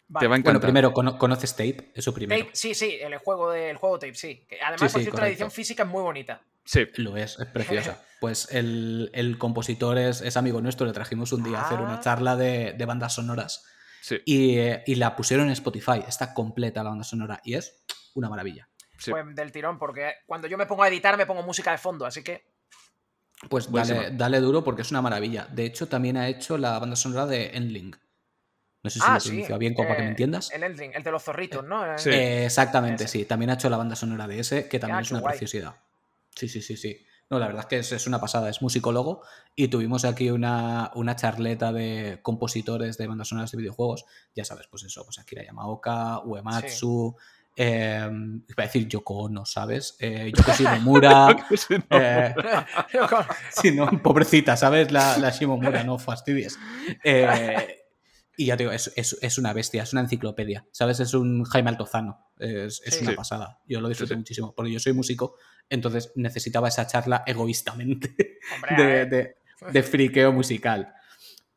Vale. 0.08 0.24
Te 0.24 0.28
va 0.28 0.34
a 0.36 0.38
encantar. 0.38 0.52
Bueno, 0.54 0.60
primero, 0.60 0.92
cono- 0.92 1.18
¿conoces 1.18 1.52
Tape? 1.54 1.90
Eso 1.94 2.14
primero. 2.14 2.40
Tape, 2.44 2.54
sí, 2.56 2.74
sí, 2.74 2.98
el 3.00 3.16
juego, 3.18 3.50
de, 3.50 3.70
el 3.70 3.76
juego 3.76 3.98
Tape, 3.98 4.14
sí. 4.14 4.46
Que 4.48 4.60
además, 4.60 4.80
Sí, 4.80 4.94
por 4.94 5.00
sí, 5.00 5.04
cierto, 5.04 5.20
la 5.20 5.28
edición 5.28 5.50
física 5.50 5.82
es 5.82 5.88
muy 5.88 6.02
bonita. 6.02 6.40
Sí. 6.64 6.86
Lo 6.96 7.16
es, 7.16 7.38
es 7.38 7.46
preciosa. 7.52 8.00
Pues 8.20 8.48
el, 8.52 9.10
el 9.14 9.36
compositor 9.38 9.98
es, 9.98 10.20
es 10.20 10.36
amigo 10.36 10.60
nuestro, 10.60 10.86
le 10.86 10.92
trajimos 10.92 11.32
un 11.32 11.42
día 11.42 11.58
a 11.60 11.66
hacer 11.66 11.80
una 11.80 11.94
Ah. 11.96 12.00
charla 12.00 12.36
de, 12.36 12.72
de 12.72 12.84
bandas 12.84 13.14
sonoras 13.14 13.64
Sí. 14.00 14.18
y, 14.24 14.58
eh, 14.58 14.82
y 14.86 14.94
la 14.96 15.16
pusieron 15.16 15.46
en 15.46 15.52
Spotify. 15.52 16.02
Está 16.06 16.32
completa 16.34 16.82
la 16.84 16.90
banda 16.90 17.04
sonora 17.04 17.40
y 17.44 17.54
es 17.54 17.82
una 18.14 18.28
maravilla. 18.28 18.68
sí. 18.98 19.10
Pues 19.10 19.24
del 19.34 19.50
tirón, 19.50 19.78
porque 19.78 20.12
cuando 20.26 20.46
yo 20.46 20.56
me 20.56 20.66
pongo 20.66 20.82
a 20.84 20.88
editar 20.88 21.16
me 21.16 21.26
pongo 21.26 21.42
música 21.42 21.72
de 21.72 21.78
fondo, 21.78 22.06
así 22.06 22.22
que. 22.22 22.44
Pues 23.50 23.70
dale, 23.72 24.10
dale 24.12 24.38
duro 24.40 24.62
porque 24.62 24.82
es 24.82 24.90
una 24.92 25.02
maravilla. 25.02 25.48
De 25.50 25.64
hecho, 25.64 25.88
también 25.88 26.16
ha 26.16 26.28
hecho 26.28 26.56
la 26.58 26.78
banda 26.78 26.94
sonora 26.94 27.26
de 27.26 27.56
Endling. 27.56 27.90
No 28.84 28.90
sé 28.90 28.98
si 29.00 29.04
ah, 29.08 29.14
lo 29.14 29.20
sí. 29.20 29.44
bien, 29.58 29.74
como 29.74 29.88
para 29.88 29.96
que 29.96 30.02
me 30.02 30.08
eh, 30.08 30.10
entiendas. 30.10 30.52
El 30.52 30.62
Endling, 30.62 30.92
el 30.94 31.02
de 31.02 31.10
los 31.10 31.22
zorritos, 31.24 31.64
¿no? 31.64 31.98
Sí. 31.98 32.10
Eh, 32.10 32.44
exactamente, 32.46 33.04
Ese. 33.04 33.18
sí. 33.18 33.24
También 33.24 33.50
ha 33.50 33.54
hecho 33.54 33.68
la 33.68 33.76
banda 33.76 33.96
sonora 33.96 34.28
de 34.28 34.38
ese, 34.38 34.68
que 34.68 34.78
también 34.78 34.98
Ah, 34.98 35.02
es 35.02 35.10
una 35.10 35.20
guay. 35.20 35.30
preciosidad. 35.32 35.74
Sí, 36.34 36.48
sí, 36.48 36.62
sí, 36.62 36.76
sí. 36.76 37.04
No, 37.30 37.38
la 37.38 37.46
verdad 37.46 37.62
es 37.62 37.66
que 37.66 37.78
es, 37.78 37.92
es 37.92 38.06
una 38.06 38.20
pasada, 38.20 38.50
es 38.50 38.60
musicólogo 38.60 39.22
y 39.56 39.68
tuvimos 39.68 40.04
aquí 40.04 40.30
una, 40.30 40.90
una 40.94 41.16
charleta 41.16 41.72
de 41.72 42.18
compositores 42.20 42.98
de 42.98 43.06
bandas 43.06 43.28
sonoras 43.28 43.50
de 43.52 43.58
videojuegos. 43.58 44.04
Ya 44.34 44.44
sabes, 44.44 44.66
pues 44.66 44.84
eso, 44.84 45.02
pues 45.04 45.18
Akira 45.18 45.42
Yamaoka, 45.42 46.18
Uematsu, 46.26 47.16
eh, 47.56 48.06
iba 48.48 48.64
a 48.64 48.66
decir 48.66 48.86
Yoko 48.86 49.14
Ono, 49.14 49.46
¿sabes? 49.46 49.96
Eh, 49.98 50.30
Yoko 50.36 50.52
Shimomura. 50.52 51.28
Sí, 51.56 51.74
no. 51.90 51.98
eh, 51.98 52.34
sí, 53.50 53.70
no, 53.72 53.90
pobrecita, 54.02 54.56
¿sabes? 54.56 54.92
La, 54.92 55.16
la 55.16 55.30
Shimomura, 55.30 55.84
no 55.84 55.98
fastidies. 55.98 56.58
Eh, 57.02 57.81
y 58.36 58.46
ya 58.46 58.56
te 58.56 58.62
digo, 58.64 58.72
es, 58.72 58.92
es- 58.96 59.18
es 59.20 59.38
una 59.38 59.52
bestia, 59.52 59.82
es 59.82 59.92
una 59.92 60.02
enciclopedia, 60.02 60.66
¿sabes? 60.72 61.00
Es 61.00 61.14
un 61.14 61.44
Jaime 61.44 61.70
Altozano, 61.70 62.30
es, 62.38 62.80
es 62.84 62.94
Sí. 62.94 63.02
una 63.02 63.10
Sí. 63.12 63.16
pasada. 63.16 63.58
Yo 63.66 63.80
lo 63.80 63.92
Sí, 63.94 64.06
sí. 64.06 64.16
muchísimo, 64.16 64.54
porque 64.54 64.72
yo 64.72 64.80
soy 64.80 64.92
músico, 64.94 65.36
entonces 65.68 66.12
necesitaba 66.16 66.68
esa 66.68 66.86
charla 66.86 67.22
egoístamente 67.26 68.14
Hombre, 68.54 68.76
de, 68.84 69.06
de- 69.06 69.36
de 69.72 69.82
friqueo 69.82 70.32
musical. 70.32 70.92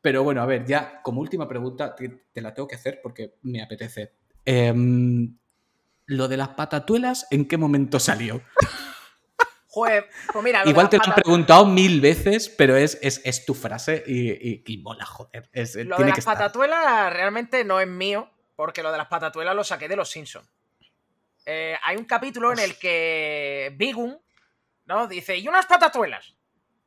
Pero 0.00 0.22
bueno, 0.22 0.40
a 0.42 0.46
ver, 0.46 0.64
ya 0.66 1.00
como 1.02 1.20
última 1.20 1.48
pregunta, 1.48 1.94
te, 1.96 2.26
te 2.32 2.40
la 2.40 2.54
tengo 2.54 2.68
que 2.68 2.76
hacer 2.76 3.00
porque 3.02 3.34
me 3.42 3.60
apetece. 3.62 4.12
Em, 4.44 5.36
lo 6.06 6.28
de 6.28 6.36
las 6.36 6.50
patatuelas, 6.50 7.26
¿en 7.32 7.48
qué 7.48 7.56
momento 7.56 7.98
salió? 7.98 8.42
Joder, 9.76 10.08
pues 10.32 10.42
mira, 10.42 10.62
Igual 10.64 10.88
te 10.88 10.96
lo 10.96 11.02
pata- 11.02 11.16
preguntado 11.16 11.66
mil 11.66 12.00
veces, 12.00 12.48
pero 12.48 12.76
es, 12.76 12.98
es, 13.02 13.20
es 13.24 13.44
tu 13.44 13.52
frase 13.52 14.02
y, 14.06 14.30
y- 14.30 14.62
y 14.66 14.78
mola, 14.78 15.04
joder. 15.04 15.50
Es, 15.52 15.74
lo 15.76 15.98
de 15.98 16.06
las 16.06 16.24
patatuelas 16.24 17.12
realmente 17.12 17.62
no 17.62 17.78
es 17.78 17.86
mío, 17.86 18.30
porque 18.56 18.82
lo 18.82 18.90
de 18.90 18.96
las 18.96 19.08
patatuelas 19.08 19.54
lo 19.54 19.64
saqué 19.64 19.86
de 19.86 19.96
los 19.96 20.08
Simpsons. 20.10 20.48
Eh, 21.44 21.76
hay 21.82 21.96
un 21.98 22.06
capítulo 22.06 22.52
en 22.54 22.58
el 22.58 22.78
que 22.78 23.74
Bigun, 23.76 24.18
¿no? 24.86 25.06
Dice, 25.08 25.36
¿y 25.36 25.46
unas 25.46 25.66
patatuelas? 25.66 26.32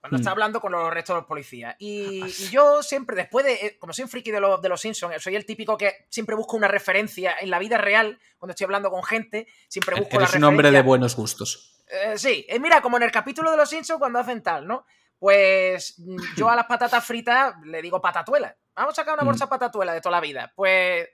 Cuando 0.01 0.17
está 0.17 0.29
Mm. 0.29 0.33
hablando 0.33 0.61
con 0.61 0.71
los 0.71 0.91
restos 0.93 1.13
de 1.15 1.19
los 1.19 1.27
policías. 1.27 1.75
Y, 1.77 2.23
y 2.25 2.49
yo 2.49 2.81
siempre, 2.81 3.15
después 3.17 3.45
de. 3.45 3.53
eh, 3.53 3.77
Como 3.77 3.93
soy 3.93 4.03
un 4.05 4.09
friki 4.09 4.31
de, 4.31 4.39
los 4.39 4.61
de 4.61 4.69
los 4.69 4.79
Simpsons, 4.81 5.21
soy 5.21 5.35
el 5.35 5.45
típico 5.45 5.77
que 5.77 6.05
siempre 6.09 6.35
busco 6.35 6.55
una 6.57 6.67
referencia 6.69 7.35
en 7.39 7.49
la 7.51 7.59
vida 7.59 7.77
real, 7.77 8.17
cuando 8.37 8.51
estoy 8.51 8.63
hablando 8.65 8.89
con 8.89 9.03
gente, 9.03 9.45
siempre 9.67 9.95
busco 9.95 10.15
la 10.15 10.23
Eres 10.23 10.29
un 10.35 10.41
referencia. 10.41 10.47
hombre 10.47 10.71
de 10.71 10.81
buenos 10.81 11.15
gustos. 11.15 11.75
Eh, 11.89 12.17
sí, 12.17 12.45
eh, 12.47 12.59
mira, 12.59 12.81
como 12.81 12.97
en 12.97 13.03
el 13.03 13.11
capítulo 13.11 13.51
de 13.51 13.57
los 13.57 13.69
Simpsons 13.69 13.99
cuando 13.99 14.19
hacen 14.19 14.41
tal, 14.43 14.67
¿no? 14.67 14.85
Pues 15.17 15.95
mm, 15.99 16.17
yo 16.37 16.49
a 16.49 16.55
las 16.55 16.65
patatas 16.65 17.03
fritas 17.03 17.55
le 17.65 17.81
digo 17.81 17.99
patatuela. 18.01 18.55
Vamos 18.75 18.93
a 18.93 18.95
sacar 19.01 19.15
una 19.15 19.23
Mm. 19.23 19.27
bolsa 19.27 19.45
de 19.45 19.49
patatuela 19.49 19.93
de 19.93 20.01
toda 20.01 20.11
la 20.11 20.21
vida. 20.21 20.53
Pues 20.55 21.09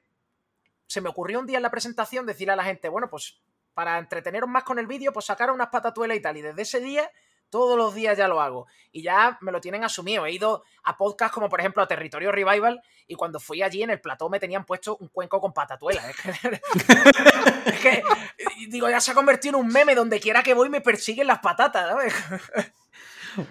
se 0.88 1.02
me 1.02 1.10
ocurrió 1.10 1.40
un 1.40 1.48
día 1.48 1.58
en 1.58 1.64
la 1.64 1.72
presentación 1.72 2.26
decirle 2.26 2.54
a 2.54 2.58
la 2.58 2.64
gente, 2.64 2.90
bueno, 2.90 3.10
pues 3.10 3.42
para 3.74 3.98
entreteneros 3.98 4.48
más 4.50 4.64
con 4.64 4.78
el 4.80 4.86
vídeo, 4.88 5.12
pues 5.12 5.26
sacar 5.26 5.50
unas 5.52 5.70
patatuelas 5.70 6.18
y 6.18 6.22
tal. 6.22 6.38
Y 6.38 6.42
desde 6.42 6.62
ese 6.62 6.80
día, 6.80 7.10
todos 7.50 7.78
los 7.78 7.94
días 7.94 8.18
ya 8.18 8.28
lo 8.28 8.42
hago. 8.42 8.68
Y 8.92 9.02
ya 9.02 9.38
me 9.42 9.52
lo 9.52 9.60
tienen 9.62 9.84
asumido. 9.84 10.26
He 10.26 10.32
ido 10.32 10.64
a 10.84 10.98
podcasts 10.98 11.34
como 11.34 11.50
por 11.50 11.60
ejemplo 11.60 11.82
a 11.84 11.88
Territorio 11.88 12.32
Revival 12.32 12.82
y 13.08 13.16
cuando 13.16 13.40
fui 13.40 13.62
allí 13.62 13.84
en 13.84 13.90
el 13.90 14.02
plató 14.02 14.30
me 14.30 14.40
tenían 14.40 14.66
puesto 14.66 14.98
un 14.98 15.10
cuenco 15.10 15.40
con 15.42 15.54
patatuela. 15.54 16.02
Es 16.10 16.16
que, 16.18 16.30
es 17.66 17.80
que, 17.80 18.04
digo, 18.70 18.90
ya 18.90 19.00
se 19.00 19.12
ha 19.12 19.14
convertido 19.16 19.58
en 19.58 19.66
un 19.66 19.72
meme 19.72 19.96
donde 19.96 20.20
quiera 20.20 20.44
que 20.44 20.54
voy 20.54 20.70
me 20.70 20.82
persiguen 20.82 21.28
las 21.28 21.40
patatas, 21.40 21.90
¿sabes? 21.90 22.14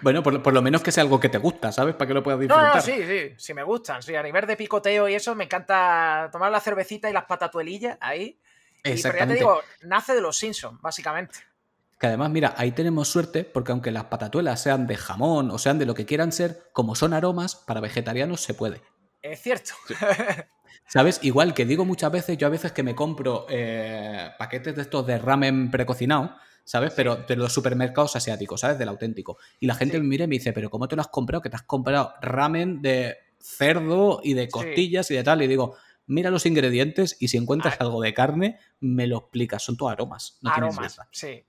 Bueno, 0.01 0.23
por, 0.23 0.41
por 0.41 0.51
lo 0.51 0.63
menos 0.63 0.81
que 0.81 0.91
sea 0.91 1.03
algo 1.03 1.19
que 1.19 1.29
te 1.29 1.37
gusta, 1.37 1.71
¿sabes? 1.71 1.93
Para 1.93 2.07
que 2.07 2.13
lo 2.15 2.23
puedas 2.23 2.39
No, 2.39 2.43
disfrutar. 2.45 2.75
no, 2.77 2.81
sí, 2.81 3.05
sí, 3.05 3.35
sí 3.37 3.53
me 3.53 3.61
gustan. 3.61 4.01
Sí, 4.01 4.15
a 4.15 4.23
nivel 4.23 4.47
de 4.47 4.57
picoteo 4.57 5.07
y 5.07 5.13
eso, 5.13 5.35
me 5.35 5.43
encanta 5.43 6.27
tomar 6.31 6.51
la 6.51 6.59
cervecita 6.59 7.07
y 7.07 7.13
las 7.13 7.25
patatuelillas 7.25 7.95
ahí. 8.01 8.23
Y, 8.23 8.39
pero 8.81 8.83
ya 8.83 8.83
te 8.83 8.91
Exactamente. 8.93 9.33
digo, 9.35 9.61
nace 9.81 10.15
de 10.15 10.21
los 10.21 10.39
Simpsons, 10.39 10.81
básicamente. 10.81 11.37
Que 11.99 12.07
además, 12.07 12.29
mira, 12.29 12.53
ahí 12.57 12.71
tenemos 12.73 13.07
suerte 13.07 13.43
porque 13.45 13.71
aunque 13.71 13.91
las 13.91 14.05
patatuelas 14.05 14.61
sean 14.61 14.85
de 14.87 14.97
jamón 14.97 15.49
o 15.51 15.57
sean 15.57 15.79
de 15.79 15.85
lo 15.85 15.93
que 15.93 16.05
quieran 16.05 16.31
ser, 16.31 16.69
como 16.73 16.93
son 16.95 17.13
aromas, 17.13 17.55
para 17.55 17.79
vegetarianos 17.79 18.41
se 18.41 18.53
puede. 18.53 18.81
Es 19.21 19.41
cierto. 19.41 19.73
¿Sabes? 20.87 21.19
Igual 21.23 21.53
que 21.53 21.65
digo 21.65 21.83
muchas 21.85 22.11
veces, 22.11 22.37
yo 22.37 22.47
a 22.47 22.51
veces 22.51 22.71
que 22.71 22.83
me 22.83 22.93
compro 22.95 23.47
eh, 23.49 24.29
paquetes 24.37 24.75
de 24.75 24.81
estos 24.83 25.07
de 25.07 25.17
ramen 25.17 25.71
precocinado, 25.71 26.35
¿sabes? 26.63 26.93
Pero 26.95 27.15
de 27.15 27.35
los 27.35 27.53
supermercados 27.53 28.15
asiáticos, 28.15 28.61
¿sabes? 28.61 28.77
Del 28.77 28.89
auténtico. 28.89 29.37
Y 29.59 29.65
la 29.65 29.73
gente 29.75 29.95
Sí. 29.95 30.01
me 30.01 30.07
mira 30.09 30.25
y 30.25 30.27
me 30.27 30.35
dice, 30.35 30.53
¿pero 30.53 30.69
cómo 30.69 30.87
te 30.87 30.95
lo 30.95 31.01
has 31.01 31.07
comprado? 31.07 31.41
Que 31.41 31.49
te 31.49 31.55
has 31.55 31.63
comprado 31.63 32.13
ramen 32.21 32.81
de 32.81 33.15
cerdo 33.39 34.19
y 34.23 34.33
de 34.33 34.47
costillas 34.49 35.09
y 35.11 35.15
de 35.15 35.23
tal. 35.23 35.41
Y 35.41 35.47
digo, 35.47 35.75
mira 36.07 36.29
los 36.29 36.45
ingredientes 36.45 37.17
y 37.19 37.29
si 37.29 37.37
encuentras 37.37 37.75
Ah. 37.75 37.85
algo 37.85 38.01
de 38.01 38.13
carne, 38.13 38.59
me 38.79 39.07
lo 39.07 39.17
explicas. 39.19 39.63
Son 39.63 39.77
todos 39.77 39.91
aromas. 39.91 40.37
No 40.41 40.51
Aromas, 40.51 40.99
sí. 41.11 41.43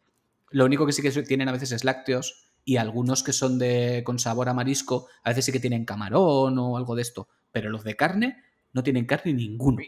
Lo 0.56 0.64
único 0.64 0.86
que 0.86 0.92
sí 0.92 1.02
que 1.02 1.10
tienen 1.22 1.50
a 1.50 1.52
veces 1.52 1.70
es 1.72 1.84
lácteos 1.84 2.48
y 2.64 2.78
algunos 2.78 3.22
que 3.22 3.34
son 3.34 3.58
de 3.58 4.02
con 4.06 4.18
sabor 4.18 4.48
a 4.48 4.54
marisco, 4.54 5.06
a 5.22 5.28
veces 5.28 5.44
sí 5.44 5.52
que 5.52 5.60
tienen 5.60 5.84
camarón 5.84 6.58
o 6.58 6.78
algo 6.78 6.94
de 6.94 7.02
esto. 7.02 7.28
Pero 7.52 7.68
los 7.68 7.84
de 7.84 7.94
carne 7.94 8.42
no 8.72 8.82
tienen 8.82 9.04
carne 9.04 9.34
ninguno. 9.34 9.82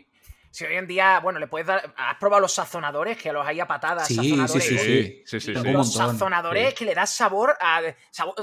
Si 0.51 0.67
hoy 0.67 0.75
en 0.75 0.87
día, 0.87 1.21
bueno, 1.21 1.39
le 1.39 1.47
puedes 1.47 1.67
dar. 1.67 1.95
¿Has 1.97 2.19
probado 2.19 2.43
los 2.43 2.53
sazonadores? 2.53 3.17
Que 3.17 3.33
los 3.33 3.47
hay 3.47 3.61
a 3.61 3.67
patadas. 3.67 4.09
Sí, 4.09 4.17
sazonadores. 4.17 4.65
sí, 4.65 4.79
sí, 4.79 5.23
Sí, 5.25 5.41
sí, 5.41 5.53
Los 5.55 5.95
sazonadores 5.95 6.69
sí. 6.69 6.75
que 6.77 6.85
le 6.85 6.95
das 6.95 7.15
sabor 7.15 7.57
a. 7.59 7.81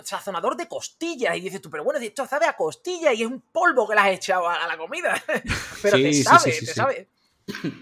sazonador 0.03 0.57
de 0.57 0.67
costillas. 0.67 1.37
Y 1.37 1.41
dices 1.41 1.61
tú, 1.61 1.69
pero 1.69 1.83
bueno, 1.83 1.99
esto 1.99 2.25
sabe 2.25 2.47
a 2.47 2.53
costilla 2.53 3.13
y 3.13 3.21
es 3.21 3.27
un 3.27 3.39
polvo 3.51 3.87
que 3.87 3.93
le 3.93 4.01
has 4.01 4.09
echado 4.09 4.49
a, 4.49 4.63
a 4.63 4.67
la 4.67 4.77
comida. 4.79 5.21
pero 5.83 5.97
Sí, 5.97 6.03
te 6.03 6.13
sí, 6.13 6.23
sabe, 6.23 6.39
sí, 6.39 6.51
sí, 6.53 6.59
te 6.61 6.71
sí. 6.71 6.73
sabe. 6.73 7.07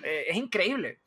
Eh, 0.03 0.25
es 0.27 0.35
increíble. 0.35 0.99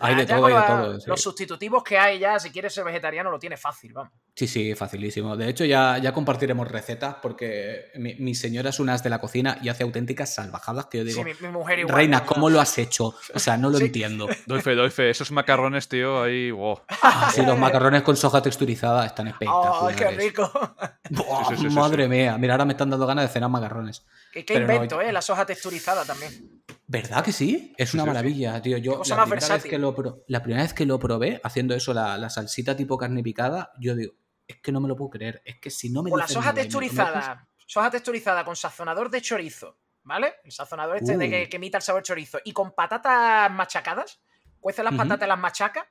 Hay 0.00 0.14
de 0.14 0.26
Ya 0.26 0.36
todo, 0.36 0.46
hay 0.46 0.54
de 0.54 0.60
todo. 0.62 1.00
sí. 1.00 1.06
Los 1.10 1.20
sustitutivos 1.20 1.82
que 1.82 1.98
hay 1.98 2.18
ya, 2.18 2.38
si 2.38 2.50
quieres 2.50 2.72
ser 2.74 2.84
vegetariano, 2.84 3.30
lo 3.30 3.38
tienes 3.38 3.60
fácil, 3.60 3.92
vamos. 3.92 4.12
Sí, 4.38 4.46
sí, 4.46 4.76
facilísimo. 4.76 5.36
De 5.36 5.48
hecho, 5.48 5.64
ya, 5.64 5.98
ya 5.98 6.12
compartiremos 6.12 6.68
recetas 6.68 7.16
porque 7.20 7.86
mi, 7.96 8.14
mi 8.20 8.36
señora 8.36 8.70
es 8.70 8.78
una 8.78 8.94
as 8.94 9.02
de 9.02 9.10
la 9.10 9.18
cocina 9.18 9.58
y 9.62 9.68
hace 9.68 9.82
auténticas 9.82 10.32
salvajadas 10.32 10.86
que 10.86 10.98
yo 10.98 11.04
digo, 11.04 11.24
Sí, 11.24 11.30
mi, 11.40 11.48
mi 11.48 11.52
mujer 11.52 11.80
igual. 11.80 11.96
Reina. 11.96 12.24
¿cómo 12.24 12.48
lo 12.48 12.60
has 12.60 12.78
hecho? 12.78 13.16
O 13.34 13.38
sea, 13.40 13.56
no 13.56 13.68
lo 13.68 13.78
Sí. 13.78 13.86
entiendo. 13.86 14.28
Doy 14.46 14.60
fe, 14.60 14.76
doy 14.76 14.90
fe. 14.90 15.10
Esos 15.10 15.32
macarrones, 15.32 15.88
tío, 15.88 16.22
ahí. 16.22 16.52
wow. 16.52 16.78
Ah, 17.02 17.32
sí, 17.34 17.42
los 17.44 17.58
macarrones 17.58 18.02
con 18.02 18.16
soja 18.16 18.40
texturizada 18.40 19.04
están 19.06 19.26
¡Ay, 19.26 19.32
espectaculares. 19.32 19.96
qué 19.98 20.10
rico! 20.10 20.52
Buah, 21.10 21.56
Sí, 21.56 21.68
madre 21.70 22.06
mía, 22.06 22.38
mira, 22.38 22.54
ahora 22.54 22.64
me 22.64 22.74
están 22.74 22.90
dando 22.90 23.08
ganas 23.08 23.24
de 23.26 23.32
cenar 23.32 23.50
macarrones. 23.50 24.06
¿Qué, 24.32 24.44
qué 24.44 24.54
Pero 24.54 24.68
no, 24.68 24.74
invento, 24.74 25.00
eh? 25.00 25.10
La 25.10 25.20
soja 25.20 25.46
texturizada 25.46 26.04
también. 26.04 26.62
¿Verdad 26.86 27.24
que 27.24 27.32
sí? 27.32 27.74
Es 27.76 27.92
una 27.92 28.04
maravilla, 28.04 28.62
tío. 28.62 28.78
Yo 28.78 29.02
la 29.04 29.24
primera, 29.24 29.48
vez 29.54 29.64
que 29.64 29.78
lo 29.78 29.96
la 30.28 30.42
primera 30.44 30.62
vez 30.62 30.74
que 30.74 30.86
lo 30.86 31.00
probé, 31.00 31.40
haciendo 31.42 31.74
eso, 31.74 31.92
la, 31.92 32.16
la 32.18 32.30
salsita 32.30 32.76
tipo 32.76 32.96
carne 32.96 33.20
picada, 33.24 33.72
yo 33.80 33.96
digo, 33.96 34.12
es 34.48 34.56
que 34.60 34.72
no 34.72 34.80
me 34.80 34.88
lo 34.88 34.96
puedo 34.96 35.10
creer. 35.10 35.40
Es 35.44 35.58
que 35.60 35.70
si 35.70 35.90
no 35.90 36.02
me 36.02 36.10
Con 36.10 36.18
la 36.18 36.26
soja 36.26 36.52
texturizada. 36.54 37.46
Soja 37.66 37.90
texturizada 37.90 38.44
con 38.44 38.56
sazonador 38.56 39.10
de 39.10 39.20
chorizo, 39.20 39.78
¿vale? 40.02 40.36
El 40.42 40.50
sazonador 40.52 40.96
este 40.96 41.16
de 41.18 41.26
Uh. 41.26 41.30
que, 41.30 41.48
que 41.50 41.56
imita 41.58 41.76
el 41.78 41.82
sabor 41.82 42.02
chorizo. 42.02 42.38
Y 42.44 42.52
con 42.52 42.72
patatas 42.72 43.50
machacadas. 43.52 44.20
Cueces 44.58 44.82
las 44.82 44.92
Ujú. 44.94 45.02
patatas 45.02 45.26
y 45.26 45.28
las 45.28 45.38
machacas. 45.38 45.84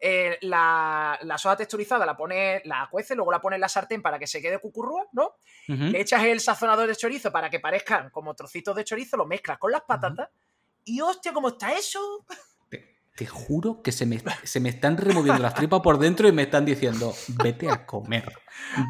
eh, 0.00 0.38
la, 0.42 1.18
la 1.22 1.36
soja 1.38 1.56
texturizada 1.56 2.06
la 2.06 2.16
pones, 2.16 2.62
la 2.64 2.86
cueces, 2.88 3.16
luego 3.16 3.32
la 3.32 3.40
pones 3.40 3.56
en 3.56 3.62
la 3.62 3.68
sartén 3.68 4.00
para 4.00 4.16
que 4.16 4.28
se 4.28 4.40
quede 4.40 4.60
cucurrúa, 4.60 5.06
¿no? 5.10 5.34
Le 5.66 6.00
echas 6.00 6.22
el 6.22 6.38
sazonador 6.38 6.86
de 6.86 6.94
chorizo 6.94 7.32
para 7.32 7.50
que 7.50 7.58
parezcan 7.58 8.10
como 8.10 8.32
trocitos 8.36 8.76
de 8.76 8.84
chorizo, 8.84 9.16
lo 9.16 9.26
mezclas 9.26 9.58
con 9.58 9.72
las 9.72 9.80
patatas. 9.82 10.28
Y 10.84 11.00
hostia, 11.00 11.32
¿cómo 11.32 11.48
está 11.48 11.72
eso? 11.72 12.24
Te 13.18 13.26
juro 13.26 13.82
que 13.82 13.90
se 13.90 14.06
me, 14.06 14.22
se 14.44 14.60
me 14.60 14.68
están 14.68 14.96
removiendo 14.96 15.42
las 15.42 15.54
tripas 15.54 15.80
por 15.80 15.98
dentro 15.98 16.28
y 16.28 16.32
me 16.32 16.42
están 16.42 16.64
diciendo, 16.64 17.12
vete 17.42 17.68
a 17.68 17.84
comer. 17.84 18.32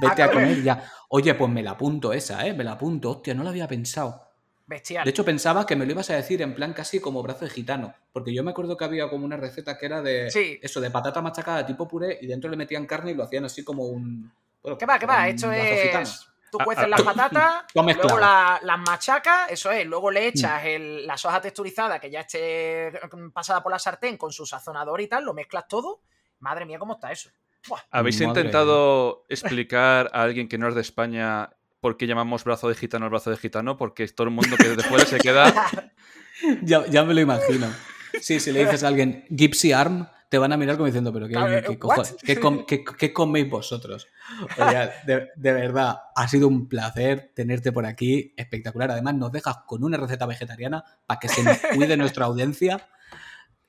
Vete 0.03 0.23
A 0.23 0.31
comer. 0.31 0.63
ya. 0.63 0.85
Oye, 1.09 1.35
pues 1.35 1.51
me 1.51 1.63
la 1.63 1.71
apunto 1.71 2.13
esa, 2.13 2.47
¿eh? 2.47 2.53
Me 2.53 2.63
la 2.63 2.73
apunto. 2.73 3.11
Hostia, 3.11 3.33
no 3.33 3.43
lo 3.43 3.49
había 3.49 3.67
pensado. 3.67 4.23
Bestial. 4.67 5.05
De 5.05 5.11
hecho, 5.11 5.25
pensaba 5.25 5.65
que 5.65 5.77
me 5.77 5.87
lo 5.87 5.93
ibas 5.93 6.11
a 6.11 6.17
decir 6.17 6.43
en 6.43 6.55
plan 6.55 6.75
casi 6.75 7.01
como 7.01 7.23
brazo 7.23 7.47
de 7.47 7.51
gitano. 7.51 7.95
Porque 8.13 8.35
yo 8.35 8.45
me 8.45 8.51
acuerdo 8.51 8.77
que 8.77 8.85
había 8.85 9.09
como 9.09 9.25
una 9.25 9.39
receta 9.39 9.79
que 9.79 9.87
era 9.87 10.03
de 10.03 10.31
Sí. 10.31 10.59
eso, 10.61 10.79
de 10.83 10.91
patata 10.91 11.23
machacada 11.23 11.65
tipo 11.65 11.89
puré 11.89 12.19
y 12.21 12.27
dentro 12.27 12.51
le 12.51 12.57
metían 12.59 12.85
carne 12.85 13.13
y 13.13 13.15
lo 13.15 13.25
hacían 13.25 13.47
así 13.47 13.65
como 13.65 13.85
un. 13.87 14.31
bueno, 14.63 14.77
¿Qué 14.77 14.85
va, 14.85 14.99
qué 14.99 15.07
va? 15.07 15.27
Esto 15.27 15.49
brazo 15.49 15.75
gitano. 15.83 16.11
Tú 16.51 16.59
Ah, 16.61 16.65
cueces 16.65 16.85
ah, 16.85 16.89
las 16.89 17.01
ah. 17.01 17.05
patatas, 17.05 17.65
luego 17.75 18.19
la- 18.19 18.59
las 18.63 18.79
machacas, 18.79 19.51
eso 19.51 19.71
es, 19.71 19.87
luego 19.87 20.11
le 20.11 20.21
Mm. 20.21 20.29
echas 20.29 20.65
el- 20.65 21.07
la 21.07 21.17
soja 21.17 21.41
texturizada 21.41 21.99
que 22.01 22.11
ya 22.11 22.21
esté 22.21 22.93
pasada 23.33 23.63
por 23.63 23.73
la 23.73 23.79
sartén 23.79 24.17
con 24.17 24.33
su 24.33 24.47
sazonador 24.47 25.01
y 25.01 25.09
tal, 25.09 25.25
lo 25.25 25.35
mezclas 25.35 25.67
todo. 25.69 26.01
Madre 26.41 26.65
mía, 26.65 26.79
¿cómo 26.79 26.95
está 26.95 27.11
eso? 27.13 27.31
Buah. 27.67 27.81
¿Habéis 27.91 28.21
Madre 28.21 28.41
intentado 28.43 29.27
explicar 29.29 30.11
a 30.13 30.23
alguien 30.23 30.49
que 30.49 30.57
no 30.59 30.69
es 30.69 30.75
de 30.75 30.81
España 30.81 31.51
por 31.81 31.97
qué 31.97 32.07
llamamos 32.07 32.45
brazo 32.45 32.69
de 32.69 32.75
gitano 32.75 33.07
el 33.07 33.11
brazo 33.11 33.31
de 33.31 33.37
gitano? 33.37 33.77
Porque 33.77 34.07
todo 34.09 34.29
el 34.29 34.33
mundo 34.35 34.57
que 34.57 34.69
desde 34.69 34.83
fuera 34.89 35.05
se 35.05 35.19
queda. 35.19 35.53
Ya, 36.63 36.87
ya 36.87 37.03
me 37.03 37.15
lo 37.15 37.21
imagino. 37.21 37.67
Sí, 38.21 38.39
si 38.39 38.53
le 38.53 38.61
dices 38.65 38.85
a 38.85 38.89
alguien 38.89 39.27
Gypsy 39.29 39.73
Arm, 39.73 40.07
te 40.29 40.37
van 40.39 40.53
a 40.53 40.57
mirar 40.57 40.77
como 40.77 40.87
diciendo, 40.87 41.13
pero 41.13 41.27
¿qué, 41.27 41.33
Claro, 41.33 41.49
qué. 41.63 41.79
¿Qué 42.23 42.39
com- 42.41 42.65
qué- 42.67 42.85
qué 42.85 43.13
coméis 43.13 43.49
vosotros? 43.49 44.07
Oye, 44.59 44.91
de, 45.07 45.29
de 45.37 45.53
verdad, 45.53 45.97
ha 46.15 46.29
sido 46.29 46.49
un 46.49 46.69
placer 46.69 47.33
tenerte 47.35 47.73
por 47.73 47.87
aquí, 47.87 48.35
espectacular. 48.37 48.91
Además, 48.91 49.15
nos 49.15 49.33
dejas 49.33 49.59
con 49.67 49.83
una 49.85 49.97
receta 49.97 50.27
vegetariana 50.27 50.85
para 51.07 51.19
que 51.21 51.29
se 51.29 51.43
nos 51.43 51.57
cuide 51.75 51.97
nuestra 51.97 52.27
audiencia. 52.27 52.89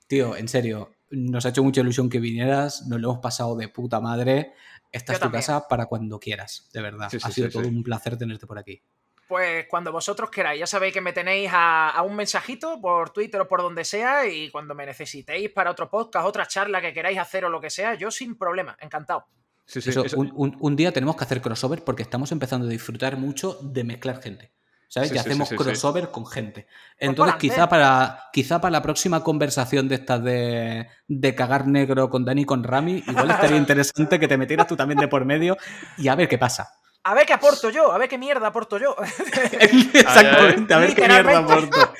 Tío, 0.08 0.36
en 0.36 0.48
serio, 0.48 0.92
nos 1.12 1.46
ha 1.46 1.50
hecho 1.50 1.64
mucha 1.64 1.82
ilusión 1.82 2.10
que 2.10 2.20
vinieras, 2.20 2.86
nos 2.88 3.00
lo 3.00 3.10
hemos 3.12 3.22
pasado 3.22 3.56
de 3.56 3.68
puta 3.70 4.00
madre. 4.00 4.54
Esta 4.92 5.14
Yo 5.14 5.16
es 5.16 5.20
tu 5.20 5.24
también. 5.26 5.40
casa 5.42 5.68
para 5.68 5.86
cuando 5.86 6.20
quieras, 6.20 6.68
de 6.74 6.82
verdad. 6.82 7.10
Sí, 7.12 7.20
sí, 7.20 7.26
ha 7.28 7.32
sido 7.32 7.48
sí, 7.48 7.54
todo 7.58 7.68
un 7.68 7.84
placer 7.84 8.18
tenerte 8.18 8.48
por 8.48 8.58
aquí. 8.58 8.82
Pues 9.30 9.68
cuando 9.70 9.92
vosotros 9.92 10.30
queráis, 10.32 10.60
ya 10.60 10.66
sabéis 10.68 10.92
que 10.92 11.02
me 11.02 11.14
tenéis 11.14 11.52
a, 11.54 11.92
a 11.92 12.02
un 12.02 12.16
mensajito 12.16 12.82
por 12.82 13.12
Twitter 13.12 13.40
o 13.40 13.48
por 13.48 13.62
donde 13.62 13.86
sea 13.86 14.26
y 14.28 14.50
cuando 14.50 14.74
me 14.74 14.88
necesitéis 14.88 15.52
para 15.52 15.70
otro 15.70 15.88
podcast, 15.88 16.26
otra 16.28 16.48
charla 16.48 16.82
que 16.82 16.92
queráis 16.92 17.20
hacer 17.20 17.46
o 17.46 17.50
lo 17.50 17.62
que 17.62 17.70
sea, 17.70 17.94
yo 17.94 18.10
sin 18.10 18.36
problema, 18.36 18.76
encantado. 18.82 19.26
Sí, 19.68 19.82
sí, 19.82 19.92
Eso, 19.92 20.04
eso- 20.04 20.18
un, 20.20 20.32
un- 20.36 20.58
un 20.60 20.76
día 20.76 20.92
tenemos 20.92 21.16
que 21.16 21.26
hacer 21.26 21.42
crossover 21.42 21.84
porque 21.84 22.02
estamos 22.02 22.32
empezando 22.32 22.66
a 22.66 22.70
disfrutar 22.72 23.18
mucho 23.18 23.60
de 23.62 23.84
mezclar 23.84 24.20
gente. 24.20 24.52
¿Sabes? 24.88 25.10
Sí, 25.10 25.14
que 25.14 25.22
sí, 25.22 25.28
hacemos 25.30 25.48
sí, 25.48 25.56
sí, 25.56 25.64
sí. 25.64 25.70
crossover 25.70 26.10
con 26.10 26.26
gente. 26.26 26.66
Entonces, 26.98 27.36
pa'lante. 27.36 27.48
quizá 27.48 27.70
para, 27.70 28.24
quizá 28.34 28.60
para 28.60 28.72
la 28.72 28.82
próxima 28.82 29.24
conversación 29.24 29.88
de 29.88 29.94
estas 29.94 30.24
de, 30.24 30.88
de 31.08 31.36
cagar 31.36 31.68
negro 31.68 32.10
con 32.10 32.26
Dani 32.26 32.42
y 32.42 32.46
con 32.46 32.64
Rami, 32.64 33.04
igual 33.06 33.30
estaría 33.30 33.58
interesante 33.58 34.20
que 34.20 34.28
te 34.28 34.36
metieras 34.38 34.66
tú 34.66 34.76
también 34.76 34.98
de 35.00 35.08
por 35.08 35.24
medio 35.26 35.56
y 36.00 36.08
a 36.08 36.16
ver 36.16 36.28
qué 36.28 36.40
pasa. 36.40 36.72
A 37.10 37.16
ver 37.16 37.26
qué 37.26 37.34
aporto 37.34 37.72
yo, 37.72 37.92
a 37.92 37.98
ver 37.98 38.08
qué 38.08 38.20
mierda 38.20 38.46
aporto 38.46 38.78
yo. 38.78 38.96
Exactamente, 39.52 40.72
a 40.76 40.78
ver 40.78 40.94
qué 40.94 41.08
mierda 41.08 41.40
aporto. 41.40 41.94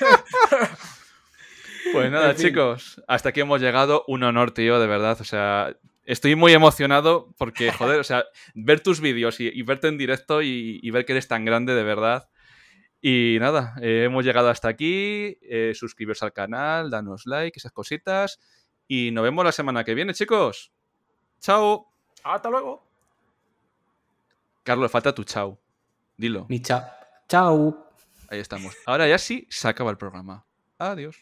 Pues 1.92 2.12
nada, 2.12 2.30
En 2.30 2.36
fin. 2.36 2.46
chicos, 2.46 3.02
hasta 3.08 3.30
aquí 3.30 3.40
hemos 3.40 3.60
llegado. 3.60 4.04
Un 4.06 4.22
honor, 4.22 4.52
tío, 4.52 4.78
de 4.78 4.86
verdad. 4.86 5.20
O 5.20 5.24
sea, 5.24 5.74
estoy 6.04 6.36
muy 6.36 6.52
emocionado 6.52 7.34
porque, 7.38 7.72
joder, 7.72 7.98
o 7.98 8.04
sea, 8.04 8.24
ver 8.54 8.82
tus 8.82 9.00
vídeos 9.00 9.40
y, 9.40 9.48
y 9.48 9.62
verte 9.62 9.88
en 9.88 9.98
directo 9.98 10.42
y, 10.42 10.78
y 10.80 10.90
ver 10.92 11.04
que 11.04 11.12
eres 11.14 11.26
tan 11.26 11.44
grande, 11.44 11.74
de 11.74 11.82
verdad. 11.82 12.28
Y 13.00 13.38
nada, 13.40 13.74
eh, 13.82 14.04
hemos 14.04 14.24
llegado 14.24 14.48
hasta 14.48 14.68
aquí. 14.68 15.38
Eh, 15.42 15.72
suscribiros 15.74 16.22
al 16.22 16.32
canal, 16.32 16.88
danos 16.88 17.26
like, 17.26 17.58
esas 17.58 17.72
cositas. 17.72 18.38
Y 18.86 19.10
nos 19.10 19.24
vemos 19.24 19.44
la 19.44 19.50
semana 19.50 19.82
que 19.82 19.94
viene, 19.94 20.14
chicos. 20.14 20.70
Chao. 21.40 21.88
Hasta 22.22 22.48
luego. 22.48 22.89
Carlos, 24.62 24.90
falta 24.90 25.14
tu 25.14 25.24
chao. 25.24 25.58
Dilo. 26.16 26.46
Mi 26.48 26.60
cha- 26.60 26.96
Chao. 27.28 27.86
Ahí 28.28 28.40
estamos. 28.40 28.76
Ahora 28.86 29.08
ya 29.08 29.18
sí 29.18 29.46
se 29.50 29.68
acaba 29.68 29.90
el 29.90 29.96
programa. 29.96 30.44
Adiós. 30.78 31.16